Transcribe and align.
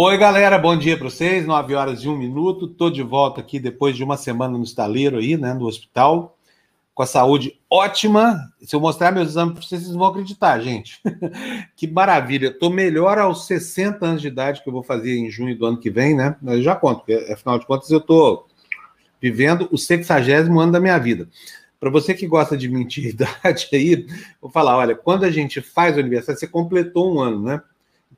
Oi, 0.00 0.16
galera, 0.16 0.56
bom 0.56 0.78
dia 0.78 0.96
para 0.96 1.10
vocês. 1.10 1.44
9 1.44 1.74
horas 1.74 2.04
e 2.04 2.08
um 2.08 2.16
minuto. 2.16 2.66
Estou 2.66 2.88
de 2.88 3.02
volta 3.02 3.40
aqui 3.40 3.58
depois 3.58 3.96
de 3.96 4.04
uma 4.04 4.16
semana 4.16 4.56
no 4.56 4.62
estaleiro 4.62 5.18
aí, 5.18 5.36
né, 5.36 5.52
no 5.52 5.66
hospital, 5.66 6.38
com 6.94 7.02
a 7.02 7.06
saúde 7.06 7.58
ótima. 7.68 8.38
Se 8.62 8.76
eu 8.76 8.80
mostrar 8.80 9.10
meus 9.10 9.30
exames 9.30 9.54
para 9.54 9.62
vocês, 9.64 9.82
vocês 9.82 9.96
vão 9.96 10.06
acreditar, 10.06 10.60
gente. 10.60 11.00
que 11.74 11.88
maravilha. 11.88 12.46
Estou 12.46 12.70
melhor 12.70 13.18
aos 13.18 13.48
60 13.48 14.06
anos 14.06 14.22
de 14.22 14.28
idade, 14.28 14.62
que 14.62 14.68
eu 14.68 14.72
vou 14.72 14.84
fazer 14.84 15.16
em 15.16 15.28
junho 15.28 15.58
do 15.58 15.66
ano 15.66 15.80
que 15.80 15.90
vem, 15.90 16.14
né? 16.14 16.36
Eu 16.46 16.62
já 16.62 16.76
conto, 16.76 16.98
porque 16.98 17.14
afinal 17.32 17.58
de 17.58 17.66
contas 17.66 17.90
eu 17.90 17.98
estou 17.98 18.46
vivendo 19.20 19.68
o 19.72 19.76
60 19.76 20.32
ano 20.32 20.70
da 20.70 20.78
minha 20.78 20.98
vida. 20.98 21.28
Para 21.80 21.90
você 21.90 22.14
que 22.14 22.28
gosta 22.28 22.56
de 22.56 22.68
mentir 22.68 23.04
idade 23.18 23.68
aí, 23.72 24.06
vou 24.40 24.48
falar: 24.48 24.76
olha, 24.76 24.94
quando 24.94 25.24
a 25.24 25.30
gente 25.32 25.60
faz 25.60 25.96
o 25.96 25.98
aniversário, 25.98 26.38
você 26.38 26.46
completou 26.46 27.12
um 27.12 27.18
ano, 27.18 27.42
né? 27.42 27.60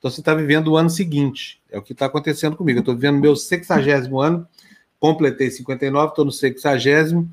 Então 0.00 0.10
você 0.10 0.20
está 0.20 0.34
vivendo 0.34 0.68
o 0.68 0.76
ano 0.78 0.88
seguinte. 0.88 1.60
É 1.70 1.78
o 1.78 1.82
que 1.82 1.92
está 1.92 2.06
acontecendo 2.06 2.56
comigo. 2.56 2.78
Eu 2.78 2.80
estou 2.80 2.94
vivendo 2.94 3.20
meu 3.20 3.36
sexagésimo 3.36 4.18
ano, 4.18 4.48
completei 4.98 5.50
59, 5.50 6.08
estou 6.08 6.24
no 6.24 6.32
sexagésimo, 6.32 7.30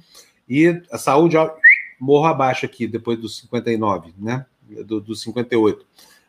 e 0.48 0.82
a 0.92 0.98
saúde, 0.98 1.38
ó, 1.38 1.50
morro 1.98 2.26
abaixo 2.26 2.66
aqui, 2.66 2.86
depois 2.86 3.18
dos 3.18 3.38
59, 3.38 4.14
né? 4.18 4.46
Do, 4.86 5.00
dos 5.00 5.22
58. 5.22 5.86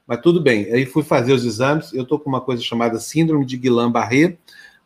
Mas 0.06 0.20
tudo 0.20 0.41
bem. 0.41 0.73
Aí 0.73 0.87
fui 0.87 1.02
fazer 1.02 1.32
os 1.32 1.45
exames, 1.45 1.93
eu 1.93 2.05
estou 2.05 2.20
com 2.20 2.30
uma 2.30 2.41
coisa 2.41 2.62
chamada 2.62 3.01
síndrome 3.01 3.45
de 3.45 3.57
Guillain-Barré, 3.57 4.38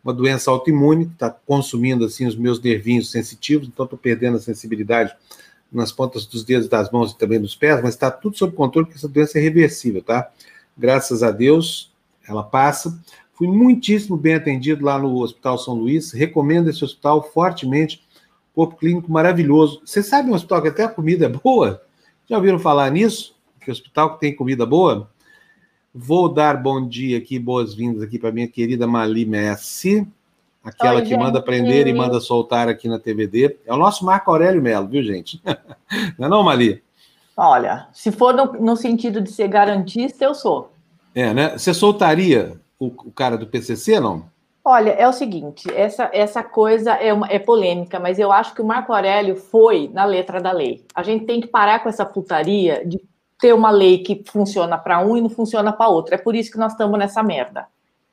uma 0.03 0.15
doença 0.15 0.51
autoimune 0.51 1.07
que 1.07 1.13
está 1.13 1.31
consumindo 1.31 2.07
assim 2.07 2.27
os 2.27 2.35
meus 2.35 2.61
nervinhos 2.61 3.11
sensitivos, 3.11 3.69
então 3.69 3.85
estou 3.85 3.99
perdendo 3.99 4.39
a 4.39 4.41
sensibilidade 4.41 5.15
nas 5.71 5.93
pontas 5.93 6.27
dos 6.27 6.45
dedos 6.45 6.67
das 6.69 6.91
mãos 6.91 7.13
e 7.13 7.19
também 7.19 7.41
dos 7.41 7.55
pés, 7.55 7.81
mas 7.83 7.95
está 7.95 8.11
tudo 8.11 8.37
sob 8.37 8.55
controle, 8.55 8.87
porque 8.87 8.99
essa 8.99 9.09
doença 9.09 9.39
é 9.39 9.43
reversível, 9.43 10.03
tá? 10.03 10.31
Graças 10.83 11.23
a 11.23 11.31
Deus, 11.31 11.93
ela 12.29 12.43
passa. 12.43 13.01
Fui 13.35 13.47
muitíssimo 13.47 14.17
bem 14.17 14.35
atendido 14.35 14.85
lá 14.85 14.99
no 14.99 15.17
Hospital 15.23 15.57
São 15.57 15.75
Luís, 15.75 16.11
recomendo 16.11 16.69
esse 16.69 16.85
hospital 16.85 17.23
fortemente, 17.23 18.03
corpo 18.53 18.75
clínico 18.75 19.09
maravilhoso. 19.09 19.81
Você 19.85 20.03
sabe 20.03 20.29
um 20.29 20.35
hospital 20.35 20.61
que 20.61 20.67
até 20.67 20.83
a 20.83 20.89
comida 20.89 21.27
é 21.27 21.29
boa? 21.29 21.81
Já 22.29 22.35
ouviram 22.35 22.59
falar 22.59 22.91
nisso? 22.91 23.37
Que 23.61 23.71
hospital 23.71 24.15
que 24.15 24.21
tem 24.23 24.35
comida 24.35 24.67
boa? 24.67 25.09
Vou 25.95 26.29
dar 26.29 26.61
bom 26.61 26.85
dia 26.85 27.17
aqui, 27.17 27.39
boas-vindas 27.39 28.03
aqui 28.03 28.19
para 28.19 28.33
minha 28.33 28.49
querida 28.49 28.85
Mali 28.85 29.25
Messi, 29.25 30.05
aquela 30.65 30.97
Oi, 30.97 31.03
que 31.03 31.11
gente. 31.11 31.21
manda 31.21 31.41
prender 31.41 31.87
e 31.87 31.95
manda 31.95 32.19
soltar 32.19 32.69
aqui 32.69 32.89
na 32.89 32.99
TVD. 32.99 33.57
É 33.65 33.73
o 33.73 33.77
nosso 33.77 34.05
Marco 34.05 34.33
Aurélio 34.33 34.61
Melo, 34.61 34.89
viu, 34.89 35.05
gente? 35.05 35.41
Não 36.19 36.27
é 36.27 36.29
não, 36.29 36.43
Mali? 36.43 36.83
Olha, 37.37 37.89
se 37.93 38.13
for 38.13 38.35
no, 38.35 38.53
no, 38.61 38.77
sentido 38.77 39.21
de 39.21 39.33
ser 39.33 39.49
garantista, 39.49 40.25
eu 40.25 40.35
sou. 40.35 40.72
É, 41.15 41.33
né? 41.35 41.59
Você 41.59 41.75
soltaria 41.75 42.61
o, 42.79 42.87
o 42.87 43.13
cara 43.13 43.37
do 43.37 43.47
PCC, 43.47 44.01
não? 44.01 44.31
Olha, 44.65 44.91
é 44.91 45.09
o 45.09 45.13
seguinte, 45.13 45.69
essa, 45.75 46.09
essa 46.13 46.43
coisa 46.43 46.93
é, 46.93 47.13
uma, 47.13 47.27
é 47.27 47.39
polêmica, 47.39 47.99
mas 47.99 48.21
eu 48.21 48.31
acho 48.31 48.55
que 48.55 48.63
o 48.63 48.65
Marco 48.65 48.93
Aurélio 48.93 49.35
foi 49.35 49.91
na 49.93 50.05
letra 50.05 50.41
da 50.41 50.53
lei. 50.53 50.85
A 50.95 51.03
gente 51.03 51.25
tem 51.25 51.41
que 51.41 51.49
parar 51.49 51.83
com 51.83 51.89
essa 51.89 52.07
putaria 52.07 52.87
de 52.87 53.01
ter 53.41 53.53
uma 53.53 53.73
lei 53.73 53.99
que 53.99 54.23
funciona 54.25 54.79
para 54.79 55.01
um 55.01 55.17
e 55.17 55.21
não 55.21 55.29
funciona 55.29 55.73
para 55.73 55.89
outro. 55.89 56.15
É 56.15 56.19
por 56.19 56.37
isso 56.37 56.53
que 56.53 56.59
nós 56.59 56.73
estamos 56.73 56.97
nessa 56.97 57.25
merda. 57.25 57.67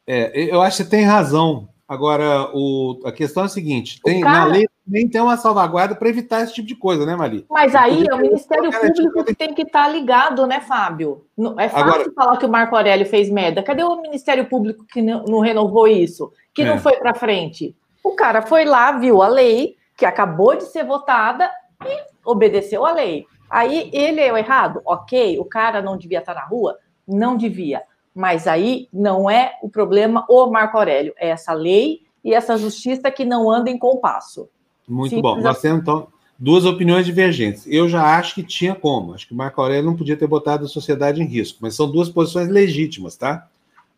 É, 0.08 0.31
eu 0.52 0.59
acho 0.59 0.77
que 0.77 0.83
você 0.83 0.89
tem 0.89 1.05
razão. 1.05 1.70
Agora, 1.90 2.52
o, 2.54 3.02
a 3.04 3.12
questão 3.12 3.42
é 3.42 3.45
a 3.48 3.50
seguinte: 3.50 4.00
tem, 4.04 4.22
cara... 4.22 4.42
na 4.42 4.45
lei 4.45 4.68
também 4.86 5.09
tem 5.09 5.20
uma 5.20 5.36
salvaguarda 5.38 5.95
para 5.95 6.08
evitar 6.08 6.44
esse 6.44 6.54
tipo 6.54 6.68
de 6.68 6.76
coisa, 6.76 7.04
né, 7.04 7.16
Mari? 7.16 7.48
Mas 7.50 7.73
aí 7.73 8.06
é 8.08 8.14
o 8.14 8.20
Ministério 8.20 8.70
Público 8.72 9.23
que 9.23 9.33
tem 9.33 9.55
que 9.55 9.64
estar 9.64 9.86
tá 9.86 9.89
ligado, 9.89 10.45
né, 10.45 10.61
Fábio? 10.61 11.26
É 11.58 11.67
fácil 11.67 11.89
Agora... 11.89 12.11
falar 12.14 12.38
que 12.38 12.45
o 12.45 12.49
Marco 12.49 12.76
Aurélio 12.76 13.08
fez 13.08 13.28
merda. 13.28 13.64
Cadê 13.64 13.83
o 13.83 14.02
Ministério 14.04 14.45
Público 14.45 14.86
que 14.86 15.02
não, 15.02 15.23
não 15.26 15.39
renovou 15.39 15.88
isso? 15.88 16.32
Que 16.54 16.61
é. 16.61 16.66
não 16.66 16.78
foi 16.78 16.95
para 16.98 17.16
frente? 17.16 17.76
O 18.04 18.11
cara 18.11 18.44
foi 18.44 18.66
lá, 18.66 18.92
viu 18.92 19.23
a 19.23 19.28
lei, 19.28 19.76
que 19.98 20.05
acabou 20.05 20.55
de 20.55 20.66
ser 20.66 20.86
votada, 20.86 21.49
e 21.83 22.04
obedeceu 22.23 22.86
a 22.86 22.92
lei. 22.92 23.26
Aí 23.49 23.89
ele 23.92 24.22
é 24.22 24.32
o 24.32 24.38
errado? 24.38 24.80
Ok, 24.86 25.39
o 25.39 25.45
cara 25.45 25.82
não 25.82 25.98
devia 25.98 26.20
estar 26.20 26.36
na 26.36 26.45
rua? 26.45 26.78
Não 27.08 27.36
devia. 27.36 27.82
Mas 28.14 28.47
aí 28.47 28.87
não 28.92 29.30
é 29.30 29.53
o 29.61 29.70
problema 29.70 30.25
o 30.27 30.47
Marco 30.47 30.77
Aurélio, 30.77 31.14
é 31.17 31.30
essa 31.30 31.53
lei 31.53 32.02
e 32.23 32.33
essa 32.33 32.58
justiça 32.58 33.09
que 33.11 33.23
não 33.23 33.49
anda 33.49 33.70
em 33.70 33.77
compasso. 33.77 34.49
Muito 34.87 35.15
Simples 35.15 35.36
bom. 35.36 35.42
Nós 35.42 35.61
temos, 35.61 35.81
então, 35.81 36.08
duas 36.37 36.65
opiniões 36.65 37.05
divergentes. 37.05 37.65
Eu 37.67 37.87
já 37.87 38.17
acho 38.17 38.36
que 38.36 38.43
tinha 38.43 38.73
como. 38.73 39.14
Acho 39.14 39.27
que 39.27 39.33
o 39.33 39.37
Marco 39.37 39.61
Aurélio 39.61 39.86
não 39.86 39.95
podia 39.95 40.17
ter 40.17 40.27
botado 40.27 40.65
a 40.65 40.67
sociedade 40.67 41.21
em 41.21 41.25
risco, 41.25 41.59
mas 41.61 41.75
são 41.75 41.89
duas 41.89 42.09
posições 42.09 42.49
legítimas, 42.49 43.15
tá? 43.15 43.48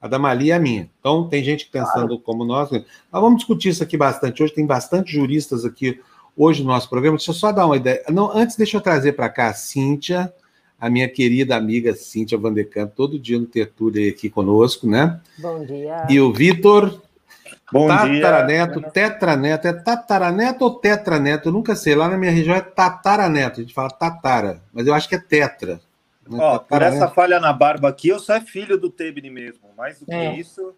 A 0.02 0.08
da 0.08 0.18
Mali 0.18 0.48
e 0.48 0.52
a 0.52 0.60
minha. 0.60 0.90
Então, 1.00 1.28
tem 1.28 1.44
gente 1.44 1.68
pensando 1.68 2.08
claro. 2.08 2.20
como 2.20 2.44
nós. 2.44 2.70
Mas 2.72 2.84
vamos 3.12 3.38
discutir 3.38 3.70
isso 3.70 3.84
aqui 3.84 3.96
bastante. 3.96 4.42
Hoje 4.42 4.54
tem 4.54 4.66
bastante 4.66 5.14
juristas 5.14 5.64
aqui 5.64 6.00
hoje 6.36 6.64
no 6.64 6.70
nosso 6.70 6.90
programa. 6.90 7.18
Deixa 7.18 7.32
eu 7.32 7.36
só 7.36 7.52
dar 7.52 7.68
uma 7.68 7.78
ideia. 7.78 8.04
Não, 8.10 8.32
antes, 8.36 8.56
deixa 8.56 8.78
eu 8.78 8.82
trazer 8.82 9.14
para 9.14 9.30
cá 9.30 9.50
a 9.50 9.54
Cíntia, 9.54 10.34
a 10.82 10.90
minha 10.90 11.08
querida 11.08 11.56
amiga 11.56 11.94
Cíntia 11.94 12.40
Vandekamp, 12.40 12.92
todo 12.96 13.20
dia 13.20 13.40
no 13.40 13.46
Tertúlia 13.46 14.10
aqui 14.10 14.32
conosco, 14.32 14.90
né? 14.90 15.22
Bom 15.38 15.64
dia. 15.64 16.08
E 16.10 16.20
o 16.20 16.34
Vitor. 16.34 17.00
Bom 17.72 17.88
tataraneto, 17.88 18.82
dia. 18.82 18.90
tetraneto, 18.90 19.68
é 19.68 19.74
tataraneto 19.74 20.66
ou 20.66 20.72
tetraneto? 20.72 21.48
Eu 21.48 21.54
nunca 21.54 21.76
sei. 21.76 21.96
Lá 21.96 22.10
na 22.10 22.18
minha 22.18 22.32
região 22.32 22.56
é 22.56 22.62
tataraneto, 22.62 23.60
a 23.60 23.64
gente 23.64 23.74
fala 23.74 23.90
tatara, 23.90 24.62
mas 24.74 24.88
eu 24.88 24.94
acho 24.94 25.08
que 25.08 25.16
é 25.16 25.20
tetra. 25.20 25.80
Né? 26.28 26.38
Ó, 26.42 26.60
por 26.60 26.82
essa 26.82 27.08
falha 27.08 27.40
na 27.40 27.54
barba 27.54 27.88
aqui, 27.88 28.10
eu 28.10 28.20
só 28.20 28.36
é 28.36 28.42
filho 28.42 28.78
do 28.78 28.90
Tebni 28.90 29.30
mesmo. 29.30 29.70
Mais 29.78 30.00
do 30.00 30.06
que 30.06 30.14
é. 30.14 30.36
isso. 30.36 30.74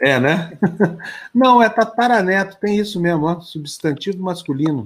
É, 0.00 0.20
né? 0.20 0.56
Não, 1.34 1.62
é 1.62 1.68
tataraneto, 1.68 2.58
tem 2.60 2.78
isso 2.78 3.00
mesmo, 3.00 3.24
ó, 3.24 3.40
substantivo 3.40 4.22
masculino. 4.22 4.82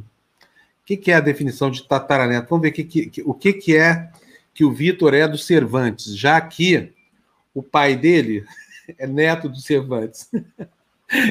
O 0.82 0.86
que, 0.86 0.96
que, 0.96 1.10
é 1.10 1.16
a 1.16 1.20
definição 1.20 1.70
de 1.70 1.86
tataraneto? 1.86 2.48
Vamos 2.48 2.62
ver 2.62 2.70
que, 2.70 2.84
que, 2.84 3.22
o 3.24 3.34
que, 3.34 3.52
que 3.52 3.76
é 3.76 4.10
que 4.60 4.64
o 4.66 4.70
Vitor 4.70 5.14
é 5.14 5.26
do 5.26 5.38
Cervantes, 5.38 6.14
já 6.14 6.38
que 6.38 6.92
o 7.54 7.62
pai 7.62 7.96
dele 7.96 8.44
é 8.98 9.06
neto 9.06 9.48
do 9.48 9.58
Cervantes. 9.58 10.30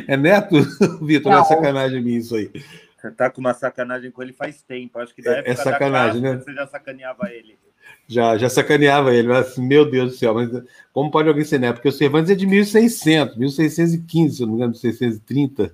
É 0.10 0.18
neto, 0.18 0.58
Vitor? 1.02 1.32
Não 1.32 1.40
é 1.40 1.46
sacanagem 1.46 2.02
minha 2.02 2.20
isso 2.20 2.36
aí. 2.36 2.52
Você 2.98 3.12
tá 3.12 3.30
com 3.30 3.40
uma 3.40 3.54
sacanagem 3.54 4.12
com 4.12 4.22
ele 4.22 4.34
faz 4.34 4.62
tempo. 4.62 5.00
Acho 5.00 5.16
que 5.16 5.22
da 5.22 5.36
é, 5.36 5.40
época 5.40 5.52
é 5.52 5.56
sacanagem, 5.56 6.22
da 6.22 6.28
casa, 6.28 6.38
né? 6.38 6.44
você 6.44 6.54
já 6.54 6.68
sacaneava 6.68 7.32
ele 7.32 7.58
já, 8.06 8.38
já 8.38 8.50
sacaneava 8.50 9.14
ele, 9.14 9.30
mas 9.30 9.58
meu 9.58 9.90
Deus 9.90 10.12
do 10.12 10.18
céu, 10.18 10.34
mas 10.34 10.50
como 10.92 11.10
pode 11.10 11.30
alguém 11.30 11.46
ser 11.46 11.62
né? 11.62 11.72
Porque 11.72 11.88
o 11.88 11.94
Cervantes 11.94 12.30
é 12.30 12.36
de 12.36 12.46
1600, 12.46 13.38
1615, 13.38 14.36
se 14.36 14.44
eu 14.44 14.48
não 14.48 14.54
me 14.56 14.58
engano, 14.60 14.74
1630. 14.74 15.72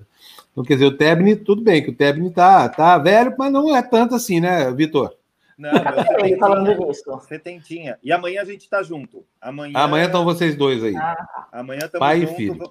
Então, 0.52 0.62
quer 0.62 0.74
dizer, 0.74 0.86
o 0.86 0.96
Tebni, 0.96 1.34
tudo 1.34 1.62
bem, 1.62 1.82
que 1.82 1.90
o 1.90 1.94
Tebni 1.96 2.30
tá, 2.30 2.68
tá 2.68 2.96
velho, 2.96 3.34
mas 3.36 3.52
não 3.52 3.74
é 3.74 3.82
tanto 3.82 4.14
assim, 4.14 4.38
né, 4.38 4.70
Vitor? 4.70 5.12
Não, 5.56 5.70
você 5.70 6.36
falando 6.36 6.86
nisso. 6.86 7.02
Você 7.06 7.38
tentinha. 7.38 7.98
E 8.02 8.12
amanhã 8.12 8.42
a 8.42 8.44
gente 8.44 8.68
tá 8.68 8.82
junto. 8.82 9.24
Amanhã, 9.40 9.78
amanhã 9.78 10.06
estão 10.06 10.24
vocês 10.24 10.54
dois 10.54 10.84
aí. 10.84 10.94
Ah. 10.96 11.46
Amanhã 11.50 11.86
estamos 11.86 11.98
Pai 11.98 12.20
junto. 12.20 12.32
e 12.32 12.36
filho. 12.36 12.68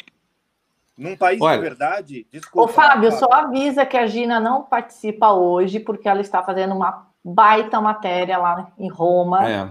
Num 0.97 1.17
país 1.17 1.41
Olha, 1.41 1.57
de 1.57 1.63
verdade, 1.63 2.27
desculpa. 2.31 2.69
Ô, 2.69 2.73
Fábio, 2.73 3.11
só 3.11 3.27
avisa 3.31 3.85
que 3.85 3.97
a 3.97 4.05
Gina 4.05 4.39
não 4.39 4.63
participa 4.63 5.33
hoje, 5.33 5.79
porque 5.79 6.07
ela 6.07 6.21
está 6.21 6.41
fazendo 6.41 6.73
uma 6.73 7.07
baita 7.23 7.81
matéria 7.81 8.37
lá 8.37 8.71
em 8.77 8.87
Roma. 8.87 9.49
É. 9.49 9.69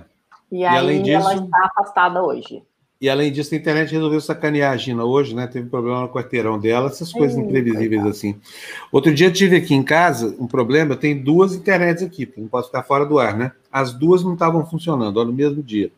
E, 0.52 0.60
e 0.60 0.66
aí 0.66 1.02
disso, 1.02 1.30
ela 1.30 1.34
está 1.34 1.70
afastada 1.70 2.22
hoje. 2.22 2.62
E 3.04 3.08
além 3.10 3.30
disso, 3.30 3.54
a 3.54 3.58
internet 3.58 3.92
resolveu 3.92 4.18
sacanear 4.18 4.72
a 4.72 4.78
Gina 4.78 5.04
hoje, 5.04 5.34
né? 5.34 5.46
Teve 5.46 5.68
problema 5.68 6.00
no 6.00 6.08
quarteirão 6.08 6.58
dela, 6.58 6.88
essas 6.88 7.12
coisas 7.12 7.36
imprevisíveis 7.36 8.02
assim. 8.06 8.40
Outro 8.90 9.12
dia 9.12 9.26
eu 9.26 9.32
tive 9.32 9.56
aqui 9.56 9.74
em 9.74 9.82
casa 9.82 10.34
um 10.38 10.46
problema, 10.46 10.96
tenho 10.96 11.22
duas 11.22 11.54
internets 11.54 12.02
aqui, 12.02 12.32
não 12.34 12.48
posso 12.48 12.68
ficar 12.68 12.82
fora 12.82 13.04
do 13.04 13.18
ar, 13.18 13.36
né? 13.36 13.52
As 13.70 13.92
duas 13.92 14.24
não 14.24 14.32
estavam 14.32 14.64
funcionando, 14.64 15.18
ó, 15.18 15.24
no 15.26 15.34
mesmo 15.34 15.62
dia. 15.62 15.92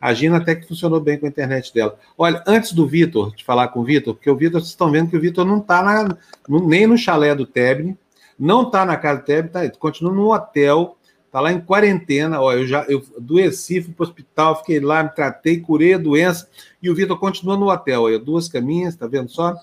A 0.00 0.14
Gina 0.14 0.36
até 0.36 0.54
que 0.54 0.68
funcionou 0.68 1.00
bem 1.00 1.18
com 1.18 1.26
a 1.26 1.28
internet 1.28 1.74
dela. 1.74 1.98
Olha, 2.16 2.40
antes 2.46 2.72
do 2.72 2.86
Vitor, 2.86 3.34
de 3.34 3.42
falar 3.42 3.66
com 3.66 3.80
o 3.80 3.84
Vitor, 3.84 4.14
porque 4.14 4.30
o 4.30 4.36
Vitor, 4.36 4.60
vocês 4.60 4.70
estão 4.70 4.92
vendo 4.92 5.10
que 5.10 5.16
o 5.16 5.20
Vitor 5.20 5.44
não 5.44 5.58
está 5.58 6.06
nem 6.48 6.86
no 6.86 6.96
chalé 6.96 7.34
do 7.34 7.46
Tebni, 7.46 7.98
não 8.38 8.62
está 8.62 8.86
na 8.86 8.96
casa 8.96 9.18
do 9.18 9.24
Tebni, 9.24 9.50
tá, 9.50 9.68
continua 9.70 10.12
no 10.12 10.32
hotel, 10.32 10.96
Está 11.34 11.40
lá 11.40 11.52
em 11.52 11.60
quarentena. 11.60 12.40
Ó, 12.40 12.52
eu 12.52 12.64
já 12.64 12.84
eu 12.84 13.02
adoeci, 13.16 13.82
fui 13.82 13.92
para 13.92 14.04
o 14.04 14.06
hospital, 14.06 14.56
fiquei 14.60 14.78
lá, 14.78 15.02
me 15.02 15.08
tratei, 15.08 15.58
curei 15.58 15.94
a 15.94 15.98
doença. 15.98 16.48
E 16.80 16.88
o 16.88 16.94
Vitor 16.94 17.18
continua 17.18 17.56
no 17.56 17.68
hotel. 17.72 18.06
Aí, 18.06 18.16
duas 18.20 18.46
caminhas, 18.46 18.94
tá 18.94 19.08
vendo 19.08 19.28
só? 19.28 19.56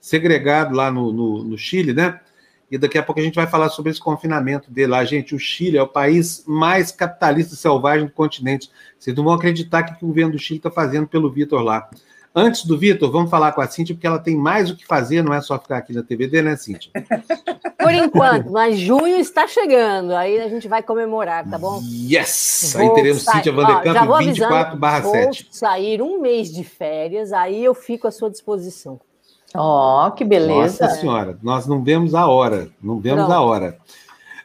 Segregado 0.00 0.74
lá 0.74 0.90
no, 0.90 1.12
no, 1.12 1.44
no 1.44 1.56
Chile, 1.56 1.92
né? 1.92 2.18
E 2.68 2.76
daqui 2.76 2.98
a 2.98 3.02
pouco 3.04 3.20
a 3.20 3.22
gente 3.22 3.36
vai 3.36 3.46
falar 3.46 3.68
sobre 3.68 3.92
esse 3.92 4.00
confinamento 4.00 4.72
dele 4.72 4.88
lá. 4.88 5.04
Gente, 5.04 5.36
o 5.36 5.38
Chile 5.38 5.78
é 5.78 5.82
o 5.82 5.86
país 5.86 6.42
mais 6.48 6.90
capitalista 6.90 7.54
selvagem 7.54 8.06
do 8.06 8.12
continente. 8.12 8.68
Vocês 8.98 9.16
não 9.16 9.22
vão 9.22 9.34
acreditar 9.34 9.84
que 9.84 10.04
o 10.04 10.08
governo 10.08 10.32
do 10.32 10.38
Chile 10.40 10.58
está 10.58 10.68
fazendo 10.68 11.06
pelo 11.06 11.30
Vitor 11.30 11.62
lá. 11.62 11.88
Antes 12.38 12.64
do 12.64 12.78
Vitor, 12.78 13.10
vamos 13.10 13.28
falar 13.28 13.50
com 13.50 13.60
a 13.60 13.66
Cíntia, 13.66 13.96
porque 13.96 14.06
ela 14.06 14.20
tem 14.20 14.36
mais 14.36 14.70
o 14.70 14.76
que 14.76 14.86
fazer, 14.86 15.24
não 15.24 15.34
é 15.34 15.40
só 15.40 15.58
ficar 15.58 15.78
aqui 15.78 15.92
na 15.92 16.04
TVD, 16.04 16.40
né, 16.40 16.54
Cíntia? 16.54 16.92
Por 17.76 17.92
enquanto, 17.92 18.52
mas 18.52 18.78
junho 18.78 19.16
está 19.16 19.48
chegando. 19.48 20.14
Aí 20.14 20.40
a 20.40 20.48
gente 20.48 20.68
vai 20.68 20.80
comemorar, 20.80 21.50
tá 21.50 21.58
bom? 21.58 21.80
Yes! 21.82 22.74
Vou 22.74 22.82
aí 22.82 22.94
teremos 22.94 23.22
sair... 23.22 23.34
Cíntia 23.34 23.52
Vandercamp 23.52 24.18
24 24.20 24.78
barra 24.78 25.02
7. 25.02 25.42
Vou 25.42 25.52
sair 25.52 26.00
um 26.00 26.20
mês 26.20 26.52
de 26.52 26.62
férias, 26.62 27.32
aí 27.32 27.64
eu 27.64 27.74
fico 27.74 28.06
à 28.06 28.12
sua 28.12 28.30
disposição. 28.30 29.00
Ó, 29.52 30.06
oh, 30.06 30.12
que 30.12 30.24
beleza. 30.24 30.84
Nossa 30.84 31.00
senhora, 31.00 31.38
nós 31.42 31.66
não 31.66 31.82
vemos 31.82 32.14
a 32.14 32.28
hora, 32.28 32.68
não 32.80 33.00
vemos 33.00 33.24
Pronto. 33.24 33.36
a 33.36 33.40
hora. 33.40 33.78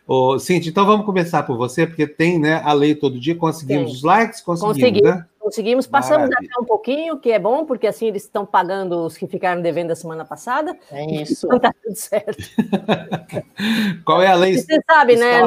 Ô, 0.07 0.39
Cintia, 0.39 0.71
então 0.71 0.85
vamos 0.85 1.05
começar 1.05 1.43
por 1.43 1.57
você, 1.57 1.85
porque 1.85 2.07
tem 2.07 2.39
né, 2.39 2.59
a 2.65 2.73
lei 2.73 2.95
todo 2.95 3.19
dia, 3.19 3.35
conseguimos 3.35 3.91
Sim. 3.91 3.97
os 3.97 4.03
likes, 4.03 4.41
conseguimos, 4.41 4.77
conseguimos 4.77 5.15
né? 5.15 5.25
Conseguimos, 5.43 5.85
passamos 5.85 6.29
Maravilha. 6.29 6.51
até 6.53 6.61
um 6.61 6.65
pouquinho, 6.65 7.19
que 7.19 7.29
é 7.29 7.37
bom, 7.37 7.65
porque 7.65 7.85
assim 7.85 8.07
eles 8.07 8.23
estão 8.23 8.45
pagando 8.45 9.05
os 9.05 9.17
que 9.17 9.27
ficaram 9.27 9.61
devendo 9.61 9.91
a 9.91 9.95
semana 9.95 10.23
passada. 10.23 10.73
É 10.89 11.05
isso. 11.21 11.45
Então 11.47 11.59
tá 11.59 11.73
tudo 11.83 11.95
certo. 11.97 12.37
Qual 14.05 14.21
é 14.21 14.27
a 14.27 14.35
lei? 14.35 14.57
Você 14.57 14.79
sabe, 14.89 15.17
né? 15.17 15.41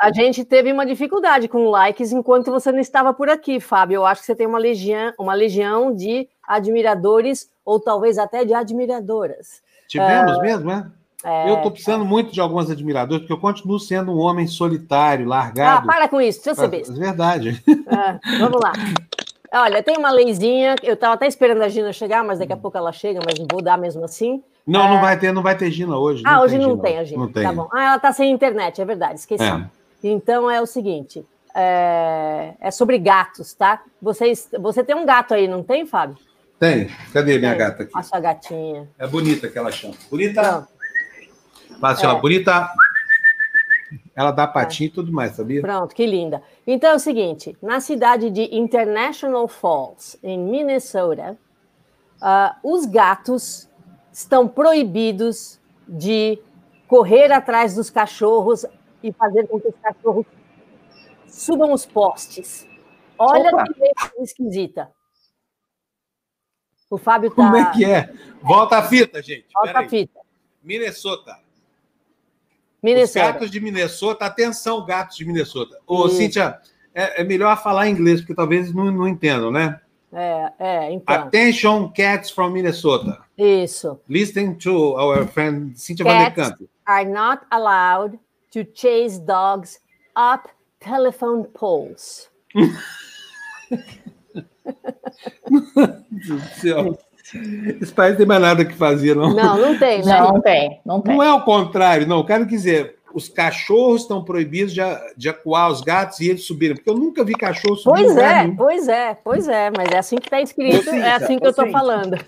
A 0.00 0.12
gente 0.12 0.44
teve 0.44 0.72
uma 0.72 0.86
dificuldade 0.86 1.48
com 1.48 1.68
likes 1.68 2.12
enquanto 2.12 2.52
você 2.52 2.70
não 2.70 2.78
estava 2.78 3.12
por 3.12 3.28
aqui, 3.28 3.58
Fábio. 3.58 3.96
Eu 3.96 4.06
acho 4.06 4.20
que 4.20 4.26
você 4.26 4.36
tem 4.36 4.46
uma 4.46 4.58
legião, 4.58 5.12
uma 5.18 5.34
legião 5.34 5.92
de 5.92 6.28
admiradores, 6.46 7.50
ou 7.64 7.80
talvez 7.80 8.18
até 8.18 8.44
de 8.44 8.54
admiradoras. 8.54 9.60
Tivemos 9.88 10.36
uh, 10.36 10.40
mesmo, 10.42 10.66
né? 10.66 10.92
É, 11.24 11.50
eu 11.50 11.56
estou 11.56 11.72
precisando 11.72 12.04
é. 12.04 12.06
muito 12.06 12.32
de 12.32 12.40
alguns 12.40 12.70
admiradores, 12.70 13.22
porque 13.22 13.32
eu 13.32 13.40
continuo 13.40 13.80
sendo 13.80 14.12
um 14.12 14.18
homem 14.20 14.46
solitário, 14.46 15.26
largado. 15.26 15.88
Ah, 15.88 15.92
para 15.92 16.08
com 16.08 16.20
isso, 16.20 16.38
deixa 16.38 16.50
eu 16.50 16.54
saber. 16.54 16.82
É 16.88 16.92
verdade. 16.92 17.62
É, 17.68 18.38
vamos 18.38 18.60
lá. 18.62 18.72
Olha, 19.52 19.82
tem 19.82 19.96
uma 19.96 20.10
leizinha, 20.10 20.76
eu 20.82 20.94
estava 20.94 21.14
até 21.14 21.26
esperando 21.26 21.62
a 21.62 21.68
Gina 21.68 21.92
chegar, 21.92 22.22
mas 22.22 22.38
daqui 22.38 22.52
a 22.52 22.56
pouco 22.56 22.78
ela 22.78 22.92
chega, 22.92 23.20
mas 23.24 23.34
vou 23.50 23.60
dar 23.60 23.76
mesmo 23.76 24.04
assim. 24.04 24.42
Não, 24.66 24.84
é... 24.84 24.90
não 24.90 25.00
vai 25.00 25.18
ter, 25.18 25.32
não 25.32 25.42
vai 25.42 25.56
ter 25.56 25.70
Gina 25.70 25.96
hoje. 25.98 26.22
Ah, 26.24 26.40
hoje 26.40 26.56
não 26.56 26.70
Gina. 26.70 26.82
tem 26.82 26.98
a 26.98 27.04
Gina. 27.04 27.20
Não 27.20 27.32
tem. 27.32 27.42
Tá 27.42 27.52
bom. 27.52 27.68
Ah, 27.72 27.84
ela 27.84 27.96
está 27.96 28.12
sem 28.12 28.30
internet, 28.30 28.80
é 28.80 28.84
verdade, 28.84 29.18
esqueci. 29.18 29.42
É. 29.42 29.64
Então 30.04 30.48
é 30.50 30.60
o 30.62 30.66
seguinte, 30.66 31.26
é... 31.54 32.54
é, 32.60 32.70
sobre 32.70 32.98
gatos, 32.98 33.52
tá? 33.52 33.82
Vocês, 34.00 34.48
você 34.58 34.84
tem 34.84 34.94
um 34.94 35.04
gato 35.04 35.34
aí, 35.34 35.48
não 35.48 35.62
tem, 35.62 35.84
Fábio? 35.84 36.16
Tem. 36.60 36.88
Cadê 37.12 37.38
minha 37.38 37.54
gata 37.54 37.82
aqui? 37.82 37.92
A 37.94 38.02
sua 38.02 38.20
gatinha. 38.20 38.88
É 38.98 39.06
bonita 39.06 39.48
que 39.48 39.58
ela 39.58 39.72
chama. 39.72 39.94
Bonita. 40.10 40.42
Não. 40.42 40.80
Fala 41.80 41.94
assim, 41.94 42.06
é. 42.06 42.08
ó, 42.08 42.14
bonita. 42.16 42.70
Ela 44.14 44.30
dá 44.32 44.46
patinho 44.46 44.88
e 44.88 44.90
tudo 44.90 45.12
mais, 45.12 45.32
sabia? 45.32 45.60
Pronto, 45.62 45.94
que 45.94 46.04
linda. 46.04 46.42
Então 46.66 46.90
é 46.90 46.94
o 46.94 46.98
seguinte: 46.98 47.56
na 47.62 47.80
cidade 47.80 48.30
de 48.30 48.54
International 48.54 49.46
Falls, 49.46 50.18
em 50.22 50.38
Minnesota, 50.38 51.38
uh, 52.20 52.68
os 52.68 52.86
gatos 52.86 53.68
estão 54.12 54.48
proibidos 54.48 55.60
de 55.88 56.38
correr 56.86 57.32
atrás 57.32 57.74
dos 57.74 57.88
cachorros 57.88 58.66
e 59.02 59.12
fazer 59.12 59.46
com 59.46 59.60
que 59.60 59.68
os 59.68 59.74
cachorros 59.80 60.26
subam 61.26 61.72
os 61.72 61.86
postes. 61.86 62.66
Olha 63.16 63.50
Opa. 63.50 63.64
que 63.64 64.22
esquisita. 64.22 64.90
O 66.90 66.98
Fábio 66.98 67.30
tá. 67.30 67.36
Como 67.36 67.56
é 67.56 67.70
que 67.72 67.84
é? 67.84 68.12
Volta 68.42 68.78
a 68.78 68.82
fita, 68.82 69.22
gente. 69.22 69.46
Volta 69.54 69.78
a 69.78 69.88
fita. 69.88 70.18
Minnesota. 70.62 71.38
Minnesota. 72.82 73.26
Os 73.26 73.32
gatos 73.32 73.50
de 73.50 73.60
Minnesota, 73.60 74.24
atenção, 74.24 74.84
gatos 74.84 75.16
de 75.16 75.24
Minnesota. 75.24 75.78
Ô, 75.86 76.06
Isso. 76.06 76.16
Cíntia, 76.16 76.58
é, 76.94 77.20
é, 77.20 77.24
melhor 77.24 77.62
falar 77.62 77.88
inglês, 77.88 78.20
porque 78.20 78.34
talvez 78.34 78.72
não, 78.72 78.90
não 78.90 79.06
entendam, 79.06 79.50
né? 79.50 79.80
É, 80.12 80.52
é, 80.58 80.92
então. 80.92 81.14
Attention, 81.14 81.88
cats 81.92 82.30
from 82.30 82.50
Minnesota. 82.50 83.18
Isso. 83.38 84.00
Listen 84.08 84.54
to 84.54 84.94
our 84.96 85.26
friend 85.28 85.78
Cynthia 85.78 86.04
cats 86.04 86.36
Vanderkamp. 86.36 86.68
are 86.86 87.08
not 87.08 87.46
allowed 87.50 88.18
to 88.50 88.64
chase 88.74 89.18
dogs 89.20 89.78
up 90.16 90.48
telephone 90.80 91.44
poles. 91.44 92.28
Meu 95.48 95.62
Deus 96.10 96.42
do 96.42 96.60
céu. 96.60 96.98
Esse 97.80 97.92
país 97.92 98.16
tem 98.16 98.26
mais 98.26 98.40
nada 98.40 98.64
que 98.64 98.74
fazer, 98.74 99.14
não. 99.14 99.32
Não, 99.32 99.58
não 99.58 99.78
tem, 99.78 100.04
né? 100.04 100.18
Não, 100.18 100.40
tem, 100.40 100.80
não 100.84 101.00
tem. 101.00 101.16
Não 101.16 101.22
é 101.22 101.32
o 101.32 101.42
contrário, 101.42 102.06
não. 102.06 102.24
Quero 102.24 102.44
dizer, 102.44 102.96
os 103.14 103.28
cachorros 103.28 104.02
estão 104.02 104.24
proibidos 104.24 104.72
de, 104.72 104.80
de 105.16 105.28
acuar 105.28 105.70
os 105.70 105.80
gatos 105.80 106.20
e 106.20 106.28
eles 106.28 106.44
subirem, 106.44 106.76
porque 106.76 106.90
eu 106.90 106.96
nunca 106.96 107.24
vi 107.24 107.34
cachorro 107.34 107.76
subir. 107.76 108.04
Pois 108.04 108.16
é, 108.16 108.48
pois 108.56 108.88
é, 108.88 109.14
pois 109.14 109.48
é, 109.48 109.70
mas 109.70 109.90
é 109.92 109.98
assim 109.98 110.16
que 110.16 110.26
está 110.26 110.40
escrito, 110.40 110.90
é 110.90 111.12
assim 111.12 111.38
que 111.38 111.46
eu 111.46 111.50
estou 111.50 111.70
falando. 111.70 112.18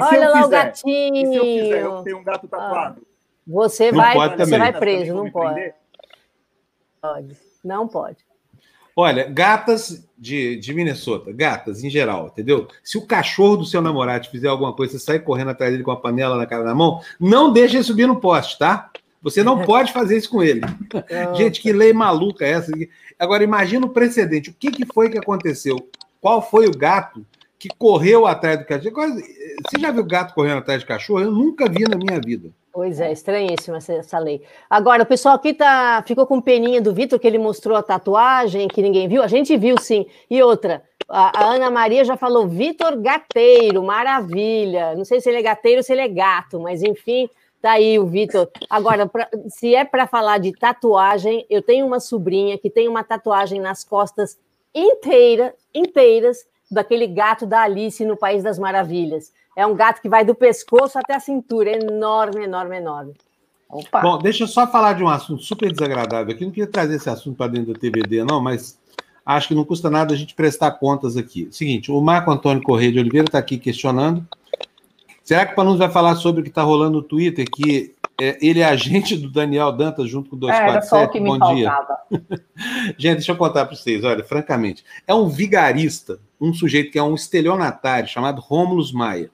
Olha 0.00 0.28
lá 0.30 0.46
o 0.46 0.48
gatinho. 0.48 1.16
E 1.16 1.26
se 1.26 1.34
eu 1.34 1.42
quiser, 1.42 1.82
eu 1.82 2.02
tenho 2.02 2.18
um 2.18 2.24
gato 2.24 2.46
tatuado. 2.46 3.02
Você 3.46 3.90
não 3.90 3.98
vai, 3.98 4.36
você 4.36 4.58
vai 4.58 4.72
preso, 4.72 5.14
não 5.14 5.30
pode. 5.30 5.72
Pode, 7.00 7.36
não 7.64 7.88
pode. 7.88 8.29
Olha, 9.00 9.24
gatas 9.24 10.06
de, 10.18 10.56
de 10.56 10.74
Minnesota, 10.74 11.32
gatas 11.32 11.82
em 11.82 11.88
geral, 11.88 12.26
entendeu? 12.26 12.68
Se 12.84 12.98
o 12.98 13.06
cachorro 13.06 13.56
do 13.56 13.64
seu 13.64 13.80
namorado 13.80 14.28
fizer 14.28 14.48
alguma 14.48 14.74
coisa, 14.74 14.92
você 14.92 14.98
sair 14.98 15.20
correndo 15.20 15.52
atrás 15.52 15.72
dele 15.72 15.82
com 15.82 15.90
a 15.90 15.96
panela 15.96 16.36
na 16.36 16.44
cara 16.44 16.64
na 16.64 16.74
mão, 16.74 17.00
não 17.18 17.50
deixe 17.50 17.76
ele 17.76 17.82
subir 17.82 18.06
no 18.06 18.20
poste, 18.20 18.58
tá? 18.58 18.90
Você 19.22 19.42
não 19.42 19.62
pode 19.64 19.90
fazer 19.90 20.18
isso 20.18 20.28
com 20.28 20.42
ele. 20.42 20.60
Gente, 21.34 21.62
que 21.62 21.72
lei 21.72 21.94
maluca 21.94 22.44
é 22.44 22.50
essa? 22.50 22.72
Agora, 23.18 23.42
imagina 23.42 23.86
o 23.86 23.90
precedente. 23.90 24.50
O 24.50 24.54
que, 24.54 24.70
que 24.70 24.84
foi 24.84 25.08
que 25.08 25.16
aconteceu? 25.16 25.78
Qual 26.20 26.42
foi 26.42 26.66
o 26.66 26.76
gato 26.76 27.24
que 27.58 27.70
correu 27.70 28.26
atrás 28.26 28.58
do 28.58 28.66
cachorro? 28.66 28.94
Você 28.94 29.80
já 29.80 29.90
viu 29.90 30.04
gato 30.04 30.34
correndo 30.34 30.58
atrás 30.58 30.80
de 30.80 30.86
cachorro? 30.86 31.20
Eu 31.20 31.32
nunca 31.32 31.66
vi 31.70 31.84
na 31.84 31.96
minha 31.96 32.20
vida. 32.20 32.50
Pois 32.72 33.00
é, 33.00 33.10
estranhíssima 33.10 33.78
essa 33.78 34.18
lei. 34.18 34.42
Agora, 34.68 35.02
o 35.02 35.06
pessoal 35.06 35.34
aqui 35.34 35.52
tá, 35.52 36.04
ficou 36.06 36.24
com 36.24 36.40
peninha 36.40 36.80
do 36.80 36.94
Vitor, 36.94 37.18
que 37.18 37.26
ele 37.26 37.38
mostrou 37.38 37.76
a 37.76 37.82
tatuagem, 37.82 38.68
que 38.68 38.80
ninguém 38.80 39.08
viu. 39.08 39.22
A 39.22 39.26
gente 39.26 39.56
viu, 39.56 39.76
sim. 39.78 40.06
E 40.30 40.40
outra, 40.40 40.84
a, 41.08 41.42
a 41.42 41.54
Ana 41.54 41.68
Maria 41.68 42.04
já 42.04 42.16
falou, 42.16 42.46
Vitor 42.46 42.96
Gateiro, 42.96 43.82
maravilha. 43.82 44.94
Não 44.94 45.04
sei 45.04 45.20
se 45.20 45.28
ele 45.28 45.38
é 45.38 45.42
gateiro 45.42 45.78
ou 45.78 45.82
se 45.82 45.92
ele 45.92 46.02
é 46.02 46.08
gato, 46.08 46.60
mas 46.60 46.80
enfim, 46.80 47.28
tá 47.60 47.72
aí 47.72 47.98
o 47.98 48.06
Vitor. 48.06 48.48
Agora, 48.68 49.04
pra, 49.08 49.28
se 49.48 49.74
é 49.74 49.84
para 49.84 50.06
falar 50.06 50.38
de 50.38 50.52
tatuagem, 50.52 51.44
eu 51.50 51.62
tenho 51.62 51.84
uma 51.84 51.98
sobrinha 51.98 52.56
que 52.56 52.70
tem 52.70 52.86
uma 52.86 53.02
tatuagem 53.02 53.60
nas 53.60 53.82
costas 53.82 54.38
inteira, 54.72 55.52
inteiras, 55.74 56.46
daquele 56.70 57.08
gato 57.08 57.46
da 57.46 57.62
Alice 57.62 58.04
no 58.04 58.16
País 58.16 58.44
das 58.44 58.58
Maravilhas. 58.58 59.32
É 59.60 59.66
um 59.66 59.74
gato 59.74 60.00
que 60.00 60.08
vai 60.08 60.24
do 60.24 60.34
pescoço 60.34 60.98
até 60.98 61.14
a 61.14 61.20
cintura, 61.20 61.70
enorme, 61.70 62.44
enorme, 62.44 62.78
enorme. 62.78 63.12
Opa. 63.68 64.00
Bom, 64.00 64.18
deixa 64.18 64.44
eu 64.44 64.48
só 64.48 64.66
falar 64.66 64.94
de 64.94 65.04
um 65.04 65.08
assunto 65.08 65.42
super 65.42 65.70
desagradável 65.70 66.34
aqui. 66.34 66.46
Não 66.46 66.50
queria 66.50 66.66
trazer 66.66 66.96
esse 66.96 67.10
assunto 67.10 67.36
para 67.36 67.52
dentro 67.52 67.74
da 67.74 67.78
TVD, 67.78 68.24
não, 68.24 68.40
mas 68.40 68.78
acho 69.24 69.48
que 69.48 69.54
não 69.54 69.62
custa 69.62 69.90
nada 69.90 70.14
a 70.14 70.16
gente 70.16 70.34
prestar 70.34 70.70
contas 70.72 71.14
aqui. 71.14 71.46
Seguinte, 71.50 71.92
o 71.92 72.00
Marco 72.00 72.30
Antônio 72.30 72.62
Correia 72.62 72.90
de 72.90 72.98
Oliveira 72.98 73.26
está 73.26 73.38
aqui 73.38 73.58
questionando. 73.58 74.26
Será 75.22 75.44
que 75.44 75.52
o 75.52 75.56
Panus 75.56 75.78
vai 75.78 75.90
falar 75.90 76.16
sobre 76.16 76.40
o 76.40 76.42
que 76.42 76.48
está 76.48 76.62
rolando 76.62 76.96
no 76.96 77.02
Twitter, 77.02 77.46
que 77.48 77.94
é, 78.18 78.38
ele 78.40 78.60
é 78.60 78.64
agente 78.64 79.14
do 79.14 79.30
Daniel 79.30 79.72
Dantas 79.72 80.08
junto 80.08 80.30
com 80.30 80.36
o 80.36 80.38
247? 80.38 80.66
É, 80.66 80.72
era 80.72 80.82
só 80.82 81.04
o 81.04 81.08
que 81.08 81.20
Bom 81.20 81.38
me 81.38 81.54
dia. 81.54 81.72
gente, 82.96 83.16
deixa 83.16 83.32
eu 83.32 83.36
contar 83.36 83.66
para 83.66 83.76
vocês. 83.76 84.02
Olha, 84.04 84.24
francamente, 84.24 84.82
é 85.06 85.14
um 85.14 85.28
vigarista, 85.28 86.18
um 86.40 86.54
sujeito 86.54 86.90
que 86.90 86.98
é 86.98 87.02
um 87.02 87.14
estelionatário 87.14 88.08
chamado 88.08 88.40
Rômulus 88.40 88.90
Maia. 88.90 89.30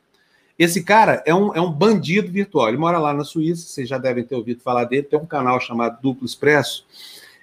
Esse 0.58 0.82
cara 0.82 1.22
é 1.26 1.34
um, 1.34 1.54
é 1.54 1.60
um 1.60 1.70
bandido 1.70 2.30
virtual. 2.30 2.68
Ele 2.68 2.78
mora 2.78 2.98
lá 2.98 3.12
na 3.12 3.25
Suíça, 3.25 3.66
vocês 3.66 3.88
já 3.88 3.98
devem 3.98 4.25
ter 4.25 4.34
ouvido 4.34 4.62
falar 4.62 4.84
dele. 4.84 5.02
Tem 5.02 5.18
um 5.18 5.26
canal 5.26 5.60
chamado 5.60 6.00
Duplo 6.00 6.25
Expresso. 6.25 6.86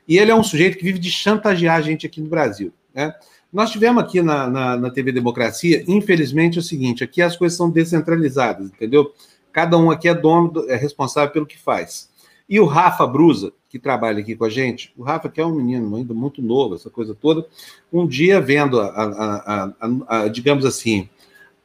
E 0.08 0.18
ele 0.18 0.32
é 0.32 0.36
um 0.36 0.44
sujeito 0.44 0.78
que 0.78 0.84
vive 0.84 1.00
de 1.00 1.12
chantagear 1.12 1.78
a 1.78 1.82
gente 1.82 2.06
aqui 2.06 2.20
no 2.20 2.28
Brasil. 2.28 2.74
Né? 2.94 3.14
Nós 3.52 3.72
tivemos 3.72 4.04
aqui 4.04 4.22
na, 4.22 4.50
na, 4.50 4.78
na, 4.78 4.90
TV 4.90 5.12
Democracia, 5.12 5.84
infelizmente, 5.88 6.58
é 6.58 6.60
o 6.60 6.64
seguinte: 6.64 7.04
aqui 7.04 7.22
as 7.22 7.38
coisas 7.38 7.56
são 7.56 7.70
descentralizadas, 7.70 8.68
entendeu? 8.68 9.14
Cada 9.52 9.78
um 9.78 9.92
aqui 9.92 10.10
é 10.10 10.16
dono, 10.16 10.66
é 10.68 10.76
responsável 10.76 11.32
pelo 11.32 11.46
que 11.46 11.58
faz. 11.58 12.10
E 12.50 12.60
o 12.60 12.66
Rafa 12.66 13.06
Brusa, 13.06 13.54
que 13.70 13.78
trabalha 13.78 14.20
aqui 14.20 14.36
com 14.36 14.46
a 14.46 14.50
gente, 14.50 14.92
o 14.98 15.04
Rafa, 15.04 15.30
que 15.30 15.40
é 15.40 15.46
um 15.46 15.56
menino 15.56 15.96
ainda 15.96 16.14
muito 16.14 16.42
novo, 16.42 16.76
essa 16.76 16.90
coisa 16.90 17.16
toda, 17.16 17.46
um 17.92 18.08
dia 18.08 18.42
vendo, 18.42 18.80
a, 18.80 18.88
a, 18.88 19.74
a, 19.80 20.24
a 20.24 20.28
digamos 20.28 20.66
assim, 20.66 21.08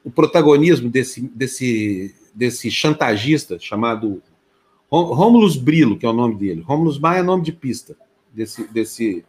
o 0.08 0.10
protagonismo 0.10 0.88
desse, 0.88 1.20
desse, 1.20 2.14
desse 2.34 2.70
chantagista 2.70 3.58
chamado 3.58 4.22
Rômulus 4.90 5.54
Brilo, 5.54 5.98
que 5.98 6.06
é 6.06 6.08
o 6.08 6.14
nome 6.14 6.34
dele. 6.34 6.62
Rômulus 6.62 6.98
Maia 6.98 7.20
é 7.20 7.22
nome 7.22 7.42
de 7.44 7.52
pista 7.52 7.94
desse, 8.32 8.66
desse, 8.68 9.22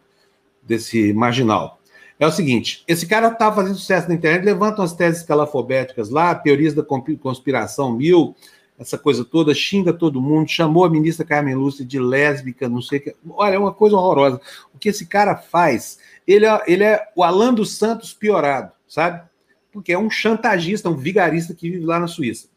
desse 0.63 1.11
marginal. 1.11 1.81
É 2.17 2.25
o 2.25 2.31
seguinte: 2.31 2.81
esse 2.87 3.05
cara 3.05 3.27
está 3.27 3.51
fazendo 3.51 3.75
sucesso 3.75 4.07
na 4.07 4.15
internet, 4.15 4.45
levanta 4.45 4.81
umas 4.81 4.93
teses 4.93 5.21
calafobéticas 5.21 6.09
lá, 6.09 6.33
teorias 6.33 6.73
da 6.73 6.81
conspiração 6.81 7.91
mil, 7.91 8.33
essa 8.79 8.97
coisa 8.97 9.25
toda, 9.25 9.53
xinga 9.53 9.91
todo 9.91 10.21
mundo, 10.21 10.49
chamou 10.49 10.85
a 10.85 10.89
ministra 10.89 11.25
Carmen 11.25 11.55
Lúcia 11.55 11.83
de 11.83 11.99
lésbica, 11.99 12.69
não 12.69 12.81
sei 12.81 12.99
o 12.99 13.01
que. 13.01 13.15
Olha, 13.31 13.55
é 13.55 13.59
uma 13.59 13.73
coisa 13.73 13.97
horrorosa. 13.97 14.39
O 14.73 14.79
que 14.79 14.87
esse 14.87 15.07
cara 15.07 15.35
faz, 15.35 15.99
ele 16.25 16.45
é, 16.45 16.61
ele 16.67 16.85
é 16.85 17.05
o 17.17 17.21
Alan 17.21 17.53
dos 17.53 17.75
Santos 17.75 18.13
piorado, 18.13 18.71
sabe? 18.87 19.28
Porque 19.71 19.91
é 19.93 19.97
um 19.97 20.09
chantagista, 20.09 20.89
um 20.89 20.95
vigarista 20.95 21.53
que 21.53 21.69
vive 21.69 21.85
lá 21.85 21.99
na 21.99 22.07
Suíça. 22.07 22.47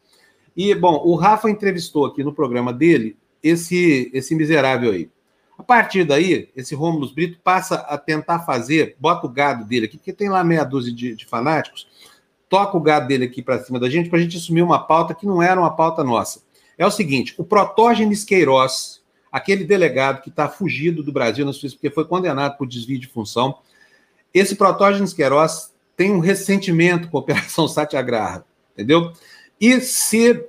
E, 0.55 0.73
bom, 0.75 1.01
o 1.03 1.15
Rafa 1.15 1.49
entrevistou 1.49 2.05
aqui 2.05 2.23
no 2.23 2.33
programa 2.33 2.71
dele 2.71 3.17
esse, 3.41 4.09
esse 4.13 4.35
miserável 4.35 4.91
aí. 4.91 5.09
A 5.57 5.63
partir 5.63 6.03
daí, 6.03 6.49
esse 6.55 6.73
Rômulo 6.73 7.11
Brito 7.13 7.39
passa 7.43 7.75
a 7.75 7.97
tentar 7.97 8.39
fazer, 8.39 8.95
bota 8.99 9.27
o 9.27 9.29
gado 9.29 9.65
dele 9.65 9.85
aqui, 9.85 9.97
porque 9.97 10.13
tem 10.13 10.29
lá 10.29 10.43
meia 10.43 10.63
dúzia 10.63 10.93
de, 10.93 11.15
de 11.15 11.25
fanáticos, 11.25 11.87
toca 12.49 12.77
o 12.77 12.81
gado 12.81 13.07
dele 13.07 13.25
aqui 13.25 13.41
para 13.41 13.63
cima 13.63 13.79
da 13.79 13.89
gente, 13.89 14.09
para 14.09 14.19
a 14.19 14.21
gente 14.21 14.37
assumir 14.37 14.61
uma 14.61 14.79
pauta 14.79 15.13
que 15.13 15.25
não 15.25 15.41
era 15.41 15.59
uma 15.59 15.75
pauta 15.75 16.03
nossa. 16.03 16.43
É 16.77 16.85
o 16.85 16.91
seguinte: 16.91 17.33
o 17.37 17.43
Protógenes 17.43 18.23
Queiroz, 18.23 19.01
aquele 19.31 19.63
delegado 19.63 20.21
que 20.21 20.29
está 20.29 20.49
fugido 20.49 21.03
do 21.03 21.11
Brasil 21.11 21.45
na 21.45 21.53
Suíça 21.53 21.75
porque 21.75 21.89
foi 21.89 22.05
condenado 22.05 22.57
por 22.57 22.67
desvio 22.67 22.99
de 22.99 23.07
função, 23.07 23.57
esse 24.33 24.55
Protógenes 24.55 25.13
Queiroz 25.13 25.72
tem 25.95 26.11
um 26.11 26.19
ressentimento 26.19 27.09
com 27.09 27.17
a 27.17 27.21
Operação 27.21 27.67
Satyagraha, 27.69 28.43
entendeu? 28.73 29.11
E 29.59 29.79
se 29.79 30.45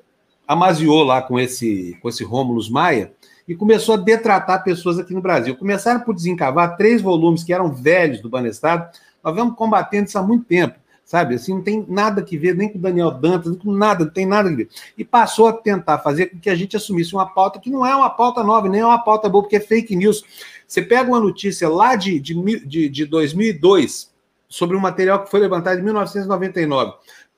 amaziou 0.46 1.02
lá 1.02 1.22
com 1.22 1.38
esse, 1.38 1.96
com 2.00 2.08
esse 2.08 2.24
Rômulus 2.24 2.68
Maia 2.68 3.12
e 3.46 3.54
começou 3.54 3.94
a 3.94 3.98
detratar 3.98 4.64
pessoas 4.64 4.98
aqui 4.98 5.14
no 5.14 5.20
Brasil. 5.20 5.56
Começaram 5.56 6.00
por 6.00 6.14
desencavar 6.14 6.76
três 6.76 7.02
volumes 7.02 7.44
que 7.44 7.52
eram 7.52 7.72
velhos 7.72 8.20
do 8.20 8.28
Banestado. 8.28 8.88
Nós 9.22 9.34
vamos 9.34 9.56
combatendo 9.56 10.08
isso 10.08 10.18
há 10.18 10.22
muito 10.22 10.44
tempo, 10.44 10.78
sabe? 11.04 11.34
Assim, 11.34 11.54
não 11.54 11.62
tem 11.62 11.84
nada 11.88 12.22
que 12.22 12.38
ver 12.38 12.54
nem 12.54 12.68
com 12.68 12.78
Daniel 12.78 13.10
Dantas, 13.10 13.50
nem 13.50 13.58
com 13.58 13.72
nada, 13.72 14.04
não 14.04 14.12
tem 14.12 14.26
nada 14.26 14.48
que 14.48 14.56
ver. 14.56 14.68
E 14.96 15.04
passou 15.04 15.46
a 15.46 15.52
tentar 15.52 15.98
fazer 15.98 16.26
com 16.26 16.38
que 16.38 16.50
a 16.50 16.54
gente 16.54 16.76
assumisse 16.76 17.14
uma 17.14 17.26
pauta 17.26 17.60
que 17.60 17.70
não 17.70 17.84
é 17.84 17.94
uma 17.94 18.10
pauta 18.10 18.42
nova, 18.42 18.68
nem 18.68 18.80
é 18.80 18.86
uma 18.86 19.02
pauta 19.02 19.28
boa, 19.28 19.42
porque 19.42 19.56
é 19.56 19.60
fake 19.60 19.94
news. 19.94 20.24
Você 20.66 20.80
pega 20.80 21.08
uma 21.08 21.20
notícia 21.20 21.68
lá 21.68 21.94
de, 21.96 22.18
de, 22.18 22.34
de, 22.66 22.88
de 22.88 23.06
2002 23.06 24.13
sobre 24.54 24.76
um 24.76 24.80
material 24.80 25.22
que 25.22 25.30
foi 25.30 25.40
levantado 25.40 25.78
em 25.78 25.82
1999. 25.82 26.92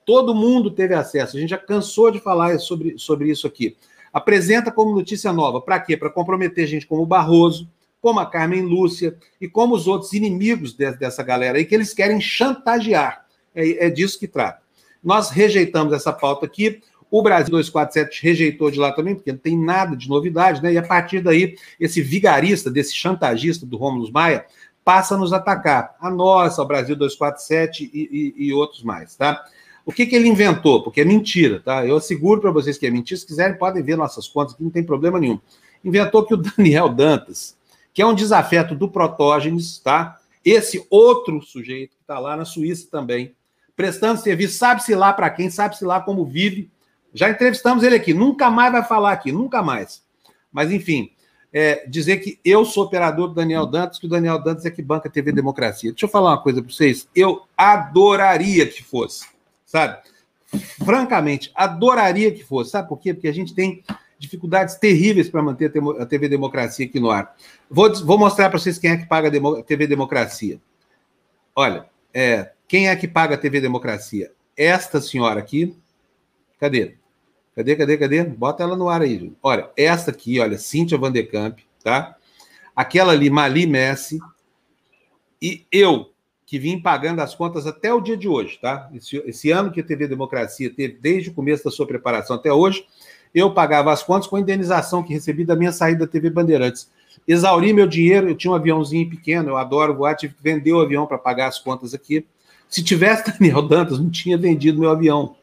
Todo 0.05 0.35
mundo 0.35 0.71
teve 0.71 0.95
acesso, 0.95 1.37
a 1.37 1.41
gente 1.41 1.51
já 1.51 1.59
cansou 1.59 2.11
de 2.11 2.21
falar 2.21 2.59
sobre, 2.59 2.99
sobre 2.99 3.31
isso 3.31 3.47
aqui 3.47 3.77
apresenta 4.17 4.73
como 4.73 4.95
notícia 4.95 5.31
nova. 5.31 5.61
Para 5.61 5.79
quê? 5.79 5.95
Para 5.95 6.09
comprometer 6.09 6.67
gente 6.67 6.87
como 6.87 7.03
o 7.03 7.07
Barroso, 7.07 7.69
como 8.01 8.19
a 8.19 8.25
Carmen 8.25 8.63
Lúcia 8.63 9.15
e 9.39 9.47
como 9.47 9.75
os 9.75 9.87
outros 9.87 10.15
inimigos 10.15 10.73
de, 10.73 10.91
dessa 10.93 11.23
galera 11.23 11.59
aí, 11.59 11.67
que 11.67 11.75
eles 11.75 11.93
querem 11.93 12.19
chantagear. 12.19 13.27
É, 13.55 13.87
é 13.87 13.91
disso 13.91 14.19
que 14.19 14.27
trata. 14.27 14.63
Nós 15.05 15.29
rejeitamos 15.29 15.93
essa 15.93 16.15
pauta 16.15 16.47
aqui. 16.47 16.81
O 17.11 17.23
Brasil 17.23 17.51
247 17.51 18.23
rejeitou 18.23 18.71
de 18.71 18.79
lá 18.79 18.91
também, 18.91 19.15
porque 19.15 19.33
não 19.33 19.39
tem 19.39 19.57
nada 19.59 19.95
de 19.95 20.09
novidade, 20.09 20.63
né? 20.63 20.73
E 20.73 20.79
a 20.79 20.83
partir 20.83 21.21
daí, 21.21 21.55
esse 21.79 22.01
vigarista, 22.01 22.71
desse 22.71 22.95
chantagista 22.95 23.67
do 23.67 23.77
Rômulo 23.77 24.11
Maia, 24.11 24.47
passa 24.87 25.17
a 25.17 25.19
nos 25.19 25.33
atacar. 25.33 25.97
A 26.01 26.09
nossa, 26.09 26.63
o 26.63 26.65
Brasil 26.65 26.95
247 26.95 27.91
e, 27.93 28.35
e, 28.39 28.47
e 28.47 28.53
outros 28.53 28.85
mais, 28.85 29.17
tá? 29.17 29.45
O 29.85 29.91
que, 29.91 30.07
que 30.07 30.15
ele 30.15 30.29
inventou? 30.29 30.81
Porque 30.81 31.01
é 31.01 31.05
mentira, 31.05 31.59
tá? 31.59 31.85
Eu 31.85 31.97
asseguro 31.97 32.41
para 32.41 32.53
vocês 32.53 32.79
que 32.79 32.87
é 32.87 32.91
mentira. 32.91 33.19
Se 33.19 33.27
quiserem, 33.27 33.59
podem 33.59 33.83
ver 33.83 33.97
nossas 33.97 34.29
contas, 34.29 34.55
que 34.55 34.63
não 34.63 34.71
tem 34.71 34.85
problema 34.85 35.19
nenhum. 35.19 35.41
Inventou 35.85 36.25
que 36.25 36.35
o 36.35 36.37
Daniel 36.39 36.89
Dantas, 36.89 37.57
que 37.93 38.01
é 38.01 38.07
um 38.07 38.15
desafeto 38.15 38.77
do 38.77 38.89
Protógenes, 38.89 39.81
tá? 39.81 40.21
Esse 40.45 40.87
outro 40.89 41.43
sujeito 41.43 41.97
que 41.97 42.03
está 42.03 42.21
lá 42.21 42.37
na 42.37 42.45
Suíça 42.45 42.87
também, 42.89 43.35
prestando 43.75 44.21
serviço, 44.21 44.57
sabe-se 44.57 44.95
lá 44.95 45.13
para 45.13 45.29
quem, 45.31 45.51
sabe-se 45.51 45.85
lá 45.85 46.01
como 46.01 46.25
vive. 46.25 46.71
Já 47.13 47.29
entrevistamos 47.29 47.83
ele 47.83 47.97
aqui, 47.97 48.15
nunca 48.15 48.51
mais 48.51 48.71
vai 48.71 48.85
falar 48.85 49.11
aqui, 49.11 49.33
nunca 49.33 49.65
mais. 49.65 50.05
Mas, 50.53 50.71
enfim, 50.71 51.11
é, 51.53 51.87
dizer 51.89 52.19
que 52.19 52.39
eu 52.45 52.65
sou 52.65 52.85
operador 52.85 53.29
do 53.29 53.35
Daniel 53.35 53.67
Dantas, 53.67 53.99
que 53.99 54.07
o 54.07 54.11
Daniel 54.11 54.43
Dantas 54.43 54.67
é 54.67 54.71
que 54.71 54.83
banca 54.83 55.09
a 55.09 55.13
TV 55.13 55.33
Democracia. 55.33 55.91
Deixa 55.91 56.07
eu 56.07 56.11
falar 56.11 56.31
uma 56.31 56.43
coisa 56.43 56.63
para 56.63 56.73
vocês. 56.73 57.09
Eu 57.15 57.43
adoraria 57.57 58.67
que 58.67 58.83
fosse 58.83 59.27
sabe? 59.67 59.99
Francamente, 60.85 61.51
adoraria 61.55 62.33
que 62.33 62.45
fosse. 62.45 62.71
Sabe 62.71 62.89
por 62.89 62.99
quê? 62.99 63.13
Porque 63.13 63.29
a 63.29 63.35
gente 63.35 63.55
tem 63.55 63.85
dificuldades 64.19 64.77
terríveis 64.77 65.29
para 65.29 65.43
manter 65.43 65.71
a 66.01 66.07
TV 66.07 66.29
Democracia 66.29 66.87
aqui 66.87 66.99
no 66.99 67.11
ar. 67.11 67.37
Vou, 67.69 67.93
vou 68.05 68.17
mostrar 68.17 68.49
para 68.49 68.59
vocês 68.59 68.79
quem 68.79 68.93
é 68.93 68.97
que 68.97 69.07
paga 69.07 69.29
a 69.29 69.63
TV 69.63 69.87
Democracia. 69.87 70.59
Olha, 71.55 71.87
é, 72.15 72.53
quem 72.67 72.89
é 72.89 72.97
que 72.97 73.07
paga 73.07 73.35
a 73.35 73.39
TV 73.39 73.61
Democracia? 73.61 74.33
Esta 74.57 75.01
senhora 75.01 75.41
aqui. 75.41 75.77
Cadê? 76.59 76.97
Cadê, 77.57 77.75
cadê, 77.75 77.97
cadê? 77.97 78.23
Bota 78.23 78.63
ela 78.63 78.77
no 78.77 78.87
ar 78.87 79.01
aí. 79.01 79.33
Olha, 79.43 79.71
esta 79.75 80.11
aqui, 80.11 80.39
olha, 80.39 80.59
Cíntia 80.59 80.99
Vanderkamp, 80.99 81.59
tá? 81.83 82.15
Aquela 82.75 83.13
ali, 83.13 83.31
Mali 83.31 83.67
Messi. 83.67 84.19
E 85.41 85.65
eu, 85.73 86.11
que 86.45 86.59
vim 86.59 86.79
pagando 86.79 87.21
as 87.21 87.35
contas 87.35 87.67
até 87.67 87.95
o 87.95 88.01
dia 88.03 88.15
de 88.15 88.29
hoje, 88.29 88.59
tá? 88.61 88.91
Esse, 88.95 89.17
esse, 89.25 89.51
ano 89.51 89.73
que 89.73 89.81
a 89.81 89.85
TV 89.85 90.07
Democracia 90.07 90.69
teve, 90.69 90.99
desde 91.01 91.31
o 91.31 91.33
começo 91.33 91.65
da 91.65 91.71
sua 91.71 91.87
preparação 91.87 92.37
até 92.37 92.53
hoje, 92.53 92.87
eu 93.35 93.51
pagava 93.55 93.91
as 93.91 94.03
contas 94.03 94.29
com 94.29 94.37
a 94.37 94.41
indenização 94.41 95.03
que 95.03 95.15
recebi 95.15 95.43
da 95.43 95.57
minha 95.57 95.73
saída 95.73 96.05
da 96.05 96.13
TV 96.13 96.29
Bandeirantes. 96.29 96.91
Exauri 97.27 97.73
meu 97.73 97.87
dinheiro, 97.87 98.29
eu 98.29 98.37
tinha 98.37 98.53
um 98.53 98.55
aviãozinho 98.55 99.09
pequeno, 99.09 99.49
eu 99.49 99.57
adoro 99.57 99.97
voar, 99.97 100.15
tive 100.15 100.35
que 100.35 100.43
vender 100.43 100.75
o 100.75 100.81
avião 100.81 101.07
para 101.07 101.17
pagar 101.17 101.49
as 101.49 101.59
contas 101.59 101.95
aqui. 101.95 102.27
Se 102.69 102.85
tivesse 102.85 103.33
Daniel 103.33 103.63
Dantas, 103.63 103.99
não 103.99 104.11
tinha 104.11 104.37
vendido 104.37 104.79
meu 104.79 104.91
avião, 104.91 105.35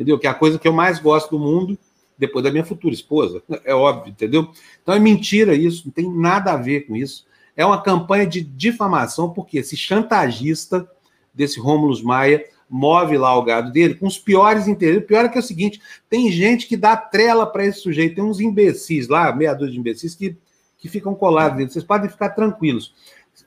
entendeu? 0.00 0.18
Que 0.18 0.26
é 0.26 0.30
a 0.30 0.34
coisa 0.34 0.58
que 0.58 0.66
eu 0.66 0.72
mais 0.72 0.98
gosto 0.98 1.30
do 1.30 1.38
mundo, 1.38 1.78
depois 2.18 2.42
da 2.44 2.50
minha 2.50 2.64
futura 2.64 2.94
esposa, 2.94 3.42
é 3.64 3.74
óbvio, 3.74 4.10
entendeu? 4.10 4.50
Então 4.82 4.94
é 4.94 4.98
mentira 4.98 5.54
isso, 5.54 5.84
não 5.86 5.92
tem 5.92 6.10
nada 6.10 6.52
a 6.52 6.56
ver 6.56 6.86
com 6.86 6.96
isso 6.96 7.28
é 7.60 7.66
uma 7.66 7.82
campanha 7.82 8.26
de 8.26 8.40
difamação, 8.40 9.30
porque 9.30 9.58
esse 9.58 9.76
chantagista 9.76 10.88
desse 11.34 11.60
Rômulo 11.60 12.02
Maia 12.02 12.44
move 12.68 13.18
lá 13.18 13.36
o 13.36 13.42
gado 13.42 13.70
dele 13.70 13.94
com 13.94 14.06
os 14.06 14.18
piores 14.18 14.66
interesses. 14.66 15.02
O 15.02 15.06
pior 15.06 15.26
é 15.26 15.28
que 15.28 15.36
é 15.36 15.40
o 15.40 15.44
seguinte: 15.44 15.80
tem 16.08 16.30
gente 16.30 16.66
que 16.66 16.76
dá 16.76 16.96
trela 16.96 17.46
para 17.46 17.66
esse 17.66 17.80
sujeito, 17.80 18.14
tem 18.14 18.24
uns 18.24 18.40
imbecis 18.40 19.08
lá, 19.08 19.34
meia 19.34 19.52
dúzia 19.52 19.74
de 19.74 19.78
imbecis, 19.78 20.14
que, 20.14 20.36
que 20.78 20.88
ficam 20.88 21.14
colados 21.14 21.58
dele. 21.58 21.70
Vocês 21.70 21.84
podem 21.84 22.08
ficar 22.08 22.30
tranquilos. 22.30 22.94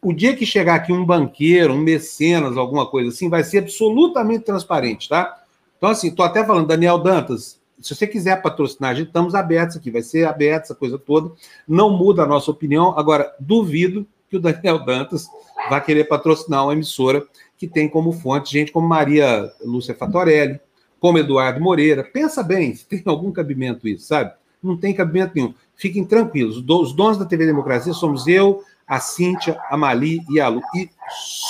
O 0.02 0.14
dia 0.14 0.36
que 0.36 0.46
chegar 0.46 0.76
aqui 0.76 0.94
um 0.94 1.06
banqueiro, 1.06 1.74
um 1.74 1.78
mecenas, 1.78 2.58
alguma 2.58 2.86
coisa 2.86 3.10
assim, 3.10 3.30
vai 3.30 3.44
ser 3.44 3.60
absolutamente 3.60 4.44
transparente, 4.44 5.10
tá? 5.10 5.43
Então, 5.84 5.92
assim, 5.92 6.16
tô 6.16 6.24
até 6.24 6.46
falando, 6.46 6.68
Daniel 6.68 6.98
Dantas, 6.98 7.60
se 7.78 7.94
você 7.94 8.08
quiser 8.08 8.42
patrocinar 8.42 8.92
a 8.92 8.94
gente, 8.94 9.08
estamos 9.08 9.36
abertos 9.36 9.76
aqui, 9.76 9.92
vai 9.92 10.02
ser 10.02 10.26
aberto 10.26 10.64
essa 10.64 10.76
coisa 10.76 10.98
toda. 10.98 11.34
Não 11.68 11.90
muda 11.90 12.24
a 12.24 12.26
nossa 12.26 12.50
opinião. 12.50 12.98
Agora, 12.98 13.36
duvido 13.38 14.08
que 14.30 14.38
o 14.38 14.40
Daniel 14.40 14.86
Dantas 14.86 15.28
vá 15.70 15.82
querer 15.82 16.06
patrocinar 16.06 16.64
uma 16.64 16.72
emissora 16.72 17.28
que 17.58 17.68
tem 17.68 17.90
como 17.90 18.14
fonte 18.14 18.54
gente 18.54 18.72
como 18.72 18.88
Maria 18.88 19.52
Lúcia 19.62 19.94
Fatorelli, 19.94 20.58
como 21.02 21.18
Eduardo 21.18 21.60
Moreira. 21.60 22.02
Pensa 22.02 22.42
bem 22.42 22.74
se 22.74 22.88
tem 22.88 23.04
algum 23.06 23.30
cabimento 23.30 23.86
isso, 23.86 24.06
sabe? 24.06 24.32
Não 24.64 24.78
tem 24.78 24.94
cabimento 24.94 25.34
nenhum. 25.36 25.54
Fiquem 25.76 26.06
tranquilos. 26.06 26.64
Os 26.66 26.94
donos 26.94 27.18
da 27.18 27.26
TV 27.26 27.46
Democracia 27.46 27.92
somos 27.92 28.26
eu, 28.26 28.64
a 28.88 29.02
Cíntia, 29.02 29.60
a 29.70 29.76
Mali 29.76 30.22
e 30.30 30.40
a 30.40 30.48
Lu. 30.48 30.62
E 30.78 30.90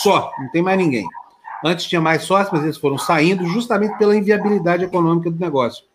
só, 0.01 0.31
não 0.39 0.49
tem 0.49 0.63
mais 0.63 0.79
ninguém. 0.79 1.05
Antes 1.63 1.85
tinha 1.85 2.01
mais 2.01 2.23
sócios, 2.23 2.51
mas 2.51 2.63
eles 2.63 2.77
foram 2.77 2.97
saindo 2.97 3.45
justamente 3.45 3.97
pela 3.97 4.15
inviabilidade 4.15 4.83
econômica 4.83 5.31
do 5.31 5.39
negócio. 5.39 5.85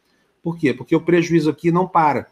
Por 0.42 0.56
quê? 0.56 0.72
Porque 0.72 0.96
o 0.96 1.00
prejuízo 1.00 1.50
aqui 1.50 1.70
não 1.70 1.86
para. 1.86 2.26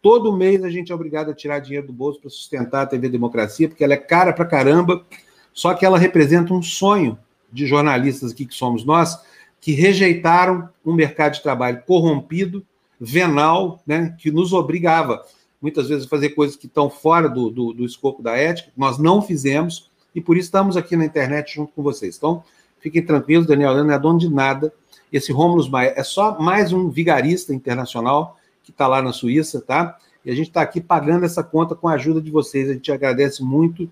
Todo 0.00 0.34
mês 0.34 0.64
a 0.64 0.70
gente 0.70 0.90
é 0.90 0.94
obrigado 0.94 1.30
a 1.30 1.34
tirar 1.34 1.58
dinheiro 1.58 1.88
do 1.88 1.92
bolso 1.92 2.20
para 2.20 2.30
sustentar 2.30 2.82
a 2.82 2.86
TV 2.86 3.08
Democracia, 3.08 3.68
porque 3.68 3.84
ela 3.84 3.92
é 3.92 3.98
cara 3.98 4.32
para 4.32 4.46
caramba, 4.46 5.04
só 5.52 5.74
que 5.74 5.84
ela 5.84 5.98
representa 5.98 6.54
um 6.54 6.62
sonho 6.62 7.18
de 7.52 7.66
jornalistas 7.66 8.32
aqui 8.32 8.46
que 8.46 8.54
somos 8.54 8.82
nós, 8.84 9.20
que 9.60 9.72
rejeitaram 9.72 10.70
um 10.84 10.94
mercado 10.94 11.34
de 11.34 11.42
trabalho 11.42 11.82
corrompido, 11.86 12.64
venal, 12.98 13.82
né, 13.86 14.14
que 14.18 14.30
nos 14.30 14.54
obrigava 14.54 15.22
muitas 15.60 15.88
vezes 15.88 16.06
a 16.06 16.08
fazer 16.08 16.30
coisas 16.30 16.56
que 16.56 16.66
estão 16.66 16.88
fora 16.88 17.28
do, 17.28 17.50
do, 17.50 17.72
do 17.74 17.84
escopo 17.84 18.22
da 18.22 18.36
ética, 18.36 18.72
nós 18.74 18.98
não 18.98 19.20
fizemos, 19.20 19.90
e 20.14 20.20
por 20.20 20.36
isso 20.36 20.46
estamos 20.46 20.76
aqui 20.76 20.96
na 20.96 21.04
internet 21.04 21.54
junto 21.54 21.72
com 21.72 21.82
vocês. 21.82 22.16
Então, 22.16 22.42
fiquem 22.80 23.04
tranquilos, 23.04 23.46
Daniel 23.46 23.84
não 23.84 23.92
é 23.92 23.98
dono 23.98 24.18
de 24.18 24.28
nada, 24.28 24.72
esse 25.12 25.32
Rômulo 25.32 25.68
Maia 25.70 25.92
é 25.96 26.04
só 26.04 26.38
mais 26.38 26.72
um 26.72 26.88
vigarista 26.88 27.52
internacional 27.52 28.36
que 28.62 28.70
está 28.70 28.86
lá 28.86 29.02
na 29.02 29.12
Suíça, 29.12 29.60
tá? 29.60 29.98
E 30.24 30.30
a 30.30 30.34
gente 30.34 30.48
está 30.48 30.62
aqui 30.62 30.80
pagando 30.80 31.24
essa 31.24 31.42
conta 31.42 31.74
com 31.74 31.88
a 31.88 31.94
ajuda 31.94 32.20
de 32.20 32.30
vocês. 32.30 32.68
A 32.68 32.74
gente 32.74 32.92
agradece 32.92 33.42
muito 33.42 33.90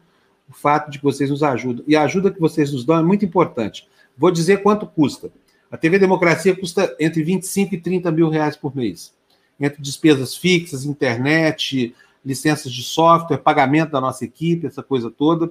o 0.48 0.52
fato 0.52 0.90
de 0.90 0.98
que 0.98 1.04
vocês 1.04 1.30
nos 1.30 1.42
ajudam. 1.42 1.84
E 1.88 1.96
a 1.96 2.02
ajuda 2.02 2.30
que 2.30 2.40
vocês 2.40 2.72
nos 2.72 2.84
dão 2.84 2.98
é 2.98 3.02
muito 3.02 3.24
importante. 3.24 3.88
Vou 4.16 4.30
dizer 4.30 4.62
quanto 4.62 4.86
custa. 4.86 5.30
A 5.70 5.76
TV 5.76 5.98
Democracia 5.98 6.56
custa 6.56 6.94
entre 7.00 7.22
25 7.22 7.74
e 7.74 7.80
30 7.80 8.10
mil 8.12 8.28
reais 8.28 8.56
por 8.56 8.74
mês. 8.74 9.12
Entre 9.58 9.82
despesas 9.82 10.36
fixas, 10.36 10.84
internet, 10.84 11.94
licenças 12.24 12.72
de 12.72 12.82
software, 12.82 13.38
pagamento 13.38 13.90
da 13.90 14.00
nossa 14.00 14.24
equipe, 14.24 14.66
essa 14.66 14.82
coisa 14.82 15.10
toda. 15.10 15.50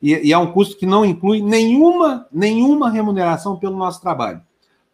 E, 0.00 0.28
e 0.28 0.32
é 0.32 0.38
um 0.38 0.52
custo 0.52 0.76
que 0.76 0.86
não 0.86 1.04
inclui 1.04 1.40
nenhuma, 1.40 2.26
nenhuma 2.32 2.90
remuneração 2.90 3.56
pelo 3.56 3.76
nosso 3.76 4.00
trabalho. 4.00 4.40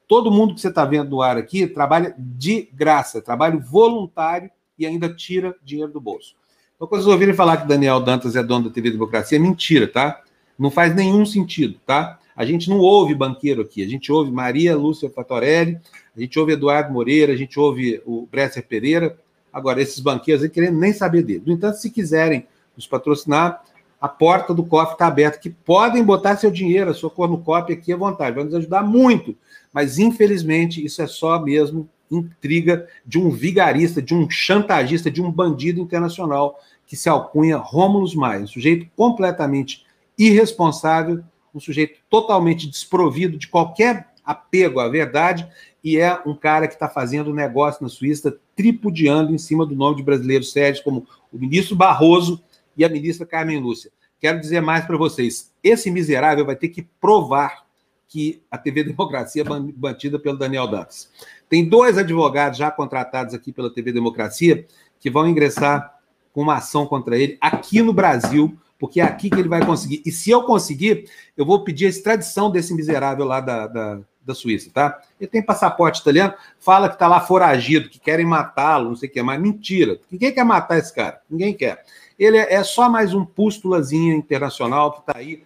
Todo 0.09 0.31
mundo 0.31 0.55
que 0.55 0.61
você 0.61 0.69
está 0.69 0.85
vendo 0.85 1.11
no 1.11 1.23
ar 1.23 1.37
aqui 1.37 1.67
trabalha 1.67 2.15
de 2.19 2.69
graça, 2.73 3.23
trabalho 3.23 3.61
voluntário 3.61 4.51
e 4.79 4.87
ainda 4.87 5.13
tira 5.13 5.55
dinheiro 5.63 5.93
do 5.93 6.01
bolso. 6.01 6.35
Então, 6.77 6.87
quando 6.87 7.03
vocês 7.03 7.13
ouvirem 7.13 7.35
falar 7.35 7.59
que 7.59 7.69
Daniel 7.69 8.01
Dantas 8.01 8.37
é 8.37 8.43
dono 8.43 8.69
da 8.69 8.75
TV 8.75 8.91
Democracia, 8.91 9.39
é 9.39 9.41
mentira, 9.41 9.87
tá? 9.87 10.21
Não 10.59 10.71
faz 10.71 10.95
nenhum 10.95 11.25
sentido, 11.25 11.79
tá? 11.87 12.19
A 12.35 12.45
gente 12.45 12.69
não 12.69 12.79
ouve 12.79 13.15
banqueiro 13.15 13.63
aqui, 13.63 13.83
a 13.85 13.89
gente 13.89 14.11
ouve 14.11 14.31
Maria 14.31 14.77
Lúcia 14.77 15.11
Fatorelli, 15.11 15.79
a 16.17 16.21
gente 16.21 16.39
ouve 16.39 16.53
Eduardo 16.53 16.93
Moreira, 16.93 17.33
a 17.33 17.37
gente 17.37 17.59
ouve 17.59 18.03
o 18.05 18.27
Bresser 18.31 18.67
Pereira, 18.67 19.17
Agora, 19.53 19.83
esses 19.83 20.01
banqueiros 20.01 20.43
aí 20.43 20.49
querendo 20.49 20.79
nem 20.79 20.93
saber 20.93 21.23
dele. 21.23 21.43
No 21.45 21.53
entanto, 21.53 21.77
se 21.77 21.91
quiserem 21.91 22.47
nos 22.75 22.87
patrocinar, 22.87 23.63
a 24.03 24.09
porta 24.09 24.53
do 24.53 24.65
cofre 24.65 24.95
está 24.95 25.07
aberta, 25.07 25.39
que 25.39 25.49
podem 25.49 26.03
botar 26.03 26.37
seu 26.37 26.51
dinheiro, 26.51 26.91
a 26.91 26.95
sua 26.95 27.09
cornucópia 27.09 27.77
aqui 27.77 27.93
à 27.93 27.97
vontade, 27.97 28.35
vai 28.35 28.43
nos 28.43 28.53
ajudar 28.53 28.83
muito. 28.83 29.37
Mas, 29.73 29.97
infelizmente, 29.97 30.85
isso 30.85 31.01
é 31.01 31.07
só 31.07 31.41
mesmo 31.41 31.89
intriga 32.11 32.89
de 33.07 33.17
um 33.17 33.31
vigarista, 33.31 34.03
de 34.03 34.13
um 34.13 34.29
chantagista, 34.29 35.09
de 35.09 35.23
um 35.23 35.31
bandido 35.31 35.81
internacional 35.81 36.59
que 36.85 36.97
se 36.97 37.09
alcunha 37.09 37.57
Rômulus 37.57 38.13
Maia, 38.17 38.43
um 38.43 38.47
sujeito 38.49 38.89
completamente 38.97 39.87
irresponsável, 40.19 41.23
um 41.55 41.61
sujeito 41.61 42.01
totalmente 42.11 42.69
desprovido 42.69 43.39
de 43.39 43.47
qualquer 43.47 44.09
apego 44.25 44.81
à 44.81 44.89
verdade 44.89 45.47
e 45.83 45.97
é 45.97 46.21
um 46.27 46.35
cara 46.35 46.67
que 46.67 46.75
está 46.75 46.89
fazendo 46.89 47.33
negócio 47.33 47.85
na 47.85 47.89
Suíça, 47.89 48.37
tripudiando 48.57 49.33
em 49.33 49.39
cima 49.39 49.65
do 49.65 49.77
nome 49.77 49.99
de 49.99 50.03
brasileiros 50.03 50.51
sérios 50.51 50.81
como 50.81 51.07
o 51.33 51.39
ministro 51.39 51.77
Barroso 51.77 52.43
e 52.77 52.85
a 52.85 52.89
ministra 52.89 53.27
Carmen 53.27 53.59
Lúcia. 53.59 53.91
Quero 54.21 54.41
dizer 54.41 54.61
mais 54.61 54.85
para 54.85 54.97
vocês: 54.97 55.53
esse 55.63 55.91
miserável 55.91 56.47
vai 56.47 56.57
ter 56.57 56.69
que 56.69 56.83
provar 57.01 57.65
que 58.13 58.43
a 58.51 58.59
TV 58.59 58.85
Democracia 58.85 59.43
é 59.43 59.47
mantida 59.77 60.19
pelo 60.19 60.37
Daniel 60.37 60.69
Dantas. 60.69 61.11
Tem 61.49 61.67
dois 61.67 61.97
advogados 61.97 62.59
já 62.59 62.71
contratados 62.71 63.35
aqui 63.35 63.53
pela 63.53 63.73
TV 63.73 63.91
Democracia 63.91 64.67
que 65.01 65.11
vão 65.11 65.27
ingressar 65.27 65.99
com 66.33 66.43
uma 66.43 66.57
ação 66.57 66.87
contra 66.87 67.17
ele 67.17 67.39
aqui 67.41 67.83
no 67.83 67.93
Brasil, 67.93 68.57
porque 68.79 69.01
é 69.01 69.05
aqui 69.05 69.31
que 69.31 69.39
ele 69.41 69.49
vai 69.49 69.65
conseguir. 69.65 70.03
E 70.05 70.13
se 70.13 70.31
eu 70.31 70.43
conseguir, 70.43 71.09
eu 71.37 71.45
vou 71.47 71.65
pedir 71.65 71.87
a 71.87 71.89
extradição 71.89 72.51
desse 72.51 72.75
miserável 72.75 73.25
lá 73.25 73.41
da, 73.41 73.67
da, 73.67 74.01
da 74.25 74.35
Suíça, 74.35 74.71
tá? 74.73 75.01
Ele 75.21 75.29
tem 75.29 75.43
passaporte 75.43 76.01
italiano, 76.01 76.35
fala 76.59 76.89
que 76.89 76.95
está 76.95 77.09
lá 77.09 77.21
foragido, 77.21 77.89
que 77.89 77.99
querem 77.99 78.27
matá-lo, 78.27 78.91
não 78.91 78.97
sei 78.97 79.09
o 79.09 79.13
que 79.13 79.23
mais. 79.23 79.41
Mentira. 79.41 79.99
Ninguém 80.11 80.33
quer 80.33 80.45
matar 80.45 80.79
esse 80.79 80.95
cara. 80.95 81.21
Ninguém 81.31 81.55
quer. 81.55 81.85
Ele 82.23 82.39
é, 82.39 82.55
é 82.55 82.63
só 82.63 82.89
mais 82.89 83.13
um 83.13 83.25
pústulazinho 83.25 84.15
internacional 84.15 84.93
que 84.93 85.01
está 85.01 85.15
aí 85.17 85.43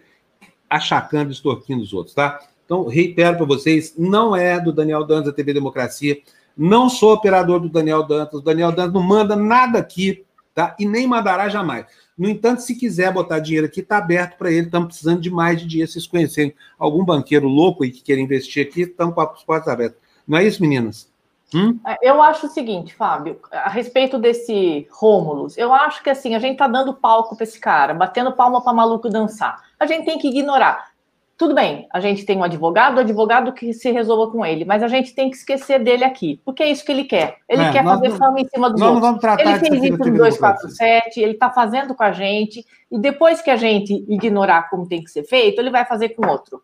achacando, 0.69 1.31
extorquindo 1.31 1.81
os 1.81 1.91
outros, 1.91 2.13
tá? 2.13 2.39
Então, 2.65 2.85
reitero 2.85 3.35
para 3.35 3.45
vocês, 3.47 3.95
não 3.97 4.35
é 4.35 4.59
do 4.59 4.71
Daniel 4.71 5.03
Dantas 5.03 5.25
da 5.25 5.31
TV 5.31 5.53
Democracia, 5.53 6.19
não 6.55 6.87
sou 6.87 7.13
operador 7.13 7.59
do 7.59 7.67
Daniel 7.67 8.03
Dantas, 8.03 8.41
o 8.41 8.43
Daniel 8.43 8.71
Dantas 8.71 8.93
não 8.93 9.01
manda 9.01 9.35
nada 9.35 9.79
aqui, 9.79 10.23
tá? 10.53 10.75
E 10.77 10.85
nem 10.85 11.07
mandará 11.07 11.49
jamais. 11.49 11.87
No 12.15 12.29
entanto, 12.29 12.61
se 12.61 12.75
quiser 12.75 13.11
botar 13.11 13.39
dinheiro 13.39 13.65
aqui, 13.65 13.79
está 13.79 13.97
aberto 13.97 14.37
para 14.37 14.51
ele. 14.51 14.67
Estamos 14.67 14.89
precisando 14.89 15.21
de 15.21 15.31
mais 15.31 15.59
de 15.59 15.67
dinheiro. 15.67 15.91
Vocês 15.91 16.05
conhecerem 16.05 16.53
algum 16.77 17.03
banqueiro 17.03 17.47
louco 17.47 17.83
aí 17.83 17.91
que 17.91 18.03
queira 18.03 18.21
investir 18.21 18.63
aqui, 18.63 18.81
estamos 18.81 19.15
com 19.15 19.21
as 19.21 19.43
portas 19.43 19.73
abertas. 19.73 19.99
Não 20.27 20.37
é 20.37 20.45
isso, 20.45 20.61
meninas? 20.61 21.11
Hum? 21.53 21.79
É, 21.85 21.97
eu 22.01 22.21
acho 22.21 22.47
o 22.47 22.49
seguinte, 22.49 22.93
Fábio, 22.93 23.39
a 23.51 23.69
respeito 23.69 24.19
desse 24.19 24.87
Rômulus, 24.91 25.57
eu 25.57 25.73
acho 25.73 26.03
que 26.03 26.09
assim, 26.09 26.35
a 26.35 26.39
gente 26.39 26.53
está 26.53 26.67
dando 26.67 26.93
palco 26.93 27.35
para 27.35 27.43
esse 27.43 27.59
cara, 27.59 27.93
batendo 27.93 28.33
palma 28.33 28.61
para 28.61 28.73
maluco 28.73 29.09
dançar. 29.09 29.61
A 29.79 29.85
gente 29.85 30.05
tem 30.05 30.17
que 30.17 30.27
ignorar. 30.27 30.91
Tudo 31.37 31.53
bem, 31.53 31.87
a 31.93 31.99
gente 31.99 32.25
tem 32.25 32.35
um 32.35 32.43
advogado, 32.43 32.97
o 32.97 33.01
advogado 33.01 33.53
que 33.53 33.71
se 33.71 33.91
resolva 33.91 34.31
com 34.31 34.43
ele, 34.43 34.65
mas 34.65 34.81
a 34.81 34.87
gente 34.87 35.13
tem 35.13 35.29
que 35.29 35.37
esquecer 35.37 35.77
dele 35.77 36.03
aqui, 36.03 36.41
porque 36.43 36.63
é 36.63 36.71
isso 36.71 36.83
que 36.83 36.91
ele 36.91 37.03
quer. 37.03 37.37
Ele 37.47 37.61
é, 37.61 37.71
quer 37.71 37.83
fazer 37.83 38.09
não, 38.09 38.17
fama 38.17 38.41
em 38.41 38.47
cima 38.47 38.71
dos 38.71 38.81
outros. 38.81 39.01
Vamos 39.01 39.21
tratar 39.21 39.43
ele 39.43 39.59
fez 39.59 39.83
isso 39.83 39.97
no 39.97 40.17
247, 40.17 41.21
ele 41.21 41.33
está 41.33 41.51
fazendo 41.51 41.93
com 41.93 42.03
a 42.03 42.11
gente, 42.11 42.65
e 42.91 42.97
depois 42.97 43.39
que 43.39 43.51
a 43.51 43.55
gente 43.55 43.93
ignorar 44.09 44.67
como 44.67 44.87
tem 44.87 45.03
que 45.03 45.11
ser 45.11 45.23
feito, 45.25 45.61
ele 45.61 45.69
vai 45.69 45.85
fazer 45.85 46.09
com 46.09 46.27
outro. 46.27 46.59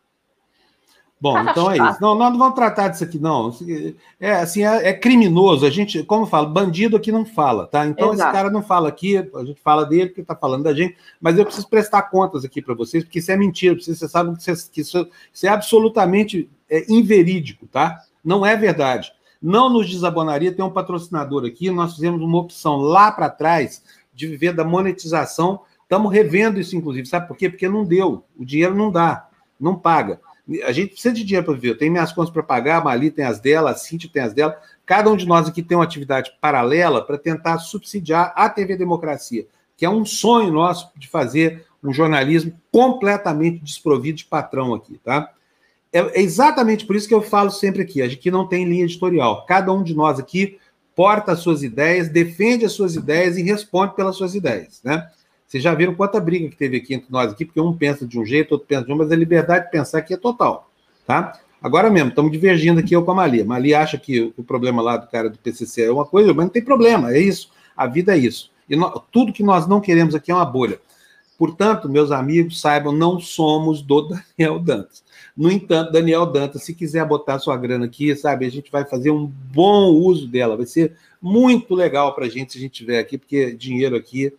Bom, 1.23 1.37
ah, 1.37 1.45
então 1.49 1.71
é 1.71 1.77
isso. 1.77 2.01
Não, 2.01 2.15
nós 2.15 2.31
não 2.31 2.37
vamos 2.37 2.53
tratar 2.53 2.89
disso 2.89 3.05
aqui, 3.05 3.17
não. 3.17 3.55
É 4.19 4.33
assim, 4.33 4.65
é, 4.65 4.89
é, 4.89 4.93
criminoso. 4.93 5.65
A 5.65 5.69
gente, 5.69 6.03
como 6.03 6.23
eu 6.23 6.27
falo, 6.27 6.49
bandido 6.49 6.97
aqui 6.97 7.13
não 7.13 7.25
fala, 7.25 7.65
tá? 7.65 7.87
Então 7.87 8.11
Exato. 8.11 8.27
esse 8.27 8.37
cara 8.37 8.49
não 8.49 8.61
fala 8.61 8.89
aqui, 8.89 9.15
a 9.33 9.45
gente 9.45 9.61
fala 9.61 9.85
dele 9.85 10.07
porque 10.07 10.19
está 10.19 10.35
falando 10.35 10.63
da 10.63 10.73
gente, 10.73 10.97
mas 11.21 11.37
eu 11.37 11.45
preciso 11.45 11.69
prestar 11.69 12.01
contas 12.01 12.43
aqui 12.43 12.61
para 12.61 12.73
vocês, 12.75 13.05
porque 13.05 13.19
isso 13.19 13.31
é 13.31 13.37
mentira. 13.37 13.73
Vocês, 13.73 13.99
vocês 13.99 14.11
sabem 14.11 14.35
que, 14.35 14.51
isso, 14.51 14.69
que 14.69 14.81
isso, 14.81 15.07
isso, 15.33 15.45
é 15.45 15.49
absolutamente 15.49 16.49
é, 16.69 16.91
inverídico, 16.91 17.67
tá? 17.67 18.01
Não 18.21 18.45
é 18.45 18.57
verdade. 18.57 19.09
Não 19.41 19.69
nos 19.69 19.89
desabonaria 19.89 20.51
ter 20.51 20.61
um 20.61 20.71
patrocinador 20.71 21.45
aqui. 21.45 21.71
Nós 21.71 21.95
fizemos 21.95 22.21
uma 22.21 22.37
opção 22.37 22.75
lá 22.75 23.09
para 23.13 23.29
trás 23.29 23.81
de 24.13 24.27
viver 24.27 24.51
da 24.51 24.65
monetização. 24.65 25.61
Estamos 25.83 26.11
revendo 26.11 26.59
isso, 26.59 26.75
inclusive. 26.75 27.07
Sabe 27.07 27.29
por 27.29 27.37
quê? 27.37 27.49
Porque 27.49 27.69
não 27.69 27.85
deu. 27.85 28.25
O 28.37 28.43
dinheiro 28.43 28.75
não 28.75 28.91
dá, 28.91 29.29
não 29.57 29.79
paga. 29.79 30.19
A 30.65 30.71
gente 30.71 30.91
precisa 30.91 31.13
de 31.13 31.23
dinheiro 31.23 31.45
para 31.45 31.53
viver. 31.53 31.69
Eu 31.69 31.77
tenho 31.77 31.91
minhas 31.91 32.11
contas 32.11 32.33
para 32.33 32.43
pagar, 32.43 32.81
a 32.81 32.83
Mali 32.83 33.09
tem 33.09 33.23
as 33.23 33.39
dela, 33.39 33.71
a 33.71 33.75
Cintia 33.75 34.09
tem 34.11 34.21
as 34.21 34.33
dela. 34.33 34.59
Cada 34.85 35.09
um 35.09 35.15
de 35.15 35.25
nós 35.25 35.47
aqui 35.47 35.63
tem 35.63 35.77
uma 35.77 35.85
atividade 35.85 36.33
paralela 36.41 37.03
para 37.03 37.17
tentar 37.17 37.59
subsidiar 37.59 38.33
a 38.35 38.49
TV 38.49 38.75
Democracia, 38.75 39.47
que 39.77 39.85
é 39.85 39.89
um 39.89 40.05
sonho 40.05 40.51
nosso 40.51 40.91
de 40.97 41.07
fazer 41.07 41.65
um 41.81 41.93
jornalismo 41.93 42.53
completamente 42.71 43.59
desprovido 43.59 44.17
de 44.17 44.25
patrão 44.25 44.73
aqui, 44.73 44.99
tá? 45.03 45.31
É 45.91 46.21
exatamente 46.21 46.85
por 46.87 46.95
isso 46.95 47.07
que 47.07 47.13
eu 47.13 47.21
falo 47.21 47.51
sempre 47.51 47.83
aqui, 47.83 48.01
a 48.01 48.07
gente 48.07 48.31
não 48.31 48.47
tem 48.47 48.65
linha 48.65 48.83
editorial. 48.83 49.45
Cada 49.45 49.71
um 49.71 49.83
de 49.83 49.93
nós 49.93 50.17
aqui 50.17 50.57
porta 50.95 51.31
as 51.31 51.39
suas 51.39 51.63
ideias, 51.63 52.09
defende 52.09 52.65
as 52.65 52.71
suas 52.71 52.95
ideias 52.95 53.37
e 53.37 53.43
responde 53.43 53.95
pelas 53.95 54.15
suas 54.15 54.35
ideias, 54.35 54.81
né? 54.83 55.07
Vocês 55.53 55.63
já 55.63 55.71
viram 55.75 55.93
quanta 55.93 56.19
briga 56.19 56.49
que 56.49 56.55
teve 56.55 56.77
aqui 56.77 56.95
entre 56.95 57.11
nós 57.11 57.31
aqui, 57.31 57.45
porque 57.45 57.61
um 57.61 57.77
pensa 57.77 58.07
de 58.07 58.19
um 58.19 58.25
jeito, 58.25 58.53
outro 58.53 58.65
pensa 58.67 58.87
de 58.87 58.91
um, 58.91 58.95
mas 58.95 59.11
a 59.11 59.15
liberdade 59.15 59.65
de 59.65 59.71
pensar 59.71 59.99
aqui 59.99 60.15
é 60.15 60.17
total, 60.17 60.67
tá? 61.05 61.39
Agora 61.61 61.91
mesmo, 61.91 62.09
estamos 62.09 62.31
divergindo 62.31 62.79
aqui 62.79 62.95
eu 62.95 63.05
com 63.05 63.11
a 63.11 63.13
Mali. 63.13 63.41
A 63.41 63.45
Mali 63.45 63.71
acha 63.71 63.95
que 63.95 64.33
o 64.35 64.43
problema 64.43 64.81
lá 64.81 64.97
do 64.97 65.05
cara 65.05 65.29
do 65.29 65.37
PCC 65.37 65.83
é 65.83 65.91
uma 65.91 66.05
coisa, 66.05 66.33
mas 66.33 66.45
não 66.45 66.51
tem 66.51 66.63
problema, 66.63 67.13
é 67.13 67.19
isso. 67.19 67.51
A 67.77 67.85
vida 67.85 68.15
é 68.15 68.17
isso. 68.17 68.49
E 68.67 68.75
nós, 68.75 68.99
tudo 69.11 69.31
que 69.31 69.43
nós 69.43 69.67
não 69.67 69.79
queremos 69.79 70.15
aqui 70.15 70.31
é 70.31 70.33
uma 70.33 70.43
bolha. 70.43 70.81
Portanto, 71.37 71.87
meus 71.87 72.09
amigos, 72.09 72.59
saibam, 72.59 72.91
não 72.91 73.19
somos 73.19 73.83
do 73.83 74.09
Daniel 74.35 74.57
Dantas. 74.57 75.03
No 75.37 75.51
entanto, 75.51 75.91
Daniel 75.91 76.25
Dantas, 76.25 76.63
se 76.63 76.73
quiser 76.73 77.05
botar 77.05 77.37
sua 77.37 77.55
grana 77.57 77.85
aqui, 77.85 78.15
sabe, 78.15 78.47
a 78.47 78.49
gente 78.49 78.71
vai 78.71 78.85
fazer 78.85 79.11
um 79.11 79.27
bom 79.27 79.91
uso 79.91 80.27
dela. 80.27 80.57
Vai 80.57 80.65
ser 80.65 80.95
muito 81.21 81.75
legal 81.75 82.15
para 82.15 82.25
a 82.25 82.29
gente 82.29 82.53
se 82.53 82.57
a 82.57 82.61
gente 82.61 82.73
tiver 82.73 82.97
aqui, 82.97 83.19
porque 83.19 83.53
dinheiro 83.53 83.95
aqui 83.95 84.33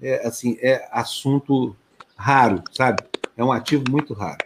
é, 0.00 0.26
assim, 0.26 0.58
é 0.60 0.86
assunto 0.90 1.74
raro, 2.16 2.62
sabe? 2.72 3.02
É 3.36 3.44
um 3.44 3.52
ativo 3.52 3.84
muito 3.90 4.14
raro. 4.14 4.38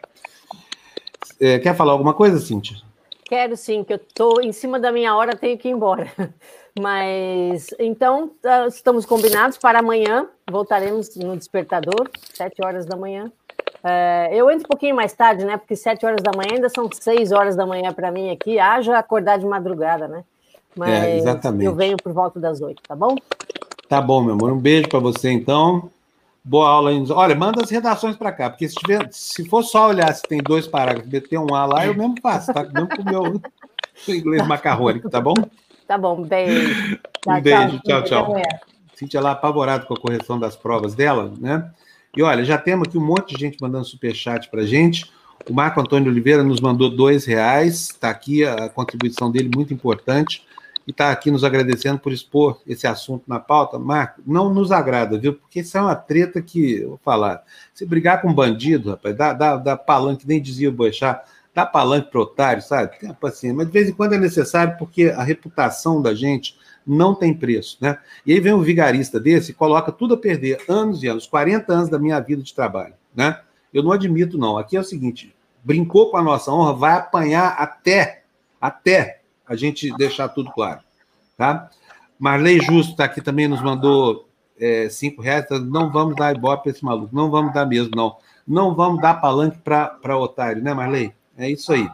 É, 1.41 1.59
quer 1.59 1.75
falar 1.75 1.93
alguma 1.93 2.15
coisa, 2.15 2.39
Cíntia? 2.39 2.77
Quero 3.25 3.57
sim, 3.57 3.85
que 3.85 3.93
eu 3.93 3.97
estou 3.97 4.41
em 4.43 4.53
cima 4.53 4.81
da 4.81 4.91
minha 4.91 5.15
hora, 5.15 5.37
tenho 5.37 5.57
que 5.57 5.69
ir 5.69 5.73
embora. 5.73 6.11
Mas 6.79 7.69
então 7.79 8.31
tá, 8.43 8.67
estamos 8.67 9.07
combinados 9.07 9.57
para 9.57 9.79
amanhã. 9.79 10.29
Voltaremos 10.51 11.15
no 11.17 11.37
despertador, 11.37 12.11
sete 12.35 12.65
horas 12.65 12.87
da 12.87 12.97
manhã. 12.97 13.31
É, 13.83 14.31
eu 14.33 14.51
entro 14.51 14.67
um 14.67 14.69
pouquinho 14.69 14.95
mais 14.95 15.13
tarde, 15.13 15.45
né? 15.45 15.57
Porque 15.57 15.75
sete 15.75 16.05
horas 16.05 16.23
da 16.23 16.33
manhã 16.37 16.55
ainda 16.55 16.69
são 16.69 16.89
seis 16.93 17.33
horas 17.33 17.57
da 17.57 17.67
manhã 17.67 17.93
para 17.93 18.11
mim 18.11 18.31
aqui. 18.31 18.59
Haja 18.59 18.99
acordar 18.99 19.39
de 19.39 19.47
madrugada, 19.47 20.07
né? 20.07 20.25
Mas 20.77 20.91
é, 20.91 21.17
exatamente. 21.17 21.65
eu 21.65 21.75
venho 21.75 21.97
por 21.97 22.13
volta 22.13 22.39
das 22.39 22.61
oito, 22.61 22.83
tá 22.83 22.95
bom? 22.95 23.17
Tá 23.90 24.00
bom, 24.00 24.22
meu 24.22 24.35
amor. 24.35 24.53
Um 24.53 24.61
beijo 24.61 24.88
para 24.88 25.00
você, 25.00 25.33
então. 25.33 25.90
Boa 26.44 26.68
aula. 26.68 26.92
Olha, 27.11 27.35
manda 27.35 27.61
as 27.61 27.70
redações 27.70 28.14
para 28.16 28.31
cá, 28.31 28.48
porque 28.48 28.68
se, 28.68 28.76
tiver, 28.76 29.09
se 29.11 29.44
for 29.48 29.64
só 29.64 29.88
olhar 29.88 30.14
se 30.14 30.22
tem 30.22 30.40
dois 30.40 30.68
parágrafos, 30.68 31.11
meter 31.11 31.40
um 31.40 31.53
A 31.53 31.66
lá, 31.66 31.85
eu 31.85 31.92
mesmo 31.92 32.14
faço, 32.22 32.55
tá? 32.55 32.62
Mesmo 32.62 32.88
com 32.88 33.03
o 33.03 33.05
meu 33.05 33.40
inglês 34.14 34.46
macarrônico, 34.46 35.11
tá 35.11 35.20
bom? 35.20 35.35
Tá 35.88 35.98
bom, 35.98 36.22
beijo. 36.22 37.00
um 37.26 37.40
beijo, 37.40 37.81
tchau, 37.81 38.05
tchau. 38.05 38.26
tchau. 38.26 38.42
Cintia 38.94 39.20
lá 39.20 39.33
apavorado 39.33 39.87
com 39.87 39.94
a 39.94 40.00
correção 40.00 40.38
das 40.38 40.55
provas 40.55 40.94
dela, 40.94 41.33
né? 41.40 41.68
E 42.16 42.22
olha, 42.22 42.44
já 42.44 42.57
temos 42.57 42.87
aqui 42.87 42.96
um 42.96 43.05
monte 43.05 43.35
de 43.35 43.40
gente 43.40 43.59
mandando 43.61 43.85
superchat 43.85 44.48
para 44.50 44.64
gente. 44.64 45.11
O 45.48 45.53
Marco 45.53 45.81
Antônio 45.81 46.09
Oliveira 46.09 46.44
nos 46.44 46.61
mandou 46.61 46.90
dois 46.90 47.24
reais, 47.24 47.88
está 47.88 48.09
aqui 48.09 48.44
a 48.44 48.68
contribuição 48.68 49.33
dele, 49.33 49.50
muito 49.53 49.74
importante 49.74 50.48
e 50.90 50.92
está 50.92 51.12
aqui 51.12 51.31
nos 51.31 51.44
agradecendo 51.44 52.00
por 52.00 52.12
expor 52.12 52.61
esse 52.66 52.85
assunto 52.85 53.22
na 53.29 53.38
pauta, 53.38 53.79
Marco, 53.79 54.20
não 54.26 54.53
nos 54.53 54.72
agrada, 54.72 55.16
viu? 55.16 55.35
Porque 55.35 55.61
isso 55.61 55.79
é 55.79 55.81
uma 55.81 55.94
treta 55.94 56.42
que, 56.42 56.85
vou 56.85 56.98
falar, 57.05 57.44
se 57.72 57.87
brigar 57.87 58.20
com 58.20 58.35
bandido, 58.35 58.90
rapaz, 58.90 59.16
dá, 59.16 59.33
dá, 59.33 59.57
dá 59.57 59.76
palanque, 59.76 60.26
nem 60.26 60.42
dizia 60.42 60.68
o 60.68 60.72
Boixá, 60.72 61.22
dá 61.55 61.64
palanque 61.64 62.11
para 62.11 62.20
otário, 62.20 62.61
sabe? 62.61 62.98
Tem 62.98 63.14
paciência, 63.14 63.57
mas 63.57 63.68
de 63.68 63.72
vez 63.72 63.88
em 63.88 63.92
quando 63.92 64.14
é 64.14 64.18
necessário 64.18 64.76
porque 64.79 65.05
a 65.05 65.22
reputação 65.22 66.03
da 66.03 66.12
gente 66.12 66.59
não 66.85 67.14
tem 67.14 67.33
preço, 67.33 67.79
né? 67.81 67.96
E 68.26 68.33
aí 68.33 68.40
vem 68.40 68.53
um 68.53 68.61
vigarista 68.61 69.20
desse 69.20 69.53
e 69.53 69.55
coloca 69.55 69.92
tudo 69.92 70.14
a 70.14 70.18
perder, 70.18 70.59
anos 70.68 71.05
e 71.05 71.07
anos, 71.07 71.24
40 71.24 71.72
anos 71.72 71.88
da 71.88 72.00
minha 72.00 72.18
vida 72.18 72.42
de 72.42 72.53
trabalho, 72.53 72.94
né? 73.14 73.40
Eu 73.72 73.85
não 73.85 73.92
admito, 73.92 74.37
não. 74.37 74.59
Aqui 74.59 74.76
é 74.76 74.81
o 74.81 74.85
seguinte, 74.85 75.33
brincou 75.62 76.11
com 76.11 76.16
a 76.16 76.22
nossa 76.22 76.50
honra, 76.50 76.72
vai 76.72 76.92
apanhar 76.94 77.50
até, 77.50 78.24
até 78.61 79.20
a 79.51 79.57
gente 79.57 79.93
deixar 79.97 80.29
tudo 80.29 80.53
claro. 80.53 80.79
Tá? 81.37 81.69
Marley 82.17 82.61
Justo 82.61 82.93
está 82.93 83.05
aqui 83.05 83.21
também, 83.21 83.49
nos 83.49 83.61
mandou 83.61 84.29
é, 84.59 84.89
cinco 84.89 85.21
reais. 85.21 85.49
Tá? 85.49 85.59
Não 85.59 85.91
vamos 85.91 86.15
dar 86.15 86.37
ibope 86.37 86.63
para 86.63 86.73
esse 86.73 86.85
maluco, 86.85 87.15
não 87.15 87.29
vamos 87.33 87.53
dar 87.53 87.67
mesmo, 87.67 87.91
não. 87.97 88.17
Não 88.47 88.77
vamos 88.77 89.03
dar 89.03 89.15
palanque 89.15 89.59
para 89.59 90.17
otário, 90.17 90.63
né, 90.63 90.73
Marley? 90.73 91.13
É 91.37 91.51
isso 91.51 91.73
aí. 91.73 91.91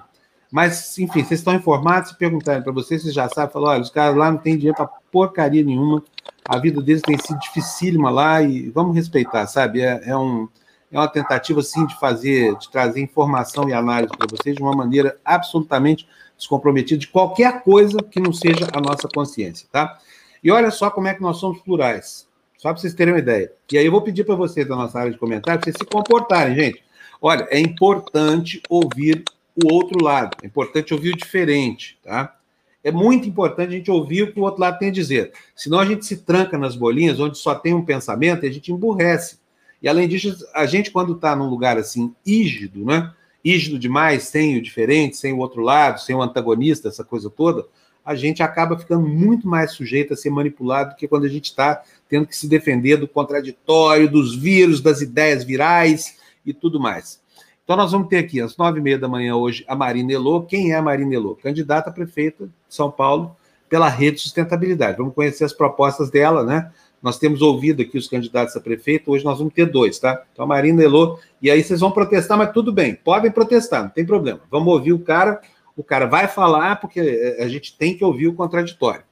Mas, 0.52 0.98
enfim, 0.98 1.24
vocês 1.24 1.40
estão 1.40 1.54
informados, 1.54 2.10
se 2.10 2.18
perguntarem 2.18 2.62
para 2.62 2.72
vocês, 2.72 3.02
vocês 3.02 3.14
já 3.14 3.26
sabem, 3.28 3.52
falam, 3.52 3.70
olha, 3.70 3.82
os 3.82 3.90
caras 3.90 4.16
lá 4.16 4.30
não 4.30 4.38
têm 4.38 4.56
dinheiro 4.56 4.76
para 4.76 4.86
porcaria 5.10 5.64
nenhuma, 5.64 6.02
a 6.44 6.58
vida 6.58 6.82
deles 6.82 7.02
tem 7.02 7.18
sido 7.18 7.38
dificílima 7.40 8.10
lá 8.10 8.42
e 8.42 8.68
vamos 8.68 8.94
respeitar, 8.94 9.46
sabe? 9.46 9.80
É, 9.80 10.02
é, 10.04 10.16
um, 10.16 10.46
é 10.92 10.98
uma 10.98 11.08
tentativa, 11.08 11.62
sim, 11.62 11.86
de 11.86 11.98
fazer, 11.98 12.54
de 12.56 12.70
trazer 12.70 13.00
informação 13.00 13.68
e 13.68 13.72
análise 13.72 14.12
para 14.16 14.26
vocês 14.30 14.54
de 14.54 14.62
uma 14.62 14.72
maneira 14.72 15.16
absolutamente 15.24 16.06
descomprometida 16.36 16.98
de 16.98 17.08
qualquer 17.08 17.62
coisa 17.62 17.98
que 18.02 18.20
não 18.20 18.32
seja 18.32 18.68
a 18.72 18.80
nossa 18.80 19.08
consciência, 19.08 19.68
tá? 19.70 19.98
E 20.42 20.50
olha 20.50 20.70
só 20.70 20.90
como 20.90 21.08
é 21.08 21.14
que 21.14 21.22
nós 21.22 21.38
somos 21.38 21.60
plurais, 21.62 22.28
só 22.58 22.70
para 22.70 22.80
vocês 22.80 22.94
terem 22.94 23.14
uma 23.14 23.20
ideia. 23.20 23.52
E 23.72 23.78
aí 23.78 23.86
eu 23.86 23.92
vou 23.92 24.02
pedir 24.02 24.24
para 24.24 24.34
vocês 24.34 24.66
da 24.68 24.76
nossa 24.76 24.98
área 24.98 25.12
de 25.12 25.18
comentário, 25.18 25.60
para 25.60 25.64
vocês 25.64 25.76
se 25.78 25.84
comportarem, 25.84 26.54
gente. 26.54 26.82
Olha, 27.20 27.46
é 27.50 27.58
importante 27.58 28.62
ouvir 28.68 29.24
o 29.64 29.72
outro 29.72 30.02
lado, 30.02 30.36
é 30.42 30.46
importante 30.46 30.92
ouvir 30.92 31.14
o 31.14 31.16
diferente, 31.16 31.98
tá? 32.02 32.36
É 32.84 32.92
muito 32.92 33.28
importante 33.28 33.70
a 33.70 33.76
gente 33.78 33.90
ouvir 33.90 34.22
o 34.22 34.32
que 34.32 34.38
o 34.38 34.44
outro 34.44 34.60
lado 34.60 34.78
tem 34.78 34.90
a 34.90 34.92
dizer. 34.92 35.32
Senão 35.56 35.80
a 35.80 35.84
gente 35.84 36.06
se 36.06 36.18
tranca 36.18 36.56
nas 36.56 36.76
bolinhas, 36.76 37.18
onde 37.18 37.36
só 37.36 37.52
tem 37.52 37.74
um 37.74 37.84
pensamento 37.84 38.44
e 38.44 38.48
a 38.48 38.52
gente 38.52 38.70
emburrece. 38.70 39.40
E 39.82 39.88
além 39.88 40.06
disso, 40.06 40.46
a 40.54 40.66
gente, 40.66 40.92
quando 40.92 41.14
está 41.14 41.34
num 41.34 41.48
lugar 41.48 41.78
assim, 41.78 42.14
rígido, 42.24 42.84
né? 42.84 43.12
Rígido 43.46 43.78
demais, 43.78 44.24
sem 44.24 44.56
o 44.56 44.60
diferente, 44.60 45.16
sem 45.16 45.32
o 45.32 45.38
outro 45.38 45.62
lado, 45.62 46.00
sem 46.00 46.16
o 46.16 46.20
antagonista, 46.20 46.88
essa 46.88 47.04
coisa 47.04 47.30
toda, 47.30 47.64
a 48.04 48.12
gente 48.16 48.42
acaba 48.42 48.76
ficando 48.76 49.06
muito 49.06 49.46
mais 49.46 49.70
sujeito 49.70 50.12
a 50.12 50.16
ser 50.16 50.30
manipulado 50.30 50.90
do 50.90 50.96
que 50.96 51.06
quando 51.06 51.26
a 51.26 51.28
gente 51.28 51.44
está 51.44 51.80
tendo 52.08 52.26
que 52.26 52.36
se 52.36 52.48
defender 52.48 52.96
do 52.96 53.06
contraditório, 53.06 54.10
dos 54.10 54.34
vírus, 54.34 54.80
das 54.80 55.00
ideias 55.00 55.44
virais 55.44 56.16
e 56.44 56.52
tudo 56.52 56.80
mais. 56.80 57.20
Então, 57.62 57.76
nós 57.76 57.92
vamos 57.92 58.08
ter 58.08 58.18
aqui, 58.18 58.40
às 58.40 58.56
nove 58.56 58.80
e 58.80 58.82
meia 58.82 58.98
da 58.98 59.06
manhã 59.06 59.36
hoje, 59.36 59.64
a 59.68 59.76
Marina 59.76 60.12
Elô. 60.12 60.42
Quem 60.42 60.72
é 60.72 60.74
a 60.74 60.82
Marina 60.82 61.14
Elô? 61.14 61.36
Candidata 61.36 61.88
a 61.88 61.92
prefeita 61.92 62.46
de 62.46 62.52
São 62.68 62.90
Paulo 62.90 63.36
pela 63.68 63.88
Rede 63.88 64.20
Sustentabilidade. 64.20 64.98
Vamos 64.98 65.14
conhecer 65.14 65.44
as 65.44 65.52
propostas 65.52 66.10
dela, 66.10 66.42
né? 66.42 66.72
Nós 67.06 67.20
temos 67.20 67.40
ouvido 67.40 67.82
aqui 67.82 67.96
os 67.96 68.08
candidatos 68.08 68.56
a 68.56 68.60
prefeito, 68.60 69.12
hoje 69.12 69.24
nós 69.24 69.38
vamos 69.38 69.54
ter 69.54 69.64
dois, 69.66 69.96
tá? 69.96 70.24
Então, 70.32 70.44
a 70.44 70.48
Marina 70.48 70.82
Elô, 70.82 71.20
e 71.40 71.48
aí 71.48 71.62
vocês 71.62 71.78
vão 71.78 71.92
protestar, 71.92 72.36
mas 72.36 72.50
tudo 72.50 72.72
bem, 72.72 72.96
podem 72.96 73.30
protestar, 73.30 73.84
não 73.84 73.90
tem 73.90 74.04
problema. 74.04 74.40
Vamos 74.50 74.74
ouvir 74.74 74.92
o 74.92 74.98
cara, 74.98 75.40
o 75.76 75.84
cara 75.84 76.06
vai 76.06 76.26
falar, 76.26 76.80
porque 76.80 76.98
eh, 76.98 77.44
a 77.44 77.46
gente 77.46 77.78
tem 77.78 77.96
que 77.96 78.04
ouvir 78.04 78.26
o 78.26 78.34
contraditório. 78.34 79.04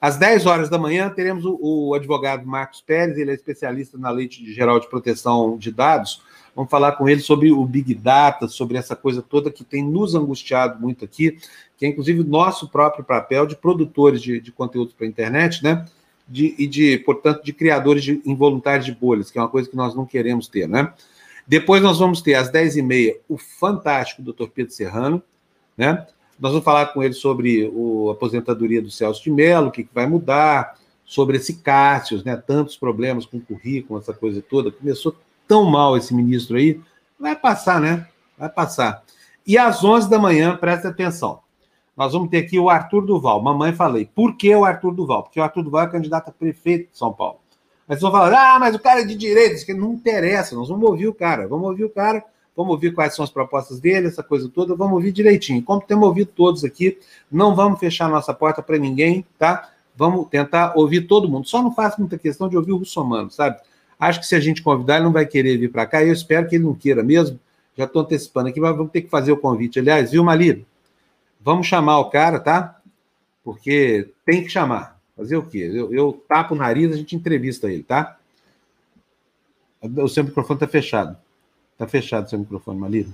Às 0.00 0.16
10 0.16 0.46
horas 0.46 0.68
da 0.68 0.78
manhã, 0.78 1.10
teremos 1.10 1.44
o, 1.44 1.58
o 1.60 1.94
advogado 1.94 2.46
Marcos 2.46 2.80
Pérez, 2.80 3.18
ele 3.18 3.32
é 3.32 3.34
especialista 3.34 3.98
na 3.98 4.10
Lei 4.10 4.28
Geral 4.30 4.78
de 4.78 4.88
Proteção 4.88 5.58
de 5.58 5.72
Dados, 5.72 6.22
Vamos 6.54 6.70
falar 6.70 6.92
com 6.92 7.08
ele 7.08 7.20
sobre 7.20 7.50
o 7.50 7.64
Big 7.64 7.94
Data, 7.94 8.46
sobre 8.46 8.76
essa 8.76 8.94
coisa 8.94 9.22
toda 9.22 9.50
que 9.50 9.64
tem 9.64 9.82
nos 9.82 10.14
angustiado 10.14 10.78
muito 10.78 11.02
aqui, 11.02 11.38
que 11.78 11.86
é 11.86 11.88
inclusive 11.88 12.20
o 12.20 12.24
nosso 12.24 12.68
próprio 12.68 13.02
papel 13.02 13.46
de 13.46 13.56
produtores 13.56 14.20
de, 14.20 14.38
de 14.38 14.52
conteúdo 14.52 14.92
para 14.94 15.06
a 15.06 15.08
internet, 15.08 15.64
né? 15.64 15.86
De, 16.32 16.54
e 16.56 16.66
de, 16.66 16.96
portanto, 16.96 17.44
de 17.44 17.52
criadores 17.52 18.02
de, 18.02 18.22
involuntários 18.24 18.86
de 18.86 18.92
bolhas, 18.92 19.30
que 19.30 19.38
é 19.38 19.42
uma 19.42 19.50
coisa 19.50 19.68
que 19.68 19.76
nós 19.76 19.94
não 19.94 20.06
queremos 20.06 20.48
ter, 20.48 20.66
né? 20.66 20.90
Depois 21.46 21.82
nós 21.82 21.98
vamos 21.98 22.22
ter, 22.22 22.34
às 22.34 22.50
10h30, 22.50 23.16
o 23.28 23.36
fantástico 23.36 24.22
Dr. 24.22 24.46
Pedro 24.46 24.72
Serrano, 24.72 25.22
né? 25.76 26.06
Nós 26.40 26.52
vamos 26.52 26.64
falar 26.64 26.86
com 26.86 27.02
ele 27.02 27.12
sobre 27.12 27.70
a 28.08 28.12
aposentadoria 28.12 28.80
do 28.80 28.90
Celso 28.90 29.22
de 29.22 29.30
Mello, 29.30 29.68
o 29.68 29.70
que, 29.70 29.84
que 29.84 29.94
vai 29.94 30.06
mudar, 30.06 30.78
sobre 31.04 31.36
esse 31.36 31.56
Cássio, 31.56 32.22
né? 32.24 32.34
Tantos 32.34 32.78
problemas 32.78 33.26
com 33.26 33.36
o 33.36 33.40
currículo, 33.42 34.00
essa 34.00 34.14
coisa 34.14 34.40
toda. 34.40 34.72
Começou 34.72 35.14
tão 35.46 35.64
mal 35.66 35.98
esse 35.98 36.14
ministro 36.14 36.56
aí, 36.56 36.80
vai 37.20 37.36
passar, 37.36 37.78
né? 37.78 38.08
Vai 38.38 38.48
passar. 38.48 39.04
E 39.46 39.58
às 39.58 39.84
11 39.84 40.08
da 40.08 40.18
manhã, 40.18 40.56
presta 40.56 40.88
atenção, 40.88 41.40
nós 41.96 42.12
vamos 42.12 42.30
ter 42.30 42.38
aqui 42.38 42.58
o 42.58 42.70
Arthur 42.70 43.04
Duval. 43.04 43.42
Mamãe 43.42 43.72
falei. 43.72 44.08
Por 44.14 44.36
que 44.36 44.54
o 44.54 44.64
Arthur 44.64 44.92
Duval? 44.92 45.24
Porque 45.24 45.38
o 45.38 45.42
Arthur 45.42 45.62
Duval 45.62 45.84
é 45.84 45.90
candidato 45.90 46.28
a 46.28 46.32
prefeito 46.32 46.90
de 46.90 46.98
São 46.98 47.12
Paulo. 47.12 47.38
Mas 47.86 48.00
vão 48.00 48.10
falar, 48.10 48.32
ah, 48.32 48.58
mas 48.58 48.74
o 48.74 48.78
cara 48.78 49.00
é 49.02 49.04
de 49.04 49.14
direita. 49.14 49.64
que 49.64 49.74
não 49.74 49.92
interessa, 49.92 50.54
nós 50.54 50.68
vamos 50.68 50.88
ouvir 50.88 51.08
o 51.08 51.14
cara. 51.14 51.46
Vamos 51.46 51.68
ouvir 51.68 51.84
o 51.84 51.90
cara, 51.90 52.24
vamos 52.56 52.72
ouvir 52.72 52.94
quais 52.94 53.14
são 53.14 53.22
as 53.22 53.30
propostas 53.30 53.80
dele, 53.80 54.06
essa 54.06 54.22
coisa 54.22 54.48
toda, 54.48 54.74
vamos 54.74 54.94
ouvir 54.94 55.12
direitinho. 55.12 55.62
Como 55.62 55.80
temos 55.80 56.06
ouvido 56.06 56.30
todos 56.34 56.64
aqui, 56.64 56.98
não 57.30 57.54
vamos 57.54 57.78
fechar 57.78 58.08
nossa 58.08 58.32
porta 58.32 58.62
para 58.62 58.78
ninguém, 58.78 59.26
tá? 59.38 59.68
Vamos 59.94 60.28
tentar 60.28 60.72
ouvir 60.74 61.02
todo 61.02 61.28
mundo. 61.28 61.46
Só 61.46 61.62
não 61.62 61.74
faço 61.74 62.00
muita 62.00 62.16
questão 62.16 62.48
de 62.48 62.56
ouvir 62.56 62.72
o 62.72 62.78
russomano, 62.78 63.30
sabe? 63.30 63.58
Acho 64.00 64.20
que 64.20 64.26
se 64.26 64.34
a 64.34 64.40
gente 64.40 64.62
convidar, 64.62 64.96
ele 64.96 65.04
não 65.04 65.12
vai 65.12 65.26
querer 65.26 65.58
vir 65.58 65.70
para 65.70 65.86
cá. 65.86 66.02
Eu 66.02 66.12
espero 66.12 66.48
que 66.48 66.56
ele 66.56 66.64
não 66.64 66.74
queira 66.74 67.02
mesmo. 67.02 67.38
Já 67.76 67.84
estou 67.84 68.02
antecipando 68.02 68.48
aqui, 68.48 68.58
mas 68.58 68.76
vamos 68.76 68.90
ter 68.90 69.02
que 69.02 69.08
fazer 69.08 69.32
o 69.32 69.36
convite. 69.36 69.78
Aliás, 69.78 70.10
viu, 70.10 70.24
Mali? 70.24 70.66
Vamos 71.42 71.66
chamar 71.66 71.98
o 71.98 72.10
cara, 72.10 72.38
tá? 72.40 72.80
Porque 73.44 74.10
tem 74.24 74.42
que 74.42 74.48
chamar. 74.48 74.98
Fazer 75.16 75.36
o 75.36 75.42
quê? 75.42 75.70
Eu, 75.72 75.92
eu 75.92 76.24
tapo 76.28 76.54
o 76.54 76.56
nariz, 76.56 76.92
a 76.92 76.96
gente 76.96 77.16
entrevista 77.16 77.70
ele, 77.70 77.82
tá? 77.82 78.16
O 79.82 80.08
seu 80.08 80.24
microfone 80.24 80.56
está 80.56 80.68
fechado. 80.68 81.16
Está 81.72 81.86
fechado 81.86 82.26
o 82.26 82.30
seu 82.30 82.38
microfone, 82.38 82.78
Mali. 82.78 83.08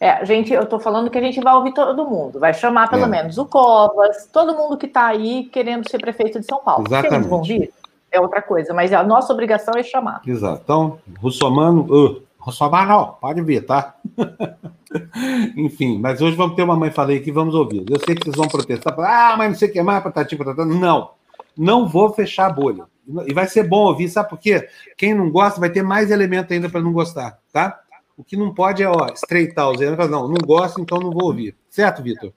É, 0.00 0.24
gente, 0.24 0.52
eu 0.52 0.62
estou 0.62 0.80
falando 0.80 1.08
que 1.10 1.18
a 1.18 1.22
gente 1.22 1.40
vai 1.40 1.54
ouvir 1.54 1.72
todo 1.72 2.04
mundo, 2.04 2.40
vai 2.40 2.52
chamar 2.52 2.90
pelo 2.90 3.04
é. 3.04 3.08
menos 3.08 3.38
o 3.38 3.46
Covas, 3.46 4.26
todo 4.32 4.56
mundo 4.56 4.76
que 4.76 4.86
está 4.86 5.06
aí 5.06 5.44
querendo 5.44 5.88
ser 5.88 5.98
prefeito 5.98 6.40
de 6.40 6.46
São 6.46 6.58
Paulo. 6.58 6.84
Exatamente. 6.88 7.28
Vão 7.28 7.42
vir? 7.42 7.72
é 8.12 8.20
outra 8.20 8.42
coisa, 8.42 8.74
mas 8.74 8.92
a 8.92 9.02
nossa 9.02 9.32
obrigação 9.32 9.74
é 9.74 9.82
chamar. 9.82 10.20
Exato. 10.26 10.60
Então, 10.62 10.98
Russomano, 11.18 11.86
uh, 11.90 12.22
Russomano, 12.38 13.16
pode 13.20 13.40
vir, 13.40 13.64
tá? 13.64 13.96
Enfim, 15.56 15.98
mas 15.98 16.20
hoje 16.20 16.36
vamos 16.36 16.56
ter 16.56 16.62
uma 16.62 16.76
mãe 16.76 16.90
falei 16.90 17.18
aqui, 17.18 17.30
vamos 17.30 17.54
ouvir. 17.54 17.84
Eu 17.88 17.98
sei 17.98 18.14
que 18.14 18.24
vocês 18.24 18.36
vão 18.36 18.48
protestar, 18.48 18.94
ah, 18.98 19.34
mas 19.36 19.50
não 19.50 19.58
sei 19.58 19.68
o 19.68 19.72
que 19.72 19.82
mais, 19.82 20.02
patati, 20.02 20.36
patata. 20.36 20.64
Não, 20.64 21.10
não 21.56 21.88
vou 21.88 22.12
fechar 22.12 22.46
a 22.46 22.52
bolha. 22.52 22.86
E 23.26 23.34
vai 23.34 23.46
ser 23.46 23.64
bom 23.64 23.86
ouvir, 23.86 24.08
sabe 24.08 24.30
por 24.30 24.38
quê? 24.38 24.68
Quem 24.96 25.14
não 25.14 25.30
gosta 25.30 25.58
vai 25.58 25.70
ter 25.70 25.82
mais 25.82 26.10
elemento 26.10 26.52
ainda 26.52 26.68
para 26.68 26.80
não 26.80 26.92
gostar, 26.92 27.38
tá? 27.52 27.80
O 28.16 28.22
que 28.22 28.36
não 28.36 28.54
pode 28.54 28.82
é, 28.82 28.88
ó, 28.88 29.06
estreitar 29.12 29.70
os 29.70 29.80
elementos. 29.80 30.10
Não, 30.10 30.28
não 30.28 30.40
gosto, 30.46 30.80
então 30.80 30.98
não 30.98 31.10
vou 31.10 31.24
ouvir. 31.24 31.56
Certo, 31.68 32.02
Vitor? 32.02 32.32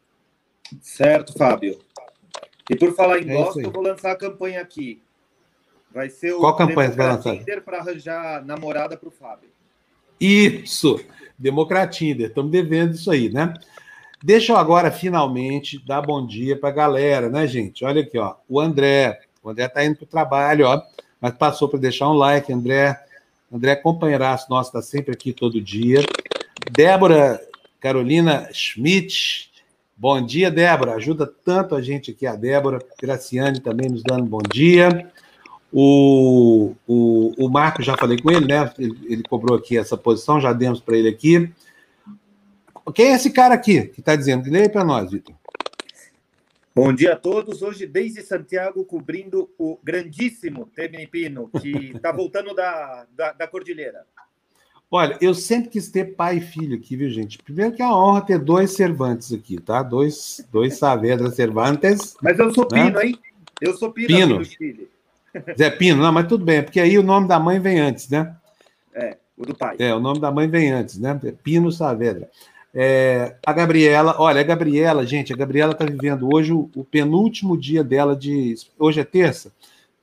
Certo, 0.81 1.37
Fábio. 1.37 1.77
E 2.69 2.75
por 2.75 2.93
falar 2.95 3.19
em 3.19 3.29
é 3.29 3.33
gosto, 3.33 3.61
eu 3.61 3.69
vou 3.69 3.83
lançar 3.83 4.11
a 4.11 4.15
campanha 4.15 4.61
aqui. 4.61 5.01
Vai 5.93 6.09
ser 6.09 6.33
o 6.33 6.39
Qual 6.39 6.55
campanha 6.55 6.89
você 6.89 6.97
vai 6.97 7.07
lançar? 7.07 7.61
para 7.63 7.77
arranjar 7.77 8.43
namorada 8.43 8.97
para 8.97 9.07
o 9.07 9.11
Fábio. 9.11 9.49
Isso! 10.19 10.99
Democratinder, 11.37 12.27
estamos 12.27 12.51
devendo 12.51 12.93
isso 12.93 13.11
aí, 13.11 13.29
né? 13.29 13.53
Deixa 14.23 14.53
eu 14.53 14.57
agora, 14.57 14.89
finalmente, 14.89 15.83
dar 15.85 16.01
bom 16.01 16.25
dia 16.25 16.57
para 16.57 16.69
a 16.69 16.73
galera, 16.73 17.29
né, 17.29 17.45
gente? 17.45 17.85
Olha 17.85 18.01
aqui, 18.01 18.17
ó. 18.17 18.35
O 18.49 18.59
André. 18.59 19.19
O 19.43 19.49
André 19.49 19.65
está 19.65 19.85
indo 19.85 19.97
para 19.97 20.03
o 20.03 20.07
trabalho, 20.07 20.65
ó. 20.65 20.81
Mas 21.21 21.33
passou 21.33 21.69
para 21.69 21.79
deixar 21.79 22.09
um 22.09 22.13
like, 22.13 22.51
André. 22.51 22.99
André, 23.51 23.75
companheiraço 23.75 24.49
nosso, 24.49 24.69
está 24.69 24.81
sempre 24.81 25.13
aqui 25.13 25.31
todo 25.31 25.61
dia. 25.61 26.03
Débora 26.71 27.39
Carolina 27.79 28.49
Schmidt. 28.51 29.51
Bom 29.95 30.19
dia, 30.25 30.49
Débora. 30.49 30.95
Ajuda 30.95 31.27
tanto 31.27 31.75
a 31.75 31.81
gente 31.81 32.11
aqui, 32.11 32.25
a 32.25 32.35
Débora. 32.35 32.79
Graciane 32.99 33.59
também 33.59 33.89
nos 33.89 34.01
dando 34.01 34.25
bom 34.25 34.41
dia. 34.51 35.11
O, 35.77 36.73
o, 36.87 37.33
o 37.37 37.49
Marco, 37.49 37.83
já 37.83 37.97
falei 37.97 38.17
com 38.17 38.31
ele, 38.31 38.45
né? 38.47 38.71
Ele, 38.79 38.97
ele 39.09 39.23
cobrou 39.23 39.57
aqui 39.57 39.77
essa 39.77 39.97
posição, 39.97 40.39
já 40.39 40.53
demos 40.53 40.79
para 40.79 40.95
ele 40.95 41.09
aqui. 41.09 41.51
Quem 42.93 43.07
é 43.07 43.15
esse 43.15 43.29
cara 43.29 43.55
aqui 43.55 43.87
que 43.87 43.99
está 43.99 44.15
dizendo? 44.15 44.49
Leia 44.49 44.69
para 44.69 44.85
nós, 44.85 45.11
Vitor. 45.11 45.35
Bom 46.73 46.93
dia 46.93 47.11
a 47.11 47.15
todos. 47.17 47.61
Hoje, 47.61 47.85
desde 47.85 48.21
Santiago, 48.21 48.85
cobrindo 48.85 49.49
o 49.59 49.77
grandíssimo 49.83 50.65
Temini 50.73 51.07
Pino, 51.07 51.49
que 51.61 51.91
está 51.93 52.09
voltando 52.09 52.55
da, 52.55 53.05
da, 53.13 53.33
da, 53.33 53.45
Cordilheira. 53.45 54.05
Olha, 54.89 55.17
eu 55.19 55.33
sempre 55.33 55.71
quis 55.71 55.89
ter 55.89 56.15
pai 56.15 56.37
e 56.37 56.41
filho 56.41 56.77
aqui, 56.77 56.95
viu, 56.95 57.09
gente? 57.09 57.37
Primeiro 57.39 57.75
que 57.75 57.81
é 57.81 57.85
uma 57.85 58.01
honra 58.01 58.25
ter 58.25 58.39
dois 58.39 58.71
Cervantes 58.71 59.33
aqui, 59.33 59.59
tá? 59.59 59.83
Dois, 59.83 60.47
dois 60.49 60.77
Saavedra 60.77 61.29
Cervantes. 61.31 62.15
Mas 62.21 62.39
eu 62.39 62.53
sou 62.53 62.65
né? 62.71 62.85
Pino, 62.85 63.01
hein? 63.01 63.19
Eu 63.59 63.75
sou 63.75 63.91
Pino, 63.91 64.07
Pino. 64.07 64.37
do 64.37 64.45
Chile. 64.45 64.94
Zé 65.57 65.69
Pino, 65.69 66.01
não, 66.01 66.11
mas 66.11 66.27
tudo 66.27 66.45
bem, 66.45 66.63
porque 66.63 66.79
aí 66.79 66.97
o 66.97 67.03
nome 67.03 67.27
da 67.27 67.39
mãe 67.39 67.59
vem 67.59 67.79
antes, 67.79 68.09
né? 68.09 68.35
É, 68.93 69.17
o 69.37 69.45
do 69.45 69.55
pai. 69.55 69.75
É, 69.79 69.93
o 69.93 69.99
nome 69.99 70.19
da 70.19 70.31
mãe 70.31 70.47
vem 70.47 70.71
antes, 70.71 70.97
né? 70.97 71.19
Pino 71.43 71.71
Saavedra. 71.71 72.29
É, 72.73 73.35
a 73.45 73.53
Gabriela, 73.53 74.15
olha, 74.19 74.41
a 74.41 74.43
Gabriela, 74.43 75.05
gente, 75.05 75.31
a 75.31 75.35
Gabriela 75.35 75.71
está 75.71 75.85
vivendo 75.85 76.29
hoje 76.33 76.51
o, 76.51 76.69
o, 76.75 76.83
penúltimo 76.83 77.57
dia 77.57 77.83
dela 77.83 78.15
de. 78.15 78.55
Hoje 78.77 78.99
é 78.99 79.03
terça? 79.05 79.51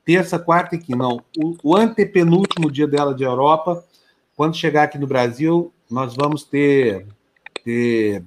Terça, 0.04 0.38
quarta 0.38 0.74
e 0.74 0.78
quinta. 0.78 0.98
Não, 0.98 1.20
o, 1.38 1.56
o 1.62 1.76
antepenúltimo 1.76 2.70
dia 2.70 2.86
dela 2.86 3.14
de 3.14 3.24
Europa. 3.24 3.84
Quando 4.34 4.56
chegar 4.56 4.84
aqui 4.84 4.98
no 4.98 5.06
Brasil, 5.06 5.70
nós 5.90 6.16
vamos 6.16 6.44
ter, 6.44 7.06
ter 7.62 8.24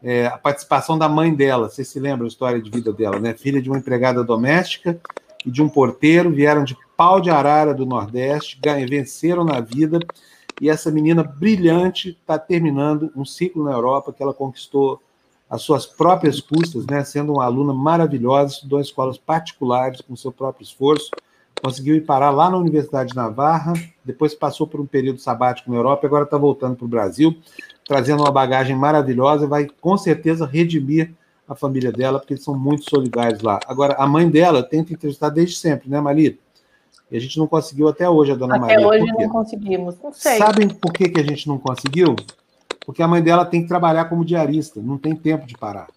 é, 0.00 0.26
a 0.26 0.38
participação 0.38 0.96
da 0.96 1.08
mãe 1.08 1.34
dela. 1.34 1.68
Você 1.68 1.84
se 1.84 1.98
lembra 1.98 2.24
a 2.24 2.28
história 2.28 2.62
de 2.62 2.70
vida 2.70 2.92
dela, 2.92 3.18
né? 3.18 3.34
Filha 3.34 3.60
de 3.60 3.68
uma 3.68 3.78
empregada 3.78 4.22
doméstica 4.22 5.00
e 5.46 5.50
de 5.50 5.62
um 5.62 5.68
porteiro, 5.68 6.30
vieram 6.30 6.64
de 6.64 6.76
pau 6.96 7.20
de 7.20 7.30
arara 7.30 7.72
do 7.72 7.86
Nordeste, 7.86 8.58
venceram 8.88 9.44
na 9.44 9.60
vida 9.60 10.00
E 10.60 10.68
essa 10.68 10.90
menina 10.90 11.22
brilhante 11.22 12.10
está 12.10 12.38
terminando 12.38 13.12
um 13.14 13.24
ciclo 13.24 13.62
na 13.62 13.72
Europa 13.72 14.12
que 14.12 14.22
ela 14.22 14.34
conquistou 14.34 15.00
às 15.48 15.62
suas 15.62 15.86
próprias 15.86 16.40
custas, 16.40 16.84
né, 16.86 17.04
sendo 17.04 17.34
uma 17.34 17.44
aluna 17.44 17.72
maravilhosa, 17.72 18.54
estudou 18.54 18.80
em 18.80 18.82
escolas 18.82 19.16
particulares 19.16 20.00
com 20.00 20.16
seu 20.16 20.32
próprio 20.32 20.64
esforço, 20.64 21.10
conseguiu 21.62 21.94
ir 21.94 22.00
parar 22.00 22.30
lá 22.30 22.50
na 22.50 22.56
Universidade 22.56 23.10
de 23.10 23.16
Navarra, 23.16 23.74
depois 24.04 24.34
passou 24.34 24.66
por 24.66 24.80
um 24.80 24.86
período 24.86 25.20
sabático 25.20 25.70
na 25.70 25.76
Europa, 25.76 26.06
agora 26.06 26.24
está 26.24 26.36
voltando 26.36 26.74
para 26.74 26.84
o 26.84 26.88
Brasil, 26.88 27.36
trazendo 27.86 28.24
uma 28.24 28.32
bagagem 28.32 28.74
maravilhosa, 28.74 29.46
vai 29.46 29.68
com 29.80 29.96
certeza 29.96 30.46
redimir 30.46 31.14
a 31.48 31.54
família 31.54 31.92
dela, 31.92 32.18
porque 32.18 32.34
eles 32.34 32.44
são 32.44 32.58
muito 32.58 32.88
solidários 32.88 33.40
lá. 33.40 33.60
Agora, 33.66 33.94
a 33.94 34.06
mãe 34.06 34.28
dela 34.28 34.62
tenta 34.62 34.92
entrevistar 34.92 35.30
desde 35.30 35.56
sempre, 35.56 35.88
né, 35.88 36.00
Maria? 36.00 36.36
E 37.10 37.16
a 37.16 37.20
gente 37.20 37.38
não 37.38 37.46
conseguiu 37.46 37.88
até 37.88 38.08
hoje 38.08 38.32
a 38.32 38.34
dona 38.34 38.56
até 38.56 38.60
Maria. 38.60 38.78
Até 38.78 38.86
hoje 38.86 39.12
não 39.12 39.28
conseguimos, 39.28 39.96
não 40.02 40.12
sei. 40.12 40.38
Sabem 40.38 40.68
por 40.68 40.92
que, 40.92 41.08
que 41.08 41.20
a 41.20 41.24
gente 41.24 41.46
não 41.46 41.58
conseguiu? 41.58 42.16
Porque 42.84 43.02
a 43.02 43.08
mãe 43.08 43.22
dela 43.22 43.44
tem 43.44 43.62
que 43.62 43.68
trabalhar 43.68 44.06
como 44.06 44.24
diarista, 44.24 44.80
não 44.80 44.98
tem 44.98 45.14
tempo 45.14 45.46
de 45.46 45.56
parar. 45.56 45.88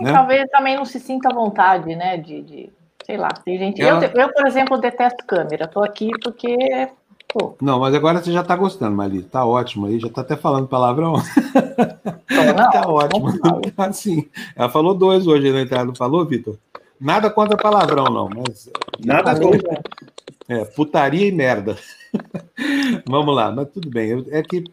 Né? 0.00 0.12
Talvez 0.12 0.48
também 0.50 0.76
não 0.76 0.84
se 0.84 1.00
sinta 1.00 1.28
à 1.28 1.34
vontade, 1.34 1.94
né? 1.94 2.16
De, 2.16 2.42
de 2.42 2.70
sei 3.04 3.16
lá, 3.16 3.28
tem 3.28 3.58
gente. 3.58 3.80
Ela... 3.80 4.04
Eu, 4.04 4.22
eu, 4.22 4.32
por 4.32 4.46
exemplo, 4.46 4.78
detesto 4.78 5.24
câmera. 5.24 5.64
Estou 5.64 5.84
aqui 5.84 6.10
porque 6.22 6.88
Pô. 7.28 7.56
Não, 7.60 7.80
mas 7.80 7.94
agora 7.94 8.22
você 8.22 8.32
já 8.32 8.40
está 8.40 8.56
gostando, 8.56 8.96
Mali. 8.96 9.22
Tá 9.22 9.44
ótimo 9.44 9.86
aí, 9.86 9.98
já 9.98 10.08
está 10.08 10.20
até 10.20 10.36
falando 10.36 10.68
palavrão. 10.68 11.14
Não, 12.30 12.70
tá 12.70 12.88
ótimo. 12.88 13.28
Assim, 13.76 14.28
ela 14.54 14.68
falou 14.68 14.94
dois 14.94 15.26
hoje 15.26 15.50
na 15.50 15.62
entrada, 15.62 15.84
não 15.84 15.94
falou, 15.94 16.24
Vitor? 16.24 16.56
Nada 17.00 17.30
contra 17.30 17.56
palavrão, 17.56 18.04
não, 18.04 18.28
mas. 18.28 18.70
Nada 19.04 19.38
contra. 19.38 19.82
É, 20.48 20.64
putaria 20.64 21.26
e 21.26 21.32
merda. 21.32 21.76
Vamos 23.06 23.34
lá, 23.34 23.50
mas 23.50 23.68
tudo 23.70 23.90
bem. 23.90 24.24
É 24.30 24.42
que 24.42 24.64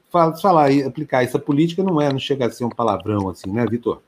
falar 0.42 0.72
e 0.72 0.84
aplicar 0.84 1.24
essa 1.24 1.40
política 1.40 1.84
não 1.84 2.00
é, 2.00 2.12
não 2.12 2.20
chega 2.20 2.46
a 2.46 2.52
ser 2.52 2.66
um 2.66 2.70
palavrão 2.70 3.30
assim, 3.30 3.52
né, 3.52 3.66
Vitor? 3.66 4.02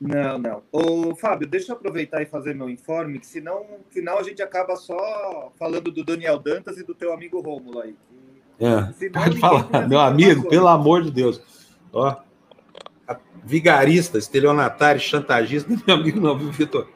Não, 0.00 0.38
não. 0.38 0.62
Ô, 0.70 1.14
Fábio, 1.14 1.48
deixa 1.48 1.72
eu 1.72 1.76
aproveitar 1.76 2.22
e 2.22 2.26
fazer 2.26 2.54
meu 2.54 2.68
informe, 2.68 3.18
que 3.18 3.26
senão 3.26 3.60
no 3.60 3.90
final 3.90 4.18
a 4.18 4.22
gente 4.22 4.42
acaba 4.42 4.76
só 4.76 5.52
falando 5.58 5.90
do 5.90 6.04
Daniel 6.04 6.38
Dantas 6.38 6.76
e 6.76 6.84
do 6.84 6.94
teu 6.94 7.12
amigo 7.12 7.40
Rômulo 7.40 7.80
aí. 7.80 7.96
É, 8.58 9.08
pode 9.10 9.38
falar, 9.38 9.88
meu 9.88 10.00
amigo, 10.00 10.48
pelo 10.48 10.68
amor 10.68 11.02
de 11.02 11.10
Deus. 11.10 11.40
Ó, 11.92 12.16
vigarista, 13.44 14.18
estelionatário, 14.18 15.00
chantagista, 15.00 15.70
meu 15.86 15.96
amigo 15.96 16.20
não, 16.20 16.36
viu, 16.36 16.50
Vitor? 16.50 16.88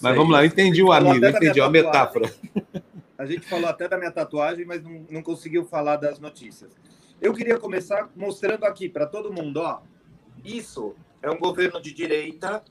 Mas 0.00 0.16
vamos 0.16 0.30
lá, 0.30 0.42
eu 0.42 0.46
entendi 0.46 0.82
o 0.82 0.92
amigo, 0.92 1.24
entendi 1.24 1.60
a 1.60 1.68
metáfora. 1.68 2.32
A 3.18 3.26
gente 3.26 3.46
falou 3.46 3.68
até 3.68 3.88
da 3.88 3.98
minha 3.98 4.10
tatuagem, 4.10 4.64
mas 4.64 4.82
não, 4.82 5.06
não 5.10 5.22
conseguiu 5.22 5.64
falar 5.64 5.96
das 5.96 6.18
notícias. 6.18 6.70
Eu 7.20 7.32
queria 7.32 7.58
começar 7.58 8.10
mostrando 8.16 8.64
aqui 8.64 8.88
para 8.88 9.06
todo 9.06 9.32
mundo, 9.32 9.58
ó. 9.58 9.80
Isso 10.44 10.94
é 11.22 11.30
um 11.30 11.38
governo 11.38 11.80
de 11.80 11.94
direita, 11.94 12.64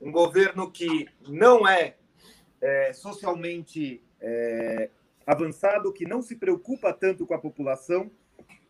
um 0.00 0.10
governo 0.10 0.70
que 0.70 1.06
não 1.28 1.66
é, 1.66 1.94
é 2.60 2.92
socialmente 2.92 4.02
é, 4.20 4.90
avançado, 5.24 5.92
que 5.92 6.04
não 6.04 6.20
se 6.20 6.34
preocupa 6.34 6.92
tanto 6.92 7.24
com 7.24 7.32
a 7.32 7.38
população, 7.38 8.10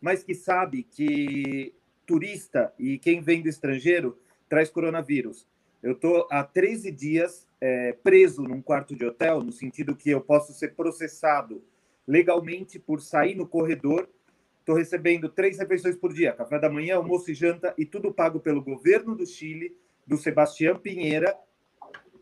mas 0.01 0.23
que 0.23 0.35
sabe 0.35 0.83
que 0.83 1.75
turista 2.07 2.73
e 2.79 2.99
quem 2.99 3.21
vem 3.21 3.43
do 3.43 3.49
estrangeiro 3.49 4.19
traz 4.49 4.69
coronavírus. 4.69 5.47
Eu 5.83 5.93
estou 5.93 6.27
há 6.31 6.45
13 6.45 6.91
dias 6.91 7.49
é, 7.61 7.93
preso 7.93 8.43
num 8.43 8.61
quarto 8.61 8.95
de 8.95 9.05
hotel, 9.07 9.41
no 9.43 9.53
sentido 9.53 9.97
que 9.97 10.11
eu 10.11 10.21
posso 10.21 10.53
ser 10.53 10.75
processado 10.75 11.63
legalmente 12.07 12.79
por 12.79 13.01
sair 13.01 13.35
no 13.35 13.47
corredor 13.47 14.09
Estou 14.71 14.79
recebendo 14.79 15.29
três 15.29 15.59
refeições 15.59 15.97
por 15.97 16.13
dia: 16.13 16.33
café 16.33 16.57
da 16.57 16.71
manhã, 16.71 16.95
almoço 16.95 17.29
e 17.29 17.35
janta, 17.35 17.75
e 17.77 17.85
tudo 17.85 18.15
pago 18.15 18.39
pelo 18.39 18.63
governo 18.63 19.17
do 19.17 19.27
Chile, 19.27 19.77
do 20.07 20.17
Sebastião 20.17 20.79
Pinheira, 20.79 21.37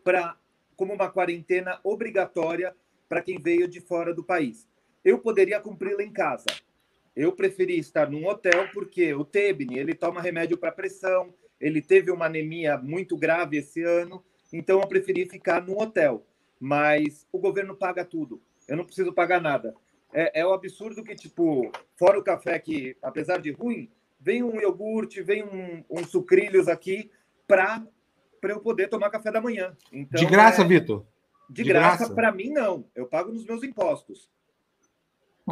para 0.03 0.35
como 0.75 0.95
uma 0.95 1.11
quarentena 1.11 1.79
obrigatória 1.85 2.75
para 3.07 3.21
quem 3.21 3.39
veio 3.39 3.69
de 3.69 3.83
fora 3.83 4.15
do 4.15 4.25
país. 4.25 4.67
Eu 5.05 5.19
poderia 5.19 5.61
cumpri-la 5.61 6.03
em 6.03 6.11
casa. 6.11 6.47
Eu 7.15 7.33
preferi 7.33 7.79
estar 7.79 8.11
num 8.11 8.27
hotel 8.27 8.71
porque 8.73 9.13
o 9.13 9.27
Tebni 9.27 9.79
ele 9.79 9.93
toma 9.93 10.23
remédio 10.23 10.57
para 10.57 10.73
pressão, 10.73 11.35
ele 11.61 11.83
teve 11.83 12.11
uma 12.11 12.25
anemia 12.25 12.79
muito 12.79 13.15
grave 13.15 13.59
esse 13.59 13.83
ano, 13.83 14.25
então 14.51 14.81
eu 14.81 14.89
preferi 14.89 15.29
ficar 15.29 15.61
num 15.61 15.79
hotel. 15.79 16.25
Mas 16.59 17.27
o 17.31 17.39
governo 17.39 17.77
paga 17.77 18.07
tudo. 18.07 18.41
Eu 18.67 18.79
não 18.79 18.87
preciso 18.87 19.13
pagar 19.13 19.39
nada 19.39 19.75
é, 20.13 20.41
é 20.41 20.47
o 20.47 20.53
absurdo 20.53 21.05
que, 21.05 21.15
tipo, 21.15 21.71
fora 21.97 22.19
o 22.19 22.25
café, 22.25 22.59
que 22.59 22.97
apesar 23.03 23.39
de 23.39 23.51
ruim, 23.51 23.91
vem 24.21 24.43
um 24.43 24.61
iogurte, 24.61 25.23
vem 25.23 25.45
um, 25.45 25.85
um 25.91 26.05
sucrilhos 26.05 26.69
aqui 26.69 27.11
para 27.47 27.87
eu 28.43 28.61
poder 28.61 28.89
tomar 28.89 29.11
café 29.11 29.31
da 29.31 29.41
manhã. 29.41 29.77
Então, 29.93 30.19
de 30.19 30.27
graça, 30.27 30.63
é... 30.63 30.65
Vitor? 30.65 31.05
De, 31.49 31.63
de 31.63 31.69
graça, 31.69 31.99
graça. 31.99 32.15
para 32.15 32.33
mim, 32.33 32.51
não. 32.51 32.85
Eu 32.95 33.07
pago 33.07 33.33
nos 33.33 33.45
meus 33.45 33.63
impostos. 33.63 34.29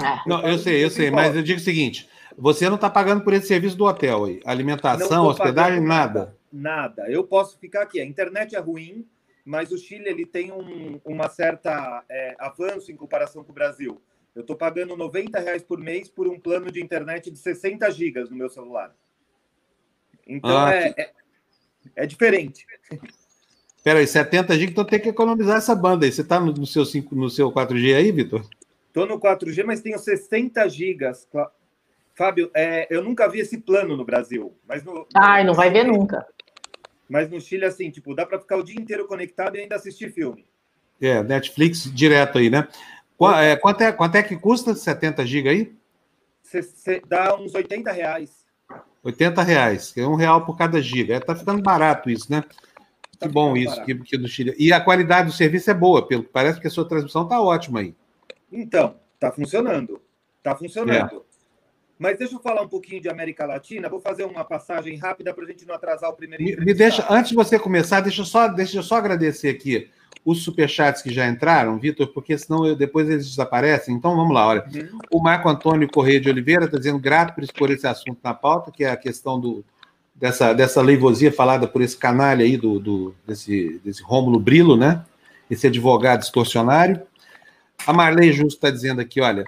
Ah. 0.03 0.23
Não, 0.27 0.47
eu 0.47 0.59
sei, 0.59 0.85
eu 0.85 0.91
sei, 0.91 1.11
mas 1.11 1.35
eu 1.35 1.43
digo 1.43 1.59
o 1.59 1.63
seguinte: 1.63 2.09
você 2.37 2.69
não 2.69 2.75
está 2.75 2.91
pagando 2.91 3.25
por 3.25 3.33
esse 3.33 3.47
serviço 3.47 3.77
do 3.77 3.85
hotel 3.85 4.27
aí. 4.27 4.41
Alimentação, 4.45 5.27
hospedagem, 5.27 5.81
nada. 5.81 6.37
Nada. 6.53 7.11
Eu 7.11 7.25
posso 7.25 7.59
ficar 7.59 7.83
aqui. 7.83 8.01
A 8.01 8.05
internet 8.05 8.55
é 8.55 8.59
ruim, 8.59 9.07
mas 9.45 9.71
o 9.73 9.79
Chile 9.79 10.09
ele 10.09 10.27
tem 10.27 10.53
um, 10.53 11.01
uma 11.05 11.29
certa 11.29 12.05
é, 12.11 12.37
avanço 12.39 12.93
em 12.93 12.97
comparação 12.97 13.43
com 13.43 13.53
o 13.53 13.55
Brasil. 13.55 14.01
Eu 14.37 14.43
estou 14.43 14.55
pagando 14.55 14.95
90 14.95 15.41
reais 15.41 15.63
por 15.63 15.81
mês 15.81 16.11
por 16.11 16.29
um 16.29 16.39
plano 16.39 16.71
de 16.71 16.83
internet 16.83 17.31
de 17.31 17.39
60 17.39 17.91
gigas 17.91 18.29
no 18.29 18.37
meu 18.37 18.51
celular. 18.51 18.95
Então 20.29 20.59
ah, 20.59 20.75
é, 20.75 20.93
que... 20.93 21.01
é, 21.01 21.13
é, 21.97 22.07
diferente. 22.07 22.67
Peraí, 23.83 24.07
70 24.07 24.55
gigas, 24.59 24.73
então 24.73 24.85
tem 24.85 25.01
que 25.01 25.09
economizar 25.09 25.57
essa 25.57 25.75
banda 25.75 26.05
aí. 26.05 26.13
Você 26.13 26.21
está 26.21 26.39
no, 26.39 26.53
no, 26.53 26.67
seu 26.67 26.85
5, 26.85 27.15
no 27.15 27.31
seu 27.31 27.51
4G 27.51 27.97
aí, 27.97 28.13
Vitor? 28.13 28.47
Estou 28.89 29.07
no 29.07 29.19
4G, 29.19 29.65
mas 29.65 29.81
tenho 29.81 29.99
60 29.99 30.69
gigas. 30.69 31.27
Fábio, 32.15 32.51
é, 32.55 32.87
eu 32.95 33.03
nunca 33.03 33.27
vi 33.29 33.41
esse 33.41 33.57
plano 33.57 33.97
no 33.97 34.05
Brasil. 34.05 34.55
Mas 34.69 34.85
no, 34.85 35.07
Ai, 35.15 35.45
não 35.45 35.55
vai 35.55 35.71
ver 35.71 35.85
nunca. 35.85 36.27
Mas 37.09 37.31
no 37.31 37.41
Chile, 37.41 37.65
assim, 37.65 37.91
tipo, 37.91 38.15
dá 38.15 38.27
para 38.27 38.39
ficar 38.39 38.59
o 38.59 38.63
dia 38.63 38.79
inteiro 38.79 39.07
conectado 39.07 39.57
e 39.57 39.61
ainda 39.61 39.77
assistir 39.77 40.13
filme. 40.13 40.45
É, 41.01 41.23
Netflix 41.23 41.91
direto 41.95 42.39
aí, 42.39 42.51
né? 42.51 42.69
É, 43.41 43.57
quanto, 43.57 43.81
é, 43.81 43.93
quanto 43.93 44.15
é 44.17 44.23
que 44.23 44.37
custa 44.37 44.75
70 44.75 45.25
GB 45.25 45.49
aí? 45.49 45.77
Cê, 46.43 46.63
cê 46.63 47.03
dá 47.07 47.35
uns 47.37 47.55
80 47.55 47.91
reais. 47.91 48.45
80 49.03 49.43
reais, 49.43 49.97
é 49.97 50.07
um 50.07 50.17
real 50.17 50.45
por 50.45 50.57
cada 50.57 50.81
giga. 50.83 51.15
É, 51.15 51.21
tá 51.21 51.35
ficando 51.35 51.63
barato 51.63 52.11
isso, 52.11 52.31
né? 52.31 52.43
Tá 53.19 53.27
que 53.27 53.33
bom 53.33 53.57
isso, 53.57 53.83
que, 53.85 53.95
que, 53.95 54.19
do 54.19 54.29
Chile. 54.29 54.55
E 54.59 54.73
a 54.73 54.81
qualidade 54.81 55.29
do 55.29 55.35
serviço 55.35 55.71
é 55.71 55.75
boa, 55.75 56.07
pelo 56.07 56.25
parece 56.25 56.61
que 56.61 56.67
a 56.67 56.71
sua 56.71 56.87
transmissão 56.87 57.27
tá 57.27 57.41
ótima 57.41 57.81
aí. 57.81 57.95
Então, 58.53 58.97
tá 59.19 59.33
funcionando. 59.33 60.01
Tá 60.43 60.55
funcionando. 60.55 61.17
É. 61.17 61.27
Mas 61.99 62.19
deixa 62.19 62.35
eu 62.35 62.41
falar 62.41 62.63
um 62.63 62.69
pouquinho 62.69 63.01
de 63.01 63.09
América 63.09 63.47
Latina. 63.47 63.89
Vou 63.89 64.01
fazer 64.01 64.25
uma 64.25 64.45
passagem 64.45 64.97
rápida 64.99 65.33
para 65.33 65.45
a 65.45 65.47
gente 65.47 65.67
não 65.67 65.75
atrasar 65.75 66.11
o 66.11 66.13
primeiro. 66.13 66.45
Me, 66.45 66.57
me 66.57 66.75
deixa, 66.75 67.07
antes 67.09 67.31
de 67.31 67.35
você 67.35 67.59
começar, 67.59 68.01
deixa 68.01 68.21
eu 68.21 68.27
só, 68.27 68.49
deixa 68.49 68.77
eu 68.77 68.83
só 68.83 68.97
agradecer 68.97 69.49
aqui 69.49 69.91
os 70.27 70.43
superchats 70.43 71.03
que 71.03 71.15
já 71.15 71.29
entraram, 71.29 71.79
Vitor, 71.79 72.09
porque 72.09 72.37
senão 72.37 72.67
eu, 72.67 72.75
depois 72.75 73.09
eles 73.09 73.29
desaparecem. 73.29 73.95
Então 73.95 74.17
vamos 74.17 74.35
lá, 74.35 74.49
olha. 74.49 74.65
Uhum. 74.75 74.99
O 75.13 75.23
Marco 75.23 75.49
Antônio 75.49 75.89
Correia 75.89 76.21
de 76.21 76.29
Oliveira 76.29 76.65
está 76.65 76.77
dizendo 76.77 76.99
grato 76.99 77.33
por 77.33 77.45
expor 77.45 77.71
esse 77.71 77.87
assunto 77.87 78.19
na 78.25 78.35
pauta, 78.35 78.73
que 78.73 78.83
é 78.83 78.91
a 78.91 78.97
questão 78.97 79.39
do, 79.39 79.65
dessa, 80.17 80.53
dessa 80.53 80.83
leivosia 80.83 81.31
falada 81.31 81.69
por 81.69 81.81
esse 81.81 81.97
canalha 81.97 82.45
aí, 82.45 82.57
do, 82.57 82.81
do, 82.81 83.15
desse, 83.25 83.81
desse 83.85 84.03
Rômulo 84.03 84.41
Brilo, 84.41 84.77
né? 84.77 85.05
Esse 85.49 85.69
advogado 85.69 86.25
extorsionário. 86.25 87.01
A 87.87 87.93
Marley 87.93 88.33
Justo 88.33 88.57
está 88.57 88.69
dizendo 88.69 89.01
aqui, 89.01 89.21
olha, 89.21 89.45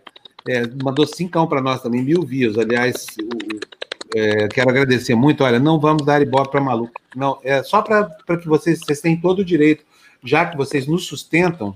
é, 0.49 0.63
mandou 0.81 1.09
cincão 1.09 1.49
para 1.49 1.61
nós 1.61 1.83
também, 1.83 2.05
mil 2.05 2.23
views. 2.23 2.57
Aliás, 2.57 3.05
o, 3.21 4.17
é, 4.17 4.47
quero 4.47 4.71
agradecer 4.71 5.17
muito. 5.17 5.43
Olha, 5.43 5.59
não 5.59 5.81
vamos 5.81 6.07
dar 6.07 6.23
ibope 6.23 6.53
para 6.53 6.61
maluco. 6.61 6.93
Não, 7.17 7.37
é 7.43 7.65
só 7.65 7.83
para 7.83 8.09
que 8.41 8.47
vocês, 8.47 8.79
vocês 8.79 9.01
tenham 9.01 9.21
todo 9.21 9.41
o 9.41 9.45
direito 9.45 9.88
já 10.23 10.47
que 10.47 10.57
vocês 10.57 10.87
nos 10.87 11.07
sustentam, 11.07 11.75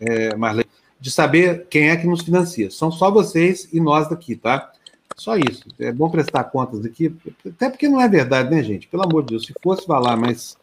é, 0.00 0.34
Marlene, 0.36 0.68
de 1.00 1.10
saber 1.10 1.66
quem 1.68 1.90
é 1.90 1.96
que 1.96 2.06
nos 2.06 2.22
financia. 2.22 2.70
São 2.70 2.90
só 2.90 3.10
vocês 3.10 3.68
e 3.72 3.80
nós 3.80 4.08
daqui, 4.08 4.36
tá? 4.36 4.70
Só 5.16 5.36
isso. 5.36 5.64
É 5.78 5.92
bom 5.92 6.08
prestar 6.08 6.44
contas 6.44 6.84
aqui, 6.84 7.14
até 7.46 7.68
porque 7.68 7.88
não 7.88 8.00
é 8.00 8.08
verdade, 8.08 8.50
né, 8.54 8.62
gente? 8.62 8.86
Pelo 8.88 9.04
amor 9.04 9.22
de 9.22 9.30
Deus, 9.30 9.46
se 9.46 9.54
fosse 9.62 9.86
falar, 9.86 10.16
mas. 10.16 10.56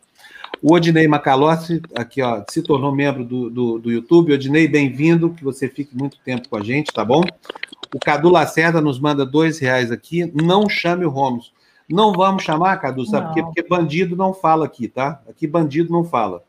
O 0.62 0.74
Odinei 0.74 1.08
Macalossi, 1.08 1.82
aqui, 1.96 2.22
ó, 2.22 2.44
se 2.50 2.62
tornou 2.62 2.94
membro 2.94 3.24
do, 3.24 3.50
do, 3.50 3.80
do 3.80 3.92
YouTube. 3.92 4.34
Odinei, 4.34 4.68
bem-vindo, 4.68 5.30
que 5.30 5.44
você 5.44 5.70
fique 5.70 5.96
muito 5.96 6.18
tempo 6.26 6.50
com 6.50 6.58
a 6.58 6.64
gente, 6.64 6.92
tá 6.92 7.06
bom? 7.06 7.24
O 7.94 8.00
Cadu 8.00 8.30
Lacerda 8.30 8.82
nos 8.82 9.00
manda 9.00 9.26
dois 9.26 9.60
reais 9.60 9.92
aqui. 9.92 10.30
Não 10.34 10.68
chame 10.68 11.06
o 11.06 11.10
Romos. 11.10 11.54
Não 11.90 12.12
vamos 12.12 12.44
chamar, 12.44 12.78
Cadu, 12.78 13.06
sabe 13.06 13.28
por 13.28 13.34
quê? 13.36 13.44
Porque 13.44 13.64
bandido 13.64 14.16
não 14.16 14.34
fala 14.34 14.66
aqui, 14.66 14.88
tá? 14.88 15.22
Aqui 15.30 15.48
bandido 15.48 15.92
não 15.94 16.04
fala. 16.04 16.44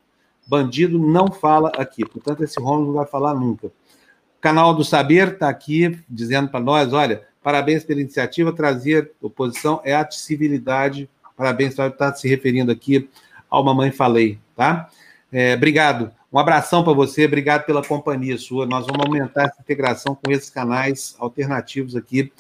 Bandido 0.51 0.99
não 0.99 1.31
fala 1.31 1.71
aqui, 1.77 2.05
portanto, 2.05 2.43
esse 2.43 2.61
Romulo 2.61 2.87
não 2.87 2.93
vai 2.95 3.07
falar 3.07 3.35
nunca. 3.35 3.69
O 3.69 4.41
canal 4.41 4.75
do 4.75 4.85
Saber 4.85 5.35
está 5.35 5.49
aqui 5.49 5.99
dizendo 6.09 6.49
para 6.49 6.61
nós: 6.61 6.93
olha, 6.93 7.23
Parabéns 7.43 7.85
pela 7.85 8.01
iniciativa. 8.01 8.53
Trazer 8.53 9.13
oposição 9.21 9.81
é 9.85 9.95
a 9.95 10.09
civilidade. 10.11 11.09
Parabéns, 11.37 11.79
está 11.79 12.13
se 12.13 12.29
referindo 12.29 12.71
aqui 12.71 13.09
ao 13.49 13.65
Mamãe 13.65 13.91
Falei, 13.91 14.39
tá? 14.55 14.89
É, 15.33 15.55
obrigado. 15.55 16.11
Um 16.33 16.39
abração 16.39 16.85
para 16.85 16.93
você, 16.93 17.25
obrigado 17.25 17.65
pela 17.65 17.83
companhia 17.83 18.37
sua. 18.37 18.67
Nós 18.67 18.87
vamos 18.87 19.05
aumentar 19.05 19.45
essa 19.45 19.61
integração 19.61 20.15
com 20.15 20.31
esses 20.31 20.51
canais 20.51 21.17
alternativos 21.19 21.97
aqui, 21.97 22.31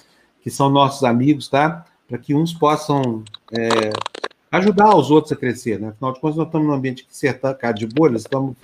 que 0.42 0.50
são 0.50 0.68
nossos 0.68 1.02
amigos, 1.02 1.48
tá? 1.48 1.84
Para 2.06 2.18
que 2.18 2.34
uns 2.34 2.52
possam 2.52 3.24
é, 3.52 3.90
ajudar 4.50 4.96
os 4.96 5.10
outros 5.10 5.32
a 5.32 5.36
crescer, 5.36 5.78
né? 5.78 5.88
Afinal 5.88 6.12
de 6.12 6.20
contas, 6.20 6.36
nós 6.36 6.46
estamos 6.46 6.66
num 6.66 6.74
ambiente 6.74 7.04
que 7.04 7.16
cerca 7.16 7.72
de 7.72 7.86
bolhas, 7.86 8.22
estamos 8.22 8.56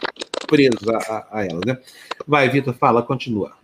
presos 0.47 0.89
a, 0.89 0.99
a, 0.99 1.41
a 1.41 1.45
né? 1.45 1.81
Vai, 2.27 2.49
Vitor, 2.49 2.75
fala, 2.75 3.03
continua. 3.03 3.57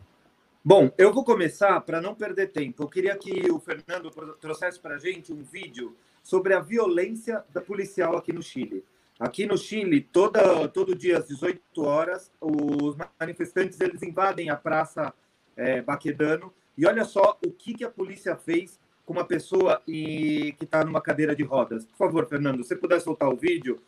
Bom, 0.64 0.92
eu 0.96 1.12
vou 1.12 1.24
começar 1.24 1.80
para 1.80 2.00
não 2.00 2.14
perder 2.14 2.52
tempo. 2.52 2.84
Eu 2.84 2.88
queria 2.88 3.16
que 3.16 3.50
o 3.50 3.58
Fernando 3.58 4.10
trouxesse 4.40 4.78
para 4.78 4.94
a 4.94 4.98
gente 4.98 5.32
um 5.32 5.42
vídeo 5.42 5.96
sobre 6.22 6.54
a 6.54 6.60
violência 6.60 7.42
da 7.52 7.60
policial 7.60 8.16
aqui 8.16 8.32
no 8.32 8.42
Chile. 8.42 8.84
Aqui 9.18 9.44
no 9.44 9.58
Chile, 9.58 10.00
toda, 10.00 10.68
todo 10.68 10.94
dia 10.94 11.18
às 11.18 11.26
18 11.26 11.60
horas, 11.82 12.30
os 12.40 12.96
manifestantes 13.18 13.80
eles 13.80 14.02
invadem 14.02 14.50
a 14.50 14.56
Praça 14.56 15.12
é, 15.56 15.82
Baquedano 15.82 16.52
e 16.78 16.86
olha 16.86 17.04
só 17.04 17.36
o 17.44 17.50
que, 17.50 17.74
que 17.74 17.84
a 17.84 17.90
polícia 17.90 18.36
fez 18.36 18.78
com 19.04 19.12
uma 19.12 19.24
pessoa 19.24 19.80
e, 19.86 20.54
que 20.58 20.64
está 20.64 20.84
numa 20.84 21.00
cadeira 21.00 21.34
de 21.34 21.42
rodas. 21.42 21.84
Por 21.84 21.96
favor, 21.96 22.26
Fernando, 22.26 22.62
se 22.62 22.68
você 22.68 22.76
puder 22.76 23.00
soltar 23.00 23.28
o 23.28 23.36
vídeo, 23.36 23.80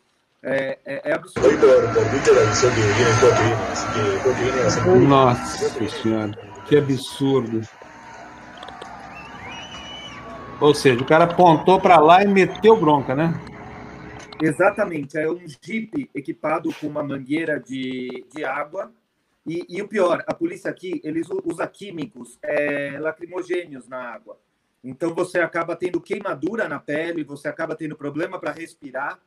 é, 0.43 0.77
é, 0.85 1.11
é 1.11 1.13
absurdo. 1.13 1.49
Nossa 5.07 5.89
Senhora, 5.89 6.31
que 6.67 6.77
absurdo. 6.77 7.61
Ou 10.61 10.73
seja, 10.73 11.01
o 11.01 11.05
cara 11.05 11.25
apontou 11.25 11.81
para 11.81 11.99
lá 11.99 12.23
e 12.23 12.27
meteu 12.27 12.77
bronca, 12.77 13.13
né? 13.13 13.33
Exatamente. 14.41 15.17
É 15.17 15.29
um 15.29 15.39
Jeep 15.47 16.09
equipado 16.13 16.73
com 16.79 16.87
uma 16.87 17.03
mangueira 17.03 17.59
de, 17.59 18.25
de 18.33 18.43
água. 18.43 18.91
E, 19.45 19.65
e 19.69 19.81
o 19.81 19.87
pior, 19.87 20.23
a 20.25 20.33
polícia 20.33 20.69
aqui, 20.71 21.01
eles 21.03 21.27
usa 21.43 21.67
químicos 21.67 22.37
é, 22.41 22.97
lacrimogêneos 22.99 23.87
na 23.87 23.99
água. 23.99 24.37
Então 24.85 25.15
você 25.15 25.39
acaba 25.39 25.75
tendo 25.75 25.99
queimadura 25.99 26.69
na 26.69 26.79
pele, 26.79 27.23
você 27.23 27.47
acaba 27.47 27.75
tendo 27.75 27.95
problema 27.95 28.39
para 28.39 28.51
respirar 28.51 29.19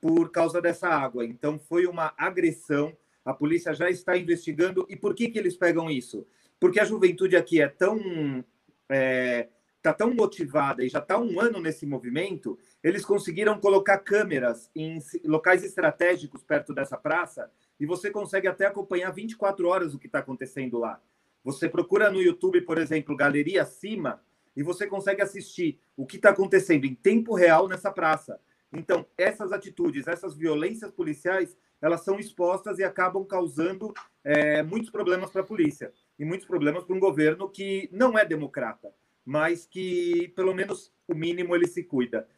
por 0.00 0.30
causa 0.30 0.60
dessa 0.60 0.88
água. 0.88 1.24
Então 1.24 1.60
foi 1.60 1.86
uma 1.86 2.12
agressão. 2.18 2.92
A 3.24 3.32
polícia 3.32 3.72
já 3.72 3.88
está 3.88 4.16
investigando. 4.16 4.84
E 4.88 4.96
por 4.96 5.14
que, 5.14 5.28
que 5.28 5.38
eles 5.38 5.56
pegam 5.56 5.88
isso? 5.88 6.26
Porque 6.58 6.80
a 6.80 6.84
juventude 6.84 7.36
aqui 7.36 7.62
é 7.62 7.68
tão 7.68 8.44
é, 8.88 9.48
está 9.76 9.92
tão 9.92 10.12
motivada 10.12 10.84
e 10.84 10.88
já 10.88 10.98
está 10.98 11.16
um 11.16 11.40
ano 11.40 11.60
nesse 11.60 11.86
movimento, 11.86 12.58
eles 12.82 13.04
conseguiram 13.04 13.60
colocar 13.60 13.98
câmeras 13.98 14.68
em 14.74 14.98
locais 15.24 15.62
estratégicos 15.62 16.42
perto 16.42 16.74
dessa 16.74 16.96
praça 16.96 17.48
e 17.78 17.86
você 17.86 18.10
consegue 18.10 18.48
até 18.48 18.66
acompanhar 18.66 19.12
24 19.12 19.68
horas 19.68 19.94
o 19.94 19.98
que 19.98 20.08
está 20.08 20.18
acontecendo 20.18 20.78
lá. 20.78 21.00
Você 21.44 21.68
procura 21.68 22.10
no 22.10 22.20
YouTube, 22.20 22.60
por 22.62 22.78
exemplo, 22.78 23.16
Galeria 23.16 23.64
Cima, 23.64 24.20
e 24.56 24.62
você 24.62 24.86
consegue 24.86 25.22
assistir 25.22 25.78
o 25.96 26.06
que 26.06 26.16
está 26.16 26.30
acontecendo 26.30 26.84
em 26.86 26.94
tempo 26.94 27.34
real 27.34 27.68
nessa 27.68 27.90
praça. 27.90 28.40
Então, 28.72 29.06
essas 29.16 29.52
atitudes, 29.52 30.08
essas 30.08 30.34
violências 30.34 30.90
policiais, 30.90 31.56
elas 31.80 32.02
são 32.02 32.18
expostas 32.18 32.78
e 32.78 32.84
acabam 32.84 33.24
causando 33.24 33.92
é, 34.24 34.62
muitos 34.62 34.90
problemas 34.90 35.30
para 35.30 35.42
a 35.42 35.46
polícia 35.46 35.92
e 36.18 36.24
muitos 36.24 36.46
problemas 36.46 36.84
para 36.84 36.96
um 36.96 37.00
governo 37.00 37.48
que 37.48 37.88
não 37.92 38.18
é 38.18 38.24
democrata 38.24 38.92
mas 39.26 39.66
que 39.66 40.28
pelo 40.36 40.54
menos 40.54 40.92
o 41.08 41.14
mínimo 41.14 41.54
ele 41.56 41.66
se 41.66 41.82
cuida. 41.82 42.28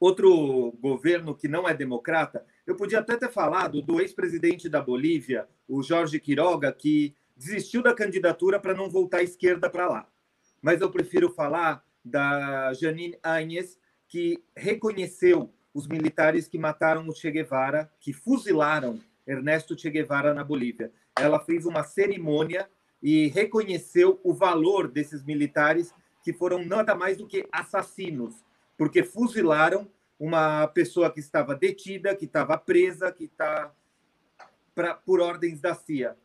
Outro 0.00 0.72
governo 0.80 1.32
que 1.32 1.46
não 1.46 1.68
é 1.68 1.72
democrata, 1.72 2.44
eu 2.66 2.74
podia 2.74 2.98
até 2.98 3.16
ter 3.16 3.30
falado 3.30 3.80
do 3.80 4.00
ex-presidente 4.00 4.68
da 4.68 4.80
Bolívia, 4.80 5.48
o 5.68 5.80
Jorge 5.80 6.18
Quiroga, 6.18 6.72
que 6.72 7.14
desistiu 7.36 7.82
da 7.82 7.94
candidatura 7.94 8.58
para 8.58 8.74
não 8.74 8.90
voltar 8.90 9.18
à 9.18 9.22
esquerda 9.22 9.70
para 9.70 9.88
lá. 9.88 10.08
Mas 10.62 10.80
eu 10.80 10.90
prefiro 10.90 11.28
falar 11.28 11.84
da 12.04 12.72
Janine 12.72 13.18
Áñez, 13.20 13.78
que 14.08 14.42
reconheceu 14.56 15.52
os 15.74 15.88
militares 15.88 16.46
que 16.46 16.58
mataram 16.58 17.08
o 17.08 17.14
Che 17.14 17.30
Guevara, 17.30 17.90
que 17.98 18.12
fuzilaram 18.12 19.00
Ernesto 19.26 19.76
Che 19.76 19.90
Guevara 19.90 20.32
na 20.32 20.44
Bolívia. 20.44 20.92
Ela 21.18 21.40
fez 21.40 21.66
uma 21.66 21.82
cerimônia 21.82 22.70
e 23.02 23.26
reconheceu 23.28 24.20
o 24.22 24.32
valor 24.32 24.86
desses 24.86 25.24
militares 25.24 25.92
que 26.22 26.32
foram 26.32 26.64
nada 26.64 26.94
mais 26.94 27.16
do 27.16 27.26
que 27.26 27.48
assassinos, 27.50 28.44
porque 28.78 29.02
fuzilaram 29.02 29.90
uma 30.18 30.68
pessoa 30.68 31.10
que 31.10 31.18
estava 31.18 31.54
detida, 31.56 32.14
que 32.14 32.26
estava 32.26 32.56
presa, 32.56 33.10
que 33.10 33.24
está 33.24 33.72
por 35.04 35.20
ordens 35.20 35.60
da 35.60 35.74
CIA. 35.74 36.16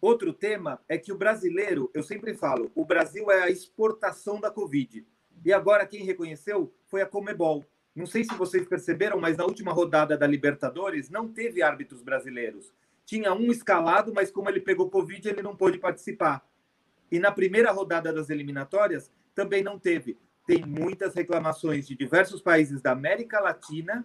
Outro 0.00 0.32
tema 0.32 0.80
é 0.88 0.96
que 0.96 1.12
o 1.12 1.18
brasileiro, 1.18 1.90
eu 1.92 2.02
sempre 2.02 2.34
falo, 2.34 2.70
o 2.74 2.84
Brasil 2.84 3.30
é 3.30 3.42
a 3.42 3.50
exportação 3.50 4.40
da 4.40 4.50
Covid. 4.50 5.06
E 5.44 5.52
agora 5.52 5.86
quem 5.86 6.04
reconheceu 6.04 6.72
foi 6.86 7.02
a 7.02 7.06
Comebol. 7.06 7.64
Não 7.94 8.06
sei 8.06 8.22
se 8.24 8.34
vocês 8.34 8.66
perceberam, 8.66 9.18
mas 9.18 9.36
na 9.36 9.44
última 9.44 9.72
rodada 9.72 10.16
da 10.16 10.26
Libertadores 10.26 11.10
não 11.10 11.28
teve 11.28 11.62
árbitros 11.62 12.02
brasileiros 12.02 12.72
tinha 13.08 13.32
um 13.32 13.50
escalado, 13.50 14.12
mas 14.12 14.30
como 14.30 14.50
ele 14.50 14.60
pegou 14.60 14.90
Covid, 14.90 15.26
ele 15.26 15.40
não 15.40 15.56
pôde 15.56 15.78
participar. 15.78 16.46
E 17.10 17.18
na 17.18 17.32
primeira 17.32 17.72
rodada 17.72 18.12
das 18.12 18.28
eliminatórias, 18.28 19.10
também 19.34 19.62
não 19.62 19.78
teve. 19.78 20.18
Tem 20.46 20.62
muitas 20.62 21.14
reclamações 21.14 21.88
de 21.88 21.96
diversos 21.96 22.42
países 22.42 22.82
da 22.82 22.92
América 22.92 23.40
Latina 23.40 24.04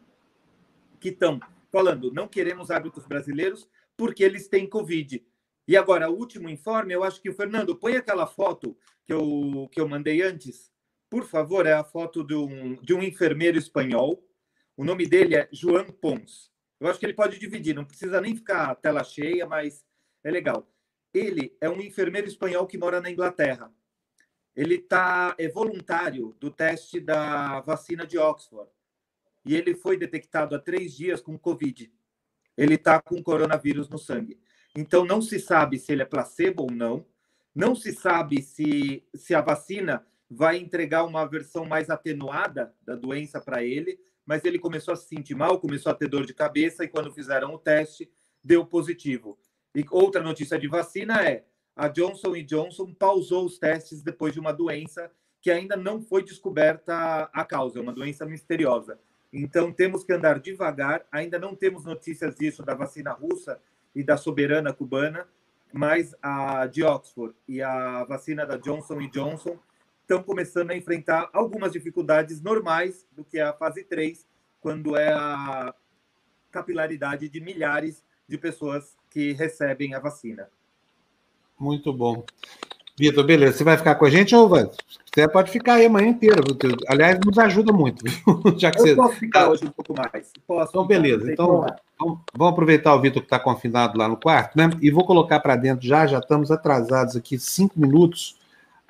que 1.02 1.10
estão 1.10 1.38
falando, 1.70 2.14
não 2.14 2.30
queremos 2.30 2.72
árbitros 2.72 3.06
brasileiros 3.06 3.68
porque 3.98 4.24
eles 4.24 4.48
têm 4.48 4.70
Covid. 4.70 5.22
E 5.68 5.78
agora, 5.78 6.10
o 6.10 6.16
último 6.16 6.50
informe, 6.50 6.94
eu 6.94 7.04
acho 7.04 7.22
que 7.22 7.30
o 7.30 7.34
Fernando, 7.34 7.76
põe 7.76 7.96
aquela 7.96 8.28
foto 8.28 8.78
que 9.06 9.14
eu, 9.14 9.70
que 9.72 9.80
eu 9.80 9.88
mandei 9.88 10.22
antes. 10.22 10.72
Por 11.10 11.26
favor, 11.26 11.66
é 11.66 11.74
a 11.74 11.84
foto 11.84 12.24
de 12.24 12.36
um, 12.36 12.76
de 12.82 12.94
um 12.94 13.02
enfermeiro 13.02 13.58
espanhol. 13.58 14.28
O 14.76 14.84
nome 14.84 15.06
dele 15.06 15.36
é 15.36 15.48
João 15.52 15.86
Pons. 15.86 16.52
Eu 16.80 16.88
acho 16.88 17.00
que 17.00 17.06
ele 17.06 17.14
pode 17.14 17.40
dividir, 17.40 17.74
não 17.74 17.86
precisa 17.86 18.20
nem 18.20 18.36
ficar 18.36 18.76
tela 18.76 19.04
cheia, 19.04 19.46
mas 19.46 19.86
é 20.24 20.30
legal. 20.30 20.70
Ele 21.14 21.56
é 21.62 21.70
um 21.70 21.80
enfermeiro 21.80 22.28
espanhol 22.28 22.68
que 22.68 22.78
mora 22.78 23.00
na 23.00 23.10
Inglaterra. 23.10 23.72
Ele 24.56 24.78
tá, 24.80 25.36
é 25.38 25.48
voluntário 25.48 26.36
do 26.40 26.52
teste 26.52 27.00
da 27.00 27.62
vacina 27.62 28.06
de 28.06 28.18
Oxford. 28.18 28.70
E 29.46 29.56
ele 29.56 29.76
foi 29.76 29.98
detectado 29.98 30.56
há 30.56 30.60
três 30.60 30.94
dias 30.94 31.22
com 31.22 31.38
Covid. 31.38 31.92
Ele 32.58 32.76
está 32.76 33.02
com 33.02 33.22
coronavírus 33.22 33.90
no 33.90 33.98
sangue. 33.98 34.40
Então, 34.76 35.06
não 35.06 35.22
se 35.22 35.40
sabe 35.40 35.78
se 35.78 35.92
ele 35.92 36.02
é 36.02 36.06
placebo 36.06 36.64
ou 36.64 36.72
não. 36.72 37.06
Não 37.54 37.76
se 37.76 37.94
sabe 37.94 38.42
se, 38.42 39.04
se 39.14 39.36
a 39.36 39.42
vacina 39.42 40.06
vai 40.30 40.58
entregar 40.58 41.04
uma 41.04 41.26
versão 41.26 41.66
mais 41.66 41.90
atenuada 41.90 42.74
da 42.84 42.96
doença 42.96 43.40
para 43.40 43.64
ele 43.64 44.00
mas 44.26 44.44
ele 44.46 44.60
começou 44.60 44.94
a 44.94 44.98
se 44.98 45.08
sentir 45.08 45.36
mal, 45.36 45.60
começou 45.60 45.92
a 45.92 45.96
ter 45.96 46.08
dor 46.08 46.26
de 46.26 46.34
cabeça 46.34 46.84
e 46.84 46.88
quando 46.88 47.12
fizeram 47.12 47.54
o 47.54 47.60
teste, 47.60 48.10
deu 48.44 48.66
positivo. 48.66 49.38
E 49.76 49.86
outra 49.90 50.22
notícia 50.22 50.58
de 50.58 50.68
vacina 50.68 51.28
é: 51.28 51.46
a 51.76 51.88
Johnson 51.88 52.34
Johnson 52.44 52.94
pausou 52.94 53.46
os 53.46 53.58
testes 53.58 54.02
depois 54.02 54.34
de 54.34 54.40
uma 54.40 54.54
doença 54.54 55.12
que 55.42 55.52
ainda 55.52 55.76
não 55.76 56.02
foi 56.02 56.24
descoberta 56.24 57.30
a 57.34 57.44
causa, 57.44 57.78
é 57.78 57.82
uma 57.82 57.92
doença 57.92 58.26
misteriosa. 58.26 58.98
Então 59.32 59.74
temos 59.74 60.04
que 60.04 60.14
andar 60.14 60.40
devagar, 60.40 61.06
ainda 61.12 61.38
não 61.38 61.56
temos 61.56 61.84
notícias 61.84 62.36
disso 62.36 62.64
da 62.64 62.76
vacina 62.76 63.12
russa 63.12 63.60
e 63.96 64.04
da 64.04 64.18
soberana 64.18 64.74
cubana, 64.74 65.28
mas 65.72 66.16
a 66.22 66.68
de 66.68 66.84
Oxford 66.84 67.36
e 67.48 67.62
a 67.62 68.04
vacina 68.04 68.46
da 68.46 68.58
Johnson 68.58 69.00
Johnson 69.10 69.58
estão 70.02 70.22
começando 70.22 70.72
a 70.72 70.78
enfrentar 70.78 71.30
algumas 71.34 71.72
dificuldades 71.72 72.42
normais 72.42 73.08
do 73.12 73.24
que 73.24 73.40
é 73.40 73.44
a 73.44 73.54
fase 73.54 73.84
3, 73.84 74.28
quando 74.62 74.96
é 74.96 75.12
a 75.12 75.74
capilaridade 76.52 77.28
de 77.30 77.42
milhares 77.42 78.04
de 78.28 78.38
pessoas 78.38 78.96
que 79.10 79.34
recebem 79.34 79.96
a 79.96 80.00
vacina. 80.00 80.50
Muito 81.60 81.92
bom. 81.92 82.26
Vitor, 82.98 83.26
beleza. 83.26 83.58
Você 83.58 83.64
vai 83.64 83.78
ficar 83.78 83.96
com 83.96 84.06
a 84.06 84.10
gente 84.10 84.36
ou 84.36 84.48
vai? 84.48 84.70
Você 85.14 85.28
pode 85.28 85.52
ficar 85.52 85.76
aí 85.76 85.86
amanhã 85.86 86.08
inteira. 86.08 86.42
Aliás, 86.88 87.20
nos 87.24 87.38
ajuda 87.38 87.72
muito. 87.72 88.04
Já 88.58 88.72
que 88.72 88.80
Eu 88.80 88.84
você... 88.84 88.96
posso 88.96 89.16
ficar 89.16 89.50
hoje 89.50 89.66
um 89.66 89.70
pouco 89.70 89.94
mais. 89.96 90.32
Posso 90.48 90.72
então, 90.72 90.88
beleza. 90.88 91.32
Então, 91.32 91.68
então, 91.94 92.22
vamos 92.36 92.54
aproveitar 92.54 92.96
o 92.96 93.02
Vitor 93.02 93.22
que 93.22 93.28
está 93.28 93.38
confinado 93.38 93.98
lá 93.98 94.08
no 94.08 94.18
quarto, 94.18 94.58
né? 94.58 94.72
E 94.82 94.90
vou 94.90 95.06
colocar 95.06 95.40
para 95.40 95.56
dentro 95.56 95.86
já. 95.86 96.08
Já 96.08 96.18
estamos 96.18 96.50
atrasados 96.50 97.16
aqui 97.16 97.38
cinco 97.38 97.80
minutos 97.80 98.42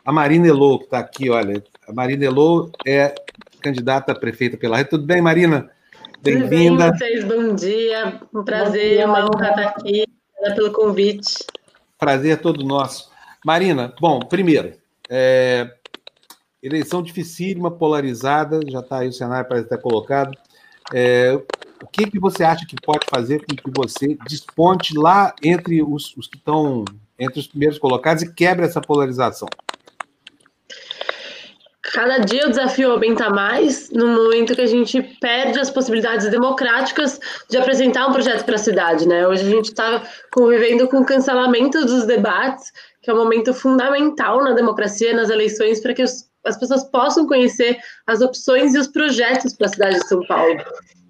a 0.06 0.12
Marina 0.12 0.48
Elô, 0.48 0.80
que 0.80 0.86
está 0.86 1.00
aqui, 1.00 1.30
olha. 1.30 1.64
A 1.88 1.94
Marina 1.94 2.26
Elô 2.26 2.70
é 2.86 3.16
candidata 3.62 4.12
a 4.12 4.16
prefeita 4.16 4.58
pela 4.58 4.76
rede. 4.76 4.90
Tudo 4.90 5.06
bem, 5.06 5.22
Marina? 5.22 5.70
Bem-vinda. 6.22 6.92
Bem, 6.92 6.98
vocês, 6.98 7.24
bom 7.24 7.56
dia. 7.56 8.20
Um 8.34 8.44
prazer, 8.44 8.98
dia, 8.98 9.08
uma 9.08 9.24
honra 9.24 9.50
estar 9.50 9.64
aqui. 9.64 10.06
Obrigada 10.38 10.56
pelo 10.56 10.74
convite. 10.74 11.46
Prazer 11.98 12.38
todo 12.40 12.66
nosso. 12.66 13.10
Marina, 13.46 13.94
bom, 14.00 14.20
primeiro, 14.20 14.74
é, 15.10 15.74
Eleição 16.64 17.04
dificílima, 17.04 17.70
polarizada, 17.70 18.62
já 18.70 18.80
está 18.80 19.00
aí 19.00 19.10
o 19.10 19.14
cenário 19.14 19.46
para 19.46 19.60
estar 19.60 19.78
colocado. 19.80 20.32
É, 20.94 21.38
o 21.82 21.88
que, 21.92 22.10
que 22.10 22.18
você 22.18 22.42
acha 22.42 22.66
que 22.66 22.78
pode 22.82 23.06
fazer 23.10 23.40
com 23.40 23.54
que 23.54 23.70
você 23.76 24.18
desponte 24.30 24.98
lá 24.98 25.36
entre 25.44 25.84
os, 25.84 26.16
os 26.16 26.26
que 26.26 26.38
estão 26.38 26.86
entre 27.20 27.42
os 27.42 27.48
primeiros 27.48 27.78
colocados 27.78 28.24
e 28.24 28.34
quebre 28.34 28.66
essa 28.66 28.80
polarização? 28.80 29.50
Cada 31.82 32.20
dia 32.20 32.48
o 32.48 32.50
desafio 32.50 32.92
aumenta 32.92 33.30
mais, 33.30 33.90
no 33.92 34.08
momento 34.08 34.56
que 34.56 34.62
a 34.62 34.66
gente 34.66 35.02
perde 35.20 35.60
as 35.60 35.70
possibilidades 35.70 36.32
democráticas 36.32 37.20
de 37.50 37.58
apresentar 37.58 38.08
um 38.08 38.14
projeto 38.14 38.46
para 38.46 38.56
a 38.56 38.60
cidade, 38.60 39.06
né? 39.06 39.28
Hoje 39.28 39.46
a 39.46 39.50
gente 39.50 39.66
está 39.66 40.02
convivendo 40.32 40.88
com 40.88 41.02
o 41.02 41.06
cancelamento 41.06 41.86
dos 41.86 42.06
debates, 42.06 42.72
que 43.02 43.12
é 43.12 43.14
um 43.14 43.18
momento 43.18 43.54
fundamental 43.54 44.42
na 44.42 44.54
democracia, 44.54 45.14
nas 45.14 45.30
eleições, 45.30 45.82
para 45.82 45.94
que 45.94 46.02
os, 46.02 46.33
as 46.46 46.58
pessoas 46.58 46.84
possam 46.84 47.28
conhecer 47.28 47.78
as 48.06 48.22
opções 48.22 48.76
e 48.76 48.80
os 48.80 48.88
projetos 48.88 49.54
para 49.54 49.68
a 49.68 49.70
cidade 49.70 50.00
de 50.00 50.08
São 50.08 50.26
Paulo. 50.26 50.58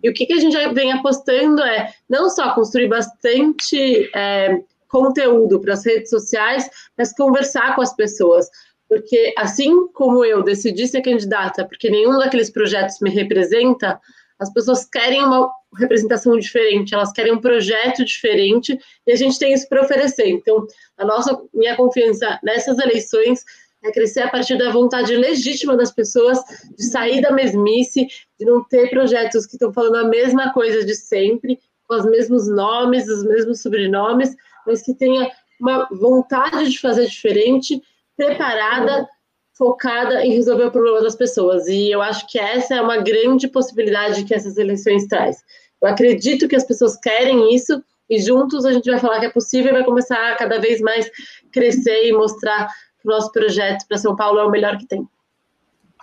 E 0.03 0.09
o 0.09 0.13
que, 0.13 0.25
que 0.25 0.33
a 0.33 0.39
gente 0.39 0.57
vem 0.73 0.91
apostando 0.91 1.61
é 1.63 1.93
não 2.09 2.29
só 2.29 2.53
construir 2.53 2.87
bastante 2.87 4.09
é, 4.13 4.61
conteúdo 4.89 5.59
para 5.59 5.73
as 5.73 5.85
redes 5.85 6.09
sociais, 6.09 6.69
mas 6.97 7.15
conversar 7.15 7.75
com 7.75 7.81
as 7.81 7.95
pessoas. 7.95 8.49
Porque 8.87 9.33
assim 9.37 9.87
como 9.87 10.23
eu 10.23 10.43
decidi 10.43 10.87
ser 10.87 11.01
candidata, 11.01 11.65
porque 11.65 11.89
nenhum 11.89 12.19
daqueles 12.19 12.51
projetos 12.51 12.99
me 12.99 13.09
representa, 13.09 13.99
as 14.37 14.51
pessoas 14.53 14.85
querem 14.85 15.23
uma 15.23 15.49
representação 15.77 16.37
diferente, 16.37 16.93
elas 16.93 17.11
querem 17.11 17.33
um 17.33 17.41
projeto 17.41 18.03
diferente 18.05 18.77
e 19.07 19.11
a 19.11 19.15
gente 19.15 19.39
tem 19.39 19.53
isso 19.53 19.67
para 19.67 19.81
oferecer. 19.81 20.27
Então, 20.27 20.67
a 20.97 21.05
nossa 21.05 21.41
minha 21.53 21.75
confiança 21.75 22.39
nessas 22.43 22.77
eleições 22.77 23.43
é 23.83 23.91
crescer 23.91 24.21
a 24.21 24.29
partir 24.29 24.57
da 24.57 24.71
vontade 24.71 25.15
legítima 25.15 25.75
das 25.75 25.91
pessoas 25.91 26.39
de 26.77 26.83
sair 26.85 27.21
da 27.21 27.31
mesmice, 27.31 28.07
de 28.39 28.45
não 28.45 28.63
ter 28.63 28.89
projetos 28.89 29.45
que 29.45 29.55
estão 29.55 29.73
falando 29.73 29.97
a 29.97 30.07
mesma 30.07 30.53
coisa 30.53 30.85
de 30.85 30.95
sempre, 30.95 31.59
com 31.87 31.95
os 31.95 32.05
mesmos 32.05 32.47
nomes, 32.47 33.07
os 33.07 33.23
mesmos 33.25 33.61
sobrenomes, 33.61 34.35
mas 34.65 34.81
que 34.81 34.93
tenha 34.93 35.29
uma 35.59 35.87
vontade 35.91 36.69
de 36.69 36.79
fazer 36.79 37.07
diferente, 37.07 37.81
preparada, 38.15 39.07
focada 39.53 40.25
em 40.25 40.33
resolver 40.33 40.65
o 40.65 40.71
problema 40.71 41.01
das 41.01 41.15
pessoas. 41.15 41.67
E 41.67 41.91
eu 41.91 42.01
acho 42.01 42.27
que 42.27 42.39
essa 42.39 42.75
é 42.75 42.81
uma 42.81 42.97
grande 42.97 43.47
possibilidade 43.47 44.23
que 44.23 44.33
essas 44.33 44.57
eleições 44.57 45.05
traz. 45.07 45.43
Eu 45.81 45.89
acredito 45.89 46.47
que 46.47 46.55
as 46.55 46.63
pessoas 46.63 46.95
querem 46.97 47.53
isso 47.53 47.83
e 48.09 48.19
juntos 48.19 48.65
a 48.65 48.71
gente 48.71 48.89
vai 48.89 48.99
falar 48.99 49.19
que 49.19 49.25
é 49.25 49.29
possível 49.29 49.71
e 49.71 49.73
vai 49.73 49.83
começar 49.83 50.31
a 50.31 50.35
cada 50.35 50.59
vez 50.59 50.79
mais 50.81 51.09
crescer 51.51 52.07
e 52.07 52.13
mostrar 52.13 52.69
o 53.03 53.09
nosso 53.09 53.31
projeto 53.31 53.85
para 53.87 53.97
São 53.97 54.15
Paulo 54.15 54.39
é 54.39 54.45
o 54.45 54.51
melhor 54.51 54.77
que 54.77 54.85
tem. 54.85 55.07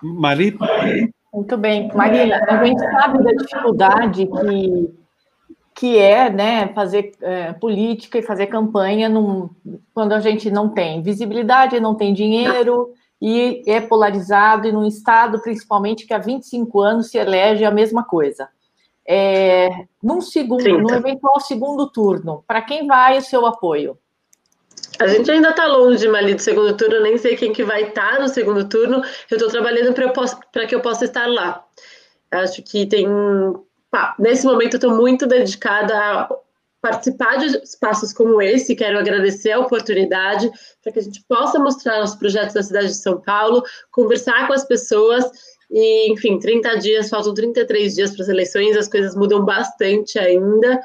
Mari? 0.03 0.57
Muito 1.33 1.57
bem. 1.57 1.89
Marina, 1.95 2.45
a 2.49 2.65
gente 2.65 2.81
sabe 2.81 3.23
da 3.23 3.33
dificuldade 3.33 4.27
que 4.27 5.01
que 5.73 5.97
é 5.97 6.29
né, 6.29 6.69
fazer 6.75 7.13
é, 7.23 7.55
política 7.55 8.19
e 8.19 8.23
fazer 8.23 8.49
campanha 8.49 9.09
num, 9.09 9.49
quando 9.95 10.13
a 10.13 10.21
gente 10.21 10.51
não 10.51 10.69
tem 10.69 11.01
visibilidade, 11.01 11.81
não 11.81 11.95
tem 11.95 12.13
dinheiro 12.13 12.93
e 13.19 13.63
é 13.67 13.81
polarizado, 13.81 14.69
e 14.69 14.73
num 14.73 14.87
Estado, 14.87 15.41
principalmente, 15.41 16.07
que 16.07 16.13
há 16.13 16.19
25 16.19 16.81
anos 16.83 17.11
se 17.11 17.17
elege 17.17 17.65
a 17.65 17.71
mesma 17.71 18.05
coisa. 18.05 18.51
É, 19.07 19.71
num 20.03 20.21
segundo, 20.21 20.79
num 20.79 20.95
eventual 20.95 21.41
segundo 21.41 21.91
turno, 21.91 22.45
para 22.47 22.61
quem 22.61 22.87
vai 22.87 23.17
o 23.17 23.23
seu 23.23 23.47
apoio? 23.47 23.97
A 25.01 25.07
gente 25.07 25.31
ainda 25.31 25.49
está 25.49 25.67
longe, 25.67 26.07
Mali, 26.07 26.35
do 26.35 26.43
segundo 26.43 26.77
turno, 26.77 27.01
nem 27.01 27.17
sei 27.17 27.35
quem 27.35 27.53
que 27.53 27.65
vai 27.65 27.85
estar 27.85 28.17
tá 28.17 28.21
no 28.21 28.29
segundo 28.29 28.69
turno. 28.69 29.03
Eu 29.31 29.37
estou 29.37 29.49
trabalhando 29.49 29.95
para 29.95 30.67
que 30.67 30.75
eu 30.75 30.81
possa 30.81 31.07
estar 31.07 31.27
lá. 31.27 31.65
Acho 32.31 32.63
que 32.63 32.87
tem 32.87 33.07
pá, 33.91 34.15
nesse 34.19 34.47
momento 34.47 34.75
estou 34.75 34.95
muito 34.95 35.27
dedicada 35.27 35.97
a 35.97 36.29
participar 36.81 37.37
de 37.37 37.47
espaços 37.63 38.13
como 38.13 38.41
esse, 38.41 38.77
quero 38.77 38.99
agradecer 38.99 39.53
a 39.53 39.61
oportunidade 39.61 40.51
para 40.83 40.93
que 40.93 40.99
a 40.99 41.03
gente 41.03 41.23
possa 41.29 41.59
mostrar 41.59 42.03
os 42.03 42.15
projetos 42.15 42.55
da 42.55 42.63
cidade 42.63 42.89
de 42.89 42.95
São 42.95 43.21
Paulo, 43.21 43.63
conversar 43.91 44.47
com 44.47 44.55
as 44.55 44.65
pessoas 44.65 45.25
e, 45.71 46.11
enfim, 46.11 46.39
30 46.39 46.79
dias, 46.79 47.11
faltam 47.11 47.35
33 47.35 47.95
dias 47.95 48.13
para 48.13 48.23
as 48.23 48.29
eleições, 48.29 48.77
as 48.77 48.89
coisas 48.89 49.15
mudam 49.15 49.45
bastante 49.45 50.19
ainda. 50.19 50.81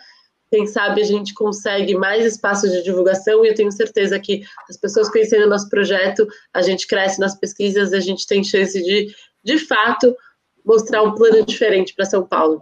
Quem 0.50 0.68
sabe 0.68 1.02
a 1.02 1.06
gente 1.06 1.34
consegue 1.34 1.96
mais 1.96 2.26
espaços 2.26 2.72
de 2.72 2.84
divulgação 2.84 3.44
e 3.44 3.50
eu 3.50 3.56
tenho 3.56 3.72
certeza 3.72 4.20
que 4.20 4.44
as 4.70 4.78
pessoas 4.78 5.10
conhecendo 5.10 5.46
o 5.46 5.50
nosso 5.50 5.70
projeto, 5.70 6.28
a 6.54 6.62
gente 6.62 6.88
cresce 6.88 7.20
nas 7.20 7.36
pesquisas, 7.36 7.94
a 7.94 8.00
gente 8.00 8.28
tem 8.28 8.44
chance 8.44 8.82
de, 8.82 9.14
de 9.44 9.58
fato, 9.60 10.16
mostrar 10.64 11.04
um 11.04 11.14
plano 11.14 11.46
diferente 11.46 11.94
para 11.96 12.06
São 12.06 12.26
Paulo. 12.26 12.62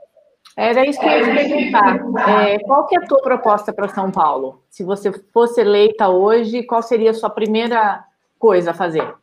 Era 0.55 0.87
isso 0.87 0.99
que 0.99 1.05
eu 1.05 1.11
ia 1.11 1.25
te 1.25 1.71
perguntar. 1.71 2.47
É, 2.47 2.59
qual 2.59 2.85
que 2.85 2.95
é 2.95 2.99
a 2.99 3.07
tua 3.07 3.21
proposta 3.21 3.73
para 3.73 3.87
São 3.87 4.11
Paulo? 4.11 4.61
Se 4.69 4.83
você 4.83 5.11
fosse 5.33 5.61
eleita 5.61 6.09
hoje, 6.09 6.63
qual 6.63 6.81
seria 6.81 7.11
a 7.11 7.13
sua 7.13 7.29
primeira 7.29 8.03
coisa 8.37 8.71
a 8.71 8.73
fazer? 8.73 9.15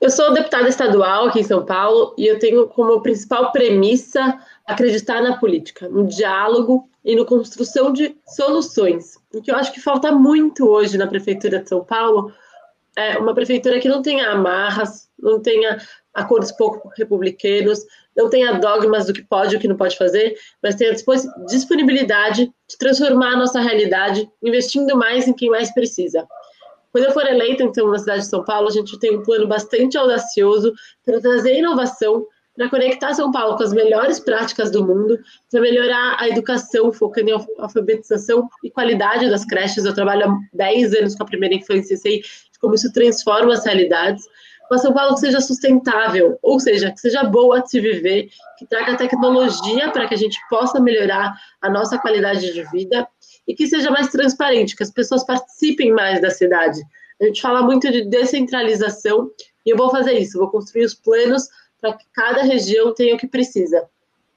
Eu 0.00 0.10
sou 0.10 0.32
deputada 0.32 0.68
estadual 0.68 1.26
aqui 1.26 1.40
em 1.40 1.44
São 1.44 1.64
Paulo 1.64 2.14
e 2.16 2.26
eu 2.26 2.38
tenho 2.38 2.66
como 2.68 3.02
principal 3.02 3.52
premissa 3.52 4.38
acreditar 4.70 5.22
na 5.22 5.36
política, 5.36 5.88
no 5.88 6.06
diálogo 6.06 6.88
e 7.04 7.16
na 7.16 7.24
construção 7.24 7.92
de 7.92 8.16
soluções. 8.26 9.16
O 9.34 9.40
que 9.40 9.50
eu 9.50 9.56
acho 9.56 9.72
que 9.72 9.80
falta 9.80 10.12
muito 10.12 10.68
hoje 10.68 10.98
na 10.98 11.06
prefeitura 11.06 11.60
de 11.60 11.68
São 11.68 11.84
Paulo 11.84 12.32
é 12.96 13.18
uma 13.18 13.34
prefeitura 13.34 13.78
que 13.80 13.88
não 13.88 14.02
tenha 14.02 14.30
amarras, 14.30 15.08
não 15.18 15.40
tenha 15.40 15.78
acordos 16.12 16.52
pouco 16.52 16.90
republicanos, 16.96 17.80
não 18.16 18.28
tenha 18.28 18.58
dogmas 18.58 19.06
do 19.06 19.12
que 19.12 19.22
pode 19.22 19.54
e 19.54 19.58
o 19.58 19.60
que 19.60 19.68
não 19.68 19.76
pode 19.76 19.96
fazer, 19.96 20.36
mas 20.62 20.74
tenha 20.74 20.94
disponibilidade 21.48 22.52
de 22.68 22.78
transformar 22.78 23.34
a 23.34 23.38
nossa 23.38 23.60
realidade, 23.60 24.28
investindo 24.42 24.96
mais 24.96 25.28
em 25.28 25.32
quem 25.32 25.48
mais 25.48 25.72
precisa. 25.72 26.26
Quando 26.92 27.04
eu 27.04 27.12
for 27.12 27.24
eleita, 27.26 27.62
então, 27.62 27.88
na 27.88 27.98
cidade 27.98 28.22
de 28.22 28.28
São 28.28 28.44
Paulo, 28.44 28.68
a 28.68 28.72
gente 28.72 28.98
tem 28.98 29.16
um 29.16 29.22
plano 29.22 29.46
bastante 29.46 29.96
audacioso 29.96 30.72
para 31.04 31.20
trazer 31.20 31.58
inovação, 31.58 32.26
para 32.60 32.68
conectar 32.68 33.14
São 33.14 33.32
Paulo 33.32 33.56
com 33.56 33.62
as 33.62 33.72
melhores 33.72 34.20
práticas 34.20 34.70
do 34.70 34.86
mundo, 34.86 35.18
para 35.50 35.62
melhorar 35.62 36.18
a 36.20 36.28
educação, 36.28 36.92
focando 36.92 37.30
em 37.30 37.46
alfabetização 37.58 38.50
e 38.62 38.70
qualidade 38.70 39.30
das 39.30 39.46
creches. 39.46 39.86
Eu 39.86 39.94
trabalho 39.94 40.30
há 40.30 40.38
10 40.52 40.92
anos 40.92 41.14
com 41.14 41.22
a 41.22 41.26
primeira 41.26 41.54
infância 41.54 41.94
e 41.94 41.96
sei 41.96 42.22
como 42.60 42.74
isso 42.74 42.92
transforma 42.92 43.54
as 43.54 43.64
realidades 43.64 44.26
uma 44.70 44.78
São 44.78 44.92
Paulo 44.92 45.14
que 45.14 45.20
seja 45.20 45.40
sustentável, 45.40 46.38
ou 46.40 46.60
seja, 46.60 46.92
que 46.92 47.00
seja 47.00 47.24
boa 47.24 47.60
de 47.60 47.70
se 47.70 47.80
viver, 47.80 48.28
que 48.56 48.64
traga 48.66 48.96
tecnologia 48.96 49.90
para 49.90 50.06
que 50.06 50.14
a 50.14 50.16
gente 50.16 50.38
possa 50.48 50.78
melhorar 50.78 51.34
a 51.60 51.68
nossa 51.68 51.98
qualidade 51.98 52.52
de 52.52 52.62
vida 52.70 53.08
e 53.48 53.54
que 53.54 53.66
seja 53.66 53.90
mais 53.90 54.10
transparente, 54.10 54.76
que 54.76 54.84
as 54.84 54.92
pessoas 54.92 55.24
participem 55.24 55.92
mais 55.92 56.20
da 56.20 56.30
cidade. 56.30 56.80
A 57.20 57.24
gente 57.24 57.40
fala 57.40 57.62
muito 57.62 57.90
de 57.90 58.04
descentralização 58.04 59.28
e 59.66 59.70
eu 59.70 59.76
vou 59.76 59.90
fazer 59.90 60.12
isso, 60.12 60.38
vou 60.38 60.50
construir 60.50 60.84
os 60.84 60.94
planos 60.94 61.48
para 61.80 61.94
que 61.94 62.04
cada 62.12 62.42
região 62.42 62.94
tenha 62.94 63.14
o 63.14 63.18
que 63.18 63.26
precisa. 63.26 63.88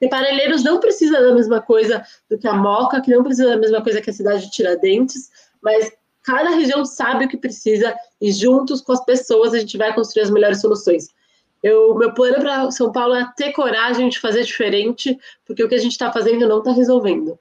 E 0.01 0.09
Parelheiros 0.09 0.63
não 0.63 0.79
precisa 0.79 1.21
da 1.21 1.33
mesma 1.33 1.61
coisa 1.61 2.03
do 2.29 2.37
que 2.37 2.47
a 2.47 2.53
Moca, 2.53 3.01
que 3.01 3.11
não 3.11 3.23
precisa 3.23 3.49
da 3.49 3.57
mesma 3.57 3.81
coisa 3.81 4.01
que 4.01 4.09
a 4.09 4.13
cidade 4.13 4.45
de 4.45 4.51
Tiradentes, 4.51 5.29
mas 5.61 5.91
cada 6.21 6.49
região 6.49 6.85
sabe 6.85 7.25
o 7.25 7.29
que 7.29 7.37
precisa 7.37 7.95
e 8.19 8.31
juntos 8.31 8.81
com 8.81 8.91
as 8.91 9.03
pessoas 9.05 9.53
a 9.53 9.59
gente 9.59 9.77
vai 9.77 9.93
construir 9.93 10.23
as 10.23 10.29
melhores 10.29 10.59
soluções. 10.59 11.07
Eu, 11.61 11.95
meu 11.95 12.13
plano 12.13 12.41
para 12.41 12.69
São 12.71 12.91
Paulo 12.91 13.15
é 13.15 13.25
ter 13.37 13.53
coragem 13.53 14.09
de 14.09 14.19
fazer 14.19 14.43
diferente, 14.43 15.17
porque 15.45 15.63
o 15.63 15.69
que 15.69 15.75
a 15.75 15.79
gente 15.79 15.93
está 15.93 16.11
fazendo 16.11 16.47
não 16.47 16.59
está 16.59 16.73
resolvendo. 16.73 17.39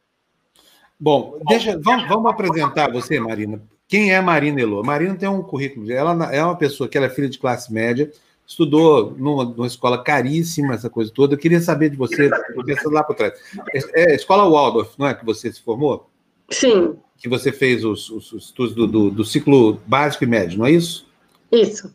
Bom, 0.99 1.41
deixa, 1.49 1.77
vamos, 1.83 2.09
vamos, 2.09 2.31
apresentar 2.31 2.93
você, 2.93 3.19
Marina. 3.19 3.61
Quem 3.89 4.15
é 4.15 4.21
Marina 4.21 4.61
Elô? 4.61 4.85
Marina 4.85 5.17
tem 5.17 5.29
um 5.29 5.43
currículo. 5.43 5.91
Ela 5.91 6.33
é 6.33 6.43
uma 6.45 6.57
pessoa 6.57 6.89
que 6.89 6.97
ela 6.97 7.07
é 7.07 7.11
filha 7.11 7.29
de 7.29 7.41
classe 7.41 7.73
média, 7.73 8.13
estudou 8.53 9.15
numa, 9.19 9.45
numa 9.45 9.67
escola 9.67 10.03
caríssima, 10.03 10.75
essa 10.75 10.89
coisa 10.89 11.13
toda. 11.13 11.35
Eu 11.35 11.39
queria 11.39 11.61
saber 11.61 11.91
de 11.91 11.97
você, 11.97 12.31
pensando 12.65 12.95
lá 12.95 13.03
para 13.03 13.15
trás. 13.15 13.35
É, 13.75 14.13
é 14.13 14.15
escola 14.15 14.49
Waldorf, 14.49 14.95
não 14.99 15.07
é 15.07 15.15
que 15.15 15.25
você 15.25 15.53
se 15.53 15.61
formou? 15.61 16.09
Sim 16.51 16.97
que 17.23 17.29
você 17.29 17.53
fez 17.53 17.85
os, 17.85 18.11
os, 18.11 18.33
os 18.33 18.45
estudos 18.47 18.75
do, 18.75 18.85
do, 18.85 19.09
do, 19.09 19.25
ciclo 19.25 19.81
básico 19.87 20.25
e 20.25 20.27
médio, 20.27 20.59
não 20.59 20.67
é 20.67 20.73
isso? 20.73 21.07
Isso. 21.53 21.95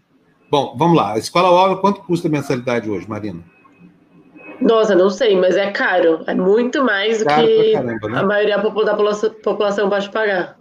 Bom, 0.49 0.73
vamos 0.77 0.95
lá. 0.95 1.13
A 1.13 1.17
escola 1.17 1.49
aula, 1.49 1.75
quanto 1.75 1.99
custa 1.99 2.29
a 2.29 2.31
mensalidade 2.31 2.89
hoje, 2.89 3.09
Marina? 3.09 3.43
Nossa, 4.61 4.95
não 4.95 5.09
sei, 5.09 5.35
mas 5.35 5.57
é 5.57 5.69
caro. 5.71 6.23
É 6.25 6.33
muito 6.33 6.81
mais 6.81 7.19
do 7.19 7.25
caro 7.25 7.45
que 7.45 7.73
caramba, 7.73 8.07
né? 8.07 8.19
a 8.19 8.23
maioria 8.23 8.57
da 8.57 8.63
população, 8.63 9.29
população 9.43 9.89
pode 9.89 10.09
pagar. 10.09 10.57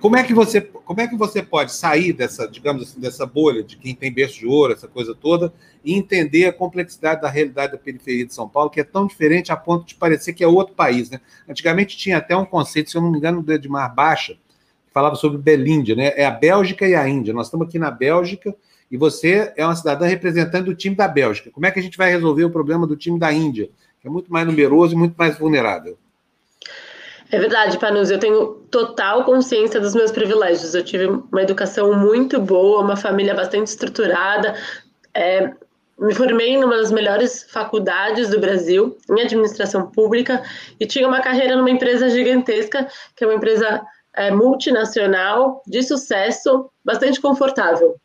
Como 0.00 0.16
é 0.16 0.22
que 0.22 0.32
você, 0.32 0.60
como 0.60 1.00
é 1.00 1.08
que 1.08 1.16
você 1.16 1.42
pode 1.42 1.72
sair 1.72 2.12
dessa, 2.12 2.46
digamos 2.46 2.82
assim, 2.84 3.00
dessa 3.00 3.26
bolha 3.26 3.64
de 3.64 3.76
quem 3.76 3.96
tem 3.96 4.12
berço 4.12 4.38
de 4.38 4.46
ouro, 4.46 4.72
essa 4.72 4.86
coisa 4.86 5.12
toda, 5.12 5.52
e 5.84 5.92
entender 5.92 6.46
a 6.46 6.52
complexidade 6.52 7.20
da 7.20 7.28
realidade 7.28 7.72
da 7.72 7.78
periferia 7.78 8.24
de 8.24 8.32
São 8.32 8.48
Paulo, 8.48 8.70
que 8.70 8.80
é 8.80 8.84
tão 8.84 9.08
diferente 9.08 9.50
a 9.50 9.56
ponto 9.56 9.84
de 9.86 9.96
parecer 9.96 10.34
que 10.34 10.44
é 10.44 10.46
outro 10.46 10.74
país, 10.74 11.10
né? 11.10 11.20
Antigamente 11.48 11.96
tinha 11.96 12.18
até 12.18 12.36
um 12.36 12.44
conceito, 12.44 12.90
se 12.90 12.96
eu 12.96 13.02
não 13.02 13.10
me 13.10 13.18
engano, 13.18 13.42
do 13.42 13.52
Edmar 13.52 13.92
Baixa, 13.92 14.34
que 14.34 14.92
falava 14.92 15.16
sobre 15.16 15.38
Belíndia, 15.38 15.96
né? 15.96 16.12
É 16.14 16.24
a 16.24 16.30
Bélgica 16.30 16.86
e 16.86 16.94
a 16.94 17.08
Índia. 17.08 17.34
Nós 17.34 17.48
estamos 17.48 17.66
aqui 17.66 17.78
na 17.78 17.90
Bélgica 17.90 18.54
E 18.90 18.96
você 18.96 19.52
é 19.56 19.64
uma 19.64 19.76
cidadã 19.76 20.06
representante 20.06 20.64
do 20.64 20.74
time 20.74 20.96
da 20.96 21.06
Bélgica. 21.06 21.50
Como 21.50 21.66
é 21.66 21.70
que 21.70 21.78
a 21.78 21.82
gente 21.82 21.98
vai 21.98 22.10
resolver 22.10 22.44
o 22.44 22.50
problema 22.50 22.86
do 22.86 22.96
time 22.96 23.18
da 23.18 23.32
Índia, 23.32 23.70
que 24.00 24.06
é 24.06 24.10
muito 24.10 24.32
mais 24.32 24.46
numeroso 24.46 24.94
e 24.94 24.98
muito 24.98 25.14
mais 25.16 25.38
vulnerável? 25.38 25.98
É 27.30 27.38
verdade, 27.38 27.78
Panus. 27.78 28.10
Eu 28.10 28.18
tenho 28.18 28.54
total 28.70 29.24
consciência 29.24 29.80
dos 29.80 29.94
meus 29.94 30.10
privilégios. 30.10 30.74
Eu 30.74 30.84
tive 30.84 31.06
uma 31.06 31.42
educação 31.42 31.92
muito 31.94 32.40
boa, 32.40 32.80
uma 32.80 32.96
família 32.96 33.34
bastante 33.34 33.66
estruturada. 33.66 34.54
É, 35.12 35.52
me 35.98 36.14
formei 36.14 36.56
numa 36.56 36.76
das 36.76 36.90
melhores 36.90 37.44
faculdades 37.50 38.30
do 38.30 38.38
Brasil, 38.38 38.96
em 39.10 39.20
administração 39.20 39.90
pública, 39.90 40.42
e 40.78 40.86
tinha 40.86 41.06
uma 41.06 41.20
carreira 41.20 41.56
numa 41.56 41.70
empresa 41.70 42.08
gigantesca, 42.08 42.88
que 43.16 43.24
é 43.24 43.26
uma 43.26 43.34
empresa 43.34 43.82
é, 44.14 44.30
multinacional, 44.30 45.62
de 45.66 45.82
sucesso, 45.82 46.70
bastante 46.84 47.20
confortável. 47.20 47.96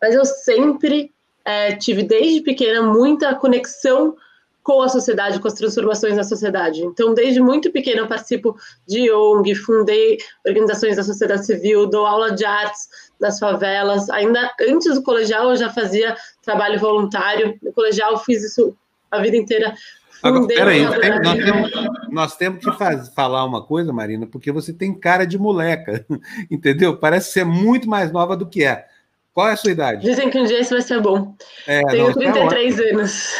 Mas 0.00 0.14
eu 0.14 0.24
sempre 0.24 1.12
é, 1.44 1.74
tive, 1.76 2.02
desde 2.02 2.40
pequena, 2.40 2.82
muita 2.82 3.34
conexão 3.34 4.16
com 4.64 4.80
a 4.80 4.88
sociedade, 4.88 5.38
com 5.38 5.46
as 5.46 5.52
transformações 5.52 6.16
na 6.16 6.24
sociedade. 6.24 6.82
Então, 6.82 7.12
desde 7.12 7.38
muito 7.38 7.70
pequena, 7.70 8.00
eu 8.00 8.08
participo 8.08 8.56
de 8.88 9.12
ONG, 9.12 9.54
fundei 9.54 10.16
organizações 10.44 10.96
da 10.96 11.04
sociedade 11.04 11.44
civil, 11.44 11.86
dou 11.86 12.06
aula 12.06 12.32
de 12.32 12.46
artes 12.46 12.88
nas 13.20 13.38
favelas. 13.38 14.08
Ainda 14.08 14.50
antes 14.62 14.94
do 14.94 15.02
colegial, 15.02 15.50
eu 15.50 15.56
já 15.56 15.70
fazia 15.70 16.16
trabalho 16.42 16.80
voluntário. 16.80 17.58
No 17.62 17.74
colegial, 17.74 18.16
fiz 18.24 18.42
isso 18.42 18.74
a 19.10 19.18
vida 19.18 19.36
inteira. 19.36 19.74
Agora, 20.22 20.46
peraí, 20.46 20.78
tem, 20.98 21.20
nós, 21.20 21.44
temos, 21.44 21.72
nós 22.10 22.36
temos 22.36 22.64
que 22.64 22.72
faz, 22.72 23.10
falar 23.10 23.44
uma 23.44 23.62
coisa, 23.62 23.92
Marina, 23.92 24.26
porque 24.26 24.50
você 24.50 24.72
tem 24.72 24.98
cara 24.98 25.26
de 25.26 25.36
moleca, 25.36 26.06
entendeu? 26.50 26.96
Parece 26.96 27.32
ser 27.32 27.44
muito 27.44 27.86
mais 27.86 28.10
nova 28.10 28.34
do 28.34 28.48
que 28.48 28.64
é. 28.64 28.86
Qual 29.34 29.48
é 29.48 29.52
a 29.52 29.56
sua 29.56 29.72
idade? 29.72 30.02
Dizem 30.02 30.30
que 30.30 30.38
um 30.38 30.44
dia 30.44 30.60
isso 30.60 30.70
vai 30.70 30.80
ser 30.80 31.00
bom. 31.00 31.34
É, 31.66 31.84
Tenho 31.86 32.06
não, 32.06 32.12
33 32.12 32.76
tá 32.76 32.82
anos. 32.84 33.34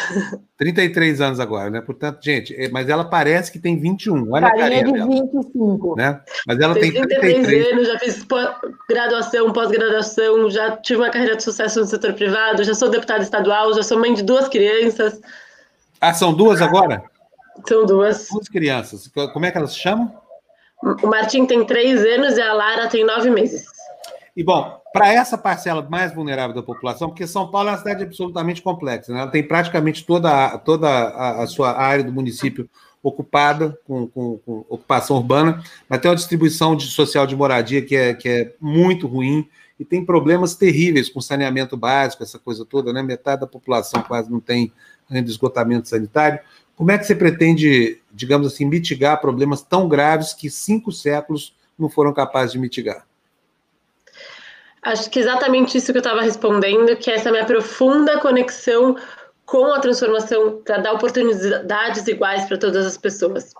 33 0.57 1.21
anos 1.21 1.39
agora, 1.39 1.69
né? 1.69 1.79
Portanto, 1.79 2.19
gente, 2.21 2.53
é, 2.53 2.67
mas 2.67 2.89
ela 2.89 3.05
parece 3.05 3.49
que 3.49 3.59
tem 3.59 3.79
21. 3.79 4.29
Olha 4.29 4.49
Carinha 4.49 4.65
a 4.65 4.69
carinha 4.69 4.83
de 4.83 4.91
dela, 4.91 5.31
25. 5.31 5.95
Né? 5.95 6.21
Mas 6.45 6.59
ela 6.59 6.73
tem 6.73 6.91
33, 6.91 7.33
33 7.47 7.73
anos, 7.73 7.87
já 7.87 7.99
fiz 7.99 8.25
graduação, 8.89 9.53
pós-graduação, 9.53 10.49
já 10.49 10.75
tive 10.75 10.99
uma 10.99 11.09
carreira 11.09 11.37
de 11.37 11.43
sucesso 11.43 11.79
no 11.79 11.85
setor 11.85 12.13
privado, 12.13 12.65
já 12.65 12.73
sou 12.73 12.89
deputada 12.89 13.23
estadual, 13.23 13.73
já 13.73 13.81
sou 13.81 13.97
mãe 13.97 14.13
de 14.13 14.21
duas 14.21 14.49
crianças. 14.49 15.21
Ah, 16.01 16.13
são 16.13 16.33
duas 16.33 16.61
agora? 16.61 17.03
São 17.65 17.85
duas. 17.85 18.27
Duas 18.29 18.49
crianças. 18.49 19.09
Como 19.31 19.45
é 19.45 19.51
que 19.51 19.57
elas 19.57 19.71
se 19.71 19.79
chamam? 19.79 20.13
O 20.83 21.07
Martim 21.07 21.45
tem 21.45 21.65
três 21.65 22.03
anos 22.03 22.37
e 22.37 22.41
a 22.41 22.51
Lara 22.51 22.87
tem 22.87 23.05
nove 23.05 23.29
meses. 23.29 23.65
E 24.35 24.43
bom, 24.43 24.81
para 24.95 25.11
essa 25.11 25.37
parcela 25.37 25.85
mais 25.89 26.15
vulnerável 26.15 26.55
da 26.55 26.63
população, 26.63 27.09
porque 27.09 27.27
São 27.27 27.51
Paulo 27.51 27.67
é 27.67 27.73
uma 27.73 27.77
cidade 27.77 28.03
absolutamente 28.03 28.61
complexa, 28.61 29.11
né? 29.11 29.19
ela 29.19 29.29
tem 29.29 29.43
praticamente 29.43 30.05
toda, 30.05 30.57
toda 30.59 30.87
a, 30.87 31.43
a 31.43 31.47
sua 31.47 31.77
área 31.77 32.01
do 32.01 32.13
município 32.13 32.69
ocupada, 33.03 33.77
com, 33.85 34.07
com, 34.07 34.37
com, 34.37 34.65
ocupação 34.69 35.17
urbana, 35.17 35.61
mas 35.89 35.99
tem 35.99 36.09
uma 36.09 36.15
distribuição 36.15 36.77
de, 36.77 36.85
social 36.85 37.27
de 37.27 37.35
moradia 37.35 37.81
que 37.81 37.93
é, 37.93 38.13
que 38.13 38.29
é 38.29 38.55
muito 38.61 39.05
ruim 39.05 39.45
e 39.77 39.83
tem 39.83 40.03
problemas 40.05 40.55
terríveis 40.55 41.09
com 41.09 41.19
saneamento 41.19 41.75
básico, 41.75 42.23
essa 42.23 42.39
coisa 42.39 42.63
toda, 42.63 42.93
né? 42.93 43.03
Metade 43.03 43.41
da 43.41 43.47
população 43.47 44.01
quase 44.01 44.31
não 44.31 44.39
tem 44.39 44.71
ainda 45.11 45.29
esgotamento 45.29 45.89
sanitário. 45.89 46.39
Como 46.73 46.89
é 46.89 46.97
que 46.97 47.03
você 47.03 47.13
pretende, 47.13 48.01
digamos 48.13 48.47
assim, 48.47 48.63
mitigar 48.63 49.19
problemas 49.19 49.61
tão 49.61 49.89
graves 49.89 50.33
que 50.33 50.49
cinco 50.49 50.89
séculos 50.89 51.53
não 51.77 51.89
foram 51.89 52.13
capazes 52.13 52.53
de 52.53 52.59
mitigar? 52.59 53.05
Acho 54.85 55.09
que 55.09 55.19
exatamente 55.19 55.77
isso 55.77 55.91
que 55.91 55.97
eu 55.97 56.01
estava 56.01 56.21
respondendo, 56.21 56.95
que 56.95 57.09
é 57.09 57.15
essa 57.15 57.31
minha 57.31 57.43
profunda 57.43 58.19
conexão 58.19 58.95
com 59.43 59.73
a 59.73 59.79
transformação 59.79 60.61
para 60.63 60.77
dar 60.77 60.93
oportunidades 60.93 62.07
iguais 62.07 62.45
para 62.45 62.57
todas 62.57 62.85
as 62.85 62.95
pessoas. 62.95 63.51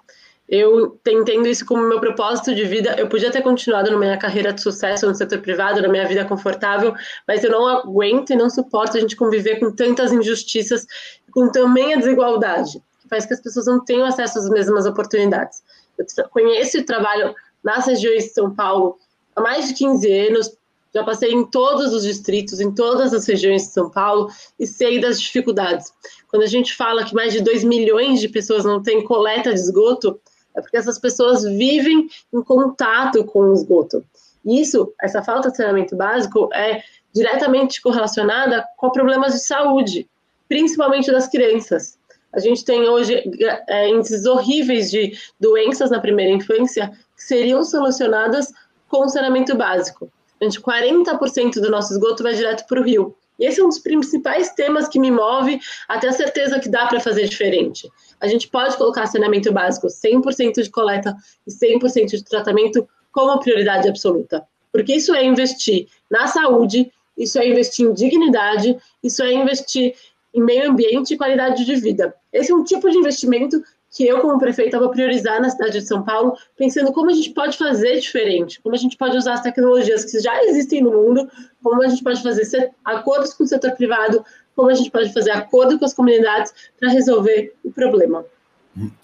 Eu 0.47 0.99
entendo 1.07 1.47
isso 1.47 1.65
como 1.65 1.82
meu 1.89 1.99
propósito 1.99 2.53
de 2.53 2.63
vida. 2.65 2.93
Eu 2.99 3.09
podia 3.09 3.32
ter 3.32 3.41
continuado 3.41 3.89
na 3.89 3.97
minha 3.97 4.17
carreira 4.19 4.53
de 4.53 4.61
sucesso 4.61 5.07
no 5.07 5.15
setor 5.15 5.39
privado, 5.39 5.82
na 5.82 5.88
minha 5.88 6.07
vida 6.07 6.23
confortável, 6.26 6.93
mas 7.28 7.43
eu 7.43 7.49
não 7.49 7.67
aguento 7.67 8.30
e 8.30 8.36
não 8.36 8.47
suporto 8.47 8.95
a 8.95 8.99
gente 8.99 9.15
conviver 9.15 9.59
com 9.59 9.71
tantas 9.71 10.11
injustiças, 10.11 10.86
com 11.32 11.51
tamanha 11.51 11.97
desigualdade, 11.97 12.80
que 13.01 13.09
faz 13.09 13.26
que 13.26 13.34
as 13.34 13.41
pessoas 13.41 13.65
não 13.65 13.84
tenham 13.84 14.05
acesso 14.05 14.38
às 14.38 14.47
mesmas 14.47 14.86
oportunidades. 14.86 15.63
Eu 15.97 16.30
conheço 16.30 16.78
e 16.78 16.84
trabalho 16.84 17.34
nas 17.63 17.88
regiões 17.88 18.26
de 18.26 18.30
São 18.30 18.53
Paulo 18.53 18.99
há 19.36 19.41
mais 19.41 19.69
de 19.69 19.73
15 19.73 20.28
anos, 20.28 20.55
já 20.95 21.03
passei 21.03 21.33
em 21.33 21.43
todos 21.45 21.93
os 21.93 22.03
distritos, 22.03 22.61
em 22.61 22.71
todas 22.71 23.13
as 23.13 23.27
regiões 23.27 23.63
de 23.63 23.73
São 23.73 23.89
Paulo 23.89 24.29
e 24.57 24.65
sei 24.65 25.01
das 25.01 25.19
dificuldades. 25.19 25.91
Quando 26.29 26.43
a 26.43 26.47
gente 26.47 26.73
fala 26.73 27.03
que 27.03 27.13
mais 27.13 27.33
de 27.33 27.41
2 27.41 27.65
milhões 27.65 28.21
de 28.21 28.29
pessoas 28.29 28.63
não 28.63 28.81
têm 28.81 29.03
coleta 29.03 29.53
de 29.53 29.59
esgoto, 29.59 30.17
é 30.55 30.61
porque 30.61 30.77
essas 30.77 30.97
pessoas 30.97 31.43
vivem 31.43 32.07
em 32.33 32.41
contato 32.41 33.25
com 33.25 33.39
o 33.39 33.53
esgoto. 33.53 34.05
Isso, 34.45 34.93
essa 35.01 35.21
falta 35.21 35.51
de 35.51 35.57
saneamento 35.57 35.97
básico, 35.97 36.49
é 36.53 36.81
diretamente 37.13 37.81
correlacionada 37.81 38.65
com 38.77 38.89
problemas 38.89 39.33
de 39.33 39.39
saúde, 39.39 40.07
principalmente 40.47 41.11
das 41.11 41.27
crianças. 41.27 41.97
A 42.31 42.39
gente 42.39 42.63
tem 42.63 42.87
hoje 42.87 43.21
é, 43.67 43.89
índices 43.89 44.25
horríveis 44.25 44.91
de 44.91 45.17
doenças 45.39 45.91
na 45.91 45.99
primeira 45.99 46.31
infância 46.31 46.89
que 47.17 47.23
seriam 47.23 47.63
solucionadas 47.63 48.53
com 48.87 49.09
saneamento 49.09 49.57
básico. 49.57 50.09
Gente, 50.45 50.61
40% 50.61 51.53
do 51.55 51.71
nosso 51.71 51.93
esgoto 51.93 52.21
vai 52.21 52.35
direto 52.35 52.67
para 52.67 52.79
o 52.79 52.83
rio. 52.83 53.15
E 53.39 53.45
esse 53.45 53.59
é 53.59 53.63
um 53.63 53.67
dos 53.67 53.79
principais 53.79 54.51
temas 54.51 54.87
que 54.87 54.99
me 54.99 55.09
move 55.09 55.59
até 55.87 56.07
a 56.07 56.11
certeza 56.11 56.59
que 56.59 56.69
dá 56.69 56.85
para 56.85 56.99
fazer 56.99 57.27
diferente. 57.27 57.89
A 58.21 58.27
gente 58.27 58.47
pode 58.47 58.77
colocar 58.77 59.07
saneamento 59.07 59.51
básico, 59.51 59.87
100% 59.87 60.61
de 60.61 60.69
coleta 60.69 61.15
e 61.45 61.51
100% 61.51 62.11
de 62.11 62.23
tratamento 62.23 62.87
como 63.11 63.39
prioridade 63.39 63.89
absoluta. 63.89 64.45
Porque 64.71 64.93
isso 64.93 65.15
é 65.15 65.25
investir 65.25 65.87
na 66.09 66.27
saúde, 66.27 66.91
isso 67.17 67.39
é 67.39 67.47
investir 67.47 67.87
em 67.87 67.93
dignidade, 67.93 68.77
isso 69.03 69.23
é 69.23 69.33
investir 69.33 69.95
em 70.33 70.41
meio 70.41 70.69
ambiente 70.69 71.13
e 71.13 71.17
qualidade 71.17 71.65
de 71.65 71.75
vida. 71.75 72.13
Esse 72.31 72.51
é 72.51 72.55
um 72.55 72.63
tipo 72.63 72.89
de 72.89 72.97
investimento 72.97 73.61
que 73.95 74.05
eu, 74.05 74.19
como 74.19 74.37
prefeita, 74.37 74.77
vou 74.77 74.89
priorizar 74.89 75.41
na 75.41 75.49
cidade 75.49 75.79
de 75.79 75.87
São 75.87 76.03
Paulo, 76.03 76.37
pensando 76.57 76.91
como 76.91 77.09
a 77.09 77.13
gente 77.13 77.29
pode 77.29 77.57
fazer 77.57 77.97
diferente, 77.97 78.61
como 78.61 78.75
a 78.75 78.77
gente 78.77 78.97
pode 78.97 79.15
usar 79.15 79.35
as 79.35 79.41
tecnologias 79.41 80.03
que 80.03 80.19
já 80.19 80.43
existem 80.43 80.81
no 80.81 80.91
mundo, 80.91 81.29
como 81.63 81.81
a 81.81 81.87
gente 81.87 82.03
pode 82.03 82.21
fazer 82.21 82.71
acordos 82.83 83.33
com 83.33 83.45
o 83.45 83.47
setor 83.47 83.71
privado, 83.71 84.23
como 84.53 84.69
a 84.69 84.73
gente 84.73 84.91
pode 84.91 85.13
fazer 85.13 85.31
acordo 85.31 85.79
com 85.79 85.85
as 85.85 85.93
comunidades 85.93 86.53
para 86.77 86.89
resolver 86.89 87.55
o 87.63 87.71
problema. 87.71 88.25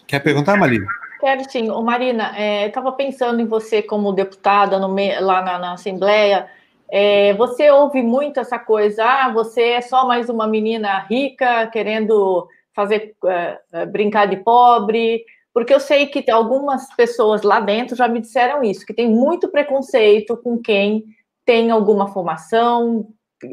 Quer 0.05 0.19
perguntar, 0.19 0.57
Marina? 0.57 0.85
Quero 1.21 1.49
sim. 1.49 1.71
Ô, 1.71 1.81
Marina, 1.81 2.33
é, 2.35 2.67
estava 2.67 2.91
pensando 2.91 3.39
em 3.39 3.45
você 3.45 3.81
como 3.81 4.11
deputada 4.11 4.77
no, 4.77 4.93
lá 5.21 5.41
na, 5.41 5.57
na 5.57 5.73
Assembleia. 5.73 6.47
É, 6.89 7.33
você 7.35 7.71
ouve 7.71 8.01
muito 8.01 8.41
essa 8.41 8.59
coisa, 8.59 9.05
ah, 9.05 9.31
você 9.31 9.61
é 9.69 9.81
só 9.81 10.05
mais 10.05 10.27
uma 10.27 10.45
menina 10.45 10.99
rica 10.99 11.67
querendo 11.67 12.49
fazer 12.75 13.15
é, 13.25 13.85
brincar 13.85 14.27
de 14.27 14.37
pobre, 14.37 15.23
porque 15.53 15.73
eu 15.73 15.79
sei 15.79 16.07
que 16.07 16.29
algumas 16.31 16.93
pessoas 16.95 17.41
lá 17.41 17.59
dentro 17.59 17.95
já 17.95 18.07
me 18.07 18.21
disseram 18.21 18.63
isso, 18.63 18.85
que 18.85 18.93
tem 18.93 19.09
muito 19.09 19.49
preconceito 19.49 20.37
com 20.37 20.57
quem 20.57 21.03
tem 21.45 21.71
alguma 21.71 22.07
formação, 22.07 23.07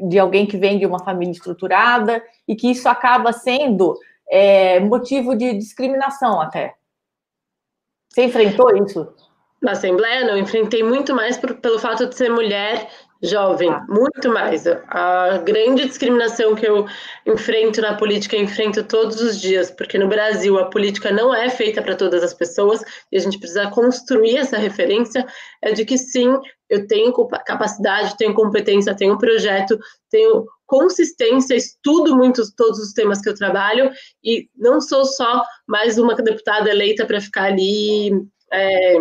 de 0.08 0.18
alguém 0.18 0.46
que 0.46 0.56
vem 0.56 0.78
de 0.78 0.86
uma 0.86 1.02
família 1.02 1.32
estruturada, 1.32 2.22
e 2.46 2.54
que 2.54 2.70
isso 2.70 2.88
acaba 2.88 3.32
sendo 3.32 3.96
é, 4.30 4.78
motivo 4.80 5.34
de 5.34 5.54
discriminação 5.54 6.40
até. 6.40 6.74
Você 8.10 8.24
enfrentou 8.24 8.76
isso? 8.84 9.12
Na 9.60 9.72
Assembleia, 9.72 10.24
não, 10.24 10.38
enfrentei 10.38 10.84
muito 10.84 11.14
mais 11.14 11.36
por, 11.36 11.54
pelo 11.56 11.78
fato 11.78 12.06
de 12.06 12.14
ser 12.14 12.30
mulher 12.30 12.88
Jovem, 13.20 13.68
ah. 13.68 13.84
muito 13.88 14.28
mais. 14.28 14.64
A 14.66 15.38
grande 15.38 15.86
discriminação 15.86 16.54
que 16.54 16.66
eu 16.66 16.86
enfrento 17.26 17.80
na 17.80 17.94
política, 17.94 18.36
eu 18.36 18.42
enfrento 18.42 18.84
todos 18.84 19.20
os 19.20 19.40
dias, 19.40 19.70
porque 19.72 19.98
no 19.98 20.08
Brasil 20.08 20.56
a 20.58 20.66
política 20.66 21.10
não 21.10 21.34
é 21.34 21.50
feita 21.50 21.82
para 21.82 21.96
todas 21.96 22.22
as 22.22 22.32
pessoas 22.32 22.82
e 23.10 23.16
a 23.16 23.20
gente 23.20 23.38
precisa 23.38 23.68
construir 23.70 24.36
essa 24.36 24.56
referência 24.56 25.26
é 25.60 25.72
de 25.72 25.84
que 25.84 25.98
sim, 25.98 26.32
eu 26.70 26.86
tenho 26.86 27.12
capacidade, 27.44 28.16
tenho 28.16 28.34
competência, 28.34 28.94
tenho 28.94 29.18
projeto, 29.18 29.76
tenho 30.10 30.46
consistência, 30.64 31.56
estudo 31.56 32.14
muito 32.14 32.42
todos 32.54 32.78
os 32.78 32.92
temas 32.92 33.20
que 33.20 33.28
eu 33.28 33.34
trabalho 33.34 33.90
e 34.22 34.48
não 34.56 34.80
sou 34.80 35.04
só 35.04 35.42
mais 35.66 35.98
uma 35.98 36.14
deputada 36.14 36.70
eleita 36.70 37.04
para 37.04 37.20
ficar 37.20 37.44
ali. 37.44 38.12
É, 38.52 38.96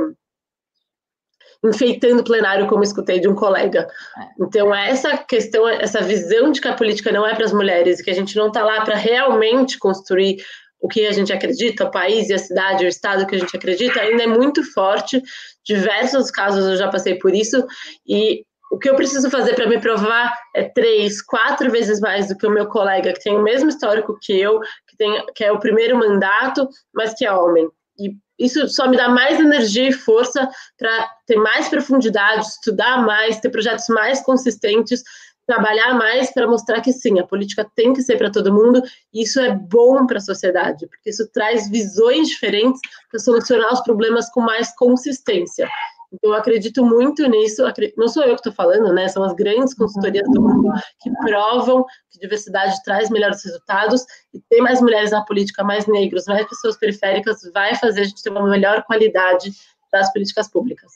enfeitando 1.64 2.20
o 2.20 2.24
plenário, 2.24 2.68
como 2.68 2.84
escutei 2.84 3.20
de 3.20 3.28
um 3.28 3.36
colega. 3.36 3.88
É. 4.18 4.44
Então, 4.44 4.74
essa 4.74 5.18
questão, 5.18 5.68
essa 5.68 6.02
visão 6.02 6.52
de 6.52 6.62
que 6.62 6.68
a 6.68 6.74
política 6.74 7.12
não 7.12 7.26
é 7.26 7.36
para 7.36 7.46
as 7.46 7.54
mulheres, 7.54 8.02
que 8.02 8.10
a 8.10 8.16
gente 8.16 8.36
não 8.36 8.48
está 8.48 8.64
lá 8.64 8.82
para 8.82 8.96
realmente 8.96 9.78
construir 9.78 10.38
o 10.80 10.88
que 10.88 11.08
a 11.08 11.12
gente 11.12 11.34
acredita, 11.34 11.86
o 11.86 11.92
país 11.92 12.30
e 12.30 12.34
a 12.34 12.38
cidade, 12.38 12.86
o 12.86 12.88
estado 12.88 13.26
que 13.26 13.36
a 13.36 13.40
gente 13.40 13.56
acredita, 13.56 14.00
ainda 14.00 14.24
é 14.24 14.28
muito 14.28 14.64
forte. 14.74 15.22
Diversos 15.66 16.30
casos 16.30 16.66
eu 16.66 16.78
já 16.78 16.88
passei 16.88 17.16
por 17.16 17.34
isso, 17.34 17.66
e 18.08 18.44
o 18.72 18.78
que 18.78 18.90
eu 18.90 18.96
preciso 18.96 19.30
fazer 19.30 19.56
para 19.56 19.68
me 19.68 19.80
provar 19.80 20.34
é 20.54 20.64
três, 20.64 21.22
quatro 21.22 21.72
vezes 21.72 22.00
mais 22.00 22.28
do 22.28 22.38
que 22.38 22.46
o 22.46 22.52
meu 22.52 22.68
colega 22.68 23.14
que 23.14 23.24
tem 23.24 23.36
o 23.36 23.42
mesmo 23.42 23.70
histórico 23.70 24.18
que 24.22 24.40
eu, 24.40 24.60
que, 24.60 24.98
tem, 24.98 25.26
que 25.34 25.44
é 25.44 25.52
o 25.52 25.60
primeiro 25.60 25.98
mandato, 25.98 26.68
mas 26.94 27.14
que 27.14 27.26
é 27.26 27.32
homem. 27.32 27.70
E 28.00 28.16
isso 28.38 28.68
só 28.70 28.88
me 28.88 28.96
dá 28.96 29.10
mais 29.10 29.40
energia 29.40 29.90
e 29.90 29.94
força 29.94 30.48
para 30.78 31.10
ter 31.26 31.38
mais 31.38 31.68
profundidade, 31.68 32.46
estudar 32.46 33.04
mais, 33.04 33.40
ter 33.40 33.50
projetos 33.50 33.88
mais 33.90 34.22
consistentes, 34.22 35.02
trabalhar 35.48 35.94
mais 35.94 36.32
para 36.32 36.46
mostrar 36.46 36.82
que 36.82 36.92
sim, 36.92 37.20
a 37.20 37.26
política 37.26 37.66
tem 37.74 37.94
que 37.94 38.04
ser 38.04 38.18
para 38.18 38.30
todo 38.30 38.54
mundo, 38.54 38.84
e 39.14 39.24
isso 39.24 39.40
é 39.40 39.56
bom 39.56 40.06
para 40.06 40.18
a 40.18 40.22
sociedade, 40.22 40.86
porque 40.88 41.10
isso 41.10 41.28
traz 41.32 41.70
visões 41.70 42.28
diferentes 42.28 42.82
para 43.10 43.20
solucionar 43.20 43.74
os 43.74 43.82
problemas 43.82 44.30
com 44.30 44.42
mais 44.42 44.76
consistência. 44.76 45.68
Então, 46.12 46.32
eu 46.32 46.38
acredito 46.38 46.86
muito 46.86 47.28
nisso. 47.28 47.64
Não 47.98 48.08
sou 48.08 48.24
eu 48.24 48.36
que 48.36 48.40
estou 48.40 48.54
falando, 48.54 48.94
né? 48.94 49.08
São 49.08 49.24
as 49.24 49.34
grandes 49.34 49.74
consultorias 49.74 50.28
do 50.32 50.42
mundo 50.42 50.72
que 51.02 51.12
provam 51.12 51.86
que 52.10 52.20
diversidade 52.20 52.82
traz 52.84 53.10
melhores 53.10 53.44
resultados 53.44 54.06
e 54.34 54.40
ter 54.50 54.62
mais 54.62 54.82
mulheres 54.82 55.12
na 55.12 55.24
política, 55.26 55.64
mais 55.64 55.86
negros, 55.86 56.26
mais 56.26 56.48
pessoas 56.48 56.78
periféricas, 56.78 57.42
vai 57.54 57.76
fazer 57.76 58.02
a 58.02 58.04
gente 58.06 58.24
ter 58.24 58.30
uma 58.30 58.48
melhor 58.48 58.84
qualidade 58.84 59.52
das 59.92 60.12
políticas 60.14 60.50
públicas. 60.50 60.92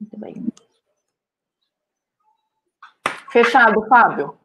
Muito 0.00 0.18
bem. 0.18 0.46
Fechado, 3.30 3.86
Fábio. 3.88 4.39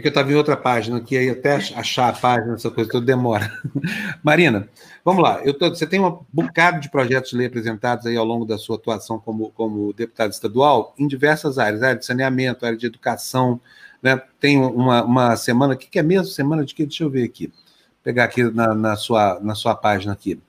É 0.00 0.02
que 0.02 0.08
eu 0.08 0.10
estava 0.10 0.32
em 0.32 0.34
outra 0.34 0.56
página, 0.56 0.98
que 0.98 1.14
aí 1.14 1.28
até 1.28 1.56
achar 1.56 2.08
a 2.08 2.12
página, 2.14 2.54
essa 2.54 2.70
coisa 2.70 2.90
toda 2.90 3.04
demora. 3.04 3.52
Marina, 4.24 4.66
vamos 5.04 5.22
lá. 5.22 5.42
Tô, 5.58 5.68
você 5.68 5.86
tem 5.86 6.00
um 6.00 6.24
bocado 6.32 6.80
de 6.80 6.90
projetos 6.90 7.30
de 7.30 7.36
lei 7.36 7.46
apresentados 7.46 8.06
aí 8.06 8.16
ao 8.16 8.24
longo 8.24 8.46
da 8.46 8.56
sua 8.56 8.76
atuação 8.76 9.18
como, 9.18 9.50
como 9.50 9.92
deputado 9.92 10.32
estadual 10.32 10.94
em 10.98 11.06
diversas 11.06 11.58
áreas, 11.58 11.82
área 11.82 11.98
de 11.98 12.06
saneamento, 12.06 12.64
área 12.64 12.78
de 12.78 12.86
educação. 12.86 13.60
Né? 14.02 14.18
Tem 14.40 14.58
uma, 14.58 15.04
uma 15.04 15.36
semana, 15.36 15.74
o 15.74 15.76
que, 15.76 15.86
que 15.86 15.98
é 15.98 16.02
mesmo? 16.02 16.28
Semana 16.28 16.64
de 16.64 16.74
que? 16.74 16.86
Deixa 16.86 17.04
eu 17.04 17.10
ver 17.10 17.24
aqui. 17.24 17.48
Vou 17.48 17.54
pegar 18.02 18.24
aqui 18.24 18.42
na, 18.42 18.74
na, 18.74 18.96
sua, 18.96 19.38
na 19.42 19.54
sua 19.54 19.74
página 19.74 20.14
aqui. 20.14 20.40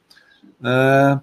Uh, 0.62 1.20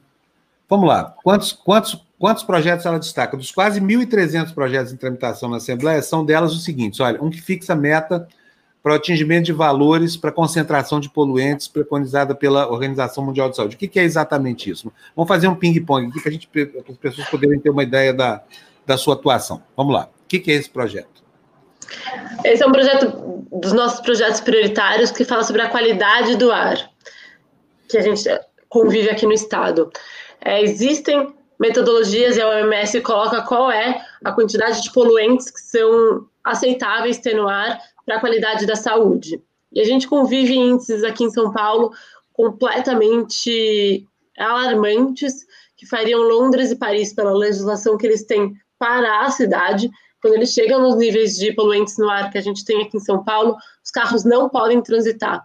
vamos 0.68 0.88
lá. 0.88 1.14
Quantos, 1.22 1.52
quantos 1.52 2.08
Quantos 2.18 2.42
projetos 2.42 2.84
ela 2.84 2.98
destaca? 2.98 3.36
Dos 3.36 3.52
quase 3.52 3.80
1.300 3.80 4.52
projetos 4.52 4.92
em 4.92 4.96
tramitação 4.96 5.48
na 5.48 5.58
Assembleia, 5.58 6.02
são 6.02 6.24
delas 6.24 6.52
os 6.52 6.64
seguintes: 6.64 6.98
olha, 6.98 7.22
um 7.22 7.30
que 7.30 7.40
fixa 7.40 7.76
meta 7.76 8.26
para 8.82 8.92
o 8.92 8.96
atingimento 8.96 9.46
de 9.46 9.52
valores 9.52 10.16
para 10.16 10.32
concentração 10.32 10.98
de 10.98 11.08
poluentes 11.08 11.68
preconizada 11.68 12.34
pela 12.34 12.70
Organização 12.70 13.24
Mundial 13.24 13.50
de 13.50 13.56
Saúde. 13.56 13.76
O 13.76 13.78
que, 13.78 13.98
é 13.98 14.02
exatamente 14.02 14.70
isso? 14.70 14.92
Vamos 15.14 15.28
fazer 15.28 15.48
um 15.48 15.54
ping-pong 15.54 16.08
aqui 16.08 16.46
para 16.46 16.92
as 16.92 16.96
pessoas 16.96 17.28
poderem 17.28 17.58
ter 17.60 17.70
uma 17.70 17.82
ideia 17.82 18.12
da, 18.12 18.42
da 18.86 18.96
sua 18.96 19.14
atuação. 19.14 19.62
Vamos 19.76 19.94
lá. 19.94 20.08
O 20.24 20.28
que, 20.28 20.38
que 20.38 20.50
é 20.50 20.54
esse 20.54 20.70
projeto? 20.70 21.22
Esse 22.44 22.62
é 22.62 22.66
um 22.66 22.72
projeto 22.72 23.46
dos 23.52 23.72
nossos 23.72 24.00
projetos 24.00 24.40
prioritários 24.40 25.10
que 25.10 25.24
fala 25.24 25.42
sobre 25.42 25.62
a 25.62 25.68
qualidade 25.68 26.36
do 26.36 26.50
ar 26.50 26.90
que 27.88 27.96
a 27.96 28.02
gente 28.02 28.22
convive 28.68 29.10
aqui 29.10 29.24
no 29.24 29.32
estado. 29.32 29.90
É, 30.40 30.62
existem 30.62 31.34
metodologias 31.58 32.36
e 32.36 32.40
a 32.40 32.48
OMS 32.48 33.00
coloca 33.00 33.42
qual 33.42 33.70
é 33.70 34.00
a 34.24 34.32
quantidade 34.32 34.82
de 34.82 34.92
poluentes 34.92 35.50
que 35.50 35.60
são 35.60 36.26
aceitáveis 36.44 37.18
ter 37.18 37.34
no 37.34 37.48
ar 37.48 37.78
para 38.06 38.16
a 38.16 38.20
qualidade 38.20 38.64
da 38.66 38.76
saúde. 38.76 39.42
E 39.72 39.80
a 39.80 39.84
gente 39.84 40.08
convive 40.08 40.54
em 40.54 40.70
índices 40.70 41.04
aqui 41.04 41.24
em 41.24 41.30
São 41.30 41.52
Paulo 41.52 41.92
completamente 42.32 44.06
alarmantes 44.38 45.46
que 45.76 45.86
fariam 45.86 46.20
Londres 46.20 46.70
e 46.70 46.76
Paris 46.76 47.12
pela 47.12 47.32
legislação 47.32 47.96
que 47.96 48.06
eles 48.06 48.24
têm 48.24 48.54
para 48.78 49.24
a 49.24 49.30
cidade. 49.30 49.90
Quando 50.22 50.34
eles 50.34 50.52
chegam 50.52 50.80
nos 50.80 50.96
níveis 50.96 51.36
de 51.36 51.52
poluentes 51.52 51.98
no 51.98 52.08
ar 52.08 52.30
que 52.30 52.38
a 52.38 52.40
gente 52.40 52.64
tem 52.64 52.82
aqui 52.82 52.96
em 52.96 53.00
São 53.00 53.22
Paulo, 53.24 53.56
os 53.84 53.90
carros 53.90 54.24
não 54.24 54.48
podem 54.48 54.80
transitar. 54.82 55.44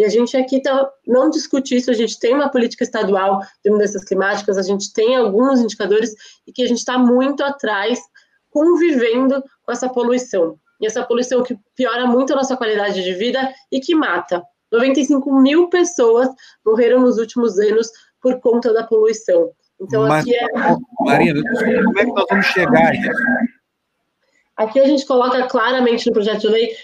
E 0.00 0.04
a 0.04 0.08
gente 0.08 0.34
aqui 0.34 0.62
tá, 0.62 0.90
não 1.06 1.28
discute 1.28 1.76
isso, 1.76 1.90
a 1.90 1.94
gente 1.94 2.18
tem 2.18 2.34
uma 2.34 2.48
política 2.48 2.82
estadual 2.82 3.42
de 3.62 3.70
mudanças 3.70 4.02
climáticas, 4.02 4.56
a 4.56 4.62
gente 4.62 4.90
tem 4.94 5.14
alguns 5.14 5.60
indicadores 5.60 6.14
e 6.46 6.52
que 6.54 6.62
a 6.62 6.66
gente 6.66 6.78
está 6.78 6.96
muito 6.96 7.44
atrás, 7.44 8.00
convivendo 8.48 9.44
com 9.62 9.70
essa 9.70 9.90
poluição. 9.90 10.58
E 10.80 10.86
essa 10.86 11.04
poluição 11.04 11.42
que 11.42 11.54
piora 11.76 12.06
muito 12.06 12.32
a 12.32 12.36
nossa 12.36 12.56
qualidade 12.56 13.04
de 13.04 13.12
vida 13.12 13.52
e 13.70 13.78
que 13.78 13.94
mata. 13.94 14.42
95 14.72 15.38
mil 15.38 15.68
pessoas 15.68 16.30
morreram 16.64 17.00
nos 17.00 17.18
últimos 17.18 17.58
anos 17.58 17.90
por 18.22 18.40
conta 18.40 18.72
da 18.72 18.84
poluição. 18.84 19.50
Então, 19.78 20.08
Mas, 20.08 20.22
aqui 20.22 20.34
é. 20.34 20.46
Marina, 21.00 21.42
como 21.84 21.98
é 21.98 22.06
que 22.06 22.12
nós 22.12 22.24
vamos 22.30 22.46
chegar 22.46 22.88
a 22.88 22.94
isso? 22.94 23.10
Aqui 24.56 24.80
a 24.80 24.86
gente 24.86 25.04
coloca 25.04 25.46
claramente 25.46 26.06
no 26.06 26.14
projeto 26.14 26.40
de 26.40 26.48
lei 26.48 26.74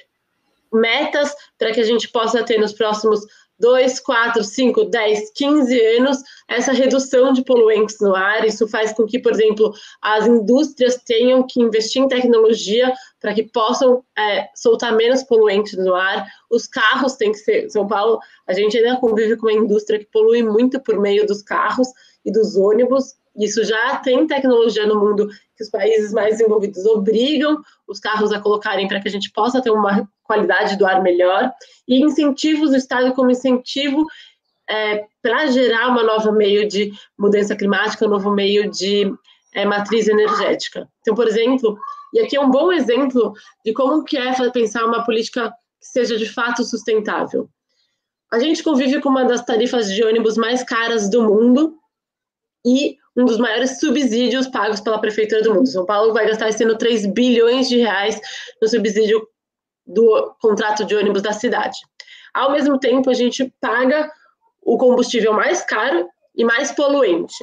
metas 0.72 1.34
para 1.58 1.72
que 1.72 1.80
a 1.80 1.84
gente 1.84 2.08
possa 2.08 2.42
ter 2.42 2.58
nos 2.58 2.72
próximos 2.72 3.20
2, 3.58 4.00
4, 4.00 4.44
5, 4.44 4.84
10, 4.84 5.30
15 5.32 5.80
anos 5.96 6.18
essa 6.48 6.72
redução 6.72 7.32
de 7.32 7.42
poluentes 7.42 7.96
no 8.00 8.14
ar. 8.14 8.44
Isso 8.44 8.68
faz 8.68 8.92
com 8.92 9.06
que, 9.06 9.18
por 9.18 9.32
exemplo, 9.32 9.72
as 10.02 10.26
indústrias 10.26 10.96
tenham 11.04 11.46
que 11.46 11.60
investir 11.60 12.02
em 12.02 12.08
tecnologia 12.08 12.92
para 13.20 13.34
que 13.34 13.44
possam 13.44 14.04
é, 14.16 14.48
soltar 14.54 14.94
menos 14.94 15.22
poluentes 15.22 15.76
no 15.78 15.94
ar. 15.94 16.26
Os 16.50 16.66
carros 16.66 17.14
têm 17.14 17.32
que 17.32 17.38
ser. 17.38 17.70
São 17.70 17.86
Paulo, 17.86 18.18
a 18.46 18.52
gente 18.52 18.76
ainda 18.76 19.00
convive 19.00 19.36
com 19.36 19.46
uma 19.46 19.52
indústria 19.52 19.98
que 19.98 20.06
polui 20.12 20.42
muito 20.42 20.80
por 20.80 20.98
meio 21.00 21.26
dos 21.26 21.42
carros 21.42 21.88
e 22.24 22.30
dos 22.30 22.56
ônibus. 22.56 23.14
Isso 23.38 23.64
já 23.64 23.96
tem 23.96 24.26
tecnologia 24.26 24.86
no 24.86 24.98
mundo 24.98 25.28
que 25.56 25.62
os 25.62 25.70
países 25.70 26.12
mais 26.12 26.38
desenvolvidos 26.38 26.84
obrigam 26.86 27.60
os 27.86 28.00
carros 28.00 28.32
a 28.32 28.40
colocarem 28.40 28.88
para 28.88 29.00
que 29.00 29.08
a 29.08 29.10
gente 29.10 29.30
possa 29.30 29.60
ter 29.60 29.70
uma 29.70 30.08
qualidade 30.24 30.76
do 30.76 30.86
ar 30.86 31.02
melhor, 31.02 31.52
e 31.86 32.02
incentivos 32.02 32.70
do 32.70 32.76
Estado 32.76 33.12
como 33.14 33.30
incentivo 33.30 34.04
é, 34.68 35.04
para 35.22 35.46
gerar 35.46 35.88
uma 35.88 36.02
nova 36.02 36.32
meio 36.32 36.68
de 36.68 36.92
mudança 37.16 37.54
climática, 37.54 38.06
um 38.06 38.10
novo 38.10 38.30
meio 38.30 38.70
de 38.70 39.12
é, 39.54 39.64
matriz 39.64 40.08
energética. 40.08 40.88
Então, 41.00 41.14
por 41.14 41.28
exemplo, 41.28 41.78
e 42.12 42.20
aqui 42.20 42.36
é 42.36 42.40
um 42.40 42.50
bom 42.50 42.72
exemplo 42.72 43.32
de 43.64 43.72
como 43.72 44.04
que 44.04 44.16
é 44.16 44.50
pensar 44.50 44.84
uma 44.84 45.04
política 45.04 45.50
que 45.50 45.86
seja 45.86 46.16
de 46.16 46.28
fato 46.28 46.64
sustentável. 46.64 47.48
A 48.32 48.38
gente 48.40 48.62
convive 48.62 49.00
com 49.00 49.08
uma 49.08 49.24
das 49.24 49.44
tarifas 49.44 49.92
de 49.92 50.02
ônibus 50.02 50.36
mais 50.36 50.64
caras 50.64 51.08
do 51.08 51.22
mundo 51.22 51.78
e 52.64 52.96
um 53.16 53.24
dos 53.24 53.38
maiores 53.38 53.80
subsídios 53.80 54.46
pagos 54.46 54.80
pela 54.80 55.00
prefeitura 55.00 55.42
do 55.42 55.54
mundo. 55.54 55.68
São 55.68 55.86
Paulo 55.86 56.12
vai 56.12 56.26
gastar 56.26 56.50
ano 56.62 56.76
3 56.76 57.06
bilhões 57.06 57.68
de 57.68 57.78
reais 57.78 58.20
no 58.60 58.68
subsídio 58.68 59.26
do 59.86 60.34
contrato 60.40 60.84
de 60.84 60.94
ônibus 60.94 61.22
da 61.22 61.32
cidade. 61.32 61.78
Ao 62.34 62.52
mesmo 62.52 62.78
tempo, 62.78 63.08
a 63.08 63.14
gente 63.14 63.52
paga 63.60 64.10
o 64.62 64.76
combustível 64.76 65.32
mais 65.32 65.62
caro 65.62 66.06
e 66.34 66.44
mais 66.44 66.72
poluente. 66.72 67.42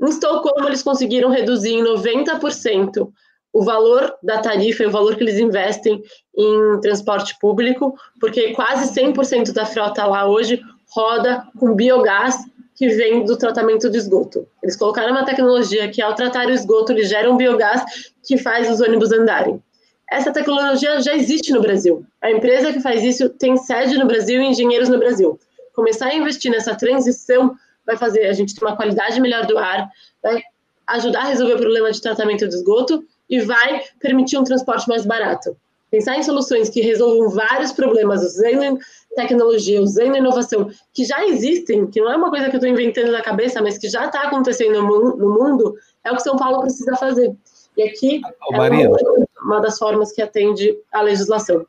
Em 0.00 0.08
Estocolmo, 0.08 0.68
eles 0.68 0.82
conseguiram 0.82 1.30
reduzir 1.30 1.74
em 1.74 1.84
90% 1.84 3.12
o 3.52 3.62
valor 3.62 4.14
da 4.22 4.38
tarifa 4.38 4.82
e 4.82 4.86
o 4.86 4.90
valor 4.90 5.14
que 5.14 5.22
eles 5.22 5.38
investem 5.38 6.02
em 6.34 6.80
transporte 6.80 7.38
público, 7.38 7.94
porque 8.18 8.54
quase 8.54 8.98
100% 8.98 9.52
da 9.52 9.66
frota 9.66 10.06
lá 10.06 10.26
hoje 10.26 10.60
roda 10.94 11.46
com 11.58 11.74
biogás 11.74 12.36
que 12.74 12.88
vem 12.88 13.24
do 13.24 13.36
tratamento 13.36 13.90
de 13.90 13.98
esgoto. 13.98 14.46
Eles 14.62 14.76
colocaram 14.76 15.12
uma 15.12 15.24
tecnologia 15.24 15.88
que, 15.90 16.00
ao 16.00 16.14
tratar 16.14 16.46
o 16.46 16.52
esgoto, 16.52 16.92
eles 16.92 17.08
geram 17.08 17.36
biogás 17.36 18.12
que 18.22 18.38
faz 18.38 18.70
os 18.70 18.80
ônibus 18.80 19.12
andarem. 19.12 19.62
Essa 20.10 20.32
tecnologia 20.32 21.00
já 21.00 21.14
existe 21.14 21.52
no 21.52 21.62
Brasil. 21.62 22.04
A 22.20 22.30
empresa 22.30 22.72
que 22.72 22.80
faz 22.80 23.02
isso 23.02 23.28
tem 23.30 23.56
sede 23.56 23.96
no 23.96 24.06
Brasil 24.06 24.40
e 24.42 24.46
engenheiros 24.46 24.88
no 24.88 24.98
Brasil. 24.98 25.38
Começar 25.74 26.08
a 26.08 26.14
investir 26.14 26.50
nessa 26.50 26.74
transição 26.74 27.56
vai 27.86 27.96
fazer 27.96 28.26
a 28.26 28.32
gente 28.32 28.54
ter 28.54 28.64
uma 28.64 28.76
qualidade 28.76 29.20
melhor 29.20 29.46
do 29.46 29.58
ar, 29.58 29.88
vai 30.22 30.42
ajudar 30.86 31.22
a 31.22 31.26
resolver 31.26 31.54
o 31.54 31.58
problema 31.58 31.90
de 31.90 32.00
tratamento 32.00 32.46
de 32.46 32.54
esgoto 32.54 33.04
e 33.28 33.40
vai 33.40 33.82
permitir 33.98 34.36
um 34.36 34.44
transporte 34.44 34.86
mais 34.88 35.06
barato. 35.06 35.56
Pensar 35.90 36.16
em 36.16 36.22
soluções 36.22 36.68
que 36.68 36.80
resolvam 36.80 37.28
vários 37.30 37.72
problemas 37.72 38.22
usando 38.22 38.78
tecnologia, 39.14 39.80
usando 39.80 40.16
inovação, 40.16 40.70
que 40.92 41.04
já 41.04 41.24
existem, 41.26 41.86
que 41.86 42.00
não 42.00 42.12
é 42.12 42.16
uma 42.16 42.30
coisa 42.30 42.48
que 42.48 42.56
eu 42.56 42.58
estou 42.58 42.70
inventando 42.70 43.12
na 43.12 43.22
cabeça, 43.22 43.62
mas 43.62 43.78
que 43.78 43.88
já 43.88 44.06
está 44.06 44.22
acontecendo 44.22 44.82
no 44.82 45.30
mundo, 45.30 45.74
é 46.04 46.10
o 46.10 46.16
que 46.16 46.22
São 46.22 46.36
Paulo 46.36 46.60
precisa 46.60 46.96
fazer. 46.96 47.34
E 47.76 47.82
aqui 47.82 48.20
Ô, 48.50 48.54
é 48.54 48.70
uma, 48.70 48.98
uma 49.42 49.60
das 49.60 49.78
formas 49.78 50.12
que 50.12 50.20
atende 50.20 50.76
a 50.92 51.00
legislação. 51.00 51.64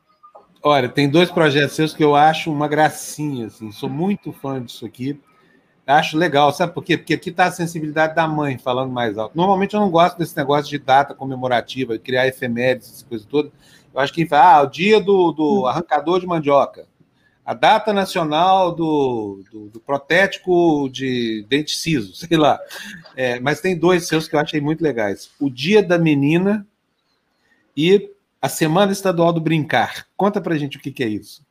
Olha, 0.62 0.88
tem 0.88 1.08
dois 1.10 1.30
projetos 1.30 1.76
seus 1.76 1.92
que 1.92 2.02
eu 2.02 2.14
acho 2.14 2.50
uma 2.50 2.66
gracinha, 2.66 3.46
assim, 3.46 3.70
sou 3.70 3.88
muito 3.88 4.32
fã 4.32 4.62
disso 4.62 4.86
aqui. 4.86 5.20
Acho 5.86 6.16
legal, 6.16 6.50
sabe 6.50 6.72
por 6.72 6.82
quê? 6.82 6.96
Porque 6.96 7.12
aqui 7.12 7.28
está 7.28 7.44
a 7.44 7.50
sensibilidade 7.50 8.14
da 8.14 8.26
mãe 8.26 8.56
falando 8.56 8.90
mais 8.90 9.18
alto. 9.18 9.36
Normalmente 9.36 9.74
eu 9.74 9.80
não 9.80 9.90
gosto 9.90 10.16
desse 10.16 10.34
negócio 10.34 10.70
de 10.70 10.78
data 10.78 11.14
comemorativa, 11.14 11.98
criar 11.98 12.26
efemérides, 12.26 12.88
essas 12.88 13.02
coisas 13.02 13.26
todas. 13.26 13.52
Eu 13.92 14.00
acho 14.00 14.12
que 14.12 14.26
ah, 14.30 14.62
o 14.62 14.66
dia 14.66 14.98
do, 14.98 15.32
do 15.32 15.66
arrancador 15.66 16.18
de 16.20 16.26
mandioca. 16.26 16.86
A 17.44 17.52
data 17.52 17.92
nacional 17.92 18.72
do, 18.72 19.42
do, 19.52 19.66
do 19.68 19.80
protético 19.80 20.88
de 20.90 21.44
dente 21.48 21.76
ciso, 21.76 22.14
sei 22.16 22.36
lá. 22.36 22.58
É, 23.16 23.38
mas 23.40 23.60
tem 23.60 23.78
dois 23.78 24.06
seus 24.06 24.26
que 24.26 24.34
eu 24.34 24.40
achei 24.40 24.60
muito 24.60 24.82
legais. 24.82 25.30
O 25.38 25.50
Dia 25.50 25.82
da 25.82 25.98
Menina 25.98 26.66
e 27.76 28.10
a 28.40 28.48
Semana 28.48 28.92
Estadual 28.92 29.32
do 29.32 29.40
Brincar. 29.40 30.06
Conta 30.16 30.40
pra 30.40 30.56
gente 30.56 30.76
o 30.76 30.80
que, 30.80 30.90
que 30.90 31.02
é 31.02 31.08
isso. 31.08 31.42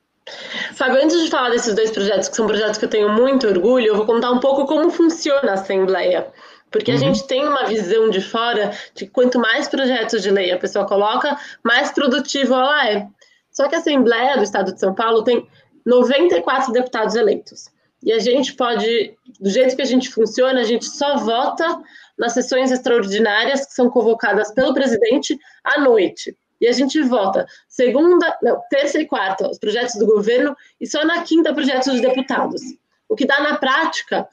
Fábio, 0.74 1.04
antes 1.04 1.22
de 1.22 1.30
falar 1.30 1.50
desses 1.50 1.76
dois 1.76 1.91
projetos, 1.91 2.30
que 2.30 2.36
são 2.36 2.48
projetos 2.48 2.78
que 2.78 2.86
eu 2.86 2.89
tenho 2.89 3.10
muito 3.10 3.48
orgulho, 3.48 3.88
eu 3.88 3.96
vou 3.96 4.06
contar 4.06 4.32
um 4.32 4.39
pouco 4.39 4.66
como 4.66 4.89
funciona 4.89 5.52
a 5.52 5.54
Assembleia. 5.56 6.28
Porque 6.72 6.91
uhum. 6.91 6.98
a 6.98 7.00
gente 7.00 7.28
tem 7.28 7.46
uma 7.46 7.66
visão 7.66 8.10
de 8.10 8.22
fora 8.22 8.72
de 8.96 9.06
que 9.06 9.12
quanto 9.12 9.39
mais 9.39 9.68
projetos 9.68 10.24
de 10.24 10.32
lei 10.32 10.52
a 10.52 10.58
pessoa 10.58 10.88
coloca, 10.88 11.38
mais 11.64 11.91
produtiva 11.91 12.56
ela 12.56 12.89
é. 12.89 13.08
Só 13.52 13.68
que 13.68 13.76
a 13.76 13.78
Assembleia 13.78 14.38
do 14.38 14.44
Estado 14.44 14.74
de 14.74 14.80
São 14.80 14.96
Paulo 14.96 15.24
tem 15.24 15.48
94 15.86 16.72
deputados 16.72 17.16
eleitos. 17.16 17.70
E 18.02 18.12
a 18.12 18.20
gente 18.20 18.54
pode, 18.54 19.16
do 19.40 19.50
jeito 19.50 19.76
que 19.76 19.82
a 19.82 19.86
gente 19.86 20.10
funciona, 20.10 20.60
a 20.60 20.66
gente 20.66 20.86
só 20.86 21.18
vota 21.18 21.82
nas 22.18 22.34
sessões 22.34 22.72
extraordinárias 22.72 23.66
que 23.66 23.74
são 23.74 23.90
convocadas 23.90 24.52
pelo 24.54 24.74
presidente 24.74 25.40
à 25.64 25.80
noite. 25.80 26.36
E 26.60 26.68
a 26.68 26.72
gente 26.72 27.02
vota 27.02 27.46
segunda, 27.68 28.38
não, 28.42 28.62
terça 28.70 29.00
e 29.00 29.06
quarta 29.06 29.50
os 29.50 29.58
projetos 29.58 29.96
do 29.96 30.06
governo 30.06 30.56
e 30.80 30.88
só 30.88 31.04
na 31.06 31.24
quinta 31.24 31.54
projetos 31.54 31.92
dos 31.92 32.02
deputados. 32.02 32.62
O 33.10 33.16
que 33.16 33.26
dá 33.26 33.42
na 33.42 33.58
prática 33.58 34.28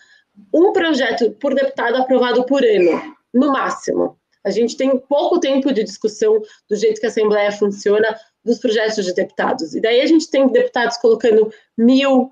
um 0.53 0.73
projeto 0.73 1.31
por 1.33 1.55
deputado 1.55 1.97
aprovado 1.97 2.45
por 2.45 2.65
ano, 2.65 3.17
no 3.33 3.53
máximo. 3.53 4.17
A 4.45 4.51
gente 4.51 4.77
tem 4.77 4.99
pouco 4.99 5.39
tempo 5.39 5.73
de 5.73 5.85
discussão 5.85 6.41
do 6.69 6.77
jeito 6.77 7.01
que 7.01 7.07
a 7.07 7.11
Assembleia 7.11 7.53
funciona 7.53 8.17
dos 8.45 8.59
projetos 8.59 9.05
de 9.05 9.15
deputados. 9.15 9.75
E 9.75 9.81
daí 9.81 10.01
a 10.01 10.07
gente 10.07 10.31
tem 10.31 10.49
deputados 10.49 10.97
colocando 10.97 11.53
mil, 11.77 12.31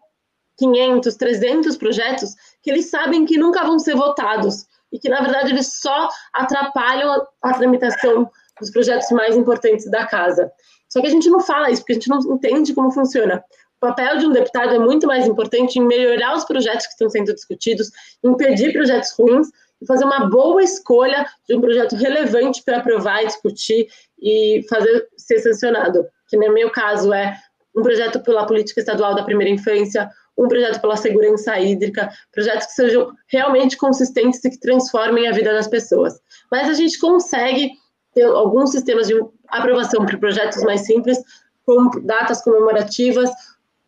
quinhentos, 0.56 1.16
trezentos 1.16 1.76
projetos 1.76 2.34
que 2.62 2.70
eles 2.70 2.90
sabem 2.90 3.24
que 3.24 3.38
nunca 3.38 3.64
vão 3.64 3.78
ser 3.78 3.94
votados 3.94 4.66
e 4.90 4.98
que, 4.98 5.08
na 5.08 5.20
verdade, 5.20 5.52
eles 5.52 5.80
só 5.80 6.08
atrapalham 6.32 7.26
a 7.42 7.52
tramitação 7.52 8.30
dos 8.58 8.70
projetos 8.70 9.10
mais 9.10 9.36
importantes 9.36 9.88
da 9.90 10.06
casa. 10.06 10.50
Só 10.88 11.00
que 11.00 11.06
a 11.06 11.10
gente 11.10 11.28
não 11.28 11.40
fala 11.40 11.70
isso, 11.70 11.82
porque 11.82 11.92
a 11.92 11.96
gente 11.96 12.08
não 12.08 12.20
entende 12.34 12.74
como 12.74 12.90
funciona. 12.90 13.44
O 13.76 13.86
papel 13.86 14.18
de 14.18 14.26
um 14.26 14.32
deputado 14.32 14.74
é 14.74 14.78
muito 14.78 15.06
mais 15.06 15.26
importante 15.26 15.78
em 15.78 15.86
melhorar 15.86 16.34
os 16.34 16.44
projetos 16.44 16.86
que 16.86 16.92
estão 16.92 17.08
sendo 17.08 17.32
discutidos, 17.32 17.90
impedir 18.24 18.72
projetos 18.72 19.12
ruins 19.12 19.48
e 19.80 19.86
fazer 19.86 20.04
uma 20.04 20.28
boa 20.28 20.62
escolha 20.62 21.26
de 21.48 21.56
um 21.56 21.60
projeto 21.60 21.96
relevante 21.96 22.62
para 22.64 22.78
aprovar, 22.78 23.24
discutir 23.24 23.88
e 24.20 24.64
fazer 24.68 25.08
ser 25.16 25.38
sancionado. 25.40 26.06
Que 26.28 26.36
no 26.36 26.52
meu 26.52 26.70
caso 26.70 27.12
é 27.12 27.36
um 27.74 27.82
projeto 27.82 28.20
pela 28.20 28.46
política 28.46 28.80
estadual 28.80 29.14
da 29.14 29.22
primeira 29.22 29.52
infância, 29.52 30.10
um 30.36 30.48
projeto 30.48 30.80
pela 30.80 30.96
segurança 30.96 31.58
hídrica, 31.58 32.10
projetos 32.32 32.66
que 32.68 32.72
sejam 32.72 33.12
realmente 33.26 33.76
consistentes 33.76 34.44
e 34.44 34.50
que 34.50 34.60
transformem 34.60 35.28
a 35.28 35.32
vida 35.32 35.52
das 35.52 35.66
pessoas. 35.66 36.20
Mas 36.50 36.68
a 36.68 36.74
gente 36.74 36.98
consegue 36.98 37.72
ter 38.14 38.24
alguns 38.24 38.70
sistemas 38.70 39.08
de 39.08 39.14
aprovação 39.48 40.04
para 40.04 40.18
projetos 40.18 40.62
mais 40.62 40.82
simples, 40.82 41.18
como 41.64 41.90
datas 42.02 42.42
comemorativas, 42.42 43.30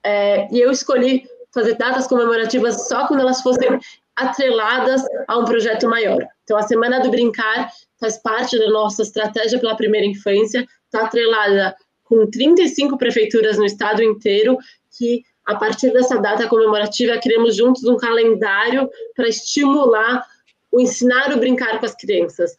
é, 0.03 0.49
e 0.53 0.61
eu 0.61 0.71
escolhi 0.71 1.25
fazer 1.53 1.75
datas 1.75 2.07
comemorativas 2.07 2.89
só 2.89 3.07
quando 3.07 3.21
elas 3.21 3.43
fossem 3.43 3.79
atreladas 4.21 5.03
a 5.27 5.39
um 5.39 5.45
projeto 5.45 5.89
maior. 5.89 6.27
Então, 6.45 6.57
a 6.57 6.63
Semana 6.63 7.01
do 7.01 7.11
Brincar 7.11 7.71
faz 7.99 8.17
parte 8.19 8.59
da 8.59 8.69
nossa 8.71 9.03
estratégia 9.03 9.59
pela 9.59 9.77
primeira 9.77 10.07
infância, 10.07 10.67
está 10.85 11.07
atrelada 11.07 11.75
com 12.05 12.27
35 12.29 12.99
prefeituras 12.99 13.57
no 13.57 13.65
estado 13.65 14.03
inteiro, 14.03 14.59
que 14.99 15.23
a 15.47 15.55
partir 15.55 15.93
dessa 15.93 16.19
data 16.19 16.49
comemorativa 16.49 17.19
criamos 17.19 17.57
juntos 17.57 17.85
um 17.85 17.97
calendário 17.97 18.91
para 19.15 19.29
estimular 19.29 20.25
o 20.73 20.81
ensinar 20.81 21.33
o 21.33 21.39
brincar 21.39 21.81
com 21.81 21.87
as 21.87 21.95
crianças, 21.97 22.55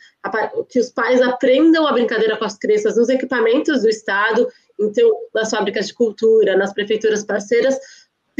que 0.69 0.79
os 0.79 0.89
pais 0.89 1.21
aprendam 1.21 1.87
a 1.87 1.93
brincadeira 1.93 2.35
com 2.35 2.43
as 2.43 2.57
crianças 2.57 2.97
nos 2.97 3.07
equipamentos 3.07 3.83
do 3.83 3.89
estado, 3.89 4.47
então 4.79 5.09
nas 5.33 5.49
fábricas 5.49 5.87
de 5.87 5.93
cultura, 5.93 6.57
nas 6.57 6.73
prefeituras 6.73 7.23
parceiras, 7.23 7.79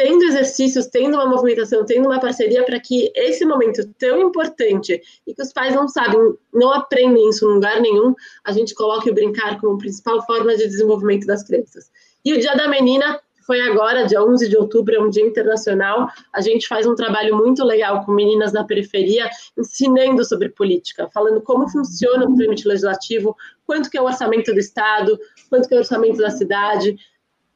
tendo 0.02 0.24
exercícios, 0.24 0.88
tendo 0.88 1.16
uma 1.16 1.28
movimentação, 1.28 1.86
tendo 1.86 2.08
uma 2.08 2.20
parceria 2.20 2.64
para 2.66 2.80
que 2.80 3.12
esse 3.16 3.46
momento 3.46 3.88
tão 4.00 4.20
importante 4.20 5.00
e 5.28 5.34
que 5.34 5.42
os 5.42 5.54
pais 5.54 5.76
não 5.76 5.88
sabem, 5.88 6.20
não 6.52 6.74
aprendem 6.74 7.30
isso 7.30 7.46
em 7.46 7.54
lugar 7.54 7.80
nenhum, 7.80 8.16
a 8.44 8.52
gente 8.52 8.74
coloque 8.74 9.12
o 9.12 9.14
brincar 9.14 9.62
como 9.62 9.78
principal 9.78 10.26
forma 10.26 10.56
de 10.58 10.68
desenvolvimento 10.68 11.28
das 11.28 11.44
crianças. 11.44 11.92
E 12.26 12.34
o 12.34 12.40
Dia 12.40 12.56
da 12.56 12.68
Menina 12.68 13.20
foi 13.46 13.62
agora, 13.62 14.06
dia 14.06 14.24
11 14.24 14.50
de 14.50 14.58
outubro, 14.58 14.96
é 14.96 15.00
um 15.00 15.10
dia 15.10 15.26
internacional. 15.26 16.08
A 16.34 16.42
gente 16.42 16.68
faz 16.68 16.88
um 16.88 16.96
trabalho 16.96 17.36
muito 17.36 17.64
legal 17.64 18.04
com 18.06 18.12
meninas 18.12 18.54
na 18.54 18.64
periferia, 18.64 19.30
ensinando 19.58 20.24
sobre 20.24 20.50
política, 20.50 21.10
falando 21.14 21.42
como 21.42 21.68
funciona 21.68 22.28
o 22.28 22.36
trâmite 22.36 22.68
legislativo, 22.68 23.36
quanto 23.66 23.90
que 23.90 23.98
é 23.98 24.02
o 24.02 24.06
orçamento 24.06 24.54
do 24.54 24.60
Estado, 24.60 25.20
quanto 25.50 25.68
que 25.68 25.74
é 25.74 25.78
o 25.78 25.82
orçamento 25.82 26.18
da 26.18 26.30
cidade, 26.30 26.98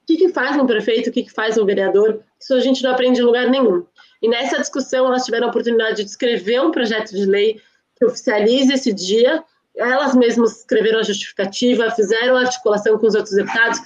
o 0.06 0.08
que, 0.08 0.18
que 0.18 0.30
faz 0.30 0.56
um 0.56 0.68
prefeito, 0.68 1.10
o 1.10 1.12
que, 1.12 1.24
que 1.24 1.32
faz 1.34 1.58
um 1.58 1.66
vereador, 1.66 2.22
isso 2.40 2.54
a 2.54 2.60
gente 2.60 2.84
não 2.84 2.92
aprende 2.92 3.20
em 3.20 3.24
lugar 3.24 3.50
nenhum. 3.50 3.84
E 4.22 4.30
nessa 4.30 4.60
discussão, 4.60 5.08
elas 5.08 5.26
tiveram 5.26 5.48
a 5.48 5.50
oportunidade 5.50 6.04
de 6.04 6.10
escrever 6.10 6.62
um 6.62 6.70
projeto 6.70 7.10
de 7.10 7.26
lei 7.26 7.60
que 7.96 8.06
oficialize 8.06 8.72
esse 8.72 8.94
dia. 8.94 9.44
Elas 9.76 10.16
mesmas 10.16 10.60
escreveram 10.60 11.00
a 11.00 11.04
justificativa, 11.04 11.90
fizeram 11.90 12.38
a 12.38 12.42
articulação 12.42 13.00
com 13.00 13.08
os 13.08 13.16
outros 13.16 13.34
deputados. 13.34 13.80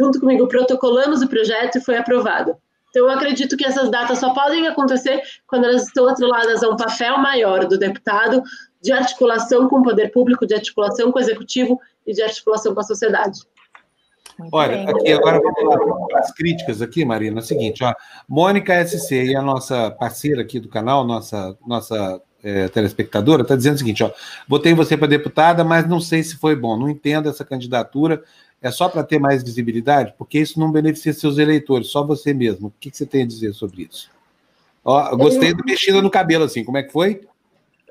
Junto 0.00 0.18
comigo, 0.20 0.48
protocolamos 0.48 1.20
o 1.20 1.28
projeto 1.28 1.76
e 1.76 1.80
foi 1.82 1.98
aprovado. 1.98 2.56
Então, 2.88 3.04
eu 3.04 3.10
acredito 3.10 3.54
que 3.54 3.66
essas 3.66 3.90
datas 3.90 4.18
só 4.18 4.32
podem 4.32 4.66
acontecer 4.66 5.22
quando 5.46 5.66
elas 5.66 5.86
estão 5.86 6.08
atreladas 6.08 6.62
a 6.62 6.70
um 6.70 6.76
papel 6.76 7.18
maior 7.18 7.66
do 7.66 7.76
deputado 7.76 8.42
de 8.80 8.90
articulação 8.90 9.68
com 9.68 9.80
o 9.80 9.82
poder 9.82 10.10
público, 10.12 10.46
de 10.46 10.54
articulação 10.54 11.12
com 11.12 11.18
o 11.18 11.22
executivo 11.22 11.78
e 12.06 12.14
de 12.14 12.22
articulação 12.22 12.72
com 12.72 12.80
a 12.80 12.84
sociedade. 12.84 13.40
Muito 14.38 14.54
Olha, 14.54 14.76
bem. 14.76 14.88
aqui 14.88 15.12
agora 15.12 15.40
vamos 15.40 16.12
lá 16.12 16.20
as 16.20 16.32
críticas 16.32 16.80
aqui, 16.80 17.04
Marina. 17.04 17.40
É 17.40 17.42
o 17.42 17.44
seguinte, 17.44 17.82
ó, 17.82 17.92
Mônica 18.28 18.86
SC 18.86 19.24
e 19.24 19.36
a 19.36 19.42
nossa 19.42 19.90
parceira 19.90 20.42
aqui 20.42 20.60
do 20.60 20.68
canal, 20.68 21.04
nossa 21.04 21.56
nossa 21.66 22.22
é, 22.42 22.68
telespectadora, 22.68 23.42
está 23.42 23.56
dizendo 23.56 23.74
o 23.74 23.78
seguinte, 23.78 24.02
ó, 24.04 24.10
votei 24.46 24.74
você 24.74 24.96
para 24.96 25.08
deputada, 25.08 25.64
mas 25.64 25.88
não 25.88 26.00
sei 26.00 26.22
se 26.22 26.36
foi 26.36 26.54
bom, 26.54 26.76
não 26.76 26.88
entendo 26.88 27.28
essa 27.28 27.44
candidatura, 27.44 28.22
é 28.62 28.70
só 28.70 28.88
para 28.88 29.02
ter 29.02 29.18
mais 29.18 29.42
visibilidade, 29.42 30.14
porque 30.16 30.38
isso 30.38 30.58
não 30.58 30.70
beneficia 30.70 31.12
seus 31.12 31.38
eleitores, 31.38 31.88
só 31.88 32.04
você 32.04 32.32
mesmo. 32.32 32.68
O 32.68 32.72
que, 32.78 32.90
que 32.90 32.96
você 32.96 33.06
tem 33.06 33.22
a 33.22 33.26
dizer 33.26 33.52
sobre 33.54 33.88
isso? 33.90 34.10
Ó, 34.84 35.16
gostei 35.16 35.52
do 35.52 35.64
mexida 35.64 36.00
no 36.00 36.10
cabelo, 36.10 36.44
assim, 36.44 36.64
como 36.64 36.78
é 36.78 36.82
que 36.82 36.92
foi? 36.92 37.22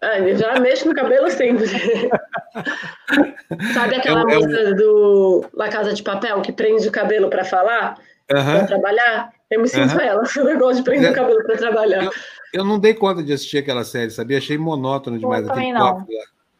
Ah, 0.01 0.19
já 0.35 0.59
mexo 0.59 0.87
no 0.87 0.93
cabelo 0.93 1.29
sempre. 1.29 1.65
Sabe 3.73 3.95
aquela 3.95 4.21
é, 4.21 4.35
música 4.35 4.59
é 4.59 4.73
do 4.73 5.45
La 5.53 5.69
Casa 5.69 5.93
de 5.93 6.03
Papel, 6.03 6.41
que 6.41 6.51
prende 6.51 6.87
o 6.87 6.91
cabelo 6.91 7.29
para 7.29 7.43
falar, 7.43 7.97
uh 8.31 8.35
-huh. 8.35 8.57
para 8.57 8.67
trabalhar? 8.67 9.31
Eu 9.49 9.61
me 9.61 9.67
sinto 9.67 9.95
uh 9.95 9.97
-huh. 9.97 10.01
ela, 10.01 10.23
eu 10.51 10.59
gosto 10.59 10.77
de 10.77 10.83
prender 10.83 11.09
é, 11.09 11.11
o 11.11 11.15
cabelo 11.15 11.43
para 11.43 11.57
trabalhar. 11.57 12.03
Eu, 12.03 12.11
eu, 12.53 12.65
não 12.65 12.79
dei 12.79 12.93
conta 12.93 13.23
de 13.23 13.33
assistir 13.33 13.57
aquela 13.57 13.83
série, 13.83 14.11
sabia? 14.11 14.37
Achei 14.37 14.57
monótono 14.57 15.17
demais. 15.17 15.43
Eu 15.43 15.49
também 15.49 15.73
não. 15.73 16.05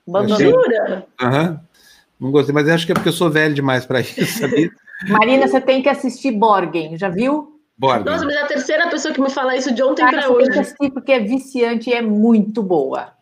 Bandura? 0.08 1.06
Aham. 1.22 1.60
Não 2.20 2.32
gostei, 2.32 2.54
mas 2.54 2.68
acho 2.68 2.86
que 2.86 2.92
é 2.92 2.96
porque 2.96 3.10
eu 3.10 3.14
sou 3.14 3.30
velho 3.30 3.54
demais 3.54 3.86
para 3.86 4.00
isso, 4.02 4.40
sabia? 4.40 4.72
Marina, 5.10 5.48
você 5.48 5.62
tem 5.62 5.84
que 5.84 5.90
assistir 5.90 6.32
Borgen, 6.32 6.98
já 6.98 7.10
viu? 7.10 7.62
Borgen. 7.78 8.06
Nossa, 8.06 8.26
mas 8.26 8.36
é 8.36 8.42
a 8.42 8.48
terceira 8.48 8.90
pessoa 8.90 9.14
que 9.14 9.22
me 9.22 9.30
fala 9.30 9.56
isso 9.56 9.72
de 9.72 9.84
ontem 9.84 10.04
para 10.04 10.30
hoje. 10.30 10.46
Tem 10.46 10.54
que 10.54 10.60
assistir 10.60 10.92
porque 10.92 11.12
é 11.12 11.20
viciante 11.20 11.92
e 11.92 11.94
é 11.94 12.02
muito 12.02 12.64
boa. 12.64 13.17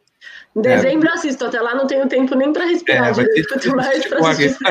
Em 0.56 0.62
dezembro 0.62 1.10
é. 1.10 1.14
assisto, 1.14 1.45
até 1.45 1.60
lá 1.62 1.76
não 1.76 1.86
tenho 1.86 2.08
tempo 2.08 2.34
nem 2.36 2.53
para 2.53 2.66
respirar 2.66 3.10
é, 3.10 3.12
direito, 3.12 3.49
quanto 3.49 3.76
mais 3.76 4.08
para 4.08 4.30
assistir. 4.30 4.64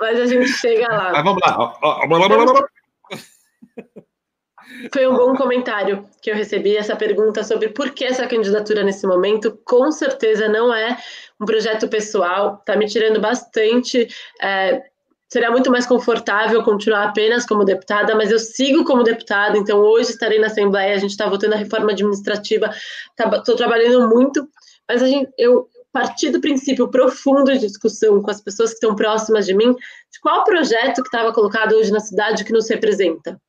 Mas 0.00 0.18
a 0.18 0.26
gente 0.26 0.48
chega 0.48 0.88
lá. 0.88 1.12
Mas 1.12 1.22
vamos 1.22 1.40
lá. 1.46 1.72
Foi 4.92 5.06
um 5.06 5.14
bom 5.14 5.36
comentário 5.36 6.08
que 6.20 6.30
eu 6.30 6.34
recebi, 6.34 6.76
essa 6.76 6.96
pergunta 6.96 7.44
sobre 7.44 7.68
por 7.68 7.90
que 7.90 8.04
essa 8.04 8.26
candidatura 8.26 8.82
nesse 8.82 9.06
momento. 9.06 9.56
Com 9.64 9.92
certeza 9.92 10.48
não 10.48 10.74
é 10.74 10.98
um 11.40 11.46
projeto 11.46 11.88
pessoal, 11.88 12.56
está 12.58 12.76
me 12.76 12.86
tirando 12.86 13.20
bastante 13.20 14.08
é, 14.40 14.82
seria 15.32 15.50
muito 15.50 15.70
mais 15.70 15.86
confortável 15.86 16.62
continuar 16.62 17.04
apenas 17.04 17.46
como 17.46 17.64
deputada, 17.64 18.14
mas 18.14 18.30
eu 18.30 18.38
sigo 18.38 18.84
como 18.84 19.02
deputada, 19.02 19.56
então 19.56 19.78
hoje 19.78 20.10
estarei 20.10 20.38
na 20.38 20.48
Assembleia, 20.48 20.94
a 20.94 20.98
gente 20.98 21.12
está 21.12 21.26
votando 21.26 21.54
a 21.54 21.56
reforma 21.56 21.90
administrativa, 21.90 22.70
estou 23.18 23.42
tá, 23.42 23.56
trabalhando 23.56 24.06
muito, 24.10 24.46
mas 24.86 25.02
a 25.02 25.06
gente, 25.06 25.32
eu 25.38 25.66
parti 25.90 26.28
do 26.28 26.38
princípio 26.38 26.86
profundo 26.88 27.50
de 27.50 27.60
discussão 27.60 28.20
com 28.20 28.30
as 28.30 28.42
pessoas 28.42 28.70
que 28.70 28.74
estão 28.74 28.94
próximas 28.94 29.46
de 29.46 29.54
mim, 29.54 29.72
de 29.72 30.20
qual 30.20 30.44
projeto 30.44 31.00
que 31.02 31.08
estava 31.08 31.32
colocado 31.32 31.72
hoje 31.76 31.90
na 31.90 32.00
cidade 32.00 32.44
que 32.44 32.52
nos 32.52 32.68
representa. 32.68 33.40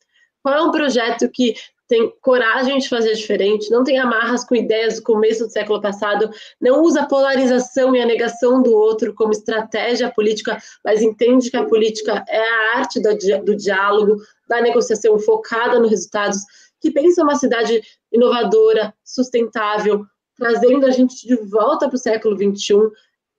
Qual 0.42 0.56
é 0.56 0.62
um 0.62 0.72
projeto 0.72 1.30
que 1.34 1.54
tem 1.88 2.12
coragem 2.22 2.78
de 2.78 2.88
fazer 2.88 3.14
diferente, 3.14 3.70
não 3.70 3.84
tem 3.84 4.00
amarras 4.00 4.44
com 4.44 4.56
ideias 4.56 4.96
do 4.96 5.04
começo 5.04 5.46
do 5.46 5.52
século 5.52 5.82
passado, 5.82 6.30
não 6.60 6.82
usa 6.82 7.02
a 7.02 7.06
polarização 7.06 7.96
e 7.96 8.02
a 8.02 8.06
negação 8.06 8.62
do 8.62 8.74
outro 8.74 9.14
como 9.14 9.32
estratégia 9.32 10.12
política, 10.12 10.58
mas 10.84 11.02
entende 11.02 11.52
que 11.52 11.58
a 11.58 11.66
política 11.66 12.24
é 12.28 12.40
a 12.40 12.78
arte 12.78 13.02
do, 13.02 13.56
diálogo, 13.56 14.18
da 14.48 14.62
negociação 14.62 15.20
focada 15.20 15.80
nos 15.80 15.90
resultados, 15.90 16.40
que 16.80 16.92
pensa 16.92 17.24
uma 17.24 17.36
cidade 17.36 17.82
inovadora, 18.12 18.94
sustentável, 19.04 20.06
trazendo 20.38 20.86
a 20.86 20.90
gente 20.90 21.28
de 21.28 21.36
volta 21.36 21.88
para 21.88 21.96
o 21.96 22.00
século 22.00 22.36
XXI. 22.36 22.76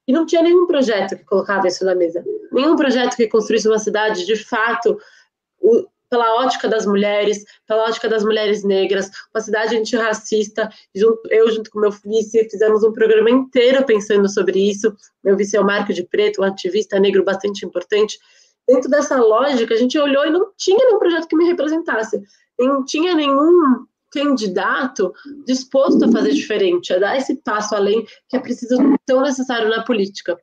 E 0.07 0.12
não 0.12 0.26
tinha 0.26 0.42
nenhum 0.42 0.66
projeto 0.66 1.16
que 1.16 1.24
colocava 1.24 1.66
isso 1.66 1.84
na 1.84 1.95
mesa. 1.95 2.22
Nenhum 2.53 2.76
projeto 2.76 3.16
que 3.16 3.26
construísse 3.26 3.66
uma 3.66 3.78
cidade, 3.78 4.26
de 4.26 4.36
fato, 4.36 4.99
pela 6.15 6.33
ótica 6.37 6.69
das 6.69 6.87
mulheres, 6.87 7.45
pela 7.67 7.89
ótica 7.89 8.09
das 8.09 8.23
mulheres 8.23 8.62
negras, 8.62 9.11
uma 9.35 9.41
cidade 9.41 9.77
antirracista. 9.77 10.71
Eu, 10.95 11.51
junto 11.51 11.69
com 11.73 11.81
meu 11.81 11.91
vice, 11.91 12.49
fizemos 12.49 12.85
um 12.85 12.93
programa 12.93 13.29
inteiro 13.29 13.85
pensando 13.85 14.29
sobre 14.29 14.71
isso. 14.71 14.95
Meu 15.25 15.37
vice 15.37 15.57
é 15.57 15.61
o 15.61 15.65
Marco 15.65 15.93
de 15.93 16.05
Preto, 16.05 16.41
um 16.41 16.45
ativista 16.45 17.01
negro 17.01 17.25
bastante 17.25 17.67
importante. 17.67 18.17
Dentro 18.69 18.89
dessa 18.89 19.17
lógica, 19.17 19.75
a 19.75 19.77
gente 19.77 19.99
olhou 19.99 20.25
e 20.25 20.31
não 20.31 20.53
tinha 20.57 20.79
nenhum 20.79 21.01
projeto 21.01 21.27
que 21.27 21.37
me 21.37 21.47
representasse. 21.47 22.23
Não 22.61 22.85
tinha 22.85 23.12
nenhum 23.17 23.85
candidato 24.12 25.12
disposto 25.45 26.05
a 26.05 26.12
fazer 26.12 26.31
diferente, 26.31 26.95
a 26.95 27.01
dar 27.01 27.17
esse 27.17 27.35
passo 27.43 27.75
além 27.75 28.07
que 28.29 28.37
é 28.37 28.39
preciso 28.39 28.77
tão 29.05 29.21
necessário 29.21 29.69
na 29.69 29.83
política. 29.83 30.39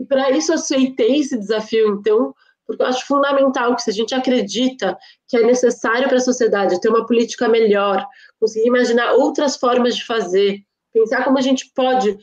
E 0.00 0.06
para 0.06 0.30
isso 0.30 0.54
aceitei 0.54 1.18
esse 1.18 1.38
desafio, 1.38 1.86
então, 1.88 2.34
porque 2.66 2.82
eu 2.82 2.86
acho 2.86 3.06
fundamental 3.06 3.74
que 3.74 3.82
se 3.82 3.90
a 3.90 3.92
gente 3.92 4.14
acredita 4.14 4.96
que 5.28 5.36
é 5.36 5.42
necessário 5.42 6.08
para 6.08 6.18
a 6.18 6.20
sociedade 6.20 6.80
ter 6.80 6.88
uma 6.88 7.06
política 7.06 7.48
melhor, 7.48 8.06
conseguir 8.38 8.68
imaginar 8.68 9.12
outras 9.12 9.56
formas 9.56 9.96
de 9.96 10.04
fazer, 10.04 10.62
pensar 10.92 11.24
como 11.24 11.38
a 11.38 11.42
gente 11.42 11.70
pode 11.74 12.18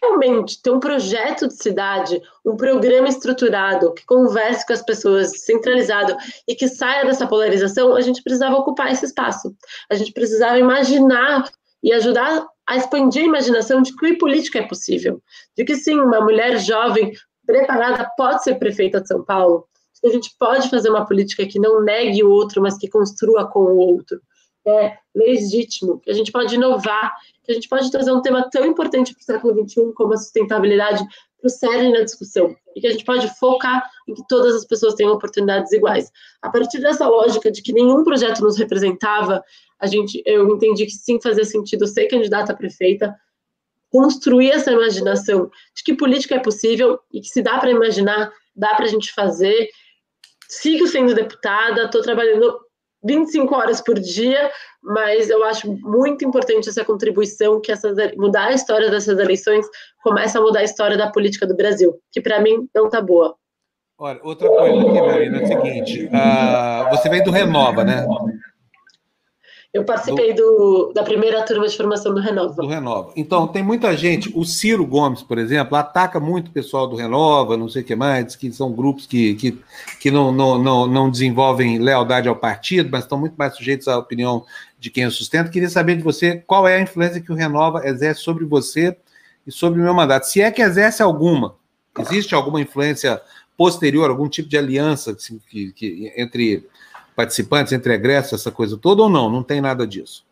realmente 0.00 0.62
ter 0.62 0.70
um 0.70 0.78
projeto 0.78 1.48
de 1.48 1.54
cidade, 1.54 2.20
um 2.44 2.56
programa 2.56 3.08
estruturado, 3.08 3.92
que 3.94 4.04
converse 4.06 4.64
com 4.66 4.72
as 4.72 4.82
pessoas, 4.82 5.44
centralizado 5.44 6.16
e 6.46 6.54
que 6.54 6.68
saia 6.68 7.04
dessa 7.04 7.26
polarização, 7.26 7.96
a 7.96 8.00
gente 8.00 8.22
precisava 8.22 8.56
ocupar 8.56 8.92
esse 8.92 9.06
espaço. 9.06 9.54
A 9.90 9.94
gente 9.94 10.12
precisava 10.12 10.58
imaginar 10.58 11.50
e 11.82 11.92
ajudar 11.92 12.46
a 12.66 12.76
expandir 12.76 13.22
a 13.22 13.26
imaginação 13.26 13.82
de 13.82 13.96
que 13.96 14.16
política 14.16 14.60
é 14.60 14.62
possível, 14.62 15.20
de 15.56 15.64
que 15.64 15.74
sim, 15.74 15.98
uma 15.98 16.20
mulher 16.20 16.58
jovem 16.58 17.12
preparada 17.46 18.10
pode 18.16 18.42
ser 18.42 18.56
prefeita 18.56 19.00
de 19.00 19.08
São 19.08 19.24
Paulo, 19.24 19.66
a 20.04 20.08
gente 20.08 20.34
pode 20.38 20.70
fazer 20.70 20.88
uma 20.88 21.06
política 21.06 21.46
que 21.46 21.58
não 21.58 21.82
negue 21.82 22.24
o 22.24 22.30
outro, 22.30 22.62
mas 22.62 22.78
que 22.78 22.88
construa 22.88 23.46
com 23.46 23.60
o 23.60 23.76
outro. 23.76 24.20
É 24.66 24.96
legítimo, 25.14 26.00
que 26.00 26.10
a 26.10 26.14
gente 26.14 26.30
pode 26.30 26.54
inovar, 26.54 27.14
que 27.42 27.50
a 27.50 27.54
gente 27.54 27.68
pode 27.68 27.90
trazer 27.90 28.12
um 28.12 28.20
tema 28.20 28.48
tão 28.50 28.64
importante 28.64 29.14
para 29.14 29.20
o 29.20 29.24
século 29.24 29.68
XXI 29.68 29.92
como 29.94 30.12
a 30.12 30.16
sustentabilidade 30.16 31.02
para 31.40 31.46
o 31.46 31.50
sério 31.50 31.90
na 31.90 32.02
discussão 32.02 32.54
e 32.76 32.80
que 32.80 32.86
a 32.86 32.90
gente 32.90 33.04
pode 33.04 33.26
focar 33.38 33.82
em 34.06 34.14
que 34.14 34.22
todas 34.28 34.54
as 34.54 34.66
pessoas 34.66 34.94
tenham 34.94 35.14
oportunidades 35.14 35.72
iguais. 35.72 36.10
A 36.42 36.50
partir 36.50 36.78
dessa 36.78 37.08
lógica 37.08 37.50
de 37.50 37.62
que 37.62 37.72
nenhum 37.72 38.04
projeto 38.04 38.40
nos 38.40 38.58
representava, 38.58 39.42
a 39.78 39.86
gente, 39.86 40.22
eu 40.26 40.46
entendi 40.54 40.84
que 40.84 40.92
sim 40.92 41.18
fazia 41.20 41.44
sentido 41.44 41.86
ser 41.86 42.06
candidata 42.06 42.52
a 42.52 42.56
prefeita, 42.56 43.16
construir 43.90 44.50
essa 44.52 44.72
imaginação 44.72 45.50
de 45.74 45.82
que 45.84 45.94
política 45.94 46.36
é 46.36 46.38
possível 46.38 46.98
e 47.12 47.20
que 47.20 47.28
se 47.28 47.42
dá 47.42 47.58
para 47.58 47.70
imaginar, 47.70 48.30
dá 48.54 48.74
para 48.74 48.84
a 48.84 48.88
gente 48.88 49.12
fazer. 49.12 49.68
Sigo 50.48 50.86
sendo 50.86 51.14
deputada, 51.14 51.84
estou 51.84 52.00
trabalhando 52.00 52.58
25 53.02 53.54
horas 53.54 53.80
por 53.80 53.98
dia, 53.98 54.50
mas 54.82 55.30
eu 55.30 55.42
acho 55.44 55.72
muito 55.80 56.24
importante 56.24 56.68
essa 56.68 56.84
contribuição 56.84 57.60
que 57.60 57.72
essa, 57.72 57.92
mudar 58.16 58.48
a 58.48 58.54
história 58.54 58.90
dessas 58.90 59.18
eleições 59.18 59.66
começa 60.02 60.38
a 60.38 60.42
mudar 60.42 60.60
a 60.60 60.64
história 60.64 60.96
da 60.96 61.10
política 61.10 61.46
do 61.46 61.56
Brasil, 61.56 61.98
que 62.12 62.20
para 62.20 62.40
mim 62.40 62.68
não 62.74 62.86
está 62.86 63.00
boa. 63.00 63.34
Olha, 63.98 64.18
outra 64.22 64.48
coisa 64.48 64.80
aqui, 64.80 65.00
Marina, 65.00 65.38
é 65.38 65.42
o 65.42 65.46
seguinte: 65.46 66.06
uh, 66.06 66.90
você 66.90 67.08
vem 67.10 67.22
do 67.22 67.30
Renova, 67.30 67.84
né? 67.84 68.06
Eu 69.72 69.84
participei 69.84 70.34
do, 70.34 70.42
do, 70.42 70.92
da 70.92 71.04
primeira 71.04 71.44
turma 71.44 71.68
de 71.68 71.76
formação 71.76 72.12
do 72.12 72.20
Renova. 72.20 72.54
Do 72.54 72.66
Renova. 72.66 73.12
Então, 73.14 73.46
tem 73.46 73.62
muita 73.62 73.96
gente. 73.96 74.32
O 74.34 74.44
Ciro 74.44 74.84
Gomes, 74.84 75.22
por 75.22 75.38
exemplo, 75.38 75.76
ataca 75.76 76.18
muito 76.18 76.48
o 76.48 76.52
pessoal 76.52 76.88
do 76.88 76.96
Renova, 76.96 77.56
não 77.56 77.68
sei 77.68 77.82
o 77.82 77.84
que 77.84 77.94
mais, 77.94 78.34
que 78.34 78.50
são 78.50 78.72
grupos 78.72 79.06
que, 79.06 79.34
que, 79.36 79.56
que 80.00 80.10
não, 80.10 80.32
não, 80.32 80.58
não, 80.58 80.86
não 80.88 81.08
desenvolvem 81.08 81.78
lealdade 81.78 82.28
ao 82.28 82.34
partido, 82.34 82.88
mas 82.90 83.04
estão 83.04 83.16
muito 83.16 83.36
mais 83.36 83.54
sujeitos 83.54 83.86
à 83.86 83.96
opinião 83.96 84.44
de 84.76 84.90
quem 84.90 85.06
o 85.06 85.10
sustenta. 85.10 85.50
Queria 85.50 85.70
saber 85.70 85.96
de 85.96 86.02
você 86.02 86.42
qual 86.44 86.66
é 86.66 86.76
a 86.76 86.82
influência 86.82 87.20
que 87.20 87.30
o 87.30 87.36
Renova 87.36 87.86
exerce 87.86 88.22
sobre 88.22 88.44
você 88.44 88.96
e 89.46 89.52
sobre 89.52 89.80
o 89.80 89.84
meu 89.84 89.94
mandato. 89.94 90.24
Se 90.24 90.42
é 90.42 90.50
que 90.50 90.62
exerce 90.62 91.00
alguma, 91.00 91.54
existe 91.96 92.34
alguma 92.34 92.60
influência 92.60 93.22
posterior, 93.56 94.10
algum 94.10 94.28
tipo 94.28 94.48
de 94.48 94.58
aliança 94.58 95.12
assim, 95.12 95.40
que, 95.48 95.70
que, 95.72 96.12
entre 96.16 96.66
participantes, 97.20 97.74
entre 97.74 97.92
egressos, 97.92 98.40
essa 98.40 98.50
coisa 98.50 98.78
toda, 98.78 99.02
ou 99.02 99.10
não? 99.10 99.28
Não 99.28 99.42
tem 99.42 99.60
nada 99.60 99.86
disso? 99.86 100.24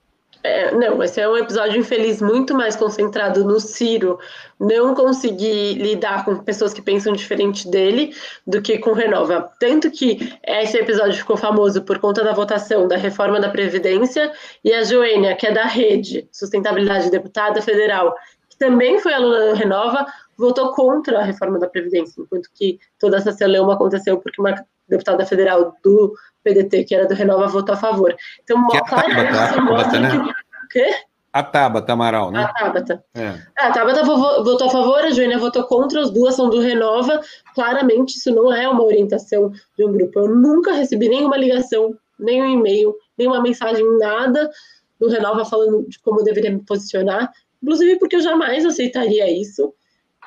É, 0.42 0.74
não, 0.74 1.02
esse 1.02 1.20
é 1.20 1.28
um 1.28 1.36
episódio 1.36 1.78
infeliz 1.78 2.22
muito 2.22 2.54
mais 2.54 2.76
concentrado 2.76 3.44
no 3.44 3.60
Ciro 3.60 4.18
não 4.58 4.94
conseguir 4.94 5.74
lidar 5.74 6.24
com 6.24 6.36
pessoas 6.36 6.72
que 6.72 6.80
pensam 6.80 7.12
diferente 7.12 7.68
dele 7.68 8.14
do 8.46 8.62
que 8.62 8.78
com 8.78 8.92
Renova. 8.92 9.50
Tanto 9.60 9.90
que 9.90 10.32
esse 10.46 10.78
episódio 10.78 11.18
ficou 11.18 11.36
famoso 11.36 11.82
por 11.82 11.98
conta 11.98 12.24
da 12.24 12.32
votação 12.32 12.88
da 12.88 12.96
reforma 12.96 13.38
da 13.38 13.50
Previdência 13.50 14.32
e 14.64 14.72
a 14.72 14.82
Joênia, 14.82 15.36
que 15.36 15.46
é 15.46 15.52
da 15.52 15.64
Rede 15.64 16.26
Sustentabilidade 16.32 17.10
Deputada 17.10 17.60
Federal, 17.60 18.14
que 18.48 18.56
também 18.56 18.98
foi 18.98 19.12
aluna 19.12 19.50
do 19.50 19.54
Renova, 19.54 20.06
votou 20.38 20.72
contra 20.72 21.18
a 21.18 21.24
reforma 21.24 21.58
da 21.58 21.68
Previdência, 21.68 22.22
enquanto 22.22 22.48
que 22.54 22.78
toda 22.98 23.18
essa 23.18 23.32
celeuma 23.32 23.74
aconteceu 23.74 24.16
porque 24.18 24.40
uma 24.40 24.54
deputada 24.88 25.24
federal 25.26 25.74
do 25.82 26.14
PDT, 26.42 26.84
que 26.84 26.94
era 26.94 27.06
do 27.06 27.14
Renova, 27.14 27.46
votou 27.46 27.74
a 27.74 27.78
favor. 27.78 28.14
Então, 28.42 28.66
que 28.68 28.76
é 28.76 28.80
a 28.80 28.84
Tabata, 28.84 29.60
mostra 29.60 30.00
né? 30.00 30.10
que... 30.10 30.80
Quê? 30.80 30.94
A 31.32 31.42
Tabata 31.42 31.92
Amaral, 31.92 32.30
né? 32.30 32.44
A 32.44 32.48
Tabata. 32.48 33.04
É. 33.14 33.34
A 33.56 33.70
Tabata 33.70 34.02
votou 34.02 34.66
a 34.66 34.70
favor, 34.70 34.98
a 35.00 35.10
Joênia 35.10 35.38
votou 35.38 35.62
contra, 35.64 36.00
as 36.00 36.10
duas 36.10 36.34
são 36.34 36.48
do 36.48 36.58
Renova. 36.58 37.20
Claramente, 37.54 38.16
isso 38.16 38.34
não 38.34 38.52
é 38.52 38.68
uma 38.68 38.82
orientação 38.82 39.52
de 39.76 39.84
um 39.84 39.92
grupo. 39.92 40.18
Eu 40.18 40.28
nunca 40.28 40.72
recebi 40.72 41.08
nenhuma 41.08 41.36
ligação, 41.36 41.94
nem 42.18 42.42
um 42.42 42.46
e-mail, 42.46 42.94
nenhuma 43.16 43.42
mensagem, 43.42 43.84
nada 43.98 44.50
do 44.98 45.08
Renova 45.08 45.44
falando 45.44 45.86
de 45.86 45.98
como 46.00 46.20
eu 46.20 46.24
deveria 46.24 46.50
me 46.50 46.64
posicionar. 46.64 47.30
Inclusive 47.62 47.98
porque 47.98 48.16
eu 48.16 48.20
jamais 48.20 48.64
aceitaria 48.64 49.30
isso. 49.30 49.72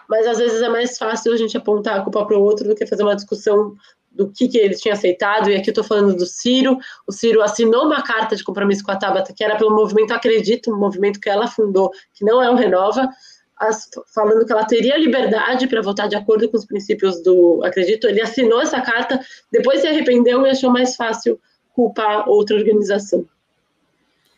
Mas 0.08 0.28
às 0.28 0.38
vezes 0.38 0.62
é 0.62 0.70
mais 0.70 0.98
fácil 0.98 1.34
a 1.34 1.38
gente 1.38 1.58
apontar 1.58 2.00
a 2.00 2.02
culpa 2.04 2.26
para 2.26 2.38
o 2.38 2.44
outro 2.44 2.68
do 2.68 2.76
que 2.76 2.86
fazer 2.86 3.04
uma 3.04 3.16
discussão 3.16 3.76
do 4.12 4.30
que, 4.30 4.48
que 4.48 4.58
ele 4.58 4.76
tinha 4.76 4.94
aceitado, 4.94 5.50
e 5.50 5.56
aqui 5.56 5.70
eu 5.70 5.72
estou 5.72 5.84
falando 5.84 6.16
do 6.16 6.26
Ciro. 6.26 6.78
O 7.08 7.12
Ciro 7.12 7.42
assinou 7.42 7.86
uma 7.86 8.04
carta 8.04 8.36
de 8.36 8.44
compromisso 8.44 8.84
com 8.84 8.92
a 8.92 8.96
Tabata, 8.96 9.34
que 9.34 9.44
era 9.44 9.56
pelo 9.56 9.74
movimento 9.74 10.14
Acredito, 10.14 10.72
um 10.72 10.78
movimento 10.78 11.20
que 11.20 11.30
ela 11.30 11.48
fundou, 11.48 11.92
que 12.14 12.26
não 12.26 12.42
é 12.42 12.50
o 12.50 12.56
Renova, 12.56 13.10
as, 13.58 13.90
falando 14.14 14.46
que 14.46 14.52
ela 14.52 14.66
teria 14.66 14.98
liberdade 14.98 15.68
para 15.68 15.82
votar 15.82 16.10
de 16.10 16.16
acordo 16.16 16.50
com 16.50 16.58
os 16.58 16.66
princípios 16.66 17.24
do 17.24 17.64
Acredito. 17.64 18.08
Ele 18.08 18.22
assinou 18.22 18.62
essa 18.62 18.82
carta, 18.82 19.20
depois 19.52 19.82
se 19.82 19.88
arrependeu 19.88 20.46
e 20.46 20.50
achou 20.50 20.70
mais 20.70 20.96
fácil 20.96 21.40
culpar 21.74 22.28
outra 22.28 22.58
organização. 22.58 23.26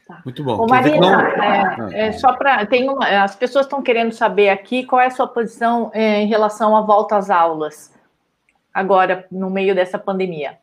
Tá. 0.08 0.22
Muito 0.24 0.44
bom. 0.44 0.62
Ô, 0.62 0.68
Marina, 0.68 1.00
não... 1.78 1.90
é, 1.90 2.08
é, 2.08 2.12
só 2.12 2.34
para. 2.34 2.66
Tem 2.66 2.90
uma, 2.90 3.24
as 3.24 3.36
pessoas 3.36 3.66
estão 3.66 3.82
querendo 3.82 4.12
saber 4.12 4.50
aqui 4.50 4.86
qual 4.86 5.02
é 5.02 5.08
a 5.08 5.12
sua 5.12 5.28
posição 5.28 5.90
é, 5.94 6.22
em 6.22 6.28
relação 6.28 6.76
à 6.76 6.82
volta 6.82 7.16
às 7.16 7.30
aulas 7.30 7.93
agora, 8.74 9.26
no 9.32 9.50
meio 9.50 9.76
dessa 9.76 10.00
pandemia? 10.00 10.58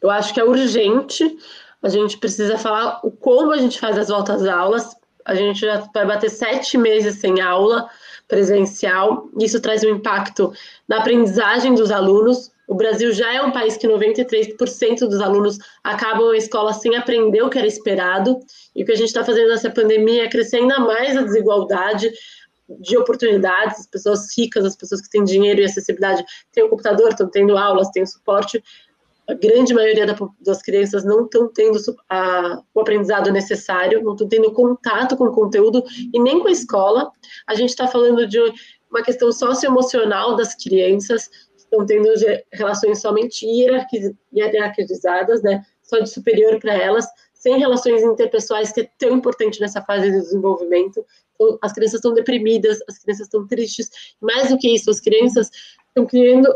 Eu 0.00 0.10
acho 0.10 0.34
que 0.34 0.40
é 0.40 0.44
urgente. 0.44 1.36
A 1.82 1.88
gente 1.88 2.18
precisa 2.18 2.58
falar 2.58 3.00
o 3.02 3.10
como 3.10 3.52
a 3.52 3.56
gente 3.56 3.78
faz 3.78 3.96
as 3.98 4.08
voltas 4.08 4.42
às 4.42 4.48
aulas. 4.48 4.96
A 5.24 5.34
gente 5.34 5.60
já 5.60 5.78
vai 5.92 6.06
bater 6.06 6.30
sete 6.30 6.78
meses 6.78 7.16
sem 7.16 7.40
aula 7.40 7.88
presencial. 8.28 9.28
Isso 9.40 9.60
traz 9.60 9.82
um 9.84 9.90
impacto 9.90 10.52
na 10.88 10.98
aprendizagem 10.98 11.74
dos 11.74 11.90
alunos. 11.90 12.50
O 12.68 12.74
Brasil 12.74 13.12
já 13.12 13.32
é 13.32 13.42
um 13.42 13.52
país 13.52 13.76
que 13.76 13.86
93% 13.86 14.98
dos 15.00 15.20
alunos 15.20 15.58
acabam 15.84 16.30
a 16.30 16.36
escola 16.36 16.72
sem 16.72 16.96
aprender 16.96 17.42
o 17.42 17.48
que 17.48 17.58
era 17.58 17.66
esperado. 17.66 18.40
E 18.74 18.82
o 18.82 18.86
que 18.86 18.92
a 18.92 18.96
gente 18.96 19.08
está 19.08 19.24
fazendo 19.24 19.48
nessa 19.48 19.70
pandemia 19.70 20.24
é 20.24 20.28
crescer 20.28 20.56
ainda 20.58 20.80
mais 20.80 21.16
a 21.16 21.22
desigualdade, 21.22 22.10
de 22.68 22.96
oportunidades, 22.96 23.80
as 23.80 23.86
pessoas 23.86 24.26
ricas, 24.36 24.64
as 24.64 24.76
pessoas 24.76 25.00
que 25.00 25.10
têm 25.10 25.24
dinheiro 25.24 25.60
e 25.60 25.64
acessibilidade 25.64 26.24
têm 26.52 26.64
um 26.64 26.68
computador, 26.68 27.10
estão 27.10 27.28
tendo 27.28 27.56
aulas, 27.56 27.90
têm 27.90 28.04
suporte. 28.04 28.62
A 29.28 29.34
grande 29.34 29.74
maioria 29.74 30.06
da, 30.06 30.16
das 30.40 30.62
crianças 30.62 31.04
não 31.04 31.24
estão 31.24 31.48
tendo 31.52 31.78
a, 32.08 32.62
o 32.74 32.80
aprendizado 32.80 33.32
necessário, 33.32 34.02
não 34.02 34.12
estão 34.12 34.28
tendo 34.28 34.52
contato 34.52 35.16
com 35.16 35.24
o 35.24 35.32
conteúdo 35.32 35.82
e 36.12 36.20
nem 36.20 36.40
com 36.40 36.48
a 36.48 36.52
escola. 36.52 37.10
A 37.46 37.54
gente 37.54 37.70
está 37.70 37.88
falando 37.88 38.26
de 38.26 38.38
uma 38.90 39.02
questão 39.02 39.32
socioemocional 39.32 40.36
das 40.36 40.54
crianças, 40.54 41.28
que 41.28 41.58
estão 41.58 41.84
tendo 41.84 42.08
relações 42.52 43.00
somente 43.00 43.44
hierarquizadas, 44.32 45.42
né, 45.42 45.64
só 45.82 45.98
de 45.98 46.08
superior 46.08 46.58
para 46.60 46.74
elas, 46.74 47.06
sem 47.34 47.58
relações 47.58 48.02
interpessoais, 48.02 48.72
que 48.72 48.80
é 48.82 48.90
tão 48.98 49.10
importante 49.10 49.60
nessa 49.60 49.82
fase 49.82 50.10
de 50.10 50.20
desenvolvimento. 50.20 51.04
As 51.62 51.72
crianças 51.72 51.96
estão 51.96 52.14
deprimidas, 52.14 52.78
as 52.88 52.98
crianças 52.98 53.26
estão 53.26 53.46
tristes. 53.46 53.90
Mais 54.20 54.48
do 54.48 54.58
que 54.58 54.74
isso, 54.74 54.90
as 54.90 55.00
crianças 55.00 55.50
estão 55.88 56.06
criando 56.06 56.48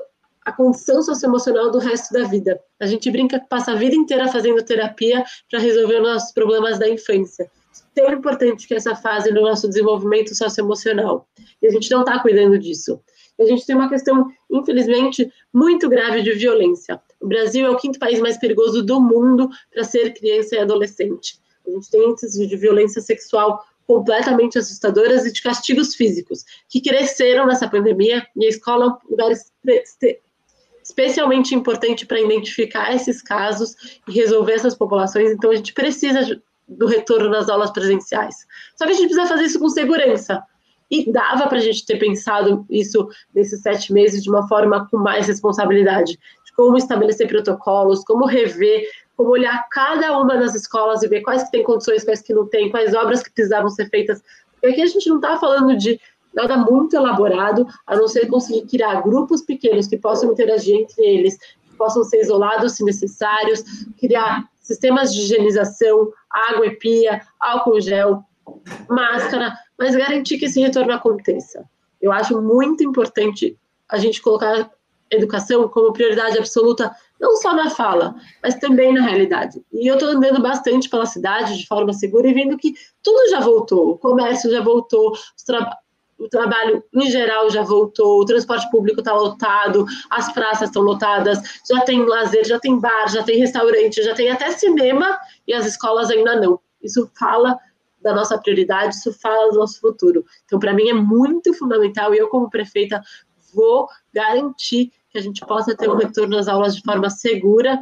a 0.44 0.52
condição 0.52 1.02
socioemocional 1.02 1.70
do 1.70 1.78
resto 1.78 2.12
da 2.12 2.24
vida. 2.24 2.60
A 2.80 2.86
gente 2.86 3.10
brinca 3.10 3.38
que 3.38 3.48
passa 3.48 3.72
a 3.72 3.74
vida 3.76 3.94
inteira 3.94 4.28
fazendo 4.28 4.62
terapia 4.64 5.24
para 5.50 5.60
resolver 5.60 5.96
os 5.96 6.02
nossos 6.02 6.32
problemas 6.32 6.78
da 6.78 6.88
infância. 6.88 7.50
Tão 7.94 8.12
importante 8.12 8.66
que 8.66 8.74
essa 8.74 8.94
fase 8.94 9.30
no 9.30 9.42
nosso 9.42 9.68
desenvolvimento 9.68 10.34
socioemocional. 10.34 11.28
E 11.60 11.66
a 11.66 11.70
gente 11.70 11.90
não 11.90 12.00
está 12.00 12.18
cuidando 12.20 12.58
disso. 12.58 13.00
A 13.38 13.44
gente 13.44 13.64
tem 13.64 13.74
uma 13.74 13.88
questão, 13.88 14.26
infelizmente, 14.50 15.30
muito 15.52 15.88
grave 15.88 16.22
de 16.22 16.32
violência. 16.32 17.00
O 17.20 17.26
Brasil 17.26 17.66
é 17.66 17.70
o 17.70 17.76
quinto 17.76 17.98
país 17.98 18.20
mais 18.20 18.36
perigoso 18.38 18.82
do 18.82 19.00
mundo 19.00 19.48
para 19.72 19.84
ser 19.84 20.12
criança 20.12 20.56
e 20.56 20.58
adolescente. 20.58 21.38
A 21.66 21.70
gente 21.70 21.90
tem 21.90 22.10
índices 22.10 22.48
de 22.48 22.56
violência 22.56 23.00
sexual 23.00 23.62
completamente 23.90 24.56
assustadoras 24.56 25.26
e 25.26 25.32
de 25.32 25.42
castigos 25.42 25.96
físicos, 25.96 26.44
que 26.68 26.80
cresceram 26.80 27.44
nessa 27.44 27.68
pandemia, 27.68 28.24
e 28.36 28.46
a 28.46 28.48
escola 28.48 28.84
é 28.84 28.88
um 28.88 29.10
lugar 29.10 29.32
especialmente 30.80 31.56
importante 31.56 32.06
para 32.06 32.20
identificar 32.20 32.94
esses 32.94 33.20
casos 33.20 33.74
e 34.06 34.12
resolver 34.12 34.52
essas 34.52 34.76
populações, 34.76 35.32
então 35.32 35.50
a 35.50 35.56
gente 35.56 35.72
precisa 35.72 36.40
do 36.68 36.86
retorno 36.86 37.30
nas 37.30 37.48
aulas 37.48 37.72
presenciais. 37.72 38.46
Só 38.76 38.86
que 38.86 38.92
a 38.92 38.94
gente 38.94 39.08
precisa 39.08 39.26
fazer 39.26 39.42
isso 39.42 39.58
com 39.58 39.68
segurança. 39.68 40.40
E 40.88 41.10
dava 41.10 41.48
para 41.48 41.58
a 41.58 41.60
gente 41.60 41.84
ter 41.84 41.98
pensado 41.98 42.64
isso 42.70 43.08
nesses 43.34 43.60
sete 43.60 43.92
meses 43.92 44.22
de 44.22 44.30
uma 44.30 44.46
forma 44.46 44.88
com 44.88 44.98
mais 44.98 45.26
responsabilidade, 45.26 46.16
de 46.39 46.39
como 46.60 46.76
estabelecer 46.76 47.26
protocolos, 47.26 48.04
como 48.04 48.26
rever 48.26 48.86
como 49.16 49.32
olhar 49.32 49.68
cada 49.70 50.18
uma 50.18 50.38
das 50.38 50.54
escolas 50.54 51.02
e 51.02 51.08
ver 51.08 51.20
quais 51.20 51.42
que 51.42 51.50
têm 51.50 51.62
condições, 51.62 52.02
quais 52.04 52.22
que 52.22 52.32
não 52.32 52.46
têm, 52.46 52.70
quais 52.70 52.94
obras 52.94 53.22
que 53.22 53.30
precisavam 53.30 53.68
ser 53.68 53.90
feitas. 53.90 54.22
Porque 54.52 54.68
aqui 54.68 54.80
a 54.80 54.86
gente 54.86 55.06
não 55.10 55.16
está 55.16 55.38
falando 55.38 55.76
de 55.76 56.00
nada 56.34 56.56
muito 56.56 56.96
elaborado, 56.96 57.66
a 57.86 57.96
não 57.96 58.08
ser 58.08 58.28
conseguir 58.28 58.66
criar 58.66 59.02
grupos 59.02 59.42
pequenos 59.42 59.86
que 59.86 59.98
possam 59.98 60.32
interagir 60.32 60.74
entre 60.74 61.04
eles, 61.04 61.36
que 61.36 61.76
possam 61.76 62.02
ser 62.02 62.20
isolados 62.22 62.76
se 62.76 62.84
necessários, 62.84 63.62
criar 63.98 64.48
sistemas 64.62 65.12
de 65.12 65.20
higienização, 65.20 66.10
água 66.30 66.66
e 66.66 66.76
pia, 66.76 67.20
álcool 67.38 67.80
gel, 67.80 68.22
máscara, 68.88 69.52
mas 69.78 69.94
garantir 69.94 70.38
que 70.38 70.46
esse 70.46 70.60
retorno 70.60 70.94
aconteça. 70.94 71.62
Eu 72.00 72.10
acho 72.10 72.40
muito 72.40 72.82
importante 72.82 73.54
a 73.86 73.98
gente 73.98 74.22
colocar 74.22 74.70
educação 75.10 75.68
como 75.68 75.92
prioridade 75.92 76.38
absoluta 76.38 76.94
não 77.20 77.36
só 77.36 77.54
na 77.54 77.68
fala, 77.68 78.14
mas 78.42 78.54
também 78.54 78.94
na 78.94 79.02
realidade. 79.02 79.62
E 79.72 79.86
eu 79.86 79.94
estou 79.94 80.10
andando 80.10 80.40
bastante 80.40 80.88
pela 80.88 81.04
cidade 81.04 81.58
de 81.58 81.66
forma 81.66 81.92
segura 81.92 82.26
e 82.26 82.32
vendo 82.32 82.56
que 82.56 82.74
tudo 83.02 83.28
já 83.28 83.40
voltou, 83.40 83.90
o 83.90 83.98
comércio 83.98 84.50
já 84.50 84.62
voltou, 84.62 85.12
o 86.18 86.28
trabalho 86.28 86.82
em 86.94 87.10
geral 87.10 87.50
já 87.50 87.62
voltou, 87.62 88.20
o 88.20 88.24
transporte 88.24 88.70
público 88.70 89.00
está 89.00 89.12
lotado, 89.12 89.86
as 90.10 90.32
praças 90.32 90.68
estão 90.68 90.82
lotadas, 90.82 91.38
já 91.68 91.80
tem 91.82 92.04
lazer, 92.04 92.44
já 92.44 92.58
tem 92.58 92.78
bar, 92.78 93.08
já 93.08 93.22
tem 93.22 93.38
restaurante, 93.38 94.02
já 94.02 94.14
tem 94.14 94.30
até 94.30 94.50
cinema 94.52 95.18
e 95.46 95.52
as 95.52 95.66
escolas 95.66 96.10
ainda 96.10 96.40
não. 96.40 96.60
Isso 96.82 97.10
fala 97.18 97.58
da 98.02 98.14
nossa 98.14 98.38
prioridade, 98.38 98.94
isso 98.94 99.12
fala 99.20 99.50
do 99.50 99.58
nosso 99.58 99.80
futuro. 99.80 100.24
Então, 100.44 100.58
para 100.58 100.72
mim, 100.72 100.88
é 100.88 100.94
muito 100.94 101.52
fundamental 101.54 102.14
e 102.14 102.18
eu, 102.18 102.28
como 102.28 102.48
prefeita, 102.48 103.02
vou 103.54 103.88
garantir 104.12 104.92
que 105.10 105.18
a 105.18 105.22
gente 105.22 105.44
possa 105.44 105.76
ter 105.76 105.88
um 105.88 105.96
retorno 105.96 106.36
às 106.36 106.48
aulas 106.48 106.74
de 106.74 106.82
forma 106.82 107.10
segura, 107.10 107.80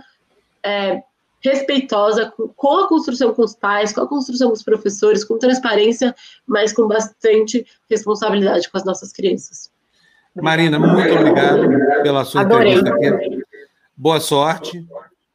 é, 0.62 1.02
respeitosa, 1.40 2.32
com, 2.36 2.48
com, 2.48 2.84
a 2.84 2.88
construção 2.88 3.32
com 3.34 3.42
os 3.42 3.54
pais, 3.54 3.92
com 3.92 4.00
a 4.00 4.08
construção 4.08 4.48
com 4.48 4.54
os 4.54 4.62
professores, 4.62 5.24
com 5.24 5.38
transparência, 5.38 6.14
mas 6.46 6.72
com 6.72 6.88
bastante 6.88 7.66
responsabilidade 7.88 8.68
com 8.70 8.78
as 8.78 8.84
nossas 8.84 9.12
crianças. 9.12 9.70
Marina, 10.34 10.78
muito 10.78 11.12
obrigado 11.12 11.68
pela 12.02 12.24
sua 12.24 12.42
Adorei. 12.42 12.74
entrevista 12.74 13.16
aqui. 13.16 13.42
Boa 13.96 14.20
sorte, 14.20 14.86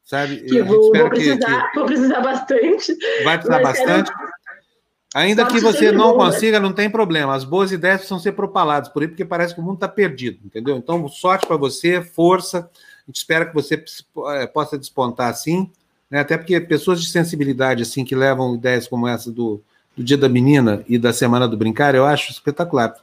sabe? 0.04 0.38
Que 0.38 0.62
vou, 0.62 0.94
vou 0.94 1.10
precisar, 1.10 1.38
que, 1.38 1.72
que... 1.72 1.76
vou 1.76 1.86
precisar 1.86 2.22
bastante. 2.22 2.98
Vai 3.24 3.38
precisar 3.38 3.62
bastante. 3.62 4.12
Quero 4.12 4.33
Ainda 5.14 5.46
que 5.46 5.60
você 5.60 5.92
não 5.92 6.16
consiga, 6.16 6.60
não 6.60 6.74
tem 6.74 6.90
problema. 6.90 7.36
As 7.36 7.44
boas 7.44 7.72
ideias 7.72 7.98
precisam 7.98 8.20
ser 8.20 8.32
propaladas 8.32 8.90
por 8.90 9.04
aí, 9.04 9.08
porque 9.08 9.24
parece 9.24 9.54
que 9.54 9.62
o 9.62 9.64
mundo 9.64 9.76
está 9.76 9.88
perdido, 9.88 10.40
entendeu? 10.44 10.76
Então, 10.76 11.08
sorte 11.08 11.46
para 11.46 11.56
você, 11.56 12.02
força. 12.02 12.60
A 12.60 13.06
gente 13.08 13.18
espera 13.18 13.46
que 13.46 13.54
você 13.54 13.76
eh, 13.76 14.48
possa 14.48 14.78
despontar 14.78 15.30
assim, 15.30 15.70
né? 16.10 16.20
até 16.20 16.38
porque 16.38 16.60
pessoas 16.60 17.02
de 17.02 17.10
sensibilidade, 17.10 17.84
assim, 17.84 18.04
que 18.04 18.16
levam 18.16 18.56
ideias 18.56 18.88
como 18.88 19.08
essa 19.08 19.32
do, 19.32 19.62
do 19.96 20.04
Dia 20.04 20.18
da 20.18 20.30
Menina 20.30 20.84
e 20.88 20.98
da 20.98 21.14
Semana 21.14 21.48
do 21.48 21.58
Brincar, 21.58 21.94
eu 21.94 22.06
acho 22.06 22.32
espetacular. 22.32 22.96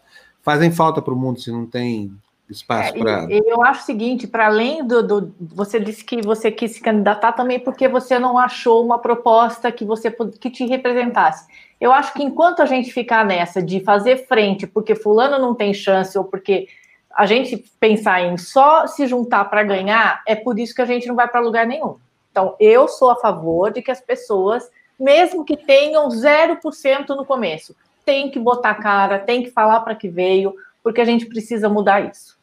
Fazem 0.43 0.73
falta 0.73 1.01
para 1.01 1.15
o 1.15 1.17
mundo 1.17 1.41
se 1.41 1.53
não 1.53 1.67
tem 1.67 2.13
espaço 2.53 2.97
é, 2.97 2.99
para. 2.99 3.27
Eu 3.31 3.63
acho 3.65 3.83
o 3.83 3.85
seguinte: 3.85 4.27
para 4.27 4.47
além 4.47 4.87
do, 4.87 5.03
do, 5.03 5.35
Você 5.41 5.79
disse 5.79 6.05
que 6.05 6.21
você 6.23 6.51
quis 6.51 6.73
se 6.73 6.81
candidatar 6.81 7.33
também 7.33 7.59
porque 7.59 7.89
você 7.89 8.19
não 8.19 8.39
achou 8.39 8.85
uma 8.85 8.99
proposta 8.99 9.71
que 9.73 9.85
você 9.85 10.11
que 10.11 10.51
te 10.51 10.67
representasse. 10.67 11.47
Eu 11.81 11.93
acho 11.93 12.13
que 12.13 12.23
enquanto 12.23 12.61
a 12.61 12.67
gente 12.67 12.93
ficar 12.93 13.25
nessa 13.25 13.63
de 13.63 13.81
fazer 13.81 14.27
frente 14.27 14.67
porque 14.67 14.95
fulano 14.95 15.39
não 15.39 15.55
tem 15.55 15.73
chance 15.73 16.17
ou 16.17 16.25
porque 16.25 16.69
a 17.15 17.27
gente 17.27 17.57
pensar 17.79 18.23
em 18.23 18.37
só 18.37 18.87
se 18.87 19.07
juntar 19.07 19.45
para 19.47 19.63
ganhar, 19.63 20.23
é 20.27 20.35
por 20.35 20.59
isso 20.59 20.75
que 20.75 20.83
a 20.83 20.87
gente 20.87 21.09
não 21.09 21.17
vai 21.17 21.29
para 21.29 21.41
lugar 21.41 21.67
nenhum. 21.67 21.97
Então, 22.31 22.55
eu 22.61 22.87
sou 22.87 23.11
a 23.11 23.17
favor 23.17 23.73
de 23.73 23.83
que 23.83 23.91
as 23.91 24.01
pessoas, 24.01 24.71
mesmo 24.99 25.45
que 25.45 25.57
tenham 25.57 26.09
0% 26.09 27.09
no 27.09 27.25
começo, 27.25 27.75
tem 28.05 28.31
que 28.31 28.39
botar 28.39 28.75
cara, 28.75 29.19
tem 29.19 29.43
que 29.43 29.51
falar 29.51 29.81
para 29.81 29.95
que 29.95 30.09
veio, 30.09 30.55
porque 30.83 31.01
a 31.01 31.05
gente 31.05 31.27
precisa 31.27 31.69
mudar 31.69 32.09
isso. 32.09 32.39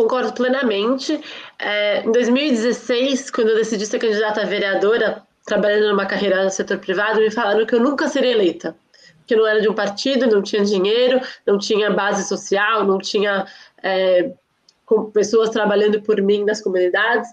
Concordo 0.00 0.32
plenamente. 0.32 1.20
É, 1.58 2.02
em 2.02 2.10
2016, 2.10 3.30
quando 3.30 3.50
eu 3.50 3.56
decidi 3.56 3.84
ser 3.84 3.98
candidata 3.98 4.40
a 4.40 4.46
vereadora, 4.46 5.22
trabalhando 5.44 5.90
numa 5.90 6.06
carreira 6.06 6.42
no 6.42 6.50
setor 6.50 6.78
privado, 6.78 7.20
me 7.20 7.30
falaram 7.30 7.66
que 7.66 7.74
eu 7.74 7.80
nunca 7.80 8.08
seria 8.08 8.30
eleita, 8.30 8.74
que 9.26 9.36
não 9.36 9.46
era 9.46 9.60
de 9.60 9.68
um 9.68 9.74
partido, 9.74 10.26
não 10.26 10.40
tinha 10.40 10.64
dinheiro, 10.64 11.20
não 11.46 11.58
tinha 11.58 11.90
base 11.90 12.26
social, 12.26 12.82
não 12.86 12.96
tinha 12.96 13.46
é, 13.82 14.32
pessoas 15.12 15.50
trabalhando 15.50 16.00
por 16.00 16.18
mim 16.22 16.46
nas 16.46 16.62
comunidades. 16.62 17.28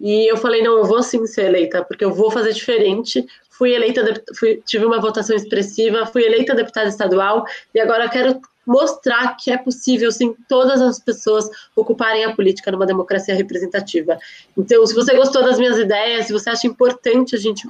E 0.00 0.28
eu 0.28 0.36
falei, 0.36 0.64
não, 0.64 0.78
eu 0.78 0.84
vou 0.84 1.04
sim 1.04 1.24
ser 1.26 1.44
eleita, 1.44 1.84
porque 1.84 2.04
eu 2.04 2.12
vou 2.12 2.28
fazer 2.28 2.52
diferente. 2.52 3.24
Fui 3.60 3.74
eleita, 3.74 4.02
fui, 4.38 4.62
tive 4.64 4.86
uma 4.86 4.98
votação 4.98 5.36
expressiva, 5.36 6.06
fui 6.06 6.24
eleita 6.24 6.54
deputada 6.54 6.88
estadual 6.88 7.44
e 7.74 7.78
agora 7.78 8.08
quero 8.08 8.40
mostrar 8.66 9.36
que 9.36 9.50
é 9.50 9.58
possível, 9.58 10.10
sim, 10.10 10.34
todas 10.48 10.80
as 10.80 10.98
pessoas 10.98 11.46
ocuparem 11.76 12.24
a 12.24 12.34
política 12.34 12.72
numa 12.72 12.86
democracia 12.86 13.34
representativa. 13.34 14.18
Então, 14.56 14.86
se 14.86 14.94
você 14.94 15.14
gostou 15.14 15.44
das 15.44 15.58
minhas 15.58 15.76
ideias, 15.76 16.24
se 16.24 16.32
você 16.32 16.48
acha 16.48 16.66
importante 16.66 17.36
a 17.36 17.38
gente 17.38 17.68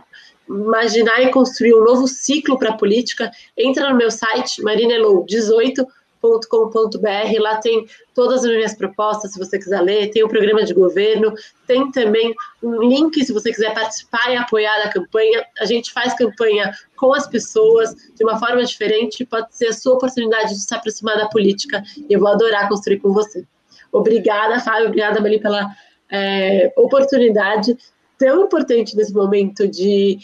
imaginar 0.48 1.20
e 1.22 1.32
construir 1.32 1.74
um 1.74 1.82
novo 1.82 2.06
ciclo 2.06 2.56
para 2.56 2.70
a 2.70 2.76
política, 2.76 3.28
entra 3.58 3.90
no 3.90 3.96
meu 3.96 4.12
site, 4.12 4.62
marinelou18, 4.62 5.84
www.com.br. 6.22 7.40
Lá 7.40 7.56
tem 7.56 7.86
todas 8.14 8.44
as 8.44 8.50
minhas 8.50 8.74
propostas, 8.74 9.32
se 9.32 9.38
você 9.38 9.58
quiser 9.58 9.80
ler, 9.80 10.10
tem 10.10 10.22
o 10.22 10.28
programa 10.28 10.64
de 10.64 10.74
governo, 10.74 11.34
tem 11.66 11.90
também 11.90 12.34
um 12.62 12.82
link 12.82 13.24
se 13.24 13.32
você 13.32 13.50
quiser 13.50 13.74
participar 13.74 14.30
e 14.30 14.36
apoiar 14.36 14.82
a 14.82 14.90
campanha. 14.90 15.44
A 15.58 15.64
gente 15.64 15.92
faz 15.92 16.14
campanha 16.14 16.72
com 16.96 17.12
as 17.14 17.26
pessoas 17.26 17.94
de 18.14 18.22
uma 18.22 18.38
forma 18.38 18.64
diferente, 18.64 19.24
pode 19.24 19.54
ser 19.56 19.68
a 19.68 19.72
sua 19.72 19.94
oportunidade 19.94 20.50
de 20.50 20.60
se 20.60 20.74
aproximar 20.74 21.16
da 21.16 21.28
política 21.28 21.82
e 21.96 22.12
eu 22.12 22.20
vou 22.20 22.28
adorar 22.28 22.68
construir 22.68 23.00
com 23.00 23.12
você. 23.12 23.44
Obrigada, 23.92 24.60
Fábio, 24.60 24.86
obrigada, 24.86 25.20
Mali, 25.20 25.40
pela 25.40 25.74
é, 26.10 26.72
oportunidade 26.76 27.76
tão 28.18 28.44
importante 28.44 28.94
nesse 28.94 29.12
momento 29.12 29.66
de 29.66 30.18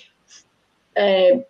é, 0.94 1.44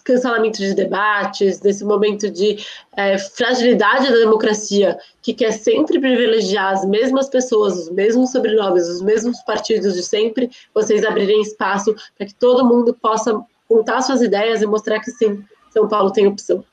cancelamento 0.00 0.58
de 0.58 0.74
debates, 0.74 1.60
nesse 1.62 1.84
momento 1.84 2.30
de 2.30 2.58
é, 2.96 3.18
fragilidade 3.18 4.08
da 4.08 4.16
democracia, 4.16 4.98
que 5.22 5.34
quer 5.34 5.52
sempre 5.52 6.00
privilegiar 6.00 6.72
as 6.72 6.84
mesmas 6.84 7.28
pessoas, 7.28 7.76
os 7.78 7.90
mesmos 7.90 8.32
sobrenomes, 8.32 8.88
os 8.88 9.02
mesmos 9.02 9.40
partidos 9.42 9.94
de 9.94 10.02
sempre, 10.02 10.50
vocês 10.74 11.04
abrirem 11.04 11.40
espaço 11.42 11.94
para 12.16 12.26
que 12.26 12.34
todo 12.34 12.64
mundo 12.64 12.94
possa 12.94 13.40
contar 13.68 14.02
suas 14.02 14.22
ideias 14.22 14.62
e 14.62 14.66
mostrar 14.66 15.00
que 15.00 15.10
sim, 15.10 15.44
São 15.70 15.86
Paulo 15.88 16.10
tem 16.10 16.26
opção. 16.26 16.64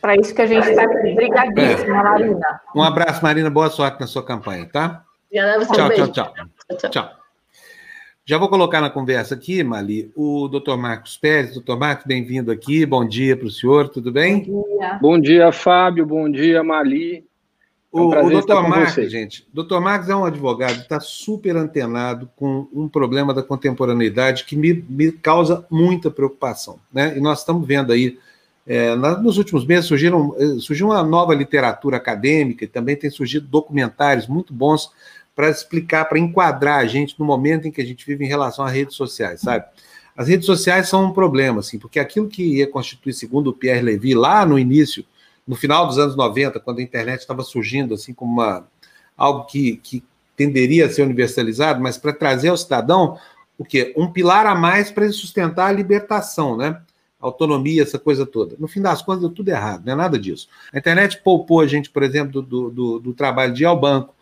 Para 0.00 0.16
isso 0.16 0.34
que 0.34 0.42
a 0.42 0.46
gente 0.46 0.68
está 0.68 0.82
aqui. 0.82 1.12
Obrigadíssima, 1.12 1.98
é. 1.98 2.02
Marina. 2.02 2.60
Um 2.74 2.82
abraço, 2.82 3.22
Marina. 3.22 3.50
Boa 3.50 3.70
sorte 3.70 4.00
na 4.00 4.06
sua 4.06 4.24
campanha, 4.24 4.68
tá? 4.70 5.04
Tchau, 5.32 5.90
tchau, 5.90 6.08
tchau, 6.12 6.32
tchau. 6.34 6.90
Tchau. 6.90 7.23
Já 8.26 8.38
vou 8.38 8.48
colocar 8.48 8.80
na 8.80 8.88
conversa 8.88 9.34
aqui, 9.34 9.62
Mali, 9.62 10.10
o 10.16 10.48
doutor 10.48 10.78
Marcos 10.78 11.14
Pérez. 11.14 11.52
Doutor 11.52 11.78
Marcos, 11.78 12.06
bem-vindo 12.06 12.50
aqui. 12.50 12.86
Bom 12.86 13.06
dia 13.06 13.36
para 13.36 13.46
o 13.46 13.50
senhor, 13.50 13.90
tudo 13.90 14.10
bem? 14.10 14.44
Bom 14.44 14.64
dia. 14.64 14.98
Bom 14.98 15.20
dia, 15.20 15.52
Fábio. 15.52 16.06
Bom 16.06 16.30
dia, 16.30 16.64
Mali. 16.64 17.16
É 17.94 17.98
um 17.98 18.04
o, 18.04 18.24
o 18.24 18.30
doutor 18.30 18.66
Marcos, 18.66 18.94
você. 18.94 19.10
gente, 19.10 19.46
doutor 19.52 19.78
Marcos 19.78 20.08
é 20.08 20.16
um 20.16 20.24
advogado, 20.24 20.80
está 20.80 20.98
super 21.00 21.54
antenado 21.54 22.30
com 22.34 22.66
um 22.72 22.88
problema 22.88 23.34
da 23.34 23.42
contemporaneidade 23.42 24.44
que 24.46 24.56
me, 24.56 24.72
me 24.88 25.12
causa 25.12 25.66
muita 25.70 26.10
preocupação. 26.10 26.78
Né? 26.90 27.18
E 27.18 27.20
nós 27.20 27.40
estamos 27.40 27.68
vendo 27.68 27.92
aí, 27.92 28.18
é, 28.66 28.96
nos 28.96 29.36
últimos 29.36 29.66
meses 29.66 29.84
surgiram, 29.84 30.34
eh, 30.38 30.58
surgiu 30.60 30.86
uma 30.86 31.02
nova 31.02 31.34
literatura 31.34 31.98
acadêmica 31.98 32.64
e 32.64 32.68
também 32.68 32.96
tem 32.96 33.10
surgido 33.10 33.46
documentários 33.46 34.26
muito 34.26 34.54
bons 34.54 34.90
para 35.34 35.50
explicar, 35.50 36.04
para 36.04 36.18
enquadrar 36.18 36.78
a 36.78 36.86
gente 36.86 37.18
no 37.18 37.24
momento 37.24 37.66
em 37.66 37.70
que 37.70 37.80
a 37.80 37.84
gente 37.84 38.06
vive 38.06 38.24
em 38.24 38.28
relação 38.28 38.64
às 38.64 38.72
redes 38.72 38.94
sociais, 38.94 39.40
sabe? 39.40 39.64
As 40.16 40.28
redes 40.28 40.46
sociais 40.46 40.88
são 40.88 41.06
um 41.06 41.12
problema, 41.12 41.58
assim, 41.60 41.78
porque 41.78 41.98
aquilo 41.98 42.28
que 42.28 42.58
ia 42.58 42.70
constituir, 42.70 43.12
segundo 43.12 43.48
o 43.48 43.52
Pierre 43.52 43.82
Levy, 43.82 44.14
lá 44.14 44.46
no 44.46 44.58
início, 44.58 45.04
no 45.46 45.56
final 45.56 45.86
dos 45.86 45.98
anos 45.98 46.14
90, 46.14 46.60
quando 46.60 46.78
a 46.78 46.82
internet 46.82 47.20
estava 47.20 47.42
surgindo, 47.42 47.94
assim, 47.94 48.14
como 48.14 48.32
uma, 48.32 48.66
algo 49.16 49.44
que, 49.44 49.76
que 49.78 50.04
tenderia 50.36 50.86
a 50.86 50.90
ser 50.90 51.02
universalizado, 51.02 51.80
mas 51.80 51.98
para 51.98 52.12
trazer 52.12 52.48
ao 52.48 52.56
cidadão 52.56 53.18
o 53.58 53.64
quê? 53.64 53.92
Um 53.96 54.10
pilar 54.10 54.46
a 54.46 54.54
mais 54.54 54.90
para 54.90 55.04
ele 55.04 55.12
sustentar 55.12 55.66
a 55.66 55.72
libertação, 55.72 56.56
né? 56.56 56.80
Autonomia, 57.20 57.82
essa 57.82 57.98
coisa 57.98 58.26
toda. 58.26 58.56
No 58.58 58.68
fim 58.68 58.82
das 58.82 59.00
contas, 59.00 59.22
deu 59.22 59.30
tudo 59.30 59.48
errado, 59.48 59.84
não 59.84 59.92
é 59.94 59.96
nada 59.96 60.18
disso. 60.18 60.48
A 60.72 60.78
internet 60.78 61.20
poupou 61.22 61.60
a 61.60 61.66
gente, 61.66 61.90
por 61.90 62.02
exemplo, 62.02 62.42
do, 62.42 62.70
do, 62.70 62.98
do 62.98 63.12
trabalho 63.14 63.52
de 63.52 63.62
ir 63.62 63.66
ao 63.66 63.78
banco, 63.78 64.13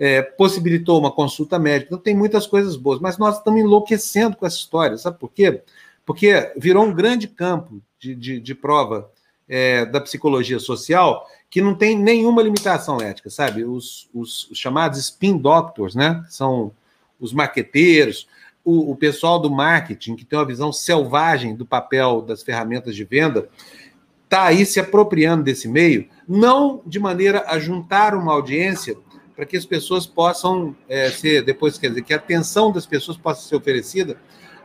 é, 0.00 0.22
possibilitou 0.22 0.98
uma 0.98 1.12
consulta 1.12 1.58
médica, 1.58 1.88
então 1.88 1.98
tem 2.02 2.16
muitas 2.16 2.46
coisas 2.46 2.74
boas, 2.74 2.98
mas 2.98 3.18
nós 3.18 3.36
estamos 3.36 3.60
enlouquecendo 3.60 4.34
com 4.34 4.46
essa 4.46 4.56
história, 4.56 4.96
sabe 4.96 5.18
por 5.18 5.30
quê? 5.30 5.60
Porque 6.06 6.50
virou 6.56 6.86
um 6.86 6.94
grande 6.94 7.28
campo 7.28 7.82
de, 7.98 8.14
de, 8.14 8.40
de 8.40 8.54
prova 8.54 9.10
é, 9.46 9.84
da 9.84 10.00
psicologia 10.00 10.58
social 10.58 11.28
que 11.50 11.60
não 11.60 11.74
tem 11.74 11.98
nenhuma 11.98 12.40
limitação 12.40 12.98
ética, 12.98 13.28
sabe? 13.28 13.64
Os, 13.64 14.08
os, 14.14 14.50
os 14.50 14.56
chamados 14.56 14.98
spin 15.00 15.36
doctors, 15.36 15.94
né? 15.94 16.24
São 16.30 16.72
os 17.18 17.32
marqueteiros, 17.32 18.26
o, 18.64 18.92
o, 18.92 18.96
pessoal 18.96 19.38
do 19.38 19.50
marketing, 19.50 20.16
que 20.16 20.24
tem 20.24 20.38
uma 20.38 20.46
visão 20.46 20.72
selvagem 20.72 21.54
do 21.54 21.66
papel 21.66 22.22
das 22.22 22.42
ferramentas 22.42 22.94
de 22.94 23.04
venda, 23.04 23.48
está 24.24 24.44
aí 24.44 24.64
se 24.64 24.78
apropriando 24.80 25.42
desse 25.42 25.68
meio, 25.68 26.08
não 26.26 26.80
de 26.86 26.98
maneira 26.98 27.44
a 27.48 27.58
juntar 27.58 28.14
uma 28.14 28.32
audiência 28.32 28.96
para 29.40 29.46
que 29.46 29.56
as 29.56 29.64
pessoas 29.64 30.04
possam 30.04 30.76
é, 30.86 31.08
ser, 31.08 31.42
depois 31.42 31.78
quer 31.78 31.88
dizer, 31.88 32.02
que 32.02 32.12
a 32.12 32.16
atenção 32.16 32.70
das 32.70 32.84
pessoas 32.84 33.16
possa 33.16 33.48
ser 33.48 33.56
oferecida 33.56 34.18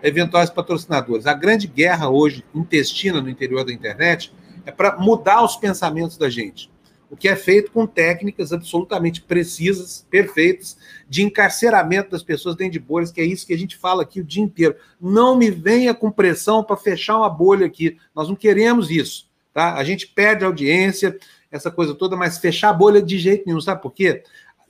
a 0.04 0.06
eventuais 0.06 0.50
patrocinadores. 0.50 1.26
A 1.26 1.34
grande 1.34 1.66
guerra 1.66 2.10
hoje 2.10 2.44
intestina 2.54 3.22
no 3.22 3.30
interior 3.30 3.64
da 3.64 3.72
internet 3.72 4.34
é 4.66 4.72
para 4.72 4.98
mudar 4.98 5.42
os 5.46 5.56
pensamentos 5.56 6.18
da 6.18 6.30
gente. 6.30 6.70
O 7.10 7.16
que 7.16 7.30
é 7.30 7.38
feito 7.38 7.72
com 7.72 7.88
técnicas 7.88 8.52
absolutamente 8.52 9.22
precisas, 9.22 10.06
perfeitas, 10.10 10.78
de 11.08 11.24
encarceramento 11.24 12.12
das 12.12 12.22
pessoas 12.22 12.58
dentro 12.58 12.74
de 12.74 12.80
bolhas, 12.80 13.14
que 13.14 13.22
é 13.22 13.26
isso 13.26 13.48
que 13.48 13.54
a 13.54 13.58
gente 13.58 13.78
fala 13.78 14.04
aqui 14.04 14.20
o 14.20 14.26
dia 14.26 14.44
inteiro. 14.44 14.76
Não 15.00 15.38
me 15.38 15.50
venha 15.50 15.94
com 15.94 16.12
pressão 16.12 16.62
para 16.62 16.76
fechar 16.76 17.18
uma 17.18 17.30
bolha 17.30 17.66
aqui. 17.66 17.98
Nós 18.14 18.28
não 18.28 18.36
queremos 18.36 18.92
isso. 18.92 19.30
Tá? 19.54 19.76
A 19.76 19.86
gente 19.86 20.08
perde 20.08 20.44
audiência, 20.44 21.18
essa 21.56 21.72
coisa 21.72 21.96
toda, 21.96 22.16
mas 22.16 22.38
fechar 22.38 22.70
a 22.70 22.74
bolha 22.74 23.02
de 23.02 23.18
jeito 23.18 23.44
nenhum. 23.46 23.62
Sabe 23.62 23.82
por 23.82 23.92
quê? 23.92 24.24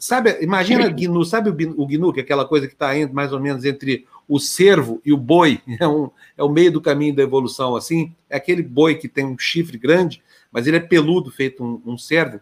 Sabe, 0.06 0.38
imagina 0.40 0.88
GNU, 0.88 1.26
sabe 1.26 1.50
o 1.50 1.88
GNU, 1.88 2.14
que 2.14 2.20
é 2.20 2.24
aquela 2.24 2.46
coisa 2.46 2.68
que 2.68 2.74
está 2.74 2.92
mais 3.12 3.34
ou 3.34 3.40
menos 3.40 3.66
entre 3.66 4.06
o 4.28 4.40
cervo 4.40 5.02
e 5.04 5.12
o 5.12 5.18
boi, 5.18 5.60
é, 5.82 5.88
um, 5.88 6.12
é 6.38 6.44
o 6.44 6.50
meio 6.50 6.72
do 6.72 6.80
caminho 6.80 7.16
da 7.16 7.24
evolução, 7.24 7.76
assim, 7.76 8.14
é 8.30 8.38
aquele 8.38 8.62
boi 8.62 8.94
que 8.94 9.08
tem 9.08 9.26
um 9.26 9.36
chifre 9.36 9.80
grande, 9.80 10.22
mas 10.52 10.68
ele 10.68 10.78
é 10.78 10.80
peludo, 10.80 11.32
feito 11.32 11.64
um, 11.64 11.94
um 11.94 11.98
cervo. 11.98 12.40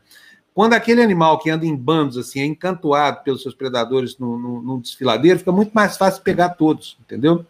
Quando 0.53 0.73
aquele 0.73 1.01
animal 1.01 1.39
que 1.39 1.49
anda 1.49 1.65
em 1.65 1.73
bandos, 1.73 2.17
assim, 2.17 2.41
é 2.41 2.45
encantoado 2.45 3.23
pelos 3.23 3.41
seus 3.41 3.55
predadores 3.55 4.17
num, 4.17 4.77
desfiladeiro, 4.81 5.39
fica 5.39 5.53
muito 5.53 5.71
mais 5.71 5.95
fácil 5.95 6.21
pegar 6.21 6.49
todos, 6.49 6.97
entendeu? 6.99 7.45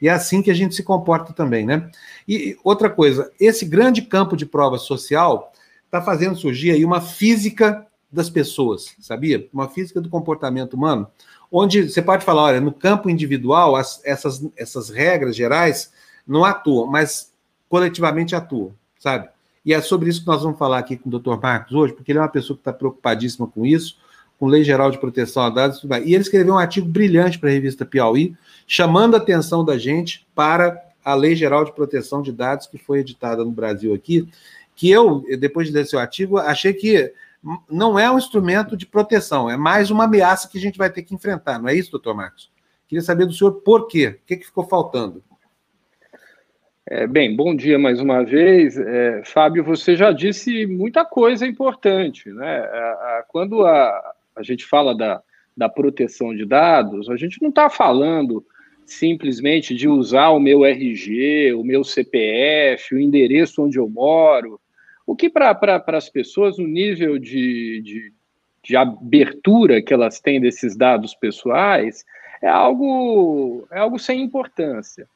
E 0.00 0.08
é 0.08 0.12
assim 0.12 0.40
que 0.40 0.50
a 0.50 0.54
gente 0.54 0.74
se 0.74 0.82
comporta 0.82 1.34
também, 1.34 1.66
né? 1.66 1.90
E 2.26 2.56
outra 2.64 2.88
coisa, 2.88 3.30
esse 3.38 3.66
grande 3.66 4.00
campo 4.00 4.34
de 4.34 4.46
prova 4.46 4.78
social 4.78 5.52
está 5.84 6.00
fazendo 6.00 6.38
surgir 6.38 6.70
aí 6.70 6.86
uma 6.86 7.02
física 7.02 7.86
das 8.10 8.30
pessoas, 8.30 8.94
sabia? 9.00 9.48
Uma 9.52 9.68
física 9.68 10.00
do 10.00 10.08
comportamento 10.08 10.74
humano, 10.74 11.06
onde 11.52 11.88
você 11.88 12.00
pode 12.00 12.24
falar, 12.24 12.42
olha, 12.42 12.60
no 12.60 12.72
campo 12.72 13.10
individual, 13.10 13.76
as, 13.76 14.00
essas, 14.04 14.46
essas 14.56 14.88
regras 14.88 15.36
gerais 15.36 15.92
não 16.26 16.44
atuam, 16.44 16.86
mas 16.86 17.32
coletivamente 17.68 18.34
atuam, 18.34 18.74
sabe? 18.98 19.28
E 19.64 19.74
é 19.74 19.80
sobre 19.82 20.08
isso 20.08 20.20
que 20.20 20.26
nós 20.26 20.42
vamos 20.42 20.58
falar 20.58 20.78
aqui 20.78 20.96
com 20.96 21.10
o 21.10 21.18
Dr. 21.18 21.38
Marcos 21.40 21.74
hoje, 21.74 21.92
porque 21.92 22.12
ele 22.12 22.18
é 22.18 22.22
uma 22.22 22.28
pessoa 22.28 22.56
que 22.56 22.62
está 22.62 22.72
preocupadíssima 22.72 23.46
com 23.46 23.66
isso, 23.66 23.98
com 24.38 24.46
Lei 24.46 24.64
Geral 24.64 24.90
de 24.90 24.98
Proteção 24.98 25.42
a 25.42 25.50
Dados 25.50 25.78
e 25.78 25.80
tudo 25.82 25.90
mais. 25.90 26.06
E 26.06 26.14
ele 26.14 26.22
escreveu 26.22 26.54
um 26.54 26.58
artigo 26.58 26.88
brilhante 26.88 27.38
para 27.38 27.50
a 27.50 27.52
revista 27.52 27.84
Piauí, 27.84 28.34
chamando 28.66 29.14
a 29.14 29.18
atenção 29.18 29.64
da 29.64 29.76
gente 29.76 30.26
para 30.34 30.80
a 31.04 31.14
Lei 31.14 31.34
Geral 31.34 31.64
de 31.64 31.72
Proteção 31.72 32.22
de 32.22 32.32
Dados 32.32 32.66
que 32.66 32.78
foi 32.78 33.00
editada 33.00 33.44
no 33.44 33.50
Brasil 33.50 33.92
aqui, 33.92 34.28
que 34.76 34.90
eu, 34.90 35.24
depois 35.38 35.66
de 35.66 35.74
ler 35.74 35.86
seu 35.86 35.98
artigo, 35.98 36.38
achei 36.38 36.72
que 36.72 37.12
não 37.70 37.98
é 37.98 38.10
um 38.10 38.18
instrumento 38.18 38.76
de 38.76 38.86
proteção, 38.86 39.48
é 39.48 39.56
mais 39.56 39.90
uma 39.90 40.04
ameaça 40.04 40.48
que 40.48 40.58
a 40.58 40.60
gente 40.60 40.78
vai 40.78 40.90
ter 40.90 41.02
que 41.02 41.14
enfrentar, 41.14 41.58
não 41.58 41.68
é 41.68 41.74
isso, 41.74 41.90
doutor 41.90 42.14
Marcos? 42.14 42.50
Queria 42.86 43.02
saber 43.02 43.26
do 43.26 43.32
senhor 43.32 43.52
por 43.62 43.86
quê, 43.86 44.18
o 44.22 44.26
que, 44.26 44.36
que 44.36 44.46
ficou 44.46 44.64
faltando? 44.64 45.22
É, 46.90 47.06
bem, 47.06 47.36
bom 47.36 47.54
dia 47.54 47.78
mais 47.78 48.00
uma 48.00 48.24
vez. 48.24 48.78
É, 48.78 49.22
Fábio, 49.26 49.62
você 49.62 49.94
já 49.94 50.10
disse 50.10 50.66
muita 50.66 51.04
coisa 51.04 51.46
importante. 51.46 52.30
Né? 52.30 52.60
A, 52.60 53.18
a, 53.18 53.24
quando 53.28 53.66
a, 53.66 54.14
a 54.34 54.42
gente 54.42 54.64
fala 54.64 54.96
da, 54.96 55.22
da 55.54 55.68
proteção 55.68 56.34
de 56.34 56.46
dados, 56.46 57.10
a 57.10 57.16
gente 57.16 57.42
não 57.42 57.50
está 57.50 57.68
falando 57.68 58.42
simplesmente 58.86 59.74
de 59.74 59.86
usar 59.86 60.30
o 60.30 60.40
meu 60.40 60.64
RG, 60.64 61.52
o 61.52 61.62
meu 61.62 61.84
CPF, 61.84 62.94
o 62.94 62.98
endereço 62.98 63.62
onde 63.62 63.78
eu 63.78 63.86
moro, 63.86 64.58
o 65.08 65.16
que 65.16 65.30
para 65.30 65.54
pra, 65.54 65.82
as 65.96 66.10
pessoas, 66.10 66.58
o 66.58 66.66
nível 66.66 67.18
de, 67.18 67.80
de, 67.80 68.12
de 68.62 68.76
abertura 68.76 69.80
que 69.80 69.94
elas 69.94 70.20
têm 70.20 70.38
desses 70.38 70.76
dados 70.76 71.14
pessoais 71.14 72.04
é 72.42 72.46
algo, 72.46 73.66
é 73.72 73.78
algo 73.78 73.98
sem 73.98 74.20
importância. 74.20 75.08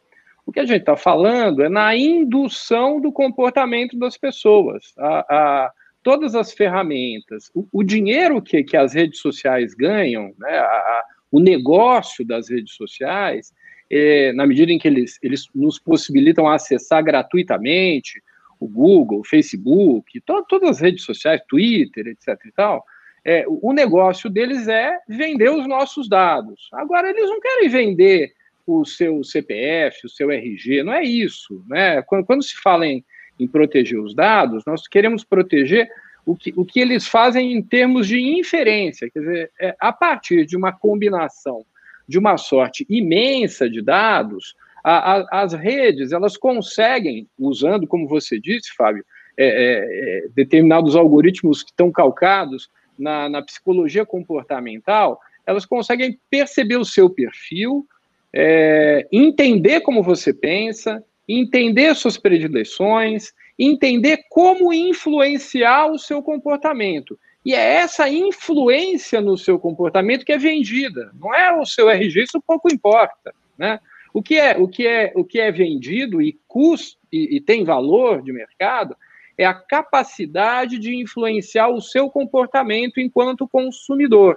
O 0.47 0.51
que 0.51 0.61
a 0.61 0.65
gente 0.65 0.81
está 0.81 0.97
falando 0.97 1.63
é 1.63 1.69
na 1.69 1.95
indução 1.95 3.03
do 3.03 3.13
comportamento 3.13 3.99
das 3.99 4.17
pessoas. 4.17 4.95
A, 4.97 5.19
a 5.29 5.73
todas 6.03 6.35
as 6.35 6.55
ferramentas, 6.55 7.51
o, 7.55 7.69
o, 7.71 7.83
dinheiro 7.83 8.41
que, 8.41 8.65
que 8.65 8.79
as 8.79 8.95
redes 8.95 9.21
sociais 9.21 9.75
ganham, 9.75 10.33
né, 10.39 10.57
a, 10.59 11.03
o 11.31 11.39
negócio 11.39 12.27
das 12.27 12.49
redes 12.49 12.73
sociais, 12.73 13.53
é, 13.91 14.33
na 14.33 14.47
medida 14.47 14.73
em 14.73 14.79
que 14.79 14.89
eles, 14.89 15.19
eles 15.23 15.45
nos 15.55 15.79
possibilitam 15.79 16.49
acessar 16.49 17.05
gratuitamente 17.05 18.22
o 18.63 18.69
Google, 18.69 19.21
o 19.21 19.25
Facebook, 19.25 20.21
to, 20.21 20.45
todas 20.49 20.71
as 20.71 20.81
redes 20.81 21.05
sociais, 21.05 21.41
Twitter, 21.49 22.07
etc. 22.07 22.39
e 22.47 22.53
tal, 22.53 22.85
é, 23.25 23.45
o 23.47 23.73
negócio 23.73 24.29
deles 24.29 24.69
é 24.69 24.99
vender 25.09 25.51
os 25.51 25.67
nossos 25.67 26.09
dados. 26.09 26.69
Agora, 26.73 27.11
eles 27.11 27.29
não 27.29 27.41
querem 27.41 27.69
vender 27.69 28.33
o 28.67 28.85
seu 28.85 29.23
CPF, 29.25 30.07
o 30.07 30.11
seu 30.11 30.31
RG, 30.31 30.83
não 30.83 30.93
é 30.93 31.03
isso. 31.03 31.65
Né? 31.69 32.03
Quando, 32.03 32.25
quando 32.25 32.43
se 32.43 32.57
fala 32.57 32.87
em, 32.87 33.05
em 33.39 33.47
proteger 33.47 33.99
os 33.99 34.15
dados, 34.15 34.65
nós 34.67 34.87
queremos 34.87 35.25
proteger 35.25 35.89
o 36.25 36.37
que, 36.37 36.53
o 36.57 36.65
que 36.65 36.81
eles 36.81 37.07
fazem 37.07 37.53
em 37.53 37.63
termos 37.63 38.07
de 38.07 38.21
inferência, 38.21 39.11
quer 39.11 39.19
dizer, 39.19 39.51
é, 39.61 39.75
a 39.81 39.93
partir 39.93 40.47
de 40.47 40.57
uma 40.57 40.73
combinação 40.73 41.65
de 42.09 42.19
uma 42.19 42.37
sorte 42.37 42.87
imensa 42.89 43.69
de 43.69 43.81
dados, 43.83 44.55
a, 44.83 45.21
a, 45.21 45.43
as 45.43 45.53
redes, 45.53 46.13
elas 46.13 46.37
conseguem, 46.37 47.29
usando, 47.39 47.87
como 47.87 48.09
você 48.09 48.41
disse, 48.41 48.75
Fábio, 48.77 49.05
é, 49.37 49.47
é, 49.47 50.25
é, 50.27 50.29
determinados 50.35 50.95
algoritmos 50.95 51.63
que 51.63 51.71
estão 51.71 51.91
calcados 51.91 52.69
na, 52.99 53.29
na, 53.29 53.43
psicologia 53.43 54.05
comportamental, 54.05 55.19
elas 55.47 55.65
conseguem 55.65 56.19
perceber 56.29 56.77
o 56.77 56.85
seu 56.85 57.09
perfil, 57.09 57.87
é, 58.33 59.07
entender 59.11 59.81
como 59.81 60.03
você 60.03 60.33
pensa, 60.33 61.03
entender 61.27 61.95
suas 61.95 62.19
predileções, 62.19 63.33
entender 63.59 64.21
como 64.29 64.73
influenciar 64.73 65.91
o 65.91 65.99
seu 65.99 66.23
comportamento. 66.23 67.19
E 67.45 67.55
é 67.55 67.77
essa 67.77 68.09
influência 68.09 69.21
no 69.21 69.37
seu 69.37 69.59
comportamento 69.59 70.25
que 70.25 70.33
é 70.33 70.39
vendida, 70.39 71.11
não 71.19 71.35
é 71.35 71.59
o 71.59 71.65
seu 71.65 71.89
RG, 71.89 72.23
isso 72.23 72.43
pouco 72.47 72.73
importa, 72.73 73.35
né? 73.59 73.81
O 74.13 74.23
que 74.23 74.39
é, 74.39 74.57
o 74.59 74.69
que 74.69 74.87
é, 74.87 75.13
o 75.15 75.25
que 75.25 75.41
é 75.41 75.51
vendido 75.51 76.21
e 76.21 76.39
custa 76.47 76.99
e, 77.11 77.37
e 77.37 77.41
tem 77.41 77.65
valor 77.65 78.23
de 78.23 78.33
mercado 78.33 78.97
é 79.39 79.45
a 79.45 79.55
capacidade 79.55 80.79
de 80.79 80.95
influenciar 80.95 81.69
o 81.69 81.81
seu 81.81 82.11
comportamento 82.11 83.01
enquanto 83.01 83.49
consumidor. 83.49 84.37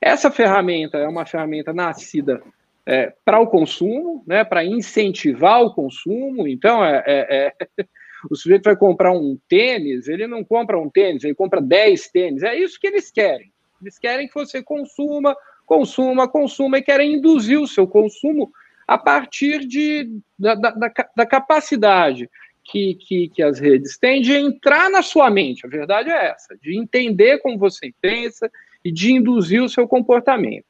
Essa 0.00 0.30
ferramenta 0.30 0.98
é 0.98 1.06
uma 1.06 1.26
ferramenta 1.26 1.72
nascida 1.72 2.42
é, 2.86 3.12
para 3.24 3.40
o 3.40 3.46
consumo, 3.46 4.22
né, 4.26 4.44
para 4.44 4.64
incentivar 4.64 5.62
o 5.62 5.74
consumo. 5.74 6.46
Então, 6.46 6.84
é, 6.84 7.02
é, 7.06 7.52
é 7.78 7.86
o 8.30 8.36
sujeito 8.36 8.64
vai 8.64 8.76
comprar 8.76 9.12
um 9.12 9.38
tênis, 9.48 10.08
ele 10.08 10.26
não 10.26 10.42
compra 10.42 10.78
um 10.78 10.88
tênis, 10.88 11.24
ele 11.24 11.34
compra 11.34 11.60
10 11.60 12.08
tênis. 12.08 12.42
É 12.42 12.54
isso 12.56 12.78
que 12.80 12.86
eles 12.86 13.10
querem. 13.10 13.52
Eles 13.80 13.98
querem 13.98 14.26
que 14.26 14.34
você 14.34 14.62
consuma, 14.62 15.36
consuma, 15.66 16.28
consuma 16.28 16.78
e 16.78 16.82
querem 16.82 17.14
induzir 17.14 17.60
o 17.60 17.66
seu 17.66 17.86
consumo 17.86 18.50
a 18.86 18.98
partir 18.98 19.66
de, 19.66 20.08
da, 20.38 20.54
da, 20.54 20.70
da 21.16 21.26
capacidade 21.26 22.28
que, 22.64 22.94
que, 22.94 23.28
que, 23.28 23.42
as 23.42 23.58
redes 23.58 23.98
têm 23.98 24.22
de 24.22 24.32
entrar 24.32 24.90
na 24.90 25.02
sua 25.02 25.30
mente. 25.30 25.66
A 25.66 25.68
verdade 25.68 26.10
é 26.10 26.30
essa, 26.30 26.56
de 26.62 26.78
entender 26.78 27.38
como 27.38 27.58
você 27.58 27.92
pensa, 28.00 28.50
e 28.84 28.92
de 28.92 29.12
induzir 29.12 29.62
o 29.62 29.68
seu 29.68 29.88
comportamento. 29.88 30.66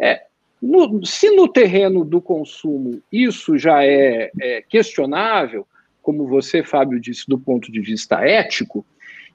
É, 0.00 0.22
no, 0.62 1.04
se 1.04 1.30
no 1.34 1.48
terreno 1.48 2.04
do 2.04 2.20
consumo 2.20 3.02
isso 3.10 3.58
já 3.58 3.84
é, 3.84 4.30
é 4.40 4.62
questionável, 4.62 5.66
como 6.00 6.26
você, 6.26 6.62
Fábio, 6.62 7.00
disse, 7.00 7.24
do 7.26 7.38
ponto 7.38 7.70
de 7.70 7.80
vista 7.80 8.24
ético, 8.24 8.86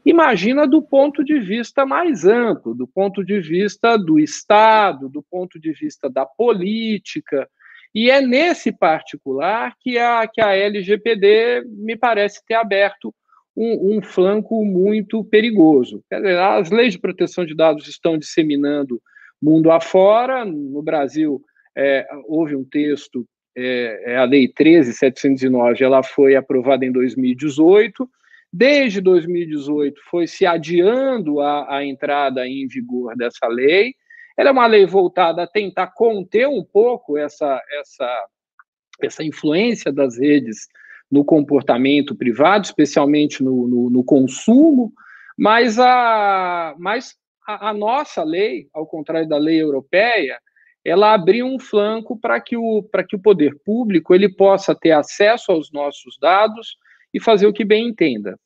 imagina 0.06 0.66
do 0.66 0.82
ponto 0.82 1.24
de 1.24 1.40
vista 1.40 1.86
mais 1.86 2.26
amplo, 2.26 2.74
do 2.74 2.88
ponto 2.88 3.24
de 3.24 3.40
vista 3.42 3.98
do 3.98 4.20
Estado, 4.20 5.10
do 5.10 5.22
ponto 5.22 5.60
de 5.60 5.72
vista 5.74 6.10
da 6.10 6.26
política. 6.26 7.48
E 7.94 8.10
é 8.10 8.22
nesse 8.22 8.72
particular 8.72 9.76
que 9.80 9.98
a, 9.98 10.28
que 10.28 10.42
a 10.42 10.56
LGPD 10.56 11.64
me 11.68 11.96
parece 11.96 12.44
ter 12.46 12.56
aberto 12.56 13.14
um, 13.56 13.98
um 13.98 14.02
flanco 14.02 14.66
muito 14.66 15.24
perigoso. 15.24 16.04
Dizer, 16.12 16.40
as 16.40 16.72
leis 16.72 16.94
de 16.94 17.00
proteção 17.00 17.46
de 17.46 17.56
dados 17.56 17.88
estão 17.88 18.18
disseminando 18.18 19.02
mundo 19.42 19.72
afora. 19.72 20.44
No 20.44 20.82
Brasil, 20.82 21.42
é, 21.76 22.08
houve 22.28 22.56
um 22.56 22.64
texto, 22.64 23.28
é, 23.56 24.14
é 24.14 24.18
a 24.18 24.24
Lei 24.24 24.48
13.709, 24.48 25.82
ela 25.82 26.02
foi 26.02 26.36
aprovada 26.36 26.86
em 26.86 26.92
2018. 26.92 28.10
Desde 28.52 29.02
2018 29.02 30.00
foi 30.10 30.28
se 30.28 30.46
adiando 30.46 31.40
a, 31.40 31.78
a 31.78 31.86
entrada 31.86 32.48
em 32.48 32.68
vigor 32.68 33.16
dessa 33.16 33.48
lei. 33.48 33.96
Ela 34.38 34.50
é 34.50 34.52
uma 34.52 34.68
lei 34.68 34.86
voltada 34.86 35.44
a 35.44 35.48
tentar 35.48 35.88
conter 35.88 36.48
um 36.48 36.64
pouco 36.64 37.18
essa, 37.18 37.62
essa, 37.80 38.28
essa 39.02 39.24
influência 39.24 39.92
das 39.92 40.18
redes 40.18 40.68
no 41.10 41.24
comportamento 41.24 42.16
privado, 42.16 42.66
especialmente 42.66 43.44
no, 43.44 43.68
no, 43.68 43.90
no 43.90 44.04
consumo, 44.04 44.92
mas, 45.38 45.78
a, 45.78 46.76
mas 46.80 47.16
a, 47.48 47.70
a, 47.70 47.74
nossa 47.74 48.24
lei, 48.24 48.68
ao 48.74 48.86
contrário 48.88 49.28
da 49.28 49.38
lei 49.38 49.62
europeia, 49.62 50.40
ela 50.84 51.14
abriu 51.14 51.46
um 51.46 51.60
flanco 51.60 52.20
para 52.20 52.42
que, 52.42 52.58
o, 52.58 52.84
que 53.08 53.16
o 53.16 53.22
poder 53.22 53.56
público 53.64 54.14
ele 54.14 54.28
possa 54.28 54.76
ter 54.76 54.92
acesso 54.92 55.52
aos 55.52 55.72
nossos 55.72 56.18
dados 56.20 56.78
e 57.14 57.20
fazer 57.20 57.46
o 57.46 57.54
que 57.54 57.64
bem 57.64 57.88
entenda. 57.88 58.38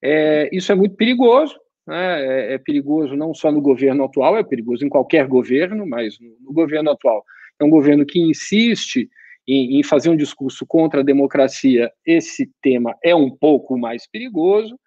É, 0.00 0.48
isso 0.52 0.72
é 0.72 0.74
muito 0.74 0.96
perigoso, 0.96 1.58
né? 1.86 2.22
é, 2.22 2.54
é, 2.54 2.58
perigoso 2.58 3.16
não 3.16 3.34
só 3.34 3.50
no 3.50 3.60
governo 3.60 4.04
atual, 4.04 4.36
é 4.36 4.42
perigoso 4.42 4.84
em 4.84 4.88
qualquer 4.88 5.26
governo, 5.26 5.86
mas 5.86 6.18
no, 6.20 6.36
no 6.40 6.52
governo 6.52 6.90
atual 6.90 7.24
é 7.60 7.64
um 7.64 7.70
governo 7.70 8.04
que 8.04 8.20
insiste 8.20 9.08
em, 9.46 9.78
em 9.78 9.82
fazer 9.82 10.10
um 10.10 10.16
discurso 10.16 10.64
contra 10.66 11.00
a 11.00 11.04
democracia, 11.04 11.90
esse 12.06 12.50
tema 12.62 12.96
é 13.02 13.14
um 13.14 13.30
pouco 13.30 13.78
mais 13.78 14.06
perigoso. 14.06 14.78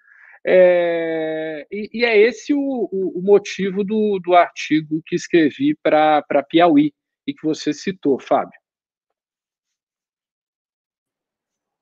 É, 0.47 1.65
e, 1.71 1.89
e, 1.91 2.05
é 2.05 2.17
esse 2.17 2.53
o, 2.53 2.59
o, 2.59 3.19
o 3.19 3.21
motivo 3.21 3.83
do, 3.83 4.19
do, 4.23 4.35
artigo 4.35 5.01
que 5.07 5.15
escrevi 5.15 5.75
para 5.81 6.23
Piauí 6.47 6.93
e 7.25 7.33
que 7.33 7.43
você 7.43 7.73
citou, 7.73 8.19
Fábio. 8.19 8.53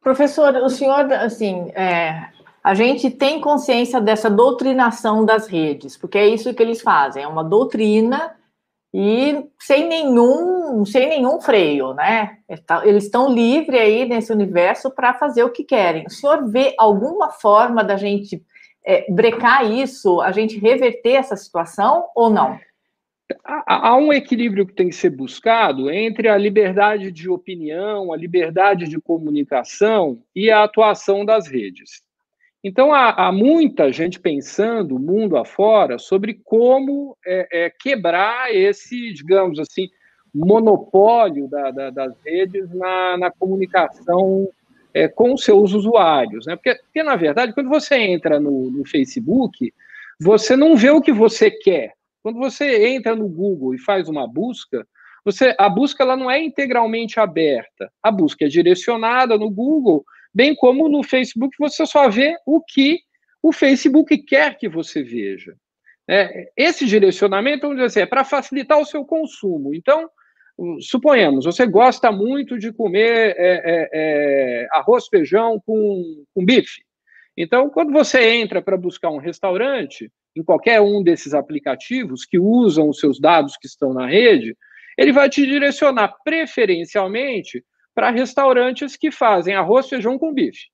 Professor, 0.02 0.56
o 0.56 0.70
senhor, 0.70 1.12
assim, 1.12 1.72
é, 1.72 2.30
a 2.64 2.74
gente 2.74 3.10
tem 3.12 3.42
consciência 3.42 4.00
dessa 4.00 4.30
doutrinação 4.30 5.26
das 5.26 5.48
redes, 5.48 5.98
porque 5.98 6.18
é 6.18 6.28
isso 6.28 6.54
que 6.54 6.64
eles 6.64 6.82
fazem, 6.82 7.24
é 7.24 7.28
uma 7.28 7.44
doutrina 7.44 8.36
e 8.94 9.44
sem 9.60 9.88
nenhum, 9.88 10.86
sem 10.86 11.10
nenhum 11.10 11.42
freio, 11.42 11.94
né? 11.94 12.38
Eles 12.84 13.06
estão 13.06 13.34
livres 13.34 13.82
aí 13.82 14.06
nesse 14.08 14.32
universo 14.32 14.92
para 14.92 15.16
fazer 15.16 15.44
o 15.44 15.50
que 15.50 15.64
querem. 15.64 16.06
O 16.06 16.12
senhor 16.12 16.50
vê 16.50 16.74
alguma 16.78 17.32
forma 17.32 17.84
da 17.84 17.98
gente 17.98 18.42
é, 18.86 19.12
brecar 19.12 19.70
isso, 19.70 20.22
a 20.22 20.32
gente 20.32 20.60
reverter 20.60 21.14
essa 21.14 21.36
situação 21.36 22.06
ou 22.16 22.30
não? 22.30 22.58
Há 23.44 23.96
um 23.96 24.14
equilíbrio 24.14 24.66
que 24.66 24.74
tem 24.74 24.90
que 24.90 24.96
ser 24.96 25.10
buscado 25.10 25.90
entre 25.90 26.30
a 26.30 26.38
liberdade 26.38 27.12
de 27.12 27.30
opinião, 27.30 28.14
a 28.14 28.18
liberdade 28.18 28.88
de 28.88 29.02
comunicação 29.02 30.22
e 30.36 30.52
a 30.52 30.64
atuação 30.64 31.26
das 31.26 31.48
redes. 31.48 32.04
Então, 32.64 32.94
há, 32.94 33.10
há, 33.10 33.32
muita 33.32 33.92
gente 33.92 34.20
pensando, 34.20 34.98
mundo 34.98 35.36
afora, 35.36 36.00
sobre 36.00 36.40
como 36.46 37.18
é, 37.26 37.66
é, 37.66 37.70
quebrar 37.70 38.56
esse, 38.56 39.12
digamos 39.12 39.60
assim, 39.60 39.90
monopólio 40.34 41.48
da, 41.50 41.72
da, 41.72 41.90
das 41.90 42.14
redes 42.26 42.74
na, 42.74 43.18
na 43.18 43.32
comunicação 43.32 44.48
é, 44.94 45.10
com 45.10 45.36
seus 45.36 45.74
usuários. 45.74 46.46
Né? 46.46 46.56
Porque, 46.56 46.76
porque, 46.76 47.04
na 47.04 47.18
verdade, 47.18 47.54
quando 47.54 47.70
você 47.70 47.96
entra 47.96 48.40
no, 48.40 48.72
no 48.72 48.86
Facebook, 48.86 49.74
você 50.20 50.56
não 50.56 50.78
vê 50.78 50.90
o 50.90 51.02
que 51.02 51.12
você 51.12 51.52
quer. 51.52 51.94
Quando 52.22 52.40
você 52.40 52.88
entra 52.88 53.14
no 53.14 53.28
Google 53.28 53.76
e 53.76 53.80
faz 53.80 54.08
uma 54.08 54.26
busca, 54.26 54.88
você, 55.26 55.54
a 55.58 55.68
busca 55.68 56.04
ela 56.04 56.16
não 56.16 56.32
é 56.32 56.42
integralmente 56.42 57.20
aberta. 57.20 57.92
A 58.02 58.10
busca 58.10 58.46
é 58.46 58.48
direcionada 58.48 59.38
no 59.38 59.50
Google 59.50 60.06
bem 60.34 60.56
como 60.56 60.90
no 60.90 61.04
Facebook 61.04 61.56
você 61.60 61.86
só 61.86 62.10
vê 62.10 62.36
o 62.46 62.62
que 62.62 63.00
o 63.42 63.52
Facebook 63.52 64.18
quer 64.24 64.58
que 64.58 64.70
você 64.70 65.04
veja. 65.04 65.56
É, 66.10 66.52
esse 66.58 66.86
direcionamento, 66.86 67.62
vamos 67.62 67.78
dizer 67.78 67.88
assim, 67.88 68.00
é 68.02 68.06
para 68.06 68.24
facilitar 68.24 68.80
o 68.80 68.86
seu 68.86 69.06
consumo. 69.06 69.74
Então, 69.74 70.10
suponhamos, 70.82 71.46
você 71.46 71.66
gosta 71.66 72.12
muito 72.12 72.58
de 72.58 72.72
comer 72.72 73.36
é, 73.38 73.62
é, 73.66 73.90
é, 73.94 74.68
arroz, 74.72 75.08
feijão 75.08 75.62
com, 75.66 76.26
com 76.34 76.46
bife. 76.46 76.84
Então, 77.36 77.70
quando 77.70 77.92
você 77.92 78.36
entra 78.36 78.62
para 78.62 78.78
buscar 78.78 79.10
um 79.10 79.18
restaurante, 79.18 80.12
em 80.36 80.44
qualquer 80.44 80.82
um 80.82 81.02
desses 81.02 81.34
aplicativos 81.34 82.26
que 82.26 82.38
usam 82.40 82.90
os 82.90 83.00
seus 83.00 83.20
dados 83.20 83.58
que 83.58 83.68
estão 83.68 83.94
na 83.94 84.08
rede, 84.08 84.56
ele 84.98 85.12
vai 85.12 85.30
te 85.30 85.46
direcionar 85.46 86.16
preferencialmente 86.24 87.64
para 87.94 88.10
restaurantes 88.10 88.96
que 88.96 89.12
fazem 89.12 89.56
arroz, 89.56 89.88
feijão 89.88 90.18
com 90.18 90.34
bife. 90.34 90.68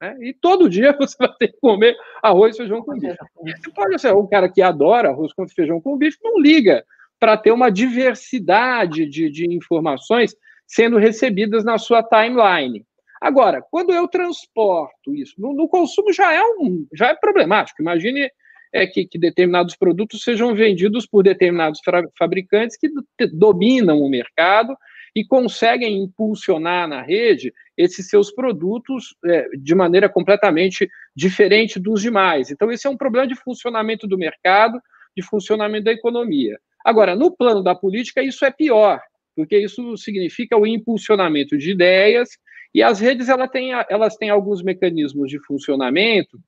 Né? 0.00 0.16
E 0.20 0.34
todo 0.34 0.68
dia 0.68 0.92
você 0.98 1.16
vai 1.18 1.32
ter 1.38 1.48
que 1.48 1.58
comer 1.60 1.96
arroz, 2.22 2.56
feijão 2.56 2.82
com 2.82 2.94
bife. 2.94 3.16
Você 3.42 3.70
pode 3.74 3.98
ser 4.00 4.14
um 4.14 4.26
cara 4.26 4.48
que 4.48 4.62
adora 4.62 5.10
arroz 5.10 5.32
com 5.32 5.48
feijão 5.48 5.80
com 5.80 5.96
bife, 5.96 6.18
não 6.22 6.38
liga 6.38 6.84
para 7.18 7.36
ter 7.36 7.50
uma 7.50 7.70
diversidade 7.70 9.06
de, 9.06 9.30
de 9.30 9.54
informações 9.54 10.34
sendo 10.66 10.98
recebidas 10.98 11.64
na 11.64 11.78
sua 11.78 12.02
timeline. 12.02 12.84
Agora, 13.20 13.62
quando 13.70 13.92
eu 13.92 14.06
transporto 14.06 15.14
isso, 15.14 15.34
no, 15.38 15.54
no 15.54 15.68
consumo 15.68 16.12
já 16.12 16.34
é, 16.34 16.42
um, 16.42 16.86
já 16.92 17.08
é 17.08 17.14
problemático. 17.14 17.80
Imagine 17.80 18.30
é, 18.72 18.86
que, 18.86 19.06
que, 19.06 19.18
determinados 19.18 19.74
produtos 19.74 20.22
sejam 20.22 20.54
vendidos 20.54 21.06
por 21.06 21.22
determinados 21.22 21.80
fabricantes 22.18 22.76
que 22.76 22.90
dominam 23.32 24.00
o 24.00 24.10
mercado 24.10 24.76
e 25.16 25.24
conseguem 25.24 25.96
impulsionar 26.02 26.86
na 26.86 27.00
rede 27.00 27.50
esses 27.74 28.06
seus 28.06 28.30
produtos 28.30 29.16
é, 29.24 29.48
de 29.58 29.74
maneira 29.74 30.10
completamente 30.10 30.86
diferente 31.14 31.80
dos 31.80 32.02
demais. 32.02 32.50
Então, 32.50 32.70
esse 32.70 32.86
é 32.86 32.90
um 32.90 32.98
problema 32.98 33.26
de 33.26 33.34
funcionamento 33.34 34.06
do 34.06 34.18
mercado, 34.18 34.78
de 35.16 35.22
funcionamento 35.22 35.84
da 35.84 35.92
economia. 35.92 36.58
Agora, 36.84 37.16
no 37.16 37.34
plano 37.34 37.62
da 37.62 37.74
política, 37.74 38.22
isso 38.22 38.44
é 38.44 38.50
pior, 38.50 39.00
porque 39.34 39.58
isso 39.58 39.96
significa 39.96 40.54
o 40.54 40.66
impulsionamento 40.66 41.56
de 41.56 41.70
ideias, 41.70 42.28
e 42.74 42.82
as 42.82 43.00
redes 43.00 43.30
elas 43.30 44.16
têm 44.18 44.28
alguns 44.28 44.62
mecanismos 44.62 45.30
de 45.30 45.42
funcionamento 45.46 46.38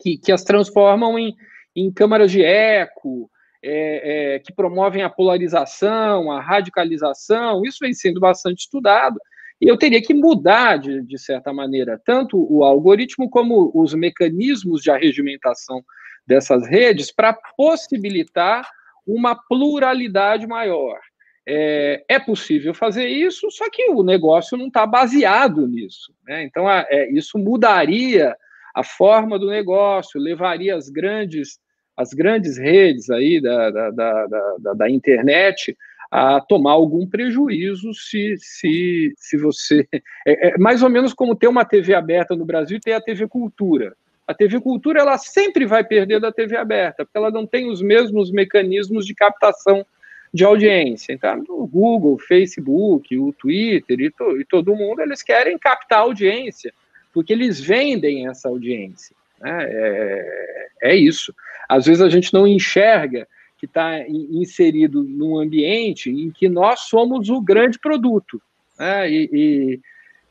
que, 0.00 0.16
que 0.16 0.32
as 0.32 0.42
transformam 0.42 1.18
em, 1.18 1.34
em 1.76 1.92
câmaras 1.92 2.32
de 2.32 2.42
eco, 2.42 3.30
é, 3.62 4.34
é, 4.34 4.38
que 4.40 4.52
promovem 4.52 5.02
a 5.02 5.10
polarização, 5.10 6.30
a 6.32 6.40
radicalização, 6.40 7.64
isso 7.64 7.78
vem 7.80 7.94
sendo 7.94 8.18
bastante 8.18 8.60
estudado, 8.60 9.18
e 9.60 9.68
eu 9.68 9.76
teria 9.76 10.02
que 10.02 10.12
mudar, 10.12 10.78
de, 10.78 11.02
de 11.02 11.18
certa 11.18 11.52
maneira, 11.52 12.00
tanto 12.04 12.36
o 12.52 12.64
algoritmo 12.64 13.30
como 13.30 13.70
os 13.72 13.94
mecanismos 13.94 14.82
de 14.82 14.90
arregimentação 14.90 15.84
dessas 16.26 16.66
redes 16.66 17.12
para 17.12 17.32
possibilitar 17.56 18.68
uma 19.06 19.36
pluralidade 19.36 20.46
maior. 20.46 20.98
É, 21.46 22.04
é, 22.08 22.18
possível 22.20 22.72
fazer 22.72 23.08
isso, 23.08 23.50
só 23.50 23.68
que 23.68 23.90
o 23.90 24.04
negócio 24.04 24.56
não 24.56 24.68
está 24.68 24.86
baseado 24.86 25.66
nisso. 25.66 26.12
Né? 26.24 26.44
Então, 26.44 26.70
é, 26.70 27.10
isso 27.10 27.36
mudaria 27.36 28.36
a 28.74 28.84
forma 28.84 29.38
do 29.38 29.48
negócio, 29.48 30.20
levaria 30.20 30.76
as 30.76 30.88
grandes 30.88 31.58
as 31.96 32.12
grandes 32.12 32.58
redes 32.58 33.10
aí 33.10 33.40
da, 33.40 33.70
da, 33.70 33.90
da, 33.90 34.26
da, 34.58 34.72
da 34.74 34.90
internet 34.90 35.76
a 36.10 36.40
tomar 36.40 36.72
algum 36.72 37.06
prejuízo 37.06 37.94
se, 37.94 38.36
se, 38.38 39.14
se 39.16 39.38
você. 39.38 39.88
É, 40.24 40.50
é, 40.50 40.58
mais 40.58 40.84
ou 40.84 40.88
menos 40.88 41.12
como 41.12 41.34
ter 41.34 41.48
uma 41.48 41.64
TV 41.64 41.94
aberta 41.94 42.36
no 42.36 42.44
Brasil 42.44 42.76
e 42.76 42.80
ter 42.80 42.92
a 42.92 43.00
TV 43.00 43.26
Cultura. 43.26 43.96
A 44.26 44.32
TV 44.32 44.60
Cultura 44.60 45.00
ela 45.00 45.18
sempre 45.18 45.66
vai 45.66 45.82
perder 45.82 46.20
da 46.20 46.30
TV 46.30 46.56
aberta, 46.56 47.04
porque 47.04 47.18
ela 47.18 47.30
não 47.30 47.44
tem 47.44 47.68
os 47.68 47.82
mesmos 47.82 48.30
mecanismos 48.30 49.04
de 49.04 49.16
captação 49.16 49.84
de 50.32 50.44
audiência. 50.44 51.12
Então, 51.12 51.42
o 51.48 51.66
Google, 51.66 52.14
o 52.14 52.18
Facebook, 52.18 53.18
o 53.18 53.32
Twitter 53.32 54.00
e, 54.00 54.10
to, 54.10 54.40
e 54.40 54.44
todo 54.44 54.76
mundo, 54.76 55.02
eles 55.02 55.22
querem 55.22 55.58
captar 55.58 56.00
audiência, 56.00 56.72
porque 57.12 57.32
eles 57.32 57.60
vendem 57.60 58.28
essa 58.28 58.48
audiência. 58.48 59.16
Né? 59.40 59.66
É, 59.68 60.68
é 60.82 60.94
isso. 60.94 61.34
Às 61.68 61.86
vezes 61.86 62.02
a 62.02 62.08
gente 62.08 62.32
não 62.32 62.46
enxerga 62.46 63.26
que 63.58 63.66
está 63.66 64.00
inserido 64.08 65.04
num 65.04 65.38
ambiente 65.38 66.10
em 66.10 66.30
que 66.30 66.48
nós 66.48 66.80
somos 66.80 67.28
o 67.28 67.40
grande 67.40 67.78
produto. 67.78 68.42
Né? 68.78 69.10
E, 69.10 69.30
e 69.32 69.80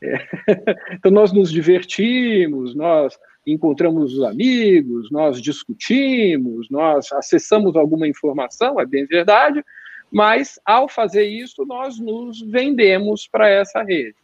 então 0.92 1.10
nós 1.10 1.32
nos 1.32 1.50
divertimos, 1.50 2.74
nós 2.74 3.18
encontramos 3.46 4.14
os 4.14 4.22
amigos, 4.22 5.10
nós 5.10 5.40
discutimos, 5.40 6.68
nós 6.70 7.10
acessamos 7.12 7.74
alguma 7.76 8.06
informação, 8.06 8.78
é 8.78 8.86
bem 8.86 9.06
verdade, 9.06 9.64
mas 10.10 10.60
ao 10.64 10.88
fazer 10.88 11.24
isso, 11.24 11.64
nós 11.64 11.98
nos 11.98 12.40
vendemos 12.42 13.26
para 13.26 13.48
essa 13.48 13.82
rede. 13.82 14.14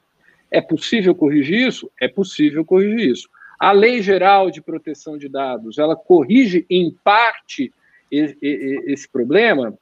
É 0.50 0.60
possível 0.60 1.14
corrigir 1.14 1.66
isso? 1.66 1.90
É 2.00 2.08
possível 2.08 2.64
corrigir 2.64 3.10
isso. 3.10 3.28
A 3.58 3.72
Lei 3.72 4.00
Geral 4.00 4.50
de 4.50 4.62
Proteção 4.62 5.18
de 5.18 5.28
Dados, 5.28 5.78
ela 5.78 5.96
corrige 5.96 6.64
em 6.70 6.90
parte 7.02 7.72
esse 8.10 9.08
problema? 9.08 9.76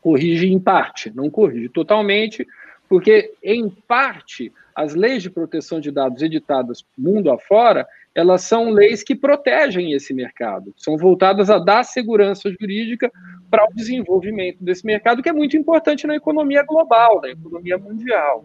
Corrige 0.00 0.46
em 0.46 0.58
parte, 0.58 1.14
não 1.14 1.28
corrige 1.30 1.68
totalmente, 1.68 2.46
porque 2.88 3.32
em 3.42 3.68
parte 3.68 4.52
as 4.74 4.94
leis 4.94 5.22
de 5.22 5.30
proteção 5.30 5.80
de 5.80 5.90
dados 5.90 6.20
editadas 6.20 6.84
mundo 6.98 7.30
afora, 7.30 7.86
elas 8.14 8.42
são 8.42 8.70
leis 8.70 9.02
que 9.02 9.14
protegem 9.14 9.92
esse 9.92 10.12
mercado, 10.12 10.74
são 10.76 10.96
voltadas 10.96 11.50
a 11.50 11.58
dar 11.58 11.84
segurança 11.84 12.50
jurídica 12.50 13.10
para 13.50 13.64
o 13.64 13.74
desenvolvimento 13.74 14.62
desse 14.62 14.84
mercado, 14.84 15.22
que 15.22 15.28
é 15.28 15.32
muito 15.32 15.56
importante 15.56 16.06
na 16.06 16.16
economia 16.16 16.64
global, 16.64 17.20
na 17.20 17.30
economia 17.30 17.78
mundial. 17.78 18.44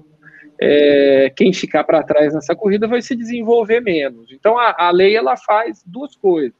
É, 0.61 1.31
quem 1.35 1.53
ficar 1.53 1.83
para 1.85 2.03
trás 2.03 2.33
nessa 2.33 2.55
corrida 2.55 2.87
vai 2.87 3.01
se 3.01 3.15
desenvolver 3.15 3.79
menos. 3.79 4.31
Então, 4.31 4.57
a, 4.57 4.75
a 4.77 4.91
lei 4.91 5.15
ela 5.15 5.37
faz 5.37 5.81
duas 5.85 6.15
coisas: 6.15 6.59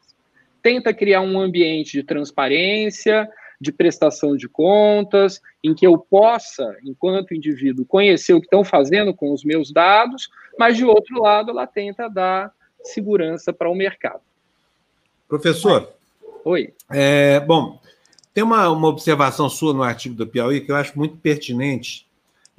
tenta 0.62 0.94
criar 0.94 1.22
um 1.22 1.40
ambiente 1.40 1.92
de 1.92 2.04
transparência, 2.04 3.30
de 3.60 3.72
prestação 3.72 4.38
de 4.38 4.48
contas, 4.48 5.42
em 5.64 5.76
que 5.76 5.86
eu 5.86 5.98
possa, 5.98 6.78
enquanto 6.84 7.34
indivíduo, 7.34 7.86
conhecer 7.86 8.34
o 8.34 8.40
que 8.40 8.46
estão 8.46 8.64
fazendo 8.64 9.14
com 9.14 9.34
os 9.34 9.44
meus 9.44 9.72
dados, 9.72 10.30
mas 10.58 10.78
de 10.78 10.86
outro 10.86 11.22
lado, 11.22 11.52
ela 11.52 11.68
tenta 11.68 12.08
dar 12.08 12.54
segurança 12.82 13.52
para 13.52 13.70
o 13.70 13.76
mercado. 13.76 14.22
Professor. 15.28 15.94
Oi. 16.46 16.74
É, 16.90 17.40
bom, 17.42 17.80
tem 18.34 18.44
uma, 18.44 18.70
uma 18.70 18.88
observação 18.88 19.50
sua 19.50 19.74
no 19.74 19.84
artigo 19.84 20.16
do 20.16 20.26
Piauí 20.26 20.62
que 20.62 20.72
eu 20.72 20.76
acho 20.76 20.98
muito 20.98 21.18
pertinente. 21.18 22.08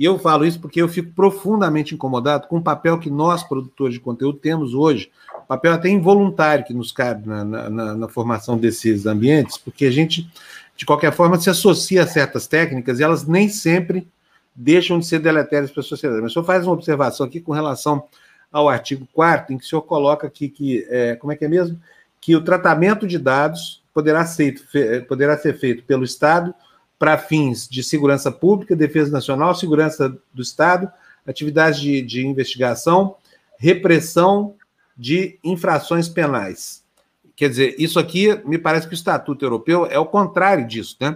E 0.01 0.05
eu 0.07 0.19
falo 0.19 0.47
isso 0.47 0.59
porque 0.59 0.81
eu 0.81 0.89
fico 0.89 1.13
profundamente 1.13 1.95
incomodado 1.95 2.49
com 2.49 2.57
o 2.57 2.63
papel 2.63 2.99
que 2.99 3.11
nós, 3.11 3.43
produtores 3.43 3.93
de 3.93 4.01
conteúdo, 4.01 4.39
temos 4.39 4.73
hoje, 4.73 5.13
papel 5.47 5.75
até 5.75 5.91
involuntário 5.91 6.65
que 6.65 6.73
nos 6.73 6.91
cabe 6.91 7.29
na, 7.29 7.45
na, 7.45 7.95
na 7.95 8.09
formação 8.09 8.57
desses 8.57 9.05
ambientes, 9.05 9.59
porque 9.59 9.85
a 9.85 9.91
gente, 9.91 10.27
de 10.75 10.87
qualquer 10.87 11.13
forma, 11.13 11.39
se 11.39 11.51
associa 11.51 12.03
a 12.03 12.07
certas 12.07 12.47
técnicas 12.47 12.99
e 12.99 13.03
elas 13.03 13.27
nem 13.27 13.51
sempre 13.51 14.09
deixam 14.57 14.99
de 14.99 15.05
ser 15.05 15.19
deletérias 15.19 15.71
para 15.71 15.83
a 15.83 15.85
sociedade. 15.85 16.23
Mas 16.23 16.31
o 16.31 16.33
senhor 16.33 16.47
faz 16.47 16.65
uma 16.67 16.73
observação 16.73 17.27
aqui 17.27 17.39
com 17.39 17.53
relação 17.53 18.03
ao 18.51 18.71
artigo 18.71 19.07
4 19.13 19.53
em 19.53 19.59
que 19.59 19.67
o 19.67 19.69
senhor 19.69 19.83
coloca 19.83 20.27
aqui 20.27 20.49
que, 20.49 20.87
é, 20.89 21.15
como 21.17 21.31
é 21.31 21.37
que 21.37 21.45
é 21.45 21.49
mesmo? 21.49 21.79
Que 22.19 22.35
o 22.35 22.43
tratamento 22.43 23.07
de 23.07 23.19
dados 23.19 23.83
poderá 23.93 24.25
ser, 24.25 24.55
poderá 25.07 25.37
ser 25.37 25.59
feito 25.59 25.83
pelo 25.83 26.05
Estado 26.05 26.55
para 27.01 27.17
fins 27.17 27.67
de 27.67 27.83
segurança 27.83 28.31
pública, 28.31 28.77
defesa 28.77 29.11
nacional, 29.11 29.55
segurança 29.55 30.15
do 30.35 30.43
Estado, 30.43 30.93
atividades 31.27 31.81
de, 31.81 32.03
de 32.03 32.27
investigação, 32.27 33.17
repressão 33.59 34.55
de 34.95 35.39
infrações 35.43 36.11
penais. 36.11 36.85
Quer 37.35 37.49
dizer, 37.49 37.75
isso 37.79 37.99
aqui 37.99 38.39
me 38.45 38.59
parece 38.59 38.87
que 38.87 38.93
o 38.93 38.95
Estatuto 38.95 39.43
Europeu 39.43 39.87
é 39.87 39.99
o 39.99 40.05
contrário 40.05 40.69
disso, 40.69 40.99
né? 41.01 41.13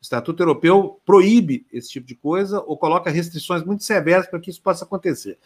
O 0.00 0.02
Estatuto 0.02 0.42
Europeu 0.42 1.00
proíbe 1.06 1.64
esse 1.72 1.90
tipo 1.90 2.08
de 2.08 2.16
coisa 2.16 2.60
ou 2.66 2.76
coloca 2.76 3.08
restrições 3.08 3.62
muito 3.62 3.84
severas 3.84 4.26
para 4.26 4.40
que 4.40 4.50
isso 4.50 4.60
possa 4.60 4.84
acontecer. 4.84 5.38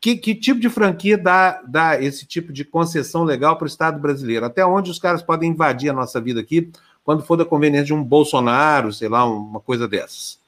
Que, 0.00 0.16
que, 0.16 0.34
tipo 0.34 0.58
de 0.58 0.70
franquia 0.70 1.18
dá, 1.18 1.60
dá 1.66 2.00
esse 2.00 2.24
tipo 2.24 2.50
de 2.50 2.64
concessão 2.64 3.24
legal 3.24 3.58
para 3.58 3.64
o 3.64 3.68
Estado 3.68 4.00
brasileiro? 4.00 4.46
Até 4.46 4.64
onde 4.64 4.90
os 4.90 4.98
caras 4.98 5.22
podem 5.22 5.50
invadir 5.50 5.90
a 5.90 5.92
nossa 5.92 6.18
vida 6.18 6.40
aqui 6.40 6.70
quando 7.08 7.22
for 7.22 7.36
da 7.36 7.44
conveniência 7.46 7.86
de 7.86 7.94
um 7.94 8.04
Bolsonaro, 8.04 8.92
sei 8.92 9.08
lá, 9.08 9.24
uma 9.24 9.60
coisa 9.60 9.88
dessas? 9.88 10.38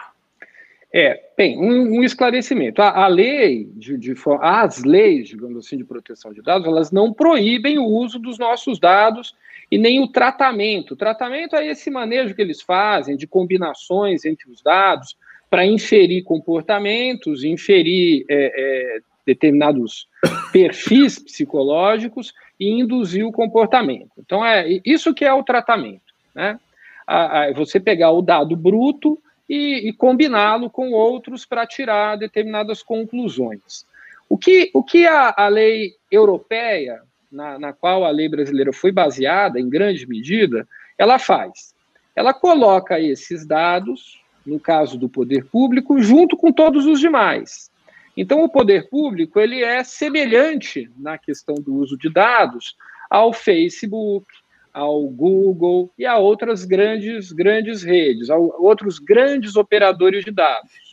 É, 0.93 1.19
bem, 1.35 1.59
um, 1.59 2.01
um 2.01 2.05
esclarecimento. 2.05 2.82
A, 2.82 3.05
a 3.05 3.07
lei, 3.07 3.65
de, 3.77 3.97
de, 3.97 4.15
as 4.43 4.85
leis, 4.85 5.28
digamos 5.31 5.65
assim, 5.65 5.78
de 5.78 5.85
proteção 5.85 6.35
de 6.35 6.43
dados, 6.43 6.66
elas 6.66 6.93
não 6.93 7.15
proíbem 7.15 7.78
o 7.78 7.87
uso 7.87 8.19
dos 8.19 8.39
nossos 8.39 8.78
dados 8.78 9.35
e 9.70 9.78
nem 9.78 10.03
o 10.03 10.09
tratamento. 10.09 10.93
O 10.93 10.97
tratamento 10.99 11.57
é 11.57 11.66
esse 11.66 11.91
manejo 11.91 12.35
que 12.35 12.43
eles 12.43 12.61
fazem 12.61 13.16
de 13.16 13.27
combinações 13.27 14.27
entre 14.27 14.51
os 14.51 14.61
dados 14.61 15.16
para 15.49 15.65
inferir 15.65 16.24
comportamentos, 16.24 17.43
inferir 17.43 18.27
é, 18.28 18.53
é, 18.55 18.99
determinados 19.24 20.07
perfis 20.53 21.19
psicológicos 21.19 22.35
e 22.61 22.69
induzir 22.69 23.24
o 23.24 23.32
comportamento. 23.32 24.12
Então, 24.19 24.45
é 24.45 24.78
isso 24.85 25.15
que 25.15 25.24
é 25.24 25.32
o 25.32 25.43
tratamento. 25.43 26.10
Né? 26.35 26.59
A, 27.07 27.43
a, 27.43 27.52
você 27.52 27.81
pegar 27.81 28.11
o 28.11 28.23
dado 28.23 28.57
bruto 28.57 29.19
e, 29.48 29.89
e 29.89 29.93
combiná-lo 29.93 30.70
com 30.70 30.93
outros 30.93 31.44
para 31.44 31.66
tirar 31.66 32.16
determinadas 32.16 32.82
conclusões. 32.82 33.85
O 34.28 34.39
que, 34.39 34.70
o 34.73 34.82
que 34.82 35.07
a, 35.07 35.35
a 35.36 35.48
lei 35.48 35.94
europeia, 36.11 37.02
na, 37.31 37.59
na 37.59 37.73
qual 37.73 38.05
a 38.05 38.11
lei 38.11 38.28
brasileira 38.28 38.73
foi 38.73 38.93
baseada, 38.93 39.59
em 39.59 39.69
grande 39.69 40.07
medida, 40.07 40.66
ela 40.97 41.19
faz? 41.19 41.74
Ela 42.15 42.32
coloca 42.32 43.01
esses 43.01 43.44
dados, 43.44 44.23
no 44.47 44.61
caso 44.61 44.97
do 44.97 45.09
poder 45.09 45.44
público, 45.47 46.01
junto 46.01 46.36
com 46.36 46.52
todos 46.52 46.86
os 46.86 47.01
demais. 47.01 47.70
Então, 48.16 48.44
o 48.44 48.48
poder 48.48 48.89
público 48.89 49.40
ele 49.40 49.62
é 49.62 49.82
semelhante 49.82 50.90
na 50.97 51.16
questão 51.19 51.55
do 51.57 51.74
uso 51.74 51.97
de 51.97 52.09
dados 52.09 52.77
ao 53.09 53.32
Facebook, 53.32 54.27
ao 54.73 55.03
Google 55.09 55.91
e 55.99 56.07
a 56.07 56.17
outras 56.17 56.65
grandes, 56.65 57.33
grandes 57.33 57.83
redes, 57.83 58.31
a 58.31 58.37
outros 58.37 58.99
grandes 58.99 59.57
operadores 59.57 60.25
de 60.25 60.31
dados. 60.31 60.91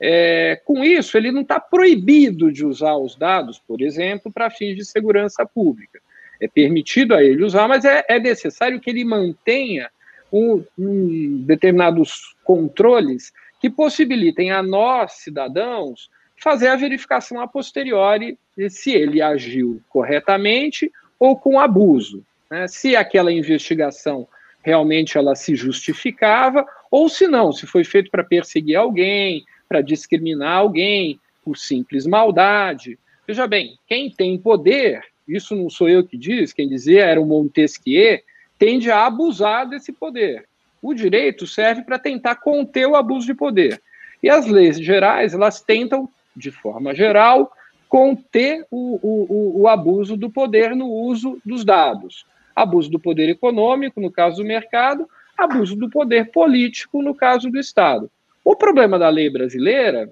É, 0.00 0.60
com 0.64 0.84
isso, 0.84 1.16
ele 1.16 1.30
não 1.30 1.42
está 1.42 1.58
proibido 1.58 2.52
de 2.52 2.66
usar 2.66 2.96
os 2.96 3.16
dados, 3.16 3.58
por 3.58 3.80
exemplo, 3.80 4.30
para 4.32 4.50
fins 4.50 4.76
de 4.76 4.84
segurança 4.84 5.46
pública. 5.46 6.00
É 6.40 6.48
permitido 6.48 7.14
a 7.14 7.22
ele 7.22 7.44
usar, 7.44 7.68
mas 7.68 7.84
é, 7.84 8.04
é 8.08 8.18
necessário 8.18 8.80
que 8.80 8.90
ele 8.90 9.04
mantenha 9.04 9.88
um, 10.32 10.64
um, 10.76 11.44
determinados 11.46 12.34
controles 12.42 13.32
que 13.60 13.70
possibilitem 13.70 14.50
a 14.50 14.62
nós, 14.62 15.12
cidadãos, 15.12 16.10
fazer 16.36 16.68
a 16.68 16.76
verificação 16.76 17.40
a 17.40 17.46
posteriori 17.46 18.36
se 18.68 18.92
ele 18.92 19.22
agiu 19.22 19.80
corretamente 19.88 20.90
ou 21.18 21.36
com 21.36 21.58
abuso. 21.58 22.22
Né? 22.50 22.66
Se 22.68 22.96
aquela 22.96 23.32
investigação 23.32 24.28
realmente 24.62 25.18
ela 25.18 25.34
se 25.34 25.54
justificava, 25.54 26.66
ou 26.90 27.08
se 27.08 27.28
não, 27.28 27.52
se 27.52 27.66
foi 27.66 27.84
feito 27.84 28.10
para 28.10 28.24
perseguir 28.24 28.76
alguém, 28.76 29.44
para 29.68 29.82
discriminar 29.82 30.58
alguém 30.58 31.20
por 31.44 31.58
simples 31.58 32.06
maldade. 32.06 32.98
Veja 33.26 33.46
bem, 33.46 33.78
quem 33.86 34.10
tem 34.10 34.38
poder, 34.38 35.02
isso 35.28 35.54
não 35.54 35.68
sou 35.68 35.88
eu 35.88 36.04
que 36.04 36.16
diz, 36.16 36.52
quem 36.52 36.68
dizia 36.68 37.04
era 37.04 37.20
o 37.20 37.26
Montesquieu, 37.26 38.20
tende 38.58 38.90
a 38.90 39.04
abusar 39.04 39.68
desse 39.68 39.92
poder. 39.92 40.46
O 40.80 40.94
direito 40.94 41.46
serve 41.46 41.82
para 41.82 41.98
tentar 41.98 42.36
conter 42.36 42.86
o 42.86 42.96
abuso 42.96 43.26
de 43.26 43.34
poder. 43.34 43.82
E 44.22 44.30
as 44.30 44.46
leis 44.46 44.78
gerais, 44.78 45.34
elas 45.34 45.60
tentam 45.60 46.08
de 46.36 46.50
forma 46.50 46.94
geral, 46.94 47.52
conter 47.88 48.66
o, 48.70 48.98
o, 49.02 49.62
o, 49.62 49.68
abuso 49.68 50.16
do 50.16 50.28
poder 50.28 50.74
no 50.74 50.88
uso 50.88 51.40
dos 51.44 51.64
dados. 51.64 52.26
Abuso 52.54 52.90
do 52.90 52.98
poder 52.98 53.28
econômico, 53.28 54.00
no 54.00 54.10
caso 54.10 54.36
do 54.36 54.44
mercado, 54.44 55.08
abuso 55.36 55.76
do 55.76 55.90
poder 55.90 56.30
político, 56.30 57.02
no 57.02 57.14
caso 57.14 57.50
do 57.50 57.58
Estado. 57.58 58.10
O 58.44 58.54
problema 58.54 58.98
da 58.98 59.08
lei 59.08 59.30
brasileira 59.30 60.10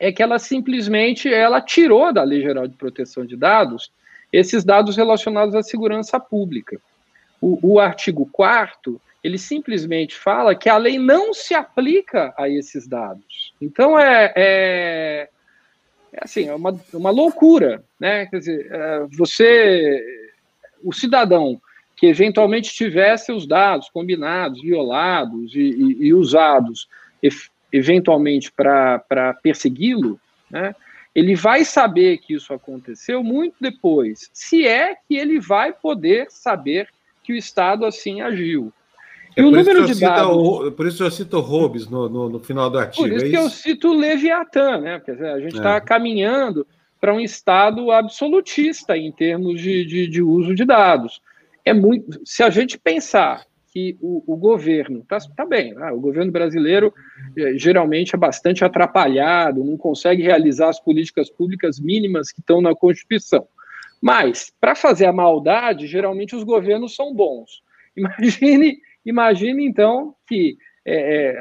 é 0.00 0.12
que 0.12 0.22
ela 0.22 0.38
simplesmente 0.38 1.32
ela 1.32 1.60
tirou 1.60 2.12
da 2.12 2.22
Lei 2.22 2.42
Geral 2.42 2.66
de 2.66 2.74
Proteção 2.74 3.24
de 3.24 3.36
Dados 3.36 3.92
esses 4.32 4.64
dados 4.64 4.96
relacionados 4.96 5.54
à 5.54 5.62
segurança 5.62 6.18
pública. 6.18 6.80
O, 7.40 7.74
o 7.74 7.80
artigo 7.80 8.28
4 8.32 9.00
ele 9.22 9.38
simplesmente 9.38 10.14
fala 10.14 10.54
que 10.54 10.68
a 10.68 10.76
lei 10.76 10.98
não 10.98 11.32
se 11.32 11.54
aplica 11.54 12.34
a 12.36 12.46
esses 12.46 12.86
dados. 12.86 13.54
Então 13.58 13.98
é, 13.98 14.32
é, 14.36 15.28
é 16.12 16.18
assim, 16.20 16.46
é 16.46 16.54
uma, 16.54 16.78
uma 16.92 17.10
loucura, 17.10 17.82
né? 17.98 18.26
Quer 18.26 18.38
dizer, 18.38 18.68
é, 18.70 19.06
você, 19.16 20.23
o 20.84 20.92
cidadão 20.92 21.60
que 21.96 22.06
eventualmente 22.06 22.72
tivesse 22.72 23.32
os 23.32 23.46
dados 23.46 23.88
combinados, 23.88 24.60
violados 24.60 25.54
e, 25.54 25.60
e, 25.60 26.06
e 26.06 26.14
usados 26.14 26.88
eventualmente 27.72 28.52
para 28.52 29.34
persegui-lo, 29.42 30.20
né? 30.50 30.74
Ele 31.14 31.36
vai 31.36 31.64
saber 31.64 32.18
que 32.18 32.34
isso 32.34 32.52
aconteceu 32.52 33.22
muito 33.22 33.54
depois, 33.60 34.28
se 34.32 34.66
é 34.66 34.96
que 34.96 35.16
ele 35.16 35.38
vai 35.38 35.72
poder 35.72 36.26
saber 36.28 36.88
que 37.22 37.32
o 37.32 37.36
Estado 37.36 37.86
assim 37.86 38.20
agiu. 38.20 38.72
É 39.36 39.40
e 39.40 39.44
o 39.44 39.50
número 39.50 39.86
de 39.86 39.98
dados. 39.98 40.36
O, 40.36 40.72
por 40.72 40.86
isso 40.86 41.02
eu 41.02 41.10
cito 41.10 41.40
Hobbes 41.40 41.88
no, 41.88 42.08
no, 42.08 42.28
no, 42.28 42.40
final 42.40 42.68
do 42.68 42.78
artigo. 42.78 43.08
Por 43.08 43.12
isso, 43.12 43.24
é 43.24 43.28
isso? 43.28 43.36
que 43.36 43.44
eu 43.44 43.48
cito 43.48 43.92
Leviatã, 43.92 44.78
né? 44.78 45.00
Quer 45.00 45.12
dizer, 45.12 45.28
a 45.28 45.40
gente 45.40 45.56
está 45.56 45.76
é. 45.76 45.80
caminhando 45.80 46.66
para 47.04 47.12
um 47.12 47.20
Estado 47.20 47.90
absolutista 47.90 48.96
em 48.96 49.12
termos 49.12 49.60
de, 49.60 49.84
de, 49.84 50.08
de, 50.08 50.22
uso 50.22 50.54
de 50.54 50.64
dados. 50.64 51.20
É 51.62 51.74
muito. 51.74 52.18
Se 52.24 52.42
a 52.42 52.48
gente 52.48 52.78
pensar 52.78 53.44
que 53.70 53.98
o, 54.00 54.24
o 54.26 54.34
governo 54.38 55.00
está 55.00 55.18
tá 55.36 55.44
bem, 55.44 55.74
né? 55.74 55.92
o 55.92 56.00
governo 56.00 56.32
brasileiro 56.32 56.94
é, 57.36 57.58
geralmente 57.58 58.14
é 58.14 58.18
bastante 58.18 58.64
atrapalhado, 58.64 59.62
não 59.62 59.76
consegue 59.76 60.22
realizar 60.22 60.70
as 60.70 60.80
políticas 60.80 61.28
públicas 61.28 61.78
mínimas 61.78 62.32
que 62.32 62.40
estão 62.40 62.62
na 62.62 62.74
Constituição. 62.74 63.46
Mas, 64.00 64.50
para 64.58 64.74
fazer 64.74 65.04
a 65.04 65.12
maldade, 65.12 65.86
geralmente 65.86 66.34
os 66.34 66.42
governos 66.42 66.94
são 66.94 67.14
bons. 67.14 67.62
Imagine, 67.94 68.78
imagine 69.04 69.66
então 69.66 70.14
que 70.26 70.56
é, 70.86 71.36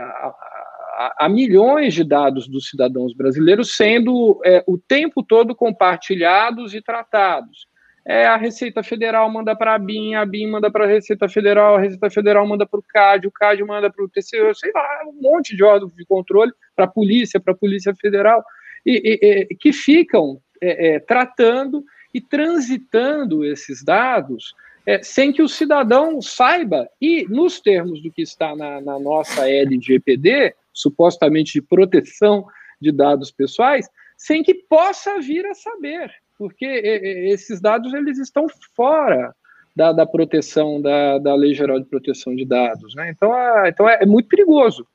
há 1.18 1.28
milhões 1.30 1.94
de 1.94 2.04
dados 2.04 2.48
dos 2.48 2.70
cidadãos 2.70 3.14
brasileiros 3.14 3.76
sendo 3.76 4.40
é, 4.46 4.64
o 4.68 4.78
tempo 4.78 5.24
todo 5.24 5.56
compartilhados 5.56 6.74
e 6.74 6.82
tratados. 6.82 7.68
É, 8.06 8.26
a 8.26 8.36
Receita 8.36 8.84
Federal 8.84 9.32
manda 9.32 9.56
para 9.56 9.76
a 9.76 9.80
BIM, 9.80 10.16
a 10.16 10.26
BIM 10.26 10.52
manda 10.52 10.70
para 10.70 10.84
a 10.84 10.88
Receita 10.88 11.30
Federal, 11.30 11.76
a 11.76 11.80
Receita 11.80 12.10
Federal 12.10 12.46
manda 12.46 12.66
para 12.66 12.80
o 12.80 12.84
CAD, 12.84 13.28
o 13.28 13.32
CAD 13.32 13.64
manda 13.64 13.90
para 13.90 14.04
o 14.04 14.10
TCU, 14.10 14.54
sei 14.54 14.72
lá, 14.74 15.04
um 15.08 15.22
monte 15.22 15.56
de 15.56 15.64
órgãos 15.64 15.96
de 15.96 16.06
controle 16.06 16.52
para 16.76 16.86
a 16.86 16.88
polícia, 16.88 17.40
para 17.40 17.54
a 17.54 17.58
Polícia 17.58 17.96
Federal, 17.96 18.44
e, 18.86 18.92
e, 19.22 19.48
e 19.50 19.56
que 19.56 19.72
ficam 19.72 20.42
é, 20.62 20.96
é, 20.96 21.00
tratando 21.00 21.84
e 22.14 22.20
transitando 22.20 23.46
esses 23.46 23.84
dados 23.84 24.54
é, 24.86 25.02
sem 25.02 25.32
que 25.32 25.42
o 25.42 25.48
cidadão 25.48 26.22
saiba, 26.22 26.90
e 27.02 27.26
nos 27.30 27.62
termos 27.62 28.02
do 28.04 28.12
que 28.12 28.22
está 28.22 28.54
na, 28.54 28.82
na 28.82 29.00
nossa 29.00 29.50
LGPD, 29.50 30.54
supostamente 30.74 31.54
de 31.54 31.62
proteção 31.62 32.46
de 32.82 32.92
dados 32.92 33.32
pessoais, 33.32 33.88
sem 34.18 34.44
que 34.44 34.54
possa 34.54 35.20
vir 35.20 35.46
a 35.46 35.54
saber, 35.54 36.12
porque 36.38 36.66
esses 36.66 37.62
dados 37.62 37.94
eles 37.94 38.18
estão 38.18 38.48
fora 38.76 39.34
da, 39.76 39.92
da 39.92 40.06
proteção 40.06 40.82
da, 40.82 41.18
da 41.18 41.36
Lei 41.36 41.54
Geral 41.54 41.80
de 41.80 41.86
Proteção 41.86 42.36
de 42.36 42.46
Dados. 42.46 42.94
Né? 42.96 43.10
Então, 43.10 43.36
é, 43.36 43.70
então 43.70 43.90
é, 43.90 44.00
é 44.02 44.06
muito 44.06 44.28
perigoso. 44.28 44.86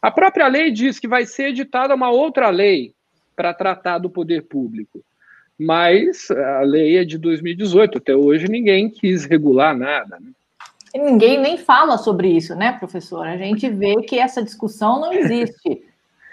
A 0.00 0.10
própria 0.10 0.46
lei 0.46 0.70
diz 0.70 0.98
que 0.98 1.08
vai 1.08 1.26
ser 1.26 1.48
editada 1.48 1.94
uma 1.94 2.10
outra 2.10 2.50
lei 2.50 2.94
para 3.34 3.52
tratar 3.52 3.98
do 3.98 4.10
poder 4.10 4.42
público. 4.42 5.04
Mas 5.58 6.30
a 6.30 6.60
lei 6.60 6.98
é 6.98 7.04
de 7.04 7.18
2018, 7.18 7.98
até 7.98 8.14
hoje 8.14 8.48
ninguém 8.48 8.88
quis 8.88 9.24
regular 9.24 9.76
nada. 9.76 10.18
Né? 10.20 10.30
Ninguém 10.94 11.40
nem 11.40 11.58
fala 11.58 11.98
sobre 11.98 12.28
isso, 12.28 12.54
né, 12.54 12.72
professor? 12.72 13.26
A 13.26 13.36
gente 13.36 13.68
vê 13.68 13.96
que 14.02 14.18
essa 14.18 14.42
discussão 14.42 15.00
não 15.00 15.12
existe. 15.12 15.84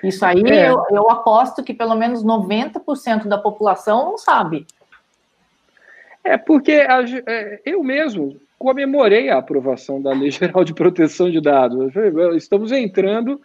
Isso 0.03 0.25
aí 0.25 0.43
é. 0.45 0.69
eu, 0.69 0.83
eu 0.91 1.09
aposto 1.09 1.63
que 1.63 1.73
pelo 1.73 1.95
menos 1.95 2.23
90% 2.23 3.27
da 3.27 3.37
população 3.37 4.05
não 4.11 4.17
sabe. 4.17 4.65
É 6.23 6.37
porque 6.37 6.73
a, 6.73 7.03
é, 7.27 7.61
eu 7.65 7.83
mesmo 7.83 8.39
comemorei 8.57 9.29
a 9.29 9.37
aprovação 9.37 10.01
da 10.01 10.11
Lei 10.11 10.31
Geral 10.31 10.63
de 10.63 10.73
Proteção 10.73 11.29
de 11.29 11.41
Dados. 11.41 11.93
Estamos 12.35 12.71
entrando 12.71 13.39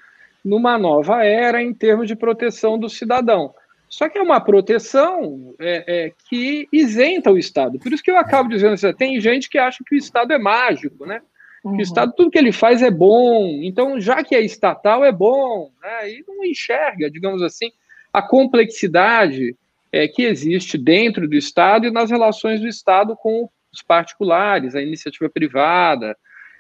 numa 0.45 0.79
nova 0.79 1.23
era 1.25 1.63
em 1.63 1.75
termos 1.75 2.09
de 2.09 2.17
proteção 2.17 2.79
do 2.79 2.89
cidadão. 2.89 3.55
Só 3.91 4.09
que 4.09 4.17
é 4.17 4.23
uma 4.23 4.41
proteção 4.41 5.53
é, 5.59 5.85
é, 5.87 6.13
que 6.29 6.69
isenta 6.73 7.33
o 7.33 7.37
Estado. 7.37 7.77
Por 7.81 7.93
isso 7.93 8.03
que 8.05 8.11
eu 8.11 8.17
acabo 8.17 8.49
dizendo 8.49 8.75
assim, 8.75 8.93
tem 8.93 9.21
gente 9.21 9.51
que 9.51 9.59
acha 9.59 9.83
que 9.85 9.97
o 9.97 9.99
Estado 9.99 10.33
é 10.33 10.39
mágico, 10.39 11.05
né? 11.05 11.21
Uhum. 11.65 11.73
Que 11.73 11.83
o 11.83 11.83
Estado, 11.83 12.13
tudo 12.17 12.31
que 12.31 12.39
ele 12.39 12.53
faz 12.53 12.83
é 12.83 12.91
bom. 12.91 13.59
Então, 13.65 14.01
já 14.01 14.23
que 14.23 14.37
é 14.37 14.41
estatal, 14.41 15.05
é 15.05 15.11
bom. 15.11 15.73
Né? 15.83 16.13
E 16.13 16.25
não 16.27 16.45
enxerga, 16.45 17.11
digamos 17.11 17.43
assim, 17.43 17.73
a 18.13 18.23
complexidade 18.23 19.57
é, 19.91 20.07
que 20.07 20.23
existe 20.23 20.79
dentro 20.79 21.29
do 21.29 21.35
Estado 21.35 21.89
e 21.89 21.91
nas 21.91 22.13
relações 22.13 22.61
do 22.61 22.69
Estado 22.69 23.17
com 23.17 23.51
os 23.73 23.83
particulares, 23.83 24.77
a 24.77 24.81
iniciativa 24.81 25.29
privada. 25.29 26.17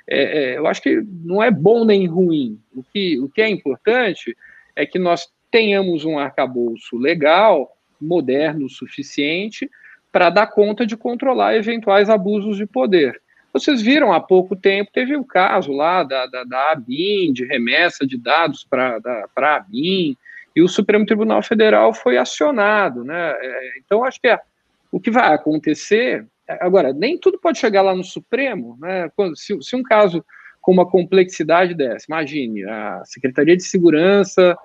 É, 0.08 0.22
é, 0.22 0.58
eu 0.58 0.66
acho 0.66 0.82
que 0.82 1.00
não 1.24 1.40
é 1.40 1.52
bom 1.52 1.84
nem 1.84 2.08
ruim. 2.08 2.60
O 2.74 2.82
que, 2.82 3.20
o 3.20 3.28
que 3.28 3.40
é 3.40 3.48
importante 3.48 4.36
é 4.74 4.84
que 4.84 4.98
nós 4.98 5.28
tenhamos 5.50 6.04
um 6.04 6.18
arcabouço 6.18 6.96
legal, 6.96 7.76
moderno 8.00 8.66
o 8.66 8.70
suficiente, 8.70 9.70
para 10.12 10.30
dar 10.30 10.46
conta 10.46 10.86
de 10.86 10.96
controlar 10.96 11.56
eventuais 11.56 12.08
abusos 12.08 12.56
de 12.56 12.66
poder. 12.66 13.20
Vocês 13.52 13.82
viram 13.82 14.12
há 14.12 14.20
pouco 14.20 14.54
tempo, 14.54 14.92
teve 14.92 15.16
o 15.16 15.24
caso 15.24 15.72
lá 15.72 16.04
da, 16.04 16.26
da, 16.26 16.44
da 16.44 16.72
ABIN, 16.72 17.32
de 17.32 17.44
remessa 17.44 18.06
de 18.06 18.16
dados 18.16 18.64
para 18.64 18.98
a 19.36 19.56
ABIN, 19.56 20.16
e 20.54 20.62
o 20.62 20.68
Supremo 20.68 21.06
Tribunal 21.06 21.42
Federal 21.42 21.92
foi 21.92 22.16
acionado. 22.16 23.04
Né? 23.04 23.32
É, 23.40 23.78
então, 23.78 24.04
acho 24.04 24.20
que 24.20 24.28
é, 24.28 24.38
o 24.90 25.00
que 25.00 25.10
vai 25.10 25.32
acontecer. 25.34 26.26
Agora, 26.60 26.92
nem 26.92 27.18
tudo 27.18 27.38
pode 27.40 27.58
chegar 27.58 27.82
lá 27.82 27.94
no 27.94 28.04
Supremo. 28.04 28.76
Né? 28.80 29.10
Quando, 29.16 29.36
se, 29.36 29.60
se 29.62 29.74
um 29.74 29.82
caso 29.82 30.24
com 30.60 30.72
uma 30.72 30.88
complexidade 30.88 31.74
dessa, 31.74 32.06
imagine, 32.08 32.64
a 32.64 33.02
Secretaria 33.04 33.56
de 33.56 33.62
Segurança 33.62 34.56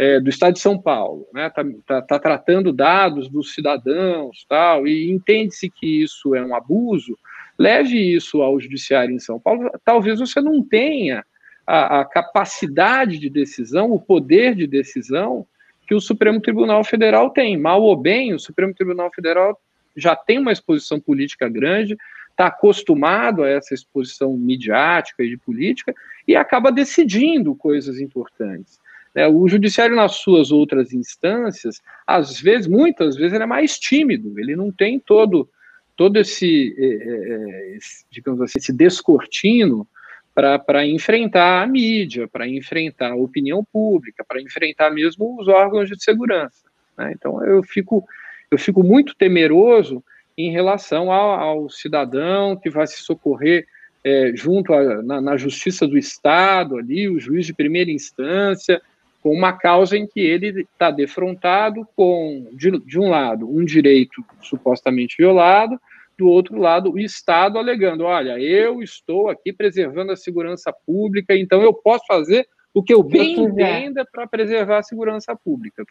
é, 0.00 0.18
do 0.18 0.30
Estado 0.30 0.54
de 0.54 0.60
São 0.60 0.80
Paulo, 0.80 1.28
né, 1.30 1.50
tá, 1.50 1.62
tá, 1.86 2.00
tá, 2.00 2.18
tratando 2.18 2.72
dados 2.72 3.28
dos 3.28 3.52
cidadãos, 3.52 4.46
tal, 4.48 4.88
e 4.88 5.10
entende-se 5.10 5.68
que 5.68 6.02
isso 6.02 6.34
é 6.34 6.42
um 6.42 6.54
abuso, 6.54 7.18
leve 7.58 7.98
isso 7.98 8.40
ao 8.40 8.58
judiciário 8.58 9.14
em 9.14 9.18
São 9.18 9.38
Paulo. 9.38 9.70
Talvez 9.84 10.18
você 10.18 10.40
não 10.40 10.66
tenha 10.66 11.22
a, 11.66 12.00
a 12.00 12.04
capacidade 12.06 13.18
de 13.18 13.28
decisão, 13.28 13.92
o 13.92 14.00
poder 14.00 14.54
de 14.54 14.66
decisão 14.66 15.46
que 15.86 15.94
o 15.94 16.00
Supremo 16.00 16.40
Tribunal 16.40 16.82
Federal 16.82 17.28
tem. 17.28 17.58
Mal 17.58 17.82
ou 17.82 17.94
bem, 17.94 18.32
o 18.32 18.38
Supremo 18.38 18.72
Tribunal 18.72 19.10
Federal 19.14 19.60
já 19.94 20.16
tem 20.16 20.38
uma 20.38 20.52
exposição 20.52 20.98
política 20.98 21.46
grande, 21.46 21.94
está 22.30 22.46
acostumado 22.46 23.42
a 23.42 23.50
essa 23.50 23.74
exposição 23.74 24.34
midiática 24.34 25.22
e 25.22 25.28
de 25.28 25.36
política 25.36 25.94
e 26.26 26.34
acaba 26.34 26.72
decidindo 26.72 27.54
coisas 27.54 28.00
importantes. 28.00 28.80
Né? 29.14 29.26
O 29.28 29.48
judiciário, 29.48 29.96
nas 29.96 30.16
suas 30.16 30.50
outras 30.50 30.92
instâncias, 30.92 31.80
às 32.06 32.40
vezes, 32.40 32.66
muitas 32.66 33.16
vezes, 33.16 33.32
ele 33.32 33.44
é 33.44 33.46
mais 33.46 33.78
tímido, 33.78 34.38
ele 34.38 34.56
não 34.56 34.70
tem 34.70 34.98
todo, 34.98 35.48
todo 35.96 36.18
esse, 36.18 36.74
é, 36.78 36.84
é, 36.84 37.76
esse 37.76 38.04
digamos 38.10 38.40
assim, 38.40 38.58
esse 38.58 38.72
descortino 38.72 39.86
para 40.34 40.86
enfrentar 40.86 41.62
a 41.62 41.66
mídia, 41.66 42.26
para 42.26 42.48
enfrentar 42.48 43.12
a 43.12 43.16
opinião 43.16 43.64
pública, 43.64 44.24
para 44.26 44.40
enfrentar 44.40 44.90
mesmo 44.90 45.38
os 45.38 45.48
órgãos 45.48 45.88
de 45.88 46.02
segurança. 46.02 46.64
Né? 46.96 47.12
Então, 47.14 47.44
eu 47.44 47.62
fico, 47.62 48.04
eu 48.50 48.58
fico 48.58 48.82
muito 48.82 49.14
temeroso 49.14 50.02
em 50.38 50.50
relação 50.50 51.12
ao, 51.12 51.32
ao 51.32 51.70
cidadão 51.70 52.56
que 52.56 52.70
vai 52.70 52.86
se 52.86 53.00
socorrer 53.02 53.66
é, 54.02 54.32
junto 54.34 54.72
a, 54.72 55.02
na, 55.02 55.20
na, 55.20 55.36
justiça 55.36 55.86
do 55.86 55.98
Estado, 55.98 56.78
ali, 56.78 57.08
o 57.08 57.20
juiz 57.20 57.44
de 57.44 57.52
primeira 57.52 57.90
instância, 57.90 58.80
com 59.22 59.30
uma 59.32 59.52
causa 59.52 59.96
em 59.96 60.06
que 60.06 60.20
ele 60.20 60.66
está 60.72 60.90
defrontado 60.90 61.86
com, 61.94 62.48
de, 62.52 62.78
de, 62.80 62.98
um 62.98 63.08
lado, 63.10 63.48
um 63.48 63.64
direito 63.64 64.24
supostamente 64.40 65.16
violado, 65.18 65.78
do 66.16 66.28
outro 66.28 66.58
lado, 66.58 66.92
o 66.92 66.98
Estado 66.98 67.58
alegando: 67.58 68.04
olha, 68.04 68.38
eu 68.38 68.82
estou 68.82 69.28
aqui 69.28 69.52
preservando 69.52 70.12
a 70.12 70.16
segurança 70.16 70.72
pública, 70.86 71.34
então 71.34 71.62
eu 71.62 71.72
posso 71.72 72.04
fazer 72.06 72.46
o 72.74 72.82
que 72.82 72.92
eu 72.92 73.02
bem 73.02 73.40
entenda 73.40 74.06
para 74.10 74.26
preservar 74.26 74.78
a 74.78 74.82
segurança 74.82 75.34
pública. 75.34 75.84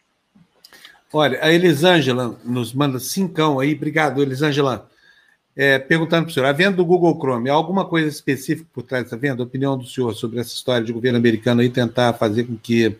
Olha, 1.12 1.42
a 1.42 1.52
Elisângela 1.52 2.38
nos 2.44 2.72
manda 2.72 3.00
cincão 3.00 3.58
aí, 3.58 3.74
obrigado, 3.74 4.22
Elisângela. 4.22 4.88
É, 5.56 5.80
perguntando 5.80 6.22
para 6.24 6.30
o 6.30 6.32
senhor, 6.32 6.46
a 6.46 6.52
venda 6.52 6.76
do 6.76 6.84
Google 6.84 7.18
Chrome, 7.18 7.50
há 7.50 7.52
alguma 7.52 7.84
coisa 7.84 8.08
específica 8.08 8.68
por 8.72 8.84
trás 8.84 9.04
dessa 9.04 9.16
venda? 9.16 9.42
A 9.42 9.46
opinião 9.46 9.76
do 9.76 9.84
senhor 9.84 10.14
sobre 10.14 10.38
essa 10.38 10.54
história 10.54 10.86
de 10.86 10.92
governo 10.92 11.18
americano 11.18 11.60
aí 11.60 11.68
tentar 11.68 12.12
fazer 12.12 12.44
com 12.44 12.56
que 12.56 12.96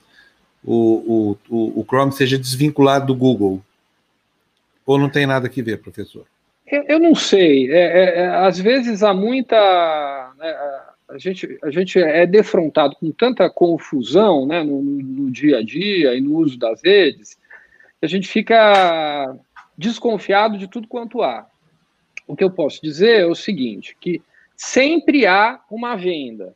o, 0.65 1.37
o, 1.49 1.81
o 1.81 1.85
Chrome 1.85 2.12
seja 2.12 2.39
desvinculado 2.39 3.07
do 3.07 3.15
Google? 3.15 3.62
Ou 4.85 4.99
não 4.99 5.09
tem 5.09 5.27
nada 5.27 5.49
que 5.49 5.62
ver, 5.62 5.78
professor? 5.78 6.27
Eu, 6.66 6.85
eu 6.89 6.99
não 6.99 7.15
sei. 7.15 7.70
É, 7.70 7.78
é, 7.78 8.19
é 8.20 8.27
às 8.28 8.59
vezes 8.59 9.03
há 9.03 9.15
muita. 9.15 9.57
Né, 10.39 10.57
a, 11.09 11.19
gente, 11.19 11.59
a 11.62 11.70
gente 11.70 11.99
é 11.99 12.27
defrontado 12.27 12.95
com 12.97 13.11
tanta 13.11 13.49
confusão 13.51 14.47
né, 14.47 14.62
no, 14.62 14.81
no 14.82 15.31
dia 15.31 15.59
a 15.59 15.62
dia 15.62 16.15
e 16.15 16.20
no 16.20 16.37
uso 16.37 16.59
das 16.59 16.81
redes, 16.82 17.39
a 18.01 18.07
gente 18.07 18.28
fica 18.28 19.37
desconfiado 19.77 20.59
de 20.59 20.69
tudo 20.69 20.87
quanto 20.87 21.23
há. 21.23 21.47
O 22.27 22.37
que 22.37 22.45
eu 22.45 22.51
posso 22.51 22.81
dizer 22.82 23.20
é 23.20 23.27
o 23.27 23.35
seguinte: 23.35 23.97
que 24.01 24.23
sempre 24.57 25.27
há 25.27 25.61
uma 25.70 25.97
venda 25.97 26.55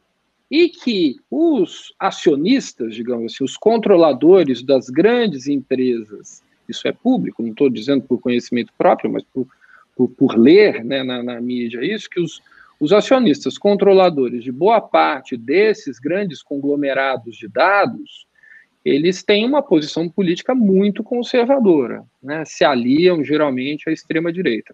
e 0.55 0.69
que 0.69 1.17
os 1.29 1.93
acionistas, 1.99 2.95
digamos 2.95 3.35
assim, 3.35 3.43
os 3.43 3.57
controladores 3.57 4.63
das 4.63 4.89
grandes 4.89 5.49
empresas, 5.49 6.45
isso 6.69 6.87
é 6.87 6.93
público, 6.93 7.43
não 7.43 7.51
estou 7.51 7.69
dizendo 7.69 8.05
por 8.05 8.21
conhecimento 8.21 8.73
próprio, 8.79 9.11
mas 9.11 9.25
por, 9.25 9.49
por, 9.97 10.09
por 10.11 10.39
ler 10.39 10.85
né, 10.85 11.03
na, 11.03 11.25
na, 11.25 11.41
mídia 11.41 11.85
isso, 11.85 12.09
que 12.09 12.21
os, 12.21 12.41
os 12.79 12.93
acionistas 12.93 13.59
controladores 13.59 14.45
de 14.45 14.53
boa 14.53 14.81
parte 14.81 15.37
desses 15.37 15.99
grandes 15.99 16.41
conglomerados 16.41 17.35
de 17.37 17.49
dados, 17.49 18.25
eles 18.85 19.25
têm 19.25 19.45
uma 19.45 19.61
posição 19.61 20.09
política 20.09 20.55
muito 20.55 21.03
conservadora, 21.03 22.05
né? 22.23 22.45
se 22.45 22.65
aliam 22.65 23.25
geralmente 23.25 23.91
à 23.91 23.93
extrema-direita. 23.93 24.73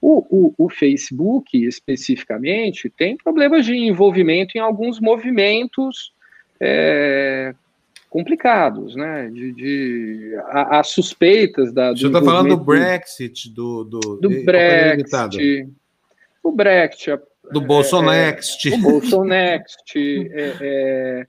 O, 0.00 0.24
o, 0.30 0.54
o, 0.66 0.70
Facebook, 0.70 1.56
especificamente, 1.56 2.88
tem 2.88 3.16
problemas 3.16 3.66
de 3.66 3.74
envolvimento 3.74 4.56
em 4.56 4.60
alguns 4.60 5.00
movimentos 5.00 6.12
é, 6.60 7.52
complicados, 8.08 8.94
né? 8.94 9.28
De, 9.28 9.52
de 9.52 10.32
as 10.52 10.88
suspeitas 10.88 11.72
da. 11.72 11.90
Você 11.90 12.06
está 12.06 12.22
falando 12.22 12.56
do 12.56 12.64
Brexit, 12.64 13.50
do. 13.50 13.84
Do, 13.84 14.00
do 14.20 14.44
Brexit. 14.44 15.68
O 16.42 16.52
Brexit. 16.52 17.20
Do 17.52 17.60
Bolsonext. 17.60 18.66
É, 18.66 18.74
o 18.74 18.78
Bolsonext. 18.78 19.96
é, 19.96 20.56
é, 20.60 21.26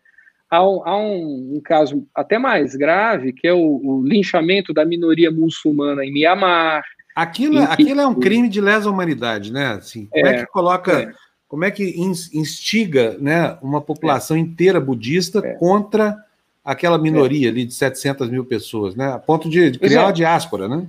há, 0.50 0.68
um, 0.68 0.88
há 0.88 0.98
um, 0.98 1.56
um, 1.56 1.62
caso 1.64 2.08
até 2.14 2.38
mais 2.38 2.76
grave, 2.76 3.34
que 3.34 3.48
é 3.48 3.54
o, 3.54 3.82
o 3.84 4.04
linchamento 4.04 4.74
da 4.74 4.86
minoria 4.86 5.32
muçulmana 5.32 6.04
em 6.04 6.12
Mianmar. 6.12 6.84
Aquilo, 7.22 7.60
é, 7.60 7.64
aquilo 7.64 8.00
é 8.00 8.08
um 8.08 8.16
crime 8.16 8.48
de 8.48 8.62
lesa 8.62 8.90
humanidade, 8.90 9.52
né? 9.52 9.74
Assim, 9.74 10.06
como 10.06 10.26
é, 10.26 10.36
é 10.36 10.40
que 10.40 10.46
coloca, 10.48 11.02
é. 11.02 11.12
como 11.50 11.66
é 11.66 11.72
que 11.72 12.00
instiga 12.34 13.18
né, 13.20 13.58
uma 13.62 13.82
população 13.82 14.38
é. 14.38 14.40
inteira 14.40 14.80
budista 14.80 15.40
é. 15.40 15.54
contra 15.56 16.16
aquela 16.64 16.98
minoria 16.98 17.50
ali 17.50 17.66
de 17.66 17.74
700 17.74 18.30
mil 18.30 18.46
pessoas, 18.46 18.96
né? 18.96 19.12
A 19.12 19.20
ponto 19.20 19.50
de, 19.50 19.72
de 19.72 19.80
criar 19.80 20.04
uma 20.04 20.14
diáspora, 20.14 20.70
né? 20.70 20.88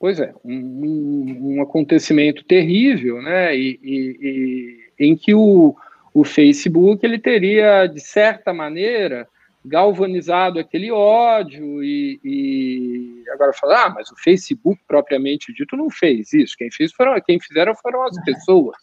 Pois 0.00 0.18
é, 0.18 0.32
um, 0.42 1.56
um 1.56 1.62
acontecimento 1.62 2.42
terrível, 2.44 3.20
né? 3.20 3.54
E, 3.54 3.78
e, 3.82 4.78
e, 4.98 5.06
em 5.06 5.16
que 5.16 5.34
o, 5.34 5.76
o 6.14 6.24
Facebook 6.24 7.04
ele 7.04 7.18
teria, 7.18 7.86
de 7.86 8.00
certa 8.00 8.54
maneira, 8.54 9.28
galvanizado 9.64 10.58
aquele 10.58 10.90
ódio 10.90 11.82
e, 11.82 12.20
e, 12.24 13.24
agora 13.30 13.52
falar, 13.52 13.86
ah, 13.86 13.90
mas 13.90 14.10
o 14.10 14.16
Facebook 14.16 14.80
propriamente 14.86 15.52
dito 15.52 15.76
não 15.76 15.90
fez 15.90 16.32
isso. 16.32 16.56
Quem 16.56 16.70
fez 16.70 16.92
foram, 16.92 17.20
quem 17.20 17.40
fizeram 17.40 17.74
foram 17.74 18.02
as 18.04 18.22
pessoas, 18.24 18.76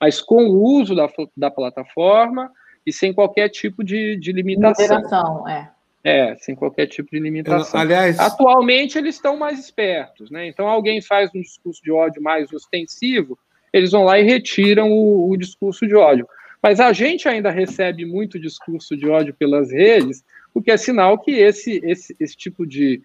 mas 0.00 0.20
com 0.20 0.44
o 0.44 0.62
uso 0.62 0.94
da, 0.94 1.08
da 1.36 1.50
plataforma 1.50 2.50
e 2.86 2.92
sem 2.92 3.12
qualquer 3.12 3.48
tipo 3.48 3.82
de, 3.82 4.16
de 4.16 4.32
limitação. 4.32 4.98
Limitação, 4.98 5.48
é. 5.48 5.70
É, 6.04 6.36
sem 6.36 6.54
qualquer 6.54 6.86
tipo 6.86 7.10
de 7.10 7.18
limitação. 7.18 7.80
aliás, 7.80 8.18
atualmente 8.18 8.96
eles 8.96 9.16
estão 9.16 9.36
mais 9.36 9.58
espertos, 9.58 10.30
né? 10.30 10.46
Então 10.46 10.68
alguém 10.68 11.02
faz 11.02 11.30
um 11.34 11.40
discurso 11.40 11.82
de 11.82 11.90
ódio 11.90 12.22
mais 12.22 12.52
ostensivo, 12.52 13.38
eles 13.72 13.90
vão 13.90 14.04
lá 14.04 14.18
e 14.18 14.22
retiram 14.22 14.90
o, 14.90 15.28
o 15.28 15.36
discurso 15.36 15.86
de 15.86 15.94
ódio. 15.94 16.26
Mas 16.62 16.80
a 16.80 16.92
gente 16.92 17.28
ainda 17.28 17.50
recebe 17.50 18.04
muito 18.04 18.38
discurso 18.38 18.96
de 18.96 19.08
ódio 19.08 19.34
pelas 19.34 19.70
redes, 19.70 20.24
o 20.52 20.60
que 20.60 20.70
é 20.70 20.76
sinal 20.76 21.18
que 21.18 21.30
esse, 21.30 21.80
esse, 21.84 22.16
esse 22.18 22.36
tipo 22.36 22.66
de 22.66 23.00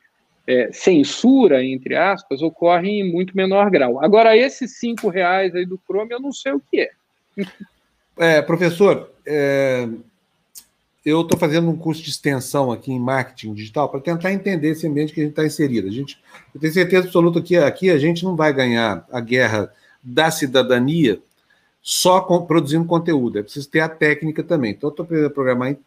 é, 0.47 0.71
censura, 0.71 1.63
entre 1.63 1.95
aspas, 1.95 2.41
ocorre 2.41 2.89
em 2.89 3.11
muito 3.11 3.35
menor 3.35 3.69
grau. 3.69 4.03
Agora, 4.03 4.35
esses 4.35 4.77
cinco 4.77 5.07
reais 5.09 5.55
aí 5.55 5.65
do 5.65 5.79
Chrome, 5.85 6.11
eu 6.11 6.19
não 6.19 6.31
sei 6.31 6.53
o 6.53 6.61
que 6.71 6.81
é. 6.81 6.89
é 8.17 8.41
professor, 8.41 9.11
é, 9.25 9.87
eu 11.05 11.21
estou 11.21 11.37
fazendo 11.37 11.69
um 11.69 11.77
curso 11.77 12.01
de 12.01 12.09
extensão 12.09 12.71
aqui 12.71 12.91
em 12.91 12.99
marketing 12.99 13.53
digital 13.53 13.89
para 13.89 13.99
tentar 13.99 14.31
entender 14.31 14.69
esse 14.69 14.87
ambiente 14.87 15.13
que 15.13 15.19
a 15.19 15.23
gente 15.23 15.31
está 15.33 15.45
inserido. 15.45 15.87
A 15.87 15.91
gente, 15.91 16.17
eu 16.53 16.59
tenho 16.59 16.73
certeza 16.73 17.05
absoluta 17.05 17.41
que 17.41 17.55
aqui 17.57 17.89
a 17.89 17.97
gente 17.97 18.23
não 18.23 18.35
vai 18.35 18.53
ganhar 18.53 19.05
a 19.11 19.19
guerra 19.19 19.71
da 20.01 20.31
cidadania 20.31 21.21
só 21.85 22.21
com, 22.21 22.45
produzindo 22.45 22.85
conteúdo, 22.85 23.37
é 23.37 23.43
preciso 23.43 23.69
ter 23.69 23.81
a 23.81 23.89
técnica 23.89 24.41
também. 24.41 24.71
Então, 24.71 24.89
estou 24.89 25.03
aprendendo 25.03 25.27
a 25.27 25.33
programar 25.33 25.69
em 25.69 25.77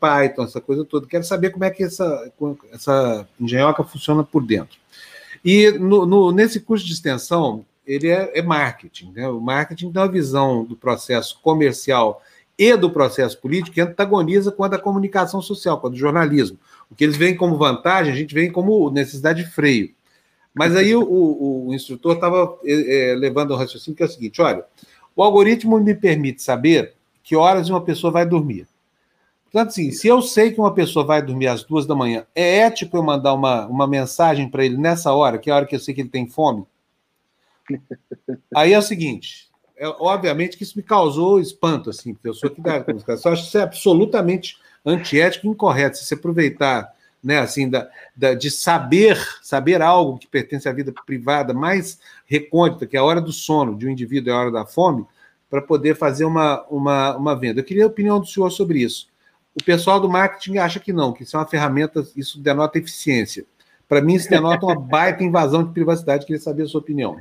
Python, 0.00 0.44
essa 0.44 0.62
coisa 0.62 0.82
toda. 0.82 1.06
Quero 1.06 1.24
saber 1.24 1.50
como 1.50 1.62
é 1.62 1.70
que 1.70 1.84
essa, 1.84 2.32
essa 2.72 3.28
engenhoca 3.38 3.84
funciona 3.84 4.24
por 4.24 4.42
dentro. 4.42 4.78
E 5.44 5.70
no, 5.72 6.06
no, 6.06 6.32
nesse 6.32 6.58
curso 6.58 6.86
de 6.86 6.94
extensão, 6.94 7.66
ele 7.86 8.08
é, 8.08 8.38
é 8.38 8.40
marketing. 8.40 9.12
Né? 9.12 9.28
O 9.28 9.42
marketing 9.42 9.92
tem 9.92 10.00
uma 10.00 10.10
visão 10.10 10.64
do 10.64 10.74
processo 10.74 11.38
comercial 11.42 12.22
e 12.56 12.74
do 12.74 12.90
processo 12.90 13.38
político 13.38 13.74
que 13.74 13.80
antagoniza 13.82 14.50
com 14.50 14.64
a 14.64 14.68
da 14.68 14.78
comunicação 14.78 15.42
social, 15.42 15.78
com 15.78 15.88
a 15.88 15.90
do 15.90 15.96
jornalismo. 15.96 16.58
O 16.90 16.94
que 16.94 17.04
eles 17.04 17.16
veem 17.16 17.36
como 17.36 17.58
vantagem, 17.58 18.10
a 18.10 18.16
gente 18.16 18.32
vê 18.32 18.48
como 18.48 18.90
necessidade 18.90 19.44
de 19.44 19.50
freio. 19.50 19.90
Mas 20.54 20.74
aí 20.76 20.94
o, 20.96 21.02
o, 21.02 21.68
o 21.68 21.74
instrutor 21.74 22.14
estava 22.14 22.58
é, 22.64 23.10
é, 23.10 23.14
levando 23.14 23.52
um 23.52 23.56
raciocínio 23.56 23.96
que 23.96 24.02
é 24.02 24.06
o 24.06 24.08
seguinte: 24.08 24.40
olha, 24.40 24.64
o 25.14 25.22
algoritmo 25.22 25.78
me 25.78 25.94
permite 25.94 26.42
saber 26.42 26.94
que 27.22 27.36
horas 27.36 27.68
uma 27.68 27.80
pessoa 27.80 28.12
vai 28.12 28.26
dormir. 28.26 28.66
Portanto, 29.44 29.68
assim, 29.68 29.90
se 29.90 30.08
eu 30.08 30.22
sei 30.22 30.50
que 30.50 30.58
uma 30.58 30.72
pessoa 30.72 31.04
vai 31.04 31.20
dormir 31.20 31.46
às 31.46 31.62
duas 31.62 31.86
da 31.86 31.94
manhã, 31.94 32.26
é 32.34 32.60
ético 32.60 32.96
eu 32.96 33.02
mandar 33.02 33.34
uma, 33.34 33.66
uma 33.66 33.86
mensagem 33.86 34.48
para 34.48 34.64
ele 34.64 34.78
nessa 34.78 35.12
hora, 35.12 35.38
que 35.38 35.50
é 35.50 35.52
a 35.52 35.56
hora 35.56 35.66
que 35.66 35.76
eu 35.76 35.80
sei 35.80 35.94
que 35.94 36.00
ele 36.00 36.08
tem 36.08 36.26
fome? 36.26 36.64
Aí 38.54 38.72
é 38.72 38.78
o 38.78 38.82
seguinte, 38.82 39.50
é, 39.76 39.86
obviamente 39.86 40.56
que 40.56 40.62
isso 40.62 40.76
me 40.76 40.82
causou 40.82 41.38
espanto, 41.38 41.90
assim, 41.90 42.14
porque 42.14 42.28
eu 42.28 42.34
sou 42.34 42.48
aqui 42.48 42.62
da 42.62 42.82
comunicação, 42.82 43.30
eu 43.30 43.34
acho 43.34 43.46
isso 43.46 43.58
é 43.58 43.62
absolutamente 43.62 44.56
antiético 44.84 45.46
e 45.46 45.50
incorreto. 45.50 45.98
Se 45.98 46.06
você 46.06 46.14
aproveitar 46.14 46.92
né, 47.22 47.38
assim, 47.38 47.70
da, 47.70 47.88
da, 48.16 48.34
de 48.34 48.50
saber, 48.50 49.16
saber 49.42 49.80
algo 49.80 50.18
que 50.18 50.26
pertence 50.26 50.68
à 50.68 50.72
vida 50.72 50.92
privada 51.06 51.54
mais 51.54 52.00
recôndita, 52.26 52.86
que 52.86 52.96
é 52.96 53.00
a 53.00 53.04
hora 53.04 53.20
do 53.20 53.32
sono 53.32 53.76
de 53.76 53.86
um 53.86 53.90
indivíduo 53.90 54.32
e 54.32 54.34
a 54.34 54.38
hora 54.38 54.50
da 54.50 54.66
fome, 54.66 55.06
para 55.48 55.62
poder 55.62 55.94
fazer 55.94 56.24
uma, 56.24 56.64
uma, 56.68 57.16
uma 57.16 57.38
venda. 57.38 57.60
Eu 57.60 57.64
queria 57.64 57.84
a 57.84 57.88
opinião 57.88 58.18
do 58.18 58.26
senhor 58.26 58.50
sobre 58.50 58.80
isso. 58.80 59.08
O 59.54 59.62
pessoal 59.62 60.00
do 60.00 60.08
marketing 60.08 60.56
acha 60.56 60.80
que 60.80 60.92
não, 60.92 61.12
que 61.12 61.22
isso 61.24 61.36
é 61.36 61.38
uma 61.38 61.46
ferramenta, 61.46 62.04
isso 62.16 62.40
denota 62.40 62.78
eficiência. 62.78 63.44
Para 63.86 64.00
mim, 64.00 64.14
isso 64.14 64.30
denota 64.30 64.64
uma 64.64 64.74
baita 64.74 65.22
invasão 65.22 65.62
de 65.62 65.72
privacidade. 65.72 66.24
Queria 66.24 66.40
saber 66.40 66.62
a 66.62 66.66
sua 66.66 66.80
opinião. 66.80 67.18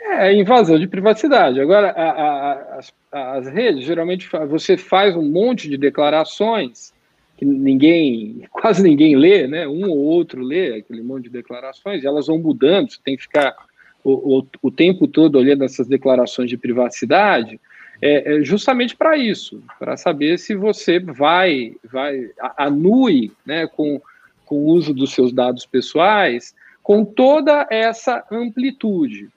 É, 0.00 0.32
invasão 0.32 0.78
de 0.78 0.88
privacidade. 0.88 1.60
Agora, 1.60 1.90
a, 1.90 2.10
a, 2.10 2.78
as, 2.78 2.92
as 3.12 3.46
redes, 3.48 3.84
geralmente, 3.84 4.26
você 4.48 4.78
faz 4.78 5.14
um 5.14 5.30
monte 5.30 5.68
de 5.68 5.76
declarações 5.76 6.94
que 7.38 7.44
ninguém, 7.44 8.46
quase 8.52 8.82
ninguém 8.82 9.16
lê, 9.16 9.46
né? 9.46 9.66
Um 9.66 9.88
ou 9.88 9.96
outro 9.96 10.42
lê 10.42 10.74
aquele 10.74 11.02
monte 11.02 11.24
de 11.24 11.30
declarações, 11.30 12.04
elas 12.04 12.26
vão 12.26 12.38
mudando, 12.38 12.90
você 12.90 12.98
tem 13.02 13.16
que 13.16 13.22
ficar 13.22 13.56
o, 14.04 14.38
o, 14.38 14.46
o 14.62 14.70
tempo 14.70 15.06
todo 15.06 15.38
olhando 15.38 15.64
essas 15.64 15.86
declarações 15.86 16.50
de 16.50 16.56
privacidade, 16.56 17.60
é, 18.02 18.36
é 18.36 18.42
justamente 18.42 18.96
para 18.96 19.16
isso, 19.16 19.62
para 19.78 19.96
saber 19.96 20.38
se 20.38 20.54
você 20.54 20.98
vai, 20.98 21.74
vai 21.84 22.30
anue, 22.56 23.32
né, 23.44 23.66
com, 23.66 24.00
com 24.44 24.56
o 24.56 24.66
uso 24.66 24.92
dos 24.92 25.12
seus 25.12 25.32
dados 25.32 25.66
pessoais, 25.66 26.54
com 26.82 27.04
toda 27.04 27.66
essa 27.70 28.24
amplitude. 28.30 29.28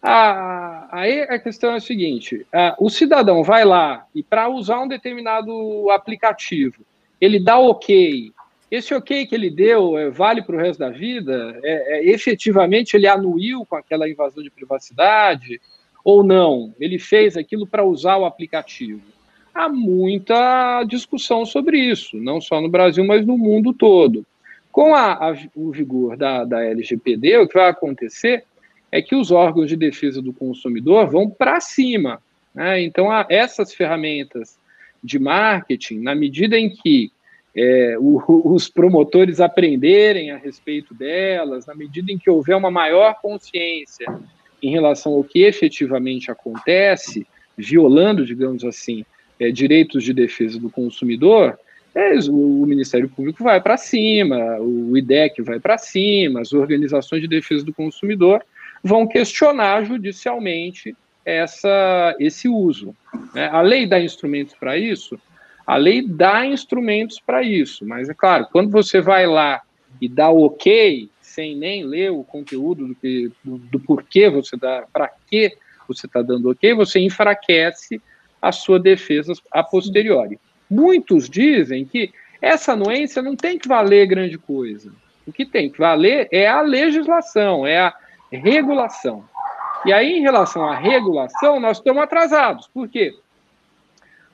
aí 0.00 1.22
a 1.22 1.38
questão 1.38 1.72
é 1.72 1.76
a 1.76 1.80
seguinte: 1.80 2.46
o 2.78 2.88
cidadão 2.88 3.42
vai 3.42 3.64
lá 3.64 4.06
e 4.14 4.22
para 4.22 4.48
usar 4.48 4.80
um 4.80 4.88
determinado 4.88 5.90
aplicativo, 5.90 6.86
ele 7.20 7.38
dá 7.38 7.58
ok. 7.58 8.32
Esse 8.70 8.94
ok 8.94 9.26
que 9.26 9.34
ele 9.34 9.50
deu 9.50 9.96
é, 9.96 10.10
vale 10.10 10.42
para 10.42 10.56
o 10.56 10.58
resto 10.58 10.78
da 10.78 10.90
vida? 10.90 11.58
É, 11.62 11.98
é, 11.98 12.10
efetivamente 12.10 12.94
ele 12.94 13.06
anuiu 13.06 13.64
com 13.64 13.76
aquela 13.76 14.08
invasão 14.08 14.42
de 14.42 14.50
privacidade? 14.50 15.60
Ou 16.04 16.22
não? 16.22 16.74
Ele 16.78 16.98
fez 16.98 17.36
aquilo 17.36 17.66
para 17.66 17.84
usar 17.84 18.18
o 18.18 18.26
aplicativo? 18.26 19.00
Há 19.54 19.68
muita 19.68 20.84
discussão 20.84 21.44
sobre 21.44 21.78
isso, 21.78 22.16
não 22.16 22.40
só 22.40 22.60
no 22.60 22.68
Brasil, 22.68 23.04
mas 23.04 23.26
no 23.26 23.36
mundo 23.36 23.72
todo. 23.72 24.24
Com 24.70 24.94
a, 24.94 25.14
a, 25.14 25.36
o 25.56 25.72
vigor 25.72 26.16
da, 26.16 26.44
da 26.44 26.62
LGPD, 26.62 27.38
o 27.38 27.48
que 27.48 27.54
vai 27.54 27.70
acontecer 27.70 28.44
é 28.92 29.02
que 29.02 29.16
os 29.16 29.30
órgãos 29.30 29.68
de 29.68 29.76
defesa 29.76 30.22
do 30.22 30.32
consumidor 30.32 31.10
vão 31.10 31.28
para 31.28 31.60
cima. 31.60 32.22
Né? 32.54 32.82
Então, 32.82 33.08
essas 33.28 33.74
ferramentas 33.74 34.58
de 35.02 35.18
marketing, 35.18 36.00
na 36.00 36.14
medida 36.14 36.58
em 36.58 36.70
que 36.70 37.10
é, 37.56 37.96
o, 37.98 38.22
os 38.54 38.68
promotores 38.68 39.40
aprenderem 39.40 40.30
a 40.30 40.36
respeito 40.36 40.94
delas, 40.94 41.66
na 41.66 41.74
medida 41.74 42.12
em 42.12 42.18
que 42.18 42.30
houver 42.30 42.56
uma 42.56 42.70
maior 42.70 43.14
consciência 43.20 44.06
em 44.62 44.70
relação 44.70 45.12
ao 45.14 45.24
que 45.24 45.42
efetivamente 45.42 46.30
acontece, 46.30 47.26
violando, 47.56 48.24
digamos 48.24 48.64
assim, 48.64 49.04
é, 49.40 49.50
direitos 49.50 50.02
de 50.02 50.12
defesa 50.12 50.58
do 50.58 50.70
consumidor, 50.70 51.58
é, 51.94 52.14
o 52.30 52.66
Ministério 52.66 53.08
Público 53.08 53.42
vai 53.42 53.60
para 53.60 53.76
cima, 53.76 54.58
o 54.60 54.96
IDEC 54.96 55.42
vai 55.42 55.58
para 55.58 55.78
cima, 55.78 56.40
as 56.40 56.52
organizações 56.52 57.22
de 57.22 57.28
defesa 57.28 57.64
do 57.64 57.72
consumidor 57.72 58.44
vão 58.84 59.06
questionar 59.06 59.84
judicialmente 59.84 60.94
essa, 61.28 62.16
esse 62.18 62.48
uso. 62.48 62.94
Né? 63.34 63.48
A 63.48 63.60
lei 63.60 63.86
dá 63.86 64.00
instrumentos 64.00 64.54
para 64.54 64.76
isso? 64.76 65.18
A 65.66 65.76
lei 65.76 66.00
dá 66.00 66.46
instrumentos 66.46 67.20
para 67.20 67.42
isso, 67.42 67.86
mas 67.86 68.08
é 68.08 68.14
claro, 68.14 68.48
quando 68.50 68.70
você 68.70 69.00
vai 69.02 69.26
lá 69.26 69.60
e 70.00 70.08
dá 70.08 70.30
ok, 70.30 71.10
sem 71.20 71.54
nem 71.54 71.84
ler 71.84 72.10
o 72.10 72.24
conteúdo 72.24 72.88
do, 72.88 72.94
que, 72.94 73.30
do, 73.44 73.58
do 73.58 73.78
porquê 73.78 74.30
você 74.30 74.56
dá, 74.56 74.86
para 74.90 75.10
que 75.28 75.54
você 75.86 76.06
está 76.06 76.22
dando 76.22 76.50
ok, 76.50 76.72
você 76.72 77.00
enfraquece 77.00 78.00
a 78.40 78.50
sua 78.50 78.78
defesa 78.78 79.34
a 79.52 79.62
posteriori. 79.62 80.38
Muitos 80.70 81.28
dizem 81.28 81.84
que 81.84 82.12
essa 82.40 82.72
anuência 82.72 83.20
não 83.20 83.36
tem 83.36 83.58
que 83.58 83.68
valer 83.68 84.06
grande 84.06 84.38
coisa. 84.38 84.90
O 85.26 85.32
que 85.32 85.44
tem 85.44 85.68
que 85.68 85.78
valer 85.78 86.28
é 86.32 86.46
a 86.46 86.62
legislação, 86.62 87.66
é 87.66 87.78
a 87.78 87.94
regulação. 88.30 89.24
E 89.84 89.92
aí, 89.92 90.18
em 90.18 90.22
relação 90.22 90.64
à 90.64 90.74
regulação, 90.74 91.60
nós 91.60 91.78
estamos 91.78 92.02
atrasados. 92.02 92.68
Por 92.68 92.88
quê? 92.88 93.14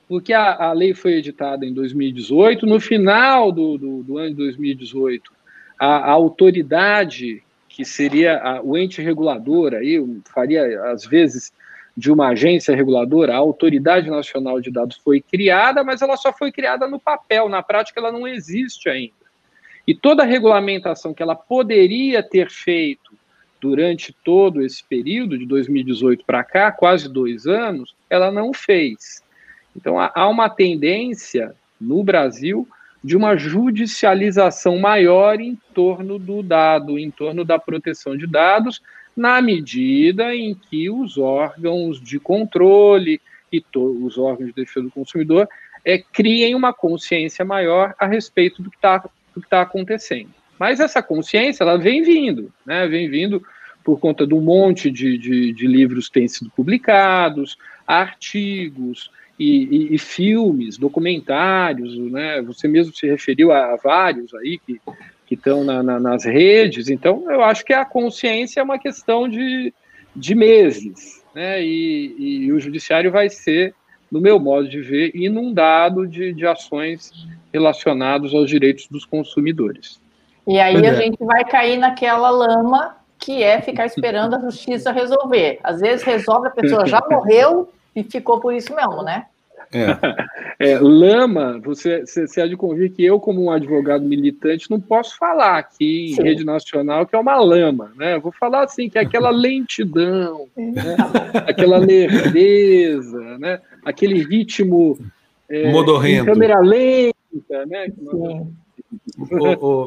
Porque 0.07 0.33
a, 0.33 0.69
a 0.69 0.71
lei 0.73 0.93
foi 0.93 1.13
editada 1.13 1.65
em 1.65 1.73
2018, 1.73 2.65
no 2.65 2.79
final 2.79 3.51
do, 3.51 3.77
do, 3.77 4.03
do 4.03 4.17
ano 4.17 4.31
de 4.31 4.35
2018, 4.35 5.31
a, 5.79 5.87
a 5.87 6.11
autoridade, 6.11 7.43
que 7.67 7.83
seria 7.83 8.37
a, 8.37 8.61
o 8.61 8.77
ente 8.77 9.01
regulador, 9.01 9.73
aí 9.73 10.03
faria, 10.25 10.91
às 10.91 11.05
vezes, 11.05 11.51
de 11.95 12.11
uma 12.11 12.29
agência 12.29 12.75
reguladora, 12.75 13.33
a 13.33 13.37
Autoridade 13.37 14.09
Nacional 14.09 14.59
de 14.59 14.69
Dados 14.69 14.97
foi 14.97 15.21
criada, 15.21 15.83
mas 15.83 16.01
ela 16.01 16.17
só 16.17 16.33
foi 16.33 16.51
criada 16.51 16.87
no 16.87 16.99
papel, 16.99 17.47
na 17.47 17.63
prática 17.63 17.99
ela 17.99 18.11
não 18.11 18.27
existe 18.27 18.89
ainda. 18.89 19.13
E 19.87 19.95
toda 19.95 20.23
a 20.23 20.25
regulamentação 20.25 21.13
que 21.13 21.23
ela 21.23 21.35
poderia 21.35 22.21
ter 22.21 22.49
feito 22.49 23.14
durante 23.65 24.15
todo 24.23 24.61
esse 24.61 24.83
período, 24.83 25.35
de 25.35 25.45
2018 25.47 26.23
para 26.23 26.43
cá, 26.43 26.71
quase 26.71 27.11
dois 27.11 27.47
anos, 27.47 27.95
ela 28.07 28.31
não 28.31 28.53
fez. 28.53 29.23
Então 29.75 29.99
há 29.99 30.29
uma 30.29 30.47
tendência 30.47 31.55
no 31.81 32.03
Brasil 32.03 32.67
de 33.03 33.17
uma 33.17 33.35
judicialização 33.35 34.77
maior 34.77 35.41
em 35.41 35.57
torno 35.73 36.19
do 36.19 36.43
dado, 36.43 36.99
em 36.99 37.09
torno 37.09 37.43
da 37.43 37.57
proteção 37.57 38.15
de 38.15 38.27
dados, 38.27 38.83
na 39.17 39.41
medida 39.41 40.35
em 40.35 40.53
que 40.53 40.87
os 40.87 41.17
órgãos 41.17 41.99
de 41.99 42.19
controle 42.19 43.19
e 43.51 43.63
os 43.73 44.15
órgãos 44.15 44.49
de 44.49 44.53
defesa 44.53 44.85
do 44.85 44.91
consumidor 44.91 45.49
é, 45.83 45.97
criem 45.97 46.53
uma 46.53 46.71
consciência 46.71 47.43
maior 47.43 47.95
a 47.97 48.05
respeito 48.05 48.61
do 48.61 48.69
que 48.69 48.77
está 48.77 49.03
tá 49.49 49.61
acontecendo. 49.63 50.29
Mas 50.59 50.79
essa 50.79 51.01
consciência 51.01 51.63
ela 51.63 51.77
vem 51.77 52.03
vindo, 52.03 52.53
né? 52.63 52.87
vem 52.87 53.09
vindo 53.09 53.43
por 53.85 53.99
conta 53.99 54.27
de 54.27 54.33
um 54.33 54.41
monte 54.41 54.91
de, 54.91 55.17
de, 55.17 55.53
de 55.53 55.67
livros 55.67 56.07
que 56.07 56.15
têm 56.15 56.27
sido 56.27 56.49
publicados, 56.49 57.57
artigos 57.87 59.11
e, 59.39 59.63
e, 59.63 59.95
e, 59.95 59.97
filmes, 59.97 60.77
documentários, 60.77 61.95
né? 62.11 62.41
Você 62.41 62.67
mesmo 62.67 62.93
se 62.95 63.07
referiu 63.07 63.51
a, 63.51 63.77
vários 63.77 64.33
aí 64.33 64.59
que 64.65 64.81
que 65.25 65.33
estão 65.33 65.63
na, 65.63 65.81
na, 65.81 65.99
nas 65.99 66.23
redes. 66.23 66.89
Então, 66.89 67.29
eu 67.29 67.43
acho 67.43 67.65
que 67.65 67.73
a 67.73 67.83
consciência 67.83 68.59
é 68.59 68.63
uma 68.63 68.77
questão 68.77 69.27
de, 69.27 69.73
de 70.15 70.35
meses, 70.35 71.23
né? 71.33 71.63
E, 71.63 72.45
e, 72.45 72.51
o 72.51 72.59
judiciário 72.59 73.11
vai 73.11 73.29
ser, 73.29 73.73
no 74.11 74.21
meu 74.21 74.39
modo 74.39 74.69
de 74.69 74.81
ver, 74.81 75.11
inundado 75.15 76.07
de, 76.07 76.33
de 76.33 76.45
ações 76.45 77.11
relacionadas 77.51 78.33
aos 78.33 78.49
direitos 78.49 78.87
dos 78.87 79.03
consumidores. 79.03 79.99
E 80.47 80.59
aí 80.59 80.75
a 80.85 80.91
é. 80.91 80.95
gente 80.95 81.17
vai 81.23 81.43
cair 81.43 81.77
naquela 81.77 82.29
lama 82.29 82.95
que 83.25 83.41
é 83.41 83.59
ficar 83.59 83.87
esperando 83.87 84.35
a 84.35 84.39
justiça 84.39 84.91
resolver. 84.91 85.57
Às 85.63 85.81
vezes 85.81 86.05
resolve, 86.05 86.47
a 86.47 86.51
pessoa 86.51 86.85
já 86.85 87.01
morreu 87.09 87.67
e 87.95 88.03
ficou 88.03 88.39
por 88.39 88.53
isso 88.53 88.75
mesmo, 88.75 89.01
né? 89.01 89.25
É. 90.59 90.73
é. 90.73 90.79
lama, 90.79 91.59
você, 91.59 92.05
você 92.05 92.39
há 92.39 92.45
de 92.45 92.55
convir 92.55 92.91
que 92.91 93.03
eu, 93.03 93.19
como 93.19 93.43
um 93.43 93.49
advogado 93.49 94.05
militante, 94.05 94.69
não 94.69 94.79
posso 94.79 95.17
falar 95.17 95.57
aqui 95.57 96.11
em 96.11 96.13
Sim. 96.13 96.21
rede 96.21 96.45
nacional 96.45 97.07
que 97.07 97.15
é 97.15 97.19
uma 97.19 97.35
lama, 97.39 97.91
né? 97.95 98.13
Eu 98.13 98.21
vou 98.21 98.31
falar 98.31 98.63
assim, 98.63 98.87
que 98.87 98.99
é 98.99 99.01
aquela 99.01 99.31
lentidão, 99.31 100.45
né? 100.55 100.95
aquela 101.47 101.79
lerdeza, 101.79 103.39
né? 103.39 103.59
aquele 103.83 104.23
ritmo 104.23 104.99
é, 105.49 105.71
Modorrento. 105.71 106.25
câmera 106.25 106.59
lenta, 106.59 107.65
né? 107.65 107.87
O, 108.03 108.47
o, 109.59 109.85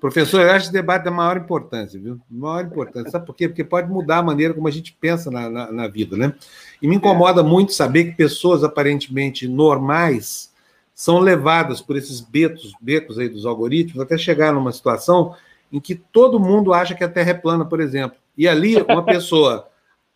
professor, 0.00 0.40
eu 0.40 0.50
acho 0.50 0.66
esse 0.66 0.72
debate 0.72 1.04
da 1.04 1.10
maior 1.10 1.36
importância, 1.36 1.98
viu? 1.98 2.20
Maior 2.30 2.64
importância. 2.64 3.10
Sabe 3.10 3.26
por 3.26 3.34
quê? 3.34 3.48
Porque 3.48 3.64
pode 3.64 3.88
mudar 3.88 4.18
a 4.18 4.22
maneira 4.22 4.54
como 4.54 4.66
a 4.68 4.70
gente 4.70 4.96
pensa 5.00 5.30
na, 5.30 5.48
na, 5.48 5.72
na 5.72 5.88
vida, 5.88 6.16
né? 6.16 6.34
E 6.80 6.88
me 6.88 6.96
incomoda 6.96 7.42
muito 7.42 7.72
saber 7.72 8.04
que 8.04 8.16
pessoas 8.16 8.64
aparentemente 8.64 9.46
normais 9.46 10.50
são 10.94 11.18
levadas 11.18 11.80
por 11.80 11.96
esses 11.96 12.20
betos, 12.20 12.74
becos 12.80 13.18
aí 13.18 13.28
dos 13.28 13.46
algoritmos 13.46 14.02
até 14.02 14.18
chegar 14.18 14.52
numa 14.52 14.72
situação 14.72 15.34
em 15.72 15.80
que 15.80 15.94
todo 15.94 16.40
mundo 16.40 16.74
acha 16.74 16.94
que 16.94 17.04
a 17.04 17.08
Terra 17.08 17.30
é 17.30 17.34
plana, 17.34 17.64
por 17.64 17.80
exemplo. 17.80 18.18
E 18.36 18.48
ali 18.48 18.76
uma 18.82 19.04
pessoa, 19.04 19.68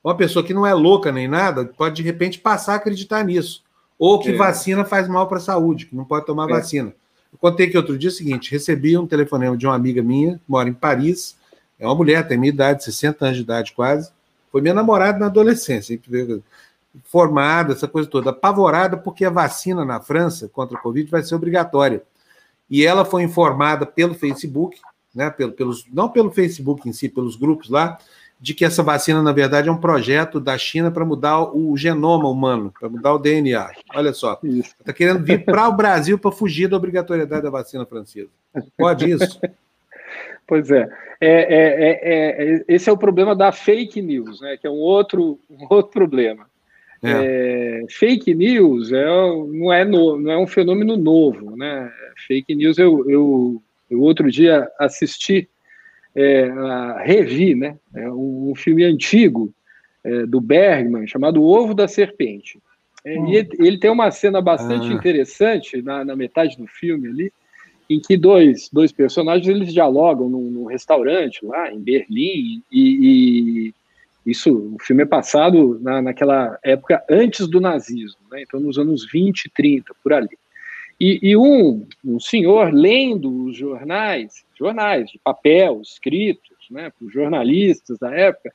uma 0.03 0.17
pessoa 0.17 0.45
que 0.45 0.53
não 0.53 0.67
é 0.67 0.75
louca 0.75 1.13
nem 1.13 1.29
nada, 1.29 1.65
pode 1.65 1.97
de 1.97 2.03
repente 2.03 2.39
passar 2.39 2.75
a 2.75 2.77
acreditar 2.77 3.25
nisso. 3.25 3.63
Ou 3.99 4.19
que 4.19 4.31
é. 4.31 4.37
vacina 4.37 4.85
faz 4.85 5.09
mal 5.09 5.29
para 5.29 5.39
a 5.39 5.41
saúde, 5.41 5.87
que 5.87 5.97
não 5.97 6.05
pode 6.05 6.27
tomar 6.27 6.51
é. 6.51 6.53
vacina. 6.53 6.93
Eu 7.35 7.39
contei 7.41 7.69
que 7.69 7.77
outro 7.77 7.99
dia 7.99 8.09
é 8.11 8.13
o 8.13 8.15
seguinte: 8.15 8.53
recebi 8.53 8.97
um 8.97 9.07
telefonema 9.07 9.57
de 9.57 9.67
uma 9.67 9.75
amiga 9.75 10.03
minha, 10.03 10.41
mora 10.47 10.69
em 10.69 10.73
Paris, 10.73 11.37
é 11.79 11.85
uma 11.85 11.95
mulher, 11.95 12.27
tem 12.27 12.39
minha 12.39 12.53
idade, 12.53 12.85
60 12.85 13.25
anos 13.25 13.37
de 13.37 13.43
idade 13.43 13.73
quase, 13.73 14.13
foi 14.53 14.61
minha 14.61 14.73
namorada 14.73 15.19
na 15.19 15.27
adolescência, 15.27 15.99
formada, 17.03 17.73
essa 17.73 17.89
coisa 17.89 18.09
toda, 18.09 18.31
apavorada 18.31 18.97
porque 18.97 19.25
a 19.25 19.31
vacina 19.31 19.85
na 19.85 20.01
França 20.01 20.49
contra 20.49 20.79
a 20.79 20.81
Covid 20.81 21.11
vai 21.11 21.25
ser 21.25 21.35
obrigatória. 21.35 22.05
E 22.71 22.87
ela 22.87 23.05
foi 23.05 23.25
informada 23.25 23.85
pelo 23.85 24.15
Facebook, 24.15 24.79
né, 25.13 25.29
pelo, 25.29 25.53
pelos, 25.53 25.85
não 25.93 26.09
pelo 26.09 26.31
Facebook 26.31 26.89
em 26.89 26.93
si, 26.93 27.09
pelos 27.09 27.35
grupos 27.35 27.69
lá, 27.69 27.99
de 28.45 28.53
que 28.53 28.63
essa 28.63 28.83
vacina, 28.83 29.23
na 29.23 29.33
verdade, 29.33 29.71
é 29.71 29.73
um 29.73 29.81
projeto 29.81 30.39
da 30.39 30.59
China 30.59 30.91
para 30.91 31.03
mudar 31.03 31.45
o 31.57 31.75
genoma 31.79 32.29
humano, 32.29 32.71
para 32.79 32.91
mudar 32.91 33.15
o 33.15 33.19
DNA. 33.19 33.71
Olha 33.95 34.13
só, 34.13 34.39
está 34.45 34.93
querendo 34.93 35.25
vir 35.25 35.47
para 35.47 35.67
o 35.67 35.73
Brasil 35.73 36.19
para 36.19 36.31
fugir 36.31 36.69
da 36.69 36.77
obrigatoriedade 36.77 37.43
da 37.43 37.49
vacina 37.49 37.87
francesa. 37.87 38.29
Pode 38.77 39.11
isso? 39.11 39.41
Pois 40.47 40.71
é. 40.71 40.87
É, 41.23 41.31
é, 41.31 41.91
é. 42.03 42.55
é, 42.57 42.65
esse 42.69 42.91
é 42.91 42.93
o 42.93 42.99
problema 42.99 43.35
da 43.35 43.51
fake 43.51 44.03
news, 44.03 44.43
né, 44.43 44.59
que 44.59 44.67
é 44.67 44.71
um 44.71 44.75
outro, 44.75 45.41
um 45.49 45.67
outro 45.71 45.91
problema. 45.93 46.45
É. 47.03 47.81
É, 47.81 47.85
fake 47.89 48.35
news 48.35 48.93
é, 48.93 49.07
não, 49.07 49.73
é 49.73 49.87
no, 49.87 50.21
não 50.21 50.31
é 50.31 50.37
um 50.37 50.47
fenômeno 50.47 50.99
novo. 50.99 51.57
Né? 51.57 51.91
Fake 52.27 52.55
news, 52.55 52.77
eu, 52.77 53.09
eu, 53.09 53.63
eu 53.89 54.03
outro 54.03 54.31
dia 54.31 54.69
assisti, 54.79 55.49
é, 56.15 56.49
a, 56.49 57.01
revi 57.03 57.55
né? 57.55 57.77
É 57.95 58.09
um, 58.11 58.51
um 58.51 58.55
filme 58.55 58.85
antigo 58.85 59.53
do 60.29 60.39
Bergman 60.39 61.07
chamado 61.07 61.43
O 61.43 61.47
Ovo 61.47 61.73
da 61.73 61.89
Serpente. 61.89 62.61
Hum. 63.07 63.29
E 63.29 63.37
ele, 63.37 63.49
ele, 63.59 63.79
tem 63.79 63.91
uma 63.91 64.11
cena 64.11 64.41
bastante 64.41 64.89
ah. 64.89 64.93
interessante 64.93 65.81
na, 65.81 66.05
na 66.05 66.17
metade 66.17 66.59
do 66.59 66.67
filme 66.67 67.09
ali, 67.09 67.33
em 67.89 68.01
que 68.01 68.17
dois, 68.17 68.71
dois 68.73 68.93
personagens 68.93 69.47
eles 69.47 69.73
dialogam 69.73 70.29
num, 70.29 70.51
num 70.51 70.65
restaurante 70.65 71.45
lá 71.45 71.71
em 71.71 71.81
Berlim 71.81 72.63
e, 72.73 72.73
e, 72.73 73.75
isso, 74.25 74.75
o 74.75 74.83
filme 74.83 75.03
é 75.03 75.07
passado 75.07 75.79
na, 75.83 76.01
naquela 76.01 76.59
época 76.63 77.05
antes 77.11 77.47
do 77.47 77.61
nazismo, 77.61 78.21
né? 78.31 78.41
então 78.41 78.59
nos 78.59 78.79
anos 78.79 79.07
20 79.11 79.45
e 79.45 79.51
30, 79.51 79.95
por 80.03 80.15
ali. 80.15 80.39
E, 81.01 81.19
e 81.23 81.37
um, 81.37 81.87
um 82.05 82.21
senhor 82.21 82.73
lendo 82.73 83.47
os 83.47 83.57
jornais, 83.57 84.45
jornais 84.59 85.11
de 85.11 85.19
papel, 85.19 85.81
escritos, 85.83 86.57
né, 86.71 86.93
por 86.99 87.11
jornalistas 87.11 87.99
da 87.99 88.15
época, 88.15 88.53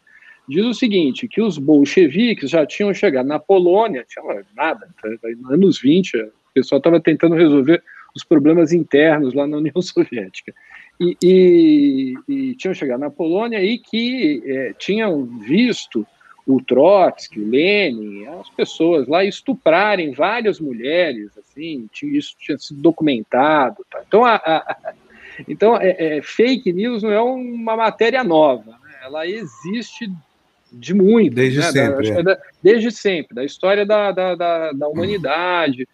diz 0.48 0.66
o 0.66 0.74
seguinte, 0.74 1.28
que 1.28 1.42
os 1.42 1.58
bolcheviques 1.58 2.50
já 2.50 2.66
tinham 2.66 2.94
chegado 2.94 3.28
na 3.28 3.40
Polônia, 3.40 4.06
tinha 4.08 4.44
nada, 4.56 4.88
anos 5.50 5.80
20, 5.80 6.18
o 6.18 6.32
pessoal 6.54 6.80
estava 6.80 7.00
tentando 7.00 7.36
resolver 7.36 7.84
os 8.16 8.24
problemas 8.24 8.72
internos 8.72 9.34
lá 9.34 9.46
na 9.46 9.58
União 9.58 9.80
Soviética. 9.82 10.54
E, 11.00 11.16
e, 11.24 12.14
e 12.28 12.56
tinham 12.56 12.74
chegado 12.74 13.00
na 13.00 13.10
Polônia 13.10 13.64
e 13.64 13.78
que 13.78 14.42
é, 14.46 14.74
tinham 14.74 15.26
visto 15.26 16.06
o 16.54 16.62
Trotsky, 16.64 17.40
o 17.40 17.48
Lenin, 17.48 18.26
as 18.26 18.50
pessoas 18.50 19.08
lá 19.08 19.24
estuprarem 19.24 20.12
várias 20.12 20.60
mulheres, 20.60 21.38
assim, 21.38 21.88
isso 22.02 22.36
tinha 22.40 22.58
sido 22.58 22.82
documentado. 22.82 23.86
Tá? 23.90 24.02
Então, 24.08 24.26
a, 24.26 24.36
a, 24.36 24.94
então 25.48 25.78
é, 25.78 26.18
é, 26.18 26.22
fake 26.24 26.74
news 26.74 27.04
não 27.04 27.12
é 27.12 27.22
uma 27.22 27.76
matéria 27.76 28.24
nova, 28.24 28.72
né? 28.72 28.98
ela 29.04 29.28
existe 29.28 30.12
de 30.72 30.94
muito. 30.94 31.36
Desde 31.36 31.60
né? 31.60 31.72
sempre. 31.72 32.24
Da, 32.24 32.32
é. 32.32 32.40
desde 32.64 32.92
sempre, 32.92 33.36
da 33.36 33.44
história 33.46 33.86
da, 33.86 34.12
da, 34.12 34.36
da, 34.36 34.72
da 34.72 34.88
humanidade 34.88 35.88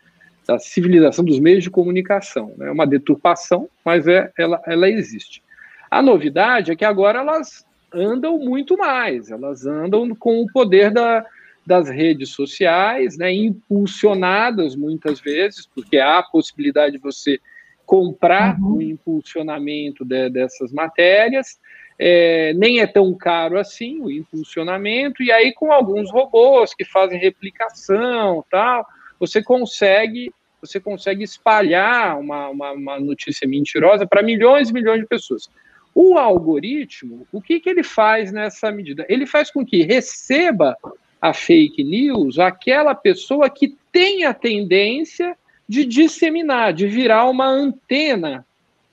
da 0.47 0.59
civilização 0.59 1.25
dos 1.25 1.39
meios 1.39 1.63
de 1.63 1.69
comunicação. 1.69 2.53
É 2.59 2.65
né? 2.65 2.71
uma 2.71 2.87
deturpação, 2.87 3.67
mas 3.83 4.07
é, 4.07 4.31
ela, 4.37 4.61
ela 4.65 4.89
existe. 4.89 5.43
A 5.89 6.01
novidade 6.01 6.71
é 6.71 6.75
que 6.75 6.85
agora 6.85 7.19
elas 7.19 7.65
andam 7.95 8.37
muito 8.37 8.77
mais, 8.77 9.31
elas 9.31 9.65
andam 9.65 10.13
com 10.15 10.41
o 10.41 10.47
poder 10.51 10.91
da, 10.91 11.25
das 11.65 11.89
redes 11.89 12.29
sociais, 12.29 13.17
né, 13.17 13.33
impulsionadas 13.33 14.75
muitas 14.75 15.19
vezes, 15.19 15.65
porque 15.73 15.97
há 15.97 16.19
a 16.19 16.23
possibilidade 16.23 16.97
de 16.97 17.01
você 17.01 17.39
comprar 17.85 18.59
uhum. 18.59 18.75
o 18.77 18.81
impulsionamento 18.81 20.03
de, 20.03 20.29
dessas 20.29 20.71
matérias, 20.71 21.59
é, 21.97 22.53
nem 22.53 22.81
é 22.81 22.87
tão 22.87 23.13
caro 23.13 23.57
assim 23.57 24.01
o 24.01 24.11
impulsionamento, 24.11 25.23
e 25.23 25.31
aí 25.31 25.53
com 25.53 25.71
alguns 25.71 26.11
robôs 26.11 26.73
que 26.73 26.83
fazem 26.83 27.19
replicação 27.19 28.43
tal, 28.51 28.85
você 29.19 29.41
consegue 29.41 30.31
você 30.61 30.79
consegue 30.79 31.23
espalhar 31.23 32.19
uma, 32.19 32.49
uma, 32.49 32.71
uma 32.71 32.99
notícia 32.99 33.47
mentirosa 33.47 34.07
para 34.07 34.23
milhões 34.23 34.69
e 34.69 34.73
milhões 34.73 35.01
de 35.01 35.05
pessoas. 35.05 35.47
O 35.95 36.17
algoritmo, 36.17 37.25
o 37.31 37.41
que, 37.41 37.59
que 37.61 37.69
ele 37.69 37.81
faz 37.81 38.29
nessa 38.29 38.69
medida? 38.69 39.05
Ele 39.07 39.25
faz 39.25 39.49
com 39.49 39.65
que 39.65 39.81
receba 39.81 40.77
a 41.21 41.33
fake 41.33 41.83
news 41.83 42.37
aquela 42.37 42.93
pessoa 42.93 43.49
que 43.49 43.77
tem 43.93 44.25
a 44.25 44.33
tendência 44.33 45.37
de 45.67 45.85
disseminar, 45.85 46.73
de 46.73 46.85
virar 46.85 47.29
uma 47.29 47.47
antena 47.47 48.45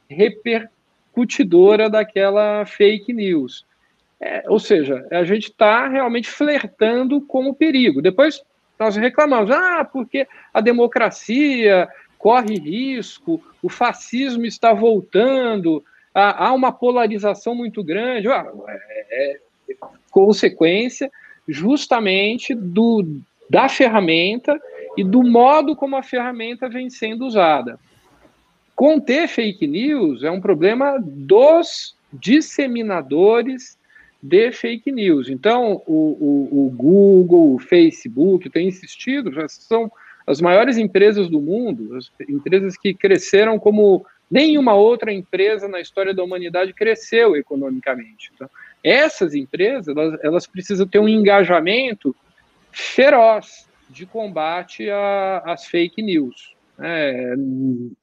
repercutidora 0.09 1.91
daquela 1.91 2.65
fake 2.65 3.13
news. 3.13 3.67
É, 4.21 4.45
ou 4.47 4.61
seja, 4.61 5.05
a 5.11 5.25
gente 5.25 5.51
está 5.51 5.89
realmente 5.89 6.31
flertando 6.31 7.21
com 7.21 7.49
o 7.49 7.55
perigo. 7.55 8.01
Depois 8.01 8.41
nós 8.79 8.97
reclamamos, 8.97 9.51
ah, 9.51 9.85
porque 9.85 10.27
a 10.55 10.61
democracia 10.61 11.89
corre 12.17 12.57
risco, 12.57 13.43
o 13.61 13.69
fascismo 13.69 14.47
está 14.47 14.73
voltando, 14.73 15.85
há 16.15 16.53
uma 16.53 16.73
polarização 16.73 17.55
muito 17.55 17.83
grande. 17.83 18.29
É, 18.29 18.41
é 19.11 19.41
consequência 20.11 21.11
justamente 21.49 22.55
do, 22.55 23.05
da 23.49 23.69
ferramenta 23.69 24.61
e 24.97 25.03
do 25.03 25.23
modo 25.23 25.75
como 25.75 25.97
a 25.97 26.03
ferramenta 26.03 26.69
vem 26.69 26.91
sendo 26.91 27.25
usada. 27.25 27.79
Conter 28.77 29.29
fake 29.29 29.67
news 29.67 30.23
é 30.23 30.31
um 30.31 30.41
problema 30.41 30.99
dos 31.01 31.95
disseminadores 32.13 33.79
de 34.23 34.53
fake 34.53 34.93
news. 34.93 35.29
Então, 35.29 35.83
o, 35.87 36.49
o, 36.53 36.67
o 36.67 36.71
Google, 36.71 37.55
o 37.55 37.59
Facebook, 37.59 38.49
tem 38.51 38.69
insistido, 38.69 39.33
já 39.33 39.49
são 39.49 39.91
as 40.27 40.41
maiores 40.41 40.79
empresas 40.79 41.29
do 41.29 41.41
mundo, 41.41 41.97
as 41.97 42.11
empresas 42.29 42.77
que 42.77 42.95
cresceram 42.95 43.59
como 43.59 44.07
nenhuma 44.33 44.73
outra 44.73 45.13
empresa 45.13 45.69
na 45.69 45.79
história 45.79 46.15
da 46.15 46.25
humanidade 46.25 46.73
cresceu 46.73 47.37
economicamente. 47.37 48.33
Então, 48.35 48.49
essas 48.83 49.35
empresas, 49.35 49.95
elas, 49.95 50.19
elas 50.25 50.47
precisam 50.47 50.87
ter 50.87 50.99
um 50.99 51.09
engajamento 51.09 52.17
feroz 52.71 53.69
de 53.91 54.07
combate 54.07 54.89
às 55.45 55.67
fake 55.67 56.01
news. 56.01 56.57
Né? 56.79 57.35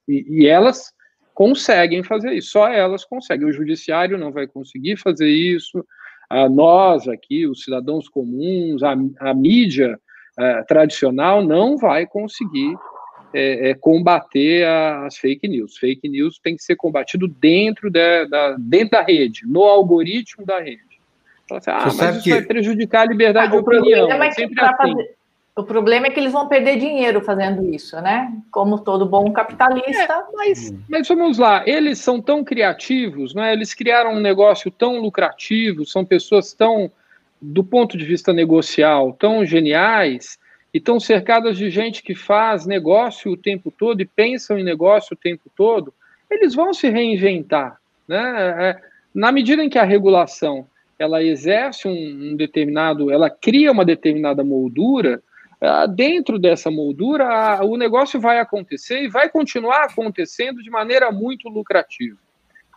E, 0.08 0.44
e, 0.44 0.48
elas 0.48 0.94
conseguem 1.34 2.04
fazer 2.04 2.34
isso, 2.34 2.52
só 2.52 2.68
elas 2.68 3.04
conseguem. 3.04 3.48
O 3.48 3.52
judiciário 3.52 4.16
não 4.16 4.32
vai 4.32 4.46
conseguir 4.46 4.98
fazer 4.98 5.30
isso, 5.30 5.84
a 6.30 6.48
nós 6.48 7.08
aqui, 7.08 7.48
os 7.48 7.64
cidadãos 7.64 8.08
comuns, 8.08 8.84
a, 8.84 8.96
a 9.20 9.34
mídia 9.34 10.00
é, 10.38 10.62
tradicional 10.62 11.44
não 11.44 11.76
vai 11.76 12.06
conseguir 12.06 12.78
é, 13.34 13.70
é, 13.70 13.74
combater 13.74 14.66
as 14.66 15.18
fake 15.18 15.48
news. 15.48 15.78
Fake 15.78 16.08
news 16.08 16.40
tem 16.40 16.56
que 16.56 16.64
ser 16.64 16.76
combatido 16.76 17.28
dentro 17.28 17.92
da, 17.92 18.26
da 18.26 18.56
dentro 18.58 18.92
da 18.92 19.02
rede, 19.02 19.42
no 19.46 19.64
algoritmo 19.64 20.46
da 20.46 20.60
rede. 20.60 20.82
Assim, 21.52 21.72
ah, 21.72 21.92
mas 21.98 22.16
isso 22.16 22.24
que... 22.24 22.30
vai 22.32 22.42
prejudicar 22.44 23.02
a 23.02 23.06
liberdade 23.06 23.48
ah, 23.48 23.52
de 23.52 23.58
opinião. 23.58 24.12
É 24.12 24.32
sempre 24.32 24.62
assim. 24.62 24.94
Fazer... 24.94 25.20
O 25.60 25.64
problema 25.64 26.08
é 26.08 26.10
que 26.10 26.20
eles 26.20 26.32
vão 26.32 26.48
perder 26.48 26.78
dinheiro 26.78 27.22
fazendo 27.22 27.68
isso, 27.68 28.00
né? 28.00 28.32
Como 28.50 28.80
todo 28.80 29.06
bom 29.06 29.30
capitalista. 29.34 30.14
É, 30.14 30.24
mas, 30.34 30.74
mas, 30.88 31.08
vamos 31.08 31.38
lá, 31.38 31.64
eles 31.68 32.00
são 32.00 32.22
tão 32.22 32.46
criativos, 32.46 33.36
né? 33.36 33.52
eles 33.52 33.74
criaram 33.74 34.14
um 34.14 34.22
negócio 34.22 34.72
tão 34.72 35.02
lucrativo, 35.02 35.86
são 35.86 36.06
pessoas 36.06 36.54
tão, 36.54 36.90
do 37.42 37.62
ponto 37.62 37.98
de 37.98 38.06
vista 38.06 38.32
negocial, 38.32 39.12
tão 39.12 39.46
geniais, 39.46 40.40
e 40.74 40.78
estão 40.78 41.00
cercadas 41.00 41.58
de 41.58 41.70
gente 41.70 42.04
que 42.04 42.14
faz 42.14 42.66
negócio 42.66 43.32
o 43.32 43.38
tempo 43.38 43.72
todo 43.72 44.02
e 44.02 44.06
pensam 44.06 44.58
em 44.58 44.64
negócio 44.64 45.14
o 45.14 45.18
tempo 45.18 45.50
todo, 45.56 45.94
eles 46.30 46.54
vão 46.54 46.74
se 46.74 46.90
reinventar. 46.90 47.80
Né? 48.08 48.56
É, 48.60 48.82
na 49.14 49.32
medida 49.32 49.64
em 49.64 49.70
que 49.70 49.80
a 49.80 49.84
regulação 49.84 50.68
ela 50.98 51.24
exerce 51.24 51.88
um, 51.88 52.32
um 52.32 52.36
determinado, 52.36 53.10
ela 53.12 53.30
cria 53.30 53.72
uma 53.72 53.86
determinada 53.86 54.44
moldura, 54.44 55.24
ah, 55.62 55.86
dentro 55.86 56.40
dessa 56.40 56.72
moldura, 56.72 57.64
o 57.66 57.76
negócio 57.76 58.20
vai 58.20 58.40
acontecer 58.40 59.04
e 59.04 59.10
vai 59.10 59.30
continuar 59.30 59.86
acontecendo 59.86 60.62
de 60.64 60.70
maneira 60.70 61.12
muito 61.12 61.50
lucrativa. 61.50 62.18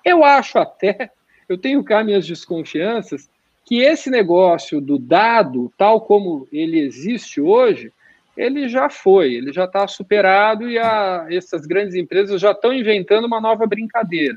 Eu 0.04 0.24
acho 0.24 0.58
até, 0.58 1.10
eu 1.48 1.58
tenho 1.58 1.82
cá 1.84 2.02
minhas 2.02 2.26
desconfianças, 2.26 3.28
que 3.64 3.80
esse 3.80 4.10
negócio 4.10 4.80
do 4.80 4.98
dado, 4.98 5.72
tal 5.76 6.00
como 6.00 6.46
ele 6.52 6.80
existe 6.80 7.40
hoje, 7.40 7.92
ele 8.36 8.68
já 8.68 8.88
foi, 8.88 9.34
ele 9.34 9.52
já 9.52 9.64
está 9.64 9.86
superado 9.86 10.68
e 10.68 10.78
a, 10.78 11.26
essas 11.30 11.66
grandes 11.66 11.94
empresas 11.94 12.40
já 12.40 12.52
estão 12.52 12.72
inventando 12.72 13.26
uma 13.26 13.40
nova 13.40 13.66
brincadeira. 13.66 14.36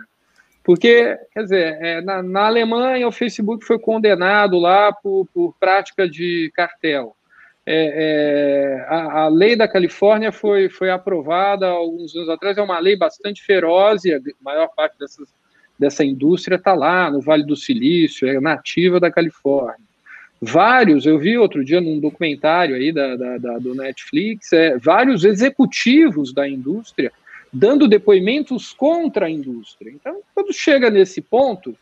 Porque, 0.64 1.18
quer 1.32 1.44
dizer, 1.44 1.78
é, 1.82 2.02
na, 2.02 2.24
na, 2.24 2.48
Alemanha 2.48 3.08
o 3.08 3.12
Facebook 3.12 3.64
foi 3.64 3.78
condenado 3.80 4.58
lá 4.58 4.92
por, 4.92 5.28
por 5.34 5.56
prática 5.60 6.10
de 6.10 6.52
cartel 6.56 7.16
é, 7.68 8.78
é, 8.78 8.86
a, 8.88 9.24
a, 9.24 9.28
lei 9.28 9.56
da 9.56 9.68
Califórnia 9.68 10.32
foi, 10.32 10.70
foi 10.70 10.92
aprovada 10.92 11.68
alguns 11.68 12.16
anos 12.16 12.30
atrás, 12.30 12.58
é 12.58 12.62
uma 12.62 12.78
lei 12.78 12.96
bastante 12.96 13.42
feroz 13.42 14.06
e 14.06 14.14
a 14.14 14.20
maior 14.40 14.68
parte 14.68 15.00
dessas, 15.00 15.34
dessa 15.78 16.04
indústria 16.04 16.56
está 16.56 16.74
lá 16.74 17.10
no 17.12 17.22
Vale 17.22 17.44
do 17.44 17.56
Silício, 17.56 18.28
é 18.28 18.40
nativa 18.40 19.00
da 19.00 19.12
Califórnia. 19.12 19.86
Vários, 20.42 21.06
eu 21.06 21.18
vi 21.18 21.38
outro 21.38 21.64
dia 21.64 21.80
num 21.80 22.00
documentário 22.00 22.76
aí 22.76 22.92
da, 22.92 23.16
da, 23.16 23.38
da 23.38 23.58
do 23.58 23.74
Netflix, 23.74 24.52
é, 24.54 24.78
vários 24.78 25.24
executivos 25.24 26.34
da 26.34 26.48
indústria 26.48 27.12
dando 27.52 27.88
depoimentos 27.88 28.74
contra 28.74 29.28
a 29.28 29.30
indústria. 29.30 29.90
Então, 29.90 30.20
quando 30.34 30.54
chega 30.54 30.90
nesse 30.90 31.22
ponto, 31.22 31.76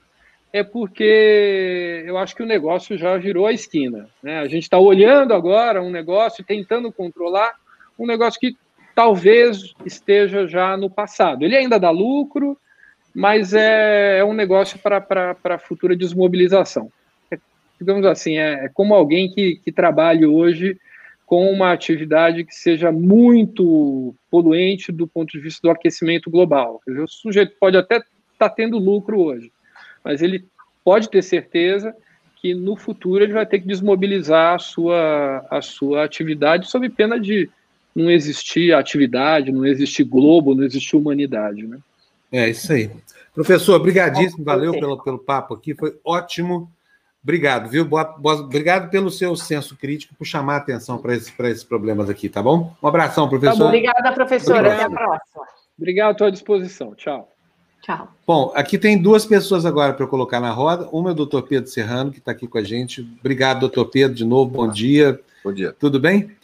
é 0.52 0.64
porque 0.64 2.04
eu 2.06 2.16
acho 2.16 2.36
que 2.36 2.44
o 2.44 2.46
negócio 2.46 2.96
já 2.96 3.18
virou 3.18 3.48
a 3.48 3.52
esquina. 3.52 4.08
Né? 4.22 4.38
A 4.38 4.48
gente 4.48 4.64
está 4.64 4.78
olhando 4.78 5.34
agora 5.34 5.82
um 5.82 5.90
negócio, 5.90 6.44
tentando 6.44 6.92
controlar 6.92 7.54
um 7.98 8.06
negócio 8.06 8.40
que 8.40 8.56
talvez 8.94 9.74
esteja 9.84 10.48
já 10.48 10.78
no 10.78 10.92
passado. 10.92 11.44
Ele 11.44 11.56
ainda 11.56 11.80
dá 11.80 11.90
lucro, 11.90 12.56
mas 13.14 13.54
é, 13.54 14.20
é 14.20 14.26
um 14.26 14.34
negócio 14.34 14.80
para 14.80 15.60
futura 15.60 15.96
desmobilização. 15.96 16.92
É, 17.32 17.38
digamos 17.80 18.06
assim, 18.06 18.38
é, 18.38 18.66
é 18.66 18.70
como 18.70 18.96
alguém 18.96 19.30
que, 19.30 19.58
que 19.64 19.72
trabalha 19.72 20.30
hoje 20.30 20.78
com 21.26 21.52
uma 21.52 21.72
atividade 21.72 22.44
que 22.44 22.54
seja 22.54 22.92
muito 22.92 24.14
poluente 24.30 24.92
do 24.92 25.08
ponto 25.08 25.32
de 25.32 25.40
vista 25.40 25.62
do 25.64 25.72
aquecimento 25.72 26.30
global. 26.30 26.82
Dizer, 26.88 27.02
o 27.02 27.08
sujeito 27.08 27.56
pode 27.60 27.78
até 27.78 27.98
estar 27.98 28.08
tá 28.38 28.50
tendo 28.50 28.78
lucro 28.78 29.20
hoje, 29.20 29.52
mas 30.04 30.22
ele 30.22 30.46
pode 30.84 31.10
ter 31.10 31.22
certeza 31.22 31.96
que 32.42 32.54
no 32.54 32.76
futuro 32.76 33.24
ele 33.24 33.34
vai 33.34 33.46
ter 33.46 33.60
que 33.60 33.68
desmobilizar 33.68 34.56
a 34.56 34.60
sua, 34.60 35.46
a 35.50 35.62
sua 35.62 36.04
atividade 36.04 36.70
sob 36.70 36.90
pena 36.90 37.20
de 37.20 37.50
não 37.96 38.12
existir 38.12 38.74
atividade, 38.74 39.52
não 39.52 39.66
existir 39.66 40.04
globo, 40.04 40.54
não 40.54 40.64
existir 40.64 40.98
humanidade, 40.98 41.66
né? 41.66 41.78
É 42.34 42.50
isso 42.50 42.74
aí. 42.74 42.90
Professor, 43.32 43.76
obrigadíssimo, 43.76 44.44
valeu 44.44 44.74
pelo, 44.74 45.02
pelo 45.04 45.20
papo 45.20 45.54
aqui, 45.54 45.76
foi 45.76 45.96
ótimo. 46.04 46.72
Obrigado, 47.24 47.70
viu? 47.70 47.86
Boa, 47.86 48.04
boa, 48.04 48.36
obrigado 48.36 48.90
pelo 48.90 49.12
seu 49.12 49.36
senso 49.36 49.78
crítico, 49.78 50.16
por 50.16 50.26
chamar 50.26 50.56
a 50.56 50.58
atenção 50.58 50.98
para 50.98 51.16
esses, 51.16 51.32
esses 51.40 51.64
problemas 51.64 52.10
aqui, 52.10 52.28
tá 52.28 52.42
bom? 52.42 52.76
Um 52.82 52.88
abração, 52.88 53.30
professor. 53.30 53.60
Tá 53.60 53.66
Obrigada, 53.66 54.12
professora. 54.12 54.60
Obrigado. 54.60 54.94
Até 54.94 55.04
a 55.04 55.08
próxima. 55.08 55.44
Obrigado, 55.78 56.12
estou 56.14 56.28
à 56.28 56.30
disposição. 56.32 56.96
Tchau. 56.96 57.30
Tchau. 57.84 58.12
Bom, 58.26 58.52
aqui 58.56 58.78
tem 58.78 58.98
duas 58.98 59.26
pessoas 59.26 59.66
agora 59.66 59.94
para 59.94 60.04
eu 60.04 60.08
colocar 60.08 60.40
na 60.40 60.52
roda. 60.52 60.90
Uma 60.92 61.10
é 61.10 61.14
o 61.14 61.16
doutor 61.16 61.44
Pedro 61.44 61.70
Serrano, 61.70 62.12
que 62.12 62.20
está 62.20 62.32
aqui 62.32 62.48
com 62.48 62.58
a 62.58 62.64
gente. 62.64 63.02
Obrigado, 63.20 63.60
doutor 63.60 63.86
Pedro, 63.86 64.16
de 64.16 64.26
novo. 64.26 64.50
Bom 64.50 64.68
dia. 64.68 65.20
Bom 65.44 65.54
dia. 65.54 65.72
Tudo 65.72 66.00
bem? 66.00 66.36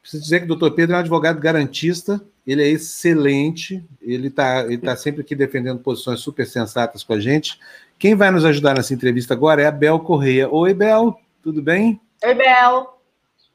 Preciso 0.00 0.22
dizer 0.22 0.38
que 0.38 0.44
o 0.46 0.48
doutor 0.48 0.70
Pedro 0.72 0.94
é 0.94 0.98
um 0.98 1.00
advogado 1.00 1.40
garantista, 1.40 2.20
ele 2.48 2.62
é 2.62 2.68
excelente, 2.68 3.84
ele 4.00 4.28
está 4.28 4.64
ele 4.64 4.78
tá 4.78 4.96
sempre 4.96 5.20
aqui 5.20 5.36
defendendo 5.36 5.80
posições 5.80 6.20
super 6.20 6.46
sensatas 6.46 7.04
com 7.04 7.12
a 7.12 7.20
gente. 7.20 7.60
Quem 7.98 8.14
vai 8.14 8.30
nos 8.30 8.42
ajudar 8.42 8.74
nessa 8.74 8.94
entrevista 8.94 9.34
agora 9.34 9.60
é 9.60 9.66
a 9.66 9.70
Bel 9.70 10.00
Correia. 10.00 10.48
Oi, 10.48 10.72
Bel, 10.72 11.20
tudo 11.42 11.60
bem? 11.60 12.00
Oi, 12.24 12.34
Bel. 12.34 12.98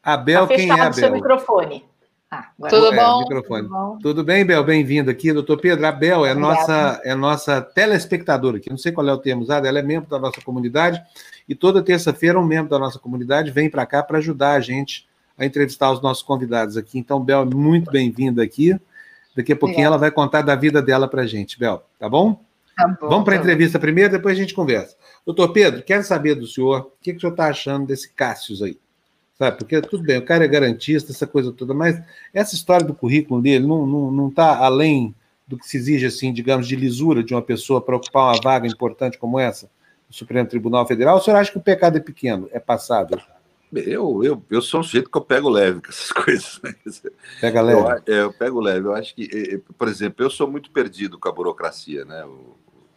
A 0.03 0.15
Bel, 0.15 0.45
tá 0.45 0.56
quem 0.56 0.70
é 0.70 0.74
a 0.74 0.84
Bel? 0.84 0.94
seu 0.94 1.11
microfone. 1.11 1.84
Ah, 2.30 2.52
Tudo 2.70 2.94
é, 2.94 2.95
bom? 2.95 3.26
Tudo 3.26 3.68
bom? 3.68 3.98
Tudo 3.99 4.24
bem, 4.24 4.45
Bel? 4.45 4.64
Bem-vindo 4.64 5.10
aqui, 5.10 5.34
doutor 5.34 5.60
Pedro. 5.60 5.88
A 5.88 5.91
Bel 5.91 6.24
é 6.24 6.36
nossa, 6.36 7.02
é 7.03 7.15
nossa 7.15 7.61
telespectadora 7.64 8.57
aqui, 8.57 8.70
não 8.70 8.78
sei 8.78 8.91
qual 8.91 9.07
é 9.07 9.14
o 9.14 9.18
termo 9.18 9.41
usado, 9.41 9.65
ela 9.65 9.80
é 9.80 9.84
membro 9.84 10.07
da 10.07 10.20
nossa 10.20 10.40
comunidade 10.41 11.02
e 11.49 11.56
toda 11.56 11.82
terça-feira 11.82 12.40
um 12.40 12.45
membro 12.45 12.70
da 12.70 12.78
nossa 12.78 12.99
comunidade 12.99 13.49
vem 13.49 13.72
para 13.72 13.88
cá 13.88 14.03
para 14.03 14.20
ajudar 14.20 14.52
a 14.52 14.60
gente 14.60 15.07
a 15.38 15.45
entrevistar 15.45 15.91
os 15.91 16.01
nossos 16.01 16.23
convidados 16.23 16.77
aqui. 16.77 16.97
Então, 16.99 17.19
Bel, 17.19 17.45
muito 17.45 17.91
bem-vinda 17.91 18.43
aqui. 18.43 18.80
Daqui 19.35 19.51
a 19.51 19.55
pouquinho 19.55 19.88
Obrigada. 19.88 19.95
ela 19.95 19.97
vai 19.97 20.11
contar 20.11 20.41
da 20.41 20.55
vida 20.55 20.81
dela 20.81 21.07
para 21.07 21.23
a 21.23 21.27
gente, 21.27 21.60
Bel, 21.60 21.84
tá 21.99 22.07
bom? 22.07 22.39
Tá 22.76 22.97
Vamos 23.01 23.23
para 23.23 23.35
a 23.35 23.38
tá 23.38 23.43
entrevista 23.43 23.80
primeiro, 23.80 24.11
depois 24.11 24.38
a 24.38 24.41
gente 24.41 24.53
conversa. 24.53 24.95
Doutor 25.26 25.49
Pedro, 25.53 25.84
quero 25.84 26.03
saber 26.03 26.35
do 26.35 26.45
senhor 26.45 26.80
o 26.81 26.91
que, 27.01 27.11
que 27.11 27.18
o 27.18 27.22
senhor 27.22 27.31
está 27.31 27.47
achando 27.47 27.88
desse 27.88 28.10
Cássius 28.11 28.61
aí. 28.61 28.77
Sabe? 29.38 29.57
Porque 29.57 29.81
tudo 29.81 30.03
bem, 30.03 30.18
o 30.19 30.26
cara 30.26 30.45
é 30.45 30.47
garantista, 30.47 31.11
essa 31.11 31.26
coisa 31.26 31.51
toda, 31.51 31.73
mas 31.73 31.99
essa 32.34 32.53
história 32.53 32.85
do 32.85 32.93
currículo 32.93 33.41
dele 33.41 33.65
não 33.65 33.84
está 33.84 33.91
não, 33.91 34.11
não 34.11 34.30
tá 34.30 34.57
além 34.57 35.15
do 35.47 35.57
que 35.57 35.68
se 35.68 35.77
exige, 35.77 36.05
assim, 36.05 36.31
digamos, 36.31 36.68
de 36.68 36.76
lisura 36.76 37.23
de 37.23 37.34
uma 37.34 37.41
pessoa 37.41 37.81
para 37.81 37.95
ocupar 37.95 38.34
uma 38.34 38.41
vaga 38.41 38.68
importante 38.68 39.18
como 39.18 39.39
essa 39.39 39.69
no 40.07 40.15
Supremo 40.15 40.47
Tribunal 40.47 40.88
Federal? 40.88 41.18
O 41.18 41.22
senhor 41.22 41.38
acha 41.38 41.51
que 41.51 41.57
o 41.57 41.61
pecado 41.61 41.97
é 41.97 41.99
pequeno, 41.99 42.47
é 42.51 42.60
passável? 42.60 43.19
Eu, 43.76 44.24
eu, 44.24 44.44
eu 44.50 44.62
sou 44.62 44.80
um 44.80 44.84
sujeito 44.84 45.10
que 45.10 45.18
eu 45.18 45.22
pego 45.22 45.50
leve 45.50 45.82
com 45.82 45.90
essas 45.90 46.12
coisas. 46.14 46.60
Né? 46.62 46.76
Pega 47.41 47.62
leve? 47.62 47.80
Eu, 48.06 48.16
é, 48.16 48.22
eu 48.24 48.34
pego 48.34 48.60
leve. 48.60 48.88
Eu 48.88 48.94
acho 48.94 49.16
que, 49.16 49.62
por 49.78 49.88
exemplo, 49.88 50.24
eu 50.24 50.30
sou 50.30 50.50
muito 50.50 50.70
perdido 50.72 51.18
com 51.18 51.30
a 51.30 51.32
burocracia, 51.32 52.06
né? 52.06 52.28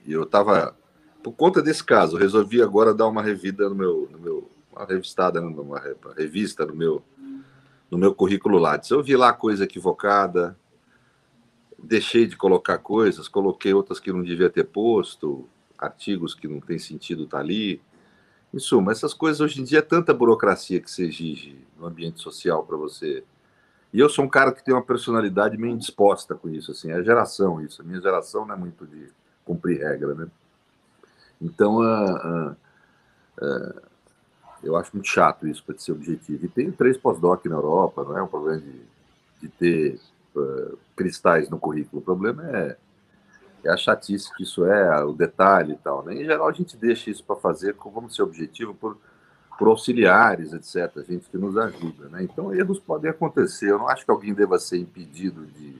E 0.05 0.13
eu 0.13 0.25
estava, 0.25 0.77
por 1.23 1.33
conta 1.33 1.63
desse 1.63 1.83
caso, 1.83 2.17
resolvi 2.17 2.63
agora 2.63 2.95
dar 2.95 3.07
uma 3.07 3.23
revida 3.23 3.69
no 3.69 3.75
meu, 3.75 4.09
no 4.11 4.19
meu 4.19 4.51
uma 4.77 4.85
revistada, 4.85 5.41
uma 5.41 5.83
revista 6.15 6.67
no 6.67 6.75
meu, 6.75 7.03
no 7.91 7.97
meu 7.97 8.15
currículo 8.15 8.59
Lattes. 8.59 8.91
Eu 8.91 9.03
vi 9.03 9.17
lá 9.17 9.33
coisa 9.33 9.65
equivocada, 9.65 10.57
deixei 11.79 12.27
de 12.27 12.37
colocar 12.37 12.79
coisas, 12.79 13.27
coloquei 13.27 13.73
outras 13.73 13.99
que 13.99 14.13
não 14.13 14.23
devia 14.23 14.51
ter 14.51 14.65
posto, 14.65 15.49
artigos 15.79 16.35
que 16.35 16.47
não 16.47 16.61
tem 16.61 16.79
sentido 16.79 17.25
estar 17.25 17.39
tá 17.39 17.43
ali. 17.43 17.81
Em 18.57 18.59
suma, 18.59 18.91
essas 18.91 19.13
coisas 19.13 19.43
hoje 19.43 19.61
em 19.61 19.65
dia 19.65 19.81
é 19.81 19.83
tanta 19.83 20.15
burocracia 20.15 20.81
que 20.81 20.91
se 20.91 21.05
exige 21.07 21.59
no 21.79 21.85
ambiente 21.85 22.23
social 22.23 22.65
para 22.65 22.75
você. 22.75 23.23
E 23.93 24.01
eu 24.01 24.09
sou 24.09 24.25
um 24.25 24.29
cara 24.31 24.51
que 24.51 24.65
tem 24.65 24.73
uma 24.73 24.83
personalidade 24.83 25.59
meio 25.59 25.75
indisposta 25.75 26.35
com 26.35 26.49
isso, 26.49 26.73
assim, 26.73 26.91
é 26.91 26.95
a 26.95 27.03
geração 27.03 27.61
isso. 27.61 27.83
A 27.83 27.85
minha 27.85 28.01
geração 28.01 28.47
não 28.47 28.55
é 28.55 28.57
muito 28.57 28.87
de 28.87 29.11
cumprir 29.45 29.83
regra, 29.83 30.15
né? 30.15 30.29
Então, 31.39 31.81
uh, 31.81 32.51
uh, 32.51 32.57
uh, 33.43 33.83
eu 34.63 34.75
acho 34.75 34.91
muito 34.95 35.07
chato 35.07 35.47
isso 35.47 35.63
para 35.63 35.77
ser 35.77 35.93
objetivo. 35.93 36.47
E 36.47 36.49
tem 36.49 36.73
três 36.73 36.97
pós-doc 36.97 37.45
na 37.45 37.57
Europa, 37.57 38.05
não 38.05 38.17
é 38.17 38.23
um 38.23 38.27
problema 38.27 38.63
de, 38.63 38.81
de 39.43 39.49
ter 39.51 40.01
cristais 40.97 41.51
no 41.51 41.59
currículo. 41.59 42.01
O 42.01 42.05
problema 42.05 42.43
é 42.57 42.79
é 43.67 43.73
a 43.73 43.77
chatice 43.77 44.35
que 44.35 44.43
isso 44.43 44.65
é, 44.65 45.05
o 45.05 45.13
detalhe 45.13 45.73
e 45.73 45.77
tal. 45.77 46.05
Né? 46.05 46.15
Em 46.15 46.25
geral, 46.25 46.49
a 46.49 46.53
gente 46.53 46.77
deixa 46.77 47.11
isso 47.11 47.25
para 47.25 47.37
fazer, 47.37 47.75
vamos 47.93 48.15
ser 48.15 48.23
objetivo, 48.23 48.75
por, 48.75 48.97
por 49.59 49.69
auxiliares, 49.69 50.53
etc., 50.53 51.05
gente 51.07 51.29
que 51.29 51.37
nos 51.37 51.57
ajuda. 51.57 52.09
Né? 52.09 52.23
Então, 52.23 52.55
erros 52.55 52.79
podem 52.79 53.11
acontecer. 53.11 53.71
Eu 53.71 53.79
não 53.79 53.89
acho 53.89 54.05
que 54.05 54.11
alguém 54.11 54.33
deva 54.33 54.59
ser 54.59 54.79
impedido 54.79 55.47
de, 55.47 55.77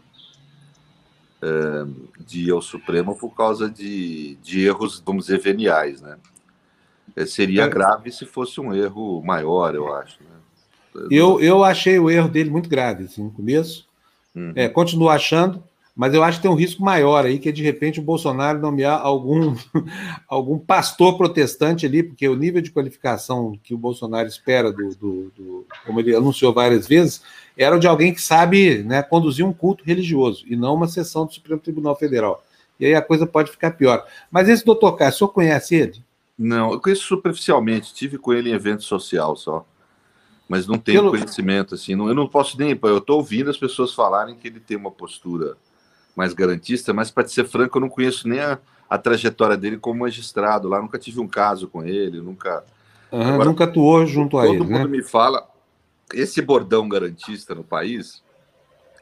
é, 1.43 1.87
de 2.21 2.49
ir 2.49 2.51
ao 2.51 2.63
Supremo 2.63 3.17
por 3.17 3.35
causa 3.35 3.71
de, 3.71 4.37
de 4.37 4.67
erros, 4.67 5.03
vamos 5.05 5.27
dizer, 5.27 5.39
veniais. 5.39 6.01
Né? 6.01 6.19
É, 7.15 7.25
seria 7.25 7.65
é. 7.65 7.69
grave 7.69 8.11
se 8.11 8.27
fosse 8.27 8.61
um 8.61 8.75
erro 8.75 9.23
maior, 9.23 9.75
eu 9.75 9.95
acho. 9.95 10.19
Né? 10.23 11.07
Eu, 11.11 11.41
eu 11.41 11.63
achei 11.63 11.99
o 11.99 12.11
erro 12.11 12.29
dele 12.29 12.51
muito 12.51 12.69
grave 12.69 13.05
assim, 13.05 13.25
no 13.25 13.31
começo. 13.31 13.87
Uhum. 14.35 14.53
É, 14.55 14.69
continuo 14.69 15.09
achando 15.09 15.63
mas 15.97 16.13
eu 16.13 16.23
acho 16.23 16.39
que 16.39 16.43
tem 16.43 16.51
um 16.51 16.55
risco 16.55 16.85
maior 16.85 17.25
aí, 17.25 17.39
que 17.39 17.49
é 17.49 17.53
de 17.53 17.63
repente 17.63 18.01
o 18.01 18.03
Bolsonaro 18.03 18.61
nomear 18.61 19.01
algum, 19.01 19.57
algum 20.29 20.59
pastor 20.59 21.17
protestante 21.17 21.87
ali, 21.87 22.03
porque 22.03 22.29
o 22.29 22.37
nível 22.37 22.61
de 22.61 22.71
qualificação 22.71 23.59
que 23.63 23.73
o 23.73 23.79
Bolsonaro 23.79 24.29
espera, 24.29 24.71
do, 24.71 24.91
do, 24.91 25.33
do 25.35 25.67
como 25.87 25.99
ele 25.99 26.15
anunciou 26.15 26.53
várias 26.53 26.87
vezes, 26.87 27.23
era 27.57 27.79
de 27.79 27.87
alguém 27.87 28.13
que 28.13 28.21
sabe 28.21 28.83
né, 28.83 29.03
conduzir 29.03 29.47
um 29.47 29.55
culto 29.55 29.83
religioso, 29.85 30.45
e 30.47 30.55
não 30.55 30.75
uma 30.75 30.87
sessão 30.87 31.25
do 31.25 31.33
Supremo 31.33 31.63
Tribunal 31.63 31.97
Federal. 31.97 32.45
E 32.79 32.85
aí 32.85 32.95
a 32.95 33.01
coisa 33.01 33.27
pode 33.27 33.51
ficar 33.51 33.71
pior. 33.71 34.07
Mas 34.31 34.51
esse 34.51 34.67
doutor 34.67 34.93
Cássio, 34.97 35.15
o 35.15 35.19
senhor 35.21 35.29
conhece 35.31 35.75
ele? 35.75 36.05
Não, 36.39 36.73
eu 36.73 36.81
conheço 36.81 37.05
superficialmente, 37.05 37.95
tive 37.95 38.19
com 38.19 38.35
ele 38.35 38.51
em 38.51 38.53
evento 38.55 38.85
social 38.85 39.35
só. 39.35 39.65
Mas 40.47 40.67
não 40.67 40.77
tenho 40.77 41.01
Pelo... 41.01 41.11
conhecimento, 41.13 41.75
assim, 41.75 41.95
não, 41.95 42.07
eu 42.07 42.15
não 42.15 42.29
posso 42.29 42.59
nem. 42.59 42.79
Eu 42.83 42.99
estou 42.99 43.17
ouvindo 43.17 43.49
as 43.49 43.57
pessoas 43.57 43.95
falarem 43.95 44.37
que 44.37 44.47
ele 44.47 44.61
tem 44.61 44.77
uma 44.77 44.91
postura 44.91 45.57
mais 46.17 46.33
garantista, 46.33 46.95
mas 46.95 47.11
para 47.11 47.29
ser 47.29 47.47
franco, 47.47 47.77
eu 47.77 47.83
não 47.83 47.91
conheço 47.91 48.27
nem 48.27 48.41
a, 48.41 48.59
a, 48.89 48.97
trajetória 48.97 49.57
dele 49.57 49.77
como 49.77 50.01
magistrado 50.01 50.67
lá, 50.67 50.81
nunca 50.81 50.99
tive 50.99 51.21
um 51.21 51.29
caso 51.29 51.69
com 51.69 51.85
ele, 51.85 52.23
nunca. 52.23 52.65
Uhum, 53.13 53.35
Agora, 53.35 53.45
nunca 53.45 53.65
atuou 53.65 54.07
junto 54.07 54.39
a 54.39 54.47
ele. 54.47 54.59
Todo 54.59 54.71
mundo 54.71 54.89
né? 54.89 54.97
me 54.97 55.03
fala, 55.03 55.47
esse 56.15 56.41
bordão 56.41 56.89
garantista 56.89 57.55
no 57.55 57.63
país 57.63 58.25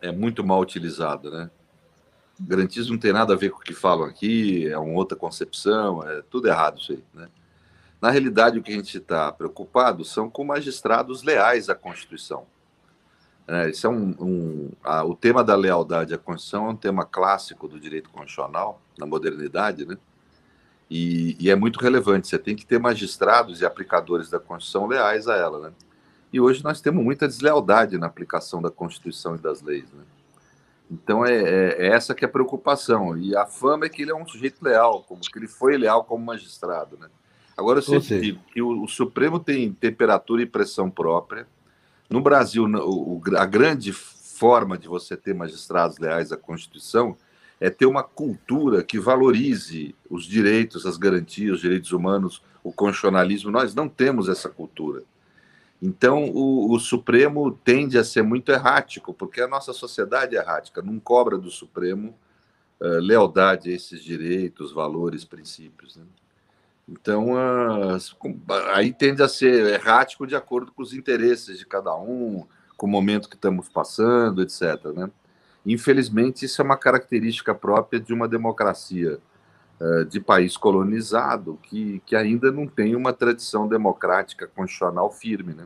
é 0.03 0.11
muito 0.11 0.45
mal 0.45 0.61
utilizado, 0.61 1.31
né? 1.31 1.49
Garantismo 2.41 2.95
não 2.95 2.99
tem 2.99 3.13
nada 3.13 3.33
a 3.33 3.37
ver 3.37 3.51
com 3.51 3.59
o 3.59 3.63
que 3.63 3.73
falam 3.73 4.07
aqui, 4.07 4.67
é 4.67 4.77
uma 4.77 4.95
outra 4.95 5.17
concepção, 5.17 6.03
é 6.03 6.21
tudo 6.29 6.49
errado 6.49 6.81
isso 6.81 6.93
aí, 6.93 7.05
né? 7.15 7.29
Na 8.03 8.11
realidade, 8.11 8.59
o 8.59 8.63
que 8.63 8.73
a 8.73 8.75
gente 8.75 8.99
está 8.99 9.33
preocupado 9.33 10.05
são 10.05 10.29
com 10.29 10.45
magistrados 10.45 11.23
leais 11.23 11.71
à 11.71 11.75
Constituição. 11.75 12.45
É, 13.47 13.69
esse 13.69 13.85
é 13.85 13.89
um, 13.89 14.15
um 14.19 14.71
a, 14.83 15.05
o 15.05 15.15
tema 15.15 15.45
da 15.45 15.55
lealdade 15.55 16.15
à 16.15 16.19
Constituição 16.19 16.67
é 16.67 16.71
um 16.71 16.77
tema 16.77 17.05
clássico 17.05 17.69
do 17.69 17.79
direito 17.79 18.09
constitucional 18.09 18.81
na 18.99 19.07
modernidade, 19.07 19.85
né? 19.85 19.99
E, 20.91 21.37
e, 21.41 21.51
é 21.51 21.55
muito 21.55 21.81
relevante. 21.81 22.29
Você 22.29 22.39
tem 22.39 22.55
que 22.55 22.65
ter 22.65 22.79
magistrados 22.79 23.61
e 23.61 23.67
aplicadores 23.67 24.31
da 24.31 24.39
Constituição 24.39 24.87
leais 24.87 25.29
a 25.29 25.37
ela, 25.37 25.59
né? 25.59 25.73
E 26.33 26.41
hoje 26.41 26.65
nós 26.65 26.81
temos 26.81 27.03
muita 27.05 27.27
deslealdade 27.27 27.99
na 27.99 28.07
aplicação 28.07 28.61
da 28.61 28.71
Constituição 28.71 29.35
e 29.35 29.39
das 29.39 29.63
leis, 29.63 29.93
né? 29.93 30.03
Então 30.91 31.25
é, 31.25 31.35
é, 31.35 31.77
é 31.79 31.87
essa 31.89 32.15
que 32.15 32.25
é 32.25 32.29
a 32.29 32.31
preocupação. 32.31 33.17
E 33.17 33.37
a 33.37 33.47
fama 33.47 33.87
é 33.87 33.89
que 33.89 34.03
ele 34.03 34.11
é 34.11 34.15
um 34.15 34.27
sujeito 34.27 34.63
leal, 34.63 35.03
como 35.03 35.21
que 35.21 35.39
ele 35.39 35.49
foi 35.49 35.77
leal 35.77 36.05
como 36.05 36.25
magistrado, 36.25 36.97
né? 36.99 37.09
Agora 37.57 37.79
eu 37.79 37.83
sempre 37.83 38.21
digo 38.21 38.41
que 38.53 38.61
o, 38.61 38.83
o 38.83 38.89
Supremo 38.89 39.39
tem 39.39 39.73
temperatura 39.73 40.43
e 40.43 40.47
pressão 40.47 40.91
própria 40.91 41.47
no 42.09 42.21
Brasil, 42.21 42.67
a 43.37 43.47
grande 43.47 43.93
forma 43.93 44.77
de 44.77 44.89
você 44.89 45.17
ter 45.17 45.35
magistrados 45.35 45.99
leais 45.99 46.33
à 46.33 46.37
Constituição 46.37 47.17
é 47.61 47.71
ter 47.71 47.87
uma 47.87 48.03
cultura 48.03 48.83
que 48.83 48.99
valorize 48.99 49.95
os 50.11 50.25
direitos, 50.25 50.85
as 50.87 50.97
garantias, 50.97 51.57
os 51.57 51.61
direitos 51.61 51.93
humanos, 51.93 52.43
o 52.63 52.73
constitucionalismo. 52.73 53.51
Nós 53.51 53.75
não 53.75 53.89
temos 53.89 54.29
essa 54.29 54.49
cultura. 54.49 55.03
Então, 55.81 56.25
o, 56.31 56.73
o, 56.73 56.79
Supremo 56.79 57.53
tende 57.53 57.99
a 57.99 58.05
ser 58.05 58.23
muito 58.23 58.51
errático, 58.51 59.13
porque 59.13 59.41
a 59.41 59.49
nossa 59.49 59.73
sociedade 59.73 60.37
é 60.37 60.41
errática, 60.41 60.83
não 60.83 60.99
cobra 60.99 61.37
do 61.37 61.51
Supremo 61.51 62.15
uh, 62.81 63.01
lealdade 63.01 63.71
a 63.71 63.75
esses 63.75 64.03
direitos, 64.03 64.73
valores, 64.73 65.25
princípios. 65.25 65.97
Né? 65.97 66.05
Então, 66.89 67.31
aí 68.75 68.93
tende 68.93 69.23
a 69.23 69.29
ser 69.29 69.67
errático 69.67 70.27
de 70.27 70.37
acordo 70.37 70.71
com 70.71 70.83
os 70.83 70.93
interesses 70.93 71.59
de 71.59 71.67
cada 71.67 71.97
um, 71.97 72.45
com 72.77 72.87
o 72.87 72.91
momento 72.91 73.29
que 73.29 73.37
estamos 73.37 73.69
passando, 73.69 74.43
etc. 74.43 74.85
Né? 74.95 75.11
Infelizmente, 75.65 76.45
isso 76.45 76.61
é 76.61 76.65
uma 76.65 76.77
característica 76.77 77.55
própria 77.55 77.99
de 77.99 78.13
uma 78.13 78.29
democracia 78.29 79.19
uh, 79.81 80.05
de 80.05 80.21
país 80.21 80.59
colonizado 80.59 81.59
que, 81.63 82.03
que 82.05 82.15
ainda 82.15 82.53
não 82.53 82.67
tem 82.67 82.95
uma 82.95 83.15
tradição 83.15 83.67
democrática 83.67 84.47
constitucional 84.47 85.11
firme. 85.11 85.55
Né? 85.55 85.65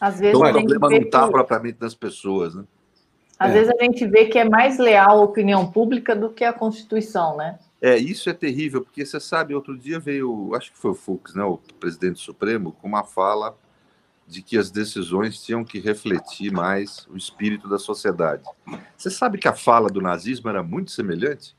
Às 0.00 0.18
vezes 0.18 0.36
então, 0.36 0.50
o 0.50 0.52
problema 0.52 0.90
não 0.90 0.96
está 0.96 1.26
que... 1.26 1.30
propriamente 1.30 1.78
nas 1.80 1.94
pessoas. 1.94 2.56
Né? 2.56 2.64
Às 3.38 3.50
é. 3.50 3.54
vezes 3.54 3.72
a 3.78 3.84
gente 3.84 4.04
vê 4.06 4.24
que 4.24 4.38
é 4.38 4.48
mais 4.48 4.76
leal 4.76 5.20
a 5.20 5.24
opinião 5.24 5.70
pública 5.70 6.16
do 6.16 6.30
que 6.30 6.44
a 6.44 6.52
Constituição, 6.52 7.36
né? 7.36 7.58
É, 7.82 7.98
isso 7.98 8.30
é 8.30 8.32
terrível, 8.32 8.80
porque 8.80 9.04
você 9.04 9.18
sabe, 9.18 9.56
outro 9.56 9.76
dia 9.76 9.98
veio, 9.98 10.54
acho 10.54 10.70
que 10.70 10.78
foi 10.78 10.92
o 10.92 10.94
Fux, 10.94 11.34
né, 11.34 11.42
o 11.42 11.58
presidente 11.80 12.20
supremo, 12.20 12.70
com 12.80 12.86
uma 12.86 13.02
fala 13.02 13.58
de 14.24 14.40
que 14.40 14.56
as 14.56 14.70
decisões 14.70 15.42
tinham 15.42 15.64
que 15.64 15.80
refletir 15.80 16.52
mais 16.52 17.08
o 17.10 17.16
espírito 17.16 17.68
da 17.68 17.80
sociedade. 17.80 18.44
Você 18.96 19.10
sabe 19.10 19.36
que 19.36 19.48
a 19.48 19.52
fala 19.52 19.88
do 19.88 20.00
nazismo 20.00 20.48
era 20.48 20.62
muito 20.62 20.92
semelhante? 20.92 21.56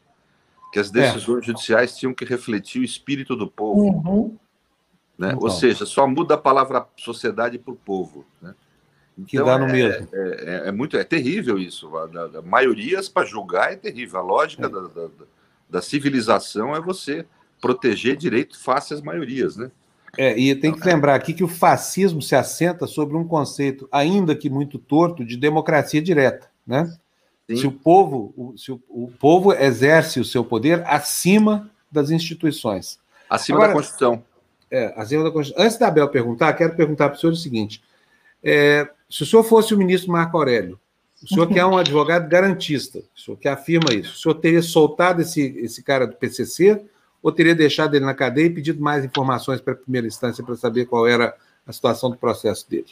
Que 0.72 0.80
as 0.80 0.88
é. 0.96 1.02
decisões 1.02 1.44
é. 1.44 1.48
judiciais 1.48 1.98
tinham 1.98 2.14
que 2.14 2.24
refletir 2.24 2.80
o 2.80 2.86
espírito 2.86 3.36
do 3.36 3.46
povo. 3.46 3.82
Uhum. 3.82 4.38
Né? 5.18 5.34
Então. 5.34 5.40
Ou 5.44 5.50
seja, 5.50 5.86
só 5.86 6.08
muda 6.08 6.36
a 6.36 6.38
palavra 6.38 6.88
sociedade 6.96 7.60
para 7.60 7.74
o 7.74 7.76
povo. 7.76 8.26
Né? 8.42 8.56
Então, 9.18 9.26
que 9.26 9.44
dá 9.44 9.60
no 9.60 9.66
é, 9.66 9.72
mesmo. 9.74 10.10
É, 10.14 10.18
é, 10.20 10.70
é, 10.70 10.72
muito, 10.72 10.96
é 10.96 11.04
terrível 11.04 11.60
isso. 11.60 11.96
A, 11.98 12.06
a, 12.06 12.40
a 12.40 12.42
maiorias 12.42 13.10
para 13.10 13.28
julgar 13.28 13.74
é 13.74 13.76
terrível. 13.76 14.22
A 14.22 14.24
lógica 14.24 14.66
é. 14.66 14.70
da, 14.70 14.80
da 14.88 15.10
da 15.74 15.82
civilização 15.82 16.76
é 16.76 16.80
você 16.80 17.26
proteger 17.60 18.16
direito 18.16 18.60
face 18.60 18.94
às 18.94 19.02
maiorias, 19.02 19.58
né? 19.58 19.72
É, 20.16 20.38
e 20.38 20.54
tem 20.54 20.72
que 20.72 20.86
lembrar 20.86 21.16
aqui 21.16 21.34
que 21.34 21.44
o 21.44 21.48
fascismo 21.48 22.22
se 22.22 22.36
assenta 22.36 22.86
sobre 22.86 23.18
um 23.18 23.28
conceito, 23.28 23.90
ainda 23.92 24.36
que 24.36 24.52
muito 24.52 24.78
torto, 24.78 25.26
de 25.26 25.36
democracia 25.36 26.00
direta, 26.00 26.48
né? 26.68 26.96
Sim. 27.50 27.58
Se 27.58 27.68
o 27.68 27.72
povo, 27.72 28.54
se 28.56 28.72
o, 28.72 28.80
o, 28.88 29.12
povo 29.20 29.52
exerce 29.52 30.20
o 30.20 30.26
seu 30.26 30.46
poder 30.46 30.84
acima 30.86 31.68
das 31.92 32.12
instituições. 32.12 33.00
Acima 33.28 33.58
Agora, 33.58 33.70
da 33.70 33.80
Constituição. 33.80 34.24
É, 34.70 34.94
acima 34.96 35.24
da 35.24 35.32
Constituição. 35.32 35.66
Antes 35.66 35.78
da 35.80 35.88
Abel 35.88 36.08
perguntar, 36.10 36.54
quero 36.54 36.76
perguntar 36.76 37.10
para 37.10 37.18
o 37.18 37.20
senhor 37.20 37.34
o 37.34 37.36
seguinte: 37.36 37.82
é, 38.44 38.88
se 39.10 39.24
o 39.24 39.26
senhor 39.26 39.44
fosse 39.44 39.74
o 39.74 39.78
ministro 39.78 40.12
Marco 40.12 40.38
Aurélio, 40.38 40.80
O 41.24 41.28
senhor 41.28 41.48
que 41.48 41.58
é 41.58 41.66
um 41.66 41.78
advogado 41.78 42.28
garantista, 42.28 43.00
o 43.00 43.20
senhor 43.20 43.38
que 43.38 43.48
afirma 43.48 43.94
isso. 43.94 44.14
O 44.14 44.18
senhor 44.18 44.36
teria 44.36 44.62
soltado 44.62 45.22
esse, 45.22 45.42
esse 45.60 45.82
cara 45.82 46.06
do 46.06 46.16
PCC 46.16 46.84
ou 47.22 47.32
teria 47.32 47.56
deixado 47.56 47.96
ele 47.96 48.04
na 48.04 48.14
cadeia 48.14 48.48
e 48.48 48.50
pedido 48.50 48.82
mais 48.82 49.06
informações 49.06 49.62
para 49.62 49.74
a 49.74 49.78
primeira 49.78 50.06
instância 50.06 50.44
para 50.44 50.56
saber 50.56 50.86
qual 50.86 51.08
era 51.08 51.36
a 51.66 51.72
situação 51.72 52.10
do 52.10 52.18
processo 52.18 52.70
dele? 52.70 52.90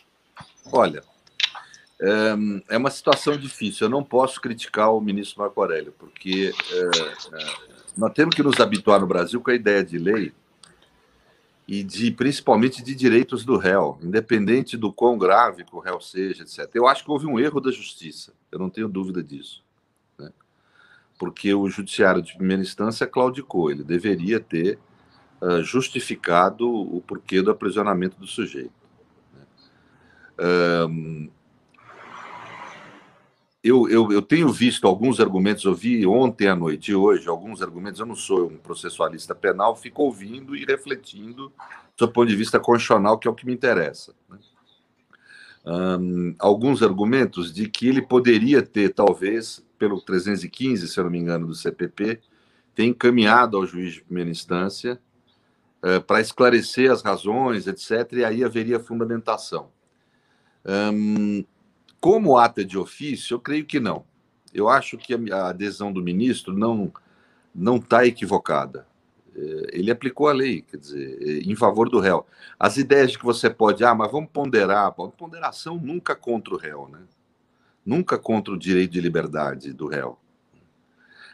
Olha, 0.71 1.03
é 2.69 2.77
uma 2.77 2.89
situação 2.89 3.37
difícil. 3.37 3.85
Eu 3.85 3.91
não 3.91 4.03
posso 4.03 4.39
criticar 4.41 4.93
o 4.93 5.01
ministro 5.01 5.39
Marco 5.39 5.61
Aurélio, 5.61 5.93
porque 5.99 6.53
é, 6.71 6.91
nós 7.97 8.13
temos 8.13 8.33
que 8.33 8.41
nos 8.41 8.59
habituar 8.59 9.01
no 9.01 9.07
Brasil 9.07 9.41
com 9.41 9.51
a 9.51 9.55
ideia 9.55 9.83
de 9.83 9.97
lei 9.97 10.33
e 11.71 11.83
de 11.83 12.11
principalmente 12.11 12.83
de 12.83 12.93
direitos 12.93 13.45
do 13.45 13.55
réu, 13.55 13.97
independente 14.03 14.75
do 14.75 14.91
quão 14.91 15.17
grave 15.17 15.63
que 15.63 15.73
o 15.73 15.79
réu 15.79 16.01
seja, 16.01 16.43
etc. 16.43 16.69
Eu 16.73 16.85
acho 16.85 17.01
que 17.01 17.09
houve 17.09 17.25
um 17.25 17.39
erro 17.39 17.61
da 17.61 17.71
justiça, 17.71 18.33
eu 18.51 18.59
não 18.59 18.69
tenho 18.69 18.89
dúvida 18.89 19.23
disso. 19.23 19.63
Né? 20.19 20.33
Porque 21.17 21.53
o 21.53 21.69
judiciário 21.69 22.21
de 22.21 22.35
primeira 22.35 22.61
instância 22.61 23.07
claudicou, 23.07 23.71
ele 23.71 23.85
deveria 23.85 24.37
ter 24.37 24.79
uh, 25.39 25.63
justificado 25.63 26.69
o 26.69 27.01
porquê 27.07 27.41
do 27.41 27.51
aprisionamento 27.51 28.19
do 28.19 28.27
sujeito. 28.27 28.73
Né? 29.33 31.29
Eu, 33.63 33.87
eu, 33.87 34.11
eu, 34.11 34.21
tenho 34.21 34.49
visto 34.49 34.87
alguns 34.87 35.19
argumentos, 35.19 35.63
eu 35.65 35.75
vi 35.75 36.05
ontem 36.05 36.47
à 36.47 36.55
noite 36.55 36.91
e 36.91 36.95
hoje 36.95 37.27
alguns 37.27 37.61
argumentos, 37.61 37.99
eu 37.99 38.05
não 38.07 38.15
sou 38.15 38.47
um 38.47 38.57
processualista 38.57 39.35
penal, 39.35 39.75
fico 39.75 40.01
ouvindo 40.01 40.55
e 40.55 40.65
refletindo 40.65 41.51
do 41.95 42.07
ponto 42.07 42.27
de 42.27 42.35
vista 42.35 42.59
constitucional, 42.59 43.19
que 43.19 43.27
é 43.27 43.31
o 43.31 43.35
que 43.35 43.45
me 43.45 43.53
interessa. 43.53 44.15
Né? 44.27 44.39
Um, 45.63 46.33
alguns 46.39 46.81
argumentos 46.81 47.53
de 47.53 47.69
que 47.69 47.87
ele 47.87 48.01
poderia 48.01 48.63
ter, 48.63 48.89
talvez, 48.89 49.63
pelo 49.77 50.01
315, 50.01 50.87
se 50.87 50.99
eu 50.99 51.03
não 51.03 51.11
me 51.11 51.19
engano, 51.19 51.45
do 51.45 51.53
CPP, 51.53 52.19
ter 52.73 52.85
encaminhado 52.85 53.57
ao 53.57 53.65
juiz 53.67 53.93
de 53.93 54.01
primeira 54.01 54.31
instância 54.31 54.99
uh, 55.83 56.01
para 56.01 56.19
esclarecer 56.19 56.91
as 56.91 57.03
razões, 57.03 57.67
etc., 57.67 58.11
e 58.13 58.25
aí 58.25 58.43
haveria 58.43 58.79
fundamentação. 58.79 59.69
Um, 60.65 61.43
como 62.01 62.35
ata 62.35 62.65
de 62.65 62.77
ofício, 62.79 63.35
eu 63.35 63.39
creio 63.39 63.63
que 63.63 63.79
não. 63.79 64.03
Eu 64.51 64.67
acho 64.67 64.97
que 64.97 65.13
a 65.31 65.47
adesão 65.49 65.93
do 65.93 66.01
ministro 66.01 66.51
não 66.51 66.91
não 67.53 67.75
está 67.75 68.05
equivocada. 68.05 68.87
É, 69.35 69.67
ele 69.73 69.91
aplicou 69.91 70.27
a 70.27 70.33
lei, 70.33 70.61
quer 70.61 70.77
dizer, 70.77 71.17
é, 71.21 71.39
em 71.49 71.55
favor 71.55 71.89
do 71.89 71.99
réu. 71.99 72.25
As 72.59 72.77
ideias 72.77 73.11
de 73.11 73.19
que 73.19 73.25
você 73.25 73.49
pode, 73.49 73.83
ah, 73.83 73.93
mas 73.93 74.11
vamos 74.11 74.29
ponderar, 74.31 74.91
ponderação 74.93 75.77
nunca 75.77 76.15
contra 76.15 76.53
o 76.53 76.57
réu, 76.57 76.89
né? 76.91 76.99
Nunca 77.85 78.17
contra 78.17 78.53
o 78.53 78.57
direito 78.57 78.91
de 78.91 79.01
liberdade 79.01 79.73
do 79.73 79.87
réu. 79.87 80.17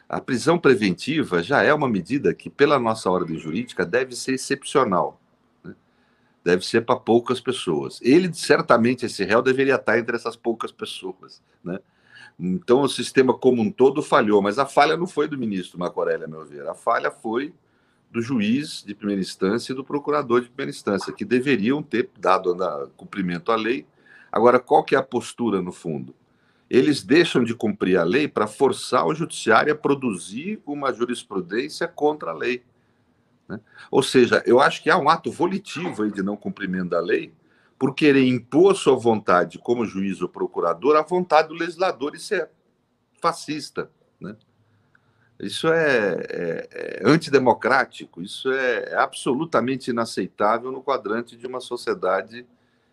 A 0.09 0.19
prisão 0.19 0.57
preventiva 0.57 1.43
já 1.43 1.61
é 1.61 1.73
uma 1.73 1.87
medida 1.87 2.33
que, 2.33 2.49
pela 2.49 2.79
nossa 2.79 3.09
ordem 3.09 3.37
jurídica, 3.37 3.85
deve 3.85 4.15
ser 4.15 4.33
excepcional 4.33 5.19
deve 6.47 6.65
ser 6.65 6.85
para 6.85 6.95
poucas 6.95 7.41
pessoas. 7.41 7.99
Ele, 8.01 8.33
certamente, 8.33 9.05
esse 9.05 9.21
réu 9.25 9.41
deveria 9.41 9.75
estar 9.75 9.99
entre 9.99 10.15
essas 10.15 10.37
poucas 10.37 10.71
pessoas, 10.71 11.43
né? 11.61 11.77
Então, 12.39 12.83
o 12.83 12.87
sistema 12.87 13.33
como 13.33 13.61
um 13.61 13.69
todo 13.69 14.01
falhou, 14.01 14.41
mas 14.41 14.57
a 14.57 14.65
falha 14.65 14.95
não 14.95 15.07
foi 15.07 15.27
do 15.27 15.37
ministro 15.37 15.77
Marco 15.77 15.99
Aurélio, 15.99 16.23
a 16.23 16.27
meu 16.29 16.45
ver. 16.45 16.65
A 16.65 16.73
falha 16.73 17.11
foi 17.11 17.53
do 18.09 18.21
juiz 18.21 18.81
de 18.81 18.95
primeira 18.95 19.19
instância 19.19 19.73
e 19.73 19.75
do 19.75 19.83
procurador 19.83 20.39
de 20.39 20.47
primeira 20.47 20.69
instância, 20.69 21.11
que 21.11 21.25
deveriam 21.25 21.83
ter 21.83 22.09
dado 22.17 22.55
cumprimento 22.95 23.51
à 23.51 23.57
lei. 23.57 23.85
Agora, 24.31 24.57
qual 24.57 24.85
que 24.85 24.95
é 24.95 24.97
a 24.97 25.03
postura, 25.03 25.61
no 25.61 25.73
fundo? 25.73 26.15
Eles 26.69 27.03
deixam 27.03 27.43
de 27.43 27.53
cumprir 27.53 27.97
a 27.97 28.03
lei 28.03 28.25
para 28.25 28.47
forçar 28.47 29.05
o 29.05 29.13
judiciário 29.13 29.73
a 29.73 29.75
produzir 29.75 30.61
uma 30.65 30.93
jurisprudência 30.93 31.89
contra 31.89 32.31
a 32.31 32.33
lei. 32.33 32.63
Né? 33.47 33.59
Ou 33.89 34.03
seja, 34.03 34.43
eu 34.45 34.59
acho 34.59 34.81
que 34.83 34.89
há 34.89 34.97
um 34.97 35.09
ato 35.09 35.31
volitivo 35.31 36.09
de 36.11 36.21
não 36.21 36.35
cumprimento 36.35 36.89
da 36.89 36.99
lei 36.99 37.33
por 37.77 37.93
querer 37.93 38.27
impor 38.27 38.75
sua 38.75 38.95
vontade 38.95 39.59
como 39.59 39.85
juiz 39.85 40.21
ou 40.21 40.29
procurador 40.29 40.95
à 40.95 41.01
vontade 41.01 41.49
do 41.49 41.53
legislador. 41.53 42.15
Isso 42.15 42.33
é 42.33 42.49
fascista. 43.21 43.89
Né? 44.19 44.35
Isso 45.39 45.67
é, 45.67 46.17
é, 46.29 46.67
é 46.71 47.01
antidemocrático, 47.05 48.21
isso 48.21 48.51
é, 48.51 48.89
é 48.89 48.95
absolutamente 48.95 49.91
inaceitável 49.91 50.71
no 50.71 50.81
quadrante 50.81 51.37
de 51.37 51.45
uma 51.45 51.61
sociedade 51.61 52.45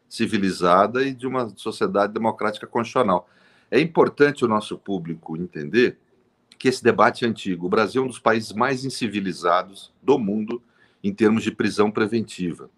civilizada 0.08 1.02
e 1.02 1.14
de 1.14 1.26
uma 1.26 1.48
sociedade 1.56 2.12
democrática 2.12 2.66
constitucional. 2.66 3.28
É 3.70 3.80
importante 3.80 4.44
o 4.44 4.48
nosso 4.48 4.78
público 4.78 5.36
entender 5.36 5.98
que 6.64 6.68
esse 6.68 6.82
debate 6.82 7.26
é 7.26 7.28
antigo. 7.28 7.66
O 7.66 7.68
Brasil 7.68 8.00
é 8.00 8.04
um 8.06 8.08
dos 8.08 8.18
países 8.18 8.54
mais 8.54 8.86
incivilizados 8.86 9.92
do 10.02 10.18
mundo 10.18 10.62
em 11.02 11.12
termos 11.12 11.42
de 11.42 11.50
prisão 11.50 11.90
preventiva. 11.90 12.70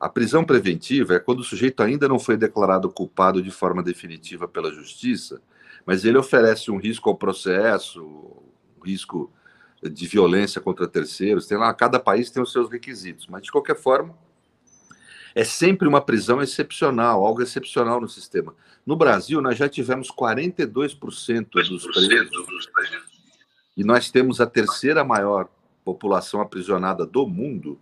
A 0.00 0.08
prisão 0.08 0.42
preventiva 0.42 1.12
é 1.12 1.18
quando 1.18 1.40
o 1.40 1.44
sujeito 1.44 1.82
ainda 1.82 2.08
não 2.08 2.18
foi 2.18 2.38
declarado 2.38 2.88
culpado 2.88 3.42
de 3.42 3.50
forma 3.50 3.82
definitiva 3.82 4.48
pela 4.48 4.72
justiça, 4.72 5.42
mas 5.84 6.06
ele 6.06 6.16
oferece 6.16 6.70
um 6.70 6.78
risco 6.78 7.10
ao 7.10 7.18
processo, 7.18 8.02
um 8.02 8.82
risco 8.82 9.30
de 9.82 10.06
violência 10.06 10.58
contra 10.58 10.88
terceiros. 10.88 11.46
Tem 11.46 11.58
lá, 11.58 11.74
cada 11.74 12.00
país 12.00 12.30
tem 12.30 12.42
os 12.42 12.50
seus 12.50 12.70
requisitos, 12.70 13.26
mas 13.26 13.42
de 13.42 13.52
qualquer 13.52 13.76
forma, 13.76 14.16
é 15.34 15.44
sempre 15.44 15.86
uma 15.86 16.00
prisão 16.00 16.40
excepcional, 16.40 17.22
algo 17.26 17.42
excepcional 17.42 18.00
no 18.00 18.08
sistema. 18.08 18.54
No 18.86 18.96
Brasil, 18.96 19.42
nós 19.42 19.58
já 19.58 19.68
tivemos 19.68 20.10
42% 20.10 21.46
dos 21.50 21.86
presos 21.88 22.68
e 23.78 23.84
nós 23.84 24.10
temos 24.10 24.40
a 24.40 24.46
terceira 24.46 25.04
maior 25.04 25.48
população 25.84 26.40
aprisionada 26.40 27.06
do 27.06 27.24
mundo, 27.28 27.78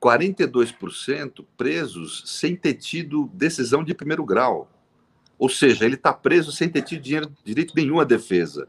42% 0.00 1.40
eh, 1.40 1.44
presos 1.58 2.22
sem 2.24 2.56
ter 2.56 2.72
tido 2.72 3.30
decisão 3.34 3.84
de 3.84 3.92
primeiro 3.92 4.24
grau. 4.24 4.66
Ou 5.38 5.50
seja, 5.50 5.84
ele 5.84 5.96
está 5.96 6.10
preso 6.10 6.50
sem 6.52 6.70
ter 6.70 6.80
tido 6.80 7.02
dinheiro, 7.02 7.30
direito 7.44 7.74
nenhum 7.76 8.00
à 8.00 8.04
defesa, 8.04 8.66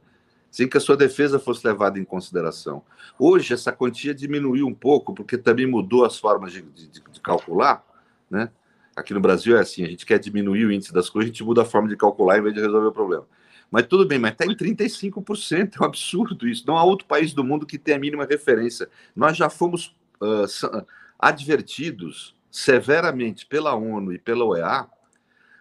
sem 0.52 0.68
que 0.68 0.76
a 0.76 0.82
sua 0.82 0.98
defesa 0.98 1.40
fosse 1.40 1.66
levada 1.66 1.98
em 1.98 2.04
consideração. 2.04 2.84
Hoje, 3.18 3.54
essa 3.54 3.72
quantia 3.72 4.14
diminuiu 4.14 4.68
um 4.68 4.74
pouco, 4.74 5.14
porque 5.14 5.38
também 5.38 5.66
mudou 5.66 6.04
as 6.04 6.20
formas 6.20 6.52
de, 6.52 6.64
de, 6.64 6.90
de 6.90 7.22
calcular. 7.22 7.82
Né? 8.30 8.52
Aqui 8.94 9.14
no 9.14 9.22
Brasil 9.22 9.56
é 9.56 9.62
assim: 9.62 9.86
a 9.86 9.88
gente 9.88 10.06
quer 10.06 10.20
diminuir 10.20 10.66
o 10.66 10.72
índice 10.72 10.92
das 10.92 11.10
coisas, 11.10 11.30
a 11.30 11.32
gente 11.32 11.46
muda 11.46 11.62
a 11.62 11.66
forma 11.66 11.88
de 11.88 11.96
calcular 11.96 12.38
em 12.40 12.42
vez 12.42 12.54
de 12.54 12.60
resolver 12.60 12.88
o 12.88 12.92
problema. 12.92 13.26
Mas 13.72 13.88
tudo 13.88 14.06
bem, 14.06 14.20
mas 14.20 14.32
está 14.32 14.46
em 14.46 14.56
35%, 14.56 15.76
é 15.76 15.82
um 15.82 15.86
absurdo 15.86 16.48
isso. 16.48 16.64
Não 16.68 16.78
há 16.78 16.84
outro 16.84 17.08
país 17.08 17.34
do 17.34 17.44
mundo 17.44 17.66
que 17.66 17.78
tenha 17.78 17.98
a 17.98 18.00
mínima 18.00 18.26
referência. 18.26 18.90
Nós 19.16 19.36
já 19.36 19.50
fomos 19.50 19.96
uh, 20.22 20.86
advertidos 21.20 22.36
severamente 22.50 23.46
pela 23.46 23.76
ONU 23.76 24.14
e 24.14 24.20
pela 24.20 24.46
OEA 24.46 24.88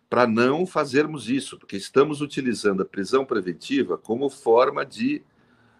para 0.09 0.26
não 0.26 0.64
fazermos 0.64 1.28
isso, 1.28 1.59
porque 1.59 1.76
estamos 1.76 2.20
utilizando 2.20 2.82
a 2.82 2.85
prisão 2.85 3.24
preventiva 3.24 3.98
como 3.98 4.31
forma 4.31 4.86
de 4.86 5.22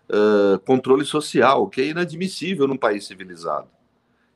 uh, 0.09 0.59
controle 0.61 1.05
social, 1.05 1.63
o 1.63 1.69
que 1.69 1.81
é 1.81 1.87
inadmissível 1.87 2.67
num 2.67 2.77
país 2.77 3.07
civilizado. 3.07 3.69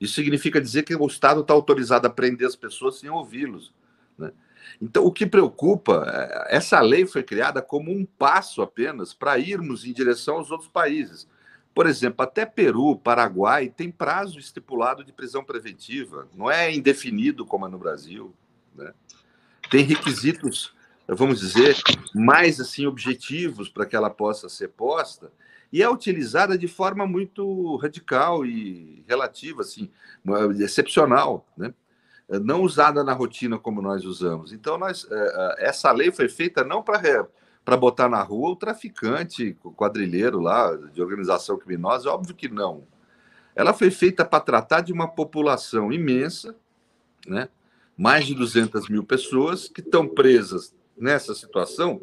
Isso 0.01 0.15
significa 0.15 0.60
dizer 0.60 0.85
que 0.85 0.94
o 0.94 1.06
Estado 1.06 1.40
está 1.40 1.52
autorizado 1.52 2.06
a 2.06 2.10
prender 2.10 2.47
as 2.47 2.55
pessoas 2.55 3.01
sem 3.01 3.10
ouvi-los. 3.10 3.73
Né? 4.16 4.31
Então, 4.80 5.05
o 5.05 5.12
que 5.12 5.26
preocupa, 5.26 6.05
é, 6.06 6.56
essa 6.56 6.80
lei 6.80 7.05
foi 7.05 7.22
criada 7.22 7.60
como 7.60 7.90
um 7.90 8.05
passo 8.05 8.62
apenas 8.62 9.12
para 9.12 9.38
irmos 9.38 9.84
em 9.84 9.92
direção 9.92 10.36
aos 10.36 10.50
outros 10.50 10.70
países. 10.70 11.28
Por 11.74 11.86
exemplo, 11.86 12.22
até 12.22 12.46
Peru, 12.46 12.96
Paraguai 12.96 13.68
tem 13.68 13.90
prazo 13.90 14.38
estipulado 14.38 15.05
de 15.05 15.12
prisão 15.12 15.44
preventiva, 15.44 16.28
não 16.34 16.50
é 16.50 16.74
indefinido 16.74 17.44
como 17.44 17.66
é 17.66 17.68
no 17.68 17.78
Brasil. 17.78 18.34
Né? 18.74 18.92
Tem 19.70 19.84
requisitos, 19.84 20.74
vamos 21.06 21.40
dizer, 21.40 21.76
mais 22.14 22.60
assim 22.60 22.86
objetivos 22.86 23.68
para 23.68 23.86
que 23.86 23.94
ela 23.94 24.10
possa 24.10 24.48
ser 24.48 24.68
posta 24.68 25.30
e 25.72 25.82
é 25.82 25.88
utilizada 25.88 26.56
de 26.56 26.66
forma 26.66 27.06
muito 27.06 27.76
radical 27.76 28.44
e 28.44 29.05
relativa, 29.06 29.62
assim, 29.62 29.90
excepcional, 30.59 31.46
né? 31.56 31.74
Não 32.28 32.62
usada 32.62 33.02
na 33.02 33.12
rotina 33.12 33.59
como 33.59 33.80
nós 33.80 34.05
usamos. 34.05 34.52
Então, 34.52 34.76
nós, 34.76 35.06
é, 35.10 35.14
é, 35.14 35.68
essa 35.68 35.90
lei 35.92 36.12
foi 36.12 36.28
feita 36.28 36.62
não 36.62 36.82
para 36.82 37.76
botar 37.76 38.09
na 38.09 38.22
rua 38.22 38.50
o 38.50 38.56
traficante, 38.56 39.56
o 39.64 39.72
quadrilheiro 39.72 40.40
lá, 40.40 40.76
de 40.92 41.00
organização 41.00 41.59
criminosa, 41.59 42.10
óbvio 42.10 42.34
que 42.34 42.48
não. 42.48 42.84
Ela 43.56 43.72
foi 43.72 43.90
feita 43.90 44.24
para 44.24 44.40
tratar 44.40 44.82
de 44.82 44.92
uma 44.92 45.09
população 45.09 45.90
imensa, 45.90 46.55
né? 47.26 47.48
mais 47.96 48.26
de 48.26 48.34
200 48.34 48.88
mil 48.88 49.02
pessoas 49.02 49.68
que 49.68 49.80
estão 49.80 50.06
presas 50.06 50.74
nessa 50.96 51.34
situação. 51.34 52.00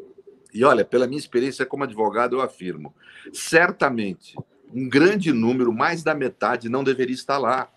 E 0.52 0.64
olha, 0.64 0.84
pela 0.84 1.06
minha 1.06 1.18
experiência 1.18 1.64
como 1.64 1.84
advogado, 1.84 2.36
eu 2.36 2.42
afirmo: 2.42 2.94
certamente 3.32 4.36
um 4.72 4.88
grande 4.88 5.32
número, 5.32 5.72
mais 5.72 6.02
da 6.02 6.14
metade, 6.14 6.68
não 6.68 6.84
deveria 6.84 7.14
estar 7.14 7.38
lá. 7.38 7.70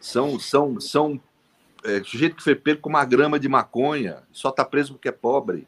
São, 0.00 0.38
são, 0.38 0.80
são 0.80 1.20
é, 1.84 2.02
sujeito 2.02 2.36
que 2.36 2.42
foi 2.42 2.54
pego 2.54 2.80
com 2.80 2.88
uma 2.88 3.04
grama 3.04 3.38
de 3.38 3.48
maconha, 3.48 4.22
só 4.32 4.48
está 4.50 4.64
preso 4.64 4.94
porque 4.94 5.08
é 5.08 5.12
pobre. 5.12 5.66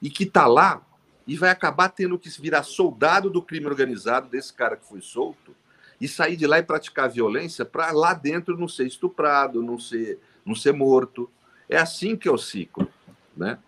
e 0.00 0.08
que 0.08 0.24
está 0.24 0.46
lá 0.46 0.82
e 1.26 1.36
vai 1.36 1.50
acabar 1.50 1.88
tendo 1.90 2.18
que 2.18 2.28
virar 2.40 2.62
soldado 2.62 3.30
do 3.30 3.42
crime 3.42 3.66
organizado 3.66 4.28
desse 4.28 4.52
cara 4.52 4.76
que 4.76 4.86
foi 4.86 5.00
solto 5.00 5.54
e 6.00 6.08
sair 6.08 6.34
de 6.34 6.46
lá 6.46 6.58
e 6.58 6.62
praticar 6.62 7.10
violência 7.10 7.64
para 7.64 7.92
lá 7.92 8.14
dentro 8.14 8.56
não 8.56 8.66
ser 8.66 8.86
estuprado, 8.86 9.62
não 9.62 9.78
ser, 9.78 10.18
não 10.44 10.54
ser 10.54 10.72
morto. 10.72 11.30
É 11.68 11.76
assim 11.76 12.16
que 12.16 12.26
é 12.26 12.32
o 12.32 12.38
ciclo, 12.38 12.88
né? 13.36 13.58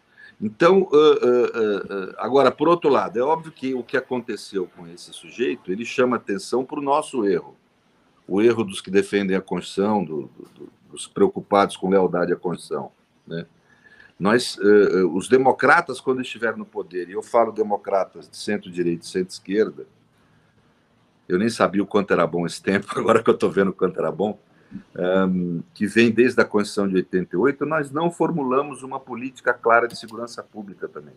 Então, 0.41 0.83
uh, 0.83 0.87
uh, 0.87 2.09
uh, 2.09 2.15
agora, 2.19 2.51
por 2.51 2.67
outro 2.67 2.91
lado, 2.91 3.17
é 3.17 3.23
óbvio 3.23 3.53
que 3.53 3.75
o 3.75 3.85
que 3.85 3.97
aconteceu 3.97 4.69
com 4.77 4.89
esse 4.89 5.13
sujeito, 5.13 5.71
ele 5.71 5.85
chama 5.85 6.17
atenção 6.17 6.65
para 6.65 6.81
o 6.81 6.83
nosso 6.83 7.25
erro, 7.25 7.57
o 8.27 8.43
erro 8.43 8.65
dos 8.65 8.81
que 8.81 8.91
defendem 8.91 9.37
a 9.37 9.41
Constituição, 9.41 10.05
do, 10.05 10.29
do, 10.53 10.69
dos 10.93 11.07
preocupados 11.09 11.77
com 11.77 11.89
lealdade 11.89 12.33
à 12.33 12.37
Constituição, 12.37 12.93
né? 13.27 13.47
Nós, 14.21 14.57
os 15.13 15.29
democratas, 15.29 16.01
quando 16.01 16.21
estiveram 16.21 16.59
no 16.59 16.65
poder, 16.65 17.09
e 17.09 17.13
eu 17.13 17.25
falo 17.25 17.51
democratas 17.51 18.29
de 18.29 18.37
centro-direita 18.37 19.05
e 19.05 19.09
centro-esquerda, 19.09 19.85
eu 21.29 21.39
nem 21.39 21.49
sabia 21.49 21.83
o 21.83 21.87
quanto 21.87 22.13
era 22.13 22.25
bom 22.25 22.47
esse 22.47 22.63
tempo, 22.63 22.87
agora 22.97 23.21
que 23.21 23.29
eu 23.29 23.35
estou 23.35 23.51
vendo 23.51 23.71
o 23.71 23.73
quanto 23.73 23.99
era 23.99 24.13
bom, 24.13 24.39
um, 24.97 25.63
que 25.75 25.87
vem 25.87 26.11
desde 26.11 26.41
a 26.41 26.45
Constituição 26.45 26.89
de 26.89 26.95
88, 26.97 27.67
nós 27.67 27.91
não 27.91 28.13
formulamos 28.13 28.83
uma 28.83 29.01
política 29.01 29.53
clara 29.53 29.89
de 29.89 29.99
segurança 29.99 30.43
pública 30.43 30.87
também. 30.87 31.15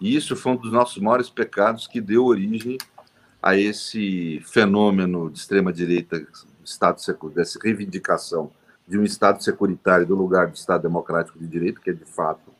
E 0.00 0.16
isso 0.16 0.34
foi 0.36 0.52
um 0.52 0.56
dos 0.56 0.72
nossos 0.72 1.02
maiores 1.02 1.28
pecados 1.28 1.86
que 1.86 2.00
deu 2.00 2.24
origem 2.24 2.78
a 3.42 3.56
esse 3.56 4.40
fenômeno 4.44 5.30
de 5.30 5.38
extrema-direita, 5.38 6.26
Estado 6.64 7.00
dessa 7.32 7.60
reivindicação 7.62 8.50
de 8.86 8.98
um 8.98 9.02
Estado 9.02 9.42
securitário 9.42 10.06
do 10.06 10.14
lugar 10.14 10.48
do 10.48 10.54
Estado 10.54 10.82
democrático 10.82 11.38
de 11.38 11.46
direito, 11.46 11.80
que 11.80 11.90
é 11.90 11.92
de 11.92 12.04
fato 12.04 12.50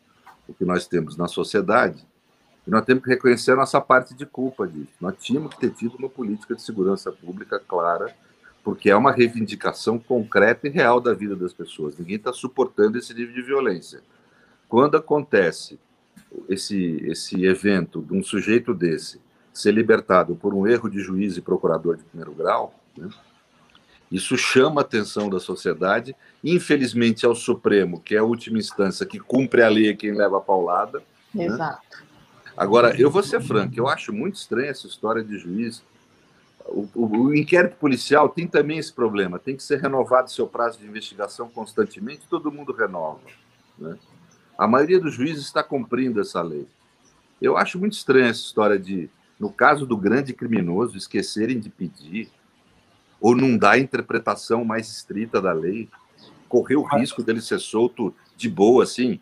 o 0.49 0.55
que 0.55 0.65
nós 0.65 0.87
temos 0.87 1.17
na 1.17 1.29
sociedade. 1.29 2.05
E 2.67 2.71
nós 2.71 2.85
temos 2.85 3.05
que 3.05 3.11
reconhecer 3.11 3.53
a 3.53 3.57
nossa 3.57 3.81
parte 3.81 4.15
de 4.15 4.27
culpa 4.27 4.67
disso. 4.67 4.93
Nós 5.01 5.15
tínhamos 5.19 5.55
que 5.55 5.61
ter 5.61 5.71
tido 5.71 5.97
uma 5.97 6.09
política 6.09 6.55
de 6.55 6.63
segurança 6.63 7.13
pública 7.13 7.61
clara 7.61 8.15
porque 8.67 8.91
é 8.91 8.97
uma 8.97 9.13
reivindicação 9.13 9.97
concreta 9.97 10.67
e 10.67 10.71
real 10.71 11.01
da 11.01 11.15
vida 11.15 11.37
das 11.37 11.53
pessoas. 11.53 11.97
Ninguém 11.97 12.17
está 12.17 12.33
suportando 12.33 12.99
esse 12.99 13.15
nível 13.15 13.33
de 13.33 13.43
violência. 13.43 14.03
Quando 14.69 14.97
acontece 14.97 15.79
esse, 16.49 17.01
esse 17.07 17.45
evento 17.45 18.03
de 18.03 18.13
um 18.13 18.25
sujeito 18.25 18.75
desse 18.75 19.21
ser 19.53 19.71
libertado 19.71 20.35
por 20.35 20.53
um 20.53 20.67
erro 20.67 20.91
de 20.91 20.99
juiz 20.99 21.37
e 21.37 21.41
procurador 21.41 21.97
de 21.97 22.03
primeiro 22.03 22.35
grau, 22.35 22.75
né, 22.99 23.09
isso 24.11 24.37
chama 24.37 24.81
a 24.81 24.85
atenção 24.85 25.29
da 25.29 25.41
sociedade. 25.41 26.15
Infelizmente, 26.43 27.27
é 27.27 27.29
o 27.29 27.35
Supremo, 27.35 28.01
que 28.01 28.15
é 28.15 28.19
a 28.19 28.25
última 28.25 28.59
instância 28.59 29.05
que 29.05 29.19
cumpre 29.19 29.63
a 29.63 29.69
lei 29.69 29.95
quem 29.97 30.13
leva 30.13 30.39
a 30.39 30.41
paulada. 30.41 31.03
Né? 31.35 31.47
Exato. 31.47 31.81
Né? 31.91 32.07
Agora, 32.57 32.99
eu 32.99 33.11
vou 33.11 33.23
ser 33.23 33.43
franco, 33.43 33.75
eu 33.77 33.89
acho 33.89 34.13
muito 34.13 34.37
estranha 34.37 34.71
essa 34.71 34.87
história 34.87 35.23
de 35.23 35.39
juiz 35.39 35.83
o, 36.69 36.89
o, 36.95 37.19
o, 37.27 37.35
inquérito 37.35 37.77
policial 37.77 38.29
tem 38.29 38.47
também 38.47 38.79
esse 38.79 38.93
problema, 38.93 39.39
tem 39.39 39.57
que 39.57 39.63
ser 39.63 39.81
renovado 39.81 40.31
seu 40.31 40.47
prazo 40.47 40.79
de 40.79 40.87
investigação 40.87 41.49
constantemente, 41.49 42.27
todo 42.29 42.51
mundo 42.51 42.73
renova. 42.73 43.21
Né? 43.79 43.97
A 44.59 44.67
maioria 44.67 44.99
dos 44.99 45.15
juízes 45.15 45.45
está 45.45 45.63
cumprindo 45.63 46.21
essa 46.21 46.43
lei. 46.43 46.67
Eu 47.41 47.57
acho 47.57 47.79
muito 47.79 47.93
estranha 47.93 48.31
essa 48.31 48.41
história 48.41 48.79
de, 48.79 49.11
no 49.39 49.53
caso 49.53 49.87
do 49.87 49.97
grande 49.97 50.33
criminoso, 50.33 50.97
esquecerem 50.97 51.59
de 51.61 51.69
pedir 51.69 52.31
ou 53.27 53.35
não 53.35 53.59
dar 53.59 53.73
a 53.73 53.79
interpretação 53.79 54.65
mais 54.65 54.89
estrita 54.89 55.43
da 55.43 55.53
lei, 55.53 55.89
correr 56.49 56.77
o 56.77 56.85
risco 56.85 57.25
dele 57.25 57.41
ser 57.41 57.59
solto 57.59 58.15
de 58.37 58.49
boa, 58.49 58.85
assim. 58.85 59.19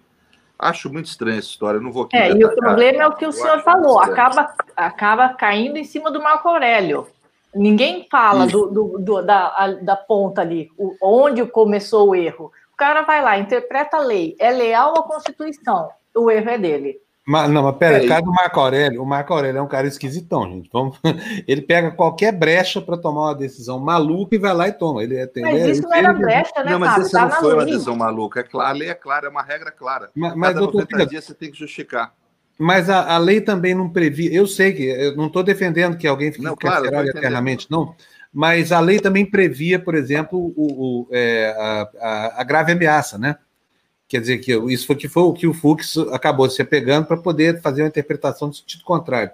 Acho 0.59 0.93
muito 0.93 1.06
estranha 1.06 1.39
essa 1.39 1.48
história, 1.48 1.81
não 1.81 1.90
vou 1.90 2.02
aqui. 2.02 2.14
É, 2.14 2.31
e 2.31 2.44
o 2.44 2.55
problema 2.55 3.02
é 3.02 3.06
o 3.06 3.14
que 3.14 3.24
o 3.24 3.32
senhor 3.32 3.62
falou, 3.62 3.98
acaba, 3.98 4.55
acaba 4.76 5.31
caindo 5.31 5.78
em 5.78 5.85
cima 5.85 6.10
do 6.10 6.22
Marco 6.22 6.47
Aurélio. 6.47 7.06
Ninguém 7.55 8.06
fala 8.10 8.47
do, 8.47 8.66
do, 8.66 8.98
do, 8.98 9.22
da, 9.22 9.72
da 9.81 9.97
ponta 9.97 10.43
ali, 10.43 10.70
o, 10.76 10.94
onde 11.01 11.43
começou 11.47 12.10
o 12.10 12.14
erro. 12.14 12.52
O 12.74 12.76
cara 12.76 13.01
vai 13.02 13.22
lá, 13.22 13.39
interpreta 13.39 13.97
a 13.97 14.01
lei, 14.01 14.36
é 14.39 14.51
leal 14.51 14.98
à 14.98 15.02
Constituição, 15.02 15.89
o 16.14 16.31
erro 16.31 16.51
é 16.51 16.59
dele. 16.59 17.01
Mas, 17.26 17.51
não, 17.51 17.62
mas 17.62 17.76
pera, 17.76 17.98
é, 17.98 18.05
o 18.05 18.09
cara 18.09 18.20
do 18.20 18.30
Marco 18.30 18.60
Aurélio, 18.60 19.02
o 19.02 19.06
Marco 19.06 19.32
Aurélio 19.32 19.59
é 19.59 19.62
um 19.62 19.68
cara 19.68 19.86
esquisitão, 19.86 20.46
gente. 20.46 20.68
Vamos, 20.70 20.98
ele 21.48 21.62
pega 21.62 21.90
qualquer 21.90 22.32
brecha 22.32 22.82
para 22.82 22.98
tomar 22.98 23.28
uma 23.28 23.34
decisão 23.34 23.78
maluca 23.78 24.34
e 24.34 24.38
vai 24.38 24.52
lá 24.52 24.68
e 24.68 24.72
toma. 24.72 25.02
Ele, 25.02 25.16
é, 25.16 25.30
mas 25.36 25.62
ele, 25.62 25.72
isso 25.72 25.82
não 25.82 25.94
era 25.94 26.12
brecha, 26.12 26.52
né, 26.62 26.72
Não, 26.72 26.78
mas 26.78 27.10
tá 27.10 27.22
não 27.22 27.30
foi 27.30 27.55
uma 27.55 27.64
decisão 27.64 27.96
maluca. 27.96 28.40
É 28.40 28.42
claro, 28.42 28.68
a 28.68 28.72
lei 28.72 28.88
é 28.88 28.94
clara, 28.94 29.26
é 29.26 29.30
uma 29.30 29.42
regra 29.42 29.70
clara. 29.70 30.10
Mas, 30.14 30.34
mas 30.34 30.48
Cada 30.48 30.60
doutor, 30.60 30.82
90 30.82 31.06
dias 31.06 31.24
você 31.24 31.34
tem 31.34 31.51
que 31.51 31.59
justificar. 31.59 32.12
Mas 32.59 32.88
a, 32.90 33.14
a, 33.14 33.18
lei 33.18 33.40
também 33.40 33.74
não 33.74 33.88
previa. 33.88 34.32
Eu 34.32 34.46
sei 34.46 34.72
que 34.72 34.84
eu 34.84 35.16
não 35.16 35.26
estou 35.26 35.42
defendendo 35.42 35.96
que 35.96 36.06
alguém 36.06 36.30
fique 36.30 36.44
não, 36.44 36.55
claro, 36.55 36.86
eternamente, 37.09 37.66
não. 37.70 37.96
Mas 38.32 38.70
a 38.70 38.80
lei 38.80 39.01
também 39.01 39.24
previa, 39.24 39.78
por 39.78 39.94
exemplo, 39.94 40.52
o, 40.56 41.02
o 41.02 41.09
é, 41.10 41.55
a, 42.01 42.40
a, 42.40 42.44
grave 42.44 42.72
ameaça, 42.72 43.16
né? 43.16 43.36
Quer 44.15 44.20
dizer 44.20 44.39
que 44.39 44.55
isso 44.73 44.86
foi 44.86 44.95
que 44.95 45.09
foi 45.09 45.24
o 45.24 45.32
que 45.32 45.45
o 45.45 45.53
Fux 45.53 45.99
acabou 46.12 46.49
se 46.49 46.62
apegando 46.62 47.05
para 47.05 47.16
poder 47.16 47.61
fazer 47.61 47.82
uma 47.82 47.89
interpretação 47.89 48.49
do 48.49 48.55
sentido 48.55 48.85
contrário. 48.85 49.32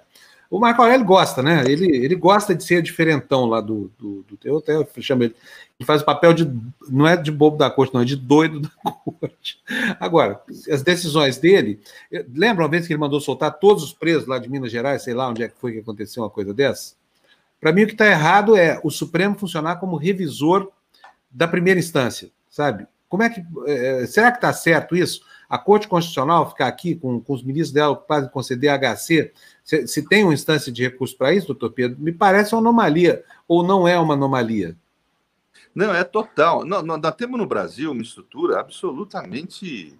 O 0.50 0.58
Marco 0.58 0.80
Aurélio 0.80 1.04
gosta, 1.04 1.42
né? 1.42 1.62
Ele, 1.66 1.84
ele 2.02 2.14
gosta 2.14 2.54
de 2.54 2.64
ser 2.64 2.80
diferentão 2.80 3.44
lá 3.44 3.60
do, 3.60 3.92
do, 3.98 4.24
do 4.26 4.38
eu 4.42 4.56
até 4.56 4.72
chamo 5.02 5.24
ele 5.24 5.36
que 5.78 5.84
faz 5.84 6.00
o 6.00 6.04
papel 6.06 6.32
de. 6.32 6.50
não 6.88 7.06
é 7.06 7.14
de 7.14 7.30
bobo 7.30 7.58
da 7.58 7.70
corte, 7.70 7.92
não, 7.92 8.00
é 8.00 8.06
de 8.06 8.16
doido 8.16 8.60
da 8.60 8.70
corte. 8.80 9.60
Agora, 10.00 10.40
as 10.72 10.82
decisões 10.82 11.36
dele. 11.36 11.78
Lembra 12.34 12.64
uma 12.64 12.70
vez 12.70 12.86
que 12.86 12.94
ele 12.94 13.00
mandou 13.00 13.20
soltar 13.20 13.58
todos 13.58 13.84
os 13.84 13.92
presos 13.92 14.26
lá 14.26 14.38
de 14.38 14.48
Minas 14.48 14.72
Gerais, 14.72 15.02
sei 15.02 15.12
lá 15.12 15.28
onde 15.28 15.42
é 15.42 15.48
que 15.48 15.60
foi 15.60 15.72
que 15.72 15.80
aconteceu 15.80 16.22
uma 16.22 16.30
coisa 16.30 16.54
dessa? 16.54 16.94
Para 17.60 17.70
mim, 17.70 17.82
o 17.82 17.86
que 17.86 17.92
está 17.92 18.06
errado 18.06 18.56
é 18.56 18.80
o 18.82 18.90
Supremo 18.90 19.38
funcionar 19.38 19.76
como 19.76 19.98
revisor 19.98 20.70
da 21.30 21.46
primeira 21.46 21.78
instância, 21.78 22.30
sabe? 22.48 22.86
Como 23.10 23.24
é 23.24 23.28
que. 23.28 23.44
É, 23.66 24.06
será 24.06 24.30
que 24.30 24.38
está 24.38 24.52
certo 24.52 24.96
isso? 24.96 25.20
A 25.48 25.58
Corte 25.58 25.88
Constitucional 25.88 26.48
ficar 26.48 26.68
aqui 26.68 26.94
com, 26.94 27.20
com 27.20 27.34
os 27.34 27.42
ministros 27.42 27.72
dela 27.72 28.00
em 28.22 28.28
conceder 28.28 28.70
HC, 28.70 29.32
se, 29.64 29.86
se 29.88 30.08
tem 30.08 30.22
uma 30.22 30.32
instância 30.32 30.70
de 30.70 30.84
recurso 30.84 31.18
para 31.18 31.34
isso, 31.34 31.48
doutor 31.48 31.72
Pedro, 31.72 32.00
me 32.00 32.12
parece 32.12 32.54
uma 32.54 32.60
anomalia, 32.60 33.24
ou 33.48 33.64
não 33.64 33.86
é 33.86 33.98
uma 33.98 34.14
anomalia? 34.14 34.76
Não, 35.74 35.92
é 35.92 36.04
total. 36.04 36.64
Nós, 36.64 36.84
nós 36.84 37.14
temos 37.16 37.36
no 37.36 37.46
Brasil 37.46 37.90
uma 37.90 38.02
estrutura 38.02 38.60
absolutamente 38.60 39.98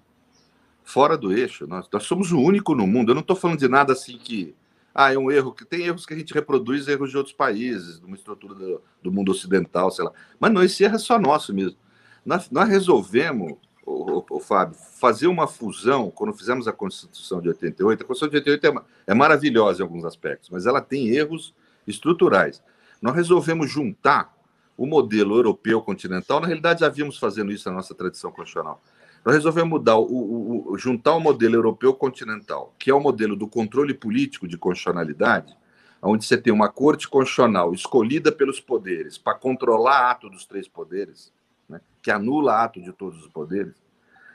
fora 0.85 1.19
do 1.19 1.33
eixo. 1.33 1.67
Nós, 1.67 1.89
nós 1.93 2.05
somos 2.05 2.31
o 2.31 2.39
único 2.39 2.75
no 2.75 2.87
mundo. 2.87 3.11
Eu 3.11 3.15
não 3.15 3.23
estou 3.23 3.37
falando 3.37 3.59
de 3.59 3.69
nada 3.69 3.93
assim 3.93 4.19
que. 4.19 4.55
Ah, 4.93 5.13
é 5.13 5.19
um 5.19 5.31
erro 5.31 5.53
que 5.53 5.65
tem 5.65 5.87
erros 5.87 6.05
que 6.05 6.15
a 6.15 6.17
gente 6.17 6.35
reproduz 6.35 6.89
erros 6.89 7.11
de 7.11 7.17
outros 7.17 7.35
países, 7.35 8.01
de 8.01 8.07
uma 8.07 8.17
estrutura 8.17 8.55
do, 8.55 8.83
do, 9.01 9.13
mundo 9.13 9.31
ocidental, 9.31 9.89
sei 9.93 10.05
lá. 10.05 10.13
Mas 10.39 10.53
não, 10.53 10.65
esse 10.65 10.83
erro 10.83 10.97
é 10.97 10.99
só 10.99 11.17
nosso 11.17 11.55
mesmo. 11.55 11.77
Nós, 12.25 12.51
nós 12.51 12.69
resolvemos, 12.69 13.55
o, 13.85 14.41
Fábio, 14.41 14.77
fazer 14.77 15.27
uma 15.27 15.47
fusão 15.47 16.11
quando 16.11 16.33
fizemos 16.33 16.69
a 16.69 16.73
Constituição 16.73 17.41
de 17.41 17.49
88. 17.49 18.03
A 18.03 18.07
Constituição 18.07 18.29
de 18.29 18.51
88 18.51 18.87
é, 19.07 19.13
é 19.13 19.15
maravilhosa 19.15 19.81
em 19.81 19.83
alguns 19.83 20.05
aspectos, 20.05 20.51
mas 20.51 20.67
ela 20.67 20.81
tem 20.81 21.09
erros 21.09 21.55
estruturais. 21.87 22.63
Nós 23.01 23.15
resolvemos 23.15 23.71
juntar 23.71 24.35
o 24.77 24.87
modelo 24.87 25.37
europeu 25.37 25.83
continental, 25.83 26.41
na 26.41 26.47
realidade 26.47 26.81
já 26.81 26.89
vimos 26.89 27.19
fazendo 27.19 27.53
isso 27.53 27.69
na 27.69 27.75
nossa 27.77 27.95
tradição 27.95 28.31
constitucional. 28.31 28.83
Nós 29.25 29.35
resolvemos 29.35 29.71
mudar, 29.71 29.99
o, 29.99 30.05
o, 30.05 30.73
o, 30.73 30.79
juntar 30.79 31.15
o 31.15 31.21
modelo 31.21 31.55
europeu 31.55 31.93
continental, 31.93 32.75
que 32.79 32.91
é 32.91 32.95
o 32.95 33.01
modelo 33.01 33.37
do 33.37 33.47
controle 33.47 33.93
político 33.93 34.49
de 34.49 34.57
constitucionalidade, 34.57 35.55
onde 36.01 36.25
você 36.25 36.39
tem 36.39 36.53
uma 36.53 36.71
corte 36.71 37.07
constitucional 37.07 37.75
escolhida 37.75 38.33
pelos 38.33 38.59
poderes 38.59 39.19
para 39.19 39.35
controlar 39.35 40.11
ato 40.11 40.31
dos 40.31 40.47
três 40.47 40.67
poderes, 40.67 41.31
né, 41.71 41.81
que 42.03 42.11
anula 42.11 42.63
ato 42.63 42.83
de 42.83 42.93
todos 42.93 43.25
os 43.25 43.29
poderes, 43.29 43.75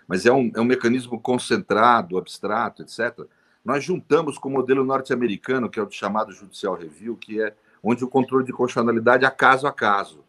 mas 0.07 0.25
é 0.25 0.31
um, 0.31 0.51
é 0.55 0.61
um 0.61 0.65
mecanismo 0.65 1.19
concentrado, 1.19 2.17
abstrato, 2.17 2.81
etc. 2.81 3.27
Nós 3.63 3.83
juntamos 3.83 4.37
com 4.37 4.49
o 4.49 4.51
modelo 4.51 4.85
norte-americano, 4.85 5.69
que 5.69 5.79
é 5.79 5.83
o 5.83 5.91
chamado 5.91 6.31
judicial 6.31 6.75
review, 6.75 7.17
que 7.17 7.41
é 7.41 7.53
onde 7.83 8.03
o 8.03 8.07
controle 8.07 8.45
de 8.45 8.53
constitucionalidade 8.53 9.25
é 9.25 9.29
caso 9.29 9.67
a 9.67 9.71
caso 9.71 10.23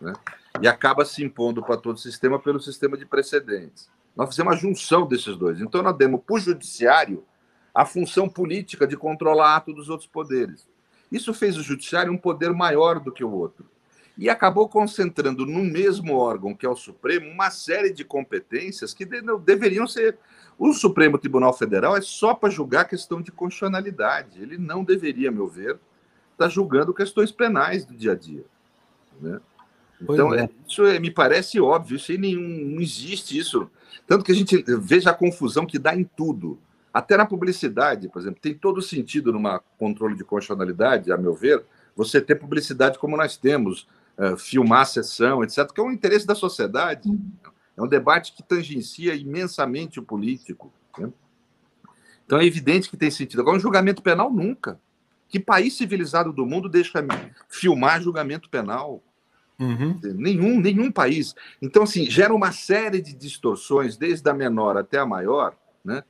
né? 0.00 0.12
e 0.60 0.66
acaba 0.66 1.04
se 1.04 1.24
impondo 1.24 1.62
para 1.62 1.76
todo 1.76 1.96
o 1.96 2.00
sistema 2.00 2.38
pelo 2.38 2.60
sistema 2.60 2.96
de 2.96 3.06
precedentes. 3.06 3.88
Nós 4.16 4.30
fizemos 4.30 4.54
a 4.54 4.56
junção 4.56 5.06
desses 5.06 5.36
dois. 5.36 5.60
Então, 5.60 5.82
nós 5.82 5.96
demos 5.96 6.20
para 6.26 6.34
o 6.34 6.40
judiciário 6.40 7.24
a 7.72 7.84
função 7.84 8.28
política 8.28 8.86
de 8.86 8.96
controlar 8.96 9.56
ato 9.56 9.72
dos 9.72 9.88
outros 9.88 10.08
poderes. 10.08 10.66
Isso 11.12 11.32
fez 11.32 11.56
o 11.56 11.62
judiciário 11.62 12.12
um 12.12 12.18
poder 12.18 12.52
maior 12.52 12.98
do 12.98 13.12
que 13.12 13.22
o 13.22 13.30
outro. 13.30 13.64
E 14.18 14.28
acabou 14.28 14.68
concentrando 14.68 15.46
no 15.46 15.62
mesmo 15.62 16.16
órgão, 16.16 16.52
que 16.52 16.66
é 16.66 16.68
o 16.68 16.74
Supremo, 16.74 17.30
uma 17.30 17.50
série 17.50 17.92
de 17.92 18.04
competências 18.04 18.92
que 18.92 19.06
deveriam 19.44 19.86
ser. 19.86 20.18
O 20.58 20.72
Supremo 20.72 21.16
Tribunal 21.16 21.52
Federal 21.52 21.96
é 21.96 22.00
só 22.00 22.34
para 22.34 22.50
julgar 22.50 22.88
questão 22.88 23.22
de 23.22 23.30
constitucionalidade. 23.30 24.42
Ele 24.42 24.58
não 24.58 24.82
deveria, 24.82 25.28
a 25.28 25.32
meu 25.32 25.46
ver, 25.46 25.78
estar 26.32 26.46
tá 26.46 26.48
julgando 26.48 26.92
questões 26.92 27.30
penais 27.30 27.84
do 27.84 27.94
dia 27.94 28.12
a 28.12 28.14
dia. 28.16 28.44
Né? 29.20 29.40
Então, 30.00 30.34
é. 30.34 30.48
isso 30.66 30.84
é, 30.84 30.98
me 30.98 31.12
parece 31.12 31.60
óbvio, 31.60 31.96
isso 31.96 32.10
aí 32.10 32.18
nenhum, 32.18 32.74
não 32.74 32.80
existe 32.80 33.38
isso. 33.38 33.70
Tanto 34.06 34.24
que 34.24 34.32
a 34.32 34.34
gente 34.34 34.64
veja 34.80 35.10
a 35.10 35.14
confusão 35.14 35.64
que 35.64 35.78
dá 35.78 35.94
em 35.94 36.04
tudo. 36.04 36.58
Até 36.92 37.16
na 37.16 37.26
publicidade, 37.26 38.08
por 38.08 38.20
exemplo, 38.20 38.40
tem 38.40 38.54
todo 38.54 38.82
sentido 38.82 39.32
numa 39.32 39.60
controle 39.78 40.16
de 40.16 40.24
constitucionalidade, 40.24 41.12
a 41.12 41.16
meu 41.16 41.34
ver, 41.34 41.62
você 41.94 42.20
ter 42.20 42.36
publicidade 42.36 42.98
como 42.98 43.16
nós 43.16 43.36
temos, 43.36 43.86
uh, 44.18 44.36
filmar 44.36 44.82
a 44.82 44.86
sessão, 44.86 45.42
etc., 45.42 45.70
que 45.72 45.80
é 45.80 45.84
um 45.84 45.92
interesse 45.92 46.26
da 46.26 46.34
sociedade. 46.34 47.08
É 47.76 47.82
um 47.82 47.86
debate 47.86 48.32
que 48.32 48.42
tangencia 48.42 49.14
imensamente 49.14 50.00
o 50.00 50.02
político. 50.02 50.72
Né? 50.98 51.10
Então 52.26 52.38
é 52.38 52.44
evidente 52.44 52.90
que 52.90 52.96
tem 52.96 53.10
sentido. 53.10 53.40
Agora, 53.40 53.56
um 53.56 53.60
julgamento 53.60 54.02
penal 54.02 54.30
nunca. 54.30 54.80
Que 55.28 55.38
país 55.38 55.76
civilizado 55.76 56.32
do 56.32 56.44
mundo 56.44 56.68
deixa 56.68 57.04
filmar 57.48 58.02
julgamento 58.02 58.48
penal? 58.50 59.02
Uhum. 59.58 59.98
Nenhum, 60.14 60.60
nenhum 60.60 60.90
país. 60.90 61.34
Então, 61.60 61.82
assim, 61.82 62.08
gera 62.08 62.32
uma 62.32 62.52
série 62.52 63.00
de 63.02 63.12
distorções, 63.12 63.96
desde 63.96 64.28
a 64.28 64.34
menor 64.34 64.76
até 64.76 64.98
a 64.98 65.06
maior, 65.06 65.56
né? 65.84 66.04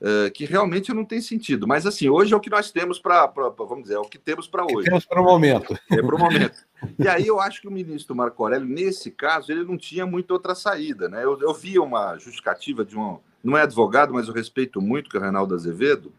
Uh, 0.00 0.30
que 0.30 0.44
realmente 0.44 0.94
não 0.94 1.04
tem 1.04 1.20
sentido. 1.20 1.66
Mas, 1.66 1.84
assim, 1.84 2.08
hoje 2.08 2.32
é 2.32 2.36
o 2.36 2.40
que 2.40 2.48
nós 2.48 2.70
temos 2.70 3.00
para, 3.00 3.26
vamos 3.26 3.82
dizer, 3.82 3.94
é 3.94 3.98
o 3.98 4.04
que 4.04 4.16
temos 4.16 4.46
para 4.46 4.64
hoje. 4.64 4.84
temos 4.84 5.04
para 5.04 5.20
o 5.20 5.24
momento. 5.24 5.76
É 5.90 6.00
para 6.00 6.14
o 6.14 6.18
momento. 6.18 6.64
E 6.96 7.08
aí 7.08 7.26
eu 7.26 7.40
acho 7.40 7.60
que 7.60 7.66
o 7.66 7.72
ministro 7.72 8.14
Marco 8.14 8.40
Aurélio, 8.44 8.68
nesse 8.68 9.10
caso, 9.10 9.50
ele 9.50 9.64
não 9.64 9.76
tinha 9.76 10.06
muito 10.06 10.30
outra 10.30 10.54
saída. 10.54 11.08
Né? 11.08 11.24
Eu, 11.24 11.40
eu 11.40 11.52
vi 11.52 11.80
uma 11.80 12.16
justificativa 12.16 12.84
de 12.84 12.96
um, 12.96 13.18
não 13.42 13.56
é 13.56 13.62
advogado, 13.62 14.14
mas 14.14 14.28
eu 14.28 14.34
respeito 14.34 14.80
muito, 14.80 15.10
que 15.10 15.16
é 15.16 15.20
o 15.20 15.22
Reinaldo 15.22 15.54
Azevedo, 15.54 16.12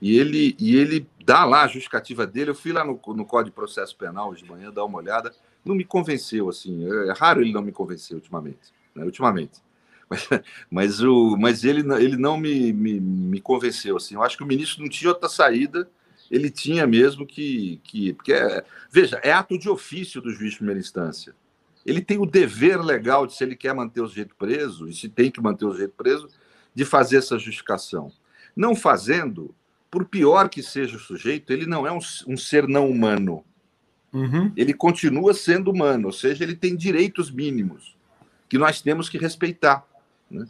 e 0.00 0.18
ele, 0.18 0.56
e 0.58 0.76
ele 0.76 1.06
dá 1.24 1.44
lá 1.44 1.62
a 1.62 1.68
justificativa 1.68 2.26
dele. 2.26 2.50
Eu 2.50 2.54
fui 2.54 2.72
lá 2.72 2.84
no, 2.84 3.00
no 3.14 3.24
Código 3.24 3.50
de 3.50 3.54
Processo 3.54 3.96
Penal 3.96 4.30
hoje 4.30 4.42
de 4.42 4.50
manhã, 4.50 4.72
dar 4.72 4.84
uma 4.84 4.98
olhada. 4.98 5.32
Não 5.64 5.74
me 5.74 5.84
convenceu, 5.84 6.48
assim. 6.48 6.90
É, 6.90 7.08
é 7.08 7.12
raro 7.12 7.42
ele 7.42 7.52
não 7.52 7.62
me 7.62 7.70
convencer 7.70 8.14
ultimamente. 8.14 8.72
Né? 8.94 9.04
Ultimamente. 9.04 9.60
Mas, 10.10 10.28
mas, 10.68 11.00
o, 11.00 11.36
mas 11.38 11.64
ele, 11.64 11.80
ele 12.02 12.16
não 12.16 12.36
me, 12.36 12.72
me, 12.72 12.98
me 13.00 13.40
convenceu, 13.40 13.96
assim. 13.96 14.16
Eu 14.16 14.22
acho 14.22 14.36
que 14.36 14.42
o 14.42 14.46
ministro 14.46 14.82
não 14.82 14.90
tinha 14.90 15.10
outra 15.10 15.28
saída. 15.28 15.88
Ele 16.28 16.50
tinha 16.50 16.86
mesmo 16.86 17.24
que. 17.24 17.80
que 17.84 18.12
porque 18.12 18.32
é, 18.32 18.64
veja, 18.90 19.20
é 19.22 19.32
ato 19.32 19.56
de 19.56 19.68
ofício 19.68 20.20
do 20.20 20.30
juiz 20.30 20.52
de 20.52 20.56
primeira 20.56 20.80
instância. 20.80 21.34
Ele 21.86 22.00
tem 22.00 22.18
o 22.18 22.26
dever 22.26 22.80
legal 22.82 23.26
de, 23.26 23.34
se 23.34 23.42
ele 23.42 23.56
quer 23.56 23.74
manter 23.74 24.00
o 24.02 24.08
sujeito 24.08 24.34
preso, 24.36 24.86
e 24.86 24.94
se 24.94 25.08
tem 25.08 25.30
que 25.30 25.40
manter 25.40 25.64
o 25.64 25.72
sujeito 25.72 25.94
preso, 25.96 26.28
de 26.74 26.84
fazer 26.84 27.16
essa 27.16 27.38
justificação. 27.38 28.12
Não 28.54 28.76
fazendo, 28.76 29.54
por 29.90 30.04
pior 30.04 30.48
que 30.48 30.62
seja 30.62 30.96
o 30.96 31.00
sujeito, 31.00 31.52
ele 31.52 31.66
não 31.66 31.86
é 31.86 31.92
um, 31.92 31.98
um 32.26 32.36
ser 32.36 32.68
não 32.68 32.88
humano. 32.88 33.42
Uhum. 34.12 34.52
Ele 34.56 34.74
continua 34.74 35.32
sendo 35.32 35.70
humano, 35.70 36.08
ou 36.08 36.12
seja, 36.12 36.44
ele 36.44 36.54
tem 36.54 36.76
direitos 36.76 37.30
mínimos 37.30 37.96
que 38.48 38.58
nós 38.58 38.82
temos 38.82 39.08
que 39.08 39.16
respeitar. 39.16 39.86
Né? 40.30 40.46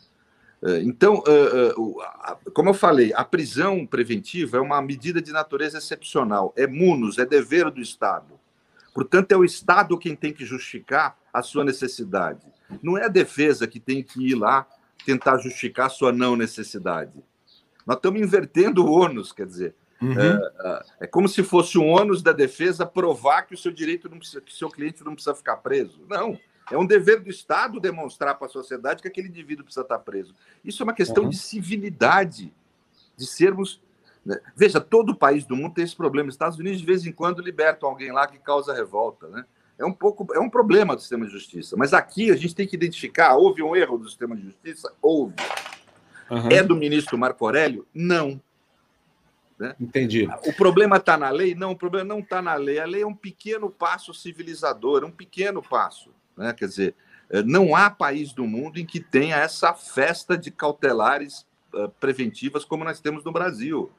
É, 0.62 0.82
então, 0.82 1.22
é, 1.26 1.68
é, 1.68 2.50
como 2.52 2.68
eu 2.68 2.74
falei, 2.74 3.12
a 3.14 3.24
prisão 3.24 3.86
preventiva 3.86 4.58
é 4.58 4.60
uma 4.60 4.80
medida 4.82 5.22
de 5.22 5.32
natureza 5.32 5.78
excepcional, 5.78 6.52
é 6.56 6.66
munus, 6.66 7.18
é 7.18 7.24
dever 7.24 7.70
do 7.70 7.80
Estado. 7.80 8.38
Portanto, 8.94 9.32
é 9.32 9.36
o 9.36 9.44
Estado 9.44 9.98
quem 9.98 10.14
tem 10.14 10.32
que 10.32 10.44
justificar 10.44 11.16
a 11.32 11.42
sua 11.42 11.64
necessidade. 11.64 12.40
Não 12.82 12.98
é 12.98 13.04
a 13.04 13.08
defesa 13.08 13.66
que 13.66 13.80
tem 13.80 14.02
que 14.02 14.20
ir 14.20 14.34
lá 14.34 14.66
tentar 15.06 15.38
justificar 15.38 15.86
a 15.86 15.90
sua 15.90 16.12
não 16.12 16.36
necessidade. 16.36 17.12
Nós 17.86 17.96
estamos 17.96 18.20
invertendo 18.20 18.84
o 18.84 18.92
ônus, 18.92 19.32
quer 19.32 19.46
dizer, 19.46 19.74
uhum. 20.00 20.12
é, 20.12 20.82
é, 21.00 21.06
como 21.06 21.28
se 21.28 21.42
fosse 21.42 21.78
um 21.78 21.88
ônus 21.88 22.22
da 22.22 22.32
defesa 22.32 22.84
provar 22.84 23.42
que 23.42 23.54
o 23.54 23.58
seu 23.58 23.72
direito 23.72 24.08
não 24.08 24.18
precisa, 24.18 24.40
que 24.40 24.52
o 24.52 24.54
seu 24.54 24.68
cliente 24.68 25.02
não 25.02 25.14
precisa 25.14 25.34
ficar 25.34 25.56
preso. 25.56 26.00
Não. 26.08 26.38
É 26.70 26.78
um 26.78 26.86
dever 26.86 27.20
do 27.20 27.28
Estado 27.28 27.80
demonstrar 27.80 28.36
para 28.36 28.46
a 28.46 28.50
sociedade 28.50 29.02
que 29.02 29.08
aquele 29.08 29.28
indivíduo 29.28 29.64
precisa 29.64 29.82
estar 29.82 29.98
preso. 29.98 30.34
Isso 30.64 30.82
é 30.82 30.84
uma 30.84 30.94
questão 30.94 31.24
uhum. 31.24 31.30
de 31.30 31.36
civilidade, 31.36 32.52
de 33.16 33.26
sermos. 33.26 33.82
Né? 34.24 34.38
Veja, 34.54 34.80
todo 34.80 35.14
país 35.14 35.44
do 35.44 35.56
mundo 35.56 35.74
tem 35.74 35.84
esse 35.84 35.96
problema. 35.96 36.28
Os 36.28 36.34
Estados 36.34 36.58
Unidos, 36.58 36.80
de 36.80 36.86
vez 36.86 37.04
em 37.04 37.12
quando, 37.12 37.42
libertam 37.42 37.88
alguém 37.88 38.12
lá 38.12 38.26
que 38.26 38.38
causa 38.38 38.72
revolta. 38.72 39.26
Né? 39.28 39.44
É 39.78 39.84
um 39.84 39.92
pouco, 39.92 40.26
é 40.34 40.38
um 40.38 40.48
problema 40.48 40.94
do 40.94 41.00
sistema 41.00 41.26
de 41.26 41.32
justiça. 41.32 41.76
Mas 41.76 41.92
aqui 41.92 42.30
a 42.30 42.36
gente 42.36 42.54
tem 42.54 42.66
que 42.66 42.76
identificar: 42.76 43.34
houve 43.34 43.62
um 43.62 43.74
erro 43.74 43.98
do 43.98 44.08
sistema 44.08 44.36
de 44.36 44.42
justiça? 44.42 44.92
Houve. 45.02 45.34
Uhum. 46.30 46.48
É 46.50 46.62
do 46.62 46.76
ministro 46.76 47.18
Marco 47.18 47.44
Aurélio? 47.44 47.84
Não. 47.92 48.40
Né? 49.58 49.74
Entendi. 49.80 50.28
O 50.46 50.52
problema 50.52 50.96
está 50.96 51.18
na 51.18 51.28
lei? 51.30 51.54
Não, 51.54 51.72
o 51.72 51.76
problema 51.76 52.06
não 52.06 52.20
está 52.20 52.40
na 52.40 52.54
lei. 52.54 52.78
A 52.78 52.86
lei 52.86 53.02
é 53.02 53.06
um 53.06 53.14
pequeno 53.14 53.68
passo 53.68 54.14
civilizador, 54.14 55.04
um 55.04 55.10
pequeno 55.10 55.60
passo. 55.60 56.10
Né? 56.36 56.52
Quer 56.52 56.66
dizer, 56.66 56.94
eh, 57.30 57.42
não 57.42 57.74
há 57.74 57.88
país 57.88 58.32
do 58.32 58.46
mundo 58.46 58.78
em 58.78 58.86
que 58.86 59.00
tenha 59.00 59.36
essa 59.36 59.72
festa 59.72 60.36
de 60.36 60.50
cautelares 60.50 61.46
uh, 61.72 61.88
preventivas 62.00 62.64
como 62.64 62.84
nós 62.84 63.00
temos 63.00 63.24
no 63.24 63.32
Brasil. 63.32 63.90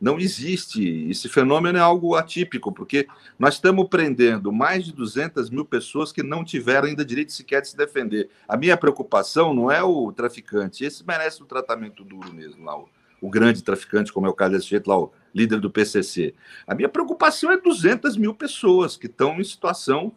Não 0.00 0.18
existe. 0.18 1.08
Esse 1.10 1.28
fenômeno 1.28 1.76
é 1.76 1.80
algo 1.80 2.14
atípico, 2.14 2.72
porque 2.72 3.06
nós 3.38 3.54
estamos 3.54 3.86
prendendo 3.88 4.50
mais 4.50 4.84
de 4.86 4.92
200 4.92 5.50
mil 5.50 5.64
pessoas 5.64 6.10
que 6.10 6.22
não 6.22 6.42
tiveram 6.42 6.88
ainda 6.88 7.04
direito 7.04 7.32
sequer 7.32 7.60
de 7.60 7.68
se 7.68 7.76
defender. 7.76 8.30
A 8.48 8.56
minha 8.56 8.76
preocupação 8.78 9.52
não 9.52 9.70
é 9.70 9.82
o 9.82 10.10
traficante, 10.10 10.84
esse 10.84 11.06
merece 11.06 11.42
um 11.42 11.46
tratamento 11.46 12.02
duro 12.02 12.32
mesmo, 12.32 12.64
lá, 12.64 12.78
o, 12.78 12.88
o 13.20 13.28
grande 13.28 13.62
traficante, 13.62 14.10
como 14.10 14.26
é 14.26 14.30
o 14.30 14.34
caso 14.34 14.52
desse 14.52 14.68
jeito 14.68 14.88
lá, 14.88 14.98
o 14.98 15.12
líder 15.34 15.60
do 15.60 15.70
PCC. 15.70 16.34
A 16.66 16.74
minha 16.74 16.88
preocupação 16.88 17.52
é 17.52 17.58
200 17.58 18.16
mil 18.16 18.34
pessoas 18.34 18.96
que 18.96 19.06
estão 19.06 19.38
em 19.38 19.44
situação 19.44 20.14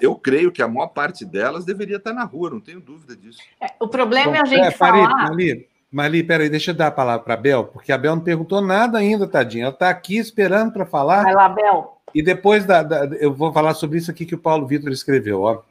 eu 0.00 0.14
creio 0.14 0.52
que 0.52 0.62
a 0.62 0.68
maior 0.68 0.88
parte 0.88 1.24
delas 1.24 1.64
deveria 1.64 1.96
estar 1.96 2.12
na 2.12 2.24
rua, 2.24 2.50
não 2.50 2.60
tenho 2.60 2.80
dúvida 2.80 3.16
disso. 3.16 3.40
É, 3.60 3.66
o 3.80 3.88
problema 3.88 4.32
Bom, 4.32 4.36
é 4.36 4.40
a 4.40 4.44
gente 4.44 4.66
é, 4.66 4.70
falar... 4.70 5.08
Mali, 5.08 5.68
Mali, 5.90 6.22
peraí, 6.22 6.48
deixa 6.48 6.70
eu 6.70 6.74
dar 6.74 6.86
a 6.86 6.92
palavra 6.92 7.24
para 7.24 7.34
a 7.34 7.36
Bel, 7.36 7.64
porque 7.64 7.90
a 7.90 7.98
Bel 7.98 8.14
não 8.14 8.22
perguntou 8.22 8.60
nada 8.60 8.98
ainda, 8.98 9.26
tadinha. 9.26 9.64
Ela 9.64 9.72
está 9.72 9.90
aqui 9.90 10.18
esperando 10.18 10.72
para 10.72 10.86
falar. 10.86 11.24
Vai 11.24 11.34
lá, 11.34 11.48
Bel. 11.48 11.96
E 12.14 12.22
depois 12.22 12.64
da, 12.64 12.82
da, 12.82 13.06
eu 13.16 13.32
vou 13.32 13.52
falar 13.52 13.74
sobre 13.74 13.98
isso 13.98 14.10
aqui 14.10 14.24
que 14.24 14.34
o 14.34 14.38
Paulo 14.38 14.66
Vitor 14.66 14.92
escreveu. 14.92 15.42
Ó. 15.42 15.62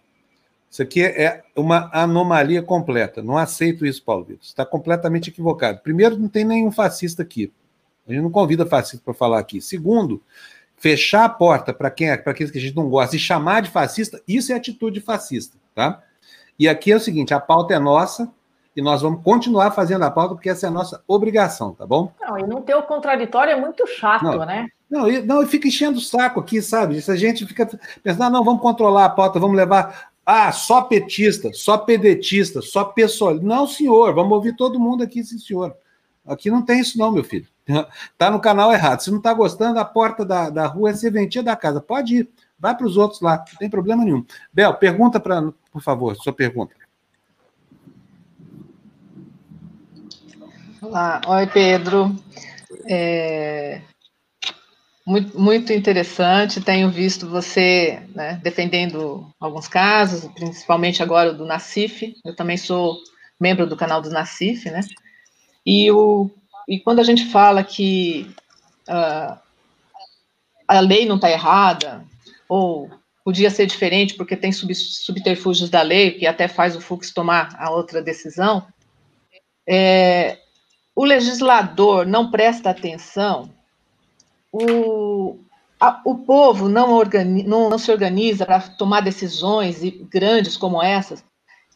Isso 0.70 0.82
aqui 0.82 1.04
é 1.04 1.42
uma 1.56 1.90
anomalia 1.94 2.62
completa. 2.62 3.22
Não 3.22 3.38
aceito 3.38 3.86
isso, 3.86 4.04
Paulo 4.04 4.26
Vitor. 4.26 4.44
Você 4.44 4.50
está 4.50 4.66
completamente 4.66 5.30
equivocado. 5.30 5.80
Primeiro, 5.80 6.18
não 6.18 6.28
tem 6.28 6.44
nenhum 6.44 6.72
fascista 6.72 7.24
aqui. 7.24 7.52
A 8.08 8.12
gente 8.12 8.22
não 8.22 8.32
convida 8.32 8.66
fascista 8.66 9.04
para 9.04 9.14
falar 9.14 9.40
aqui. 9.40 9.62
Segundo, 9.62 10.22
fechar 10.80 11.26
a 11.26 11.30
porta 11.30 11.74
para 11.74 11.92
quem 11.92 12.10
é, 12.10 12.18
para 12.18 12.32
aqueles 12.32 12.52
que 12.52 12.58
a 12.58 12.62
gente 12.62 12.76
não 12.76 12.90
gosta 12.90 13.16
e 13.16 13.20
chamar 13.20 13.62
de 13.62 13.70
fascista, 13.70 14.22
isso 14.28 14.52
é 14.52 14.56
atitude 14.56 15.02
fascista, 15.02 15.58
tá? 15.76 16.02
E 16.58 16.68
aqui 16.68 16.92
é 16.92 16.96
o 16.96 17.00
seguinte, 17.00 17.34
a 17.34 17.40
pauta 17.40 17.74
é 17.74 17.80
nossa 17.80 18.32
e 18.76 18.82
nós 18.82 19.02
vamos 19.02 19.24
continuar 19.24 19.72
fazendo 19.72 20.04
a 20.04 20.12
pauta 20.12 20.36
porque 20.36 20.50
essa 20.50 20.66
é 20.66 20.70
a 20.70 20.72
nossa 20.72 21.04
obrigação, 21.08 21.74
tá 21.74 21.86
bom? 21.86 22.12
Não, 22.22 22.38
e 22.38 22.48
não 22.48 22.62
ter 22.62 22.76
o 22.76 22.84
contraditório 22.84 23.52
é 23.52 23.60
muito 23.60 23.86
chato, 23.88 24.24
não, 24.24 24.46
né? 24.46 24.68
Não, 24.90 25.10
e, 25.10 25.22
não, 25.22 25.46
fica 25.46 25.68
enchendo 25.68 26.00
o 26.00 26.02
saco 26.02 26.40
aqui, 26.40 26.62
sabe? 26.62 27.02
Se 27.02 27.12
a 27.12 27.16
gente 27.16 27.46
fica 27.46 27.66
pensando, 28.02 28.24
ah, 28.24 28.30
não, 28.30 28.44
vamos 28.44 28.62
controlar 28.62 29.06
a 29.06 29.10
pauta, 29.10 29.40
vamos 29.40 29.56
levar 29.56 30.10
ah, 30.26 30.52
só 30.52 30.82
petista, 30.82 31.52
só 31.54 31.78
pedetista, 31.78 32.62
só 32.62 32.86
pessoal. 32.86 33.36
Não, 33.36 33.68
senhor, 33.68 34.14
vamos 34.14 34.32
ouvir 34.32 34.56
todo 34.56 34.80
mundo 34.80 35.04
aqui, 35.04 35.24
sim, 35.24 35.38
senhor. 35.38 35.76
Aqui 36.26 36.52
não 36.52 36.62
tem 36.62 36.80
isso, 36.80 36.98
não, 36.98 37.12
meu 37.12 37.24
filho. 37.24 37.48
Tá 38.18 38.30
no 38.32 38.40
canal 38.40 38.74
errado. 38.74 39.02
Se 39.02 39.12
não 39.12 39.22
tá 39.22 39.34
gostando, 39.34 39.80
a 39.80 39.86
porta 39.86 40.26
da, 40.26 40.50
da 40.50 40.66
rua 40.66 40.90
é 40.90 40.94
serventia 40.94 41.44
da 41.44 41.56
casa. 41.56 41.80
Pode 41.80 42.18
ir. 42.18 42.30
Vai 42.58 42.76
para 42.76 42.86
os 42.86 42.98
outros 42.98 43.22
lá, 43.22 43.38
não 43.38 43.58
tem 43.58 43.70
problema 43.70 44.04
nenhum. 44.04 44.26
Bel, 44.52 44.74
pergunta 44.74 45.20
para, 45.20 45.42
por 45.72 45.82
favor, 45.82 46.16
sua 46.16 46.34
pergunta. 46.34 46.76
Olá, 50.82 51.22
oi 51.28 51.48
Pedro. 51.48 52.16
É... 52.86 53.82
Muito, 55.06 55.40
muito 55.40 55.74
interessante. 55.74 56.62
Tenho 56.62 56.90
visto 56.90 57.28
você 57.28 58.02
né, 58.14 58.40
defendendo 58.44 59.28
alguns 59.40 59.68
casos, 59.68 60.30
principalmente 60.34 61.02
agora 61.02 61.32
o 61.32 61.38
do 61.38 61.46
Nacif. 61.46 62.14
Eu 62.26 62.36
também 62.36 62.58
sou 62.58 62.98
membro 63.40 63.66
do 63.66 63.78
canal 63.78 64.02
do 64.02 64.10
Nacif, 64.10 64.70
né? 64.70 64.82
E, 65.66 65.92
o, 65.92 66.30
e 66.70 66.80
quando 66.80 67.00
a 67.00 67.04
gente 67.04 67.26
fala 67.26 67.64
que 67.64 68.30
uh, 68.88 69.36
a 70.68 70.80
lei 70.80 71.08
não 71.08 71.16
está 71.16 71.32
errada, 71.32 72.06
ou 72.48 72.92
podia 73.26 73.50
ser 73.50 73.66
diferente 73.66 74.14
porque 74.14 74.38
tem 74.38 74.52
sub, 74.52 74.74
subterfúgios 74.76 75.72
da 75.72 75.82
lei, 75.82 76.12
que 76.12 76.28
até 76.28 76.48
faz 76.48 76.76
o 76.76 76.82
Fux 76.82 77.12
tomar 77.12 77.56
a 77.60 77.72
outra 77.72 78.04
decisão, 78.04 78.68
é, 79.68 80.38
o 80.96 81.04
legislador 81.04 82.06
não 82.06 82.30
presta 82.30 82.70
atenção, 82.70 83.50
o, 84.52 85.40
a, 85.80 86.02
o 86.06 86.20
povo 86.20 86.70
não, 86.70 86.94
organi, 86.94 87.42
não, 87.42 87.68
não 87.68 87.80
se 87.80 87.92
organiza 87.92 88.46
para 88.46 88.60
tomar 88.62 89.02
decisões 89.02 89.80
grandes 90.12 90.56
como 90.56 90.84
essas 90.84 91.24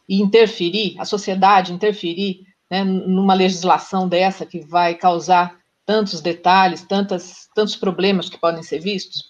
e 0.08 0.22
interferir, 0.22 0.94
a 1.00 1.04
sociedade 1.04 1.72
interferir 1.72 2.46
né, 2.74 2.82
numa 2.82 3.34
legislação 3.34 4.08
dessa 4.08 4.44
que 4.44 4.58
vai 4.58 4.96
causar 4.96 5.56
tantos 5.86 6.20
detalhes, 6.20 6.82
tantas, 6.82 7.48
tantos 7.54 7.76
problemas 7.76 8.28
que 8.28 8.36
podem 8.36 8.64
ser 8.64 8.80
vistos. 8.80 9.22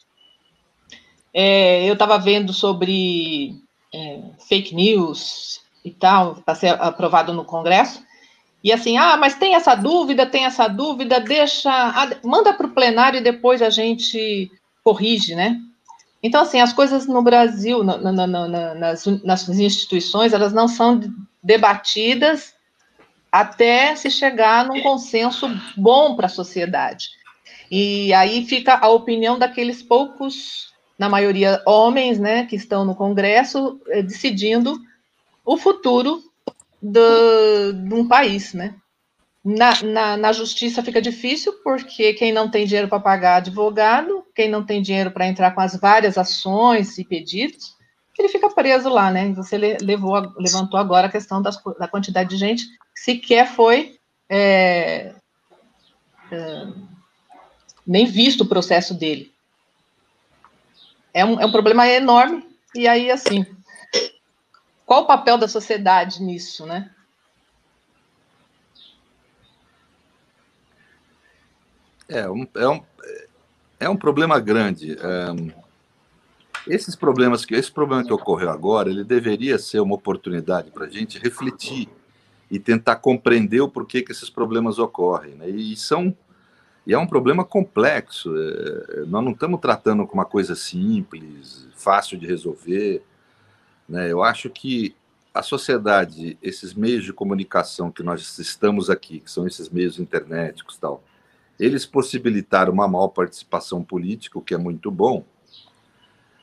É, 1.34 1.84
eu 1.84 1.92
estava 1.92 2.18
vendo 2.18 2.54
sobre 2.54 3.54
é, 3.92 4.20
fake 4.48 4.74
news 4.74 5.60
e 5.84 5.90
tal, 5.90 6.36
para 6.36 6.54
ser 6.54 6.68
aprovado 6.80 7.34
no 7.34 7.44
Congresso, 7.44 8.02
E 8.62 8.72
assim, 8.72 8.96
ah, 8.96 9.18
mas 9.18 9.34
tem 9.34 9.54
essa 9.54 9.74
dúvida, 9.74 10.24
tem 10.24 10.46
essa 10.46 10.66
dúvida, 10.66 11.20
deixa, 11.20 11.70
manda 12.24 12.54
para 12.54 12.66
o 12.66 12.72
plenário 12.72 13.18
e 13.18 13.22
depois 13.22 13.60
a 13.60 13.68
gente 13.68 14.50
corrige, 14.82 15.34
né? 15.34 15.60
Então, 16.22 16.40
assim, 16.40 16.62
as 16.62 16.72
coisas 16.72 17.06
no 17.06 17.20
Brasil, 17.20 17.84
na, 17.84 17.98
na, 17.98 18.26
na, 18.26 18.74
nas, 18.74 19.04
nas 19.22 19.46
instituições, 19.50 20.32
elas 20.32 20.54
não 20.54 20.66
são 20.66 20.98
debatidas 21.42 22.53
até 23.34 23.96
se 23.96 24.12
chegar 24.12 24.64
num 24.64 24.80
consenso 24.80 25.50
bom 25.76 26.14
para 26.14 26.26
a 26.26 26.28
sociedade. 26.28 27.08
E 27.68 28.14
aí 28.14 28.46
fica 28.46 28.76
a 28.76 28.88
opinião 28.88 29.36
daqueles 29.36 29.82
poucos, 29.82 30.72
na 30.96 31.08
maioria 31.08 31.60
homens, 31.66 32.20
né, 32.20 32.46
que 32.46 32.54
estão 32.54 32.84
no 32.84 32.94
Congresso, 32.94 33.80
eh, 33.88 34.02
decidindo 34.02 34.80
o 35.44 35.56
futuro 35.56 36.22
do, 36.80 37.72
de 37.72 37.92
um 37.92 38.06
país, 38.06 38.54
né? 38.54 38.76
Na, 39.44 39.82
na, 39.82 40.16
na, 40.16 40.32
justiça 40.32 40.80
fica 40.80 41.02
difícil, 41.02 41.54
porque 41.64 42.14
quem 42.14 42.32
não 42.32 42.48
tem 42.48 42.64
dinheiro 42.64 42.88
para 42.88 43.00
pagar 43.00 43.36
advogado, 43.38 44.24
quem 44.32 44.48
não 44.48 44.64
tem 44.64 44.80
dinheiro 44.80 45.10
para 45.10 45.26
entrar 45.26 45.50
com 45.50 45.60
as 45.60 45.74
várias 45.74 46.16
ações 46.16 46.98
e 46.98 47.04
pedidos, 47.04 47.74
ele 48.16 48.28
fica 48.28 48.48
preso 48.48 48.88
lá, 48.88 49.10
né? 49.10 49.32
Você 49.32 49.58
levou, 49.58 50.32
levantou 50.38 50.78
agora 50.78 51.08
a 51.08 51.10
questão 51.10 51.42
das, 51.42 51.60
da 51.80 51.88
quantidade 51.88 52.30
de 52.30 52.36
gente 52.36 52.64
sequer 52.94 53.48
foi 53.48 53.98
é, 54.28 55.14
é, 56.30 56.66
nem 57.86 58.06
visto 58.06 58.42
o 58.42 58.48
processo 58.48 58.94
dele. 58.94 59.32
É 61.12 61.24
um, 61.24 61.40
é 61.40 61.46
um 61.46 61.52
problema 61.52 61.86
enorme, 61.86 62.44
e 62.74 62.88
aí, 62.88 63.10
assim, 63.10 63.46
qual 64.84 65.02
o 65.02 65.06
papel 65.06 65.38
da 65.38 65.46
sociedade 65.46 66.22
nisso, 66.22 66.66
né? 66.66 66.90
É 72.08 72.28
um, 72.28 72.46
é 72.54 72.68
um, 72.68 72.84
é 73.80 73.88
um 73.88 73.96
problema 73.96 74.38
grande. 74.40 74.96
esses 76.66 76.94
problemas 76.96 77.44
que 77.44 77.54
esse 77.54 77.70
problema 77.70 78.04
que 78.04 78.12
ocorreu 78.12 78.50
agora, 78.50 78.90
ele 78.90 79.04
deveria 79.04 79.58
ser 79.58 79.80
uma 79.80 79.94
oportunidade 79.94 80.70
para 80.70 80.86
a 80.86 80.90
gente 80.90 81.18
refletir 81.18 81.88
e 82.50 82.58
tentar 82.58 82.96
compreender 82.96 83.60
o 83.60 83.68
porquê 83.68 84.02
que 84.02 84.12
esses 84.12 84.30
problemas 84.30 84.78
ocorrem. 84.78 85.34
Né? 85.34 85.48
E 85.50 85.76
são 85.76 86.14
e 86.86 86.92
é 86.92 86.98
um 86.98 87.06
problema 87.06 87.44
complexo. 87.44 88.34
É, 88.36 89.04
nós 89.06 89.24
não 89.24 89.32
estamos 89.32 89.60
tratando 89.60 90.06
com 90.06 90.14
uma 90.14 90.24
coisa 90.24 90.54
simples, 90.54 91.66
fácil 91.74 92.18
de 92.18 92.26
resolver. 92.26 93.02
Né? 93.88 94.12
Eu 94.12 94.22
acho 94.22 94.50
que 94.50 94.94
a 95.32 95.42
sociedade, 95.42 96.38
esses 96.42 96.74
meios 96.74 97.04
de 97.04 97.12
comunicação 97.12 97.90
que 97.90 98.02
nós 98.02 98.38
estamos 98.38 98.88
aqui, 98.88 99.20
que 99.20 99.30
são 99.30 99.46
esses 99.46 99.68
meios 99.68 99.98
internéticos 99.98 100.76
tal, 100.76 101.02
eles 101.58 101.86
possibilitaram 101.86 102.72
uma 102.72 102.86
maior 102.86 103.08
participação 103.08 103.82
política, 103.82 104.38
o 104.38 104.42
que 104.42 104.54
é 104.54 104.58
muito 104.58 104.90
bom, 104.90 105.24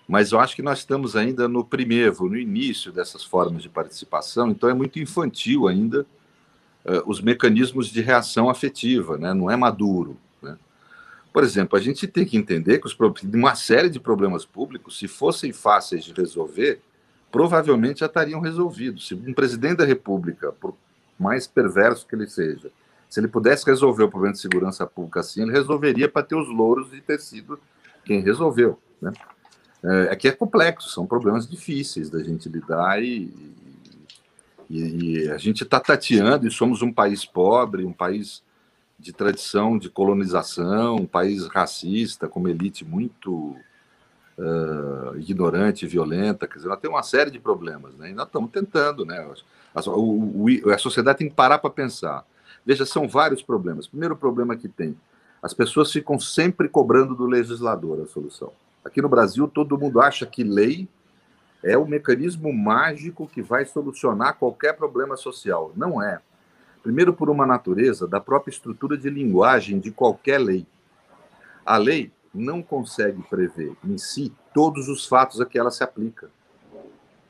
mas 0.07 0.31
eu 0.31 0.39
acho 0.39 0.55
que 0.55 0.61
nós 0.61 0.79
estamos 0.79 1.15
ainda 1.15 1.47
no 1.47 1.63
primeiro, 1.63 2.27
no 2.27 2.37
início 2.37 2.91
dessas 2.91 3.23
formas 3.23 3.63
de 3.63 3.69
participação, 3.69 4.49
então 4.49 4.69
é 4.69 4.73
muito 4.73 4.99
infantil 4.99 5.67
ainda 5.67 6.05
uh, 6.85 7.03
os 7.05 7.21
mecanismos 7.21 7.87
de 7.87 8.01
reação 8.01 8.49
afetiva, 8.49 9.17
né? 9.17 9.33
não 9.33 9.49
é 9.49 9.55
maduro. 9.55 10.17
Né? 10.41 10.57
Por 11.31 11.43
exemplo, 11.43 11.77
a 11.77 11.81
gente 11.81 12.07
tem 12.07 12.25
que 12.25 12.37
entender 12.37 12.79
que 12.79 12.87
os, 12.87 12.97
uma 13.33 13.55
série 13.55 13.89
de 13.89 13.99
problemas 13.99 14.45
públicos, 14.45 14.97
se 14.97 15.07
fossem 15.07 15.53
fáceis 15.53 16.03
de 16.03 16.13
resolver, 16.13 16.81
provavelmente 17.31 18.01
já 18.01 18.07
estariam 18.07 18.41
resolvidos. 18.41 19.07
Se 19.07 19.15
um 19.15 19.33
presidente 19.33 19.77
da 19.77 19.85
República, 19.85 20.51
por 20.51 20.75
mais 21.17 21.47
perverso 21.47 22.05
que 22.05 22.15
ele 22.15 22.27
seja, 22.27 22.69
se 23.09 23.19
ele 23.19 23.27
pudesse 23.27 23.65
resolver 23.65 24.03
o 24.03 24.09
problema 24.09 24.33
de 24.33 24.39
segurança 24.39 24.85
pública 24.85 25.19
assim, 25.19 25.43
ele 25.43 25.51
resolveria 25.51 26.09
para 26.09 26.23
ter 26.23 26.35
os 26.35 26.49
louros 26.49 26.91
de 26.91 27.01
ter 27.01 27.19
sido 27.19 27.59
quem 28.05 28.21
resolveu. 28.21 28.79
Né? 29.01 29.11
É, 29.83 30.11
aqui 30.11 30.27
é 30.27 30.31
complexo, 30.31 30.89
são 30.89 31.07
problemas 31.07 31.47
difíceis 31.47 32.09
da 32.09 32.23
gente 32.23 32.47
lidar 32.47 33.01
e, 33.01 33.33
e, 34.69 35.23
e 35.23 35.31
a 35.31 35.37
gente 35.37 35.63
está 35.63 35.79
tateando 35.79 36.47
e 36.47 36.51
somos 36.51 36.81
um 36.81 36.93
país 36.93 37.25
pobre, 37.25 37.83
um 37.83 37.93
país 37.93 38.43
de 39.01 39.11
tradição 39.11 39.79
de 39.79 39.89
colonização, 39.89 40.95
um 40.97 41.07
país 41.07 41.47
racista, 41.47 42.27
com 42.27 42.39
uma 42.39 42.51
elite 42.51 42.85
muito 42.85 43.55
uh, 44.37 45.17
ignorante, 45.17 45.87
violenta, 45.87 46.47
quer 46.47 46.57
dizer, 46.57 46.69
nós 46.69 46.79
temos 46.79 46.95
uma 46.95 47.03
série 47.03 47.31
de 47.31 47.39
problemas, 47.39 47.95
né? 47.95 48.11
E 48.11 48.13
nós 48.13 48.27
estamos 48.27 48.51
tentando, 48.51 49.03
né? 49.03 49.27
A, 49.73 49.81
o, 49.89 50.45
a 50.71 50.77
sociedade 50.77 51.17
tem 51.17 51.29
que 51.29 51.35
parar 51.35 51.57
para 51.57 51.71
pensar. 51.71 52.23
Veja, 52.63 52.85
são 52.85 53.07
vários 53.07 53.41
problemas. 53.41 53.87
Primeiro 53.87 54.15
problema 54.15 54.55
que 54.55 54.67
tem, 54.67 54.95
as 55.41 55.53
pessoas 55.53 55.91
ficam 55.91 56.19
sempre 56.19 56.69
cobrando 56.69 57.15
do 57.15 57.25
legislador 57.25 57.99
a 58.01 58.05
solução. 58.05 58.53
Aqui 58.83 59.01
no 59.01 59.09
Brasil, 59.09 59.47
todo 59.47 59.77
mundo 59.77 60.01
acha 60.01 60.25
que 60.25 60.43
lei 60.43 60.87
é 61.63 61.77
o 61.77 61.85
mecanismo 61.85 62.51
mágico 62.51 63.27
que 63.27 63.41
vai 63.41 63.65
solucionar 63.65 64.37
qualquer 64.37 64.75
problema 64.75 65.15
social. 65.15 65.71
Não 65.75 66.01
é. 66.01 66.19
Primeiro, 66.81 67.13
por 67.13 67.29
uma 67.29 67.45
natureza 67.45 68.07
da 68.07 68.19
própria 68.19 68.51
estrutura 68.51 68.97
de 68.97 69.09
linguagem 69.09 69.79
de 69.79 69.91
qualquer 69.91 70.39
lei. 70.39 70.65
A 71.63 71.77
lei 71.77 72.11
não 72.33 72.63
consegue 72.63 73.21
prever 73.23 73.75
em 73.83 73.97
si 73.97 74.33
todos 74.53 74.87
os 74.87 75.05
fatos 75.05 75.39
a 75.39 75.45
que 75.45 75.59
ela 75.59 75.69
se 75.69 75.83
aplica. 75.83 76.29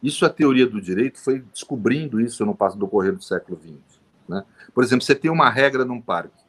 Isso 0.01 0.25
a 0.25 0.29
teoria 0.29 0.65
do 0.65 0.81
direito 0.81 1.19
foi 1.19 1.39
descobrindo 1.39 2.21
isso 2.21 2.45
no 2.45 2.55
passo 2.55 2.77
do 2.77 2.87
correr 2.87 3.11
do 3.11 3.23
século 3.23 3.59
XX. 3.61 3.99
Né? 4.27 4.45
Por 4.73 4.83
exemplo, 4.83 5.03
você 5.03 5.13
tem 5.13 5.29
uma 5.29 5.49
regra 5.49 5.83
num 5.83 6.01
parque. 6.01 6.41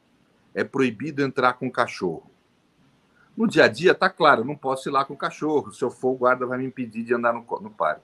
É 0.55 0.63
proibido 0.63 1.23
entrar 1.23 1.55
com 1.55 1.71
cachorro. 1.71 2.31
No 3.37 3.47
dia 3.49 3.65
a 3.65 3.69
dia, 3.69 3.95
tá 3.95 4.11
claro, 4.11 4.45
não 4.45 4.57
posso 4.57 4.89
ir 4.89 4.93
lá 4.93 5.05
com 5.05 5.17
cachorro. 5.17 5.73
Se 5.73 5.83
eu 5.83 5.91
for, 5.91 6.11
o 6.11 6.17
guarda 6.17 6.47
vai 6.47 6.59
me 6.59 6.67
impedir 6.67 7.03
de 7.03 7.15
andar 7.15 7.33
no, 7.33 7.45
no 7.61 7.71
parque. 7.71 8.03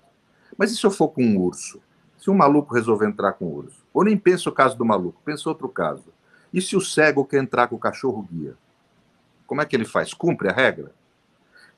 Mas 0.57 0.73
e 0.73 0.77
se 0.77 0.85
eu 0.85 0.91
for 0.91 1.09
com 1.09 1.23
um 1.23 1.39
urso? 1.39 1.81
Se 2.17 2.31
um 2.31 2.35
maluco 2.35 2.75
resolver 2.75 3.07
entrar 3.07 3.35
com 3.35 3.47
um 3.47 3.53
urso? 3.53 3.85
Ou 3.93 4.05
nem 4.05 4.17
pensa 4.17 4.49
o 4.49 4.53
caso 4.53 4.77
do 4.77 4.85
maluco, 4.85 5.21
pensa 5.25 5.49
outro 5.49 5.69
caso. 5.69 6.13
E 6.53 6.61
se 6.63 6.77
o 6.77 6.81
cego 6.81 7.25
quer 7.25 7.43
entrar 7.43 7.69
com 7.69 7.77
o 7.77 7.79
cachorro 7.79 8.27
guia? 8.31 8.57
Como 9.47 9.61
é 9.61 9.67
que 9.67 9.77
ele 9.77 9.85
faz? 9.85 10.15
Cumpre 10.15 10.49
a 10.49 10.53
regra? 10.53 10.93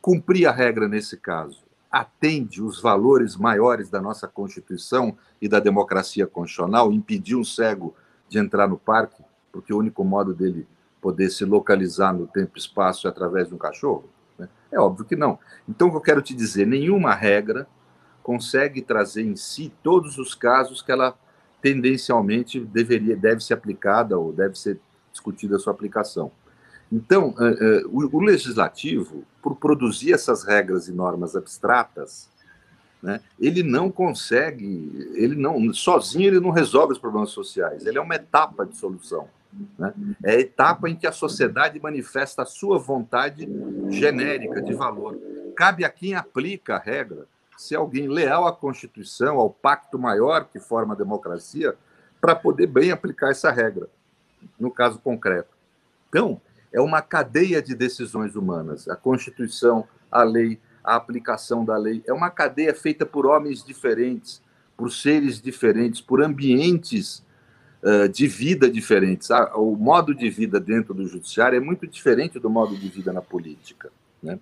Cumprir 0.01 0.47
a 0.47 0.53
regra 0.53 0.89
nesse 0.89 1.17
caso 1.17 1.71
atende 1.91 2.63
os 2.63 2.81
valores 2.81 3.37
maiores 3.37 3.91
da 3.91 4.01
nossa 4.01 4.29
Constituição 4.29 5.17
e 5.43 5.49
da 5.49 5.59
democracia 5.59 6.27
constitucional, 6.27 6.93
impedir 6.93 7.35
um 7.35 7.43
cego 7.43 7.95
de 8.29 8.39
entrar 8.39 8.69
no 8.69 8.79
parque, 8.79 9.25
porque 9.51 9.75
o 9.75 9.79
único 9.79 10.05
modo 10.05 10.33
dele 10.33 10.69
poder 11.01 11.31
se 11.31 11.45
localizar 11.45 12.13
no 12.13 12.27
tempo 12.27 12.53
e 12.57 12.59
espaço 12.59 13.09
através 13.09 13.49
de 13.49 13.55
um 13.55 13.59
cachorro? 13.59 14.05
Né? 14.39 14.49
É 14.71 14.79
óbvio 14.79 15.05
que 15.05 15.17
não. 15.17 15.39
Então, 15.69 15.89
o 15.89 15.91
que 15.91 15.97
eu 15.97 16.03
quero 16.03 16.23
te 16.23 16.35
dizer, 16.35 16.67
nenhuma 16.67 17.15
regra 17.15 17.67
consegue 18.23 18.83
trazer 18.83 19.23
em 19.23 19.37
si 19.37 19.73
todos 19.83 20.19
os 20.19 20.35
casos 20.35 20.83
que 20.83 20.93
ela 20.93 21.17
tendencialmente 21.61 22.61
deveria, 22.61 23.17
deve 23.17 23.43
ser 23.43 23.55
aplicada 23.55 24.19
ou 24.19 24.33
deve 24.33 24.59
ser 24.59 24.79
discutida 25.13 25.57
a 25.57 25.59
sua 25.59 25.73
aplicação. 25.73 26.31
Então, 26.91 27.31
uh, 27.31 27.89
o, 27.89 28.17
o, 28.17 28.21
legislativo, 28.21 29.25
por 29.41 29.57
produzir 29.57 30.13
essas 30.13 30.43
regras 30.43 30.89
e 30.89 30.93
normas 30.93 31.37
abstratas, 31.37 32.29
né, 33.03 33.21
ele 33.39 33.63
não 33.63 33.91
consegue, 33.91 35.11
ele 35.15 35.37
não, 35.37 35.73
sozinho 35.73 36.27
ele 36.27 36.41
não 36.41 36.51
resolve 36.51 36.93
os 36.93 36.99
problemas 36.99 37.31
sociais, 37.31 37.87
ele 37.87 37.97
é 37.97 38.01
uma 38.01 38.17
etapa 38.17 38.67
de 38.67 38.77
solução. 38.77 39.29
Né? 39.79 39.93
É 40.23 40.33
a 40.33 40.41
etapa 40.41 40.89
em 40.89 40.97
que 40.97 41.07
a 41.07 41.13
sociedade 41.13 41.81
manifesta 41.81 42.43
a 42.43 42.47
sua 42.47 42.79
vontade 42.79 43.49
genérica 43.89 44.63
de 44.63 44.75
valor. 44.75 45.19
Cabe 45.57 45.85
a 45.85 45.91
quem 45.91 46.15
aplica 46.15 46.77
a 46.77 46.79
regra 46.79 47.27
ser 47.57 47.77
alguém 47.77 48.09
leal 48.09 48.47
à 48.47 48.53
Constituição, 48.53 49.39
ao 49.39 49.51
pacto 49.51 49.99
maior 49.99 50.47
que 50.47 50.59
forma 50.59 50.95
a 50.95 50.97
democracia, 50.97 51.77
para 52.19 52.35
poder 52.35 52.67
bem 52.67 52.91
aplicar 52.91 53.31
essa 53.31 53.51
regra, 53.51 53.89
no 54.59 54.71
caso 54.71 54.99
concreto. 54.99 55.51
Então, 56.09 56.41
é 56.73 56.81
uma 56.81 57.03
cadeia 57.03 57.61
de 57.61 57.75
decisões 57.75 58.35
humanas. 58.35 58.89
A 58.89 58.97
Constituição, 58.97 59.87
a 60.11 60.23
lei, 60.23 60.59
a 60.83 60.97
aplicação 60.97 61.65
da 61.65 61.77
lei. 61.77 62.03
É 62.07 62.13
uma 62.13 62.31
cadeia 62.31 62.75
feita 62.75 63.05
por 63.05 63.27
homens 63.27 63.63
diferentes, 63.63 64.43
por 64.77 64.91
seres 64.91 65.41
diferentes, 65.41 66.01
por 66.01 66.23
ambientes 66.23 67.23
uh, 67.83 68.09
de 68.09 68.27
vida 68.27 68.71
diferentes. 68.71 69.31
Ah, 69.31 69.53
o 69.57 69.77
modo 69.77 70.15
de 70.15 70.29
vida 70.31 70.59
dentro 70.61 70.95
do 70.95 71.07
judiciário 71.07 71.57
é 71.57 71.61
muito 71.61 71.87
diferente 71.87 72.39
do 72.39 72.51
modo 72.51 72.77
de 72.77 72.89
vida 72.89 73.13
na 73.13 73.23
política. 73.23 73.91
Né? 74.23 74.39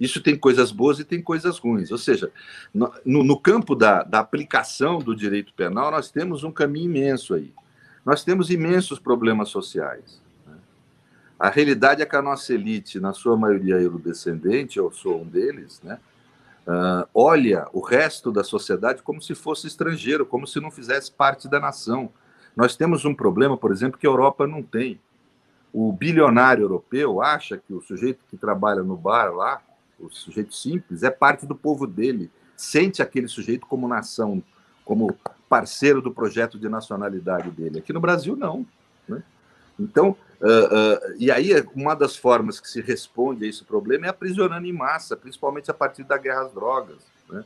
Isso 0.00 0.20
tem 0.20 0.36
coisas 0.36 0.72
boas 0.72 0.98
e 0.98 1.04
tem 1.04 1.22
coisas 1.22 1.58
ruins. 1.58 1.90
Ou 1.90 1.98
seja, 1.98 2.30
no, 2.72 2.92
no 3.04 3.38
campo 3.38 3.74
da, 3.74 4.02
da 4.02 4.18
aplicação 4.18 4.98
do 4.98 5.14
direito 5.14 5.52
penal, 5.54 5.90
nós 5.90 6.10
temos 6.10 6.44
um 6.44 6.50
caminho 6.50 6.86
imenso 6.86 7.34
aí. 7.34 7.52
Nós 8.04 8.24
temos 8.24 8.50
imensos 8.50 8.98
problemas 8.98 9.48
sociais. 9.48 10.20
A 11.38 11.48
realidade 11.48 12.00
é 12.00 12.06
que 12.06 12.14
a 12.14 12.22
nossa 12.22 12.54
elite, 12.54 13.00
na 13.00 13.12
sua 13.12 13.36
maioria 13.36 13.74
eurodescendente, 13.74 14.78
eu 14.78 14.92
sou 14.92 15.22
um 15.22 15.26
deles, 15.26 15.80
né? 15.82 15.98
Uh, 16.64 17.04
olha 17.12 17.66
o 17.72 17.80
resto 17.80 18.30
da 18.30 18.44
sociedade 18.44 19.02
como 19.02 19.20
se 19.20 19.34
fosse 19.34 19.66
estrangeiro, 19.66 20.24
como 20.24 20.46
se 20.46 20.60
não 20.60 20.70
fizesse 20.70 21.10
parte 21.10 21.48
da 21.48 21.58
nação. 21.58 22.12
Nós 22.56 22.76
temos 22.76 23.04
um 23.04 23.14
problema, 23.14 23.56
por 23.56 23.72
exemplo, 23.72 23.98
que 23.98 24.06
a 24.06 24.10
Europa 24.10 24.46
não 24.46 24.62
tem. 24.62 25.00
O 25.72 25.90
bilionário 25.92 26.64
europeu 26.64 27.22
acha 27.22 27.56
que 27.56 27.72
o 27.72 27.80
sujeito 27.80 28.24
que 28.28 28.36
trabalha 28.36 28.82
no 28.82 28.96
bar 28.96 29.34
lá, 29.34 29.62
o 29.98 30.10
sujeito 30.10 30.54
simples, 30.54 31.02
é 31.02 31.10
parte 31.10 31.46
do 31.46 31.54
povo 31.54 31.86
dele. 31.86 32.30
Sente 32.56 33.00
aquele 33.00 33.26
sujeito 33.26 33.66
como 33.66 33.88
nação, 33.88 34.42
como 34.84 35.16
parceiro 35.48 36.02
do 36.02 36.12
projeto 36.12 36.58
de 36.58 36.68
nacionalidade 36.68 37.50
dele. 37.50 37.78
Aqui 37.78 37.92
no 37.92 38.00
Brasil, 38.00 38.36
não. 38.36 38.66
Né? 39.08 39.22
Então, 39.78 40.16
uh, 40.40 40.46
uh, 40.46 41.14
e 41.18 41.30
aí 41.30 41.50
uma 41.74 41.94
das 41.94 42.16
formas 42.16 42.60
que 42.60 42.68
se 42.68 42.80
responde 42.82 43.44
a 43.44 43.48
esse 43.48 43.64
problema 43.64 44.06
é 44.06 44.08
aprisionando 44.10 44.66
em 44.66 44.72
massa, 44.72 45.16
principalmente 45.16 45.70
a 45.70 45.74
partir 45.74 46.04
da 46.04 46.18
guerra 46.18 46.42
às 46.42 46.52
drogas. 46.52 46.98
Né? 47.30 47.44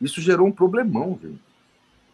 Isso 0.00 0.20
gerou 0.20 0.46
um 0.46 0.52
problemão, 0.52 1.18
gente. 1.22 1.47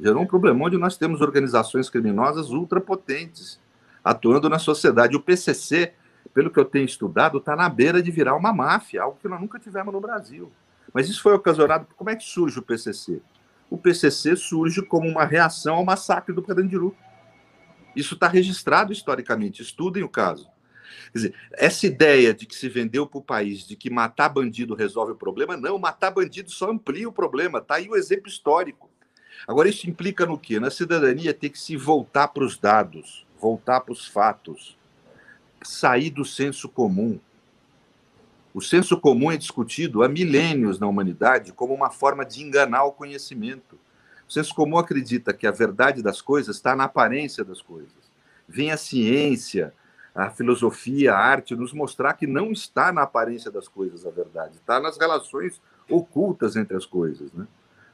Gerou 0.01 0.23
um 0.23 0.27
problemão 0.27 0.66
onde 0.66 0.77
nós 0.77 0.97
temos 0.97 1.21
organizações 1.21 1.89
criminosas 1.89 2.51
ultrapotentes 2.51 3.61
atuando 4.03 4.49
na 4.49 4.59
sociedade. 4.59 5.16
O 5.16 5.21
PCC, 5.21 5.95
pelo 6.35 6.51
que 6.51 6.59
eu 6.59 6.65
tenho 6.65 6.85
estudado, 6.85 7.39
está 7.39 7.57
na 7.57 7.69
beira 7.69 8.03
de 8.03 8.11
virar 8.11 8.37
uma 8.37 8.53
máfia, 8.53 9.03
algo 9.03 9.19
que 9.21 9.29
nós 9.29 9.41
nunca 9.41 9.59
tivemos 9.59 9.93
no 9.93 10.01
Brasil. 10.01 10.53
Mas 10.93 11.09
isso 11.09 11.23
foi 11.23 11.33
ocasionado. 11.33 11.87
Como 11.97 12.11
é 12.11 12.16
que 12.16 12.25
surge 12.25 12.59
o 12.59 12.62
PCC? 12.62 13.23
O 13.71 13.79
PCC 13.79 14.37
surge 14.37 14.83
como 14.83 15.09
uma 15.09 15.25
reação 15.25 15.77
ao 15.77 15.85
massacre 15.85 16.35
do 16.35 16.43
Carandiru. 16.43 16.95
Isso 17.97 18.15
está 18.15 18.29
registrado 18.29 18.93
historicamente. 18.93 19.62
Estudem 19.62 20.03
o 20.03 20.09
caso. 20.09 20.49
Quer 21.12 21.19
dizer, 21.19 21.35
essa 21.53 21.87
ideia 21.87 22.35
de 22.35 22.47
que 22.47 22.55
se 22.55 22.69
vendeu 22.69 23.07
para 23.07 23.19
o 23.19 23.23
país 23.23 23.66
de 23.66 23.75
que 23.75 23.89
matar 23.89 24.29
bandido 24.29 24.75
resolve 24.75 25.12
o 25.12 25.16
problema, 25.16 25.57
não, 25.57 25.79
matar 25.79 26.11
bandido 26.11 26.51
só 26.51 26.71
amplia 26.71 27.09
o 27.09 27.12
problema. 27.12 27.59
Está 27.59 27.77
aí 27.77 27.89
o 27.89 27.97
exemplo 27.97 28.29
histórico. 28.29 28.91
Agora, 29.47 29.69
isso 29.69 29.89
implica 29.89 30.25
no 30.25 30.39
quê? 30.39 30.59
Na 30.59 30.71
cidadania 30.71 31.35
ter 31.35 31.51
que 31.51 31.59
se 31.59 31.77
voltar 31.77 32.29
para 32.29 32.45
os 32.45 32.57
dados, 32.57 33.27
voltar 33.39 33.81
para 33.81 33.93
os 33.93 34.07
fatos, 34.07 34.77
sair 35.62 36.11
do 36.11 36.25
senso 36.25 36.69
comum. 36.69 37.19
O 38.55 38.61
senso 38.61 38.99
comum 38.99 39.31
é 39.31 39.37
discutido 39.37 40.03
há 40.03 40.09
milênios 40.09 40.79
na 40.79 40.87
humanidade 40.87 41.53
como 41.53 41.75
uma 41.75 41.91
forma 41.91 42.25
de 42.25 42.43
enganar 42.43 42.85
o 42.85 42.93
conhecimento. 42.93 43.79
O 44.29 44.33
senso 44.33 44.55
comum 44.55 44.79
acredita 44.79 45.35
que 45.35 45.47
a 45.47 45.51
verdade 45.51 46.03
das 46.03 46.23
coisas 46.23 46.57
está 46.57 46.75
na 46.75 46.85
aparência 46.85 47.45
das 47.45 47.61
coisas. 47.61 47.93
Vem 48.49 48.71
a 48.71 48.77
ciência, 48.77 49.75
a 50.15 50.31
filosofia, 50.31 51.12
a 51.12 51.19
arte 51.19 51.57
nos 51.57 51.73
mostrar 51.73 52.15
que 52.15 52.27
não 52.27 52.53
está 52.53 52.93
na 52.93 53.03
aparência 53.03 53.51
das 53.51 53.66
coisas 53.66 54.07
a 54.07 54.11
verdade, 54.11 54.55
está 54.55 54.79
nas 54.79 54.97
relações 54.97 55.61
ocultas 55.91 56.55
entre 56.55 56.77
as 56.77 56.87
coisas. 56.87 57.33
Né? 57.33 57.47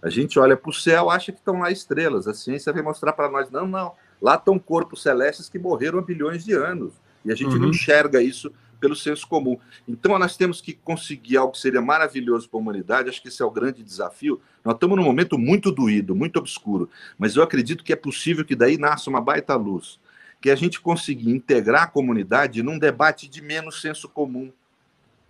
A 0.02 0.08
gente 0.08 0.38
olha 0.38 0.56
para 0.56 0.70
o 0.70 0.72
céu, 0.72 1.10
acha 1.10 1.30
que 1.30 1.38
estão 1.38 1.60
lá 1.60 1.70
estrelas. 1.70 2.26
A 2.26 2.34
ciência 2.34 2.72
vai 2.72 2.82
mostrar 2.82 3.12
para 3.12 3.30
nós, 3.30 3.50
não, 3.50 3.66
não. 3.66 3.92
Lá 4.20 4.34
estão 4.34 4.58
corpos 4.58 5.02
celestes 5.02 5.48
que 5.48 5.58
morreram 5.58 5.98
há 5.98 6.02
bilhões 6.02 6.44
de 6.44 6.52
anos. 6.54 6.92
E 7.24 7.30
a 7.30 7.34
gente 7.34 7.54
uhum. 7.54 7.60
não 7.60 7.68
enxerga 7.68 8.22
isso 8.22 8.50
pelo 8.80 8.96
senso 8.96 9.28
comum. 9.28 9.58
Então, 9.86 10.18
nós 10.18 10.36
temos 10.36 10.62
que 10.62 10.72
conseguir 10.72 11.36
algo 11.36 11.52
que 11.52 11.58
seria 11.58 11.82
maravilhoso 11.82 12.48
para 12.48 12.58
a 12.58 12.62
humanidade. 12.62 13.10
Acho 13.10 13.20
que 13.20 13.28
esse 13.28 13.42
é 13.42 13.44
o 13.44 13.50
grande 13.50 13.82
desafio. 13.82 14.40
Nós 14.64 14.74
estamos 14.74 14.96
num 14.96 15.04
momento 15.04 15.38
muito 15.38 15.70
doído, 15.70 16.16
muito 16.16 16.38
obscuro. 16.38 16.88
Mas 17.18 17.36
eu 17.36 17.42
acredito 17.42 17.84
que 17.84 17.92
é 17.92 17.96
possível 17.96 18.44
que 18.44 18.56
daí 18.56 18.78
nasça 18.78 19.10
uma 19.10 19.20
baita 19.20 19.54
luz. 19.54 20.00
Que 20.40 20.48
a 20.48 20.56
gente 20.56 20.80
conseguir 20.80 21.30
integrar 21.30 21.82
a 21.82 21.86
comunidade 21.86 22.62
num 22.62 22.78
debate 22.78 23.28
de 23.28 23.42
menos 23.42 23.82
senso 23.82 24.08
comum 24.08 24.50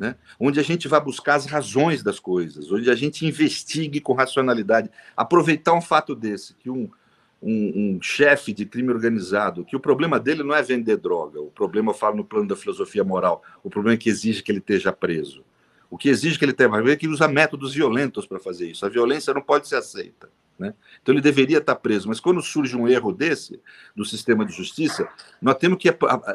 né? 0.01 0.17
onde 0.41 0.59
a 0.59 0.63
gente 0.63 0.89
vai 0.89 0.99
buscar 0.99 1.35
as 1.35 1.45
razões 1.45 2.03
das 2.03 2.19
coisas, 2.19 2.73
onde 2.73 2.91
a 2.91 2.95
gente 2.95 3.27
investigue 3.27 4.01
com 4.01 4.15
racionalidade. 4.15 4.91
Aproveitar 5.15 5.75
um 5.75 5.83
fato 5.83 6.15
desse, 6.15 6.55
que 6.55 6.71
um, 6.71 6.89
um, 7.43 7.97
um 7.97 8.03
chefe 8.03 8.55
de 8.55 8.65
crime 8.65 8.91
organizado, 8.91 9.63
que 9.63 9.77
o 9.77 9.81
problema 9.81 10.19
dele 10.19 10.43
não 10.43 10.55
é 10.55 10.63
vender 10.63 10.97
droga, 10.97 11.39
o 11.39 11.51
problema, 11.51 11.91
eu 11.91 11.95
falo 11.95 12.17
no 12.17 12.25
plano 12.25 12.49
da 12.49 12.57
filosofia 12.57 13.05
moral, 13.05 13.43
o 13.63 13.69
problema 13.69 13.95
é 13.95 13.99
que 13.99 14.09
exige 14.09 14.43
que 14.43 14.51
ele 14.51 14.59
esteja 14.59 14.91
preso. 14.91 15.45
O 15.91 15.99
que 15.99 16.09
exige 16.09 16.39
que 16.39 16.45
ele 16.47 16.55
tenha 16.55 16.71
preso 16.71 16.89
é 16.89 16.97
que 16.97 17.05
ele 17.05 17.13
usa 17.13 17.29
métodos 17.29 17.75
violentos 17.75 18.25
para 18.25 18.39
fazer 18.39 18.71
isso. 18.71 18.87
A 18.87 18.89
violência 18.89 19.35
não 19.35 19.43
pode 19.43 19.69
ser 19.69 19.77
aceita. 19.77 20.31
Né? 20.61 20.75
Então 21.01 21.15
ele 21.15 21.23
deveria 21.23 21.57
estar 21.57 21.75
preso, 21.75 22.07
mas 22.07 22.21
quando 22.21 22.43
surge 22.43 22.77
um 22.77 22.87
erro 22.87 23.13
desse 23.13 23.59
do 23.97 24.05
sistema 24.05 24.45
de 24.45 24.53
justiça, 24.53 25.09
nós 25.41 25.57
temos 25.57 25.79
que 25.79 25.89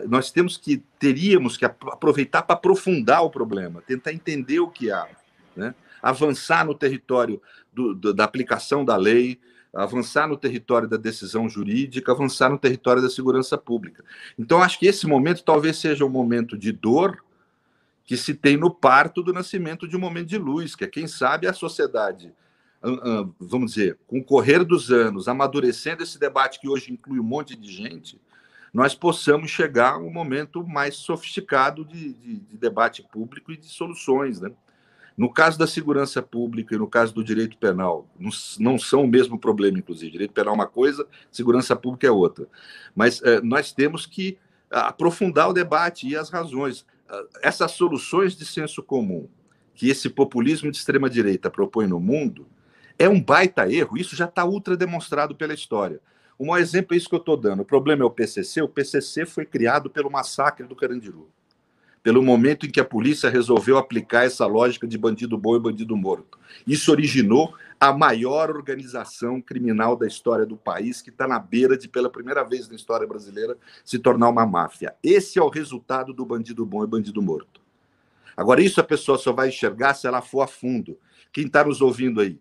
nós 0.09 0.31
temos 0.31 0.57
que 0.57 0.81
teríamos 0.97 1.55
que 1.55 1.63
aproveitar 1.63 2.41
para 2.41 2.55
aprofundar 2.55 3.23
o 3.23 3.29
problema, 3.29 3.83
tentar 3.83 4.11
entender 4.11 4.59
o 4.59 4.67
que 4.67 4.89
há, 4.89 5.07
né? 5.55 5.75
avançar 6.01 6.65
no 6.65 6.73
território 6.73 7.39
do, 7.71 7.93
do, 7.93 8.13
da 8.15 8.23
aplicação 8.23 8.83
da 8.83 8.95
lei, 8.95 9.39
avançar 9.71 10.27
no 10.27 10.37
território 10.37 10.87
da 10.87 10.97
decisão 10.97 11.47
jurídica, 11.47 12.11
avançar 12.11 12.49
no 12.49 12.57
território 12.57 13.03
da 13.03 13.11
segurança 13.11 13.59
pública. 13.59 14.03
Então 14.39 14.59
acho 14.59 14.79
que 14.79 14.87
esse 14.87 15.05
momento 15.05 15.43
talvez 15.43 15.77
seja 15.77 16.03
um 16.03 16.09
momento 16.09 16.57
de 16.57 16.71
dor 16.71 17.23
que 18.03 18.17
se 18.17 18.33
tem 18.33 18.57
no 18.57 18.71
parto 18.71 19.21
do 19.21 19.31
nascimento 19.31 19.87
de 19.87 19.95
um 19.95 19.99
momento 19.99 20.29
de 20.29 20.39
luz, 20.39 20.75
que 20.75 20.83
é 20.83 20.87
quem 20.87 21.05
sabe 21.05 21.45
a 21.45 21.53
sociedade 21.53 22.33
vamos 23.39 23.73
dizer, 23.73 23.97
com 24.07 24.19
o 24.19 24.23
correr 24.23 24.63
dos 24.63 24.91
anos, 24.91 25.27
amadurecendo 25.27 26.03
esse 26.03 26.19
debate 26.19 26.59
que 26.59 26.67
hoje 26.67 26.91
inclui 26.91 27.19
um 27.19 27.23
monte 27.23 27.55
de 27.55 27.71
gente, 27.71 28.19
nós 28.73 28.93
possamos 28.93 29.49
chegar 29.49 29.93
a 29.93 29.97
um 29.97 30.11
momento 30.11 30.65
mais 30.67 30.95
sofisticado 30.95 31.85
de, 31.85 32.13
de, 32.13 32.35
de 32.39 32.57
debate 32.57 33.01
público 33.11 33.51
e 33.51 33.57
de 33.57 33.67
soluções. 33.67 34.41
Né? 34.41 34.51
No 35.17 35.31
caso 35.31 35.57
da 35.57 35.65
segurança 35.65 36.21
pública 36.21 36.75
e 36.75 36.77
no 36.77 36.87
caso 36.87 37.13
do 37.13 37.23
direito 37.23 37.57
penal, 37.57 38.05
não, 38.19 38.31
não 38.59 38.77
são 38.77 39.05
o 39.05 39.07
mesmo 39.07 39.39
problema, 39.39 39.79
inclusive. 39.79 40.11
Direito 40.11 40.33
penal 40.33 40.53
é 40.53 40.55
uma 40.55 40.67
coisa, 40.67 41.07
segurança 41.31 41.75
pública 41.75 42.05
é 42.05 42.11
outra. 42.11 42.47
Mas 42.93 43.21
é, 43.23 43.39
nós 43.41 43.71
temos 43.71 44.05
que 44.05 44.37
aprofundar 44.69 45.49
o 45.49 45.53
debate 45.53 46.07
e 46.07 46.15
as 46.15 46.29
razões. 46.29 46.85
Essas 47.41 47.71
soluções 47.71 48.35
de 48.35 48.45
senso 48.45 48.83
comum 48.83 49.29
que 49.73 49.89
esse 49.89 50.09
populismo 50.09 50.71
de 50.71 50.77
extrema-direita 50.77 51.49
propõe 51.49 51.85
no 51.85 51.99
mundo, 51.99 52.47
é 52.97 53.09
um 53.09 53.21
baita 53.21 53.71
erro, 53.71 53.97
isso 53.97 54.15
já 54.15 54.25
está 54.25 54.45
ultra 54.45 54.77
demonstrado 54.77 55.35
pela 55.35 55.53
história. 55.53 55.99
O 56.37 56.45
maior 56.45 56.61
exemplo 56.61 56.93
é 56.93 56.97
isso 56.97 57.07
que 57.07 57.15
eu 57.15 57.19
estou 57.19 57.37
dando. 57.37 57.61
O 57.61 57.65
problema 57.65 58.03
é 58.03 58.05
o 58.05 58.11
PCC. 58.11 58.61
O 58.61 58.67
PCC 58.67 59.25
foi 59.25 59.45
criado 59.45 59.89
pelo 59.89 60.11
massacre 60.11 60.67
do 60.67 60.75
Carandiru. 60.75 61.29
Pelo 62.03 62.21
momento 62.21 62.65
em 62.65 62.69
que 62.69 62.79
a 62.79 62.85
polícia 62.85 63.29
resolveu 63.29 63.77
aplicar 63.77 64.25
essa 64.25 64.45
lógica 64.45 64.85
de 64.85 64.97
bandido 64.97 65.37
bom 65.37 65.55
e 65.55 65.59
bandido 65.59 65.95
morto. 65.95 66.37
Isso 66.67 66.91
originou 66.91 67.55
a 67.79 67.91
maior 67.91 68.49
organização 68.51 69.41
criminal 69.41 69.95
da 69.95 70.05
história 70.05 70.45
do 70.45 70.55
país, 70.55 71.01
que 71.01 71.09
está 71.09 71.27
na 71.27 71.39
beira 71.39 71.77
de, 71.77 71.87
pela 71.87 72.09
primeira 72.09 72.43
vez 72.43 72.69
na 72.69 72.75
história 72.75 73.07
brasileira, 73.07 73.57
se 73.83 73.97
tornar 73.97 74.29
uma 74.29 74.45
máfia. 74.45 74.93
Esse 75.01 75.39
é 75.39 75.41
o 75.41 75.49
resultado 75.49 76.13
do 76.13 76.25
bandido 76.25 76.65
bom 76.65 76.83
e 76.83 76.87
bandido 76.87 77.21
morto. 77.21 77.61
Agora, 78.37 78.61
isso 78.61 78.79
a 78.81 78.83
pessoa 78.83 79.17
só 79.17 79.31
vai 79.31 79.47
enxergar 79.47 79.93
se 79.93 80.05
ela 80.05 80.21
for 80.21 80.41
a 80.41 80.47
fundo. 80.47 80.97
Quem 81.31 81.45
está 81.45 81.63
nos 81.63 81.81
ouvindo 81.81 82.21
aí, 82.21 82.39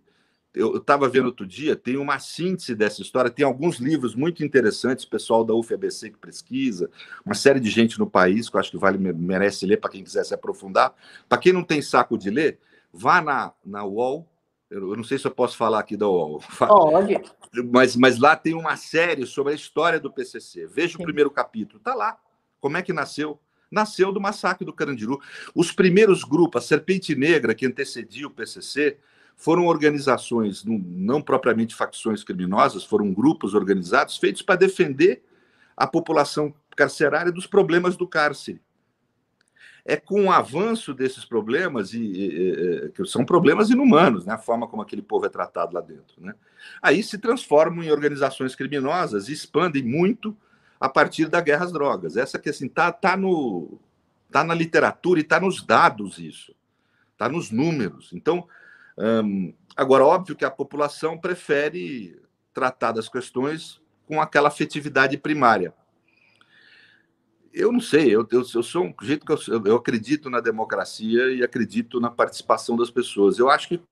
eu 0.54 0.76
estava 0.76 1.08
vendo 1.08 1.26
outro 1.26 1.44
dia, 1.44 1.74
tem 1.74 1.96
uma 1.96 2.18
síntese 2.20 2.74
dessa 2.74 3.02
história, 3.02 3.30
tem 3.30 3.44
alguns 3.44 3.78
livros 3.78 4.14
muito 4.14 4.44
interessantes, 4.44 5.04
pessoal 5.04 5.44
da 5.44 5.52
UFABC 5.52 6.10
que 6.10 6.18
pesquisa, 6.18 6.88
uma 7.26 7.34
série 7.34 7.58
de 7.58 7.68
gente 7.68 7.98
no 7.98 8.08
país, 8.08 8.48
que 8.48 8.56
eu 8.56 8.60
acho 8.60 8.70
que 8.70 8.78
vale, 8.78 8.96
merece 8.96 9.66
ler 9.66 9.78
para 9.78 9.90
quem 9.90 10.04
quiser 10.04 10.24
se 10.24 10.32
aprofundar. 10.32 10.94
Para 11.28 11.38
quem 11.38 11.52
não 11.52 11.64
tem 11.64 11.82
saco 11.82 12.16
de 12.16 12.30
ler, 12.30 12.60
vá 12.92 13.20
na, 13.20 13.52
na 13.64 13.84
UOL, 13.84 14.28
eu 14.70 14.96
não 14.96 15.04
sei 15.04 15.18
se 15.18 15.26
eu 15.26 15.30
posso 15.30 15.56
falar 15.56 15.80
aqui 15.80 15.96
da 15.96 16.08
UOL. 16.08 16.40
Pode. 16.58 17.20
Mas, 17.72 17.96
mas 17.96 18.18
lá 18.18 18.36
tem 18.36 18.54
uma 18.54 18.76
série 18.76 19.26
sobre 19.26 19.52
a 19.52 19.56
história 19.56 20.00
do 20.00 20.12
PCC. 20.12 20.66
Veja 20.66 20.96
Sim. 20.96 21.02
o 21.02 21.04
primeiro 21.04 21.30
capítulo, 21.30 21.78
está 21.78 21.94
lá. 21.94 22.16
Como 22.60 22.76
é 22.76 22.82
que 22.82 22.92
nasceu? 22.92 23.38
Nasceu 23.70 24.12
do 24.12 24.20
massacre 24.20 24.64
do 24.64 24.72
Carandiru. 24.72 25.20
Os 25.54 25.72
primeiros 25.72 26.24
grupos, 26.24 26.62
a 26.62 26.66
Serpente 26.66 27.14
Negra, 27.14 27.54
que 27.54 27.66
antecedia 27.66 28.26
o 28.26 28.30
PCC, 28.30 28.98
foram 29.36 29.66
organizações, 29.66 30.64
não 30.64 31.20
propriamente 31.20 31.74
facções 31.74 32.22
criminosas, 32.22 32.84
foram 32.84 33.12
grupos 33.12 33.54
organizados 33.54 34.16
feitos 34.16 34.42
para 34.42 34.56
defender 34.56 35.22
a 35.76 35.86
população 35.86 36.54
carcerária 36.76 37.32
dos 37.32 37.46
problemas 37.46 37.96
do 37.96 38.06
cárcere. 38.06 38.60
É 39.84 39.96
com 39.96 40.24
o 40.24 40.32
avanço 40.32 40.94
desses 40.94 41.26
problemas, 41.26 41.92
e, 41.92 42.00
e, 42.00 42.86
e, 42.86 42.88
que 42.90 43.04
são 43.04 43.24
problemas 43.24 43.68
inumanos, 43.68 44.24
né? 44.24 44.32
a 44.32 44.38
forma 44.38 44.66
como 44.66 44.80
aquele 44.80 45.02
povo 45.02 45.26
é 45.26 45.28
tratado 45.28 45.74
lá 45.74 45.80
dentro. 45.82 46.14
Né? 46.18 46.34
Aí 46.80 47.02
se 47.02 47.18
transformam 47.18 47.84
em 47.84 47.90
organizações 47.90 48.54
criminosas 48.54 49.28
e 49.28 49.32
expandem 49.32 49.82
muito 49.82 50.34
a 50.80 50.88
partir 50.88 51.28
da 51.28 51.40
guerra 51.40 51.66
às 51.66 51.72
drogas. 51.72 52.16
Essa 52.16 52.38
que 52.38 52.48
assim, 52.48 52.66
está 52.66 52.90
tá 52.90 53.14
no, 53.14 53.78
tá 54.30 54.42
na 54.42 54.54
literatura 54.54 55.20
e 55.20 55.22
está 55.22 55.38
nos 55.38 55.62
dados 55.62 56.18
isso, 56.18 56.54
está 57.12 57.28
nos 57.28 57.50
números. 57.50 58.10
Então, 58.14 58.48
um, 58.96 59.54
agora, 59.76 60.04
óbvio 60.04 60.36
que 60.36 60.44
a 60.44 60.50
população 60.50 61.18
prefere 61.18 62.20
tratar 62.52 62.92
das 62.92 63.08
questões 63.08 63.82
com 64.06 64.20
aquela 64.20 64.48
afetividade 64.48 65.16
primária. 65.18 65.74
Eu 67.52 67.70
não 67.70 67.80
sei, 67.80 68.14
eu, 68.14 68.26
eu, 68.32 68.42
eu 68.54 68.62
sou 68.62 68.84
um 68.84 68.94
jeito 69.02 69.24
que 69.24 69.32
eu, 69.32 69.64
eu 69.64 69.76
acredito 69.76 70.28
na 70.28 70.40
democracia 70.40 71.32
e 71.32 71.42
acredito 71.42 72.00
na 72.00 72.10
participação 72.10 72.76
das 72.76 72.90
pessoas. 72.90 73.38
Eu 73.38 73.48
acho 73.48 73.68
que 73.68 73.82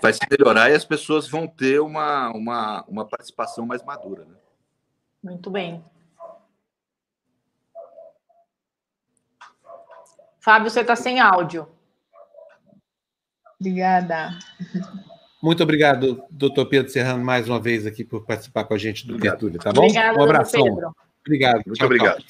vai 0.00 0.12
se 0.12 0.20
melhorar 0.30 0.70
e 0.70 0.74
as 0.74 0.84
pessoas 0.84 1.28
vão 1.28 1.46
ter 1.46 1.80
uma, 1.80 2.30
uma, 2.30 2.84
uma 2.88 3.04
participação 3.06 3.66
mais 3.66 3.82
madura. 3.82 4.24
Né? 4.24 4.34
Muito 5.22 5.50
bem. 5.50 5.84
Fábio, 10.46 10.70
você 10.70 10.82
está 10.82 10.94
sem 10.94 11.18
áudio. 11.18 11.66
Obrigada. 13.58 14.38
Muito 15.42 15.60
obrigado, 15.60 16.22
doutor 16.30 16.66
Pedro 16.66 16.92
Serrano, 16.92 17.24
mais 17.24 17.48
uma 17.48 17.58
vez 17.58 17.84
aqui 17.84 18.04
por 18.04 18.24
participar 18.24 18.62
com 18.62 18.72
a 18.72 18.78
gente 18.78 19.08
do 19.08 19.18
Tertúlio, 19.18 19.58
tá 19.58 19.72
bom? 19.72 19.82
Obrigado, 19.82 20.16
um 20.16 20.22
abração. 20.22 20.62
Pedro. 20.62 20.94
Obrigado. 21.26 21.62
Muito 21.66 21.78
tchau, 21.78 21.86
obrigado. 21.86 22.18
Tchau. 22.18 22.26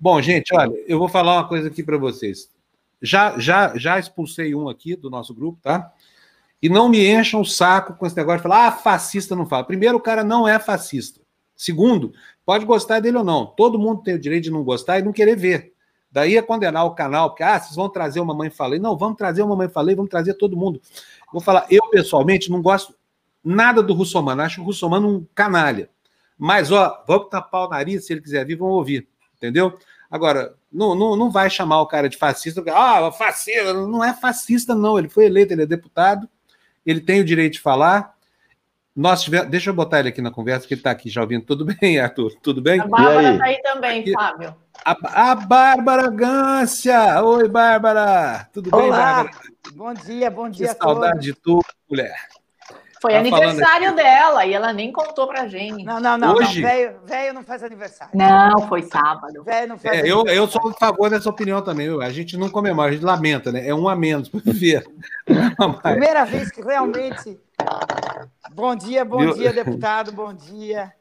Bom, 0.00 0.20
gente, 0.20 0.52
olha, 0.52 0.74
eu 0.88 0.98
vou 0.98 1.08
falar 1.08 1.36
uma 1.36 1.46
coisa 1.46 1.68
aqui 1.68 1.80
para 1.80 1.96
vocês. 1.96 2.50
Já, 3.00 3.38
já, 3.38 3.72
já 3.76 4.00
expulsei 4.00 4.52
um 4.52 4.68
aqui 4.68 4.96
do 4.96 5.08
nosso 5.08 5.32
grupo, 5.32 5.60
tá? 5.62 5.92
E 6.60 6.68
não 6.68 6.88
me 6.88 7.06
encham 7.06 7.40
o 7.40 7.46
saco 7.46 7.94
com 7.94 8.04
esse 8.04 8.16
negócio 8.16 8.38
de 8.38 8.42
falar, 8.42 8.66
ah, 8.66 8.72
fascista 8.72 9.36
não 9.36 9.46
fala. 9.46 9.62
Primeiro, 9.62 9.96
o 9.96 10.00
cara 10.00 10.24
não 10.24 10.48
é 10.48 10.58
fascista. 10.58 11.20
Segundo, 11.54 12.12
pode 12.44 12.64
gostar 12.64 12.98
dele 12.98 13.18
ou 13.18 13.24
não. 13.24 13.46
Todo 13.46 13.78
mundo 13.78 14.02
tem 14.02 14.16
o 14.16 14.18
direito 14.18 14.42
de 14.42 14.50
não 14.50 14.64
gostar 14.64 14.98
e 14.98 15.02
não 15.02 15.12
querer 15.12 15.36
ver. 15.36 15.72
Daí 16.12 16.36
é 16.36 16.42
condenar 16.42 16.84
o 16.84 16.94
canal, 16.94 17.30
porque, 17.30 17.42
ah, 17.42 17.58
vocês 17.58 17.76
vão 17.76 17.88
trazer 17.88 18.20
uma 18.20 18.34
mãe 18.34 18.50
falei. 18.50 18.80
Não, 18.80 18.96
vamos 18.96 19.16
trazer 19.16 19.42
uma 19.42 19.54
mãe 19.54 19.68
falei, 19.68 19.94
vamos 19.94 20.10
trazer 20.10 20.34
todo 20.34 20.56
mundo. 20.56 20.80
Vou 21.32 21.40
falar, 21.40 21.66
eu 21.70 21.88
pessoalmente 21.90 22.50
não 22.50 22.60
gosto 22.60 22.94
nada 23.44 23.82
do 23.82 23.94
Russomano, 23.94 24.42
acho 24.42 24.60
o 24.60 24.64
Russomano 24.64 25.08
um 25.08 25.26
canalha. 25.34 25.88
Mas, 26.36 26.72
ó, 26.72 27.04
vamos 27.06 27.28
tapar 27.28 27.66
o 27.66 27.68
nariz, 27.68 28.06
se 28.06 28.12
ele 28.12 28.20
quiser 28.20 28.44
vir, 28.44 28.56
vamos 28.56 28.74
ouvir, 28.74 29.06
entendeu? 29.36 29.78
Agora, 30.10 30.54
não, 30.72 30.94
não, 30.94 31.14
não 31.14 31.30
vai 31.30 31.48
chamar 31.48 31.80
o 31.80 31.86
cara 31.86 32.08
de 32.08 32.16
fascista, 32.16 32.60
porque, 32.60 32.76
ah, 32.76 33.12
fascista, 33.12 33.72
não 33.72 34.02
é 34.02 34.12
fascista, 34.12 34.74
não. 34.74 34.98
Ele 34.98 35.08
foi 35.08 35.26
eleito, 35.26 35.52
ele 35.52 35.62
é 35.62 35.66
deputado, 35.66 36.28
ele 36.84 37.00
tem 37.00 37.20
o 37.20 37.24
direito 37.24 37.54
de 37.54 37.60
falar. 37.60 38.14
Nós 38.96 39.22
tivemos, 39.22 39.48
deixa 39.48 39.70
eu 39.70 39.74
botar 39.74 40.00
ele 40.00 40.08
aqui 40.08 40.20
na 40.20 40.32
conversa, 40.32 40.66
que 40.66 40.74
ele 40.74 40.80
está 40.80 40.90
aqui 40.90 41.08
já 41.08 41.20
ouvindo. 41.20 41.44
Tudo 41.44 41.64
bem, 41.64 42.00
Arthur? 42.00 42.32
Tudo 42.42 42.60
bem? 42.60 42.80
A 42.80 42.86
Bárbara 42.86 43.32
está 43.32 43.44
aí 43.44 43.62
também, 43.62 44.00
aqui, 44.00 44.12
Fábio. 44.12 44.56
A, 44.84 45.30
a 45.30 45.34
Bárbara 45.34 46.10
Gância! 46.10 47.22
Oi, 47.22 47.48
Bárbara! 47.48 48.48
Tudo 48.52 48.70
Olá. 48.72 48.82
bem, 48.82 48.90
Bárbara? 48.90 49.30
Bom 49.74 49.94
dia, 49.94 50.30
bom 50.30 50.48
dia 50.48 50.66
que 50.66 50.72
a 50.72 50.76
saudade 50.76 51.12
todos. 51.12 51.24
de 51.24 51.34
tu, 51.34 51.60
mulher. 51.88 52.16
Foi 53.00 53.12
tá 53.12 53.18
aniversário 53.18 53.94
dela 53.94 54.44
e 54.44 54.52
ela 54.52 54.72
nem 54.72 54.92
contou 54.92 55.26
pra 55.26 55.48
gente. 55.48 55.84
Não, 55.84 55.98
não, 55.98 56.18
não. 56.18 56.34
Hoje? 56.34 56.60
Velho, 56.60 57.34
não 57.34 57.42
faz 57.42 57.62
aniversário. 57.62 58.12
Não, 58.14 58.68
foi 58.68 58.82
sábado. 58.82 59.42
Velho 59.42 59.68
não 59.68 59.78
faz 59.78 59.98
é, 59.98 60.02
eu, 60.02 60.26
eu 60.26 60.46
sou 60.46 60.68
a 60.68 60.74
favor 60.74 61.08
dessa 61.08 61.30
opinião 61.30 61.62
também. 61.62 61.88
A 62.02 62.10
gente 62.10 62.36
não 62.36 62.50
comemora, 62.50 62.90
a 62.90 62.92
gente 62.92 63.04
lamenta, 63.04 63.50
né? 63.50 63.66
É 63.66 63.74
um 63.74 63.88
a 63.88 63.96
menos 63.96 64.28
para 64.28 64.40
viver. 64.40 64.84
Primeira 65.82 66.24
vez 66.24 66.50
que 66.50 66.60
realmente. 66.60 67.40
Bom 68.52 68.74
dia, 68.74 69.04
bom 69.04 69.18
Viu? 69.18 69.34
dia, 69.34 69.52
deputado, 69.52 70.12
bom 70.12 70.34
dia. 70.34 70.92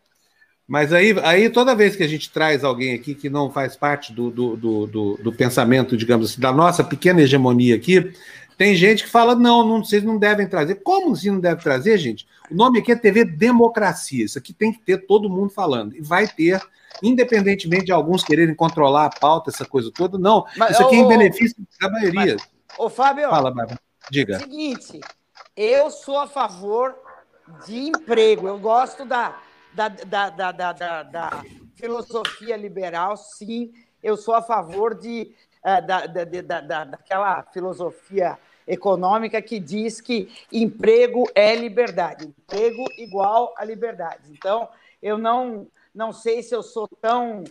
Mas 0.69 0.93
aí, 0.93 1.15
aí, 1.23 1.49
toda 1.49 1.73
vez 1.73 1.95
que 1.95 2.03
a 2.03 2.07
gente 2.07 2.29
traz 2.29 2.63
alguém 2.63 2.93
aqui 2.93 3.15
que 3.15 3.27
não 3.27 3.49
faz 3.49 3.75
parte 3.75 4.13
do, 4.13 4.29
do, 4.29 4.55
do, 4.55 4.85
do, 4.85 5.19
do 5.23 5.33
pensamento, 5.33 5.97
digamos 5.97 6.29
assim, 6.29 6.39
da 6.39 6.53
nossa 6.53 6.83
pequena 6.83 7.23
hegemonia 7.23 7.75
aqui, 7.75 8.13
tem 8.55 8.75
gente 8.75 9.03
que 9.03 9.09
fala, 9.09 9.33
não, 9.33 9.67
não, 9.67 9.83
vocês 9.83 10.03
não 10.03 10.19
devem 10.19 10.47
trazer. 10.47 10.75
Como 10.75 11.13
assim 11.13 11.31
não 11.31 11.39
deve 11.39 11.63
trazer, 11.63 11.97
gente? 11.97 12.27
O 12.51 12.53
nome 12.55 12.77
aqui 12.77 12.91
é 12.91 12.95
TV 12.95 13.25
Democracia. 13.25 14.23
Isso 14.23 14.37
aqui 14.37 14.53
tem 14.53 14.71
que 14.71 14.77
ter 14.77 15.07
todo 15.07 15.27
mundo 15.27 15.49
falando. 15.49 15.95
E 15.95 16.01
vai 16.01 16.27
ter, 16.27 16.61
independentemente 17.01 17.85
de 17.85 17.91
alguns 17.91 18.23
quererem 18.23 18.53
controlar 18.53 19.05
a 19.05 19.09
pauta, 19.09 19.49
essa 19.49 19.65
coisa 19.65 19.89
toda. 19.91 20.19
Não, 20.19 20.45
mas, 20.55 20.73
isso 20.73 20.83
aqui 20.83 20.97
é 20.97 20.99
em 20.99 21.07
benefício 21.07 21.55
da 21.81 21.89
maioria. 21.89 22.37
Ô, 22.77 22.89
Fábio. 22.89 23.27
Fala, 23.31 23.49
Bárbara. 23.49 23.79
Diga. 24.11 24.37
Seguinte, 24.37 24.99
eu 25.57 25.89
sou 25.89 26.19
a 26.19 26.27
favor 26.27 26.93
de 27.65 27.75
emprego. 27.75 28.47
Eu 28.47 28.59
gosto 28.59 29.03
da, 29.03 29.35
da, 29.79 29.87
da, 29.87 30.29
da, 30.29 30.51
da, 30.51 30.73
da, 30.73 31.03
da 31.03 31.43
filosofia 31.75 32.57
liberal, 32.57 33.15
sim. 33.15 33.71
Eu 34.03 34.17
sou 34.17 34.33
a 34.33 34.41
favor 34.41 34.93
de, 34.93 35.33
uh, 35.63 35.87
da, 35.87 36.05
da, 36.05 36.23
da, 36.25 36.61
da, 36.61 36.83
daquela 36.83 37.43
filosofia 37.43 38.37
econômica 38.67 39.41
que 39.41 39.57
diz 39.57 40.01
que 40.01 40.29
emprego 40.51 41.23
é 41.33 41.55
liberdade, 41.55 42.25
emprego 42.25 42.83
igual 42.97 43.53
a 43.57 43.63
liberdade. 43.63 44.23
Então, 44.29 44.67
eu 45.01 45.17
não, 45.17 45.65
não 45.95 46.11
sei 46.11 46.43
se 46.43 46.53
eu 46.53 46.61
sou 46.61 46.87
tão 47.01 47.45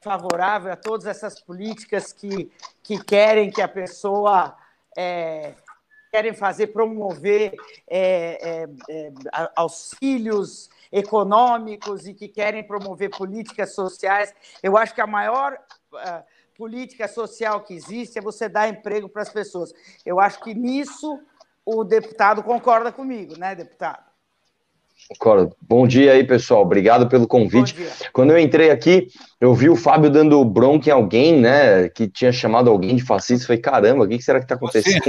favorável 0.00 0.72
a 0.72 0.76
todas 0.76 1.06
essas 1.06 1.40
políticas 1.40 2.12
que, 2.12 2.52
que 2.84 3.02
querem 3.02 3.50
que 3.50 3.60
a 3.60 3.68
pessoa 3.68 4.56
é, 4.96 5.54
querem 6.12 6.32
fazer 6.32 6.68
promover 6.68 7.52
é, 7.88 8.68
é 8.88 9.12
auxílios 9.56 10.70
econômicos 10.94 12.06
e 12.06 12.14
que 12.14 12.28
querem 12.28 12.62
promover 12.62 13.10
políticas 13.10 13.74
sociais. 13.74 14.32
Eu 14.62 14.78
acho 14.78 14.94
que 14.94 15.00
a 15.00 15.06
maior 15.06 15.58
uh, 15.92 16.24
política 16.56 17.08
social 17.08 17.62
que 17.62 17.74
existe 17.74 18.16
é 18.16 18.22
você 18.22 18.48
dar 18.48 18.68
emprego 18.68 19.08
para 19.08 19.22
as 19.22 19.28
pessoas. 19.28 19.72
Eu 20.06 20.20
acho 20.20 20.40
que 20.40 20.54
nisso 20.54 21.20
o 21.66 21.82
deputado 21.82 22.44
concorda 22.44 22.92
comigo, 22.92 23.36
né, 23.36 23.56
deputado? 23.56 24.13
Concordo. 25.08 25.54
Bom 25.60 25.86
dia 25.86 26.12
aí, 26.12 26.24
pessoal. 26.24 26.62
Obrigado 26.62 27.08
pelo 27.08 27.26
convite. 27.26 27.76
Quando 28.12 28.30
eu 28.30 28.38
entrei 28.38 28.70
aqui, 28.70 29.08
eu 29.38 29.54
vi 29.54 29.68
o 29.68 29.76
Fábio 29.76 30.08
dando 30.08 30.42
bronca 30.44 30.88
em 30.88 30.92
alguém, 30.92 31.38
né? 31.38 31.88
Que 31.90 32.08
tinha 32.08 32.32
chamado 32.32 32.70
alguém 32.70 32.96
de 32.96 33.02
fascista. 33.02 33.46
Falei, 33.46 33.60
caramba, 33.60 34.04
o 34.04 34.08
que 34.08 34.22
será 34.22 34.38
que 34.38 34.46
está 34.46 34.54
acontecendo? 34.54 35.02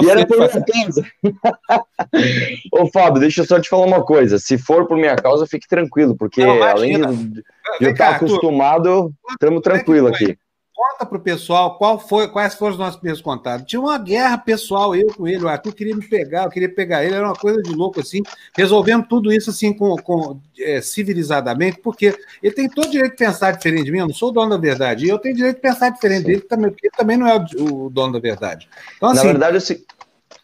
e 0.00 0.10
era 0.10 0.24
por 0.26 0.36
minha 0.38 0.48
causa. 0.48 1.04
Ô, 2.72 2.86
Fábio, 2.92 3.20
deixa 3.20 3.40
eu 3.40 3.46
só 3.46 3.60
te 3.60 3.68
falar 3.68 3.86
uma 3.86 4.04
coisa. 4.04 4.38
Se 4.38 4.56
for 4.56 4.86
por 4.86 4.96
minha 4.96 5.16
causa, 5.16 5.46
fique 5.46 5.66
tranquilo, 5.66 6.16
porque 6.16 6.44
Não, 6.44 6.62
além 6.62 7.00
de, 7.00 7.26
de 7.26 7.42
eu 7.80 7.90
estar 7.90 8.16
acostumado, 8.16 9.12
estamos 9.32 9.60
tranquilo 9.60 10.06
aqui 10.06 10.38
conta 10.76 11.06
para 11.06 11.16
o 11.16 11.20
pessoal 11.20 11.78
qual 11.78 11.98
foi, 11.98 12.28
quais 12.28 12.54
foram 12.54 12.72
os 12.72 12.78
nossos 12.78 12.96
primeiros 12.96 13.22
contatos. 13.22 13.66
Tinha 13.66 13.80
uma 13.80 13.96
guerra 13.96 14.36
pessoal, 14.36 14.94
eu 14.94 15.06
com 15.14 15.26
ele, 15.26 15.42
o 15.42 15.48
Arthur 15.48 15.72
queria 15.72 15.96
me 15.96 16.06
pegar, 16.06 16.44
eu 16.44 16.50
queria 16.50 16.68
pegar 16.68 17.02
ele, 17.02 17.14
era 17.14 17.24
uma 17.24 17.34
coisa 17.34 17.62
de 17.62 17.74
louco 17.74 17.98
assim, 17.98 18.22
resolvendo 18.54 19.06
tudo 19.08 19.32
isso 19.32 19.48
assim 19.48 19.72
com, 19.72 19.96
com 19.96 20.38
é, 20.60 20.82
civilizadamente, 20.82 21.80
porque 21.82 22.14
ele 22.42 22.54
tem 22.54 22.68
todo 22.68 22.88
o 22.88 22.90
direito 22.90 23.12
de 23.12 23.18
pensar 23.18 23.52
diferente 23.52 23.86
de 23.86 23.92
mim, 23.92 24.00
eu 24.00 24.06
não 24.06 24.14
sou 24.14 24.28
o 24.28 24.32
dono 24.32 24.50
da 24.50 24.58
verdade, 24.58 25.06
e 25.06 25.08
eu 25.08 25.18
tenho 25.18 25.34
direito 25.34 25.56
de 25.56 25.62
pensar 25.62 25.88
diferente 25.88 26.24
dele 26.24 26.42
também, 26.42 26.70
porque 26.70 26.88
ele 26.88 26.94
também 26.96 27.16
não 27.16 27.26
é 27.26 27.36
o, 27.58 27.86
o 27.86 27.90
dono 27.90 28.12
da 28.12 28.18
verdade. 28.18 28.68
Então, 28.98 29.08
assim, 29.08 29.26
Na 29.26 29.32
verdade, 29.32 29.56
eu, 29.56 29.78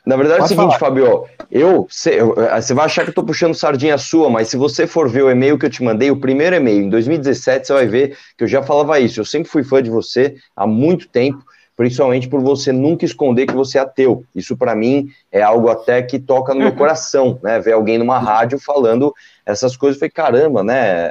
na 0.05 0.17
verdade 0.17 0.41
é 0.41 0.45
o 0.45 0.49
seguinte, 0.49 0.79
falar. 0.79 0.79
Fabio, 0.79 1.25
eu, 1.51 1.87
eh, 2.07 2.61
você 2.61 2.75
vai 2.75 2.87
achar 2.87 3.05
que 3.05 3.11
eu 3.11 3.15
tô 3.15 3.23
puxando 3.23 3.55
sardinha 3.55 3.97
sua, 3.97 4.29
mas 4.29 4.49
se 4.49 4.57
você 4.57 4.87
for 4.87 5.09
ver 5.09 5.23
o 5.23 5.31
e-mail 5.31 5.57
que 5.57 5.67
eu 5.67 5.71
te 5.71 5.83
mandei, 5.83 6.11
o 6.11 6.17
primeiro 6.17 6.57
e-mail, 6.57 6.83
em 6.83 6.89
2017, 6.89 7.67
você 7.67 7.73
vai 7.73 7.87
ver 7.87 8.17
que 8.37 8.43
eu 8.43 8.49
já 8.49 8.63
falava 8.63 8.99
isso. 8.99 9.21
Eu 9.21 9.25
sempre 9.25 9.49
fui 9.49 9.63
fã 9.63 9.81
de 9.81 9.91
você 9.91 10.35
há 10.57 10.67
muito 10.67 11.09
tempo, 11.09 11.45
principalmente 11.77 12.29
por 12.29 12.41
você 12.41 12.73
nunca 12.73 13.05
esconder 13.05 13.47
que 13.47 13.55
você 13.55 13.79
é 13.79 13.81
ateu. 13.81 14.25
Isso 14.35 14.57
para 14.57 14.75
mim 14.75 15.09
é 15.31 15.41
algo 15.41 15.69
até 15.69 16.03
que 16.03 16.19
toca 16.19 16.53
no 16.53 16.61
meu 16.61 16.73
coração, 16.77 17.39
né? 17.41 17.61
Ver 17.61 17.73
alguém 17.73 17.97
numa 17.97 18.19
rádio 18.19 18.59
falando 18.59 19.15
essas 19.45 19.77
coisas, 19.77 19.99
foi 19.99 20.09
caramba, 20.09 20.63
né? 20.63 21.11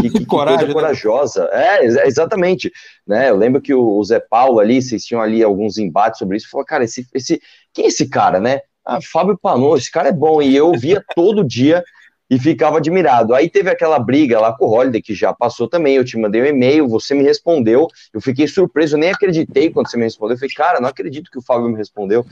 Que, 0.00 0.10
que, 0.10 0.18
que 0.20 0.26
Coragem, 0.26 0.58
coisa 0.58 0.68
né? 0.68 0.74
corajosa. 0.74 1.48
É, 1.52 1.84
exatamente. 2.06 2.72
Né? 3.06 3.30
Eu 3.30 3.36
lembro 3.36 3.60
que 3.60 3.74
o, 3.74 4.02
Zé 4.04 4.20
Paulo 4.20 4.60
ali, 4.60 4.80
vocês 4.80 5.04
tinham 5.04 5.20
ali 5.20 5.42
alguns 5.42 5.78
embates 5.78 6.18
sobre 6.18 6.36
isso, 6.36 6.48
falou, 6.50 6.64
cara, 6.64 6.84
esse, 6.84 7.06
esse, 7.12 7.40
quem 7.72 7.84
é 7.86 7.88
esse 7.88 8.08
cara, 8.08 8.40
né? 8.40 8.60
Ah, 8.84 8.98
Fábio 9.00 9.38
Panô, 9.40 9.76
esse 9.76 9.90
cara 9.90 10.08
é 10.08 10.12
bom, 10.12 10.42
e 10.42 10.54
eu 10.56 10.72
via 10.72 11.02
todo 11.14 11.44
dia 11.44 11.84
e 12.32 12.38
ficava 12.38 12.78
admirado. 12.78 13.34
Aí 13.34 13.46
teve 13.46 13.68
aquela 13.68 13.98
briga 13.98 14.40
lá 14.40 14.56
com 14.56 14.64
o 14.64 14.70
Holiday, 14.70 15.02
que 15.02 15.14
já 15.14 15.34
passou 15.34 15.68
também, 15.68 15.96
eu 15.96 16.04
te 16.04 16.16
mandei 16.16 16.40
um 16.40 16.46
e-mail, 16.46 16.88
você 16.88 17.14
me 17.14 17.22
respondeu, 17.22 17.88
eu 18.10 18.22
fiquei 18.22 18.48
surpreso, 18.48 18.96
eu 18.96 19.00
nem 19.00 19.10
acreditei 19.10 19.68
quando 19.68 19.90
você 19.90 19.98
me 19.98 20.04
respondeu, 20.04 20.34
eu 20.34 20.38
falei, 20.38 20.54
cara, 20.54 20.80
não 20.80 20.88
acredito 20.88 21.30
que 21.30 21.38
o 21.38 21.42
Fábio 21.42 21.68
me 21.68 21.76
respondeu, 21.76 22.24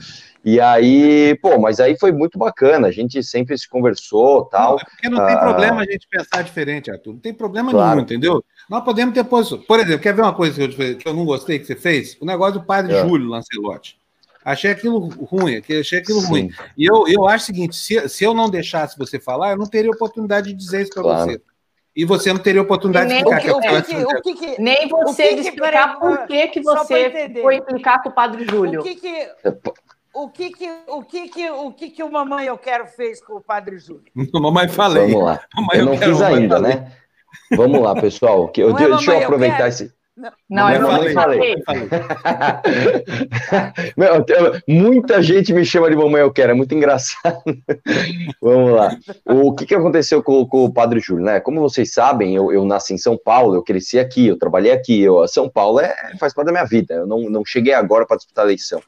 e 0.43 0.59
aí, 0.59 1.37
pô, 1.39 1.59
mas 1.59 1.79
aí 1.79 1.95
foi 1.99 2.11
muito 2.11 2.39
bacana, 2.39 2.87
a 2.87 2.91
gente 2.91 3.21
sempre 3.21 3.55
se 3.55 3.69
conversou, 3.69 4.45
tal. 4.45 4.71
Não, 4.71 4.79
é 4.79 4.85
porque 4.85 5.09
não 5.09 5.23
tem 5.23 5.35
ah, 5.35 5.39
problema 5.39 5.81
a 5.81 5.85
gente 5.85 6.07
pensar 6.09 6.41
diferente, 6.41 6.89
Arthur, 6.89 7.13
não 7.13 7.19
tem 7.19 7.33
problema 7.33 7.69
claro. 7.69 7.91
nenhum, 7.91 8.01
entendeu? 8.01 8.43
Nós 8.67 8.83
podemos 8.83 9.13
ter 9.13 9.23
posição. 9.23 9.59
Por 9.59 9.79
exemplo, 9.79 9.99
quer 9.99 10.15
ver 10.15 10.23
uma 10.23 10.33
coisa 10.33 10.67
que 10.67 10.81
eu, 10.81 10.97
que 10.97 11.07
eu 11.07 11.13
não 11.13 11.25
gostei 11.25 11.59
que 11.59 11.65
você 11.65 11.75
fez? 11.75 12.17
O 12.19 12.25
negócio 12.25 12.59
do 12.59 12.65
padre 12.65 12.95
é. 12.95 13.01
Júlio 13.01 13.27
Lancelotti. 13.27 14.00
Achei 14.43 14.71
aquilo 14.71 14.99
ruim, 14.99 15.61
achei 15.79 15.99
aquilo 15.99 16.19
Sim. 16.21 16.27
ruim. 16.27 16.49
E 16.75 16.85
eu, 16.85 17.07
eu 17.07 17.27
acho 17.27 17.43
o 17.43 17.45
seguinte: 17.47 17.75
se, 17.75 18.09
se 18.09 18.23
eu 18.23 18.33
não 18.33 18.49
deixasse 18.49 18.97
você 18.97 19.19
falar, 19.19 19.51
eu 19.51 19.57
não 19.57 19.67
teria 19.67 19.91
oportunidade 19.91 20.47
de 20.47 20.53
dizer 20.53 20.81
isso 20.81 20.93
para 20.93 21.03
claro. 21.03 21.31
você. 21.31 21.41
E 21.95 22.05
você 22.05 22.31
não 22.31 22.39
teria 22.39 22.61
oportunidade 22.61 23.09
de 23.09 23.15
explicar. 23.15 23.83
Que, 23.83 24.21
que, 24.21 24.33
que, 24.33 24.61
nem 24.61 24.87
você 24.87 25.35
de 25.35 25.41
explicar 25.41 25.99
por 25.99 26.25
que, 26.25 26.47
que 26.47 26.61
você 26.61 27.29
foi 27.41 27.57
implicar 27.57 28.01
com 28.01 28.09
o 28.09 28.13
padre 28.13 28.45
Júlio. 28.45 28.79
O 28.79 28.83
que 28.83 28.95
que, 28.95 29.29
o 30.13 30.29
que 30.29 30.51
que, 30.51 30.69
o 30.87 31.03
que 31.03 31.27
que, 31.27 31.49
o 31.51 31.71
que 31.73 31.89
que 31.89 32.03
o 32.03 32.11
Mamãe 32.11 32.47
Eu 32.47 32.57
Quero 32.57 32.87
fez 32.87 33.21
com 33.21 33.33
o 33.35 33.41
padre 33.41 33.77
Júlio? 33.77 34.05
mamãe 34.33 34.69
falei. 34.69 35.11
Vamos 35.11 35.25
lá. 35.25 35.41
Mamãe, 35.53 35.69
eu, 35.73 35.79
eu 35.79 35.85
não 35.85 35.97
quero, 35.97 36.11
fiz 36.13 36.21
ainda, 36.21 36.59
né? 36.59 36.91
Vamos 37.55 37.81
lá, 37.81 37.93
pessoal. 37.93 38.47
Que 38.47 38.63
eu, 38.63 38.69
é 38.71 38.87
deixa 38.87 39.11
eu 39.11 39.23
aproveitar 39.23 39.63
eu 39.63 39.67
esse 39.67 39.93
Não, 40.49 40.69
eu 40.69 40.81
não 40.81 40.89
falei. 41.13 41.13
falei. 41.13 41.55
muita 44.67 45.21
gente 45.21 45.53
me 45.53 45.65
chama 45.65 45.89
de 45.89 45.95
mamãe 45.95 46.21
eu 46.21 46.31
quero, 46.31 46.51
é 46.51 46.53
muito 46.53 46.75
engraçado. 46.75 47.41
Vamos 48.41 48.73
lá. 48.73 48.97
O 49.25 49.55
que, 49.55 49.65
que 49.65 49.73
aconteceu 49.73 50.21
com, 50.21 50.45
com, 50.45 50.65
o 50.65 50.73
Padre 50.73 50.99
Júlio, 50.99 51.23
né? 51.23 51.39
Como 51.39 51.61
vocês 51.61 51.93
sabem, 51.93 52.35
eu, 52.35 52.51
eu, 52.51 52.65
nasci 52.65 52.93
em 52.93 52.97
São 52.97 53.17
Paulo, 53.17 53.55
eu 53.55 53.63
cresci 53.63 53.97
aqui, 53.97 54.27
eu 54.27 54.37
trabalhei 54.37 54.71
aqui. 54.71 55.01
Eu, 55.01 55.25
São 55.27 55.49
Paulo 55.49 55.79
é, 55.79 55.95
faz 56.19 56.33
parte 56.33 56.47
da 56.47 56.51
minha 56.51 56.65
vida. 56.65 56.93
Eu 56.93 57.07
não, 57.07 57.29
não 57.29 57.45
cheguei 57.45 57.73
agora 57.73 58.05
para 58.05 58.17
disputar 58.17 58.43
a 58.43 58.47
eleição. 58.47 58.81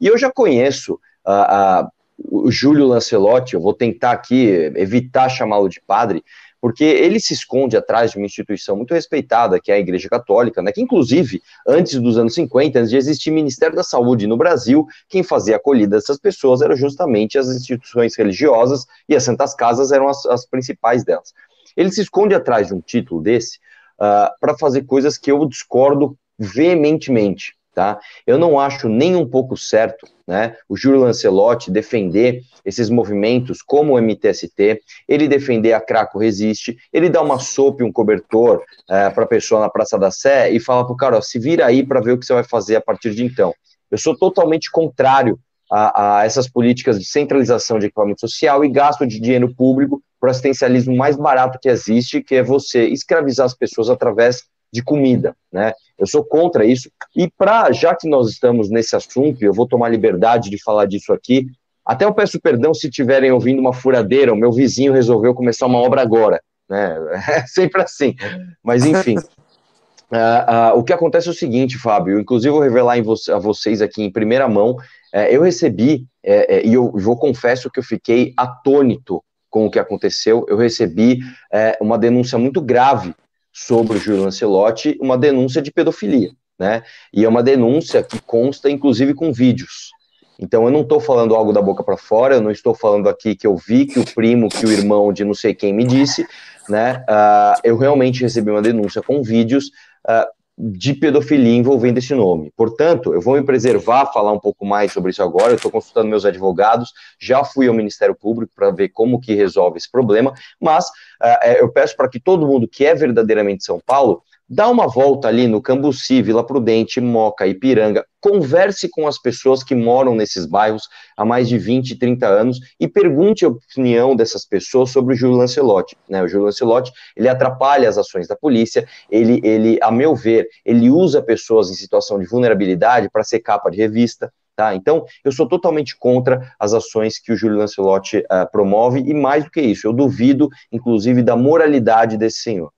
E 0.00 0.06
eu 0.06 0.16
já 0.16 0.32
conheço 0.32 0.98
a, 1.24 1.86
o 2.18 2.50
Júlio 2.50 2.86
Lancelotti, 2.86 3.54
eu 3.54 3.60
vou 3.60 3.74
tentar 3.74 4.12
aqui 4.12 4.46
evitar 4.76 5.28
chamá-lo 5.28 5.68
de 5.68 5.80
padre, 5.80 6.24
porque 6.62 6.84
ele 6.84 7.18
se 7.18 7.34
esconde 7.34 7.76
atrás 7.76 8.12
de 8.12 8.18
uma 8.18 8.24
instituição 8.24 8.76
muito 8.76 8.94
respeitada, 8.94 9.58
que 9.60 9.72
é 9.72 9.74
a 9.74 9.80
Igreja 9.80 10.08
Católica, 10.08 10.62
né, 10.62 10.70
que 10.70 10.80
inclusive, 10.80 11.42
antes 11.66 12.00
dos 12.00 12.16
anos 12.16 12.34
50, 12.34 12.78
antes 12.78 12.90
de 12.90 12.96
existir 12.96 13.32
Ministério 13.32 13.74
da 13.74 13.82
Saúde 13.82 14.28
no 14.28 14.36
Brasil, 14.36 14.86
quem 15.08 15.24
fazia 15.24 15.56
a 15.56 15.58
acolhida 15.58 15.96
dessas 15.96 16.18
pessoas 16.18 16.62
eram 16.62 16.76
justamente 16.76 17.36
as 17.36 17.48
instituições 17.48 18.16
religiosas, 18.16 18.86
e 19.08 19.16
as 19.16 19.24
Santas 19.24 19.56
Casas 19.56 19.90
eram 19.90 20.08
as, 20.08 20.24
as 20.26 20.46
principais 20.46 21.02
delas. 21.04 21.34
Ele 21.76 21.90
se 21.90 22.00
esconde 22.00 22.32
atrás 22.32 22.68
de 22.68 22.74
um 22.74 22.80
título 22.80 23.20
desse 23.20 23.58
uh, 23.98 24.30
para 24.40 24.56
fazer 24.56 24.84
coisas 24.84 25.18
que 25.18 25.32
eu 25.32 25.44
discordo 25.46 26.16
veementemente 26.38 27.56
tá? 27.74 27.98
Eu 28.26 28.38
não 28.38 28.58
acho 28.58 28.88
nem 28.88 29.16
um 29.16 29.28
pouco 29.28 29.56
certo, 29.56 30.06
né, 30.26 30.56
o 30.68 30.76
Júlio 30.76 31.00
Lancelotti 31.00 31.70
defender 31.70 32.42
esses 32.64 32.88
movimentos 32.88 33.60
como 33.62 33.94
o 33.94 34.00
MTST, 34.00 34.80
ele 35.08 35.26
defender 35.26 35.72
a 35.72 35.80
Craco 35.80 36.18
Resiste, 36.18 36.76
ele 36.92 37.08
dá 37.08 37.20
uma 37.20 37.38
sopa 37.38 37.82
e 37.82 37.86
um 37.86 37.92
cobertor 37.92 38.62
é, 38.88 39.10
para 39.10 39.24
a 39.24 39.28
pessoa 39.28 39.60
na 39.60 39.68
Praça 39.68 39.98
da 39.98 40.10
Sé 40.10 40.50
e 40.50 40.60
fala 40.60 40.84
para 40.84 40.92
o 40.92 40.96
cara, 40.96 41.16
ó, 41.16 41.20
se 41.20 41.38
vira 41.38 41.66
aí 41.66 41.84
para 41.84 42.00
ver 42.00 42.12
o 42.12 42.18
que 42.18 42.26
você 42.26 42.34
vai 42.34 42.44
fazer 42.44 42.76
a 42.76 42.80
partir 42.80 43.14
de 43.14 43.24
então. 43.24 43.52
Eu 43.90 43.98
sou 43.98 44.16
totalmente 44.16 44.70
contrário 44.70 45.38
a, 45.70 46.18
a 46.18 46.24
essas 46.24 46.48
políticas 46.48 46.98
de 46.98 47.04
centralização 47.04 47.78
de 47.78 47.86
equipamento 47.86 48.20
social 48.20 48.64
e 48.64 48.68
gasto 48.68 49.06
de 49.06 49.18
dinheiro 49.18 49.54
público 49.54 50.02
para 50.20 50.28
o 50.28 50.30
assistencialismo 50.30 50.94
mais 50.94 51.16
barato 51.16 51.58
que 51.60 51.68
existe, 51.68 52.22
que 52.22 52.36
é 52.36 52.42
você 52.42 52.86
escravizar 52.86 53.46
as 53.46 53.54
pessoas 53.54 53.90
através 53.90 54.44
de 54.72 54.82
comida, 54.82 55.36
né? 55.52 55.72
Eu 55.98 56.06
sou 56.06 56.24
contra 56.24 56.64
isso. 56.64 56.90
E 57.14 57.30
para, 57.30 57.70
já 57.72 57.94
que 57.94 58.08
nós 58.08 58.28
estamos 58.28 58.70
nesse 58.70 58.96
assunto, 58.96 59.42
eu 59.42 59.52
vou 59.52 59.68
tomar 59.68 59.88
liberdade 59.88 60.48
de 60.48 60.60
falar 60.62 60.86
disso 60.86 61.12
aqui. 61.12 61.46
Até 61.84 62.04
eu 62.04 62.14
peço 62.14 62.40
perdão 62.40 62.72
se 62.72 62.88
estiverem 62.88 63.30
ouvindo 63.30 63.60
uma 63.60 63.72
furadeira. 63.72 64.32
O 64.32 64.36
meu 64.36 64.50
vizinho 64.50 64.92
resolveu 64.92 65.34
começar 65.34 65.66
uma 65.66 65.78
obra 65.78 66.00
agora, 66.00 66.40
né? 66.68 66.96
É 67.28 67.46
sempre 67.46 67.82
assim. 67.82 68.16
Mas 68.64 68.86
enfim. 68.86 69.18
Uh, 69.18 70.72
uh, 70.74 70.78
o 70.78 70.82
que 70.82 70.92
acontece 70.92 71.28
é 71.28 71.30
o 71.30 71.34
seguinte, 71.34 71.78
Fábio, 71.78 72.18
inclusive 72.18 72.50
vou 72.50 72.62
revelar 72.62 73.00
vo 73.02 73.14
a 73.30 73.38
vocês 73.38 73.82
aqui 73.82 74.02
em 74.02 74.10
primeira 74.10 74.48
mão, 74.48 74.72
uh, 74.72 75.18
eu 75.30 75.42
recebi, 75.42 76.06
é, 76.24 76.56
é, 76.56 76.66
e 76.66 76.74
eu 76.74 76.90
vou 76.92 77.16
confesso 77.16 77.70
que 77.70 77.78
eu 77.78 77.84
fiquei 77.84 78.32
atônito 78.36 79.22
com 79.50 79.66
o 79.66 79.70
que 79.70 79.78
aconteceu, 79.78 80.46
eu 80.48 80.56
recebi 80.56 81.20
é, 81.52 81.76
uma 81.80 81.98
denúncia 81.98 82.38
muito 82.38 82.60
grave 82.60 83.14
sobre 83.52 83.98
o 83.98 84.00
Júlio 84.00 84.22
Lancelotti 84.22 84.96
uma 85.00 85.18
denúncia 85.18 85.60
de 85.60 85.70
pedofilia, 85.70 86.30
né? 86.58 86.82
E 87.12 87.24
é 87.24 87.28
uma 87.28 87.42
denúncia 87.42 88.02
que 88.02 88.20
consta, 88.20 88.70
inclusive, 88.70 89.14
com 89.14 89.32
vídeos. 89.32 89.90
Então, 90.38 90.64
eu 90.64 90.70
não 90.70 90.80
estou 90.80 90.98
falando 90.98 91.34
algo 91.34 91.52
da 91.52 91.60
boca 91.60 91.84
para 91.84 91.96
fora, 91.96 92.34
eu 92.34 92.40
não 92.40 92.50
estou 92.50 92.74
falando 92.74 93.08
aqui 93.08 93.36
que 93.36 93.46
eu 93.46 93.56
vi, 93.56 93.86
que 93.86 94.00
o 94.00 94.04
primo, 94.04 94.48
que 94.48 94.66
o 94.66 94.72
irmão 94.72 95.12
de 95.12 95.24
não 95.24 95.34
sei 95.34 95.54
quem 95.54 95.72
me 95.72 95.84
disse, 95.84 96.26
né? 96.68 97.04
Uh, 97.08 97.60
eu 97.62 97.76
realmente 97.76 98.22
recebi 98.22 98.50
uma 98.50 98.62
denúncia 98.62 99.02
com 99.02 99.22
vídeos 99.22 99.66
uh, 100.08 100.26
de 100.56 100.94
pedofilia 100.94 101.56
envolvendo 101.56 101.98
esse 101.98 102.14
nome. 102.14 102.52
Portanto, 102.56 103.14
eu 103.14 103.20
vou 103.20 103.34
me 103.34 103.42
preservar, 103.42 104.12
falar 104.12 104.32
um 104.32 104.38
pouco 104.38 104.66
mais 104.66 104.92
sobre 104.92 105.10
isso 105.10 105.22
agora. 105.22 105.52
Eu 105.52 105.56
estou 105.56 105.70
consultando 105.70 106.08
meus 106.08 106.24
advogados, 106.24 106.92
já 107.18 107.42
fui 107.42 107.68
ao 107.68 107.74
Ministério 107.74 108.14
Público 108.14 108.52
para 108.54 108.70
ver 108.70 108.90
como 108.90 109.20
que 109.20 109.34
resolve 109.34 109.78
esse 109.78 109.90
problema, 109.90 110.32
mas 110.60 110.86
uh, 110.86 111.46
eu 111.58 111.72
peço 111.72 111.96
para 111.96 112.08
que 112.08 112.20
todo 112.20 112.46
mundo 112.46 112.68
que 112.68 112.84
é 112.84 112.94
verdadeiramente 112.94 113.64
São 113.64 113.80
Paulo 113.84 114.22
dá 114.52 114.68
uma 114.68 114.86
volta 114.86 115.28
ali 115.28 115.48
no 115.48 115.62
Cambuci, 115.62 116.20
Vila 116.20 116.44
Prudente, 116.44 117.00
Moca, 117.00 117.46
Ipiranga, 117.46 118.04
converse 118.20 118.86
com 118.86 119.08
as 119.08 119.18
pessoas 119.18 119.64
que 119.64 119.74
moram 119.74 120.14
nesses 120.14 120.44
bairros 120.44 120.82
há 121.16 121.24
mais 121.24 121.48
de 121.48 121.56
20, 121.56 121.96
30 121.96 122.26
anos 122.26 122.60
e 122.78 122.86
pergunte 122.86 123.46
a 123.46 123.48
opinião 123.48 124.14
dessas 124.14 124.44
pessoas 124.44 124.90
sobre 124.90 125.14
o 125.14 125.16
Júlio 125.16 125.38
Lancelotti. 125.38 125.96
Né? 126.06 126.22
O 126.22 126.28
Júlio 126.28 126.44
Lancelotti, 126.44 126.92
ele 127.16 127.30
atrapalha 127.30 127.88
as 127.88 127.96
ações 127.96 128.28
da 128.28 128.36
polícia, 128.36 128.86
ele, 129.10 129.40
ele, 129.42 129.78
a 129.80 129.90
meu 129.90 130.14
ver, 130.14 130.46
ele 130.66 130.90
usa 130.90 131.22
pessoas 131.22 131.70
em 131.70 131.74
situação 131.74 132.18
de 132.18 132.26
vulnerabilidade 132.26 133.08
para 133.10 133.24
ser 133.24 133.40
capa 133.40 133.70
de 133.70 133.78
revista, 133.78 134.30
Tá? 134.54 134.74
Então, 134.74 135.06
eu 135.24 135.32
sou 135.32 135.48
totalmente 135.48 135.96
contra 135.96 136.52
as 136.60 136.74
ações 136.74 137.18
que 137.18 137.32
o 137.32 137.36
Júlio 137.36 137.56
Lancelotti 137.56 138.18
uh, 138.18 138.46
promove, 138.52 139.00
e 139.00 139.14
mais 139.14 139.44
do 139.44 139.50
que 139.50 139.62
isso, 139.62 139.86
eu 139.86 139.94
duvido, 139.94 140.50
inclusive, 140.70 141.22
da 141.22 141.34
moralidade 141.34 142.18
desse 142.18 142.40
senhor. 142.40 142.70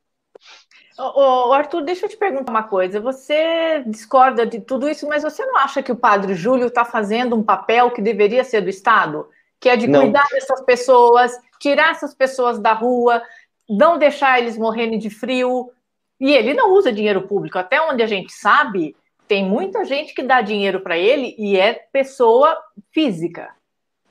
Ô, 0.97 1.53
Arthur, 1.53 1.83
deixa 1.83 2.07
eu 2.07 2.09
te 2.09 2.17
perguntar 2.17 2.53
uma 2.53 2.63
coisa. 2.63 3.01
Você 3.01 3.83
discorda 3.87 4.47
de 4.47 4.61
tudo 4.61 4.89
isso, 4.89 5.09
mas 5.09 5.25
você 5.25 5.45
não 5.45 5.57
acha 5.59 5.83
que 5.83 5.91
o 5.91 5.97
padre 5.97 6.35
Júlio 6.35 6.69
está 6.69 6.85
fazendo 6.85 7.35
um 7.35 7.43
papel 7.43 7.91
que 7.91 8.01
deveria 8.01 8.45
ser 8.45 8.61
do 8.61 8.71
Estado? 8.71 9.29
Que 9.59 9.69
é 9.69 9.77
de 9.77 9.89
não. 9.89 10.03
cuidar 10.03 10.27
dessas 10.31 10.61
pessoas, 10.61 11.33
tirar 11.59 11.91
essas 11.91 12.15
pessoas 12.15 12.61
da 12.61 12.73
rua, 12.73 13.21
não 13.69 13.99
deixar 13.99 14.39
eles 14.39 14.57
morrerem 14.57 14.99
de 14.99 15.11
frio. 15.11 15.71
E 16.21 16.33
ele 16.33 16.55
não 16.55 16.73
usa 16.73 16.93
dinheiro 16.93 17.27
público. 17.27 17.59
Até 17.59 17.81
onde 17.81 18.01
a 18.01 18.07
gente 18.07 18.33
sabe, 18.33 18.97
tem 19.27 19.45
muita 19.45 19.85
gente 19.85 20.15
que 20.15 20.23
dá 20.23 20.41
dinheiro 20.41 20.81
para 20.81 20.97
ele 20.97 21.35
e 21.37 21.59
é 21.59 21.75
pessoa 21.75 22.57
física. 22.93 23.51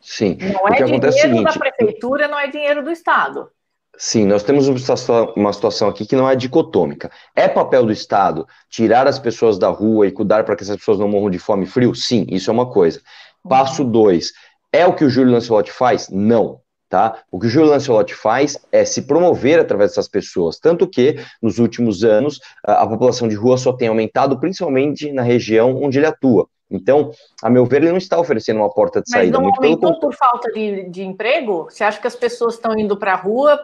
Sim. 0.02 0.38
Não 0.54 0.68
é 0.68 0.84
dinheiro 0.84 1.08
é 1.08 1.12
seguinte, 1.14 1.44
da 1.44 1.54
prefeitura, 1.54 2.28
não 2.28 2.38
é 2.38 2.48
dinheiro 2.48 2.84
do 2.84 2.92
Estado. 2.92 3.50
Sim, 3.98 4.26
nós 4.26 4.42
temos 4.42 4.68
uma 4.68 5.54
situação 5.54 5.88
aqui 5.88 6.06
que 6.06 6.16
não 6.16 6.28
é 6.28 6.36
dicotômica. 6.36 7.12
É 7.36 7.48
papel 7.48 7.86
do 7.86 7.92
Estado 7.92 8.48
tirar 8.70 9.08
as 9.08 9.20
pessoas 9.20 9.60
da 9.60 9.70
rua 9.70 10.08
e 10.08 10.12
cuidar 10.12 10.44
para 10.44 10.56
que 10.56 10.64
essas 10.64 10.78
pessoas 10.78 10.98
não 10.98 11.08
morram 11.08 11.30
de 11.30 11.38
fome 11.38 11.64
e 11.64 11.68
frio? 11.68 11.94
Sim, 11.94 12.26
isso 12.30 12.50
é 12.50 12.54
uma 12.54 12.70
coisa. 12.70 13.00
Passo 13.48 13.84
uhum. 13.84 13.92
dois, 13.92 14.32
é 14.72 14.86
o 14.86 14.96
que 14.96 15.06
o 15.06 15.10
Júlio 15.10 15.32
Lancelotti 15.32 15.72
faz? 15.72 16.10
Não. 16.10 16.60
Tá? 16.90 17.24
O 17.32 17.40
que 17.40 17.48
o 17.48 17.50
Júlio 17.50 17.72
Lancelotti 17.72 18.14
faz 18.14 18.58
é 18.72 18.86
se 18.86 19.04
promover 19.04 19.60
através 19.60 19.92
dessas 19.92 20.08
pessoas, 20.08 20.60
tanto 20.60 20.88
que 20.88 21.16
nos 21.42 21.58
últimos 21.58 22.04
anos 22.04 22.40
a, 22.64 22.84
a 22.84 22.88
população 22.88 23.28
de 23.28 23.34
rua 23.34 23.58
só 23.58 23.74
tem 23.74 23.88
aumentado, 23.88 24.40
principalmente 24.40 25.12
na 25.12 25.24
região 25.24 25.82
onde 25.82 25.98
ele 25.98 26.06
atua. 26.06 26.48
Então, 26.74 27.12
a 27.42 27.50
meu 27.50 27.66
ver, 27.66 27.84
ele 27.84 27.92
não 27.92 27.98
está 27.98 28.20
oferecendo 28.20 28.58
uma 28.58 28.70
porta 28.70 29.02
de 29.02 29.10
saída. 29.10 29.40
Mas 29.40 29.48
não 29.48 29.54
aumentou 29.56 30.00
por 30.00 30.14
falta 30.14 30.52
de, 30.52 30.90
de 30.90 31.04
emprego? 31.04 31.66
Você 31.70 31.84
acha 31.84 32.00
que 32.00 32.08
as 32.08 32.16
pessoas 32.16 32.56
estão 32.56 32.78
indo 32.78 32.98
para 32.98 33.14
a 33.14 33.18
rua 33.18 33.60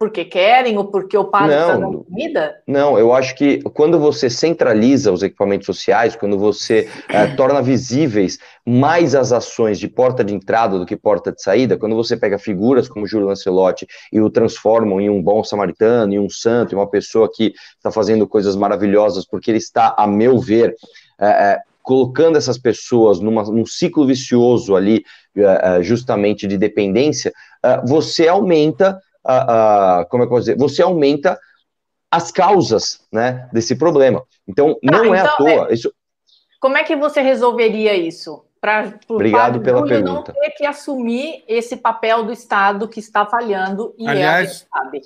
porque 0.00 0.24
querem 0.24 0.78
ou 0.78 0.86
porque 0.86 1.14
o 1.14 1.26
padre 1.26 1.54
está 1.54 1.76
dando 1.76 2.02
comida? 2.04 2.56
Não, 2.66 2.98
eu 2.98 3.12
acho 3.12 3.34
que 3.34 3.60
quando 3.74 3.98
você 3.98 4.30
centraliza 4.30 5.12
os 5.12 5.22
equipamentos 5.22 5.66
sociais, 5.66 6.16
quando 6.16 6.38
você 6.38 6.88
é, 7.06 7.26
torna 7.36 7.60
visíveis 7.60 8.38
mais 8.66 9.14
as 9.14 9.30
ações 9.30 9.78
de 9.78 9.86
porta 9.86 10.24
de 10.24 10.34
entrada 10.34 10.78
do 10.78 10.86
que 10.86 10.96
porta 10.96 11.30
de 11.30 11.42
saída, 11.42 11.76
quando 11.76 11.94
você 11.94 12.16
pega 12.16 12.38
figuras 12.38 12.88
como 12.88 13.06
Júlio 13.06 13.26
Lancelotti 13.26 13.86
e 14.10 14.22
o 14.22 14.30
transformam 14.30 15.02
em 15.02 15.10
um 15.10 15.22
bom 15.22 15.44
samaritano, 15.44 16.14
em 16.14 16.18
um 16.18 16.30
santo, 16.30 16.74
em 16.74 16.78
uma 16.78 16.88
pessoa 16.88 17.30
que 17.30 17.52
está 17.76 17.90
fazendo 17.90 18.26
coisas 18.26 18.56
maravilhosas, 18.56 19.26
porque 19.26 19.50
ele 19.50 19.58
está, 19.58 19.94
a 19.98 20.06
meu 20.06 20.38
ver, 20.38 20.74
é, 21.20 21.26
é, 21.26 21.58
colocando 21.82 22.36
essas 22.36 22.58
pessoas 22.58 23.20
numa, 23.20 23.42
num 23.44 23.66
ciclo 23.66 24.06
vicioso 24.06 24.76
ali, 24.76 25.04
justamente 25.82 26.46
de 26.46 26.58
dependência, 26.58 27.32
você 27.86 28.28
aumenta 28.28 29.00
a, 29.24 30.06
como 30.10 30.22
é 30.22 30.26
que 30.26 30.32
eu 30.32 30.34
vou 30.34 30.40
dizer, 30.40 30.56
você 30.56 30.82
aumenta 30.82 31.38
as 32.10 32.32
causas, 32.32 33.06
né, 33.12 33.48
desse 33.52 33.76
problema. 33.76 34.22
Então, 34.46 34.74
tá, 34.74 34.80
não 34.98 35.14
é 35.14 35.20
à 35.20 35.24
então, 35.24 35.36
toa. 35.36 35.70
É, 35.70 35.74
isso... 35.74 35.92
Como 36.60 36.76
é 36.76 36.82
que 36.82 36.96
você 36.96 37.22
resolveria 37.22 37.94
isso? 37.94 38.44
Para 38.60 38.92
Obrigado 39.08 39.60
pela 39.60 39.82
pergunta. 39.86 40.34
não 40.34 40.40
ter 40.40 40.50
que 40.50 40.66
assumir 40.66 41.42
esse 41.48 41.78
papel 41.78 42.24
do 42.24 42.32
Estado 42.32 42.88
que 42.88 43.00
está 43.00 43.24
falhando 43.24 43.94
e 43.96 44.06
é 44.06 44.10
Aliás, 44.10 44.50
é 44.50 44.78
sabe. 44.78 45.00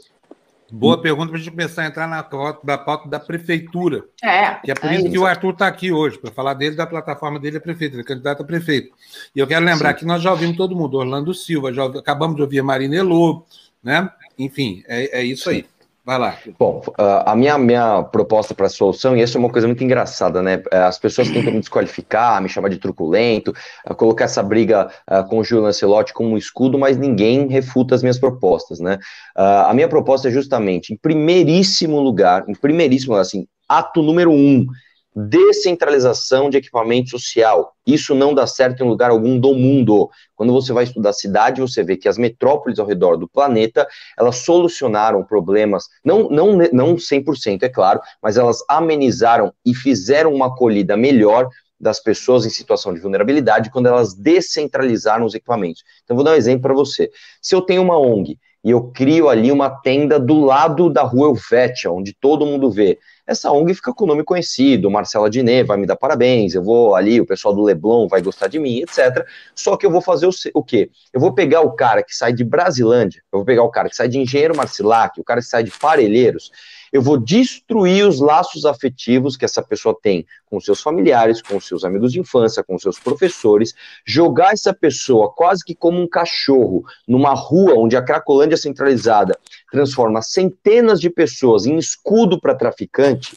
Boa 0.72 1.00
pergunta 1.00 1.28
para 1.28 1.36
a 1.36 1.40
gente 1.40 1.50
começar 1.50 1.82
a 1.82 1.86
entrar 1.86 2.08
na 2.08 2.22
pauta 2.22 2.66
da, 2.66 2.78
pauta 2.78 3.08
da 3.08 3.20
prefeitura. 3.20 4.04
É. 4.22 4.54
Que 4.54 4.70
é 4.70 4.74
por 4.74 4.90
é 4.90 4.94
isso, 4.94 5.02
isso, 5.02 5.12
que 5.12 5.18
o 5.18 5.26
Arthur 5.26 5.52
está 5.52 5.66
aqui 5.66 5.92
hoje, 5.92 6.18
para 6.18 6.32
falar 6.32 6.54
dele 6.54 6.74
da 6.74 6.86
plataforma 6.86 7.38
dele 7.38 7.58
a 7.58 7.60
prefeito, 7.60 7.94
ele 7.94 8.02
é 8.02 8.04
candidato 8.04 8.42
a 8.42 8.46
prefeito. 8.46 8.94
E 9.34 9.38
eu 9.38 9.46
quero 9.46 9.64
lembrar 9.64 9.92
Sim. 9.92 9.98
que 10.00 10.04
nós 10.04 10.22
já 10.22 10.30
ouvimos 10.30 10.56
todo 10.56 10.74
mundo, 10.74 10.96
Orlando 10.96 11.34
Silva, 11.34 11.72
já 11.72 11.84
acabamos 11.84 12.36
de 12.36 12.42
ouvir 12.42 12.60
a 12.60 12.64
Marina 12.64 12.96
Elô, 12.96 13.44
né? 13.82 14.10
Enfim, 14.38 14.82
é, 14.88 15.20
é 15.20 15.24
isso 15.24 15.48
aí. 15.48 15.66
Vai 16.06 16.18
lá. 16.18 16.36
Bom, 16.58 16.82
a 16.98 17.34
minha, 17.34 17.56
minha 17.56 18.02
proposta 18.02 18.54
para 18.54 18.66
a 18.66 18.68
solução, 18.68 19.16
e 19.16 19.22
isso 19.22 19.38
é 19.38 19.40
uma 19.40 19.48
coisa 19.48 19.66
muito 19.66 19.82
engraçada, 19.82 20.42
né? 20.42 20.62
É, 20.70 20.80
as 20.80 20.98
pessoas 20.98 21.30
tentam 21.30 21.50
me 21.50 21.60
desqualificar, 21.60 22.42
me 22.42 22.48
chamar 22.48 22.68
de 22.68 22.76
truculento, 22.76 23.54
colocar 23.96 24.26
essa 24.26 24.42
briga 24.42 24.90
com 25.30 25.38
o 25.38 25.44
Júlio 25.44 25.64
Lancelotti 25.64 26.12
como 26.12 26.28
um 26.28 26.36
escudo, 26.36 26.78
mas 26.78 26.98
ninguém 26.98 27.48
refuta 27.48 27.94
as 27.94 28.02
minhas 28.02 28.18
propostas, 28.18 28.80
né? 28.80 28.98
A 29.34 29.72
minha 29.72 29.88
proposta 29.88 30.28
é 30.28 30.30
justamente, 30.30 30.92
em 30.92 30.96
primeiríssimo 30.98 31.98
lugar, 31.98 32.44
em 32.48 32.54
primeiríssimo, 32.54 33.14
assim, 33.14 33.46
Ato 33.66 34.02
número 34.02 34.30
um, 34.30 34.66
descentralização 35.14 36.50
de 36.50 36.56
equipamento 36.56 37.10
social. 37.10 37.72
Isso 37.86 38.14
não 38.14 38.34
dá 38.34 38.46
certo 38.46 38.82
em 38.82 38.88
lugar 38.88 39.10
algum 39.10 39.38
do 39.38 39.54
mundo. 39.54 40.10
Quando 40.34 40.52
você 40.52 40.72
vai 40.72 40.84
estudar 40.84 41.10
a 41.10 41.14
cidade, 41.14 41.60
você 41.60 41.84
vê 41.84 41.96
que 41.96 42.08
as 42.08 42.18
metrópoles 42.18 42.78
ao 42.78 42.86
redor 42.86 43.16
do 43.16 43.28
planeta, 43.28 43.86
elas 44.18 44.38
solucionaram 44.38 45.22
problemas, 45.22 45.84
não, 46.04 46.28
não, 46.28 46.56
não 46.72 46.96
100%, 46.96 47.62
é 47.62 47.68
claro, 47.68 48.00
mas 48.22 48.36
elas 48.36 48.58
amenizaram 48.68 49.52
e 49.64 49.74
fizeram 49.74 50.34
uma 50.34 50.46
acolhida 50.46 50.96
melhor 50.96 51.48
das 51.78 52.00
pessoas 52.00 52.46
em 52.46 52.50
situação 52.50 52.94
de 52.94 53.00
vulnerabilidade 53.00 53.70
quando 53.70 53.86
elas 53.86 54.14
descentralizaram 54.14 55.26
os 55.26 55.34
equipamentos. 55.34 55.84
Então, 56.02 56.16
vou 56.16 56.24
dar 56.24 56.32
um 56.32 56.36
exemplo 56.36 56.62
para 56.62 56.74
você. 56.74 57.10
Se 57.42 57.54
eu 57.54 57.60
tenho 57.60 57.82
uma 57.82 57.98
ONG 57.98 58.38
e 58.64 58.70
eu 58.70 58.90
crio 58.90 59.28
ali 59.28 59.52
uma 59.52 59.68
tenda 59.68 60.18
do 60.18 60.40
lado 60.40 60.88
da 60.88 61.02
rua 61.02 61.28
Helvetia, 61.28 61.92
onde 61.92 62.14
todo 62.14 62.46
mundo 62.46 62.70
vê, 62.70 62.98
essa 63.26 63.50
ONG 63.50 63.74
fica 63.74 63.92
com 63.92 64.04
o 64.04 64.06
nome 64.06 64.22
conhecido, 64.22 64.90
Marcela 64.90 65.30
Diné 65.30 65.64
vai 65.64 65.76
me 65.78 65.86
dar 65.86 65.96
parabéns, 65.96 66.54
eu 66.54 66.62
vou 66.62 66.94
ali, 66.94 67.20
o 67.20 67.26
pessoal 67.26 67.54
do 67.54 67.62
Leblon 67.62 68.06
vai 68.06 68.20
gostar 68.20 68.48
de 68.48 68.58
mim, 68.58 68.80
etc. 68.80 69.26
Só 69.54 69.76
que 69.76 69.86
eu 69.86 69.90
vou 69.90 70.00
fazer 70.00 70.26
o, 70.26 70.30
o 70.54 70.62
quê? 70.62 70.90
Eu 71.12 71.20
vou 71.20 71.32
pegar 71.32 71.62
o 71.62 71.72
cara 71.72 72.02
que 72.02 72.14
sai 72.14 72.32
de 72.32 72.44
Brasilândia, 72.44 73.22
eu 73.32 73.38
vou 73.38 73.44
pegar 73.44 73.62
o 73.62 73.70
cara 73.70 73.88
que 73.88 73.96
sai 73.96 74.08
de 74.08 74.18
Engenheiro 74.18 74.56
Marcilac, 74.56 75.18
o 75.18 75.24
cara 75.24 75.40
que 75.40 75.46
sai 75.46 75.64
de 75.64 75.70
Parelheiros, 75.70 76.50
eu 76.94 77.02
vou 77.02 77.18
destruir 77.18 78.06
os 78.06 78.20
laços 78.20 78.64
afetivos 78.64 79.36
que 79.36 79.44
essa 79.44 79.60
pessoa 79.60 79.98
tem 80.00 80.24
com 80.46 80.60
seus 80.60 80.80
familiares, 80.80 81.42
com 81.42 81.58
seus 81.58 81.84
amigos 81.84 82.12
de 82.12 82.20
infância, 82.20 82.62
com 82.62 82.78
seus 82.78 83.00
professores, 83.00 83.74
jogar 84.06 84.52
essa 84.52 84.72
pessoa 84.72 85.28
quase 85.28 85.64
que 85.64 85.74
como 85.74 86.00
um 86.00 86.08
cachorro 86.08 86.84
numa 87.08 87.34
rua 87.34 87.74
onde 87.74 87.96
a 87.96 88.02
Cracolândia 88.02 88.56
centralizada 88.56 89.36
transforma 89.72 90.22
centenas 90.22 91.00
de 91.00 91.10
pessoas 91.10 91.66
em 91.66 91.76
escudo 91.76 92.40
para 92.40 92.54
traficante, 92.54 93.36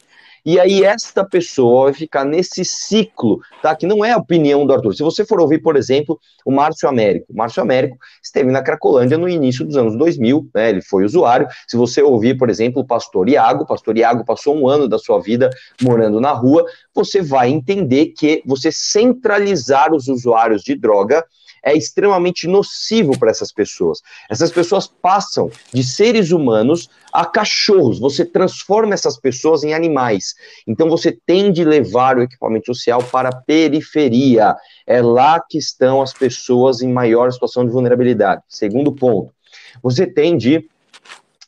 e 0.50 0.58
aí 0.58 0.82
esta 0.82 1.22
pessoa 1.22 1.84
vai 1.84 1.92
ficar 1.92 2.24
nesse 2.24 2.64
ciclo, 2.64 3.38
tá? 3.60 3.76
Que 3.76 3.86
não 3.86 4.02
é 4.02 4.12
a 4.12 4.16
opinião 4.16 4.66
do 4.66 4.72
Arthur. 4.72 4.94
Se 4.94 5.02
você 5.02 5.22
for 5.22 5.38
ouvir, 5.42 5.58
por 5.58 5.76
exemplo, 5.76 6.18
o 6.42 6.50
Márcio 6.50 6.88
Américo, 6.88 7.26
o 7.30 7.36
Márcio 7.36 7.62
Américo 7.62 7.98
esteve 8.22 8.50
na 8.50 8.62
Cracolândia 8.62 9.18
no 9.18 9.28
início 9.28 9.62
dos 9.62 9.76
anos 9.76 9.94
2000, 9.98 10.48
né? 10.54 10.70
Ele 10.70 10.80
foi 10.80 11.04
usuário. 11.04 11.46
Se 11.66 11.76
você 11.76 12.00
ouvir, 12.00 12.38
por 12.38 12.48
exemplo, 12.48 12.80
o 12.80 12.86
pastor 12.86 13.28
Iago, 13.28 13.64
o 13.64 13.66
pastor 13.66 13.98
Iago 13.98 14.24
passou 14.24 14.56
um 14.56 14.66
ano 14.66 14.88
da 14.88 14.98
sua 14.98 15.20
vida 15.20 15.50
morando 15.82 16.18
na 16.18 16.32
rua, 16.32 16.64
você 16.94 17.20
vai 17.20 17.50
entender 17.50 18.14
que 18.16 18.42
você 18.46 18.72
centralizar 18.72 19.92
os 19.92 20.08
usuários 20.08 20.62
de 20.62 20.74
droga 20.74 21.26
é 21.62 21.76
extremamente 21.76 22.46
nocivo 22.46 23.18
para 23.18 23.30
essas 23.30 23.52
pessoas. 23.52 24.00
Essas 24.30 24.50
pessoas 24.50 24.86
passam 24.86 25.50
de 25.72 25.82
seres 25.82 26.30
humanos 26.30 26.88
a 27.12 27.24
cachorros, 27.24 27.98
você 27.98 28.24
transforma 28.24 28.94
essas 28.94 29.18
pessoas 29.18 29.64
em 29.64 29.74
animais. 29.74 30.34
Então 30.66 30.88
você 30.88 31.16
tem 31.26 31.50
de 31.50 31.64
levar 31.64 32.18
o 32.18 32.22
equipamento 32.22 32.66
social 32.66 33.02
para 33.02 33.30
a 33.30 33.36
periferia. 33.36 34.54
É 34.86 35.00
lá 35.00 35.40
que 35.40 35.58
estão 35.58 36.02
as 36.02 36.12
pessoas 36.12 36.82
em 36.82 36.92
maior 36.92 37.32
situação 37.32 37.64
de 37.64 37.72
vulnerabilidade. 37.72 38.42
Segundo 38.48 38.92
ponto, 38.92 39.32
você 39.82 40.06
tem 40.06 40.36
de 40.36 40.68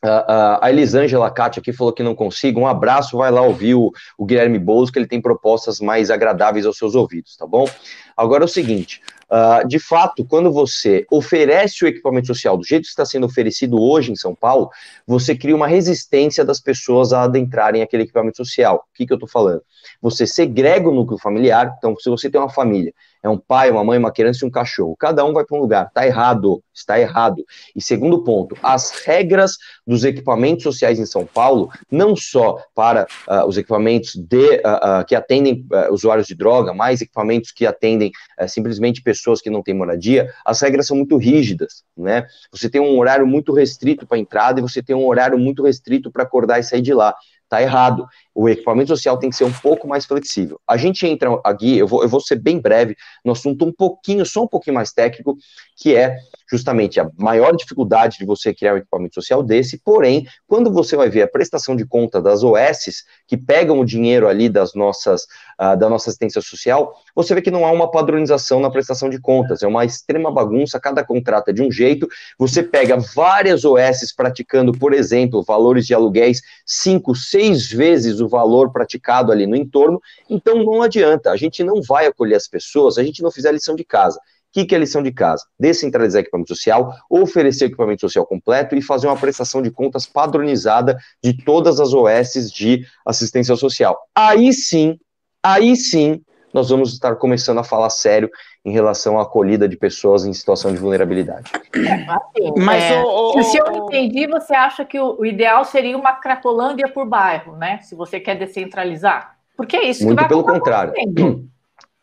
Uh, 0.03 0.09
uh, 0.09 0.57
a 0.63 0.71
Elisângela 0.71 1.31
Cátia 1.31 1.61
aqui 1.61 1.75
falou 1.75 1.93
que 1.93 2.03
não 2.03 2.15
consigo. 2.15 2.59
Um 2.59 2.67
abraço, 2.67 3.19
vai 3.19 3.31
lá 3.31 3.43
ouvir 3.43 3.75
o, 3.75 3.93
o 4.17 4.25
Guilherme 4.25 4.59
Boulos, 4.59 4.91
que 4.91 4.99
ele 4.99 5.07
tem 5.07 5.21
propostas 5.21 5.79
mais 5.79 6.11
agradáveis 6.11 6.65
aos 6.65 6.79
seus 6.79 6.95
ouvidos, 6.95 7.37
tá 7.37 7.47
bom? 7.47 7.69
Agora 8.17 8.43
é 8.43 8.47
o 8.47 8.49
seguinte: 8.49 9.03
Uh, 9.31 9.67
de 9.68 9.78
fato, 9.78 10.25
quando 10.25 10.52
você 10.52 11.07
oferece 11.09 11.84
o 11.84 11.86
equipamento 11.86 12.26
social 12.26 12.57
do 12.57 12.67
jeito 12.67 12.83
que 12.83 12.89
está 12.89 13.05
sendo 13.05 13.26
oferecido 13.26 13.81
hoje 13.81 14.10
em 14.10 14.17
São 14.17 14.34
Paulo, 14.34 14.68
você 15.07 15.36
cria 15.36 15.55
uma 15.55 15.68
resistência 15.68 16.44
das 16.44 16.60
pessoas 16.60 17.12
a 17.12 17.23
adentrarem 17.23 17.81
aquele 17.81 18.02
equipamento 18.02 18.39
social. 18.39 18.84
O 18.91 18.97
que, 18.97 19.07
que 19.07 19.12
eu 19.12 19.17
estou 19.17 19.28
falando? 19.28 19.62
Você 20.02 20.26
segrega 20.26 20.89
o 20.89 20.94
núcleo 20.94 21.18
familiar, 21.18 21.73
então, 21.78 21.94
se 21.97 22.10
você 22.10 22.28
tem 22.28 22.41
uma 22.41 22.50
família, 22.50 22.92
é 23.23 23.28
um 23.28 23.39
pai, 23.39 23.70
uma 23.70 23.84
mãe, 23.84 23.99
uma 23.99 24.12
criança 24.12 24.44
e 24.44 24.49
um 24.49 24.50
cachorro, 24.50 24.97
cada 24.99 25.24
um 25.24 25.32
vai 25.32 25.44
para 25.44 25.57
um 25.57 25.60
lugar, 25.60 25.86
está 25.86 26.07
errado, 26.07 26.62
está 26.74 26.99
errado. 26.99 27.44
E 27.74 27.82
segundo 27.82 28.23
ponto, 28.24 28.57
as 28.62 28.90
regras 29.05 29.57
dos 29.86 30.05
equipamentos 30.05 30.62
sociais 30.62 30.99
em 30.99 31.07
São 31.07 31.26
Paulo, 31.26 31.70
não 31.90 32.16
só 32.16 32.62
para 32.74 33.07
uh, 33.28 33.47
os 33.47 33.57
equipamentos 33.57 34.15
de, 34.15 34.57
uh, 34.57 35.05
que 35.07 35.15
atendem 35.15 35.66
usuários 35.90 36.26
de 36.26 36.34
droga, 36.34 36.73
mais 36.73 37.00
equipamentos 37.00 37.52
que 37.52 37.66
atendem 37.66 38.10
eh, 38.39 38.47
simplesmente 38.47 39.02
pessoas 39.02 39.40
que 39.40 39.50
não 39.50 39.62
têm 39.62 39.74
moradia, 39.74 40.32
as 40.44 40.60
regras 40.60 40.86
são 40.86 40.97
muito 40.97 41.16
rígidas, 41.16 41.84
né? 41.97 42.26
Você 42.52 42.68
tem 42.68 42.81
um 42.81 42.99
horário 42.99 43.26
muito 43.26 43.52
restrito 43.52 44.07
para 44.07 44.18
entrada 44.18 44.60
e 44.60 44.62
você 44.62 44.82
tem 44.82 44.97
um 44.97 45.07
horário 45.07 45.39
muito 45.39 45.62
restrito 45.62 46.10
para 46.10 46.23
acordar 46.23 46.58
e 46.58 46.62
sair 46.62 46.82
de 46.82 46.94
lá. 46.94 47.15
Tá 47.51 47.61
errado. 47.61 48.07
O 48.33 48.49
equipamento 48.49 48.89
social 48.91 49.19
tem 49.19 49.29
que 49.29 49.35
ser 49.35 49.43
um 49.43 49.53
pouco 49.53 49.89
mais 49.89 50.07
flexível. 50.07 50.61
A 50.69 50.77
gente 50.77 51.05
entra 51.05 51.29
aqui, 51.45 51.77
eu 51.77 51.87
vou, 51.87 52.05
eu 52.05 52.09
vou 52.09 52.20
ser 52.20 52.37
bem 52.37 52.61
breve, 52.61 52.97
no 53.25 53.33
assunto 53.33 53.65
um 53.65 53.73
pouquinho, 53.73 54.25
só 54.25 54.45
um 54.45 54.47
pouquinho 54.47 54.77
mais 54.77 54.93
técnico, 54.93 55.37
que 55.77 55.97
é 55.97 56.17
justamente 56.51 56.99
a 56.99 57.09
maior 57.19 57.55
dificuldade 57.55 58.19
de 58.19 58.25
você 58.25 58.55
criar 58.55 58.75
um 58.75 58.79
equipamento 58.79 59.15
social 59.15 59.43
desse, 59.43 59.79
porém, 59.79 60.27
quando 60.47 60.73
você 60.73 60.97
vai 60.97 61.09
ver 61.09 61.23
a 61.23 61.29
prestação 61.29 61.77
de 61.77 61.87
conta 61.87 62.20
das 62.20 62.43
OSs, 62.43 63.05
que 63.27 63.37
pegam 63.37 63.79
o 63.79 63.85
dinheiro 63.85 64.27
ali 64.27 64.49
das 64.49 64.75
nossas, 64.75 65.25
uh, 65.61 65.77
da 65.77 65.89
nossa 65.89 66.11
assistência 66.11 66.41
social, 66.41 66.95
você 67.15 67.35
vê 67.35 67.43
que 67.43 67.51
não 67.51 67.67
há 67.67 67.70
uma 67.70 67.91
padronização 67.91 68.61
na 68.61 68.70
prestação 68.70 69.11
de 69.11 69.20
contas, 69.20 69.62
é 69.62 69.67
uma 69.67 69.85
extrema 69.85 70.31
bagunça, 70.31 70.81
cada 70.81 71.05
contrato 71.05 71.49
é 71.49 71.53
de 71.53 71.62
um 71.62 71.70
jeito, 71.70 72.09
você 72.39 72.62
pega 72.62 72.97
várias 72.97 73.65
OSs 73.65 74.15
praticando, 74.15 74.73
por 74.73 74.93
exemplo, 74.93 75.43
valores 75.43 75.87
de 75.87 75.95
aluguéis 75.95 76.41
5, 76.65 77.15
6 77.15 77.51
seis 77.51 77.70
vezes 77.70 78.20
o 78.20 78.29
valor 78.29 78.73
praticado 78.73 79.33
ali 79.33 79.47
no 79.47 79.57
entorno, 79.57 80.01
então 80.29 80.62
não 80.62 80.83
adianta, 80.83 81.31
a 81.31 81.37
gente 81.37 81.65
não 81.65 81.83
vai 81.83 82.07
acolher 82.07 82.37
as 82.37 82.47
pessoas, 82.47 82.97
a 82.97 83.03
gente 83.03 83.23
não 83.23 83.31
fizer 83.31 83.49
a 83.49 83.53
lição 83.53 83.75
de 83.75 83.85
casa. 83.85 84.20
O 84.51 84.53
que, 84.53 84.65
que 84.65 84.75
é 84.75 84.79
a 84.79 84.81
lição 84.81 85.01
de 85.01 85.12
casa? 85.12 85.45
Descentralizar 85.59 86.23
equipamento 86.23 86.49
social, 86.49 86.93
oferecer 87.09 87.67
equipamento 87.67 88.01
social 88.01 88.27
completo 88.27 88.75
e 88.75 88.83
fazer 88.83 89.07
uma 89.07 89.17
prestação 89.17 89.62
de 89.62 89.70
contas 89.70 90.07
padronizada 90.07 90.99
de 91.23 91.33
todas 91.33 91.79
as 91.79 91.95
OSs 91.95 92.51
de 92.51 92.85
assistência 93.07 93.55
social. 93.55 93.97
Aí 94.12 94.53
sim, 94.53 94.99
aí 95.41 95.77
sim, 95.77 96.20
nós 96.53 96.69
vamos 96.69 96.93
estar 96.93 97.15
começando 97.15 97.59
a 97.59 97.65
falar 97.65 97.91
sério 97.91 98.29
em 98.65 98.73
relação 98.73 99.19
à 99.20 99.23
acolhida 99.23 99.69
de 99.69 99.77
pessoas 99.77 100.27
em 100.27 100.33
situação 100.33 100.73
de 100.73 100.79
vulnerabilidade. 100.79 101.51
Assim, 101.55 102.53
Mas 102.59 102.83
é, 102.83 103.01
o, 103.01 103.39
o, 103.39 103.43
se 103.45 103.57
eu 103.57 103.67
entendi, 103.73 104.27
você 104.27 104.53
acha 104.53 104.85
que 104.85 104.99
o, 104.99 105.20
o, 105.20 105.25
ideal 105.25 105.65
seria 105.65 105.97
uma 105.97 106.12
Cracolândia 106.12 106.89
por 106.89 107.07
bairro, 107.07 107.57
né? 107.57 107.79
Se 107.83 107.95
você 107.95 108.19
quer 108.19 108.37
descentralizar. 108.37 109.37
Porque 109.57 109.77
é 109.77 109.85
isso 109.85 110.05
Muito 110.05 110.17
que 110.17 110.23
vai 110.23 110.29
pelo 110.29 110.45
contrário. 110.45 110.93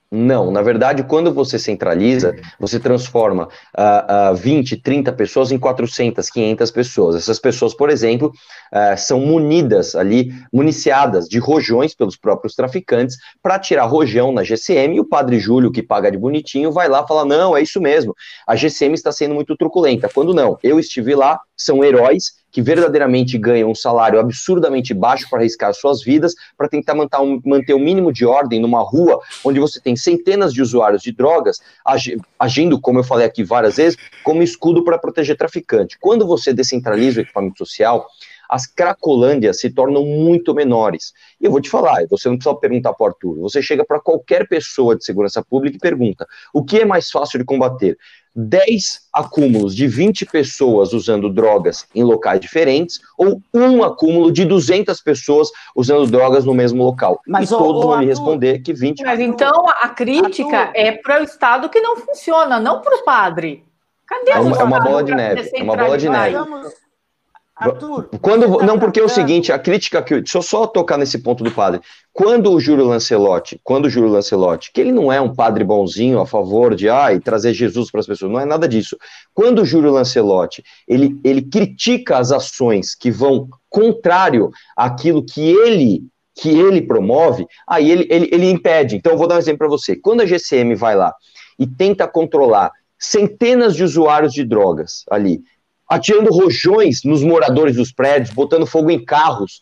Não, 0.09 0.51
na 0.51 0.61
verdade, 0.61 1.03
quando 1.03 1.33
você 1.33 1.59
centraliza, 1.59 2.33
você 2.57 2.79
transforma 2.79 3.49
uh, 3.77 4.31
uh, 4.31 4.35
20, 4.35 4.77
30 4.77 5.11
pessoas 5.11 5.51
em 5.51 5.59
400, 5.59 6.29
500 6.29 6.71
pessoas. 6.71 7.15
Essas 7.17 7.39
pessoas, 7.39 7.73
por 7.73 7.89
exemplo, 7.89 8.29
uh, 8.29 8.97
são 8.97 9.19
munidas 9.19 9.95
ali, 9.95 10.31
municiadas 10.51 11.27
de 11.27 11.39
rojões 11.39 11.93
pelos 11.93 12.15
próprios 12.15 12.55
traficantes 12.55 13.17
para 13.43 13.59
tirar 13.59 13.83
rojão 13.83 14.31
na 14.31 14.45
GCM 14.45 14.95
e 14.95 14.99
o 15.01 15.05
padre 15.05 15.39
Júlio, 15.39 15.73
que 15.73 15.83
paga 15.83 16.09
de 16.09 16.17
bonitinho, 16.17 16.71
vai 16.71 16.87
lá 16.87 17.01
e 17.03 17.07
fala: 17.07 17.25
não, 17.25 17.55
é 17.55 17.61
isso 17.61 17.81
mesmo, 17.81 18.15
a 18.47 18.55
GCM 18.55 18.93
está 18.93 19.11
sendo 19.11 19.35
muito 19.35 19.57
truculenta. 19.57 20.09
Quando 20.13 20.33
não, 20.33 20.57
eu 20.63 20.79
estive 20.79 21.15
lá, 21.15 21.37
são 21.57 21.83
heróis 21.83 22.36
que 22.51 22.61
verdadeiramente 22.61 23.37
ganham 23.37 23.69
um 23.69 23.75
salário 23.75 24.19
absurdamente 24.19 24.93
baixo 24.93 25.29
para 25.29 25.39
arriscar 25.39 25.73
suas 25.73 26.03
vidas, 26.03 26.33
para 26.57 26.67
tentar 26.67 26.95
manter 26.95 27.19
um, 27.19 27.41
manter 27.45 27.73
um 27.73 27.79
mínimo 27.79 28.11
de 28.11 28.25
ordem 28.25 28.59
numa 28.59 28.81
rua 28.81 29.19
onde 29.43 29.59
você 29.59 29.79
tem 29.79 29.95
centenas 29.95 30.53
de 30.53 30.61
usuários 30.61 31.01
de 31.01 31.11
drogas 31.11 31.59
agindo, 32.39 32.79
como 32.79 32.99
eu 32.99 33.03
falei 33.03 33.25
aqui 33.25 33.43
várias 33.43 33.77
vezes, 33.77 33.97
como 34.23 34.41
escudo 34.41 34.83
para 34.83 34.97
proteger 34.97 35.37
traficante. 35.37 35.97
Quando 35.99 36.25
você 36.25 36.53
descentraliza 36.53 37.19
o 37.19 37.23
equipamento 37.23 37.57
social, 37.57 38.07
as 38.49 38.65
cracolândias 38.65 39.59
se 39.59 39.69
tornam 39.69 40.05
muito 40.05 40.53
menores. 40.53 41.13
E 41.39 41.45
eu 41.45 41.51
vou 41.51 41.61
te 41.61 41.69
falar, 41.69 42.05
você 42.09 42.29
não 42.29 42.37
precisa 42.37 42.55
perguntar 42.55 42.93
para 42.93 43.03
o 43.03 43.07
Arthur, 43.07 43.39
você 43.39 43.61
chega 43.61 43.85
para 43.85 43.99
qualquer 43.99 44.47
pessoa 44.47 44.95
de 44.95 45.03
segurança 45.03 45.43
pública 45.43 45.77
e 45.77 45.79
pergunta: 45.79 46.25
o 46.53 46.63
que 46.63 46.79
é 46.79 46.85
mais 46.85 47.11
fácil 47.11 47.39
de 47.39 47.45
combater? 47.45 47.97
10 48.37 49.01
acúmulos 49.11 49.75
de 49.75 49.87
20 49.87 50.25
pessoas 50.27 50.93
usando 50.93 51.27
drogas 51.27 51.87
em 51.95 52.03
locais 52.03 52.39
diferentes 52.39 53.01
ou 53.17 53.41
um 53.51 53.83
acúmulo 53.83 54.31
de 54.31 54.45
200 54.45 55.01
pessoas 55.01 55.49
usando 55.75 56.05
drogas 56.05 56.45
no 56.45 56.53
mesmo 56.53 56.83
local. 56.83 57.19
Mas, 57.27 57.49
e 57.49 57.57
todos 57.57 57.83
vão 57.83 57.97
me 57.97 58.05
responder 58.05 58.59
que 58.59 58.73
20. 58.73 59.03
Mas 59.03 59.19
então 59.19 59.65
a 59.81 59.89
crítica 59.89 60.71
é 60.75 60.91
para 60.91 61.19
o 61.19 61.23
Estado 61.23 61.67
que 61.67 61.81
não 61.81 61.97
funciona, 61.97 62.59
não 62.59 62.81
para 62.81 62.95
o 62.95 63.03
padre. 63.03 63.65
Cadê 64.05 64.31
é 64.31 64.39
uma, 64.39 64.55
é 64.55 64.63
uma 64.63 64.79
bola 64.79 65.03
de 65.03 65.15
neve. 65.15 65.51
É 65.53 65.63
uma 65.63 65.75
bola 65.75 65.97
de 65.97 66.07
neve. 66.07 66.37
Arthur, 67.59 68.09
quando 68.21 68.59
não 68.59 68.77
porque 68.77 68.99
é 68.99 69.03
o 69.03 69.09
seguinte, 69.09 69.51
a 69.51 69.57
crítica 69.57 70.01
que 70.01 70.15
deixa 70.15 70.37
eu 70.37 70.43
só 70.43 70.67
tocar 70.67 70.97
nesse 70.97 71.17
ponto 71.17 71.43
do 71.43 71.51
padre. 71.51 71.81
Quando 72.13 72.51
o 72.51 72.59
Júlio 72.59 72.85
Lancelotti, 72.85 73.59
quando 73.63 73.85
o 73.85 73.89
Júlio 73.89 74.11
Lancelotti, 74.11 74.71
que 74.71 74.79
ele 74.79 74.91
não 74.91 75.11
é 75.11 75.19
um 75.19 75.33
padre 75.33 75.63
bonzinho 75.63 76.19
a 76.19 76.25
favor 76.27 76.75
de 76.75 76.87
ai, 76.87 77.19
trazer 77.19 77.53
Jesus 77.53 77.89
para 77.89 77.99
as 77.99 78.07
pessoas, 78.07 78.31
não 78.31 78.39
é 78.39 78.45
nada 78.45 78.67
disso. 78.67 78.95
Quando 79.33 79.63
o 79.63 79.65
Júlio 79.65 79.91
Lancelotti, 79.91 80.63
ele 80.87 81.19
ele 81.23 81.41
critica 81.41 82.17
as 82.17 82.31
ações 82.31 82.93
que 82.93 83.09
vão 83.09 83.47
contrário 83.69 84.51
àquilo 84.75 85.25
que 85.25 85.41
ele 85.41 86.03
que 86.39 86.49
ele 86.49 86.83
promove, 86.83 87.47
aí 87.67 87.89
ele, 87.89 88.07
ele, 88.11 88.29
ele 88.31 88.49
impede. 88.49 88.95
Então, 88.95 89.13
eu 89.13 89.17
vou 89.17 89.27
dar 89.27 89.35
um 89.35 89.39
exemplo 89.39 89.57
para 89.57 89.67
você. 89.67 89.95
Quando 89.95 90.21
a 90.21 90.25
GCM 90.25 90.75
vai 90.75 90.95
lá 90.95 91.11
e 91.57 91.65
tenta 91.65 92.07
controlar 92.07 92.71
centenas 92.99 93.75
de 93.75 93.83
usuários 93.83 94.33
de 94.33 94.43
drogas 94.43 95.03
ali, 95.09 95.41
atirando 95.89 96.31
rojões 96.31 97.03
nos 97.03 97.23
moradores 97.23 97.75
dos 97.75 97.91
prédios, 97.91 98.33
botando 98.33 98.65
fogo 98.65 98.89
em 98.91 99.03
carros, 99.03 99.61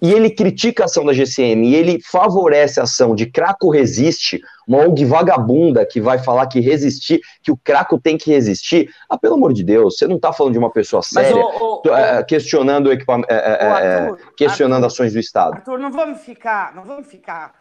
e 0.00 0.12
ele 0.12 0.30
critica 0.30 0.82
a 0.82 0.86
ação 0.86 1.04
da 1.04 1.12
GCM, 1.12 1.68
e 1.68 1.74
ele 1.74 2.00
favorece 2.00 2.80
a 2.80 2.84
ação 2.84 3.14
de 3.14 3.26
Craco 3.26 3.70
Resiste, 3.70 4.40
uma 4.66 4.78
ONG 4.78 5.04
vagabunda 5.04 5.84
que 5.84 6.00
vai 6.00 6.18
falar 6.18 6.46
que 6.46 6.60
resistir, 6.60 7.20
que 7.42 7.50
o 7.50 7.56
Craco 7.56 7.98
tem 7.98 8.16
que 8.16 8.30
resistir. 8.30 8.90
Ah, 9.08 9.18
pelo 9.18 9.34
amor 9.34 9.52
de 9.52 9.62
Deus, 9.62 9.96
você 9.96 10.06
não 10.06 10.16
está 10.16 10.32
falando 10.32 10.52
de 10.52 10.58
uma 10.58 10.70
pessoa 10.70 11.02
séria, 11.02 11.34
Mas, 11.36 11.60
o, 11.60 11.82
o, 11.84 11.94
é, 11.94 12.22
questionando 12.22 12.86
o 12.88 12.92
equipamento, 12.92 13.30
é, 13.30 13.34
é, 13.34 13.38
é, 13.38 13.68
Arthur, 13.68 14.34
questionando 14.36 14.84
Arthur, 14.84 14.94
ações 14.94 15.12
do 15.12 15.18
Estado. 15.18 15.54
Arthur, 15.54 15.78
não 15.78 15.90
vamos 15.90 16.20
ficar, 16.20 16.74
não 16.74 16.84
vamos 16.84 17.06
ficar 17.06 17.54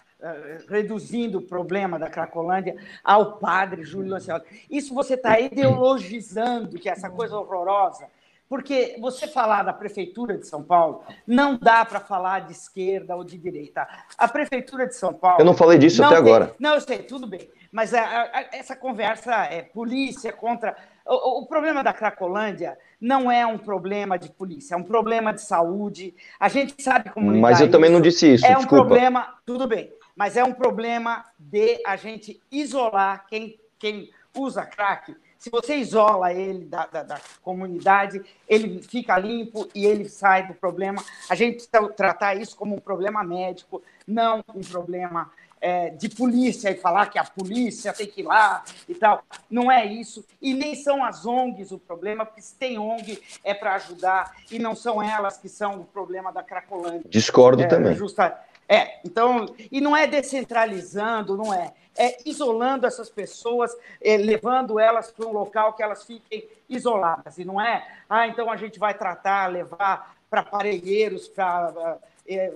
reduzindo 0.70 1.40
o 1.40 1.42
problema 1.42 2.00
da 2.00 2.10
Cracolândia 2.10 2.76
ao 3.04 3.38
padre 3.38 3.84
Júlio 3.84 4.12
Lancelotti. 4.12 4.66
Isso 4.70 4.94
você 4.94 5.16
está 5.16 5.40
ideologizando, 5.40 6.80
que 6.80 6.90
é 6.90 6.92
essa 6.92 7.10
coisa 7.10 7.38
horrorosa 7.38 8.08
porque 8.54 8.98
você 9.00 9.28
falar 9.28 9.64
da 9.64 9.74
Prefeitura 9.74 10.38
de 10.38 10.46
São 10.46 10.62
Paulo, 10.62 11.02
não 11.26 11.58
dá 11.58 11.84
para 11.84 12.00
falar 12.00 12.42
de 12.42 12.52
esquerda 12.52 13.16
ou 13.16 13.24
de 13.24 13.36
direita. 13.36 13.88
A 14.16 14.28
Prefeitura 14.28 14.86
de 14.86 14.96
São 14.96 15.12
Paulo. 15.12 15.42
Eu 15.42 15.46
não 15.46 15.56
falei 15.56 15.80
disso 15.80 16.04
até 16.04 16.14
tem, 16.14 16.24
agora. 16.24 16.54
Não, 16.60 16.76
eu 16.76 16.82
sei, 16.82 17.00
tudo 17.00 17.26
bem. 17.26 17.50
Mas 17.72 17.96
a, 17.96 18.04
a, 18.04 18.46
essa 18.52 18.76
conversa 18.76 19.34
é 19.46 19.64
polícia 19.64 20.32
contra. 20.32 20.76
O, 21.04 21.42
o, 21.42 21.46
problema 21.48 21.84
da 21.84 21.92
Cracolândia 21.92 22.78
não 23.02 23.32
é 23.32 23.44
um 23.44 23.58
problema 23.58 24.20
de 24.20 24.30
polícia, 24.30 24.76
é 24.76 24.78
um 24.78 24.84
problema 24.84 25.34
de 25.34 25.42
saúde. 25.42 26.14
A 26.40 26.48
gente 26.48 26.80
sabe 26.80 27.10
como. 27.10 27.36
Mas 27.36 27.60
eu 27.60 27.72
também 27.72 27.90
não 27.90 28.00
disse 28.00 28.36
isso. 28.36 28.46
É 28.46 28.50
desculpa. 28.50 28.76
um 28.76 28.80
problema. 28.86 29.34
Tudo 29.48 29.66
bem. 29.66 29.92
Mas 30.16 30.38
é 30.38 30.44
um 30.44 30.54
problema 30.54 31.26
de 31.38 31.82
a 31.86 31.96
gente 31.96 32.42
isolar 32.52 33.26
quem, 33.28 33.60
quem 33.80 34.12
usa 34.36 34.66
crack 34.66 35.16
se 35.44 35.50
você 35.50 35.76
isola 35.76 36.32
ele 36.32 36.64
da, 36.64 36.86
da, 36.86 37.04
da, 37.04 37.20
comunidade, 37.42 38.24
ele 38.48 38.82
fica 38.82 39.18
limpo 39.18 39.68
e 39.76 39.86
ele 39.86 40.08
sai 40.08 40.48
do 40.48 40.54
problema. 40.54 41.04
A 41.30 41.36
gente 41.36 41.56
precisa 41.56 41.90
tratar 41.90 42.36
isso 42.36 42.56
como 42.56 42.74
um 42.74 42.80
problema 42.80 43.22
médico, 43.26 43.84
não 44.08 44.42
um 44.56 44.62
problema 44.62 45.30
é, 45.60 45.90
de 45.90 46.08
polícia 46.08 46.72
e 46.72 46.76
falar 46.76 47.08
que 47.08 47.20
a 47.20 47.26
polícia 47.26 47.92
tem 47.92 48.08
que 48.08 48.22
ir 48.22 48.24
lá 48.24 48.64
e 48.88 48.96
tal. 48.96 49.22
Não 49.52 49.70
é 49.70 49.86
isso. 49.86 50.26
E 50.42 50.54
nem 50.54 50.76
são 50.76 51.04
as 51.04 51.26
ONGs 51.26 51.74
o 51.74 51.78
problema, 51.78 52.26
porque 52.26 52.42
se 52.42 52.56
tem 52.56 52.80
ONG 52.80 53.22
é 53.44 53.54
para 53.54 53.76
ajudar 53.76 54.34
e 54.50 54.58
não 54.58 54.74
são 54.74 55.04
elas 55.04 55.38
que 55.38 55.50
são 55.50 55.82
o 55.82 55.84
problema 55.84 56.32
da 56.32 56.42
Cracolândia. 56.42 57.10
Discordo 57.10 57.64
é, 57.64 57.68
também. 57.68 57.96
Justa... 57.96 58.40
É, 58.68 59.00
então, 59.06 59.46
e 59.72 59.82
não 59.82 59.96
é 59.96 60.08
descentralizando, 60.08 61.36
não 61.38 61.54
é 61.54 61.74
é, 61.98 62.18
isolando 62.26 62.86
essas 62.86 63.10
pessoas, 63.10 63.76
é, 64.02 64.18
levando 64.18 64.80
elas 64.80 65.12
para 65.12 65.28
um 65.28 65.32
local 65.32 65.74
que 65.74 65.84
elas 65.84 66.06
fiquem 66.06 66.48
isoladas. 66.68 67.38
E 67.38 67.46
não 67.46 67.62
é, 67.62 67.88
ah, 68.10 68.28
então 68.28 68.50
a 68.50 68.58
gente 68.58 68.80
vai 68.80 68.94
tratar, 68.94 69.48
levar 69.48 70.16
para 70.30 70.42
aparelheiros, 70.42 71.28
para. 71.28 71.98
É, 72.26 72.54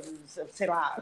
sei 0.52 0.66
lá. 0.68 0.96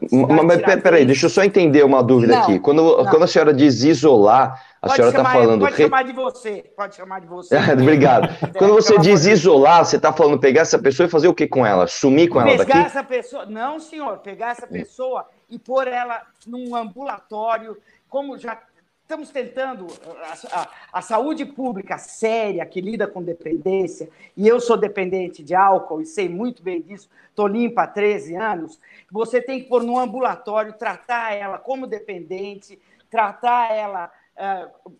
Mas 0.44 0.82
peraí, 0.82 1.06
deixa 1.06 1.26
eu 1.26 1.30
só 1.30 1.44
entender 1.44 1.84
uma 1.84 2.02
dúvida 2.02 2.34
não, 2.34 2.42
aqui. 2.42 2.58
Quando, 2.58 2.96
quando 3.08 3.22
a 3.22 3.26
senhora 3.28 3.54
diz 3.54 3.84
isolar, 3.84 4.60
a 4.82 4.88
pode 4.88 4.96
senhora 4.96 5.16
está 5.16 5.30
falando. 5.30 5.60
Pode 5.60 5.76
chamar 5.76 6.02
de 6.02 6.12
você, 6.12 6.72
pode 6.76 6.96
chamar 6.96 7.20
de 7.20 7.26
você. 7.28 7.56
Obrigado. 7.72 8.28
Quando 8.58 8.74
você 8.74 8.98
diz 8.98 9.24
isolar, 9.24 9.84
você 9.84 9.96
está 9.96 10.12
falando 10.12 10.40
pegar 10.40 10.62
essa 10.62 10.80
pessoa 10.80 11.06
e 11.06 11.10
fazer 11.10 11.28
o 11.28 11.34
que 11.34 11.46
com 11.46 11.64
ela? 11.64 11.86
Sumir 11.86 12.28
com 12.28 12.40
pegar 12.40 12.48
ela 12.48 12.58
daqui? 12.58 12.72
Pegar 12.72 12.86
essa 12.86 13.04
pessoa. 13.04 13.46
Não, 13.46 13.78
senhor, 13.78 14.18
pegar 14.18 14.50
essa 14.50 14.66
pessoa 14.66 15.26
e 15.48 15.60
pôr 15.60 15.86
ela 15.86 16.22
num 16.44 16.74
ambulatório 16.74 17.76
como 18.08 18.36
já 18.36 18.58
estamos 19.06 19.30
tentando, 19.30 19.86
a, 20.20 20.60
a, 20.60 20.68
a, 20.94 21.00
saúde 21.00 21.44
pública 21.46 21.96
séria, 21.96 22.66
que 22.66 22.80
lida 22.80 23.06
com 23.06 23.22
dependência, 23.22 24.10
e 24.36 24.48
eu 24.48 24.58
sou 24.58 24.76
dependente 24.76 25.44
de 25.44 25.54
álcool 25.54 26.00
e 26.00 26.06
sei 26.06 26.28
muito 26.28 26.60
bem 26.60 26.82
disso, 26.82 27.08
estou 27.28 27.46
limpa 27.46 27.84
há 27.84 27.86
13 27.86 28.34
anos, 28.34 28.80
você 29.08 29.40
tem 29.40 29.62
que 29.62 29.68
pôr 29.68 29.84
no 29.84 29.96
ambulatório, 29.96 30.72
tratar 30.72 31.32
ela 31.34 31.56
como 31.56 31.86
dependente, 31.86 32.80
tratar 33.08 33.72
ela 33.72 34.10
uh, 34.36 34.92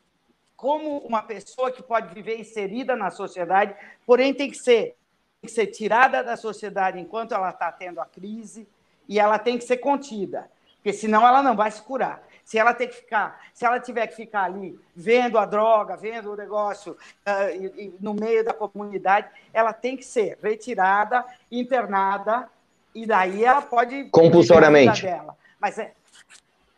como 0.56 0.98
uma 0.98 1.22
pessoa 1.22 1.72
que 1.72 1.82
pode 1.82 2.14
viver 2.14 2.38
inserida 2.38 2.94
na 2.94 3.10
sociedade, 3.10 3.74
porém 4.06 4.32
tem 4.32 4.48
que 4.48 4.56
ser, 4.56 4.96
tem 5.40 5.48
que 5.48 5.50
ser 5.50 5.66
tirada 5.66 6.22
da 6.22 6.36
sociedade 6.36 7.00
enquanto 7.00 7.34
ela 7.34 7.50
está 7.50 7.72
tendo 7.72 8.00
a 8.00 8.06
crise, 8.06 8.68
e 9.08 9.18
ela 9.18 9.36
tem 9.36 9.58
que 9.58 9.64
ser 9.64 9.78
contida, 9.78 10.48
porque 10.76 10.92
senão 10.92 11.26
ela 11.26 11.42
não 11.42 11.56
vai 11.56 11.72
se 11.72 11.82
curar. 11.82 12.25
Se 12.46 12.56
ela 12.56 12.72
tem 12.72 12.86
que 12.86 12.94
ficar, 12.94 13.40
se 13.52 13.66
ela 13.66 13.80
tiver 13.80 14.06
que 14.06 14.14
ficar 14.14 14.44
ali 14.44 14.78
vendo 14.94 15.36
a 15.36 15.44
droga, 15.44 15.96
vendo 15.96 16.32
o 16.32 16.36
negócio 16.36 16.92
uh, 16.92 17.50
e, 17.50 17.86
e 17.86 17.94
no 18.00 18.14
meio 18.14 18.44
da 18.44 18.54
comunidade, 18.54 19.26
ela 19.52 19.72
tem 19.72 19.96
que 19.96 20.04
ser 20.04 20.38
retirada, 20.40 21.24
internada 21.50 22.48
e 22.94 23.04
daí 23.04 23.44
ela 23.44 23.60
pode 23.62 24.04
compulsoriamente. 24.10 25.02
Dela. 25.02 25.36
Mas 25.60 25.76
é 25.76 25.92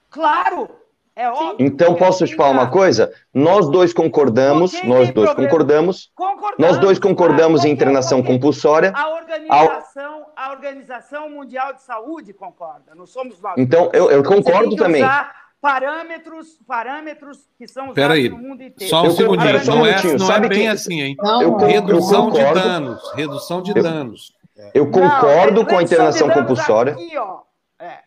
claro, 0.09 0.71
é 1.15 1.29
óbvio. 1.29 1.57
Então 1.59 1.95
posso 1.97 2.27
te 2.27 2.35
falar 2.35 2.49
uma 2.49 2.71
coisa? 2.71 3.13
Nós 3.35 3.69
dois 3.69 3.93
concordamos, 3.93 4.73
nós 4.85 5.13
dois 5.13 5.35
concordamos, 5.35 6.11
concordamos, 6.15 6.59
nós 6.59 6.79
dois 6.79 6.99
concordamos 6.99 7.67
em 7.67 7.71
internação 7.71 8.23
compulsória. 8.23 8.91
A 8.97 9.11
organização, 9.11 10.27
a 10.35 10.51
organização 10.51 11.29
Mundial 11.29 11.75
de 11.75 11.83
Saúde 11.83 12.33
concorda. 12.33 12.95
Não 12.95 13.05
somos 13.05 13.39
nós. 13.39 13.59
Então 13.59 13.91
eu, 13.93 14.11
eu 14.11 14.25
concordo 14.25 14.75
também. 14.75 15.03
Usar 15.03 15.48
parâmetros, 15.61 16.59
parâmetros 16.67 17.49
que 17.57 17.67
são 17.67 17.91
usados 17.91 18.17
aí, 18.17 18.29
no 18.29 18.39
mundo 18.39 18.63
inteiro. 18.63 18.91
Só 18.91 19.03
um 19.03 19.11
segundinho, 19.11 19.65
não, 19.67 19.87
é, 19.87 20.03
não 20.03 20.19
Sabe 20.27 20.47
é 20.47 20.49
bem 20.49 20.61
que... 20.61 20.67
assim, 20.69 21.01
hein? 21.01 21.17
Não, 21.19 21.43
eu, 21.43 21.57
redução 21.57 22.27
eu 22.27 22.31
de 22.33 22.55
danos, 22.55 23.13
redução 23.15 23.63
de 23.63 23.77
eu, 23.77 23.83
danos. 23.83 24.33
Eu 24.75 24.91
concordo 24.91 25.61
não, 25.61 25.65
com 25.65 25.79
a 25.79 25.83
internação 25.83 26.29
compulsória. 26.31 26.93
Aqui, 26.93 27.17
ó. 27.17 27.41
É. 27.79 27.99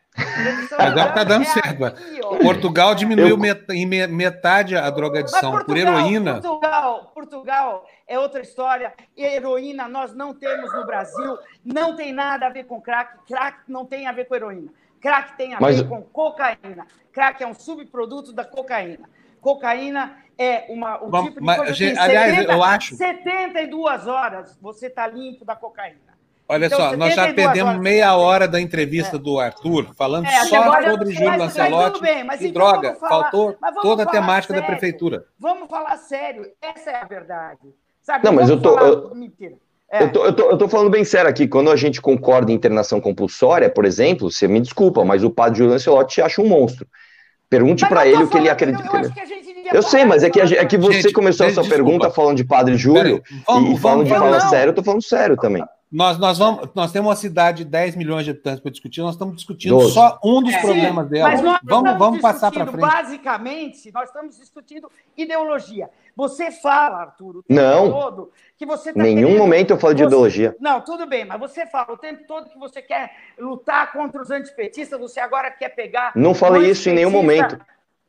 Agora 0.77 1.09
está 1.09 1.23
dando 1.23 1.43
é 1.43 1.45
certo. 1.45 1.85
Aqui, 1.85 2.19
Portugal 2.41 2.93
diminuiu 2.93 3.37
eu... 3.37 3.75
em 3.75 3.85
metade 3.85 4.75
a 4.75 4.89
drogadição 4.89 5.51
Portugal, 5.51 5.65
por 5.65 5.77
heroína. 5.77 6.41
Portugal, 6.41 7.11
Portugal 7.13 7.85
é 8.05 8.19
outra 8.19 8.41
história. 8.41 8.93
E 9.15 9.23
heroína 9.23 9.87
nós 9.87 10.13
não 10.13 10.33
temos 10.33 10.73
no 10.73 10.85
Brasil. 10.85 11.37
Não 11.63 11.95
tem 11.95 12.11
nada 12.11 12.47
a 12.47 12.49
ver 12.49 12.65
com 12.65 12.81
crack. 12.81 13.25
Crack 13.25 13.59
não 13.67 13.85
tem 13.85 14.07
a 14.07 14.11
ver 14.11 14.25
com 14.25 14.35
heroína. 14.35 14.71
Crack 15.01 15.35
tem 15.35 15.53
a 15.53 15.59
Mas... 15.59 15.81
ver 15.81 15.89
com 15.89 16.01
cocaína. 16.01 16.85
Crack 17.11 17.43
é 17.43 17.47
um 17.47 17.53
subproduto 17.53 18.31
da 18.31 18.45
cocaína. 18.45 19.09
Cocaína 19.41 20.17
é 20.37 20.67
uma, 20.69 21.03
um 21.03 21.09
Bom, 21.09 21.23
tipo 21.23 21.39
de 21.39 21.45
mas, 21.45 21.57
coisa 21.57 21.73
que 21.73 21.97
aliás, 21.97 22.35
70, 22.35 22.53
eu 22.53 22.63
acho... 22.63 22.95
72 22.95 24.07
horas 24.07 24.57
você 24.61 24.87
está 24.87 25.07
limpo 25.07 25.43
da 25.43 25.55
cocaína. 25.55 26.11
Olha 26.47 26.65
então, 26.65 26.77
só, 26.77 26.97
nós 26.97 27.15
já 27.15 27.33
perdemos 27.33 27.77
meia 27.79 28.13
hora 28.15 28.45
da 28.45 28.59
entrevista 28.59 29.15
é. 29.15 29.19
do 29.19 29.39
Arthur, 29.39 29.93
falando 29.95 30.25
é, 30.25 30.45
só 30.45 30.81
sobre 30.81 31.11
Júlio 31.13 31.37
Lancelotti 31.37 32.01
bem, 32.01 32.25
e 32.25 32.35
então 32.35 32.51
droga. 32.51 32.95
Falar, 32.95 33.31
Faltou 33.31 33.57
toda 33.81 34.03
a 34.03 34.05
temática 34.05 34.53
sério. 34.53 34.61
da 34.61 34.67
prefeitura. 34.67 35.25
Vamos 35.39 35.69
falar 35.69 35.95
sério, 35.95 36.51
essa 36.61 36.91
é 36.91 37.01
a 37.01 37.05
verdade. 37.05 37.73
Sabe? 38.01 38.25
Não, 38.25 38.33
mas 38.33 38.49
eu 38.49 38.61
tô. 38.61 38.77
Eu... 38.77 39.15
Mentira. 39.15 39.55
É. 39.91 40.03
Eu, 40.03 40.11
tô, 40.11 40.25
eu, 40.25 40.33
tô, 40.33 40.49
eu 40.51 40.57
tô 40.57 40.69
falando 40.69 40.89
bem 40.89 41.03
sério 41.03 41.29
aqui. 41.29 41.47
Quando 41.47 41.69
a 41.69 41.75
gente 41.75 42.01
concorda 42.01 42.51
em 42.51 42.55
internação 42.55 43.01
compulsória, 43.01 43.69
por 43.69 43.83
exemplo, 43.83 44.31
você 44.31 44.47
me 44.47 44.61
desculpa, 44.61 45.03
mas 45.03 45.23
o 45.23 45.29
padre 45.29 45.57
Júlio 45.57 45.73
Lancelotti 45.73 46.15
te 46.15 46.21
acha 46.21 46.41
um 46.41 46.47
monstro. 46.47 46.87
Pergunte 47.49 47.85
para 47.85 48.07
ele 48.07 48.23
o 48.23 48.29
que 48.29 48.37
ele 48.37 48.49
acredita. 48.49 48.89
Eu, 48.95 49.73
eu 49.73 49.83
sei, 49.83 50.05
mas 50.05 50.23
é 50.23 50.29
que, 50.29 50.39
é 50.39 50.65
que 50.65 50.77
você 50.77 51.01
gente, 51.01 51.13
começou 51.13 51.45
a 51.45 51.49
sua 51.49 51.63
desculpa. 51.63 51.83
pergunta 51.83 52.09
falando 52.09 52.37
de 52.37 52.45
padre 52.45 52.77
Júlio 52.77 53.21
vamos, 53.45 53.77
e, 53.77 53.81
falando 53.81 54.05
de 54.05 54.09
fala 54.09 54.39
sério, 54.39 54.71
eu 54.71 54.75
tô 54.75 54.81
falando 54.81 55.03
sério 55.03 55.35
também. 55.35 55.61
Nós, 55.91 56.17
nós, 56.17 56.37
vamos, 56.37 56.69
nós 56.73 56.93
temos 56.93 57.09
uma 57.09 57.15
cidade 57.17 57.65
de 57.65 57.69
10 57.69 57.97
milhões 57.97 58.23
de 58.23 58.31
habitantes 58.31 58.61
para 58.61 58.71
discutir, 58.71 59.01
nós 59.01 59.11
estamos 59.11 59.35
discutindo 59.35 59.75
12. 59.75 59.93
só 59.93 60.17
um 60.23 60.41
dos 60.41 60.53
é, 60.53 60.61
problemas 60.61 61.05
sim, 61.05 61.11
dela. 61.11 61.29
Mas 61.29 61.41
nós 61.41 61.59
vamos, 61.65 61.97
vamos 61.97 62.21
passar 62.21 62.49
para 62.49 62.65
frente. 62.65 62.79
Basicamente, 62.79 63.91
nós 63.93 64.07
estamos 64.07 64.37
discutindo 64.37 64.89
ideologia. 65.17 65.89
Você 66.15 66.51
fala, 66.51 67.01
Arthur, 67.01 67.37
o 67.37 67.43
tempo 67.43 67.61
não, 67.61 67.91
todo 67.91 68.31
que 68.57 68.65
você 68.65 68.93
tá 68.93 69.01
Nenhum 69.01 69.27
querendo, 69.27 69.37
momento 69.39 69.71
eu 69.71 69.79
falo 69.79 69.95
de 69.95 70.03
você, 70.03 70.07
ideologia. 70.07 70.55
Não, 70.59 70.81
tudo 70.81 71.07
bem, 71.07 71.25
mas 71.25 71.39
você 71.39 71.65
fala 71.65 71.93
o 71.93 71.97
tempo 71.97 72.25
todo 72.27 72.49
que 72.49 72.59
você 72.59 72.79
quer 72.81 73.11
lutar 73.39 73.91
contra 73.91 74.21
os 74.21 74.29
antipetistas, 74.29 74.99
você 74.99 75.19
agora 75.19 75.49
quer 75.49 75.69
pegar. 75.69 76.11
Não 76.15 76.35
falei 76.35 76.69
isso 76.69 76.87
em 76.89 76.93
nenhum 76.93 77.09
momento. 77.09 77.59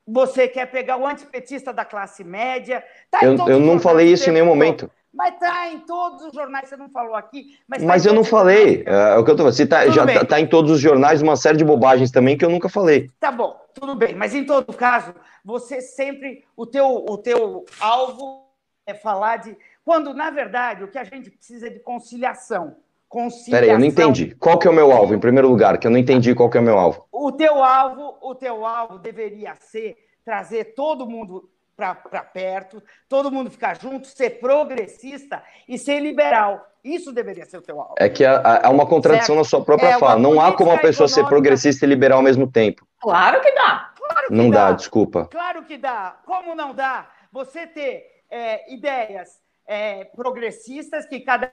Você 0.06 0.48
quer 0.48 0.66
pegar 0.66 0.98
o 0.98 1.06
antipetista 1.06 1.72
da 1.72 1.84
classe 1.84 2.22
média. 2.22 2.84
Tá 3.10 3.20
eu, 3.22 3.36
eu 3.48 3.60
não 3.60 3.78
falei 3.78 4.12
isso 4.12 4.28
em 4.28 4.32
nenhum 4.32 4.46
momento. 4.46 4.90
Mas 5.12 5.38
tá 5.38 5.68
em 5.68 5.80
todos 5.80 6.24
os 6.24 6.32
jornais, 6.32 6.68
você 6.68 6.76
não 6.76 6.88
falou 6.88 7.14
aqui. 7.14 7.58
Mas, 7.68 7.82
tá 7.82 7.86
mas 7.86 8.06
eu 8.06 8.14
não 8.14 8.24
falei. 8.24 8.82
É, 8.86 9.14
é, 9.14 9.18
o 9.18 9.24
que 9.24 9.30
eu 9.30 9.36
tô 9.36 9.42
falando. 9.42 9.54
Você 9.54 9.66
tá, 9.66 9.86
já 9.88 10.06
tá, 10.06 10.24
tá, 10.24 10.40
em 10.40 10.46
todos 10.46 10.70
os 10.70 10.80
jornais 10.80 11.20
uma 11.20 11.36
série 11.36 11.58
de 11.58 11.64
bobagens 11.64 12.10
também 12.10 12.36
que 12.36 12.44
eu 12.44 12.50
nunca 12.50 12.68
falei. 12.68 13.10
Tá 13.20 13.30
bom, 13.30 13.60
tudo 13.74 13.94
bem. 13.94 14.14
Mas 14.14 14.34
em 14.34 14.44
todo 14.44 14.72
caso, 14.72 15.14
você 15.44 15.82
sempre. 15.82 16.44
O 16.56 16.64
teu, 16.64 17.04
o 17.06 17.18
teu 17.18 17.64
alvo 17.78 18.46
é 18.86 18.94
falar 18.94 19.36
de. 19.36 19.56
Quando, 19.84 20.14
na 20.14 20.30
verdade, 20.30 20.84
o 20.84 20.88
que 20.88 20.98
a 20.98 21.04
gente 21.04 21.30
precisa 21.30 21.66
é 21.66 21.70
de 21.70 21.80
conciliação. 21.80 22.76
conciliação. 23.06 23.52
Peraí, 23.52 23.70
eu 23.70 23.78
não 23.78 23.86
entendi. 23.86 24.34
Qual 24.36 24.58
que 24.58 24.66
é 24.66 24.70
o 24.70 24.74
meu 24.74 24.92
alvo, 24.92 25.14
em 25.14 25.20
primeiro 25.20 25.48
lugar? 25.48 25.76
Que 25.76 25.86
eu 25.86 25.90
não 25.90 25.98
entendi 25.98 26.34
qual 26.34 26.48
que 26.48 26.56
é 26.56 26.60
o 26.60 26.64
meu 26.64 26.78
alvo. 26.78 27.06
O 27.12 27.30
teu 27.30 27.62
alvo, 27.62 28.16
o 28.22 28.34
teu 28.34 28.64
alvo 28.64 28.98
deveria 28.98 29.54
ser 29.56 29.96
trazer 30.24 30.74
todo 30.74 31.06
mundo 31.06 31.50
para 31.94 32.22
perto, 32.22 32.82
todo 33.08 33.30
mundo 33.30 33.50
ficar 33.50 33.78
junto, 33.80 34.06
ser 34.06 34.40
progressista 34.40 35.42
e 35.68 35.78
ser 35.78 36.00
liberal. 36.00 36.66
Isso 36.84 37.12
deveria 37.12 37.44
ser 37.44 37.58
o 37.58 37.62
teu 37.62 37.80
alvo. 37.80 37.94
É 37.98 38.08
que 38.08 38.24
há, 38.24 38.68
uma 38.70 38.86
contradição 38.86 39.34
certo? 39.34 39.38
na 39.38 39.44
sua 39.44 39.64
própria 39.64 39.88
é 39.88 39.98
fala. 39.98 40.18
Não 40.18 40.40
há 40.40 40.52
como 40.52 40.70
uma 40.70 40.78
pessoa 40.78 41.06
econômica... 41.06 41.22
ser 41.22 41.24
progressista 41.26 41.84
e 41.84 41.88
liberal 41.88 42.18
ao 42.18 42.24
mesmo 42.24 42.50
tempo. 42.50 42.86
Claro 43.00 43.40
que 43.40 43.52
dá. 43.52 43.92
Claro 43.96 44.28
que 44.28 44.34
não 44.34 44.50
dá. 44.50 44.70
dá, 44.70 44.72
desculpa. 44.72 45.28
Claro 45.30 45.64
que 45.64 45.78
dá. 45.78 46.16
Como 46.24 46.54
não 46.54 46.74
dá? 46.74 47.08
Você 47.30 47.66
ter 47.66 48.22
é, 48.30 48.72
ideias 48.72 49.40
é, 49.66 50.04
progressistas 50.04 51.06
que 51.06 51.20
cada 51.20 51.52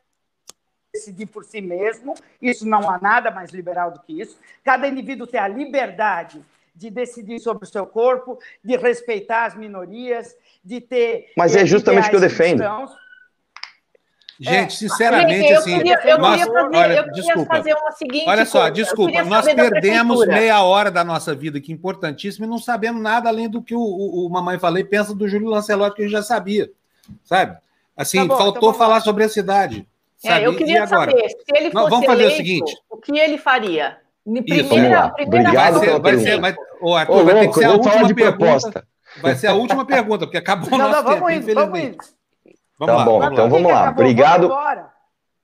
decidir 0.93 1.27
por 1.27 1.45
si 1.45 1.61
mesmo, 1.61 2.16
isso 2.41 2.67
não 2.67 2.90
há 2.90 2.99
nada 2.99 3.30
mais 3.30 3.51
liberal 3.51 3.91
do 3.91 3.99
que 3.99 4.19
isso. 4.19 4.40
Cada 4.64 4.88
indivíduo 4.88 5.27
tem 5.27 5.40
a 5.40 5.48
liberdade 5.48 6.43
de 6.80 6.90
decidir 6.90 7.40
sobre 7.40 7.66
o 7.66 7.67
seu 7.67 7.85
corpo, 7.85 8.40
de 8.64 8.77
respeitar 8.77 9.45
as 9.45 9.56
minorias, 9.56 10.33
de 10.64 10.80
ter. 10.80 11.33
Mas 11.35 11.53
é 11.53 11.66
justamente 11.66 12.08
o 12.08 12.09
que 12.09 12.16
eu 12.16 12.22
defendo. 12.22 12.59
Cristãos. 12.59 12.91
Gente, 14.40 14.74
sinceramente, 14.74 15.51
eu 15.51 15.59
assim. 15.59 15.77
Queria, 15.77 15.99
eu 16.06 16.17
nós, 16.17 16.41
queria 16.41 16.53
fazer, 16.53 16.77
olha, 16.77 16.93
eu 16.93 17.11
desculpa. 17.11 17.56
fazer 17.58 17.74
uma 17.74 17.91
seguinte. 17.91 18.24
Olha 18.25 18.45
só, 18.45 18.59
coisa. 18.59 18.74
desculpa, 18.74 19.24
nós 19.25 19.45
perdemos 19.45 20.25
meia 20.25 20.64
hora 20.64 20.90
da 20.90 21.03
nossa 21.03 21.35
vida, 21.35 21.59
que 21.59 21.74
é 21.74 21.75
importantíssima, 21.75 22.45
e 22.45 22.49
não 22.49 22.58
sabemos 22.58 23.01
nada 23.01 23.27
além 23.27 23.49
do 23.49 23.61
que 23.61 23.75
o, 23.75 23.82
o, 23.82 24.25
o 24.25 24.30
Mamãe 24.30 24.58
Falei 24.58 24.85
pensa 24.85 25.14
do 25.14 25.27
Júlio 25.27 25.49
Lancelotti, 25.49 25.98
que 25.98 26.01
a 26.03 26.06
gente 26.06 26.14
já 26.14 26.24
sabia. 26.24 26.72
Sabe? 27.25 27.58
Assim, 27.98 28.19
tá 28.19 28.25
bom, 28.27 28.38
faltou 28.38 28.69
então 28.69 28.74
falar 28.80 29.01
sobre 29.01 29.25
a 29.25 29.30
cidade. 29.30 29.85
É, 30.24 30.45
eu 30.45 30.56
queria 30.56 30.88
saber, 30.88 31.27
se 31.27 31.35
ele 31.53 31.69
fosse 31.72 31.90
vamos 31.90 32.06
fazer 32.06 32.24
eleito, 32.24 32.33
o 32.33 32.38
seguinte: 32.38 32.77
o 32.90 32.98
que 32.98 33.19
ele 33.19 33.38
faria? 33.38 33.98
Primeira, 34.23 34.61
Isso, 34.61 34.69
vamos 34.69 34.91
lá. 34.91 35.09
Primeira 35.09 35.49
Obrigado 35.49 35.80
vai 35.80 35.88
ser, 35.88 35.99
vai 35.99 36.17
ser, 36.17 36.39
vai, 36.41 36.56
ô, 36.81 36.95
Arthur, 36.95 37.15
Ô, 37.15 37.25
vai 37.25 37.33
louco, 37.33 37.39
ter 37.39 37.48
que 37.48 37.59
ser 37.59 37.65
a 37.65 37.72
última 37.72 38.15
pergunta. 38.15 38.88
Vai 39.22 39.35
ser 39.35 39.48
a 39.48 39.53
última 39.53 39.85
pergunta, 39.85 40.25
porque 40.25 40.38
acabou 40.38 40.67
o 40.67 40.77
nosso 40.77 40.91
não, 40.91 41.03
tempo, 41.03 41.19
vamos 41.19 41.33
infelizmente. 41.33 41.98
Vamos 42.77 42.93
tá 42.93 42.98
lá, 42.98 43.06
bom, 43.06 43.19
vamos 43.19 43.33
então 43.33 43.49
vamos 43.49 43.72
lá. 43.72 43.89
Obrigado. 43.89 44.49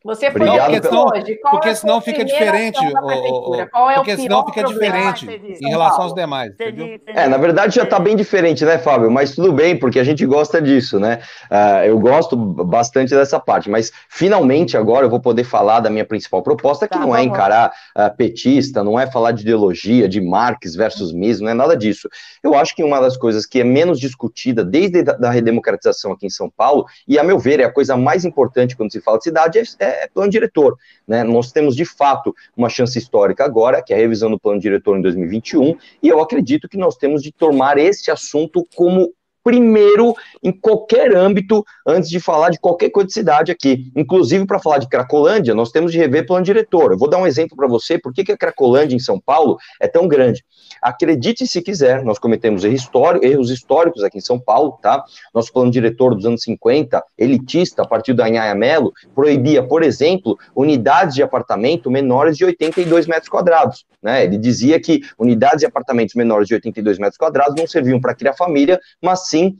Você 0.06 0.30
foi 0.30 0.42
Obrigado 0.42 0.69
porque, 0.69 0.88
senão, 0.88 1.09
porque 1.50 1.69
é 1.69 1.75
senão 1.75 2.00
fica 2.00 2.24
diferente. 2.24 2.80
O, 2.80 3.56
é 3.56 3.66
porque 3.95 4.16
senão 4.16 4.45
fica 4.45 4.64
diferente 4.64 5.27
em 5.59 5.67
relação 5.67 6.03
aos 6.03 6.14
demais. 6.14 6.53
Entendeu? 6.53 7.00
É, 7.08 7.27
na 7.27 7.38
verdade 7.38 7.75
já 7.75 7.82
está 7.82 7.98
bem 7.98 8.16
diferente, 8.16 8.64
né, 8.64 8.77
Fábio? 8.77 9.09
Mas 9.09 9.34
tudo 9.34 9.51
bem, 9.51 9.75
porque 9.75 10.00
a 10.00 10.03
gente 10.03 10.24
gosta 10.24 10.61
disso, 10.61 11.00
né? 11.00 11.22
Uh, 11.50 11.85
eu 11.85 11.98
gosto 11.98 12.38
bastante 12.38 13.16
dessa 13.16 13.40
parte, 13.40 13.67
mas 13.67 13.92
finalmente 14.08 14.77
agora 14.77 15.08
eu 15.08 15.09
vou 15.09 15.19
poder 15.19 15.43
falar 15.43 15.80
da 15.80 15.90
minha 15.90 16.06
principal 16.06 16.43
proposta, 16.43 16.88
que 16.88 16.93
tá, 16.93 17.00
não 17.00 17.16
é 17.16 17.24
encarar 17.24 17.74
uh, 17.98 18.16
petista, 18.16 18.84
não 18.84 19.00
é 19.00 19.08
falar 19.08 19.32
de 19.32 19.42
ideologia, 19.42 20.08
de 20.08 20.22
Marx 20.22 20.75
versus 20.75 21.11
Mises, 21.11 21.42
não 21.42 21.50
é 21.50 21.56
nada 21.56 21.75
disso. 21.75 22.08
Eu 22.43 22.53
acho 22.53 22.75
que 22.75 22.84
uma 22.84 23.00
das 23.00 23.17
coisas 23.17 23.43
que 23.43 23.61
é 23.61 23.64
menos 23.64 24.00
discutida 24.00 24.64
desde 24.64 25.00
a 25.00 25.14
da 25.14 25.32
redemocratização 25.32 26.11
aqui 26.11 26.27
em 26.27 26.30
São 26.30 26.48
Paulo, 26.48 26.85
e 27.08 27.17
a 27.17 27.24
meu 27.24 27.40
ver 27.40 27.59
é 27.59 27.64
a 27.64 27.72
coisa 27.72 27.98
mais 27.98 28.24
importante 28.24 28.77
quando 28.77 28.92
se 28.92 29.01
fala 29.01 29.17
de 29.17 29.24
cidade, 29.24 29.64
é, 29.80 29.94
é 30.03 30.07
plano 30.07 30.32
diretor. 30.32 30.77
Né? 31.07 31.24
Nós 31.24 31.51
temos, 31.51 31.75
de 31.75 31.85
fato, 31.85 32.33
uma 32.56 32.69
chance 32.69 32.98
histórica 32.98 33.43
agora, 33.43 33.82
que 33.82 33.93
é 33.93 33.98
a 33.98 33.99
revisão 33.99 34.30
do 34.30 34.40
plano 34.40 34.59
diretor 34.59 34.98
em 34.98 35.01
2021, 35.01 35.75
e 36.01 36.07
eu 36.07 36.22
acredito 36.22 36.69
que 36.69 36.77
nós 36.77 36.95
temos 36.95 37.22
de 37.22 37.32
tomar 37.32 37.77
esse 37.77 38.11
assunto 38.11 38.65
como 38.75 39.11
primeiro 39.45 40.15
em 40.43 40.51
qualquer 40.51 41.15
âmbito 41.15 41.64
antes 41.88 42.09
de 42.09 42.19
falar 42.19 42.49
de 42.49 42.59
qualquer 42.59 42.90
coisa 42.90 43.06
de 43.06 43.14
cidade 43.14 43.51
aqui. 43.51 43.91
Inclusive, 43.95 44.43
para 44.48 44.57
falar 44.57 44.80
de 44.80 44.90
Cracolândia, 44.90 45.53
nós 45.53 45.72
temos 45.72 45.91
de 45.91 45.99
rever 45.99 46.25
plano 46.25 46.43
diretor. 46.43 46.91
Eu 46.91 46.98
vou 46.98 47.07
dar 47.07 47.19
um 47.19 47.27
exemplo 47.27 47.56
para 47.56 47.67
você, 47.67 47.99
por 47.99 48.11
que, 48.11 48.24
que 48.24 48.32
a 48.32 48.38
Cracolândia 48.38 48.95
em 48.95 48.99
São 48.99 49.19
Paulo 49.19 49.57
é 49.80 49.88
tão 49.88 50.07
grande. 50.07 50.43
Acredite 50.86 51.48
se 51.48 51.64
quiser, 51.64 52.04
nós 52.04 52.20
cometemos 52.20 52.64
erros, 52.64 53.50
históricos, 53.50 54.04
aqui 54.04 54.20
em 54.20 54.22
São 54.22 54.40
Paulo, 54.40 54.78
tá? 54.80 55.04
Nosso 55.34 55.52
plano 55.52 55.72
diretor 55.72 56.14
dos 56.14 56.28
anos 56.28 56.44
50, 56.44 57.04
elitista, 57.18 57.82
a 57.82 57.88
partir 57.88 58.14
da 58.14 58.28
Anhaia 58.28 58.54
Melo, 58.54 58.94
proibia, 59.16 59.64
por 59.64 59.82
exemplo, 59.82 60.38
unidades 60.56 61.16
de 61.16 61.24
apartamento 61.24 61.90
menores 61.90 62.38
de 62.38 62.46
82 62.46 63.08
metros 63.08 63.30
quadrados. 63.30 63.84
Né? 64.00 64.26
Ele 64.26 64.38
dizia 64.38 64.80
que 64.80 65.02
unidades 65.18 65.62
de 65.62 65.66
apartamentos 65.66 66.14
menores 66.14 66.48
de 66.48 66.54
82 66.54 67.00
metros 67.00 67.18
quadrados 67.18 67.56
não 67.58 67.66
serviam 67.66 68.00
para 68.00 68.14
criar 68.14 68.34
família, 68.34 68.80
mas 69.02 69.28
sim 69.28 69.58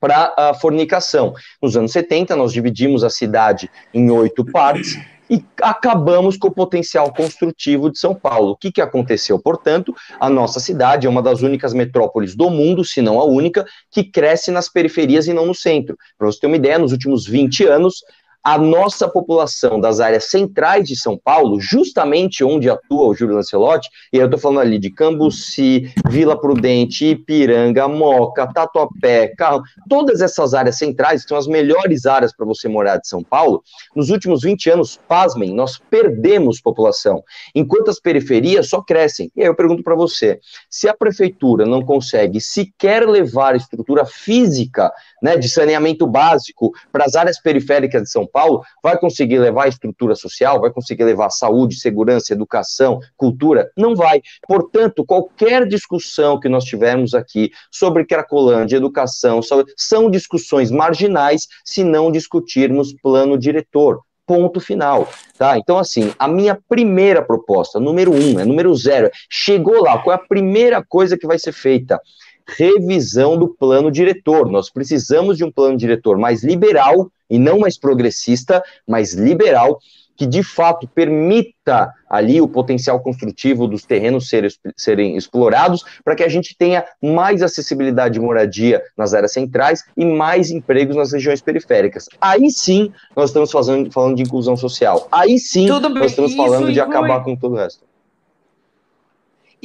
para 0.00 0.32
a 0.38 0.54
fornicação. 0.54 1.34
Nos 1.60 1.76
anos 1.76 1.92
70, 1.92 2.34
nós 2.34 2.50
dividimos 2.50 3.04
a 3.04 3.10
cidade 3.10 3.70
em 3.92 4.10
oito 4.10 4.42
partes 4.42 4.96
e 5.28 5.44
acabamos 5.60 6.36
com 6.36 6.48
o 6.48 6.54
potencial 6.54 7.12
construtivo 7.12 7.90
de 7.90 7.98
São 7.98 8.14
Paulo. 8.14 8.52
O 8.52 8.56
que, 8.56 8.70
que 8.70 8.80
aconteceu? 8.80 9.38
Portanto, 9.38 9.94
a 10.20 10.30
nossa 10.30 10.60
cidade 10.60 11.06
é 11.06 11.10
uma 11.10 11.22
das 11.22 11.42
únicas 11.42 11.72
metrópoles 11.72 12.34
do 12.34 12.48
mundo, 12.48 12.84
se 12.84 13.02
não 13.02 13.18
a 13.20 13.24
única, 13.24 13.64
que 13.90 14.04
cresce 14.04 14.50
nas 14.50 14.68
periferias 14.68 15.26
e 15.26 15.32
não 15.32 15.46
no 15.46 15.54
centro. 15.54 15.96
Para 16.16 16.26
você 16.26 16.40
ter 16.40 16.46
uma 16.46 16.56
ideia, 16.56 16.78
nos 16.78 16.92
últimos 16.92 17.26
20 17.26 17.64
anos, 17.66 18.02
a 18.46 18.56
nossa 18.56 19.08
população 19.08 19.80
das 19.80 19.98
áreas 19.98 20.30
centrais 20.30 20.86
de 20.86 20.94
São 20.94 21.18
Paulo, 21.18 21.60
justamente 21.60 22.44
onde 22.44 22.70
atua 22.70 23.08
o 23.08 23.12
Júlio 23.12 23.34
Lancelotti, 23.34 23.90
e 24.12 24.18
eu 24.18 24.26
estou 24.26 24.38
falando 24.38 24.60
ali 24.60 24.78
de 24.78 24.88
Cambuci, 24.88 25.92
Vila 26.08 26.40
Prudente, 26.40 27.06
Ipiranga, 27.06 27.88
Moca, 27.88 28.46
Tatuapé, 28.46 29.34
Carro, 29.36 29.62
todas 29.88 30.20
essas 30.20 30.54
áreas 30.54 30.78
centrais, 30.78 31.24
que 31.24 31.28
são 31.30 31.36
as 31.36 31.48
melhores 31.48 32.06
áreas 32.06 32.32
para 32.32 32.46
você 32.46 32.68
morar 32.68 32.98
de 32.98 33.08
São 33.08 33.20
Paulo, 33.20 33.64
nos 33.96 34.10
últimos 34.10 34.42
20 34.42 34.70
anos, 34.70 34.96
pasmem, 35.08 35.52
nós 35.52 35.76
perdemos 35.90 36.60
população, 36.60 37.24
enquanto 37.52 37.90
as 37.90 37.98
periferias 37.98 38.68
só 38.68 38.80
crescem. 38.80 39.28
E 39.34 39.40
aí 39.40 39.48
eu 39.48 39.56
pergunto 39.56 39.82
para 39.82 39.96
você, 39.96 40.38
se 40.70 40.88
a 40.88 40.94
prefeitura 40.94 41.66
não 41.66 41.82
consegue 41.82 42.40
sequer 42.40 43.08
levar 43.08 43.56
estrutura 43.56 44.04
física 44.04 44.92
né, 45.20 45.36
de 45.36 45.48
saneamento 45.48 46.06
básico 46.06 46.70
para 46.92 47.04
as 47.04 47.16
áreas 47.16 47.40
periféricas 47.40 48.04
de 48.04 48.10
São 48.10 48.24
Paulo, 48.24 48.35
Paulo, 48.36 48.62
vai 48.82 48.98
conseguir 48.98 49.38
levar 49.38 49.66
estrutura 49.66 50.14
social, 50.14 50.60
vai 50.60 50.70
conseguir 50.70 51.04
levar 51.04 51.30
saúde, 51.30 51.80
segurança, 51.80 52.34
educação, 52.34 53.00
cultura? 53.16 53.70
Não 53.74 53.96
vai. 53.96 54.20
Portanto, 54.46 55.06
qualquer 55.06 55.66
discussão 55.66 56.38
que 56.38 56.46
nós 56.46 56.64
tivermos 56.64 57.14
aqui 57.14 57.50
sobre 57.72 58.04
Cracolândia, 58.04 58.76
educação, 58.76 59.40
saúde, 59.40 59.72
são 59.74 60.10
discussões 60.10 60.70
marginais 60.70 61.46
se 61.64 61.82
não 61.82 62.12
discutirmos 62.12 62.92
plano 63.02 63.38
diretor 63.38 64.02
ponto 64.26 64.60
final, 64.60 65.08
tá? 65.38 65.56
Então, 65.56 65.78
assim, 65.78 66.12
a 66.18 66.26
minha 66.26 66.58
primeira 66.68 67.22
proposta, 67.22 67.78
número 67.78 68.12
um, 68.12 68.40
é 68.40 68.44
número 68.44 68.74
zero, 68.74 69.08
chegou 69.30 69.80
lá, 69.82 69.98
qual 69.98 70.14
é 70.14 70.16
a 70.16 70.26
primeira 70.28 70.84
coisa 70.84 71.16
que 71.16 71.26
vai 71.26 71.38
ser 71.38 71.52
feita? 71.52 71.98
Revisão 72.46 73.36
do 73.36 73.48
plano 73.48 73.90
diretor. 73.90 74.50
Nós 74.50 74.70
precisamos 74.70 75.36
de 75.36 75.44
um 75.44 75.50
plano 75.50 75.76
diretor 75.76 76.18
mais 76.18 76.44
liberal 76.44 77.10
e 77.28 77.38
não 77.38 77.58
mais 77.58 77.78
progressista, 77.78 78.62
mais 78.86 79.14
liberal, 79.14 79.78
que 80.16 80.26
de 80.26 80.42
fato 80.42 80.88
permita 80.88 81.92
ali 82.08 82.40
o 82.40 82.48
potencial 82.48 82.98
construtivo 83.00 83.66
dos 83.66 83.84
terrenos 83.84 84.28
serem, 84.28 84.50
serem 84.76 85.16
explorados, 85.16 85.84
para 86.02 86.14
que 86.14 86.24
a 86.24 86.28
gente 86.28 86.56
tenha 86.56 86.84
mais 87.02 87.42
acessibilidade 87.42 88.14
de 88.14 88.20
moradia 88.20 88.82
nas 88.96 89.12
áreas 89.12 89.32
centrais 89.32 89.84
e 89.96 90.04
mais 90.04 90.50
empregos 90.50 90.96
nas 90.96 91.12
regiões 91.12 91.42
periféricas. 91.42 92.08
Aí 92.20 92.50
sim 92.50 92.92
nós 93.14 93.30
estamos 93.30 93.50
fazendo, 93.50 93.92
falando 93.92 94.16
de 94.16 94.22
inclusão 94.22 94.56
social. 94.56 95.06
Aí 95.12 95.38
sim 95.38 95.66
nós 95.68 96.12
estamos 96.12 96.34
falando 96.34 96.72
de 96.72 96.80
acabar 96.80 97.22
com 97.22 97.36
todo 97.36 97.52
o 97.52 97.56
resto. 97.56 97.84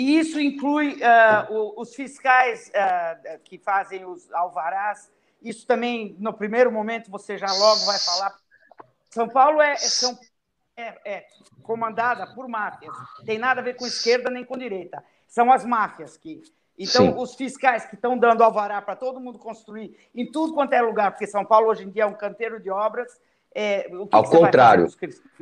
E 0.01 0.19
isso 0.19 0.39
inclui 0.39 0.95
uh, 0.95 1.79
os 1.79 1.93
fiscais 1.93 2.69
uh, 2.69 3.39
que 3.43 3.57
fazem 3.57 4.05
os 4.05 4.31
alvarás 4.33 5.09
isso 5.41 5.65
também, 5.65 6.15
no 6.19 6.33
primeiro 6.33 6.71
momento, 6.71 7.09
você 7.09 7.37
já 7.37 7.51
logo 7.51 7.85
vai 7.85 7.97
falar. 7.97 8.35
São 9.09 9.27
Paulo 9.27 9.59
é, 9.59 9.71
é 9.71 9.77
São, 9.77 10.17
é, 10.77 11.13
é 11.13 11.27
comandada 11.63 12.27
por 12.35 12.47
máfias. 12.47 12.95
Tem 13.25 13.39
nada 13.39 13.59
a 13.59 13.63
ver 13.63 13.75
com 13.75 13.87
esquerda 13.87 14.29
nem 14.29 14.45
com 14.45 14.57
direita. 14.57 15.03
São 15.27 15.51
as 15.51 15.65
máfias 15.65 16.15
que. 16.15 16.43
Então, 16.77 17.07
Sim. 17.07 17.15
os 17.17 17.35
fiscais 17.35 17.85
que 17.85 17.95
estão 17.95 18.17
dando 18.17 18.43
alvará 18.43 18.81
para 18.81 18.95
todo 18.95 19.19
mundo 19.19 19.37
construir 19.37 20.09
em 20.15 20.31
tudo 20.31 20.53
quanto 20.53 20.73
é 20.73 20.81
lugar, 20.81 21.11
porque 21.11 21.27
São 21.27 21.45
Paulo 21.45 21.67
hoje 21.67 21.83
em 21.83 21.89
dia 21.89 22.03
é 22.03 22.05
um 22.05 22.13
canteiro 22.13 22.59
de 22.59 22.69
obras, 22.69 23.19
é, 23.53 23.81
que 23.83 24.07
ao 24.11 24.23
que 24.23 24.29
contrário, 24.29 24.87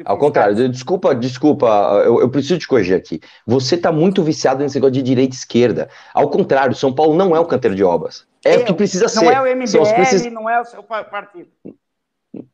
ao 0.03 0.17
contrário, 0.17 0.69
desculpa, 0.69 1.13
desculpa, 1.13 1.67
eu, 2.03 2.19
eu 2.21 2.29
preciso 2.29 2.57
te 2.57 2.67
corrigir 2.67 2.95
aqui. 2.95 3.21
Você 3.45 3.75
está 3.75 3.91
muito 3.91 4.23
viciado 4.23 4.63
nesse 4.63 4.75
negócio 4.75 4.93
de 4.93 5.03
direita 5.03 5.35
e 5.35 5.37
esquerda. 5.37 5.89
Ao 6.13 6.29
contrário, 6.29 6.75
São 6.75 6.93
Paulo 6.93 7.15
não 7.15 7.35
é 7.35 7.39
um 7.39 7.45
canteiro 7.45 7.75
de 7.75 7.83
obras. 7.83 8.27
É 8.43 8.55
eu, 8.55 8.61
o 8.61 8.65
que 8.65 8.73
precisa 8.73 9.03
não 9.03 9.09
ser. 9.09 9.25
Não 9.25 9.31
é 9.31 9.41
o 9.41 9.55
MBL, 9.55 9.93
precis... 9.93 10.31
não 10.31 10.49
é 10.49 10.59
o 10.59 10.65
seu 10.65 10.81
partido. 10.81 11.49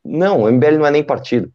Não, 0.04 0.42
o 0.42 0.52
MBL 0.52 0.78
não 0.78 0.86
é 0.86 0.90
nem 0.90 1.02
partido. 1.02 1.50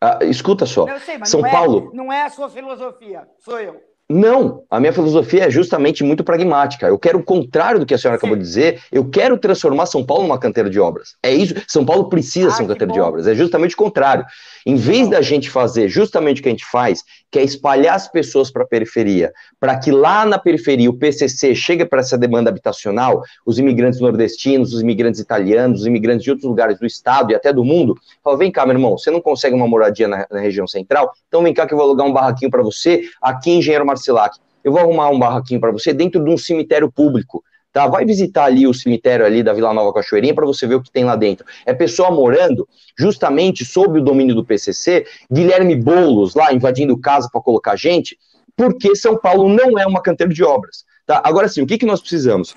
Ah, 0.00 0.18
escuta 0.22 0.66
só. 0.66 0.86
Não, 0.86 1.00
sei, 1.00 1.18
São 1.24 1.40
não 1.40 1.50
Paulo. 1.50 1.90
É, 1.92 1.96
não 1.96 2.12
é 2.12 2.24
a 2.24 2.30
sua 2.30 2.48
filosofia, 2.48 3.26
sou 3.38 3.58
eu. 3.58 3.82
Não, 4.08 4.62
a 4.70 4.78
minha 4.78 4.92
filosofia 4.92 5.46
é 5.46 5.50
justamente 5.50 6.04
muito 6.04 6.22
pragmática. 6.22 6.86
Eu 6.86 6.96
quero 6.96 7.18
o 7.18 7.24
contrário 7.24 7.80
do 7.80 7.86
que 7.86 7.92
a 7.92 7.98
senhora 7.98 8.16
Sim. 8.16 8.20
acabou 8.20 8.36
de 8.36 8.42
dizer. 8.42 8.80
Eu 8.92 9.04
quero 9.10 9.36
transformar 9.36 9.86
São 9.86 10.04
Paulo 10.04 10.22
numa 10.22 10.38
canteira 10.38 10.70
de 10.70 10.78
obras. 10.78 11.16
É 11.20 11.34
isso. 11.34 11.54
São 11.66 11.84
Paulo 11.84 12.08
precisa 12.08 12.52
ser 12.52 12.62
uma 12.62 12.68
canteira 12.68 12.92
de 12.92 13.00
obras. 13.00 13.26
É 13.26 13.34
justamente 13.34 13.74
o 13.74 13.78
contrário. 13.78 14.24
Em 14.64 14.76
vez 14.76 15.08
da 15.08 15.20
gente 15.20 15.50
fazer 15.50 15.88
justamente 15.88 16.40
o 16.40 16.42
que 16.42 16.48
a 16.48 16.52
gente 16.52 16.64
faz, 16.64 17.02
que 17.30 17.38
é 17.40 17.42
espalhar 17.42 17.96
as 17.96 18.06
pessoas 18.08 18.50
para 18.50 18.62
a 18.62 18.66
periferia, 18.66 19.32
para 19.58 19.76
que 19.76 19.90
lá 19.90 20.24
na 20.24 20.38
periferia 20.38 20.88
o 20.88 20.96
PCC 20.96 21.54
chegue 21.54 21.84
para 21.84 22.00
essa 22.00 22.16
demanda 22.16 22.48
habitacional, 22.48 23.22
os 23.44 23.58
imigrantes 23.58 24.00
nordestinos, 24.00 24.72
os 24.72 24.80
imigrantes 24.80 25.20
italianos, 25.20 25.80
os 25.80 25.86
imigrantes 25.86 26.22
de 26.22 26.30
outros 26.30 26.48
lugares 26.48 26.78
do 26.78 26.86
estado 26.86 27.32
e 27.32 27.34
até 27.34 27.52
do 27.52 27.64
mundo, 27.64 27.96
fala: 28.22 28.38
vem 28.38 28.52
cá, 28.52 28.64
meu 28.64 28.74
irmão, 28.74 28.96
você 28.96 29.10
não 29.10 29.20
consegue 29.20 29.54
uma 29.54 29.66
moradia 29.66 30.06
na, 30.06 30.26
na 30.30 30.40
região 30.40 30.66
central? 30.66 31.12
Então 31.26 31.42
vem 31.42 31.52
cá 31.52 31.66
que 31.66 31.74
eu 31.74 31.78
vou 31.78 31.86
alugar 31.86 32.06
um 32.06 32.12
barraquinho 32.12 32.50
para 32.50 32.62
você 32.62 33.02
aqui 33.20 33.50
em 33.50 33.58
Engenheiro 33.58 33.84
Marcilac. 33.96 34.38
Eu 34.62 34.72
vou 34.72 34.80
arrumar 34.80 35.10
um 35.10 35.18
barraquinho 35.18 35.60
para 35.60 35.72
você 35.72 35.92
dentro 35.92 36.22
de 36.22 36.30
um 36.30 36.36
cemitério 36.36 36.90
público. 36.90 37.42
Tá, 37.72 37.86
vai 37.86 38.06
visitar 38.06 38.44
ali 38.44 38.66
o 38.66 38.72
cemitério 38.72 39.26
ali 39.26 39.42
da 39.42 39.52
Vila 39.52 39.74
Nova 39.74 39.92
Cachoeirinha 39.92 40.34
para 40.34 40.46
você 40.46 40.66
ver 40.66 40.76
o 40.76 40.82
que 40.82 40.90
tem 40.90 41.04
lá 41.04 41.14
dentro. 41.14 41.44
É 41.66 41.74
pessoa 41.74 42.10
morando 42.10 42.66
justamente 42.98 43.66
sob 43.66 43.98
o 43.98 44.02
domínio 44.02 44.34
do 44.34 44.44
PCC, 44.44 45.04
Guilherme 45.30 45.76
Bolos 45.76 46.34
lá 46.34 46.54
invadindo 46.54 46.98
casa 46.98 47.28
para 47.30 47.40
colocar 47.42 47.76
gente, 47.76 48.16
porque 48.56 48.96
São 48.96 49.18
Paulo 49.18 49.48
não 49.48 49.78
é 49.78 49.86
uma 49.86 50.00
canteira 50.00 50.32
de 50.32 50.42
obras. 50.42 50.86
Tá? 51.04 51.20
Agora 51.22 51.48
sim, 51.48 51.60
o 51.60 51.66
que, 51.66 51.76
que 51.76 51.84
nós 51.84 52.00
precisamos? 52.00 52.54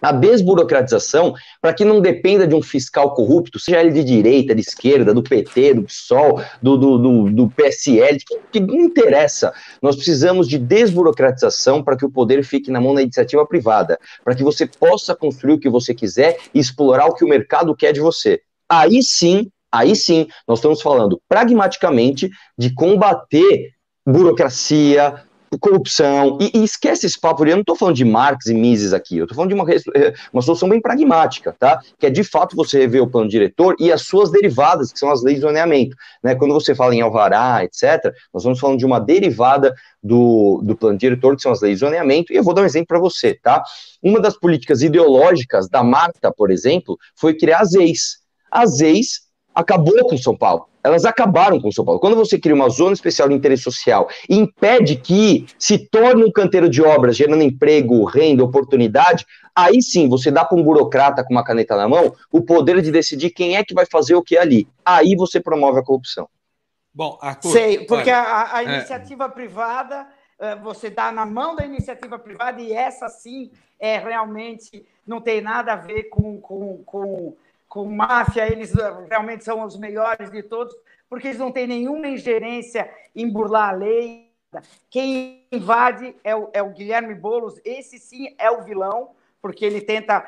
A 0.00 0.12
desburocratização 0.12 1.34
para 1.60 1.72
que 1.72 1.84
não 1.84 2.00
dependa 2.00 2.46
de 2.46 2.54
um 2.54 2.62
fiscal 2.62 3.14
corrupto, 3.14 3.58
seja 3.58 3.80
ele 3.80 3.92
de 3.92 4.04
direita, 4.04 4.54
de 4.54 4.60
esquerda, 4.60 5.14
do 5.14 5.22
PT, 5.22 5.74
do 5.74 5.82
PSOL, 5.82 6.40
do, 6.62 6.76
do, 6.76 6.98
do, 6.98 7.30
do 7.30 7.50
PSL, 7.50 8.18
que, 8.52 8.60
não 8.60 8.76
interessa. 8.76 9.52
Nós 9.80 9.96
precisamos 9.96 10.48
de 10.48 10.58
desburocratização 10.58 11.82
para 11.82 11.96
que 11.96 12.04
o 12.04 12.10
poder 12.10 12.44
fique 12.44 12.70
na 12.70 12.80
mão 12.80 12.94
da 12.94 13.02
iniciativa 13.02 13.46
privada, 13.46 13.98
para 14.24 14.34
que 14.34 14.42
você 14.42 14.66
possa 14.66 15.14
construir 15.14 15.54
o 15.54 15.58
que 15.58 15.68
você 15.68 15.94
quiser 15.94 16.38
e 16.54 16.58
explorar 16.58 17.06
o 17.06 17.14
que 17.14 17.24
o 17.24 17.28
mercado 17.28 17.74
quer 17.74 17.92
de 17.92 18.00
você. 18.00 18.40
Aí 18.68 19.02
sim, 19.02 19.50
aí 19.70 19.94
sim, 19.94 20.26
nós 20.46 20.58
estamos 20.58 20.82
falando 20.82 21.20
pragmaticamente 21.28 22.30
de 22.58 22.72
combater 22.74 23.76
burocracia, 24.06 25.25
corrupção, 25.60 26.38
e, 26.40 26.58
e, 26.58 26.64
esquece 26.64 27.06
esse 27.06 27.18
papo, 27.18 27.44
eu 27.44 27.54
não 27.54 27.60
estou 27.60 27.76
falando 27.76 27.96
de 27.96 28.04
Marx 28.04 28.46
e 28.46 28.54
Mises 28.54 28.92
aqui, 28.92 29.18
eu 29.18 29.24
estou 29.24 29.36
falando 29.36 29.50
de 29.50 29.54
uma, 29.54 29.70
eh, 29.70 30.14
uma 30.32 30.42
solução 30.42 30.68
bem 30.68 30.80
pragmática, 30.80 31.54
tá? 31.58 31.80
Que 31.98 32.06
é 32.06 32.10
de 32.10 32.24
fato 32.24 32.56
você 32.56 32.78
rever 32.78 33.02
o 33.02 33.06
plano 33.06 33.28
diretor 33.28 33.76
e 33.78 33.92
as 33.92 34.02
suas 34.02 34.30
derivadas, 34.30 34.92
que 34.92 34.98
são 34.98 35.10
as 35.10 35.22
leis 35.22 35.36
de 35.36 35.42
zoneamento, 35.42 35.96
né? 36.22 36.34
Quando 36.34 36.54
você 36.54 36.74
fala 36.74 36.94
em 36.94 37.00
alvará, 37.00 37.64
etc., 37.64 38.12
nós 38.32 38.42
estamos 38.42 38.58
falando 38.58 38.78
de 38.78 38.86
uma 38.86 38.98
derivada 38.98 39.74
do, 40.02 40.60
do 40.62 40.76
plano 40.76 40.98
diretor, 40.98 41.36
que 41.36 41.42
são 41.42 41.52
as 41.52 41.60
leis 41.60 41.78
de 41.78 41.86
zoneamento, 41.86 42.32
e 42.32 42.36
eu 42.36 42.42
vou 42.42 42.54
dar 42.54 42.62
um 42.62 42.66
exemplo 42.66 42.88
para 42.88 42.98
você, 42.98 43.34
tá? 43.34 43.62
Uma 44.02 44.20
das 44.20 44.38
políticas 44.38 44.82
ideológicas 44.82 45.68
da 45.68 45.82
Marta, 45.82 46.32
por 46.32 46.50
exemplo, 46.50 46.98
foi 47.14 47.34
criar 47.34 47.60
as 47.60 47.74
ex. 47.74 48.18
As 48.50 48.80
ex 48.80 49.26
acabou 49.54 49.94
com 50.08 50.18
São 50.18 50.36
Paulo 50.36 50.66
elas 50.86 51.04
acabaram 51.04 51.60
com 51.60 51.70
São 51.72 51.84
Paulo. 51.84 52.00
Quando 52.00 52.16
você 52.16 52.38
cria 52.38 52.54
uma 52.54 52.68
zona 52.68 52.92
especial 52.92 53.28
de 53.28 53.34
interesse 53.34 53.62
social 53.62 54.08
e 54.28 54.36
impede 54.36 54.96
que 54.96 55.46
se 55.58 55.78
torne 55.78 56.24
um 56.24 56.30
canteiro 56.30 56.68
de 56.68 56.82
obras, 56.82 57.16
gerando 57.16 57.42
emprego, 57.42 58.04
renda, 58.04 58.44
oportunidade, 58.44 59.26
aí 59.54 59.82
sim 59.82 60.08
você 60.08 60.30
dá 60.30 60.44
para 60.44 60.56
um 60.56 60.62
burocrata 60.62 61.24
com 61.24 61.34
uma 61.34 61.44
caneta 61.44 61.76
na 61.76 61.88
mão 61.88 62.14
o 62.30 62.40
poder 62.40 62.80
de 62.80 62.92
decidir 62.92 63.30
quem 63.30 63.56
é 63.56 63.64
que 63.64 63.74
vai 63.74 63.84
fazer 63.84 64.14
o 64.14 64.22
que 64.22 64.38
ali. 64.38 64.68
Aí 64.84 65.16
você 65.16 65.40
promove 65.40 65.80
a 65.80 65.82
corrupção. 65.82 66.28
Bom, 66.94 67.18
Arthur, 67.20 67.50
Sei, 67.50 67.84
porque 67.84 68.10
a, 68.10 68.56
a, 68.56 68.62
é. 68.62 68.76
iniciativa 68.76 69.24
é... 69.24 69.28
privada 69.28 70.06
eh, 70.38 70.56
você 70.56 70.88
dá 70.88 71.10
na 71.10 71.26
mão 71.26 71.54
da 71.54 71.64
iniciativa 71.64 72.18
privada 72.18 72.60
e 72.60 72.72
essa 72.72 73.08
sim 73.08 73.50
é 73.78 73.98
realmente 73.98 74.86
não 75.06 75.20
tem 75.20 75.40
nada 75.40 75.74
a 75.74 75.76
ver 75.76 76.04
com, 76.04 76.40
com, 76.40 76.82
com 76.84 77.36
com 77.68 77.84
máfia, 77.84 78.50
eles 78.50 78.76
eh, 78.76 79.06
realmente 79.08 79.44
são 79.44 79.64
os 79.64 79.76
melhores 79.76 80.30
de 80.30 80.42
todos, 80.42 80.74
porque 81.08 81.28
eles 81.28 81.38
não 81.38 81.52
têm 81.52 81.66
nenhuma 81.66 82.08
ingerência 82.08 82.90
em 83.14 83.28
burlar 83.28 83.70
a 83.70 83.72
lei. 83.72 84.32
Quem 84.88 85.46
invade 85.52 86.14
é 86.24 86.34
o, 86.34 86.50
é 86.52 86.62
o 86.62 86.70
Guilherme 86.70 87.14
Boulos, 87.14 87.60
esse 87.64 87.98
sim 87.98 88.34
é 88.38 88.50
o 88.50 88.62
vilão, 88.62 89.10
porque 89.42 89.64
ele 89.64 89.80
tenta 89.80 90.26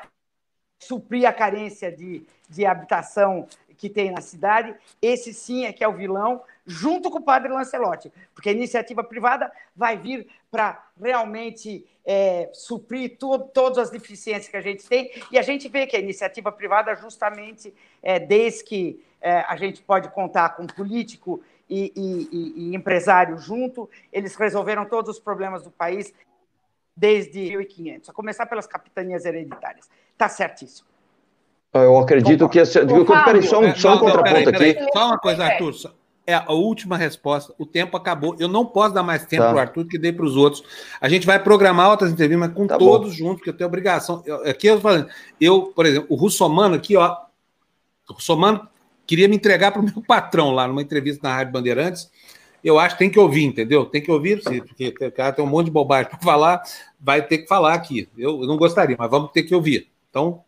suprir 0.79 1.27
a 1.27 1.33
carência 1.33 1.91
de, 1.91 2.25
de 2.49 2.65
habitação 2.65 3.47
que 3.77 3.89
tem 3.89 4.11
na 4.11 4.21
cidade. 4.21 4.75
Esse 5.01 5.33
sim 5.33 5.65
é 5.65 5.73
que 5.73 5.83
é 5.83 5.87
o 5.87 5.95
vilão, 5.95 6.41
junto 6.69 7.09
com 7.09 7.17
o 7.17 7.23
padre 7.23 7.51
Lancelotti, 7.51 8.11
porque 8.33 8.49
a 8.49 8.51
iniciativa 8.51 9.03
privada 9.03 9.51
vai 9.75 9.97
vir 9.97 10.27
para 10.51 10.87
realmente 11.01 11.83
é, 12.05 12.47
suprir 12.53 13.17
tu, 13.17 13.39
todas 13.39 13.79
as 13.79 13.89
deficiências 13.89 14.47
que 14.47 14.55
a 14.55 14.61
gente 14.61 14.87
tem, 14.87 15.11
e 15.31 15.39
a 15.39 15.41
gente 15.41 15.67
vê 15.67 15.87
que 15.87 15.95
a 15.95 15.99
iniciativa 15.99 16.51
privada, 16.51 16.95
justamente, 16.95 17.73
é, 18.03 18.19
desde 18.19 18.63
que 18.63 19.03
é, 19.19 19.39
a 19.41 19.55
gente 19.55 19.81
pode 19.81 20.09
contar 20.09 20.49
com 20.49 20.67
político 20.67 21.41
e, 21.67 21.91
e, 21.95 22.69
e, 22.71 22.75
empresário 22.75 23.37
junto, 23.39 23.89
eles 24.13 24.35
resolveram 24.35 24.85
todos 24.85 25.17
os 25.17 25.19
problemas 25.19 25.63
do 25.63 25.71
país 25.71 26.13
desde 26.95 27.57
1500, 27.57 28.09
a 28.09 28.13
começar 28.13 28.45
pelas 28.45 28.67
capitanias 28.67 29.25
hereditárias. 29.25 29.89
Está 30.11 30.29
certíssimo. 30.29 30.87
Eu 31.73 31.97
acredito 31.97 32.47
que... 32.47 32.59
Esse... 32.59 32.79
Peraí, 33.25 33.43
só 33.43 33.59
um, 33.59 33.75
só 33.75 33.95
um 33.95 33.99
contraponto 33.99 34.49
aqui. 34.49 34.75
Só 34.91 35.07
uma 35.07 35.17
coisa, 35.19 35.45
Arthur, 35.45 35.73
é 36.29 36.33
a 36.35 36.51
última 36.51 36.95
resposta. 36.95 37.53
O 37.57 37.65
tempo 37.65 37.97
acabou. 37.97 38.35
Eu 38.39 38.47
não 38.47 38.65
posso 38.65 38.93
dar 38.93 39.01
mais 39.01 39.25
tempo 39.25 39.43
tá. 39.43 39.49
para 39.49 39.57
o 39.57 39.59
Arthur 39.59 39.87
que 39.87 39.97
dei 39.97 40.13
para 40.13 40.25
os 40.25 40.35
outros. 40.35 40.63
A 41.01 41.09
gente 41.09 41.25
vai 41.25 41.41
programar 41.41 41.89
outras 41.89 42.11
entrevistas, 42.11 42.47
mas 42.47 42.55
com 42.55 42.67
tá 42.67 42.77
todos 42.77 43.09
bom. 43.09 43.15
juntos, 43.15 43.43
que 43.43 43.49
eu 43.49 43.53
tenho 43.53 43.67
obrigação. 43.67 44.21
Eu, 44.25 44.47
aqui 44.47 44.67
eu 44.67 44.79
falando, 44.79 45.09
eu, 45.41 45.73
por 45.75 45.85
exemplo, 45.85 46.07
o 46.09 46.15
Russomano 46.15 46.75
aqui, 46.75 46.95
ó. 46.95 47.17
O 48.07 48.13
Russomano 48.13 48.67
queria 49.07 49.27
me 49.27 49.35
entregar 49.35 49.71
para 49.71 49.81
o 49.81 49.83
meu 49.85 50.03
patrão 50.03 50.51
lá 50.51 50.67
numa 50.67 50.81
entrevista 50.81 51.27
na 51.27 51.35
Rádio 51.35 51.53
Bandeirantes. 51.53 52.11
Eu 52.63 52.77
acho 52.77 52.95
que 52.95 52.99
tem 52.99 53.09
que 53.09 53.19
ouvir, 53.19 53.45
entendeu? 53.45 53.85
Tem 53.85 54.01
que 54.01 54.11
ouvir, 54.11 54.43
porque 54.43 54.93
o 55.05 55.11
cara 55.11 55.31
tem 55.31 55.43
um 55.43 55.47
monte 55.47 55.65
de 55.65 55.71
bobagem 55.71 56.09
para 56.09 56.19
falar, 56.19 56.61
vai 56.99 57.25
ter 57.25 57.39
que 57.39 57.47
falar 57.47 57.73
aqui. 57.73 58.07
Eu, 58.17 58.41
eu 58.41 58.47
não 58.47 58.57
gostaria, 58.57 58.97
mas 58.99 59.09
vamos 59.09 59.31
ter 59.31 59.43
que 59.43 59.55
ouvir. 59.55 59.89
Então, 60.09 60.43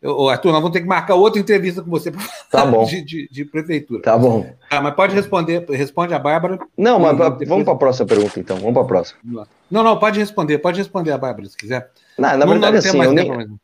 eu, 0.00 0.28
Arthur, 0.28 0.52
nós 0.52 0.60
vamos 0.60 0.72
ter 0.72 0.80
que 0.80 0.86
marcar 0.86 1.16
outra 1.16 1.40
entrevista 1.40 1.82
com 1.82 1.90
você 1.90 2.12
tá 2.50 2.64
bom. 2.64 2.84
De, 2.84 3.02
de, 3.02 3.28
de, 3.30 3.44
prefeitura. 3.44 4.00
Tá 4.02 4.16
bom. 4.16 4.48
Ah, 4.70 4.80
mas 4.80 4.94
pode 4.94 5.14
responder, 5.14 5.64
responde 5.70 6.14
a 6.14 6.18
Bárbara. 6.18 6.58
Não, 6.76 7.00
mas 7.00 7.16
depois... 7.16 7.48
vamos 7.48 7.64
para 7.64 7.74
a 7.74 7.76
próxima 7.76 8.06
pergunta, 8.06 8.38
então. 8.38 8.56
Vamos 8.58 8.74
para 8.74 8.82
a 8.82 8.86
próxima. 8.86 9.20
Não, 9.68 9.82
não, 9.82 9.98
pode 9.98 10.18
responder, 10.20 10.58
pode 10.58 10.78
responder 10.78 11.10
a 11.10 11.18
Bárbara, 11.18 11.48
se 11.48 11.56
quiser. 11.56 11.90
Não, 12.16 12.36
na 12.36 12.46
verdade, 12.46 12.76
não, 12.86 12.94
não 12.94 13.00
assim, 13.00 13.02
eu 13.02 13.12
nem... 13.12 13.58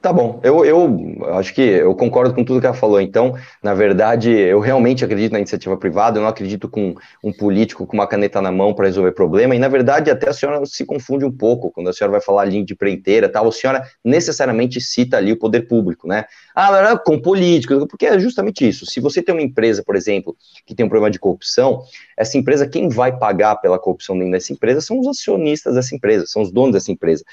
Tá 0.00 0.12
bom, 0.12 0.38
eu, 0.44 0.64
eu 0.64 1.34
acho 1.34 1.52
que 1.52 1.60
eu 1.60 1.92
concordo 1.92 2.32
com 2.32 2.44
tudo 2.44 2.60
que 2.60 2.66
ela 2.66 2.74
falou. 2.74 3.00
Então, 3.00 3.34
na 3.60 3.74
verdade, 3.74 4.30
eu 4.30 4.60
realmente 4.60 5.04
acredito 5.04 5.32
na 5.32 5.40
iniciativa 5.40 5.76
privada, 5.76 6.18
eu 6.18 6.22
não 6.22 6.28
acredito 6.28 6.68
com 6.68 6.94
um 7.22 7.32
político 7.32 7.84
com 7.84 7.94
uma 7.96 8.06
caneta 8.06 8.40
na 8.40 8.52
mão 8.52 8.72
para 8.72 8.86
resolver 8.86 9.10
problema. 9.10 9.56
E, 9.56 9.58
na 9.58 9.66
verdade, 9.66 10.08
até 10.08 10.28
a 10.28 10.32
senhora 10.32 10.64
se 10.66 10.86
confunde 10.86 11.24
um 11.24 11.32
pouco 11.32 11.72
quando 11.72 11.90
a 11.90 11.92
senhora 11.92 12.12
vai 12.12 12.20
falar 12.20 12.42
ali 12.42 12.62
de 12.62 12.74
empreiteira 12.74 13.28
tal. 13.28 13.48
A 13.48 13.52
senhora 13.52 13.82
necessariamente 14.04 14.80
cita 14.80 15.16
ali 15.16 15.32
o 15.32 15.38
poder 15.38 15.62
público, 15.62 16.06
né? 16.06 16.26
Ah, 16.54 16.96
com 16.96 17.20
políticos, 17.20 17.84
porque 17.90 18.06
é 18.06 18.20
justamente 18.20 18.68
isso. 18.68 18.86
Se 18.86 19.00
você 19.00 19.20
tem 19.20 19.34
uma 19.34 19.42
empresa, 19.42 19.82
por 19.84 19.96
exemplo, 19.96 20.36
que 20.64 20.76
tem 20.76 20.86
um 20.86 20.88
problema 20.88 21.10
de 21.10 21.18
corrupção, 21.18 21.82
essa 22.16 22.38
empresa, 22.38 22.68
quem 22.68 22.88
vai 22.88 23.18
pagar 23.18 23.56
pela 23.56 23.80
corrupção 23.80 24.16
dentro 24.16 24.30
dessa 24.30 24.52
empresa 24.52 24.80
são 24.80 25.00
os 25.00 25.08
acionistas 25.08 25.74
dessa 25.74 25.92
empresa, 25.92 26.24
são 26.28 26.40
os 26.42 26.52
donos 26.52 26.74
dessa 26.74 26.92
empresa. 26.92 27.24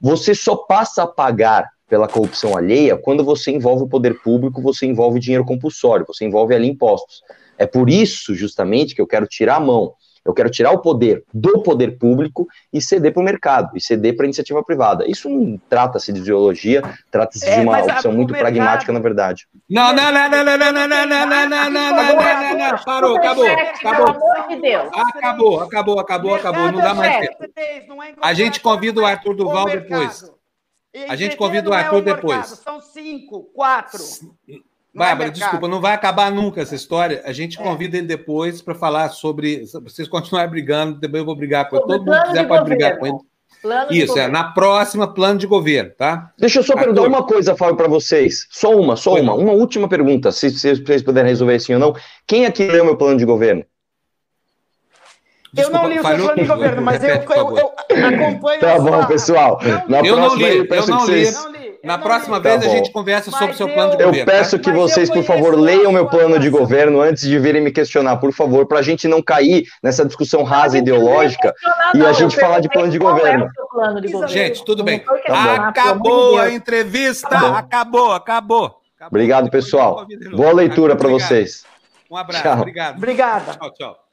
Você 0.00 0.36
só 0.36 0.54
passa 0.54 1.02
a 1.02 1.06
pagar 1.06 1.68
pela 1.92 2.08
corrupção 2.08 2.56
alheia, 2.56 2.96
quando 2.96 3.22
você 3.22 3.50
envolve 3.50 3.82
o 3.82 3.86
poder 3.86 4.18
público, 4.22 4.62
você 4.62 4.86
envolve 4.86 5.20
dinheiro 5.20 5.44
compulsório, 5.44 6.06
você 6.08 6.24
envolve 6.24 6.54
ali 6.54 6.66
impostos. 6.66 7.20
É 7.58 7.66
por 7.66 7.90
isso, 7.90 8.34
justamente, 8.34 8.94
que 8.94 9.02
eu 9.02 9.06
quero 9.06 9.26
tirar 9.26 9.56
a 9.56 9.60
mão. 9.60 9.92
Eu 10.24 10.32
quero 10.32 10.48
tirar 10.48 10.70
o 10.70 10.78
poder 10.78 11.22
do 11.34 11.62
poder 11.62 11.98
público 11.98 12.46
e 12.72 12.80
ceder 12.80 13.12
para 13.12 13.20
o 13.20 13.24
mercado, 13.24 13.76
e 13.76 13.80
ceder 13.80 14.16
para 14.16 14.24
a 14.24 14.28
iniciativa 14.28 14.64
privada. 14.64 15.04
Isso 15.06 15.28
não 15.28 15.60
trata-se 15.68 16.14
de 16.14 16.20
ideologia, 16.20 16.80
trata-se 17.10 17.46
é, 17.46 17.56
de 17.56 17.66
uma 17.66 17.78
opção 17.78 18.10
muito 18.10 18.32
mercado... 18.32 18.54
pragmática, 18.54 18.90
na 18.90 19.00
verdade. 19.00 19.46
Não, 19.68 19.92
não, 19.92 20.10
não, 20.10 20.30
não, 20.30 20.44
não, 20.44 20.56
não, 20.56 20.72
não, 20.72 20.88
não, 20.88 21.06
não, 21.06 21.26
não, 21.26 21.26
não, 21.26 21.70
não, 21.70 21.70
não, 21.70 22.32
não, 22.32 22.70
não, 22.70 22.84
parou, 22.86 23.18
acabou, 23.18 23.46
acabou. 23.46 24.08
Acabou, 24.94 25.60
acabou, 25.60 26.00
acabou, 26.00 26.34
acabou, 26.36 26.72
não 26.72 26.80
dá 26.80 26.94
mais 26.94 27.18
tempo. 27.18 27.44
A 28.22 28.32
gente 28.32 28.60
convida 28.60 28.98
o 28.98 29.04
Arthur 29.04 29.36
Duval 29.36 29.66
depois. 29.66 30.32
A 31.08 31.16
gente 31.16 31.36
convida 31.36 31.70
o 31.70 31.72
Arthur 31.72 31.98
é 31.98 32.02
depois. 32.02 32.46
São 32.46 32.80
cinco, 32.80 33.44
quatro. 33.54 34.02
Bárbara, 34.94 35.30
é 35.30 35.32
desculpa, 35.32 35.66
não 35.66 35.80
vai 35.80 35.94
acabar 35.94 36.30
nunca 36.30 36.60
essa 36.60 36.74
história. 36.74 37.22
A 37.24 37.32
gente 37.32 37.58
é. 37.58 37.62
convida 37.62 37.96
ele 37.96 38.06
depois 38.06 38.60
para 38.60 38.74
falar 38.74 39.08
sobre. 39.08 39.64
Vocês 39.84 40.06
continuarem 40.06 40.50
brigando, 40.50 41.00
também 41.00 41.20
eu 41.20 41.24
vou 41.24 41.34
brigar 41.34 41.68
com 41.68 41.76
ele. 41.76 41.86
Todo 41.86 42.04
mundo 42.04 42.22
quiser 42.26 42.46
pode 42.46 42.64
brigar 42.64 42.98
com 42.98 43.06
ele. 43.06 43.16
Plano 43.62 43.92
Isso, 43.92 44.18
é 44.18 44.26
na 44.26 44.44
próxima 44.44 45.06
plano 45.14 45.38
de 45.38 45.46
governo, 45.46 45.92
tá? 45.96 46.32
Deixa 46.36 46.58
eu 46.58 46.64
só 46.64 46.72
Arthur. 46.72 46.86
perguntar 46.86 47.08
uma 47.08 47.24
coisa, 47.24 47.54
Fábio, 47.54 47.76
para 47.76 47.86
vocês. 47.86 48.48
Só 48.50 48.76
uma, 48.76 48.96
só 48.96 49.12
Foi 49.12 49.20
uma. 49.20 49.34
Uma 49.34 49.52
última 49.52 49.88
pergunta, 49.88 50.32
se, 50.32 50.50
se 50.50 50.74
vocês 50.74 51.02
puderem 51.02 51.30
resolver 51.30 51.60
sim 51.60 51.74
ou 51.74 51.78
não. 51.78 51.94
Quem 52.26 52.44
aqui 52.44 52.66
leu 52.66 52.84
meu 52.84 52.96
plano 52.96 53.18
de 53.18 53.24
governo? 53.24 53.64
Desculpa, 55.52 55.78
eu 55.78 55.82
não 55.82 55.90
li 55.90 55.98
o 55.98 56.02
seu 56.02 56.16
plano 56.16 56.34
de 56.34 56.48
governo, 56.48 56.82
mas 56.82 57.04
eu, 57.04 57.10
eu, 57.10 57.56
eu, 57.58 58.06
acompanho. 58.06 58.60
Tá 58.60 58.78
bom, 58.78 59.04
pessoal. 59.04 59.60
Na 59.86 59.98
eu 60.00 60.16
não 60.16 60.34
li, 60.34 60.58
eu, 60.58 60.64
eu 60.64 60.86
não 60.86 61.06
li. 61.06 61.26
Vocês... 61.26 61.52
Na 61.84 61.98
próxima 61.98 62.38
vez 62.38 62.60
tá 62.60 62.66
a 62.66 62.70
gente 62.70 62.92
conversa 62.92 63.30
sobre 63.30 63.50
o 63.50 63.56
seu 63.56 63.68
plano 63.68 63.90
de 63.90 64.04
governo. 64.04 64.18
Eu 64.20 64.24
peço 64.24 64.56
tá? 64.56 64.64
que 64.64 64.72
vocês, 64.72 65.10
por 65.10 65.24
favor, 65.24 65.58
leiam 65.58 65.90
meu 65.90 66.08
plano 66.08 66.38
de 66.38 66.48
governo 66.48 67.00
antes 67.00 67.24
de 67.24 67.38
virem 67.38 67.60
me 67.60 67.72
questionar, 67.72 68.16
por 68.16 68.32
favor, 68.32 68.66
para 68.66 68.78
a 68.78 68.82
gente 68.82 69.08
não 69.08 69.20
cair 69.20 69.66
nessa 69.82 70.06
discussão 70.06 70.44
rasa 70.44 70.78
ideológica 70.78 71.52
e 71.94 72.06
a 72.06 72.12
gente 72.12 72.36
falar 72.36 72.60
de 72.60 72.68
plano 72.68 72.90
de 72.90 72.98
governo. 72.98 73.48
Gente, 74.28 74.64
tudo 74.64 74.84
bem. 74.84 75.00
Tá 75.26 75.68
acabou 75.68 76.38
a 76.38 76.50
entrevista. 76.50 77.28
Tá 77.28 77.58
acabou, 77.58 78.12
acabou. 78.12 78.76
Obrigado, 79.08 79.50
pessoal. 79.50 80.06
Boa 80.34 80.52
leitura 80.52 80.94
para 80.94 81.08
vocês. 81.08 81.64
Um 82.08 82.16
abraço. 82.16 82.42
Tchau. 82.42 82.60
Obrigado. 82.60 82.96
Obrigada. 82.96 83.54
Tchau, 83.54 83.70
tchau. 83.72 84.11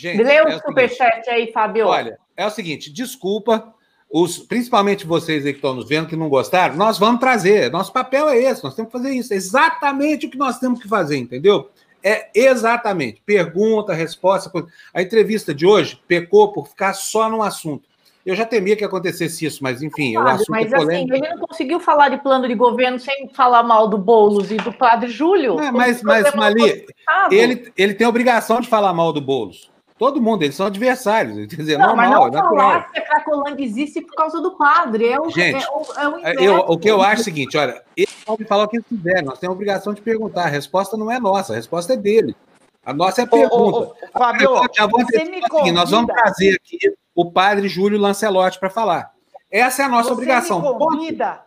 Gente, 0.00 0.22
Lê 0.22 0.40
o 0.40 0.48
é 0.48 0.58
superchat 0.58 1.28
aí, 1.28 1.52
Fábio. 1.52 1.86
Olha, 1.86 2.18
é 2.34 2.46
o 2.46 2.50
seguinte, 2.50 2.90
desculpa, 2.90 3.74
os, 4.10 4.38
principalmente 4.38 5.06
vocês 5.06 5.44
aí 5.44 5.52
que 5.52 5.58
estão 5.58 5.74
nos 5.74 5.86
vendo, 5.86 6.08
que 6.08 6.16
não 6.16 6.30
gostaram, 6.30 6.74
nós 6.74 6.98
vamos 6.98 7.20
trazer. 7.20 7.70
Nosso 7.70 7.92
papel 7.92 8.26
é 8.30 8.38
esse, 8.38 8.64
nós 8.64 8.74
temos 8.74 8.90
que 8.90 8.98
fazer 8.98 9.14
isso. 9.14 9.34
É 9.34 9.36
exatamente 9.36 10.24
o 10.24 10.30
que 10.30 10.38
nós 10.38 10.58
temos 10.58 10.80
que 10.80 10.88
fazer, 10.88 11.18
entendeu? 11.18 11.68
É 12.02 12.30
exatamente. 12.34 13.20
Pergunta, 13.26 13.92
resposta. 13.92 14.50
A 14.94 15.02
entrevista 15.02 15.52
de 15.52 15.66
hoje 15.66 16.00
pecou 16.08 16.50
por 16.50 16.66
ficar 16.66 16.94
só 16.94 17.28
num 17.28 17.42
assunto. 17.42 17.86
Eu 18.24 18.34
já 18.34 18.46
temia 18.46 18.76
que 18.76 18.84
acontecesse 18.84 19.44
isso, 19.44 19.62
mas 19.62 19.82
enfim, 19.82 20.14
claro, 20.14 20.28
o 20.28 20.30
assunto 20.30 20.50
Mas 20.50 20.72
é 20.72 20.76
assim, 20.76 21.12
ele 21.12 21.28
não 21.28 21.38
conseguiu 21.38 21.78
falar 21.78 22.08
de 22.08 22.18
plano 22.18 22.48
de 22.48 22.54
governo 22.54 22.98
sem 22.98 23.28
falar 23.34 23.62
mal 23.62 23.86
do 23.86 23.98
Boulos 23.98 24.50
e 24.50 24.56
do 24.56 24.72
padre 24.72 25.10
Júlio. 25.10 25.60
É, 25.60 25.70
mas, 25.70 26.02
mas 26.02 26.34
Mali, 26.34 26.86
ele, 27.30 27.70
ele 27.76 27.94
tem 27.94 28.06
a 28.06 28.10
obrigação 28.10 28.60
de 28.60 28.68
falar 28.68 28.94
mal 28.94 29.12
do 29.12 29.20
Boulos. 29.20 29.69
Todo 30.00 30.18
mundo, 30.18 30.42
eles 30.42 30.54
são 30.54 30.64
adversários. 30.64 31.34
Quer 31.46 31.56
dizer, 31.56 31.76
não, 31.76 31.88
normal, 31.88 32.08
mas 32.08 32.10
não 32.10 32.26
é 32.26 32.30
natural. 32.30 32.90
que 32.90 32.98
a 32.98 33.02
Cracolândia 33.02 33.62
existe 33.62 34.00
por 34.00 34.14
causa 34.14 34.40
do 34.40 34.56
padre. 34.56 35.06
É 35.06 35.20
o, 35.20 35.28
Gente, 35.28 35.62
é 35.62 35.68
o, 35.68 35.82
é 35.94 36.08
o, 36.08 36.18
é, 36.26 36.34
eu, 36.38 36.56
o 36.60 36.78
que 36.78 36.90
eu 36.90 37.02
acho 37.02 37.18
é 37.18 37.20
o 37.20 37.24
seguinte: 37.24 37.58
olha, 37.58 37.82
ele 37.94 38.08
pode 38.24 38.46
falar 38.46 38.64
o 38.64 38.68
que 38.68 38.80
quiser, 38.82 39.22
nós 39.22 39.38
temos 39.38 39.52
a 39.52 39.56
obrigação 39.56 39.92
de 39.92 40.00
perguntar. 40.00 40.44
A 40.44 40.48
resposta 40.48 40.96
não 40.96 41.10
é 41.12 41.20
nossa, 41.20 41.52
a 41.52 41.56
resposta 41.56 41.92
é 41.92 41.96
dele. 41.98 42.34
A 42.82 42.94
nossa 42.94 43.20
é 43.20 43.24
a 43.24 43.26
pergunta. 43.26 43.54
Ô, 43.54 43.68
ô, 43.68 43.82
ô, 43.82 43.94
Fábio, 44.18 44.62
já 44.74 44.86
vou 44.86 45.04
você 45.04 45.24
me 45.24 45.46
convida. 45.46 45.78
Nós 45.78 45.90
vamos 45.90 46.14
trazer 46.14 46.54
aqui 46.54 46.78
o 47.14 47.30
padre 47.30 47.68
Júlio 47.68 47.98
Lancelotti 48.00 48.58
para 48.58 48.70
falar. 48.70 49.12
Essa 49.50 49.82
é 49.82 49.84
a 49.84 49.88
nossa 49.90 50.08
você 50.08 50.14
obrigação. 50.14 50.62
Me 50.62 50.78
convida. 50.78 51.42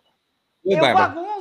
Oi, 0.64 0.76
eu 0.76 0.80
Bárbara. 0.80 1.08
bagunço. 1.08 1.33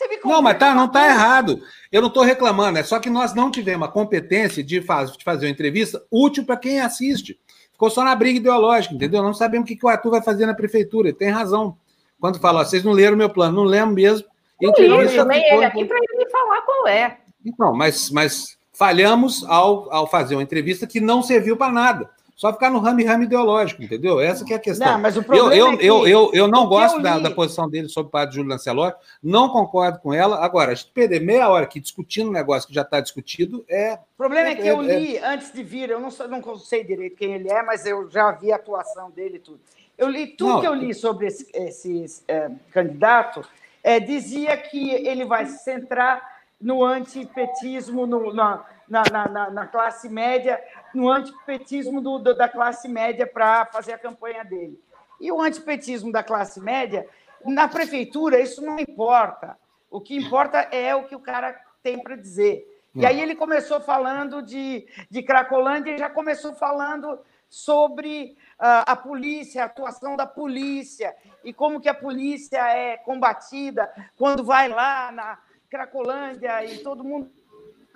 Você 0.00 0.08
me 0.08 0.18
não, 0.24 0.40
mas 0.40 0.58
tá, 0.58 0.74
não 0.74 0.86
está 0.86 1.06
errado. 1.06 1.60
Eu 1.92 2.00
não 2.00 2.08
estou 2.08 2.22
reclamando, 2.22 2.78
é 2.78 2.82
só 2.82 2.98
que 2.98 3.10
nós 3.10 3.34
não 3.34 3.50
tivemos 3.50 3.86
a 3.86 3.90
competência 3.90 4.64
de, 4.64 4.80
faz, 4.80 5.12
de 5.12 5.22
fazer 5.22 5.44
uma 5.44 5.52
entrevista 5.52 6.02
útil 6.10 6.42
para 6.42 6.56
quem 6.56 6.80
assiste. 6.80 7.38
Ficou 7.70 7.90
só 7.90 8.02
na 8.02 8.14
briga 8.14 8.38
ideológica, 8.38 8.94
entendeu? 8.94 9.22
Não 9.22 9.34
sabemos 9.34 9.64
o 9.64 9.68
que, 9.68 9.76
que 9.76 9.84
o 9.84 9.90
Arthur 9.90 10.12
vai 10.12 10.22
fazer 10.22 10.46
na 10.46 10.54
prefeitura. 10.54 11.08
Ele 11.08 11.16
tem 11.18 11.28
razão. 11.28 11.76
Quando 12.18 12.40
fala, 12.40 12.64
vocês 12.64 12.82
não 12.82 12.92
leram 12.92 13.14
meu 13.14 13.28
plano, 13.28 13.56
não 13.56 13.64
lembro 13.64 13.94
mesmo. 13.94 14.26
Eu 14.58 14.72
também 14.72 15.42
ele 15.52 15.64
aqui 15.64 15.84
para 15.84 15.98
ele 15.98 16.30
falar 16.30 16.62
qual 16.62 16.88
é. 16.88 17.18
Então, 17.44 17.74
mas, 17.74 18.10
mas 18.10 18.56
falhamos 18.72 19.44
ao, 19.44 19.92
ao 19.92 20.06
fazer 20.06 20.34
uma 20.34 20.42
entrevista 20.42 20.86
que 20.86 21.00
não 21.00 21.22
serviu 21.22 21.58
para 21.58 21.72
nada. 21.72 22.10
Só 22.40 22.50
ficar 22.54 22.70
no 22.70 22.78
rame-rame 22.78 23.26
ideológico, 23.26 23.82
entendeu? 23.82 24.18
Essa 24.18 24.46
que 24.46 24.54
é 24.54 24.56
a 24.56 24.58
questão. 24.58 24.92
Não, 24.92 24.98
mas 24.98 25.14
o 25.14 25.22
problema 25.22 25.54
eu, 25.54 25.66
eu, 25.66 25.72
é 25.74 25.76
que, 25.76 25.86
eu, 25.86 26.08
eu, 26.08 26.30
eu 26.32 26.48
não 26.48 26.66
gosto 26.66 26.98
da, 27.02 27.18
da, 27.18 27.30
posição 27.30 27.68
dele 27.68 27.86
sobre 27.86 28.08
o 28.08 28.10
padre 28.10 28.36
Júlio 28.36 28.48
Lancelotti, 28.48 28.98
não 29.22 29.50
concordo 29.50 29.98
com 29.98 30.14
ela. 30.14 30.42
Agora, 30.42 30.72
a 30.72 30.74
gente 30.74 30.90
perder 30.90 31.20
meia 31.20 31.50
hora 31.50 31.64
aqui 31.64 31.78
discutindo 31.78 32.30
um 32.30 32.32
negócio 32.32 32.66
que 32.66 32.74
já 32.74 32.80
está 32.80 32.98
discutido 32.98 33.62
é. 33.68 33.92
O 33.92 34.16
problema 34.16 34.48
é, 34.48 34.52
é 34.52 34.54
que 34.54 34.66
eu 34.66 34.80
é, 34.80 34.86
li 34.86 35.16
é... 35.18 35.26
antes 35.26 35.52
de 35.52 35.62
vir, 35.62 35.90
eu 35.90 36.00
não, 36.00 36.08
não 36.30 36.56
sei 36.56 36.82
direito 36.82 37.14
quem 37.14 37.34
ele 37.34 37.52
é, 37.52 37.62
mas 37.62 37.84
eu 37.84 38.08
já 38.08 38.30
vi 38.32 38.50
a 38.50 38.56
atuação 38.56 39.10
dele 39.10 39.36
e 39.36 39.40
tudo. 39.40 39.60
Eu 39.98 40.08
li 40.08 40.28
tudo 40.28 40.54
não, 40.54 40.60
que 40.62 40.66
eu 40.66 40.72
li 40.72 40.94
sobre 40.94 41.26
esse, 41.26 41.46
esse 41.52 42.22
é, 42.26 42.50
candidato, 42.72 43.44
é, 43.84 44.00
dizia 44.00 44.56
que 44.56 44.92
ele 44.92 45.26
vai 45.26 45.44
se 45.44 45.62
centrar 45.62 46.40
no 46.58 46.82
antipetismo, 46.82 48.06
no, 48.06 48.32
na, 48.32 48.64
na, 48.90 49.04
na, 49.28 49.50
na 49.50 49.66
classe 49.68 50.08
média, 50.08 50.60
no 50.92 51.08
antipetismo 51.08 52.00
do, 52.00 52.18
da 52.18 52.48
classe 52.48 52.88
média 52.88 53.24
para 53.24 53.64
fazer 53.66 53.92
a 53.92 53.98
campanha 53.98 54.44
dele. 54.44 54.82
E 55.20 55.30
o 55.30 55.40
antipetismo 55.40 56.10
da 56.10 56.24
classe 56.24 56.60
média, 56.60 57.06
na 57.46 57.68
prefeitura, 57.68 58.40
isso 58.40 58.60
não 58.60 58.80
importa. 58.80 59.56
O 59.88 60.00
que 60.00 60.16
importa 60.16 60.58
é 60.72 60.94
o 60.94 61.04
que 61.04 61.14
o 61.14 61.20
cara 61.20 61.58
tem 61.82 62.02
para 62.02 62.16
dizer. 62.16 62.66
E 62.92 63.06
aí 63.06 63.20
ele 63.20 63.36
começou 63.36 63.80
falando 63.80 64.42
de, 64.42 64.86
de 65.08 65.22
Cracolândia 65.22 65.92
e 65.92 65.98
já 65.98 66.10
começou 66.10 66.52
falando 66.54 67.20
sobre 67.48 68.36
uh, 68.58 68.82
a 68.86 68.96
polícia, 68.96 69.62
a 69.62 69.66
atuação 69.66 70.16
da 70.16 70.26
polícia 70.26 71.14
e 71.44 71.52
como 71.52 71.80
que 71.80 71.88
a 71.88 71.94
polícia 71.94 72.58
é 72.58 72.96
combatida 72.96 73.92
quando 74.16 74.44
vai 74.44 74.68
lá 74.68 75.12
na 75.12 75.38
Cracolândia 75.68 76.64
e 76.64 76.78
todo 76.78 77.04
mundo 77.04 77.30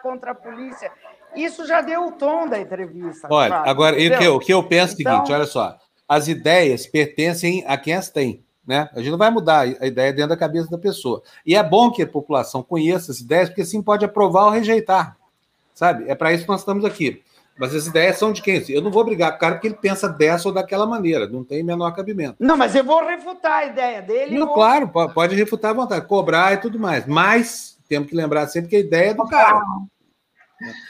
contra 0.05 0.33
a 0.33 0.35
polícia. 0.35 0.93
Isso 1.35 1.67
já 1.67 1.81
deu 1.81 2.07
o 2.07 2.13
tom 2.13 2.47
da 2.47 2.61
entrevista. 2.61 3.27
Olha, 3.31 3.49
claro, 3.49 3.71
agora, 3.71 3.97
o 3.97 3.99
que, 3.99 4.25
eu, 4.25 4.35
o 4.35 4.39
que 4.39 4.53
eu 4.53 4.63
penso 4.63 4.93
é 4.93 4.97
o 4.97 5.01
então... 5.01 5.13
seguinte: 5.15 5.33
olha 5.33 5.47
só, 5.47 5.79
as 6.07 6.29
ideias 6.29 6.87
pertencem 6.87 7.65
a 7.67 7.79
quem 7.79 7.95
as 7.95 8.11
tem. 8.11 8.45
Né? 8.67 8.89
A 8.95 8.99
gente 8.99 9.11
não 9.11 9.19
vai 9.19 9.31
mudar 9.31 9.61
a 9.61 9.87
ideia 9.87 10.13
dentro 10.13 10.31
da 10.31 10.37
cabeça 10.37 10.71
da 10.71 10.79
pessoa. 10.79 11.23
E 11.45 11.57
é 11.57 11.63
bom 11.63 11.91
que 11.91 12.03
a 12.03 12.07
população 12.07 12.63
conheça 12.63 13.13
as 13.13 13.21
ideias, 13.21 13.49
porque 13.49 13.63
assim 13.63 13.83
pode 13.83 14.05
aprovar 14.05 14.45
ou 14.45 14.51
rejeitar. 14.51 15.17
Sabe? 15.75 16.09
É 16.09 16.15
para 16.15 16.33
isso 16.33 16.45
que 16.45 16.49
nós 16.49 16.61
estamos 16.61 16.85
aqui. 16.85 17.23
Mas 17.59 17.75
as 17.75 17.87
ideias 17.87 18.17
são 18.17 18.33
de 18.33 18.43
quem? 18.43 18.65
Eu 18.69 18.83
não 18.83 18.91
vou 18.91 19.05
brigar 19.05 19.31
com 19.31 19.37
o 19.37 19.41
cara 19.41 19.55
porque 19.55 19.69
ele 19.69 19.77
pensa 19.77 20.09
dessa 20.09 20.49
ou 20.49 20.55
daquela 20.55 20.87
maneira, 20.87 21.29
não 21.29 21.45
tem 21.45 21.63
menor 21.63 21.93
cabimento. 21.93 22.37
Não, 22.41 22.57
mas 22.57 22.75
eu 22.75 22.83
vou 22.83 23.05
refutar 23.05 23.59
a 23.59 23.67
ideia 23.67 24.03
dele. 24.03 24.39
Não, 24.39 24.47
vou... 24.47 24.55
Claro, 24.55 24.89
pode 24.89 25.37
refutar 25.37 25.71
à 25.71 25.75
vontade, 25.75 26.07
cobrar 26.07 26.55
e 26.55 26.57
tudo 26.57 26.79
mais. 26.79 27.07
Mas 27.07 27.79
temos 27.89 28.09
que 28.09 28.17
lembrar 28.17 28.49
sempre 28.49 28.71
que 28.71 28.77
a 28.77 28.81
ideia 28.81 29.11
é 29.11 29.15
do 29.15 29.27
cara. 29.27 29.63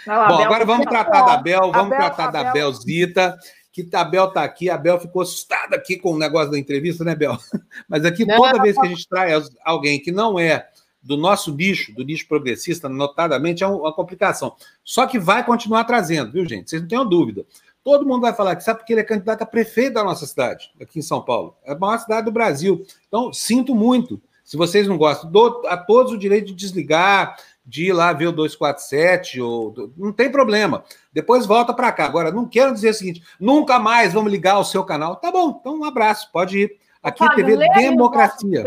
Lá, 0.07 0.29
Bom, 0.29 0.43
agora 0.43 0.65
vamos 0.65 0.87
tratar 0.87 1.23
da 1.23 1.37
Bel, 1.37 1.73
vamos 1.73 1.93
Abel, 1.93 1.99
tratar 1.99 2.31
da 2.31 2.53
Belzita, 2.53 3.39
que 3.73 3.89
a 3.93 4.05
Bel 4.05 4.29
está 4.29 4.45
aqui, 4.45 4.71
a 4.71 4.79
Bel 4.79 5.01
ficou 5.01 5.23
assustada 5.23 5.75
aqui 5.75 5.97
com 5.97 6.13
o 6.13 6.19
negócio 6.19 6.51
da 6.51 6.59
entrevista, 6.59 7.05
né, 7.05 7.15
Bel? 7.15 7.37
Mas 7.89 8.05
aqui, 8.05 8.25
não, 8.25 8.37
toda 8.37 8.59
não, 8.59 8.63
vez 8.63 8.77
não. 8.77 8.83
que 8.83 8.89
a 8.89 8.91
gente 8.91 9.09
traz 9.09 9.51
alguém 9.65 10.01
que 10.01 10.13
não 10.13 10.39
é 10.39 10.69
do 11.03 11.17
nosso 11.17 11.55
nicho, 11.55 11.95
do 11.95 12.03
nicho 12.03 12.27
progressista, 12.27 12.89
notadamente, 12.89 13.63
é 13.63 13.67
uma 13.67 13.93
complicação. 13.93 14.57
Só 14.83 15.07
que 15.07 15.19
vai 15.19 15.45
continuar 15.45 15.85
trazendo, 15.85 16.33
viu, 16.33 16.49
gente? 16.49 16.71
Vocês 16.71 16.81
não 16.81 16.89
tenham 16.89 17.07
dúvida. 17.07 17.45
Todo 17.85 18.07
mundo 18.07 18.23
vai 18.23 18.33
falar 18.33 18.57
que 18.57 18.65
sabe 18.65 18.79
porque 18.79 18.95
ele 18.95 19.03
é 19.03 19.05
candidato 19.05 19.43
a 19.43 19.47
prefeito 19.47 19.95
da 19.95 20.03
nossa 20.03 20.27
cidade, 20.27 20.73
aqui 20.81 21.01
em 21.01 21.03
São 21.03 21.21
Paulo. 21.21 21.55
É 21.63 21.73
a 21.73 21.79
maior 21.79 21.99
cidade 21.99 22.25
do 22.25 22.33
Brasil. 22.33 22.83
Então, 23.07 23.31
sinto 23.31 23.75
muito. 23.75 24.21
Se 24.43 24.57
vocês 24.57 24.89
não 24.89 24.97
gostam, 24.97 25.31
dou 25.31 25.63
a 25.67 25.77
todos 25.77 26.13
o 26.13 26.19
direito 26.19 26.47
de 26.47 26.55
desligar, 26.55 27.37
de 27.65 27.87
ir 27.87 27.93
lá 27.93 28.13
ver 28.13 28.27
o 28.27 28.33
247, 28.33 29.41
ou, 29.41 29.75
não 29.97 30.13
tem 30.13 30.31
problema. 30.31 30.85
Depois 31.13 31.47
volta 31.47 31.73
para 31.73 31.91
cá. 31.93 32.05
Agora, 32.05 32.31
não 32.31 32.47
quero 32.47 32.73
dizer 32.73 32.91
o 32.91 32.95
seguinte: 32.95 33.23
nunca 33.41 33.79
mais 33.79 34.13
vamos 34.13 34.31
ligar 34.31 34.59
o 34.59 34.65
seu 34.65 34.85
canal. 34.85 35.17
Tá 35.17 35.31
bom, 35.31 35.59
então 35.61 35.79
um 35.79 35.85
abraço, 35.85 36.31
pode 36.33 36.59
ir. 36.59 36.79
Aqui 37.03 37.25
Fábio, 37.25 37.45
TV 37.45 37.69
Democracia. 37.75 38.65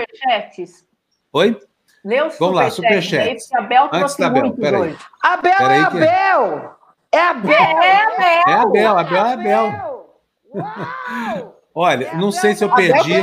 Oi? 1.33 1.59
Leu 2.03 2.29
Vamos 2.39 2.55
lá, 2.55 2.69
superchat. 2.69 3.37
Abel 3.55 3.89
Antes 3.91 4.15
da 4.15 4.27
Abel, 4.27 4.53
peraí. 4.53 4.95
Abel 5.21 5.51
é 5.51 5.79
Abel! 5.79 6.75
É 7.11 7.19
Abel! 7.19 7.53
É 7.53 7.97
Abel! 7.97 8.43
É 8.47 8.53
Abel, 8.53 8.97
Abel 8.97 9.25
é 9.25 9.33
Abel. 9.33 10.07
Uau! 10.53 11.56
Olha, 11.79 12.05
é 12.05 12.17
não 12.17 12.31
sei 12.31 12.55
se 12.55 12.63
eu 12.63 12.73
perdi. 12.73 13.13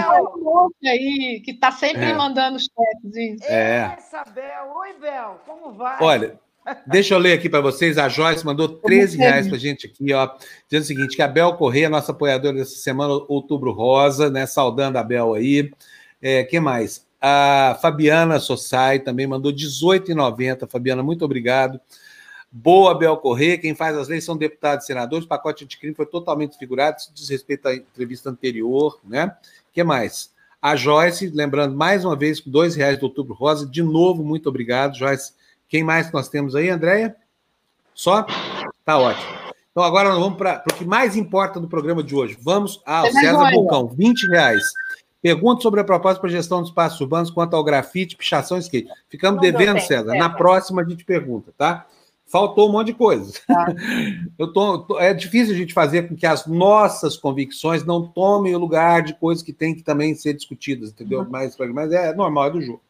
Aí, 0.84 1.42
que 1.44 1.50
está 1.50 1.72
sempre 1.72 2.04
é. 2.04 2.14
mandando 2.14 2.56
chatzinhos. 2.60 3.42
É. 3.42 3.96
Essa, 3.98 4.22
Bel. 4.32 4.72
Oi, 4.76 4.92
Bel, 5.00 5.40
como 5.44 5.72
vai? 5.72 5.96
Olha, 6.00 6.38
deixa 6.86 7.14
eu 7.14 7.18
ler 7.18 7.32
aqui 7.32 7.48
para 7.48 7.60
vocês. 7.60 7.98
A 7.98 8.08
Joyce 8.08 8.46
mandou 8.46 8.68
13 8.68 9.18
reais 9.18 9.48
para 9.48 9.56
a 9.56 9.58
gente 9.58 9.88
aqui, 9.88 10.12
ó, 10.12 10.30
dizendo 10.68 10.84
o 10.84 10.86
seguinte: 10.86 11.16
que 11.16 11.22
a 11.22 11.26
Bel 11.26 11.54
Correia, 11.54 11.88
nossa 11.88 12.12
apoiadora 12.12 12.56
dessa 12.56 12.76
semana, 12.76 13.12
Outubro 13.26 13.72
Rosa, 13.72 14.30
né? 14.30 14.46
Saudando 14.46 14.98
a 14.98 15.02
Bel 15.02 15.34
aí. 15.34 15.72
É, 16.22 16.44
que 16.44 16.60
mais? 16.60 17.04
A 17.20 17.76
Fabiana 17.82 18.38
Sossai 18.38 19.00
também 19.00 19.26
mandou 19.26 19.52
18,90. 19.52 20.70
Fabiana, 20.70 21.02
muito 21.02 21.24
obrigado. 21.24 21.80
Boa, 22.56 22.96
Bel 22.96 23.16
Corrêa. 23.16 23.58
Quem 23.58 23.74
faz 23.74 23.96
as 23.98 24.06
leis 24.06 24.22
são 24.22 24.36
deputados 24.36 24.84
e 24.84 24.86
senadores. 24.86 25.24
O 25.24 25.28
pacote 25.28 25.64
de 25.64 25.76
crime 25.76 25.92
foi 25.92 26.06
totalmente 26.06 26.50
desfigurado. 26.50 26.98
Isso 26.98 27.10
diz 27.12 27.28
respeito 27.28 27.66
à 27.66 27.74
entrevista 27.74 28.30
anterior, 28.30 29.00
né? 29.02 29.26
O 29.26 29.72
que 29.72 29.82
mais? 29.82 30.32
A 30.62 30.76
Joyce, 30.76 31.26
lembrando 31.34 31.74
mais 31.74 32.04
uma 32.04 32.14
vez, 32.14 32.38
com 32.38 32.48
dois 32.48 32.76
reais 32.76 32.96
do 32.96 33.06
Outubro 33.06 33.34
Rosa. 33.34 33.66
De 33.66 33.82
novo, 33.82 34.22
muito 34.22 34.48
obrigado, 34.48 34.96
Joyce. 34.96 35.32
Quem 35.68 35.82
mais 35.82 36.12
nós 36.12 36.28
temos 36.28 36.54
aí, 36.54 36.70
Andréia? 36.70 37.16
Só? 37.92 38.24
Tá 38.84 38.98
ótimo. 38.98 39.34
Então 39.72 39.82
agora 39.82 40.10
nós 40.10 40.20
vamos 40.20 40.38
para 40.38 40.62
o 40.70 40.74
que 40.74 40.84
mais 40.84 41.16
importa 41.16 41.58
do 41.58 41.66
programa 41.66 42.04
de 42.04 42.14
hoje. 42.14 42.38
Vamos 42.40 42.80
ao 42.86 43.10
César 43.10 43.50
Vulcão, 43.50 43.88
20 43.88 44.28
reais. 44.28 44.62
Pergunta 45.20 45.60
sobre 45.60 45.80
a 45.80 45.84
proposta 45.84 46.20
para 46.20 46.30
gestão 46.30 46.60
dos 46.60 46.70
espaços 46.70 47.00
urbanos 47.00 47.32
quanto 47.32 47.56
ao 47.56 47.64
grafite, 47.64 48.14
pichação 48.14 48.58
e 48.58 48.60
skate. 48.60 48.88
Ficamos 49.08 49.40
devendo, 49.40 49.80
César. 49.80 50.14
Na 50.14 50.30
próxima 50.30 50.82
a 50.82 50.84
gente 50.88 51.04
pergunta, 51.04 51.52
tá? 51.58 51.88
Faltou 52.34 52.68
um 52.68 52.72
monte 52.72 52.88
de 52.88 52.94
coisa. 52.94 53.32
Ah. 53.48 53.66
Eu 54.36 54.52
tô, 54.52 54.98
é 54.98 55.14
difícil 55.14 55.54
a 55.54 55.56
gente 55.56 55.72
fazer 55.72 56.08
com 56.08 56.16
que 56.16 56.26
as 56.26 56.48
nossas 56.48 57.16
convicções 57.16 57.84
não 57.84 58.08
tomem 58.08 58.56
o 58.56 58.58
lugar 58.58 59.02
de 59.02 59.14
coisas 59.14 59.40
que 59.40 59.52
têm 59.52 59.72
que 59.72 59.84
também 59.84 60.16
ser 60.16 60.34
discutidas, 60.34 60.90
entendeu? 60.90 61.20
Uhum. 61.20 61.28
Mas, 61.30 61.56
mas 61.72 61.92
é 61.92 62.12
normal, 62.12 62.46
é 62.46 62.50
do 62.50 62.60
jogo. 62.60 62.82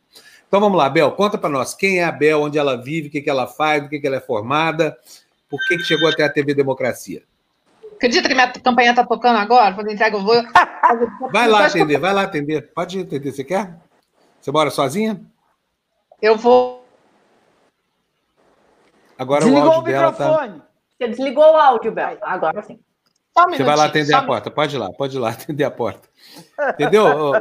Então 0.49 0.61
vamos 0.61 0.79
lá, 0.79 0.89
Bel, 0.89 1.13
conta 1.13 1.37
para 1.37 1.51
nós 1.51 1.75
quem 1.75 1.99
é 1.99 2.05
a 2.05 2.13
Bel, 2.13 2.41
onde 2.41 2.57
ela 2.57 2.83
vive, 2.83 3.09
o 3.09 3.11
que, 3.11 3.21
que 3.21 3.29
ela 3.29 3.47
faz, 3.47 3.85
o 3.85 3.89
que, 3.91 3.99
que 3.99 4.07
ela 4.07 4.17
é 4.17 4.21
formada, 4.21 4.97
por 5.51 5.61
que, 5.69 5.77
que 5.77 5.83
chegou 5.83 6.09
até 6.09 6.25
a 6.25 6.33
TV 6.33 6.55
Democracia. 6.55 7.23
Acredita 7.97 8.27
que 8.27 8.35
minha 8.35 8.51
campanha 8.51 8.91
está 8.91 9.05
tocando 9.05 9.37
agora? 9.37 9.75
Quando 9.75 9.91
entrega, 9.91 10.17
eu 10.17 10.23
vou. 10.23 10.43
vai 11.31 11.49
lá 11.49 11.67
atender, 11.67 11.99
vai 11.99 12.15
lá 12.15 12.23
atender. 12.23 12.73
Pode 12.73 12.99
atender, 12.99 13.31
você 13.31 13.45
quer? 13.45 13.77
Você 14.41 14.51
mora 14.51 14.71
sozinha? 14.71 15.21
Eu 16.23 16.39
vou. 16.39 16.84
Agora 19.19 19.45
Desligou 19.45 19.69
o 19.69 19.73
áudio 19.73 19.81
o 19.81 19.93
dela 19.93 20.13
tá. 20.13 20.65
Você 20.97 21.09
desligou 21.09 21.45
o 21.45 21.57
áudio, 21.57 21.93
Bel. 21.93 22.19
Agora 22.23 22.63
sim. 22.63 22.79
Um 23.37 23.51
Você 23.51 23.65
vai 23.65 23.77
lá 23.77 23.87
atender 23.87 24.15
a 24.15 24.23
porta. 24.23 24.49
Pode 24.49 24.77
ir 24.77 24.79
lá, 24.79 24.93
pode 24.93 25.17
ir 25.17 25.19
lá 25.19 25.31
atender 25.35 25.65
a 25.65 25.71
porta. 25.71 26.09
Entendeu? 26.71 27.33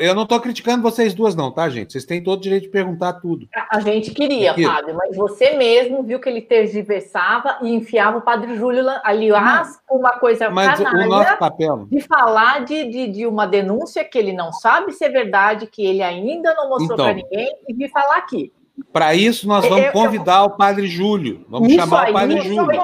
eu 0.00 0.14
não 0.14 0.24
estou 0.24 0.40
criticando 0.40 0.82
vocês 0.82 1.14
duas, 1.14 1.36
não, 1.36 1.52
tá, 1.52 1.68
gente? 1.68 1.92
Vocês 1.92 2.04
têm 2.04 2.22
todo 2.22 2.40
o 2.40 2.42
direito 2.42 2.64
de 2.64 2.70
perguntar 2.70 3.14
tudo. 3.14 3.48
A 3.70 3.78
gente 3.78 4.10
queria. 4.10 4.52
Fábio, 4.52 4.96
mas 4.96 5.16
você 5.16 5.52
mesmo 5.56 6.02
viu 6.02 6.18
que 6.18 6.28
ele 6.28 6.42
tergiversava 6.42 7.58
e 7.62 7.72
enfiava 7.72 8.18
o 8.18 8.22
Padre 8.22 8.56
Júlio, 8.56 8.84
aliás, 9.04 9.78
uma 9.88 10.18
coisa 10.18 10.50
mas 10.50 10.80
canalha 10.80 11.06
o 11.06 11.08
nosso 11.08 11.38
papel... 11.38 11.86
de 11.88 12.00
falar 12.00 12.64
de, 12.64 12.84
de, 12.86 13.06
de, 13.06 13.26
uma 13.26 13.46
denúncia 13.46 14.04
que 14.04 14.18
ele 14.18 14.32
não 14.32 14.52
sabe 14.52 14.92
se 14.92 15.04
é 15.04 15.08
verdade, 15.08 15.68
que 15.68 15.86
ele 15.86 16.02
ainda 16.02 16.52
não 16.54 16.68
mostrou 16.68 16.94
então, 16.94 17.06
para 17.06 17.14
ninguém, 17.14 17.56
e 17.68 17.74
vir 17.74 17.90
falar 17.90 18.16
aqui. 18.16 18.52
Para 18.92 19.14
isso, 19.14 19.46
nós 19.46 19.66
vamos 19.66 19.86
eu, 19.86 19.92
convidar 19.92 20.40
eu... 20.40 20.46
o 20.46 20.50
Padre 20.50 20.86
Júlio. 20.86 21.44
Vamos 21.48 21.72
chamar 21.72 22.04
aí, 22.04 22.10
o 22.10 22.14
Padre 22.14 22.40
Júlio. 22.42 22.82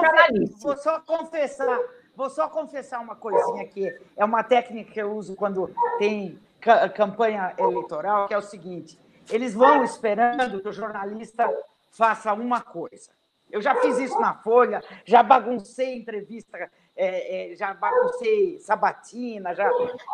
Vou 0.61 0.77
só 0.77 0.99
confessar 0.99 1.79
Vou 2.15 2.29
só 2.29 2.47
confessar 2.47 3.01
uma 3.01 3.15
coisinha 3.15 3.63
aqui. 3.63 3.93
É 4.15 4.23
uma 4.23 4.41
técnica 4.41 4.91
que 4.91 5.01
eu 5.01 5.11
uso 5.11 5.35
quando 5.35 5.69
tem 5.99 6.39
campanha 6.95 7.53
eleitoral, 7.57 8.27
que 8.27 8.33
é 8.33 8.37
o 8.37 8.41
seguinte: 8.41 8.97
eles 9.29 9.53
vão 9.53 9.83
esperando 9.83 10.61
que 10.61 10.69
o 10.69 10.73
jornalista 10.73 11.51
faça 11.91 12.33
uma 12.33 12.61
coisa. 12.61 13.09
Eu 13.51 13.61
já 13.61 13.75
fiz 13.75 13.99
isso 13.99 14.19
na 14.19 14.33
Folha, 14.33 14.81
já 15.03 15.21
baguncei 15.21 15.95
entrevista, 15.95 16.57
é, 16.95 17.51
é, 17.51 17.55
já 17.55 17.73
baguncei 17.73 18.59
sabatina, 18.59 19.53
já. 19.53 19.69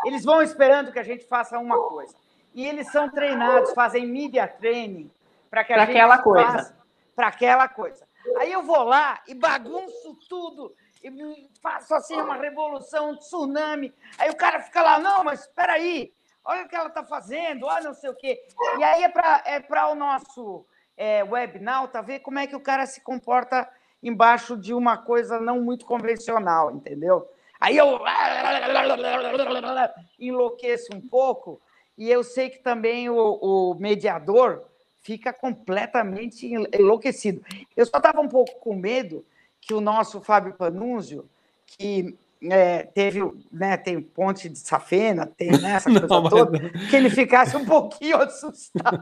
Eles 0.06 0.26
vão 0.26 0.42
esperando 0.42 0.92
que 0.92 1.00
a 1.00 1.04
gente 1.04 1.26
faça 1.26 1.58
uma 1.60 1.78
coisa. 1.88 2.16
E 2.54 2.68
eles 2.68 2.92
são 2.92 3.10
treinados, 3.10 3.74
fazem 3.74 4.06
media 4.06 4.48
training 4.48 5.10
para 5.52 5.66
que 5.66 5.74
aquela 5.74 6.18
coisa. 6.20 6.78
para 7.14 7.28
aquela 7.28 7.68
coisa. 7.68 8.08
Aí 8.38 8.52
eu 8.52 8.64
vou 8.64 8.84
lá 8.84 9.22
e 9.28 9.36
bagunço 9.36 10.18
tudo 10.30 10.74
e 11.04 11.50
faço 11.62 11.94
assim 11.94 12.16
uma 12.16 12.38
revolução, 12.38 13.12
um 13.12 13.18
tsunami. 13.18 13.94
Aí 14.18 14.30
o 14.30 14.36
cara 14.36 14.62
fica 14.62 14.82
lá, 14.82 14.98
não, 14.98 15.26
mas 15.26 15.42
espera 15.42 15.74
aí, 15.74 16.14
olha 16.46 16.64
o 16.64 16.70
que 16.70 16.76
ela 16.76 16.88
está 16.88 17.04
fazendo, 17.04 17.66
olha 17.66 17.84
não 17.84 17.94
sei 17.94 18.10
o 18.10 18.16
quê. 18.16 18.42
E 18.78 18.84
aí 18.84 19.04
é 19.04 19.10
para 19.10 19.44
é 19.46 19.86
o 19.88 19.96
nosso 19.96 20.66
é, 20.96 21.22
webnauta 21.24 22.02
ver 22.02 22.20
como 22.20 22.40
é 22.40 22.48
que 22.48 22.56
o 22.56 22.62
cara 22.62 22.86
se 22.86 23.02
comporta 23.02 23.70
embaixo 24.02 24.56
de 24.56 24.74
uma 24.74 24.98
coisa 24.98 25.40
não 25.40 25.60
muito 25.60 25.86
convencional, 25.86 26.72
entendeu? 26.72 27.30
Aí 27.60 27.78
eu 27.78 28.00
enlouqueço 30.18 30.96
um 30.96 31.02
pouco 31.02 31.62
e 31.98 32.10
eu 32.10 32.24
sei 32.24 32.50
que 32.50 32.60
também 32.60 33.10
o, 33.10 33.16
o 33.16 33.76
mediador 33.76 34.71
fica 35.02 35.34
completamente 35.34 36.48
enlouquecido. 36.74 37.42
Eu 37.76 37.86
só 37.86 37.98
estava 37.98 38.22
um 38.22 38.28
pouco 38.28 38.60
com 38.60 38.76
medo 38.76 39.26
que 39.60 39.74
o 39.74 39.82
nosso 39.82 40.22
Fábio 40.22 40.54
Panunzio, 40.54 41.30
que 41.66 42.18
é, 42.44 42.84
teve, 42.84 43.22
né, 43.52 43.78
tem 43.78 44.02
ponte 44.02 44.50
de 44.50 44.58
safena, 44.58 45.26
tem 45.26 45.52
né, 45.52 45.74
essa 45.74 45.90
coisa 45.92 46.08
não, 46.08 46.24
toda, 46.24 46.72
mas... 46.74 46.90
que 46.90 46.96
ele 46.96 47.10
ficasse 47.10 47.56
um 47.56 47.66
pouquinho 47.66 48.18
assustado. 48.22 49.00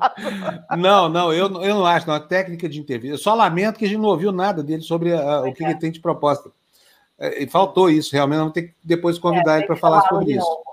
Não, 0.77 1.07
não, 1.07 1.33
eu, 1.33 1.47
eu 1.61 1.75
não 1.75 1.85
acho, 1.85 2.07
não. 2.07 2.15
A 2.15 2.19
técnica 2.19 2.67
de 2.67 2.79
entrevista. 2.79 3.15
Eu 3.15 3.17
só 3.17 3.33
lamento 3.33 3.77
que 3.77 3.85
a 3.85 3.87
gente 3.87 3.99
não 3.99 4.09
ouviu 4.09 4.31
nada 4.31 4.61
dele 4.61 4.81
sobre 4.81 5.13
a, 5.13 5.41
o 5.41 5.53
que 5.53 5.63
é. 5.63 5.69
ele 5.69 5.79
tem 5.79 5.91
de 5.91 5.99
proposta. 5.99 6.51
É, 7.17 7.45
faltou 7.47 7.89
isso, 7.89 8.13
realmente, 8.13 8.39
vamos 8.39 8.53
ter 8.53 8.63
que 8.63 8.75
depois 8.83 9.19
convidar 9.19 9.55
é, 9.55 9.57
ele 9.59 9.67
para 9.67 9.75
falar 9.75 10.01
sobre 10.07 10.33
isso. 10.33 10.63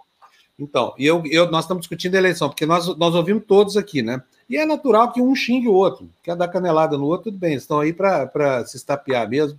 Então, 0.59 0.95
e 0.97 1.05
eu, 1.05 1.23
eu, 1.27 1.51
nós 1.51 1.65
estamos 1.65 1.83
discutindo 1.83 2.15
a 2.15 2.19
eleição, 2.19 2.49
porque 2.49 2.65
nós, 2.65 2.87
nós 2.97 3.15
ouvimos 3.15 3.45
todos 3.47 3.77
aqui, 3.77 4.03
né? 4.03 4.23
E 4.49 4.57
é 4.57 4.65
natural 4.65 5.12
que 5.12 5.20
um 5.20 5.34
xingue 5.34 5.68
o 5.68 5.75
outro, 5.75 6.08
quer 6.23 6.36
dar 6.36 6.49
canelada 6.49 6.97
no 6.97 7.05
outro, 7.05 7.25
tudo 7.25 7.39
bem, 7.39 7.55
estão 7.55 7.81
aí 7.81 7.92
para 7.92 8.65
se 8.66 8.76
estapear 8.76 9.28
mesmo. 9.28 9.58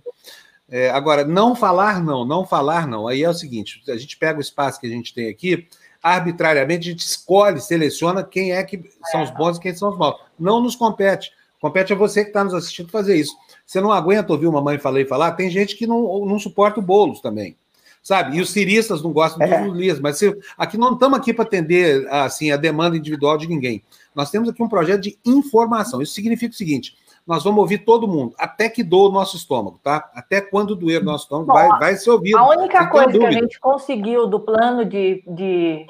É, 0.70 0.90
agora, 0.90 1.24
não 1.24 1.54
falar 1.54 2.02
não, 2.02 2.24
não 2.24 2.46
falar 2.46 2.86
não. 2.86 3.08
Aí 3.08 3.22
é 3.22 3.28
o 3.28 3.34
seguinte: 3.34 3.82
a 3.88 3.96
gente 3.96 4.16
pega 4.16 4.38
o 4.38 4.42
espaço 4.42 4.80
que 4.80 4.86
a 4.86 4.90
gente 4.90 5.14
tem 5.14 5.28
aqui, 5.28 5.66
arbitrariamente 6.02 6.88
a 6.88 6.92
gente 6.92 7.06
escolhe, 7.06 7.60
seleciona 7.60 8.22
quem 8.22 8.52
é 8.52 8.62
que 8.62 8.82
são 9.10 9.22
os 9.22 9.30
bons 9.30 9.56
e 9.56 9.60
quem 9.60 9.74
são 9.74 9.90
os 9.90 9.98
maus. 9.98 10.20
Não 10.38 10.60
nos 10.60 10.76
compete. 10.76 11.32
Compete 11.60 11.92
a 11.92 11.96
você 11.96 12.22
que 12.22 12.30
está 12.30 12.44
nos 12.44 12.54
assistindo 12.54 12.90
fazer 12.90 13.16
isso. 13.16 13.34
Você 13.66 13.80
não 13.80 13.90
aguenta 13.90 14.32
ouvir 14.32 14.46
uma 14.46 14.62
mãe 14.62 14.78
falar 14.78 15.00
e 15.00 15.04
falar, 15.04 15.32
tem 15.32 15.50
gente 15.50 15.76
que 15.76 15.86
não, 15.86 16.24
não 16.24 16.38
suporta 16.38 16.78
o 16.78 16.82
bolos 16.82 17.20
também. 17.20 17.56
Sabe? 18.02 18.38
E 18.38 18.40
os 18.40 18.50
ciristas 18.50 19.02
não 19.02 19.12
gostam 19.12 19.44
é. 19.44 19.64
dos 19.64 19.76
lias, 19.76 20.00
mas 20.00 20.16
se, 20.16 20.34
aqui 20.56 20.78
não 20.78 20.94
estamos 20.94 21.18
aqui 21.18 21.34
para 21.34 21.44
atender 21.44 22.06
assim, 22.08 22.50
a 22.50 22.56
demanda 22.56 22.96
individual 22.96 23.36
de 23.36 23.48
ninguém. 23.48 23.82
Nós 24.14 24.30
temos 24.30 24.48
aqui 24.48 24.62
um 24.62 24.68
projeto 24.68 25.00
de 25.00 25.18
informação. 25.24 26.02
Isso 26.02 26.14
significa 26.14 26.52
o 26.52 26.56
seguinte: 26.56 26.96
nós 27.28 27.44
vamos 27.44 27.60
ouvir 27.60 27.78
todo 27.78 28.08
mundo, 28.08 28.34
até 28.38 28.70
que 28.70 28.82
doa 28.82 29.10
o 29.10 29.12
nosso 29.12 29.36
estômago, 29.36 29.78
tá? 29.82 30.10
Até 30.14 30.40
quando 30.40 30.74
doer 30.74 31.02
o 31.02 31.04
nosso 31.04 31.24
estômago, 31.24 31.48
Bom, 31.48 31.54
vai, 31.54 31.78
vai 31.78 31.96
ser 31.96 32.10
ouvido. 32.10 32.38
A 32.38 32.48
única 32.48 32.86
coisa 32.86 33.18
que 33.18 33.26
a 33.26 33.30
gente 33.30 33.60
conseguiu 33.60 34.26
do 34.26 34.40
plano 34.40 34.84
de, 34.84 35.22
de, 35.26 35.86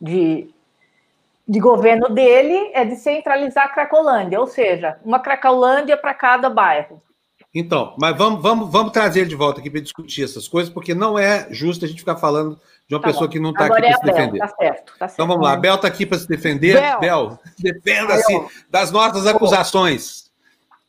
de, 0.00 0.54
de 1.48 1.58
governo 1.58 2.08
dele 2.08 2.70
é 2.74 2.84
descentralizar 2.84 3.64
a 3.64 3.68
Cracolândia, 3.70 4.38
ou 4.38 4.46
seja, 4.46 4.98
uma 5.04 5.18
Cracolândia 5.18 5.96
para 5.96 6.14
cada 6.14 6.48
bairro. 6.48 7.02
Então, 7.52 7.96
mas 7.98 8.16
vamos, 8.16 8.40
vamos, 8.40 8.70
vamos 8.70 8.92
trazer 8.92 9.20
ele 9.20 9.30
de 9.30 9.34
volta 9.34 9.58
aqui 9.58 9.68
para 9.68 9.80
discutir 9.80 10.22
essas 10.22 10.46
coisas, 10.46 10.72
porque 10.72 10.94
não 10.94 11.18
é 11.18 11.48
justo 11.50 11.84
a 11.84 11.88
gente 11.88 12.00
ficar 12.00 12.16
falando 12.16 12.56
de 12.88 12.94
uma 12.94 13.02
tá 13.02 13.08
pessoa 13.08 13.26
bom. 13.26 13.32
que 13.32 13.38
não 13.38 13.50
está 13.50 13.66
aqui 13.66 13.76
para 13.76 13.88
é 13.88 13.92
se 13.92 14.04
defender. 14.04 14.38
Tá 14.38 14.48
certo, 14.48 14.92
tá 14.98 15.08
certo. 15.08 15.12
Então 15.12 15.26
vamos 15.26 15.44
lá, 15.44 15.56
Bel 15.56 15.74
está 15.74 15.86
aqui 15.86 16.06
para 16.06 16.18
se 16.18 16.26
defender. 16.26 16.80
Bel, 16.80 17.00
Bel 17.00 17.38
defenda-se 17.58 18.46
das 18.70 18.90
nossas 18.90 19.26
acusações. 19.26 20.30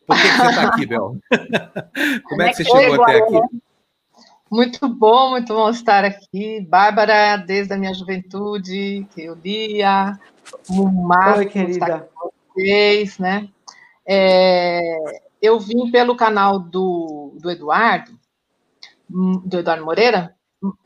Por 0.08 0.16
que, 0.16 0.24
que 0.24 0.38
você 0.38 0.50
está 0.50 0.68
aqui, 0.70 0.86
Bel? 0.86 1.18
Como 2.30 2.42
é 2.42 2.50
que 2.50 2.56
você 2.56 2.64
chegou 2.64 3.04
até 3.04 3.18
aqui? 3.18 3.40
Muito 4.50 4.88
bom, 4.88 5.32
muito 5.32 5.54
bom 5.54 5.70
estar 5.70 6.06
aqui. 6.06 6.66
Bárbara, 6.68 7.36
desde 7.36 7.74
a 7.74 7.78
minha 7.78 7.94
juventude, 7.94 9.06
que 9.14 9.26
eu 9.26 9.36
lia, 9.36 10.18
um 10.72 10.86
Marcos, 10.86 11.52
querida. 11.52 12.10
Com 12.16 12.32
vocês, 12.56 13.20
né? 13.20 13.50
É, 14.08 14.80
eu 15.42 15.60
vim 15.60 15.92
pelo 15.92 16.16
canal 16.16 16.60
do, 16.60 17.36
do 17.40 17.52
Eduardo, 17.52 18.18
do 19.08 19.60
Eduardo 19.60 19.86
Moreira, 19.86 20.36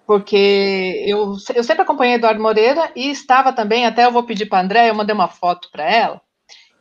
porque 0.06 1.04
eu, 1.08 1.36
eu 1.56 1.64
sempre 1.64 1.84
acompanhei 1.84 2.16
Eduardo 2.16 2.42
Moreira 2.42 2.92
e 2.96 3.10
estava 3.10 3.52
também, 3.52 3.86
até 3.86 4.06
eu 4.06 4.12
vou 4.12 4.24
pedir 4.24 4.46
para 4.46 4.60
a 4.60 4.62
André, 4.62 4.90
eu 4.90 4.96
mandei 4.96 5.14
uma 5.14 5.28
foto 5.28 5.70
para 5.72 5.84
ela, 5.84 6.22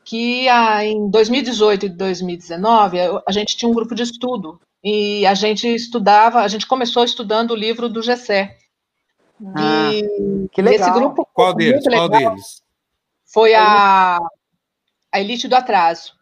que 0.04 0.48
a, 0.48 0.84
em 0.84 1.08
2018 1.10 1.86
e 1.86 1.88
2019 1.88 2.98
a 3.26 3.32
gente 3.32 3.56
tinha 3.56 3.68
um 3.70 3.74
grupo 3.74 3.94
de 3.94 4.02
estudo 4.02 4.60
e 4.84 5.24
a 5.26 5.34
gente 5.34 5.66
estudava, 5.68 6.40
a 6.40 6.48
gente 6.48 6.66
começou 6.66 7.04
estudando 7.04 7.52
o 7.52 7.56
livro 7.56 7.88
do 7.88 8.02
Gessé. 8.02 8.58
Ah, 9.54 9.90
que 10.50 10.62
legal. 10.62 10.88
Esse 10.88 10.98
grupo 10.98 11.26
qual 11.32 11.54
deles? 11.54 11.84
Qual 11.84 12.08
deles? 12.08 12.62
Foi 13.24 13.54
a, 13.54 14.18
a 15.10 15.20
Elite 15.20 15.48
do 15.48 15.54
Atraso. 15.54 16.14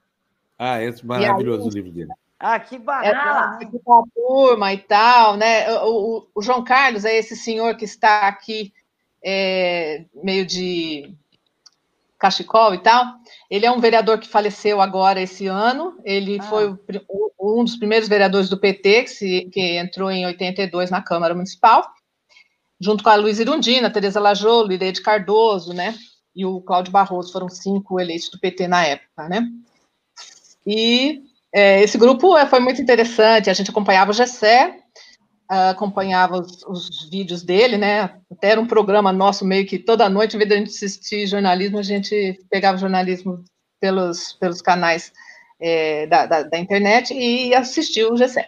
Ah, 0.58 0.82
esse 0.82 1.05
maravilhoso 1.05 1.62
aí, 1.62 1.68
o 1.68 1.74
livro 1.74 1.90
dele. 1.90 2.12
Ah, 2.41 2.59
que! 2.59 2.77
É, 2.77 3.10
a 3.10 3.59
turma 4.15 4.73
e 4.73 4.78
tal, 4.78 5.36
né? 5.36 5.70
O, 5.83 6.17
o, 6.17 6.28
o, 6.36 6.43
João 6.43 6.65
Carlos 6.65 7.05
é 7.05 7.15
esse 7.19 7.36
senhor 7.36 7.77
que 7.77 7.85
está 7.85 8.27
aqui, 8.27 8.73
é, 9.23 10.07
meio 10.15 10.47
de 10.47 11.15
cachecol 12.19 12.75
e 12.75 12.78
tal. 12.78 13.05
Ele 13.51 13.67
é 13.67 13.70
um 13.70 13.78
vereador 13.78 14.19
que 14.19 14.27
faleceu 14.27 14.81
agora 14.81 15.20
esse 15.20 15.47
ano. 15.47 15.99
Ele 16.02 16.39
ah. 16.41 16.43
foi 16.44 16.78
um 17.39 17.62
dos 17.62 17.77
primeiros 17.77 18.09
vereadores 18.09 18.49
do 18.49 18.59
PT, 18.59 19.02
que, 19.02 19.10
se, 19.10 19.51
que 19.52 19.77
entrou 19.77 20.10
em 20.10 20.25
82 20.25 20.91
na 20.91 21.02
Câmara 21.02 21.35
Municipal, 21.35 21.86
junto 22.81 23.05
com 23.05 23.10
a 23.10 23.17
Luiz 23.17 23.39
Irundina, 23.39 23.93
Tereza 23.93 24.19
Lajolo, 24.19 24.69
Lideide 24.69 25.02
Cardoso, 25.02 25.75
né? 25.75 25.94
E 26.35 26.47
o 26.47 26.62
Cláudio 26.62 26.91
Barroso, 26.91 27.33
foram 27.33 27.51
cinco 27.51 28.01
eleitos 28.01 28.31
do 28.31 28.41
PT 28.41 28.67
na 28.67 28.86
época, 28.86 29.28
né? 29.28 29.47
E 30.67 31.30
é, 31.52 31.82
esse 31.82 31.98
grupo 31.98 32.36
é, 32.36 32.46
foi 32.46 32.60
muito 32.60 32.80
interessante, 32.80 33.50
a 33.50 33.52
gente 33.52 33.70
acompanhava 33.70 34.10
o 34.10 34.14
Gessé, 34.14 34.80
acompanhava 35.48 36.38
os, 36.38 36.62
os, 36.64 37.10
vídeos 37.10 37.42
dele, 37.42 37.76
né? 37.76 38.14
Até 38.30 38.50
era 38.50 38.60
um 38.60 38.66
programa 38.66 39.12
nosso 39.12 39.44
meio 39.44 39.66
que 39.66 39.80
toda 39.80 40.08
noite, 40.08 40.36
em 40.36 40.38
vez 40.38 40.48
de 40.48 40.54
a 40.54 40.58
gente 40.58 40.70
assistir 40.70 41.26
jornalismo, 41.26 41.78
a 41.78 41.82
gente 41.82 42.40
pegava 42.48 42.78
jornalismo 42.78 43.42
pelos, 43.80 44.34
pelos 44.34 44.62
canais 44.62 45.12
é, 45.60 46.06
da, 46.06 46.26
da, 46.26 46.42
da, 46.44 46.58
internet 46.58 47.12
e 47.12 47.52
assistir 47.52 48.04
o 48.04 48.14
GCE. 48.14 48.46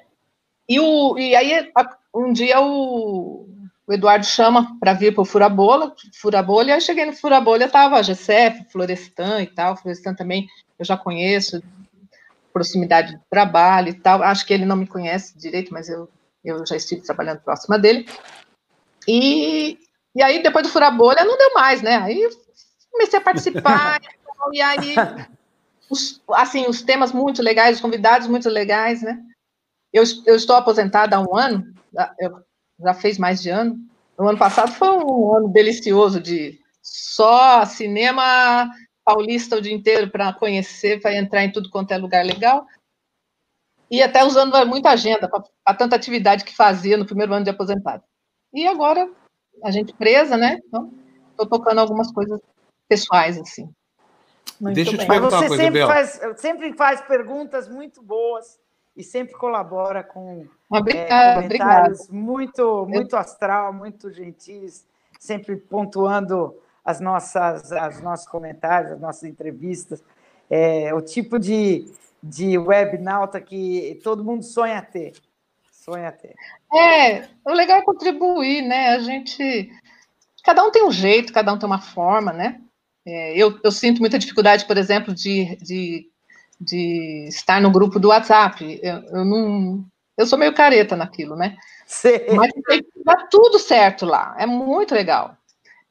E, 0.68 0.78
o, 0.78 1.18
e 1.18 1.34
aí, 1.34 1.72
um 2.14 2.32
dia, 2.32 2.60
o, 2.60 3.48
o 3.84 3.92
Eduardo 3.92 4.24
chama 4.24 4.78
para 4.78 4.92
vir 4.92 5.12
para 5.12 5.22
o 5.22 5.26
Furabola, 5.26 5.92
Furabolha, 6.14 6.76
aí 6.76 6.80
cheguei 6.80 7.04
no 7.04 7.12
Furabolha, 7.12 7.64
estava 7.64 7.96
a 7.96 8.02
GCF, 8.02 8.70
Florestan 8.70 9.42
e 9.42 9.46
tal, 9.46 9.76
Florestan 9.76 10.14
também 10.14 10.46
eu 10.78 10.84
já 10.84 10.96
conheço, 10.96 11.60
proximidade 12.52 13.14
de 13.14 13.20
trabalho 13.30 13.88
e 13.88 13.94
tal, 13.94 14.22
acho 14.22 14.46
que 14.46 14.52
ele 14.52 14.64
não 14.64 14.76
me 14.76 14.86
conhece 14.86 15.36
direito, 15.38 15.72
mas 15.72 15.88
eu, 15.88 16.08
eu 16.44 16.64
já 16.66 16.76
estive 16.76 17.02
trabalhando 17.02 17.40
próxima 17.40 17.78
dele, 17.78 18.06
e, 19.08 19.78
e 20.14 20.22
aí 20.22 20.42
depois 20.42 20.66
do 20.66 20.72
Furabolha 20.72 21.24
não 21.24 21.38
deu 21.38 21.54
mais, 21.54 21.82
né, 21.82 21.96
aí 21.96 22.28
comecei 22.90 23.18
a 23.18 23.22
participar, 23.22 24.00
e 24.52 24.60
aí, 24.60 24.94
os, 25.90 26.20
assim, 26.32 26.66
os 26.68 26.82
temas 26.82 27.12
muito 27.12 27.42
legais, 27.42 27.76
os 27.76 27.82
convidados 27.82 28.28
muito 28.28 28.48
legais, 28.48 29.02
né, 29.02 29.18
eu, 29.92 30.04
eu 30.26 30.36
estou 30.36 30.56
aposentada 30.56 31.16
há 31.16 31.20
um 31.20 31.36
ano, 31.36 31.72
eu, 32.18 32.42
já 32.82 32.94
fez 32.94 33.18
mais 33.18 33.40
de 33.40 33.50
ano. 33.50 33.78
O 34.18 34.28
ano 34.28 34.38
passado 34.38 34.72
foi 34.72 34.88
um 34.88 35.36
ano 35.36 35.48
delicioso 35.48 36.20
de 36.20 36.58
só 36.82 37.64
cinema 37.64 38.70
paulista 39.04 39.56
o 39.56 39.60
dia 39.60 39.72
inteiro 39.72 40.10
para 40.10 40.32
conhecer, 40.32 41.00
para 41.00 41.14
entrar 41.14 41.44
em 41.44 41.52
tudo 41.52 41.70
quanto 41.70 41.92
é 41.92 41.98
lugar 41.98 42.24
legal. 42.24 42.66
E 43.90 44.02
até 44.02 44.24
usando 44.24 44.54
muita 44.66 44.90
agenda 44.90 45.28
para 45.28 45.76
tanta 45.76 45.96
atividade 45.96 46.44
que 46.44 46.56
fazia 46.56 46.96
no 46.96 47.04
primeiro 47.04 47.34
ano 47.34 47.44
de 47.44 47.50
aposentado. 47.50 48.02
E 48.52 48.66
agora, 48.66 49.10
a 49.62 49.70
gente 49.70 49.92
presa, 49.92 50.36
né? 50.36 50.58
Então, 50.66 50.90
estou 51.30 51.46
tocando 51.46 51.80
algumas 51.80 52.10
coisas 52.10 52.40
pessoais, 52.88 53.38
assim. 53.38 53.68
Muito 54.60 54.76
Deixa 54.76 54.92
eu 54.92 54.98
te 54.98 55.06
perguntar 55.06 55.40
uma 55.40 55.48
coisa, 55.48 55.62
sempre 55.62 55.86
faz, 55.86 56.20
sempre 56.36 56.72
faz 56.74 57.00
perguntas 57.02 57.68
muito 57.68 58.02
boas 58.02 58.58
e 58.96 59.02
sempre 59.02 59.34
colabora 59.34 60.04
com 60.04 60.46
obrigada, 60.70 61.14
é, 61.14 61.34
comentários 61.34 62.00
obrigada. 62.02 62.26
muito, 62.26 62.86
muito 62.86 63.16
astral, 63.16 63.72
muito 63.72 64.10
gentis, 64.10 64.86
sempre 65.18 65.56
pontuando 65.56 66.54
as 66.84 67.00
nossas, 67.00 67.72
as 67.72 68.00
nossos 68.00 68.26
comentários, 68.26 68.92
as 68.92 69.00
nossas 69.00 69.24
entrevistas. 69.24 70.02
É, 70.50 70.92
o 70.94 71.00
tipo 71.00 71.38
de, 71.38 71.86
de 72.22 72.58
webnauta 72.58 73.40
que 73.40 74.00
todo 74.02 74.24
mundo 74.24 74.42
sonha 74.42 74.82
ter. 74.82 75.12
Sonha 75.70 76.12
ter. 76.12 76.34
É, 76.72 77.28
o 77.44 77.52
legal 77.52 77.78
é 77.78 77.82
contribuir, 77.82 78.62
né? 78.62 78.90
A 78.90 78.98
gente. 78.98 79.72
Cada 80.44 80.64
um 80.64 80.70
tem 80.70 80.84
um 80.84 80.90
jeito, 80.90 81.32
cada 81.32 81.52
um 81.52 81.58
tem 81.58 81.66
uma 81.66 81.80
forma, 81.80 82.32
né? 82.32 82.60
É, 83.06 83.36
eu, 83.36 83.58
eu 83.64 83.72
sinto 83.72 84.00
muita 84.00 84.18
dificuldade, 84.18 84.64
por 84.64 84.76
exemplo, 84.76 85.14
de, 85.14 85.56
de 85.56 86.12
de 86.62 87.26
estar 87.28 87.60
no 87.60 87.70
grupo 87.70 87.98
do 87.98 88.08
WhatsApp. 88.08 88.80
Eu, 88.82 89.02
eu 89.04 89.24
não. 89.24 89.84
Eu 90.16 90.26
sou 90.26 90.38
meio 90.38 90.54
careta 90.54 90.94
naquilo, 90.94 91.34
né? 91.34 91.56
Sim. 91.86 92.18
Mas 92.36 92.52
tem 92.66 92.82
que 92.82 93.04
dar 93.04 93.28
tudo 93.28 93.58
certo 93.58 94.06
lá. 94.06 94.34
É 94.38 94.46
muito 94.46 94.94
legal. 94.94 95.36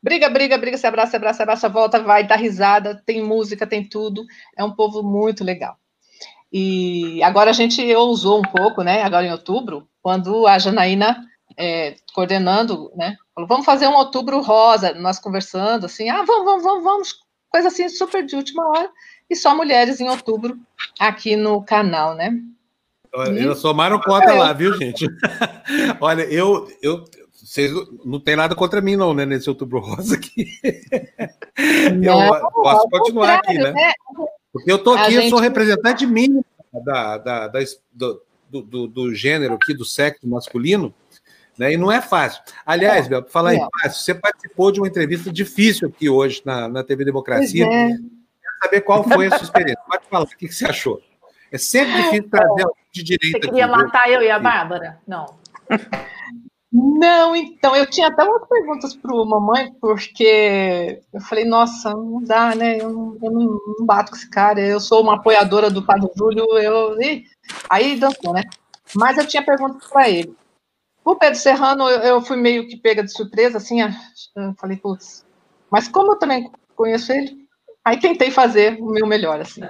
Briga, 0.02 0.30
briga, 0.30 0.58
briga, 0.58 0.78
se 0.78 0.88
abraça, 0.88 1.12
se 1.12 1.18
abraça, 1.18 1.38
se 1.38 1.44
abraça, 1.44 1.70
volta, 1.70 2.02
vai, 2.02 2.26
dá 2.26 2.36
risada, 2.36 3.02
tem 3.06 3.24
música, 3.24 3.68
tem 3.68 3.88
tudo. 3.88 4.26
É 4.58 4.64
um 4.64 4.72
povo 4.72 5.04
muito 5.04 5.44
legal. 5.44 5.78
E 6.52 7.22
agora 7.24 7.52
a 7.52 7.54
gente 7.54 7.82
ousou 7.96 8.40
um 8.40 8.42
pouco, 8.42 8.84
né? 8.84 9.04
Agora 9.04 9.26
em 9.26 9.32
outubro, 9.32 9.88
quando 10.02 10.48
a 10.48 10.60
Janaína 10.60 11.24
é, 11.58 11.96
coordenando, 12.14 12.92
né? 12.96 13.16
Falou, 13.34 13.48
vamos 13.48 13.66
fazer 13.66 13.88
um 13.88 13.96
outubro 13.96 14.42
rosa, 14.42 14.94
nós 14.96 15.20
conversando, 15.20 15.86
assim, 15.86 16.10
ah, 16.10 16.24
vamos, 16.24 16.46
vamos, 16.46 16.64
vamos, 16.64 16.84
vamos, 16.84 17.20
coisa 17.50 17.68
assim, 17.68 17.88
super 17.88 18.26
de 18.26 18.36
última 18.36 18.68
hora 18.68 18.90
e 19.30 19.36
só 19.36 19.56
mulheres 19.56 20.02
em 20.02 20.10
outubro 20.10 20.58
aqui 21.00 21.36
no 21.36 21.64
canal, 21.64 22.16
né? 22.16 22.34
Olha, 23.14 23.52
e... 23.52 23.56
somaram 23.56 24.00
conta 24.00 24.34
lá, 24.34 24.54
viu, 24.54 24.78
gente? 24.78 25.06
Olha, 26.00 26.24
eu, 26.24 26.68
eu, 26.82 27.04
vocês 27.44 27.72
não 28.06 28.20
tem 28.20 28.36
nada 28.36 28.56
contra 28.56 28.82
mim, 28.82 28.96
não, 28.96 29.14
né, 29.14 29.26
nesse 29.26 29.50
outubro 29.50 29.80
rosa 29.80 30.16
aqui. 30.16 30.48
Não, 32.02 32.34
eu 32.34 32.52
posso 32.52 32.90
continuar 32.90 33.36
aqui, 33.36 33.54
né? 33.54 33.72
né? 33.72 33.92
Porque 34.52 34.72
eu 34.72 34.80
tô 34.80 34.94
aqui, 34.94 35.12
gente... 35.12 35.26
eu 35.26 35.30
sou 35.30 35.40
representante 35.40 36.06
mínimo 36.06 36.44
da, 36.84 37.18
da, 37.18 37.48
da 37.48 37.60
do, 37.94 38.22
do, 38.50 38.88
do, 38.88 39.14
gênero 39.14 39.56
aqui, 39.56 39.74
do 39.74 39.86
sexo 39.86 40.28
masculino, 40.28 40.94
né? 41.58 41.74
E 41.74 41.78
não 41.78 41.92
é 41.92 42.02
fácil. 42.02 42.42
Aliás, 42.66 43.08
Bel, 43.08 43.22
para 43.22 43.32
falar 43.32 43.54
é. 43.54 43.58
em 43.58 43.68
fácil, 43.82 44.04
você 44.04 44.16
participou 44.16 44.72
de 44.72 44.80
uma 44.80 44.88
entrevista 44.88 45.32
difícil 45.32 45.90
aqui 45.90 46.10
hoje 46.10 46.42
na, 46.46 46.68
na 46.68 46.84
TV 46.84 47.06
Democracia. 47.06 47.66
Pois 47.66 47.92
é 47.92 48.22
saber 48.62 48.82
qual 48.82 49.04
foi 49.04 49.28
a 49.28 49.30
sua 49.32 49.44
experiência. 49.44 49.82
Pode 49.88 50.06
falar, 50.08 50.24
o 50.24 50.28
que 50.28 50.48
você 50.48 50.66
achou? 50.66 51.02
É 51.52 51.58
sempre 51.58 51.94
difícil 51.94 52.30
trazer 52.30 52.64
alguém 52.64 52.86
de 52.92 53.04
direita. 53.04 53.40
Você 53.40 53.48
queria 53.48 53.66
aqui, 53.66 53.76
matar 53.76 54.06
viu? 54.06 54.14
eu 54.16 54.22
e 54.22 54.30
a 54.30 54.40
Bárbara? 54.40 55.00
Não. 55.08 55.26
Não, 56.72 57.36
então, 57.36 57.76
eu 57.76 57.86
tinha 57.90 58.08
até 58.08 58.24
umas 58.24 58.48
perguntas 58.48 58.96
para 58.96 59.12
a 59.12 59.26
mamãe, 59.26 59.74
porque 59.82 61.02
eu 61.14 61.20
falei, 61.22 61.44
nossa, 61.44 61.90
não 61.92 62.24
dá, 62.24 62.56
né? 62.56 62.78
Eu, 62.80 62.90
não, 62.92 63.18
eu 63.22 63.32
não, 63.32 63.60
não, 63.80 63.86
bato 63.86 64.12
com 64.12 64.18
esse 64.18 64.30
cara, 64.30 64.62
eu 64.62 64.80
sou 64.80 65.02
uma 65.02 65.16
apoiadora 65.16 65.70
do 65.70 65.86
Padre 65.86 66.10
Júlio, 66.16 66.46
eu. 66.58 67.02
Ih, 67.02 67.26
aí 67.70 68.00
dançou, 68.00 68.34
né? 68.34 68.44
Mas 68.96 69.18
eu 69.18 69.28
tinha 69.28 69.44
perguntas 69.44 69.86
para 69.90 70.10
ele. 70.10 70.34
O 71.04 71.16
Pedro 71.16 71.40
Serrano, 71.40 71.90
eu, 71.90 72.00
eu, 72.00 72.22
fui 72.22 72.38
meio 72.38 72.68
que 72.68 72.78
pega 72.78 73.04
de 73.04 73.12
surpresa, 73.12 73.58
assim, 73.58 73.82
eu 73.82 74.54
falei, 74.58 74.78
putz, 74.78 75.26
mas 75.70 75.88
como 75.88 76.14
eu 76.14 76.20
também 76.20 76.50
conheço 76.76 77.12
ele, 77.12 77.42
Aí 77.84 78.00
tentei 78.00 78.30
fazer 78.30 78.78
o 78.80 78.92
meu 78.92 79.08
melhor, 79.08 79.42
assim. 79.42 79.62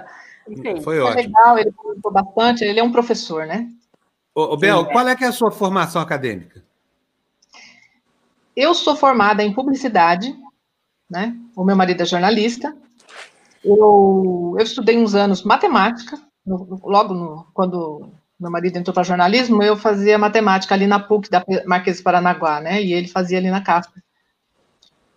Foi 0.84 0.98
é 0.98 1.02
ótimo. 1.02 1.22
legal, 1.22 1.58
ele 1.58 1.72
gostou 1.72 2.12
bastante, 2.12 2.64
ele 2.64 2.80
é 2.80 2.84
um 2.84 2.92
professor, 2.92 3.46
né? 3.46 3.70
Ô, 4.36 4.54
ô 4.54 4.58
Bel, 4.58 4.86
Sim, 4.86 4.92
qual 4.92 5.08
é, 5.08 5.16
que 5.16 5.24
é 5.24 5.28
a 5.28 5.32
sua 5.32 5.52
formação 5.52 6.02
acadêmica? 6.02 6.64
Eu 8.56 8.74
sou 8.74 8.96
formada 8.96 9.44
em 9.44 9.54
publicidade, 9.54 10.36
né? 11.10 11.36
O 11.56 11.64
meu 11.64 11.76
marido 11.76 12.02
é 12.02 12.06
jornalista. 12.06 12.76
Eu, 13.64 14.56
eu 14.58 14.64
estudei 14.64 14.98
uns 14.98 15.16
anos 15.16 15.44
matemática, 15.44 16.20
no, 16.46 16.80
logo 16.84 17.14
no, 17.14 17.46
quando 17.54 18.10
meu 18.40 18.50
marido 18.50 18.78
entrou 18.78 18.94
para 18.94 19.04
jornalismo, 19.04 19.62
eu 19.62 19.78
fazia 19.78 20.18
matemática 20.18 20.74
ali 20.74 20.88
na 20.88 21.00
PUC 21.00 21.30
da 21.30 21.44
Marquês 21.66 21.98
de 21.98 22.04
Paranaguá, 22.04 22.60
né? 22.60 22.82
E 22.82 22.92
ele 22.92 23.08
fazia 23.08 23.38
ali 23.38 23.52
na 23.52 23.62
Casper. 23.62 24.02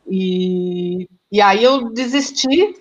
E, 0.07 1.09
e 1.33 1.41
aí 1.41 1.65
eu 1.65 1.91
desisti 1.91 2.75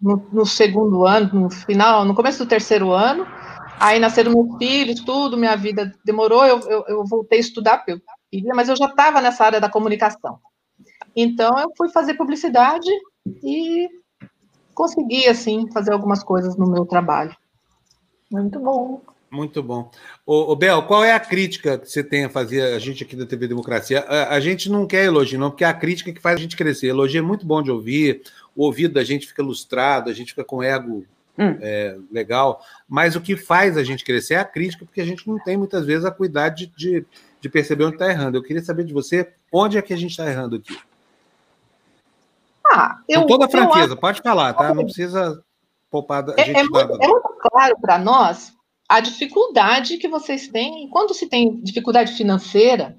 no, 0.00 0.28
no, 0.30 0.44
segundo 0.44 1.06
ano, 1.06 1.30
no 1.32 1.50
final, 1.50 2.04
no 2.04 2.14
começo 2.14 2.44
do 2.44 2.48
terceiro 2.48 2.92
ano. 2.92 3.26
Aí 3.80 3.98
nasceram 3.98 4.32
meus 4.32 4.58
filhos, 4.58 5.00
tudo, 5.00 5.38
minha 5.38 5.56
vida 5.56 5.94
demorou, 6.04 6.44
eu, 6.44 6.58
eu, 6.68 6.84
eu 6.88 7.04
voltei 7.06 7.38
a 7.38 7.40
estudar, 7.40 7.82
eu 7.86 8.00
queria, 8.30 8.54
mas 8.54 8.68
eu 8.68 8.76
já 8.76 8.86
estava 8.86 9.20
nessa 9.20 9.44
área 9.44 9.60
da 9.60 9.70
comunicação. 9.70 10.38
Então, 11.14 11.58
eu 11.58 11.72
fui 11.76 11.88
fazer 11.90 12.14
publicidade 12.14 12.88
e 13.42 13.88
consegui, 14.74 15.26
assim, 15.26 15.70
fazer 15.72 15.92
algumas 15.92 16.22
coisas 16.22 16.56
no 16.56 16.70
meu 16.70 16.86
trabalho. 16.86 17.34
Muito 18.30 18.60
bom. 18.60 19.00
Muito 19.30 19.62
bom. 19.62 19.90
Ô, 20.24 20.52
ô, 20.52 20.56
Bel, 20.56 20.82
qual 20.84 21.04
é 21.04 21.12
a 21.12 21.20
crítica 21.20 21.78
que 21.78 21.90
você 21.90 22.02
tem 22.02 22.24
a 22.24 22.30
fazer 22.30 22.62
a 22.62 22.78
gente 22.78 23.04
aqui 23.04 23.14
da 23.14 23.26
TV 23.26 23.46
Democracia? 23.46 24.00
A, 24.00 24.34
a, 24.34 24.40
gente 24.40 24.70
não 24.70 24.86
quer 24.86 25.04
elogio, 25.04 25.38
não, 25.38 25.50
porque 25.50 25.64
é 25.64 25.68
a 25.68 25.74
crítica 25.74 26.12
que 26.12 26.20
faz 26.20 26.36
a 26.36 26.40
gente 26.40 26.56
crescer. 26.56 26.88
Elogio 26.88 27.18
é 27.18 27.22
muito 27.22 27.44
bom 27.44 27.62
de 27.62 27.70
ouvir, 27.70 28.22
o 28.56 28.64
ouvido 28.64 28.94
da 28.94 29.04
gente 29.04 29.26
fica 29.26 29.42
lustrado, 29.42 30.08
a 30.08 30.14
gente 30.14 30.30
fica 30.30 30.44
com 30.44 30.62
ego 30.62 31.04
hum. 31.38 31.56
é, 31.60 31.96
legal, 32.10 32.60
mas 32.88 33.16
o 33.16 33.20
que 33.20 33.36
faz 33.36 33.76
a 33.76 33.84
gente 33.84 34.04
crescer 34.04 34.34
é 34.34 34.38
a 34.38 34.44
crítica, 34.44 34.84
porque 34.84 35.00
a 35.00 35.04
gente 35.04 35.28
não 35.28 35.38
tem 35.38 35.56
muitas 35.56 35.84
vezes 35.84 36.04
a 36.04 36.10
cuidado 36.10 36.56
de, 36.56 36.66
de, 36.76 37.06
de 37.48 37.52
perceber 37.52 37.84
onde 37.84 37.96
está 37.96 38.08
errando. 38.08 38.36
Eu 38.36 38.42
queria 38.42 38.62
saber 38.62 38.84
de 38.84 38.92
você 38.92 39.32
onde 39.52 39.76
é 39.76 39.82
que 39.82 39.92
a 39.92 39.96
gente 39.96 40.10
está 40.10 40.26
errando 40.26 40.56
aqui. 40.56 40.78
Ah, 42.70 43.00
eu, 43.08 43.22
com 43.22 43.26
toda 43.26 43.46
a 43.46 43.48
franqueza, 43.48 43.94
acho... 43.94 43.96
pode 43.96 44.20
falar, 44.20 44.52
tá? 44.52 44.74
Não 44.74 44.84
precisa 44.84 45.42
poupar 45.90 46.28
a 46.28 46.34
é, 46.36 46.44
gente. 46.44 46.56
É, 46.56 46.60
é, 46.60 46.64
muito, 46.64 47.02
é 47.02 47.08
muito 47.08 47.28
claro 47.40 47.76
para 47.80 47.98
nós 47.98 48.52
a 48.88 49.00
dificuldade 49.00 49.96
que 49.96 50.08
vocês 50.08 50.48
têm. 50.48 50.88
Quando 50.90 51.14
se 51.14 51.26
tem 51.26 51.60
dificuldade 51.62 52.12
financeira, 52.12 52.98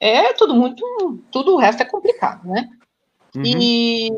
é 0.00 0.32
tudo 0.32 0.54
muito. 0.54 0.84
Tudo 1.30 1.54
o 1.54 1.58
resto 1.58 1.82
é 1.82 1.86
complicado, 1.86 2.46
né? 2.46 2.68
Uhum. 3.36 3.42
E 3.44 4.10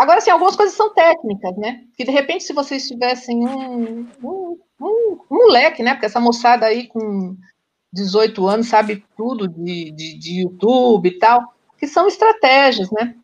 Agora, 0.00 0.16
assim, 0.16 0.30
algumas 0.30 0.56
coisas 0.56 0.74
são 0.74 0.94
técnicas, 0.94 1.54
né? 1.58 1.84
Que 1.94 2.04
de 2.04 2.10
repente, 2.10 2.44
se 2.44 2.54
vocês 2.54 2.88
tivessem 2.88 3.46
um, 3.46 4.08
um, 4.24 4.58
um, 4.80 5.18
um 5.30 5.36
moleque, 5.36 5.82
né? 5.82 5.92
Porque 5.92 6.06
essa 6.06 6.18
moçada 6.18 6.64
aí 6.64 6.86
com 6.86 7.36
18 7.92 8.46
anos 8.46 8.68
sabe 8.68 9.04
tudo 9.16 9.48
de, 9.48 9.90
de, 9.90 10.18
de 10.18 10.40
YouTube 10.40 11.08
e 11.08 11.18
tal, 11.18 11.54
que 11.78 11.86
são 11.86 12.06
estratégias, 12.06 12.90
né? 12.90 13.14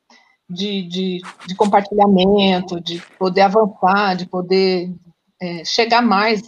De, 0.48 0.82
de, 0.82 1.20
de 1.46 1.54
compartilhamento, 1.54 2.80
de 2.80 3.00
poder 3.18 3.42
avançar, 3.42 4.16
de 4.16 4.26
poder 4.26 4.92
é, 5.40 5.64
chegar 5.64 6.02
mais 6.02 6.42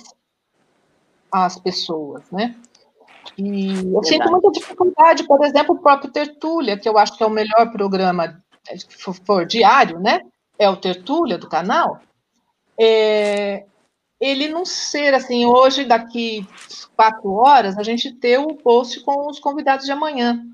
às 1.31 1.59
pessoas, 1.59 2.23
né? 2.31 2.55
E 3.37 3.69
eu 3.69 3.83
Verdade. 3.83 4.09
sinto 4.09 4.31
muita 4.31 4.51
dificuldade, 4.51 5.27
por 5.27 5.45
exemplo, 5.45 5.75
o 5.75 5.79
próprio 5.79 6.11
Tertúlia, 6.11 6.79
que 6.79 6.89
eu 6.89 6.97
acho 6.99 7.17
que 7.17 7.23
é 7.23 7.27
o 7.27 7.31
melhor 7.31 7.71
programa 7.71 8.43
for, 8.99 9.15
for 9.15 9.47
diário, 9.47 9.99
né? 10.01 10.21
É 10.59 10.69
o 10.69 10.77
Tertúlia 10.77 11.39
do 11.39 11.49
canal. 11.49 12.01
É, 12.79 13.65
ele 14.21 14.49
não 14.49 14.65
ser 14.65 15.15
assim, 15.15 15.47
hoje, 15.47 15.85
daqui 15.85 16.47
quatro 16.97 17.33
horas, 17.33 17.79
a 17.79 17.83
gente 17.83 18.13
ter 18.13 18.39
o 18.39 18.55
post 18.55 19.01
com 19.01 19.29
os 19.29 19.39
convidados 19.39 19.87
de 19.87 19.93
amanhã. 19.93 20.45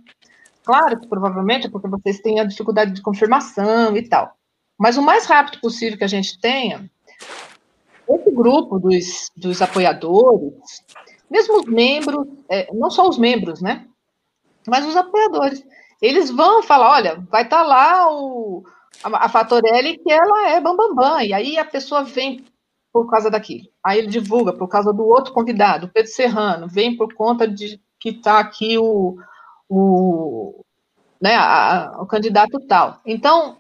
Claro 0.63 1.01
que 1.01 1.07
provavelmente 1.07 1.67
é 1.67 1.71
porque 1.71 1.89
vocês 1.89 2.21
têm 2.21 2.41
a 2.41 2.45
dificuldade 2.45 2.93
de 2.93 3.03
confirmação 3.03 3.97
e 3.97 4.07
tal. 4.07 4.37
Mas 4.79 4.97
o 4.97 5.03
mais 5.03 5.27
rápido 5.27 5.61
possível 5.61 5.97
que 5.97 6.05
a 6.05 6.09
gente 6.09 6.39
tenha, 6.39 6.91
esse 8.09 8.31
grupo 8.31 8.79
dos, 8.79 9.31
dos 9.37 9.63
apoiadores, 9.63 10.83
mesmo 11.31 11.61
os 11.61 11.67
membros, 11.67 12.27
é, 12.49 12.69
não 12.73 12.91
só 12.91 13.09
os 13.09 13.19
membros, 13.19 13.63
né? 13.63 13.87
Mas 14.67 14.85
os 14.85 14.97
apoiadores, 14.97 15.65
eles 16.01 16.31
vão 16.31 16.63
falar, 16.63 16.91
olha, 16.91 17.27
vai 17.31 17.43
estar 17.43 17.59
tá 17.59 17.63
lá 17.63 18.13
o, 18.13 18.65
a, 19.03 19.25
a 19.25 19.29
Fatorelli 19.29 19.99
que 19.99 20.13
ela 20.13 20.51
é 20.51 20.61
bambambam, 20.61 20.95
bam, 20.95 21.17
bam, 21.17 21.23
e 21.23 21.33
aí 21.33 21.59
a 21.59 21.65
pessoa 21.65 22.05
vem 22.05 22.45
por 22.95 23.11
causa 23.11 23.29
daquilo. 23.29 23.67
Aí 23.83 23.99
ele 23.99 24.07
divulga 24.07 24.53
por 24.53 24.69
causa 24.69 24.93
do 24.93 25.05
outro 25.05 25.35
convidado, 25.35 25.91
Pedro 25.93 26.13
Serrano, 26.13 26.69
vem 26.69 26.97
por 26.97 27.13
conta 27.13 27.49
de 27.49 27.81
que 27.99 28.11
está 28.11 28.39
aqui 28.39 28.79
o, 28.79 29.17
o, 29.69 30.65
né, 31.21 31.35
a, 31.35 31.97
o 31.99 32.07
candidato 32.07 32.61
tal. 32.69 33.01
Então, 33.05 33.57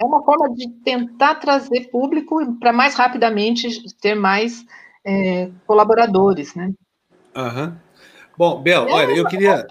é 0.00 0.04
uma 0.04 0.24
forma 0.24 0.52
de 0.52 0.68
tentar 0.84 1.36
trazer 1.36 1.88
público 1.88 2.58
para 2.58 2.72
mais 2.72 2.96
rapidamente 2.96 3.68
ter 4.00 4.16
mais 4.16 4.64
é, 5.04 5.50
colaboradores, 5.64 6.56
né? 6.56 6.72
Uhum. 7.36 7.76
Bom, 8.36 8.60
Bel, 8.60 8.86
olha, 8.88 9.12
eu 9.12 9.24
queria. 9.26 9.66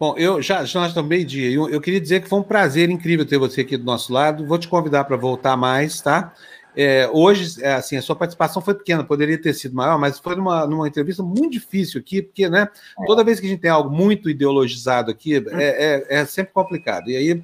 Bom, 0.00 0.14
eu 0.16 0.40
já, 0.40 0.64
já 0.64 0.80
nós 0.80 0.90
estamos 0.90 1.08
meio-dia. 1.08 1.50
Eu, 1.50 1.68
eu, 1.68 1.80
queria 1.80 2.00
dizer 2.00 2.22
que 2.22 2.28
foi 2.28 2.38
um 2.38 2.44
prazer 2.44 2.88
incrível 2.88 3.26
ter 3.26 3.36
você 3.36 3.62
aqui 3.62 3.76
do 3.76 3.84
nosso 3.84 4.12
lado. 4.12 4.46
Vou 4.46 4.58
te 4.58 4.68
convidar 4.68 5.04
para 5.04 5.16
voltar 5.16 5.56
mais, 5.56 6.00
tá? 6.00 6.32
É, 6.80 7.10
hoje, 7.12 7.60
é, 7.60 7.72
assim, 7.72 7.96
a 7.96 8.02
sua 8.02 8.14
participação 8.14 8.62
foi 8.62 8.72
pequena, 8.72 9.02
poderia 9.02 9.36
ter 9.36 9.52
sido 9.52 9.74
maior, 9.74 9.98
mas 9.98 10.20
foi 10.20 10.36
numa, 10.36 10.64
numa 10.64 10.86
entrevista 10.86 11.24
muito 11.24 11.50
difícil 11.50 12.00
aqui, 12.00 12.22
porque, 12.22 12.48
né, 12.48 12.68
é. 13.00 13.04
toda 13.04 13.24
vez 13.24 13.40
que 13.40 13.46
a 13.46 13.48
gente 13.48 13.58
tem 13.58 13.68
algo 13.68 13.90
muito 13.90 14.30
ideologizado 14.30 15.10
aqui, 15.10 15.34
é, 15.34 15.42
é, 15.58 16.20
é 16.20 16.24
sempre 16.24 16.52
complicado. 16.52 17.10
E 17.10 17.16
aí, 17.16 17.42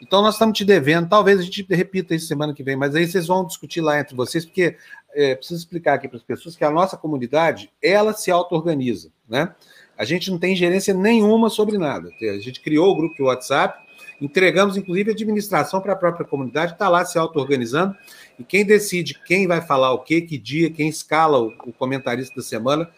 então 0.00 0.20
nós 0.20 0.34
estamos 0.34 0.58
te 0.58 0.64
devendo, 0.64 1.08
talvez 1.08 1.38
a 1.38 1.42
gente 1.44 1.64
repita 1.70 2.12
isso 2.12 2.26
semana 2.26 2.52
que 2.52 2.64
vem, 2.64 2.74
mas 2.74 2.96
aí 2.96 3.06
vocês 3.06 3.28
vão 3.28 3.46
discutir 3.46 3.80
lá 3.80 4.00
entre 4.00 4.16
vocês, 4.16 4.44
porque 4.44 4.76
é, 5.14 5.36
preciso 5.36 5.60
explicar 5.60 5.94
aqui 5.94 6.08
para 6.08 6.16
as 6.16 6.24
pessoas 6.24 6.56
que 6.56 6.64
a 6.64 6.70
nossa 6.70 6.96
comunidade, 6.96 7.70
ela 7.80 8.12
se 8.12 8.32
auto-organiza, 8.32 9.12
né? 9.28 9.54
A 9.96 10.04
gente 10.04 10.28
não 10.28 10.38
tem 10.38 10.56
gerência 10.56 10.92
nenhuma 10.92 11.48
sobre 11.48 11.78
nada. 11.78 12.10
A 12.20 12.38
gente 12.40 12.60
criou 12.60 12.90
o 12.90 12.96
grupo 12.96 13.14
de 13.14 13.22
WhatsApp, 13.22 13.78
entregamos, 14.24 14.76
inclusive, 14.76 15.10
a 15.10 15.14
administração 15.14 15.80
para 15.80 15.92
a 15.92 15.96
própria 15.96 16.26
comunidade, 16.26 16.72
está 16.72 16.88
lá 16.88 17.04
se 17.04 17.18
auto-organizando. 17.18 17.96
E 18.38 18.44
quem 18.44 18.64
decide 18.64 19.20
quem 19.26 19.46
vai 19.46 19.60
falar 19.60 19.92
o 19.92 19.98
quê, 19.98 20.20
que 20.20 20.38
dia, 20.38 20.70
quem 20.70 20.88
escala 20.88 21.40
o, 21.40 21.48
o 21.66 21.72
comentarista 21.72 22.36
da 22.36 22.42
semana, 22.42 22.88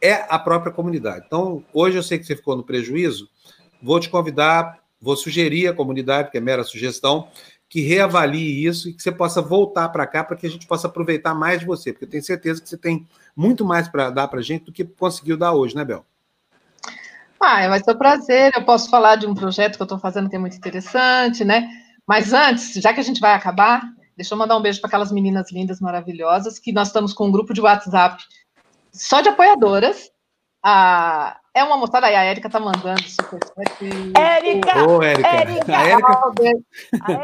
é 0.00 0.24
a 0.28 0.38
própria 0.38 0.72
comunidade. 0.72 1.24
Então, 1.26 1.62
hoje 1.72 1.98
eu 1.98 2.02
sei 2.02 2.18
que 2.18 2.24
você 2.24 2.34
ficou 2.34 2.56
no 2.56 2.64
prejuízo, 2.64 3.28
vou 3.82 4.00
te 4.00 4.08
convidar, 4.08 4.80
vou 5.00 5.16
sugerir 5.16 5.68
à 5.68 5.74
comunidade, 5.74 6.30
que 6.30 6.38
é 6.38 6.40
mera 6.40 6.64
sugestão, 6.64 7.28
que 7.68 7.82
reavalie 7.82 8.66
isso 8.66 8.88
e 8.88 8.92
que 8.92 9.02
você 9.02 9.12
possa 9.12 9.40
voltar 9.40 9.88
para 9.90 10.06
cá 10.06 10.24
para 10.24 10.36
que 10.36 10.46
a 10.46 10.50
gente 10.50 10.66
possa 10.66 10.88
aproveitar 10.88 11.34
mais 11.34 11.60
de 11.60 11.66
você, 11.66 11.92
porque 11.92 12.04
eu 12.04 12.08
tenho 12.08 12.22
certeza 12.22 12.60
que 12.60 12.68
você 12.68 12.76
tem 12.76 13.06
muito 13.36 13.64
mais 13.64 13.86
para 13.86 14.10
dar 14.10 14.26
para 14.26 14.40
a 14.40 14.42
gente 14.42 14.64
do 14.64 14.72
que 14.72 14.84
conseguiu 14.84 15.36
dar 15.36 15.52
hoje, 15.52 15.76
né, 15.76 15.84
Bel? 15.84 16.04
Ah, 17.40 17.66
vai 17.68 17.82
ser 17.82 17.92
um 17.92 17.98
prazer. 17.98 18.52
Eu 18.54 18.64
posso 18.64 18.90
falar 18.90 19.16
de 19.16 19.26
um 19.26 19.34
projeto 19.34 19.76
que 19.76 19.82
eu 19.82 19.86
estou 19.86 19.98
fazendo 19.98 20.28
que 20.28 20.36
é 20.36 20.38
muito 20.38 20.56
interessante, 20.56 21.42
né? 21.42 21.70
Mas 22.06 22.32
antes, 22.34 22.74
já 22.74 22.92
que 22.92 23.00
a 23.00 23.02
gente 23.02 23.20
vai 23.20 23.32
acabar, 23.32 23.82
deixa 24.16 24.34
eu 24.34 24.38
mandar 24.38 24.58
um 24.58 24.62
beijo 24.62 24.80
para 24.80 24.88
aquelas 24.88 25.10
meninas 25.10 25.50
lindas, 25.50 25.80
maravilhosas, 25.80 26.58
que 26.58 26.72
nós 26.72 26.88
estamos 26.88 27.14
com 27.14 27.28
um 27.28 27.32
grupo 27.32 27.54
de 27.54 27.60
WhatsApp 27.62 28.22
só 28.92 29.22
de 29.22 29.30
apoiadoras. 29.30 30.10
A, 30.62 31.40
é 31.60 31.64
uma 31.64 31.76
moçada 31.76 32.06
aí, 32.06 32.16
a 32.16 32.24
Érica 32.24 32.50
tá 32.50 32.58
mandando 32.58 33.02
superchat. 33.02 33.52
Érica! 34.16 34.90
Ô, 34.90 35.02
Érica! 35.02 35.28
Érica! 35.28 35.76
A 35.76 35.88
Érica... 35.88 36.20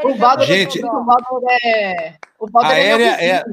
O 0.05 0.15
Valder, 0.17 0.47
Gente, 0.47 0.85
o 0.85 1.05
Valder 1.05 1.59
é... 1.65 2.15
O 2.39 2.51
Valder 2.51 2.73
a, 2.73 2.79
é, 2.79 3.29
é 3.31 3.45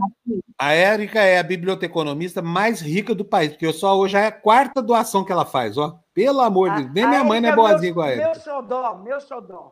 a 0.57 0.73
Érica 0.73 1.21
é 1.21 1.39
a 1.39 1.43
biblioteconomista 1.43 2.41
mais 2.41 2.81
rica 2.81 3.15
do 3.15 3.23
país, 3.23 3.51
porque 3.51 3.71
só 3.71 3.97
hoje 3.97 4.17
é 4.17 4.27
a 4.27 4.31
quarta 4.31 4.81
doação 4.81 5.23
que 5.23 5.31
ela 5.31 5.45
faz, 5.45 5.77
ó. 5.77 5.97
Pelo 6.13 6.41
amor 6.41 6.69
de 6.71 6.83
Deus. 6.83 6.93
Nem 6.93 7.07
minha 7.07 7.23
mãe 7.23 7.39
não 7.39 7.49
é 7.49 7.55
boazinha 7.55 7.89
igual 7.89 8.07
a 8.07 8.11
Érica. 8.11 8.31
Meu 8.31 8.41
xodó, 8.41 8.95
meu 8.97 9.21
xodó. 9.21 9.71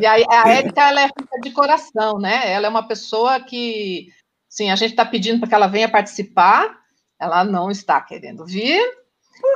E 0.00 0.04
aí, 0.04 0.24
a 0.28 0.50
Érica, 0.50 0.88
ela 0.88 1.00
é 1.00 1.06
rica 1.06 1.40
de 1.42 1.50
coração, 1.50 2.18
né? 2.18 2.52
Ela 2.52 2.66
é 2.66 2.68
uma 2.70 2.86
pessoa 2.86 3.40
que, 3.40 4.08
sim, 4.48 4.70
a 4.70 4.76
gente 4.76 4.90
está 4.90 5.04
pedindo 5.04 5.40
para 5.40 5.48
que 5.48 5.54
ela 5.54 5.66
venha 5.66 5.88
participar, 5.88 6.78
ela 7.18 7.42
não 7.42 7.70
está 7.70 8.00
querendo 8.02 8.44
vir, 8.44 8.82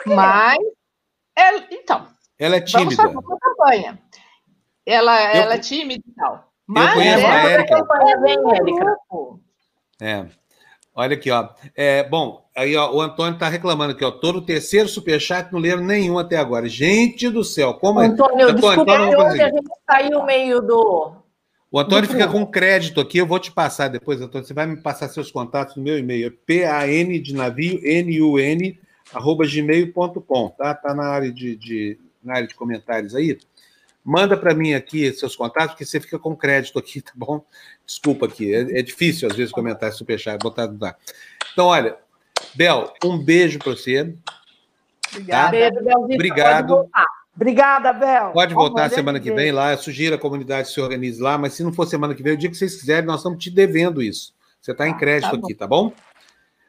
mas, 0.06 0.58
ela, 1.36 1.66
então, 1.70 2.06
ela 2.38 2.56
é 2.56 2.60
tímida. 2.60 2.96
Vamos 2.96 2.96
fazer 2.96 3.30
uma 3.30 3.38
campanha. 3.38 3.98
Ela, 4.86 5.34
eu, 5.34 5.42
ela 5.42 5.54
é 5.54 5.58
tímida 5.58 6.02
e 6.06 6.14
tal. 6.14 6.50
Mas 6.66 6.88
eu 6.88 6.94
conheço 6.94 7.26
a 7.26 7.50
Érica. 7.50 7.86
Érica. 8.48 8.98
É. 10.00 10.26
Olha 10.94 11.14
aqui, 11.14 11.30
ó. 11.30 11.48
É, 11.76 12.02
bom, 12.08 12.48
aí 12.56 12.76
ó, 12.76 12.92
o 12.92 13.00
Antônio 13.00 13.34
está 13.34 13.48
reclamando 13.48 13.92
aqui, 13.92 14.04
ó. 14.04 14.10
Tô 14.10 14.32
no 14.32 14.42
terceiro 14.42 14.88
superchat, 14.88 15.52
não 15.52 15.60
leram 15.60 15.82
nenhum 15.82 16.18
até 16.18 16.36
agora. 16.36 16.68
Gente 16.68 17.28
do 17.28 17.44
céu, 17.44 17.74
como 17.74 18.00
Antônio, 18.00 18.40
é? 18.40 18.50
Antônio, 18.50 18.54
desculpa, 18.54 18.92
então, 18.92 19.26
hoje 19.26 19.42
a 19.42 19.48
gente 19.48 19.70
saiu 19.88 20.24
meio 20.24 20.60
do. 20.60 21.12
O 21.70 21.78
Antônio 21.78 22.10
fica 22.10 22.26
com 22.26 22.44
crédito 22.44 23.00
aqui, 23.00 23.18
eu 23.18 23.26
vou 23.26 23.38
te 23.38 23.52
passar 23.52 23.88
depois, 23.88 24.20
Antônio. 24.20 24.46
Você 24.46 24.52
vai 24.52 24.66
me 24.66 24.76
passar 24.82 25.08
seus 25.08 25.30
contatos 25.30 25.76
no 25.76 25.82
meu 25.82 25.96
e-mail. 25.96 26.26
É 26.26 26.30
P-A-N 26.30 27.20
de 27.20 27.32
navio, 27.32 27.80
N-U-N, 27.84 28.80
arroba 29.12 29.44
gmail.com, 29.46 30.48
tá? 30.50 30.74
Tá 30.74 30.94
na 30.94 31.04
área 31.04 31.32
de, 31.32 31.56
de, 31.56 31.98
na 32.22 32.36
área 32.36 32.48
de 32.48 32.54
comentários 32.54 33.14
aí. 33.14 33.38
Manda 34.04 34.36
para 34.36 34.54
mim 34.54 34.72
aqui 34.72 35.12
seus 35.12 35.36
contatos, 35.36 35.72
porque 35.72 35.84
você 35.84 36.00
fica 36.00 36.18
com 36.18 36.34
crédito 36.34 36.78
aqui, 36.78 37.02
tá 37.02 37.12
bom? 37.14 37.44
Desculpa 37.86 38.26
aqui, 38.26 38.54
é, 38.54 38.78
é 38.78 38.82
difícil 38.82 39.28
às 39.28 39.36
vezes 39.36 39.52
comentar 39.52 39.92
superchat, 39.92 40.38
botar 40.42 40.66
no. 40.66 40.78
Então, 41.52 41.66
olha, 41.66 41.96
Bel, 42.54 42.92
um 43.04 43.18
beijo 43.18 43.58
para 43.58 43.72
você. 43.72 44.14
Obrigada. 45.12 45.44
Tá? 45.44 45.50
Beijo, 45.50 46.14
Obrigado. 46.14 46.90
Obrigada, 47.34 47.92
Bel. 47.92 48.32
Pode 48.32 48.54
voltar 48.54 48.90
semana 48.90 49.20
que 49.20 49.32
vem 49.32 49.52
lá. 49.52 49.72
Eu 49.72 49.78
sugiro 49.78 50.14
a 50.14 50.18
comunidade 50.18 50.68
se 50.68 50.80
organize 50.80 51.20
lá, 51.20 51.38
mas 51.38 51.54
se 51.54 51.62
não 51.62 51.72
for 51.72 51.86
semana 51.86 52.14
que 52.14 52.22
vem, 52.22 52.34
o 52.34 52.36
dia 52.36 52.50
que 52.50 52.56
vocês 52.56 52.76
quiserem, 52.76 53.06
nós 53.06 53.20
estamos 53.20 53.42
te 53.42 53.50
devendo 53.50 54.02
isso. 54.02 54.34
Você 54.60 54.72
está 54.72 54.86
em 54.86 54.92
ah, 54.92 54.96
crédito 54.96 55.30
tá 55.30 55.36
aqui, 55.36 55.54
tá 55.54 55.66
bom? 55.66 55.92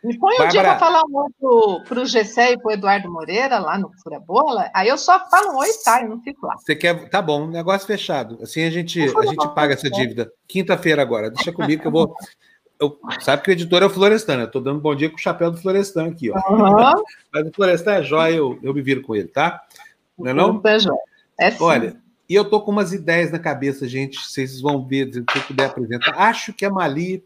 Me 0.04 0.18
põe 0.18 0.34
um 0.34 0.48
dia 0.48 0.62
para 0.62 0.80
falar 0.80 1.04
um 1.04 1.16
oi 1.16 1.84
para 1.88 2.00
o 2.00 2.06
Gessé 2.06 2.54
e 2.54 2.58
para 2.58 2.70
o 2.70 2.72
Eduardo 2.72 3.12
Moreira, 3.12 3.60
lá 3.60 3.78
no 3.78 3.92
Fura 4.02 4.20
Bola. 4.20 4.70
Aí 4.74 4.88
eu 4.88 4.98
só 4.98 5.30
falo 5.30 5.54
um 5.54 5.58
oi 5.58 5.68
e 5.70 5.84
tá, 5.84 6.02
eu 6.02 6.10
não 6.10 6.22
fico 6.22 6.48
lá. 6.48 6.56
Você 6.58 6.76
quer. 6.76 7.08
Tá 7.10 7.22
bom, 7.22 7.48
negócio 7.48 7.86
fechado. 7.86 8.40
Assim 8.42 8.64
a 8.64 8.72
gente, 8.72 9.00
a 9.00 9.26
gente 9.26 9.48
paga 9.54 9.76
essa 9.76 9.90
dívida. 9.90 10.32
Quinta-feira 10.48 11.02
agora. 11.02 11.30
Deixa 11.30 11.52
comigo 11.52 11.82
que 11.82 11.88
eu 11.88 11.92
vou. 11.92 12.16
Eu, 12.80 13.00
sabe 13.20 13.44
que 13.44 13.52
o 13.52 13.54
editor 13.54 13.84
é 13.84 13.86
o 13.86 13.92
Florestan, 13.92 14.38
né? 14.38 14.44
Eu 14.44 14.52
tô 14.52 14.60
dando 14.60 14.80
bom 14.80 14.96
dia 14.96 15.08
com 15.08 15.16
o 15.16 15.22
chapéu 15.22 15.52
do 15.52 15.58
Florestan 15.58 16.08
aqui, 16.08 16.32
ó. 16.32 16.52
Uhum. 16.52 17.04
Mas 17.32 17.48
o 17.48 17.52
Florestan 17.54 17.92
é 17.92 18.04
jóia, 18.04 18.34
eu, 18.34 18.58
eu 18.64 18.74
me 18.74 18.82
viro 18.82 19.04
com 19.04 19.16
ele, 19.16 19.28
tá? 19.28 19.62
Não 20.18 20.32
é 20.32 20.34
não? 20.34 20.62
É 20.66 20.80
jóia. 20.80 20.98
É 21.40 21.52
sim. 21.52 21.64
Olha, 21.64 21.96
e 22.28 22.34
eu 22.34 22.44
tô 22.44 22.60
com 22.60 22.72
umas 22.72 22.92
ideias 22.92 23.32
na 23.32 23.38
cabeça, 23.38 23.88
gente. 23.88 24.18
Vocês 24.18 24.60
vão 24.60 24.84
ver, 24.84 25.14
se 25.14 25.20
eu 25.20 25.44
puder 25.44 25.66
apresentar. 25.66 26.16
Acho 26.18 26.54
que 26.54 26.66
a 26.66 26.72
Mali 26.72 27.24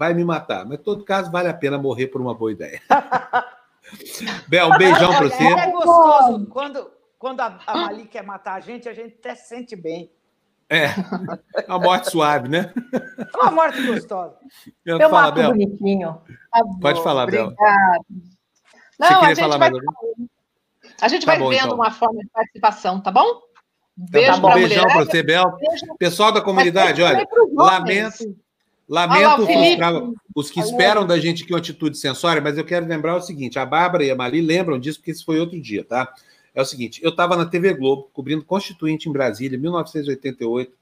vai 0.00 0.14
me 0.14 0.24
matar. 0.24 0.64
Mas, 0.64 0.78
em 0.78 0.82
todo 0.82 1.04
caso, 1.04 1.30
vale 1.30 1.46
a 1.46 1.52
pena 1.52 1.76
morrer 1.76 2.06
por 2.06 2.22
uma 2.22 2.34
boa 2.34 2.50
ideia. 2.50 2.80
Bel, 4.48 4.70
um 4.70 4.78
beijão 4.78 5.12
para 5.12 5.28
você. 5.28 5.44
É 5.44 5.70
gostoso. 5.70 6.46
Quando, 6.46 6.90
quando 7.18 7.40
a, 7.40 7.60
a 7.66 7.76
Mali 7.76 8.06
quer 8.06 8.24
matar 8.24 8.54
a 8.54 8.60
gente, 8.60 8.88
a 8.88 8.94
gente 8.94 9.16
até 9.18 9.34
sente 9.34 9.76
bem. 9.76 10.10
É, 10.70 10.86
uma 11.68 11.78
morte 11.80 12.10
suave, 12.10 12.48
né? 12.48 12.72
É 12.94 13.36
uma 13.36 13.50
morte 13.50 13.84
gostosa. 13.86 14.36
Eu, 14.86 14.98
eu 14.98 15.10
falo, 15.10 15.32
Bel. 15.32 15.50
bonitinho. 15.50 16.22
Tá 16.50 16.62
Pode 16.80 17.02
falar, 17.02 17.26
Bel. 17.26 17.52
Não, 18.98 19.20
queria 19.20 19.36
falar 19.36 19.58
vai, 19.58 19.70
A 21.02 21.08
gente 21.08 21.26
tá 21.26 21.32
vai 21.32 21.40
bom, 21.40 21.50
vendo 21.50 21.64
então. 21.64 21.74
uma 21.74 21.90
forma 21.90 22.20
de 22.20 22.28
participação, 22.28 23.02
tá 23.02 23.10
bom? 23.10 23.40
Beijo 23.96 24.32
tá 24.32 24.38
bom. 24.38 24.50
Um 24.50 24.54
beijão 24.54 24.84
para 24.84 25.04
você, 25.04 25.22
Bel. 25.22 25.58
Pessoal 25.98 26.32
da 26.32 26.40
comunidade, 26.40 27.02
olha, 27.02 27.26
lamento. 27.52 28.24
Lamento 28.90 29.46
lá, 29.78 30.02
os 30.34 30.50
que 30.50 30.58
esperam 30.58 31.06
da 31.06 31.16
gente 31.16 31.44
aqui 31.44 31.52
uma 31.52 31.60
atitude 31.60 31.96
sensória, 31.96 32.42
mas 32.42 32.58
eu 32.58 32.64
quero 32.64 32.84
lembrar 32.86 33.14
o 33.14 33.20
seguinte: 33.20 33.56
a 33.56 33.64
Bárbara 33.64 34.04
e 34.04 34.10
a 34.10 34.16
Mali 34.16 34.40
lembram 34.40 34.80
disso, 34.80 34.98
porque 34.98 35.12
isso 35.12 35.24
foi 35.24 35.38
outro 35.38 35.60
dia, 35.60 35.84
tá? 35.84 36.12
É 36.52 36.60
o 36.60 36.64
seguinte: 36.64 37.00
eu 37.00 37.10
estava 37.10 37.36
na 37.36 37.46
TV 37.46 37.72
Globo, 37.72 38.10
cobrindo 38.12 38.44
Constituinte 38.44 39.08
em 39.08 39.12
Brasília, 39.12 39.56
1988. 39.56 40.72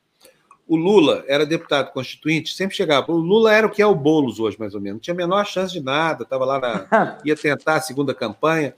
O 0.67 0.77
Lula 0.77 1.23
era 1.29 1.45
deputado 1.45 1.93
constituinte, 1.93 2.53
sempre 2.55 2.77
chegava. 2.77 3.11
O 3.11 3.17
Lula 3.17 3.55
era 3.55 3.67
o 3.67 3.71
que 3.71 3.81
é 3.81 3.87
o 3.87 3.95
Boulos 3.95 4.39
hoje, 4.39 4.59
mais 4.59 4.75
ou 4.75 4.81
menos. 4.81 4.97
Não 4.97 5.01
tinha 5.01 5.15
a 5.15 5.17
menor 5.17 5.47
chance 5.47 5.73
de 5.73 5.81
nada, 5.81 6.23
estava 6.23 6.47
lá 6.47 6.59
na. 6.59 7.19
ia 7.25 7.37
tentar 7.37 7.77
a 7.77 7.81
segunda 7.81 8.15
campanha. 8.15 8.75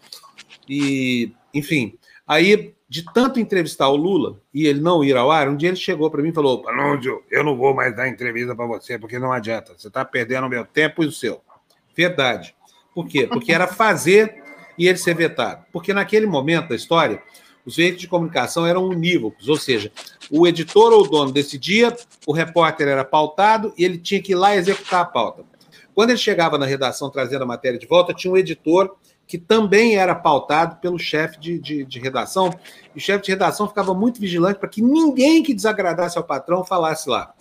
E, 0.68 1.32
enfim, 1.54 1.94
aí 2.26 2.74
de 2.90 3.04
tanto 3.14 3.38
entrevistar 3.38 3.88
o 3.88 3.94
Lula 3.94 4.40
e 4.52 4.66
ele 4.66 4.80
não 4.80 5.04
ir 5.04 5.16
ao 5.16 5.30
ar, 5.30 5.48
um 5.48 5.56
dia 5.56 5.68
ele 5.68 5.76
chegou 5.76 6.10
para 6.10 6.20
mim 6.20 6.30
e 6.30 6.34
falou: 6.34 6.60
Panúndio, 6.60 7.22
eu 7.30 7.44
não 7.44 7.56
vou 7.56 7.72
mais 7.72 7.94
dar 7.94 8.08
entrevista 8.08 8.52
para 8.56 8.66
você, 8.66 8.98
porque 8.98 9.16
não 9.16 9.32
adianta, 9.32 9.74
você 9.78 9.86
está 9.86 10.04
perdendo 10.04 10.48
o 10.48 10.50
meu 10.50 10.66
tempo 10.66 11.04
e 11.04 11.06
o 11.06 11.12
seu. 11.12 11.40
Verdade. 11.96 12.52
Por 12.92 13.06
quê? 13.06 13.28
Porque 13.28 13.52
era 13.52 13.68
fazer 13.68 14.42
e 14.76 14.88
ele 14.88 14.98
ser 14.98 15.14
vetado. 15.14 15.64
Porque 15.72 15.94
naquele 15.94 16.26
momento 16.26 16.70
da 16.70 16.74
história, 16.74 17.22
os 17.64 17.76
veículos 17.76 18.00
de 18.00 18.08
comunicação 18.08 18.66
eram 18.66 18.84
unívocos, 18.88 19.48
ou 19.48 19.56
seja, 19.56 19.92
o 20.28 20.44
editor 20.44 20.92
ou 20.92 21.04
o 21.04 21.08
dono 21.08 21.30
decidia, 21.30 21.96
o 22.26 22.32
repórter 22.32 22.88
era 22.88 23.04
pautado 23.04 23.72
e 23.78 23.84
ele 23.84 23.98
tinha 23.98 24.20
que 24.20 24.32
ir 24.32 24.36
lá 24.36 24.56
executar 24.56 25.02
a 25.02 25.04
pauta. 25.04 25.44
Quando 25.94 26.10
ele 26.10 26.18
chegava 26.18 26.58
na 26.58 26.66
redação 26.66 27.08
trazendo 27.08 27.44
a 27.44 27.46
matéria 27.46 27.78
de 27.78 27.86
volta, 27.86 28.12
tinha 28.12 28.32
um 28.32 28.36
editor 28.36 28.96
que 29.30 29.38
também 29.38 29.94
era 29.94 30.12
pautado 30.12 30.80
pelo 30.80 30.98
chefe 30.98 31.38
de, 31.38 31.56
de, 31.56 31.84
de, 31.84 32.00
redação, 32.00 32.50
e 32.92 32.98
o 32.98 33.00
chefe 33.00 33.26
de 33.26 33.30
redação 33.30 33.68
ficava 33.68 33.94
muito 33.94 34.20
vigilante 34.20 34.58
para 34.58 34.68
que 34.68 34.82
ninguém 34.82 35.40
que 35.40 35.54
desagradasse 35.54 36.18
ao 36.18 36.24
patrão 36.24 36.64
falasse 36.64 37.08
lá. 37.08 37.32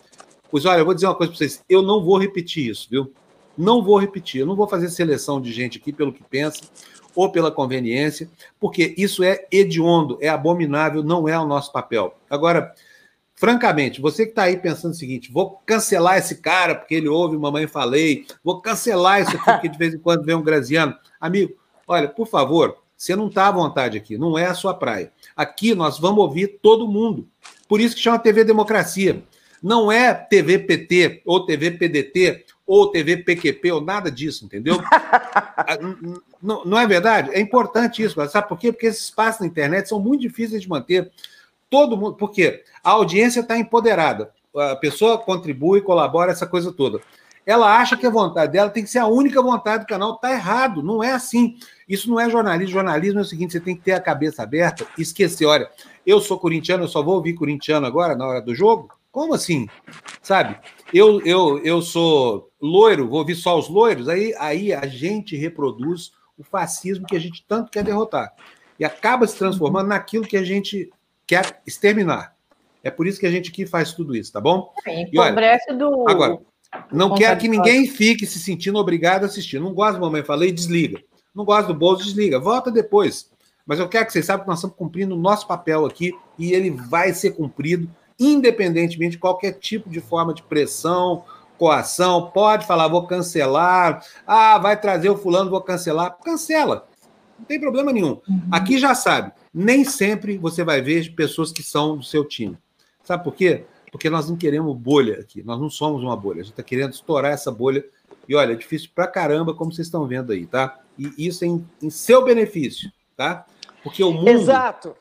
Pois 0.51 0.66
olha, 0.66 0.82
eu 0.82 0.85
vou 0.85 0.93
dizer 0.93 1.08
uma 1.08 1.16
coisa 1.16 1.32
para 1.32 1.40
vocês, 1.40 1.64
eu 1.68 1.82
não 1.82 2.03
vou 2.03 2.19
repetir 2.19 2.69
isso, 2.69 2.88
viu? 2.92 3.11
Não 3.58 3.84
vou 3.84 3.98
repetir, 3.98 4.42
eu 4.42 4.45
não 4.45 4.56
vou 4.56 4.68
fazer 4.68 4.88
seleção 4.90 5.42
de 5.42 5.51
gente 5.51 5.80
aqui 5.80 5.92
pelo 5.92 6.14
que 6.14 6.24
pensa 6.24 6.61
ou 7.16 7.32
pela 7.32 7.51
conveniência, 7.51 8.30
porque 8.59 8.93
isso 8.95 9.24
é 9.24 9.48
hediondo, 9.51 10.19
é 10.22 10.30
abominável, 10.30 11.01
não 11.01 11.27
é 11.27 11.40
o 11.40 11.48
nosso 11.48 11.72
papel. 11.72 12.16
Agora, 12.30 12.72
francamente, 13.34 14.00
você 14.00 14.26
que 14.26 14.32
está 14.34 14.43
aí 14.43 14.58
pensando 14.58 14.92
o 14.92 14.95
seguinte: 14.95 15.32
vou 15.32 15.59
cancelar 15.66 16.19
esse 16.19 16.35
cara 16.35 16.76
porque 16.76 16.93
ele 16.93 17.08
ouve 17.08 17.35
Mamãe 17.35 17.66
Falei, 17.66 18.27
vou 18.43 18.61
cancelar 18.61 19.22
isso 19.22 19.35
aqui 19.38 19.43
porque 19.43 19.69
de 19.69 19.77
vez 19.80 19.95
em 19.95 20.00
quando 20.00 20.24
vem 20.24 20.35
um 20.35 20.43
Graziano. 20.43 20.95
Amigo, 21.19 21.58
Olha, 21.90 22.08
por 22.08 22.27
favor, 22.27 22.77
você 22.95 23.16
não 23.16 23.30
está 23.30 23.48
à 23.48 23.51
vontade 23.51 23.98
aqui, 23.98 24.16
não 24.16 24.38
é 24.38 24.45
a 24.45 24.53
sua 24.53 24.76
praia. 24.76 25.11
Aqui 25.35 25.74
nós 25.74 25.98
vamos 25.98 26.19
ouvir 26.19 26.59
todo 26.61 26.88
mundo. 26.88 27.27
Por 27.68 27.82
isso 27.82 27.95
que 27.95 28.01
chama 28.01 28.19
TV 28.19 28.43
Democracia. 28.43 29.24
Não 29.61 29.92
é 29.92 30.14
TV 30.14 30.59
PT, 30.59 31.24
ou 31.26 31.48
TV 31.48 31.72
PDT, 31.72 32.45
ou 32.66 32.92
TV 32.92 33.18
PQP, 33.18 33.72
ou 33.72 33.82
nada 33.82 34.11
disso, 34.11 34.45
entendeu? 34.45 34.80
Ah, 35.61 35.77
não, 36.42 36.64
não 36.64 36.80
é 36.80 36.88
verdade? 36.88 37.32
É 37.32 37.40
importante 37.40 38.01
isso, 38.01 38.16
sabe 38.30 38.48
por 38.48 38.58
quê? 38.58 38.72
Porque 38.72 38.88
esses 38.88 39.03
espaços 39.03 39.42
na 39.42 39.48
internet 39.48 39.90
são 39.90 40.00
muito 40.00 40.22
difíceis 40.22 40.61
de 40.61 40.69
manter. 40.69 41.11
Todo 41.69 41.98
mundo. 41.98 42.16
Por 42.16 42.32
quê? 42.32 42.64
A 42.82 42.92
audiência 42.92 43.42
está 43.42 43.58
empoderada. 43.58 44.32
A 44.56 44.76
pessoa 44.77 45.18
contribui, 45.18 45.82
colabora, 45.82 46.32
essa 46.32 46.48
coisa 46.48 46.72
toda 46.72 47.01
ela 47.50 47.80
acha 47.80 47.98
que 47.98 48.06
a 48.06 48.11
vontade 48.11 48.52
dela 48.52 48.69
tem 48.69 48.84
que 48.84 48.90
ser 48.92 49.00
a 49.00 49.08
única 49.08 49.42
vontade 49.42 49.84
do 49.84 49.88
canal. 49.88 50.14
Está 50.14 50.32
errado, 50.32 50.84
não 50.84 51.03
é 51.03 51.14
assim. 51.14 51.58
Isso 51.88 52.08
não 52.08 52.19
é 52.19 52.30
jornalismo. 52.30 52.74
Jornalismo 52.74 53.18
é 53.18 53.24
o 53.24 53.26
seguinte: 53.26 53.53
você 53.53 53.60
tem 53.60 53.76
que 53.76 53.82
ter 53.82 53.94
a 53.94 54.00
cabeça 54.00 54.44
aberta 54.44 54.86
e 54.95 55.02
esquecer. 55.02 55.48
Olha, 55.48 55.68
eu 56.06 56.22
sou 56.22 56.38
corintiano, 56.38 56.84
eu 56.84 56.88
só 56.88 57.02
vou 57.02 57.16
ouvir 57.16 57.34
corintiano 57.34 57.88
agora 57.88 58.16
na 58.16 58.28
hora 58.28 58.40
do 58.40 58.53
jogo? 58.53 58.94
Como 59.11 59.34
assim? 59.34 59.68
Sabe? 60.22 60.60
Eu, 60.94 61.26
eu, 61.26 61.58
eu 61.64 61.82
sou 61.82 62.52
loiro, 62.61 63.10
vou 63.10 63.18
ouvir 63.18 63.34
só 63.34 63.58
os 63.58 63.68
loiros, 63.68 64.08
aí, 64.08 64.32
aí 64.38 64.72
a 64.72 64.86
gente 64.86 65.36
reproduz 65.36 66.11
o 66.38 66.44
fascismo 66.44 67.08
que 67.08 67.16
a 67.16 67.19
gente 67.19 67.44
tanto 67.48 67.72
quer 67.72 67.84
derrotar. 67.84 68.32
E 68.80 68.86
acaba 68.86 69.26
se 69.26 69.36
transformando 69.36 69.88
naquilo 69.88 70.28
que 70.28 70.38
a 70.38 70.44
gente 70.44 70.92
quer 71.26 71.61
exterminar. 71.66 72.36
É 72.84 72.92
por 72.92 73.08
isso 73.08 73.19
que 73.19 73.26
a 73.26 73.32
gente 73.32 73.50
aqui 73.50 73.66
faz 73.66 73.92
tudo 73.92 74.16
isso, 74.16 74.32
tá 74.32 74.40
bom? 74.40 74.72
Sim, 74.84 75.10
e 75.11 75.19
olha, 75.19 75.58
do. 75.76 76.08
Agora, 76.08 76.40
não 76.92 77.16
quero 77.16 77.40
que 77.40 77.48
ninguém 77.48 77.88
fique 77.88 78.26
se 78.26 78.40
sentindo 78.40 78.78
obrigado 78.78 79.24
a 79.24 79.26
assistir. 79.26 79.60
Não 79.60 79.74
gosto 79.74 79.96
do 79.96 80.02
Mamãe 80.02 80.24
Falei, 80.24 80.52
desliga. 80.52 81.00
Não 81.34 81.46
gosto 81.46 81.68
do 81.68 81.74
bolso, 81.74 82.04
desliga. 82.04 82.40
Volta 82.40 82.72
depois. 82.72 83.30
Mas 83.66 83.80
eu 83.80 83.88
quero 83.88 84.06
que 84.06 84.14
vocês 84.14 84.26
saibam 84.26 84.46
que 84.46 84.50
nós 84.50 84.60
estamos 84.60 84.76
cumprindo 84.76 85.16
o 85.16 85.20
nosso 85.20 85.48
papel 85.48 85.86
aqui 85.86 86.14
e 86.38 86.54
ele 86.54 86.72
vai 86.72 87.14
ser 87.14 87.32
cumprido, 87.32 87.90
independentemente 88.20 89.12
de 89.12 89.20
qualquer 89.20 89.54
tipo 89.54 89.90
de 89.90 90.02
forma 90.02 90.34
de 90.34 90.42
pressão, 90.42 91.24
coação. 91.58 92.32
Pode 92.32 92.66
falar, 92.66 92.88
vou 92.88 93.06
cancelar. 93.06 94.04
Ah, 94.26 94.58
vai 94.58 94.80
trazer 94.80 95.10
o 95.10 95.18
fulano, 95.18 95.52
vou 95.52 95.62
cancelar. 95.62 96.18
Cancela. 96.24 96.88
Não 97.38 97.46
tem 97.46 97.60
problema 97.60 97.94
nenhum. 97.94 98.20
Uhum. 98.28 98.42
Aqui 98.52 98.78
já 98.78 98.94
sabe, 98.94 99.32
nem 99.54 99.86
sempre 99.86 100.38
você 100.38 100.64
vai 100.64 100.82
ver 100.82 101.14
pessoas 101.16 101.52
que 101.52 101.64
são 101.64 101.98
do 101.98 102.04
seu 102.04 102.26
time. 102.26 102.58
Sabe 103.04 103.24
por 103.24 103.34
quê? 103.34 103.66
Porque 103.92 104.09
nós 104.09 104.30
não 104.30 104.38
queremos 104.38 104.76
bolha 104.77 105.19
aqui, 105.19 105.43
nós 105.43 105.59
não 105.59 105.69
somos 105.69 106.03
uma 106.03 106.16
bolha, 106.16 106.42
a 106.42 106.43
gente 106.43 106.53
está 106.53 106.64
querendo 106.64 106.93
estourar 106.93 107.32
essa 107.32 107.51
bolha. 107.51 107.84
E 108.27 108.35
olha, 108.35 108.53
é 108.53 108.56
difícil 108.56 108.90
pra 108.93 109.08
caramba, 109.08 109.53
como 109.53 109.72
vocês 109.72 109.88
estão 109.88 110.08
vendo 110.08 110.32
aí, 110.32 110.45
tá? 110.45 110.80
E 110.98 111.27
isso 111.27 111.43
é 111.43 111.48
em, 111.48 111.68
em 111.82 111.90
seu 111.90 112.24
benefício, 112.24 112.92
tá? 113.16 113.45
Porque 113.84 114.03
o 114.03 114.11
mundo. 114.11 114.30
Exato. 114.30 114.95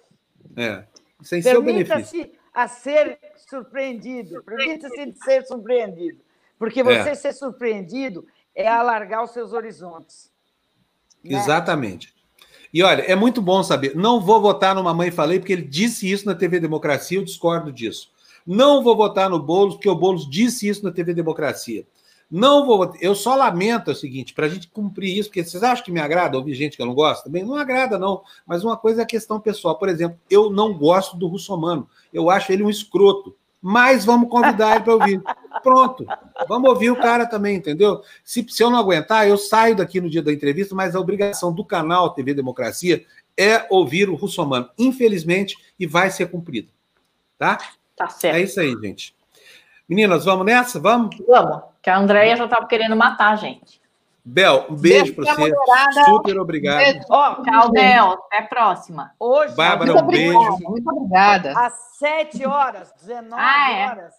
É, 0.56 0.84
isso 1.20 1.34
é 1.34 1.38
em 1.38 1.42
seu 1.42 1.62
benefício. 1.62 2.30
a 2.54 2.66
ser 2.66 3.18
surpreendido, 3.36 4.42
permita-se 4.42 5.14
ser 5.24 5.46
surpreendido. 5.46 6.20
Porque 6.58 6.82
você 6.82 7.10
é. 7.10 7.14
ser 7.14 7.32
surpreendido 7.32 8.26
é 8.54 8.66
alargar 8.66 9.22
os 9.22 9.30
seus 9.30 9.52
horizontes. 9.52 10.32
Né? 11.22 11.38
Exatamente. 11.38 12.14
E 12.72 12.82
olha, 12.82 13.02
é 13.02 13.14
muito 13.14 13.40
bom 13.40 13.62
saber. 13.62 13.94
Não 13.94 14.20
vou 14.20 14.40
votar 14.40 14.74
no 14.74 14.82
Mamãe 14.82 15.10
Falei, 15.10 15.38
porque 15.38 15.52
ele 15.52 15.62
disse 15.62 16.10
isso 16.10 16.26
na 16.26 16.34
TV 16.34 16.60
Democracia, 16.60 17.18
eu 17.18 17.24
discordo 17.24 17.72
disso. 17.72 18.10
Não 18.48 18.82
vou 18.82 18.96
votar 18.96 19.28
no 19.28 19.38
Boulos, 19.38 19.74
porque 19.74 19.90
o 19.90 19.94
Boulos 19.94 20.26
disse 20.26 20.66
isso 20.66 20.82
na 20.82 20.90
TV 20.90 21.12
Democracia. 21.12 21.86
Não 22.30 22.64
vou 22.64 22.78
votar. 22.78 22.96
Eu 23.02 23.14
só 23.14 23.34
lamento 23.34 23.90
o 23.90 23.94
seguinte, 23.94 24.32
para 24.32 24.46
a 24.46 24.48
gente 24.48 24.68
cumprir 24.68 25.18
isso, 25.18 25.28
porque 25.28 25.44
vocês 25.44 25.62
acham 25.62 25.84
que 25.84 25.92
me 25.92 26.00
agrada 26.00 26.38
ouvir 26.38 26.54
gente 26.54 26.74
que 26.74 26.82
eu 26.82 26.86
não 26.86 26.94
gosto? 26.94 27.24
Também 27.24 27.44
não 27.44 27.56
agrada, 27.56 27.98
não. 27.98 28.22
Mas 28.46 28.64
uma 28.64 28.74
coisa 28.74 29.02
é 29.02 29.04
a 29.04 29.06
questão 29.06 29.38
pessoal. 29.38 29.78
Por 29.78 29.90
exemplo, 29.90 30.18
eu 30.30 30.48
não 30.48 30.72
gosto 30.72 31.14
do 31.14 31.26
Russomano. 31.26 31.86
Eu 32.10 32.30
acho 32.30 32.50
ele 32.50 32.62
um 32.62 32.70
escroto. 32.70 33.36
Mas 33.60 34.06
vamos 34.06 34.30
convidar 34.30 34.76
ele 34.76 34.84
para 34.84 34.94
ouvir. 34.94 35.22
Pronto. 35.62 36.06
Vamos 36.48 36.70
ouvir 36.70 36.90
o 36.90 36.96
cara 36.96 37.26
também, 37.26 37.56
entendeu? 37.56 38.00
Se, 38.24 38.46
se 38.48 38.62
eu 38.62 38.70
não 38.70 38.78
aguentar, 38.78 39.28
eu 39.28 39.36
saio 39.36 39.76
daqui 39.76 40.00
no 40.00 40.08
dia 40.08 40.22
da 40.22 40.32
entrevista, 40.32 40.74
mas 40.74 40.96
a 40.96 41.00
obrigação 41.00 41.52
do 41.52 41.62
canal 41.62 42.14
TV 42.14 42.32
Democracia 42.32 43.04
é 43.36 43.66
ouvir 43.68 44.08
o 44.08 44.14
Russomano. 44.14 44.70
Infelizmente, 44.78 45.54
e 45.78 45.86
vai 45.86 46.10
ser 46.10 46.30
cumprida. 46.30 46.72
Tá? 47.36 47.58
Tá 47.98 48.08
certo. 48.08 48.36
É 48.36 48.40
isso 48.40 48.60
aí, 48.60 48.74
gente. 48.80 49.14
Meninas, 49.88 50.24
vamos 50.24 50.46
nessa? 50.46 50.78
Vamos? 50.78 51.16
Vamos, 51.26 51.62
que 51.82 51.90
a 51.90 51.98
Andréia 51.98 52.36
já 52.36 52.44
estava 52.44 52.66
querendo 52.66 52.94
matar 52.94 53.32
a 53.32 53.36
gente. 53.36 53.80
Bel, 54.24 54.66
um 54.68 54.76
beijo 54.76 55.14
para 55.14 55.34
você. 55.34 55.40
Moderada. 55.40 56.04
Super 56.04 56.38
obrigado. 56.38 56.78
Beijo. 56.78 57.00
Oh, 57.08 57.42
Tchau, 57.42 57.72
Bel. 57.72 58.12
Até 58.12 58.38
a 58.38 58.42
próxima. 58.42 59.12
Hoje, 59.18 59.54
Bárbara, 59.56 60.04
um 60.04 60.06
beijo. 60.06 60.58
Muito 60.60 60.88
obrigada. 60.90 61.52
Às 61.58 61.72
7 61.98 62.46
horas, 62.46 62.92
19 63.00 63.34
ah, 63.36 63.72
é? 63.72 63.86
horas, 63.86 64.14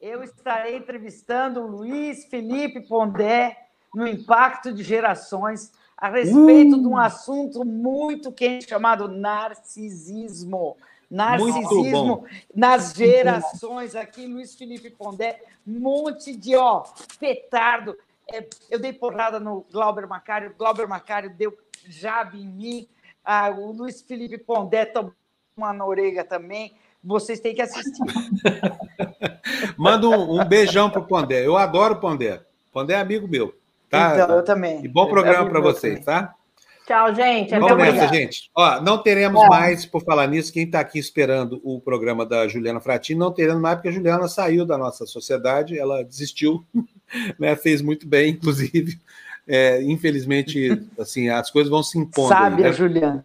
eu 0.00 0.22
estarei 0.24 0.76
entrevistando 0.76 1.60
o 1.60 1.66
Luiz 1.68 2.24
Felipe 2.24 2.80
Pondé 2.80 3.56
no 3.94 4.08
Impacto 4.08 4.72
de 4.72 4.82
Gerações 4.82 5.72
a 5.96 6.08
respeito 6.08 6.76
uh. 6.76 6.80
de 6.80 6.88
um 6.88 6.98
assunto 6.98 7.64
muito 7.64 8.32
quente 8.32 8.68
chamado 8.68 9.06
narcisismo 9.06 10.76
narcisismo 11.14 12.26
nas 12.52 12.92
gerações 12.92 13.94
aqui, 13.94 14.26
Luiz 14.26 14.54
Felipe 14.56 14.90
Pondé, 14.90 15.40
monte 15.64 16.36
de 16.36 16.56
ó, 16.56 16.82
petardo. 17.20 17.96
É, 18.32 18.44
eu 18.70 18.78
dei 18.78 18.92
porrada 18.92 19.38
no 19.38 19.64
Glauber 19.70 20.08
Macário, 20.08 20.50
o 20.50 20.54
Glauber 20.54 20.88
Macário 20.88 21.30
deu 21.30 21.56
jab 21.86 22.36
em 22.36 22.48
mim, 22.48 22.88
ah, 23.24 23.50
o 23.50 23.70
Luiz 23.70 24.02
Felipe 24.02 24.38
Pondé 24.38 24.86
tomou 24.86 25.12
uma 25.56 25.72
na 25.72 25.86
orelha 25.86 26.24
também. 26.24 26.74
Vocês 27.02 27.38
têm 27.38 27.54
que 27.54 27.62
assistir. 27.62 28.02
Manda 29.76 30.08
um, 30.08 30.40
um 30.40 30.44
beijão 30.44 30.90
pro 30.90 31.06
Pondé. 31.06 31.46
Eu 31.46 31.56
adoro 31.56 31.94
o 31.94 32.00
Pondé. 32.00 32.42
Pondé 32.72 32.94
é 32.94 32.98
amigo 32.98 33.28
meu. 33.28 33.54
Tá? 33.88 34.14
Então, 34.14 34.36
eu 34.36 34.42
também. 34.42 34.84
E 34.84 34.88
bom 34.88 35.06
programa 35.06 35.48
para 35.48 35.60
vocês, 35.60 36.04
também. 36.04 36.22
tá? 36.22 36.34
Tchau, 36.86 37.14
gente. 37.14 37.50
Vamos 37.50 37.76
nessa, 37.78 37.90
obrigado. 37.90 38.14
gente. 38.14 38.50
Ó, 38.54 38.80
não 38.82 38.98
teremos 38.98 39.42
é. 39.42 39.48
mais, 39.48 39.86
por 39.86 40.02
falar 40.04 40.26
nisso, 40.26 40.52
quem 40.52 40.64
está 40.64 40.80
aqui 40.80 40.98
esperando 40.98 41.60
o 41.64 41.80
programa 41.80 42.26
da 42.26 42.46
Juliana 42.46 42.78
Fratini, 42.78 43.18
não 43.18 43.32
teremos 43.32 43.60
mais, 43.60 43.76
porque 43.76 43.88
a 43.88 43.92
Juliana 43.92 44.28
saiu 44.28 44.66
da 44.66 44.76
nossa 44.76 45.06
sociedade, 45.06 45.78
ela 45.78 46.04
desistiu, 46.04 46.64
né, 47.38 47.56
fez 47.56 47.80
muito 47.80 48.06
bem, 48.06 48.32
inclusive. 48.32 48.98
É, 49.46 49.82
infelizmente, 49.82 50.82
assim, 50.98 51.28
as 51.28 51.50
coisas 51.50 51.70
vão 51.70 51.82
se 51.82 51.98
impondo. 51.98 52.28
Sabe 52.28 52.56
aí, 52.56 52.62
né? 52.62 52.68
a 52.68 52.72
Juliana. 52.72 53.24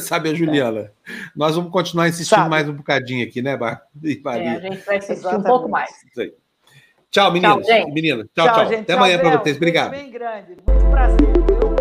Sabe 0.00 0.30
a 0.30 0.34
Juliana. 0.34 0.90
É. 1.08 1.14
Nós 1.34 1.56
vamos 1.56 1.72
continuar 1.72 2.06
insistindo 2.06 2.36
Sabe. 2.36 2.50
mais 2.50 2.68
um 2.68 2.74
bocadinho 2.74 3.26
aqui, 3.26 3.40
né, 3.40 3.56
Bar? 3.56 3.82
É, 4.04 4.48
a 4.48 4.60
gente 4.60 4.84
vai 4.84 4.98
assistir 4.98 5.26
um 5.26 5.42
pouco 5.42 5.66
mais. 5.66 5.90
Tchau, 7.10 7.32
meninas. 7.32 7.66
Tchau, 7.66 7.90
Menina. 7.90 8.28
Tchau, 8.34 8.44
tchau. 8.44 8.54
tchau. 8.54 8.62
Até 8.64 8.82
tchau, 8.82 8.96
amanhã 8.96 9.18
para 9.18 9.38
vocês. 9.38 9.56
Obrigado. 9.56 9.90
Bem 9.92 10.10
grande. 10.10 10.56
Muito 10.66 10.90
prazer. 10.90 11.77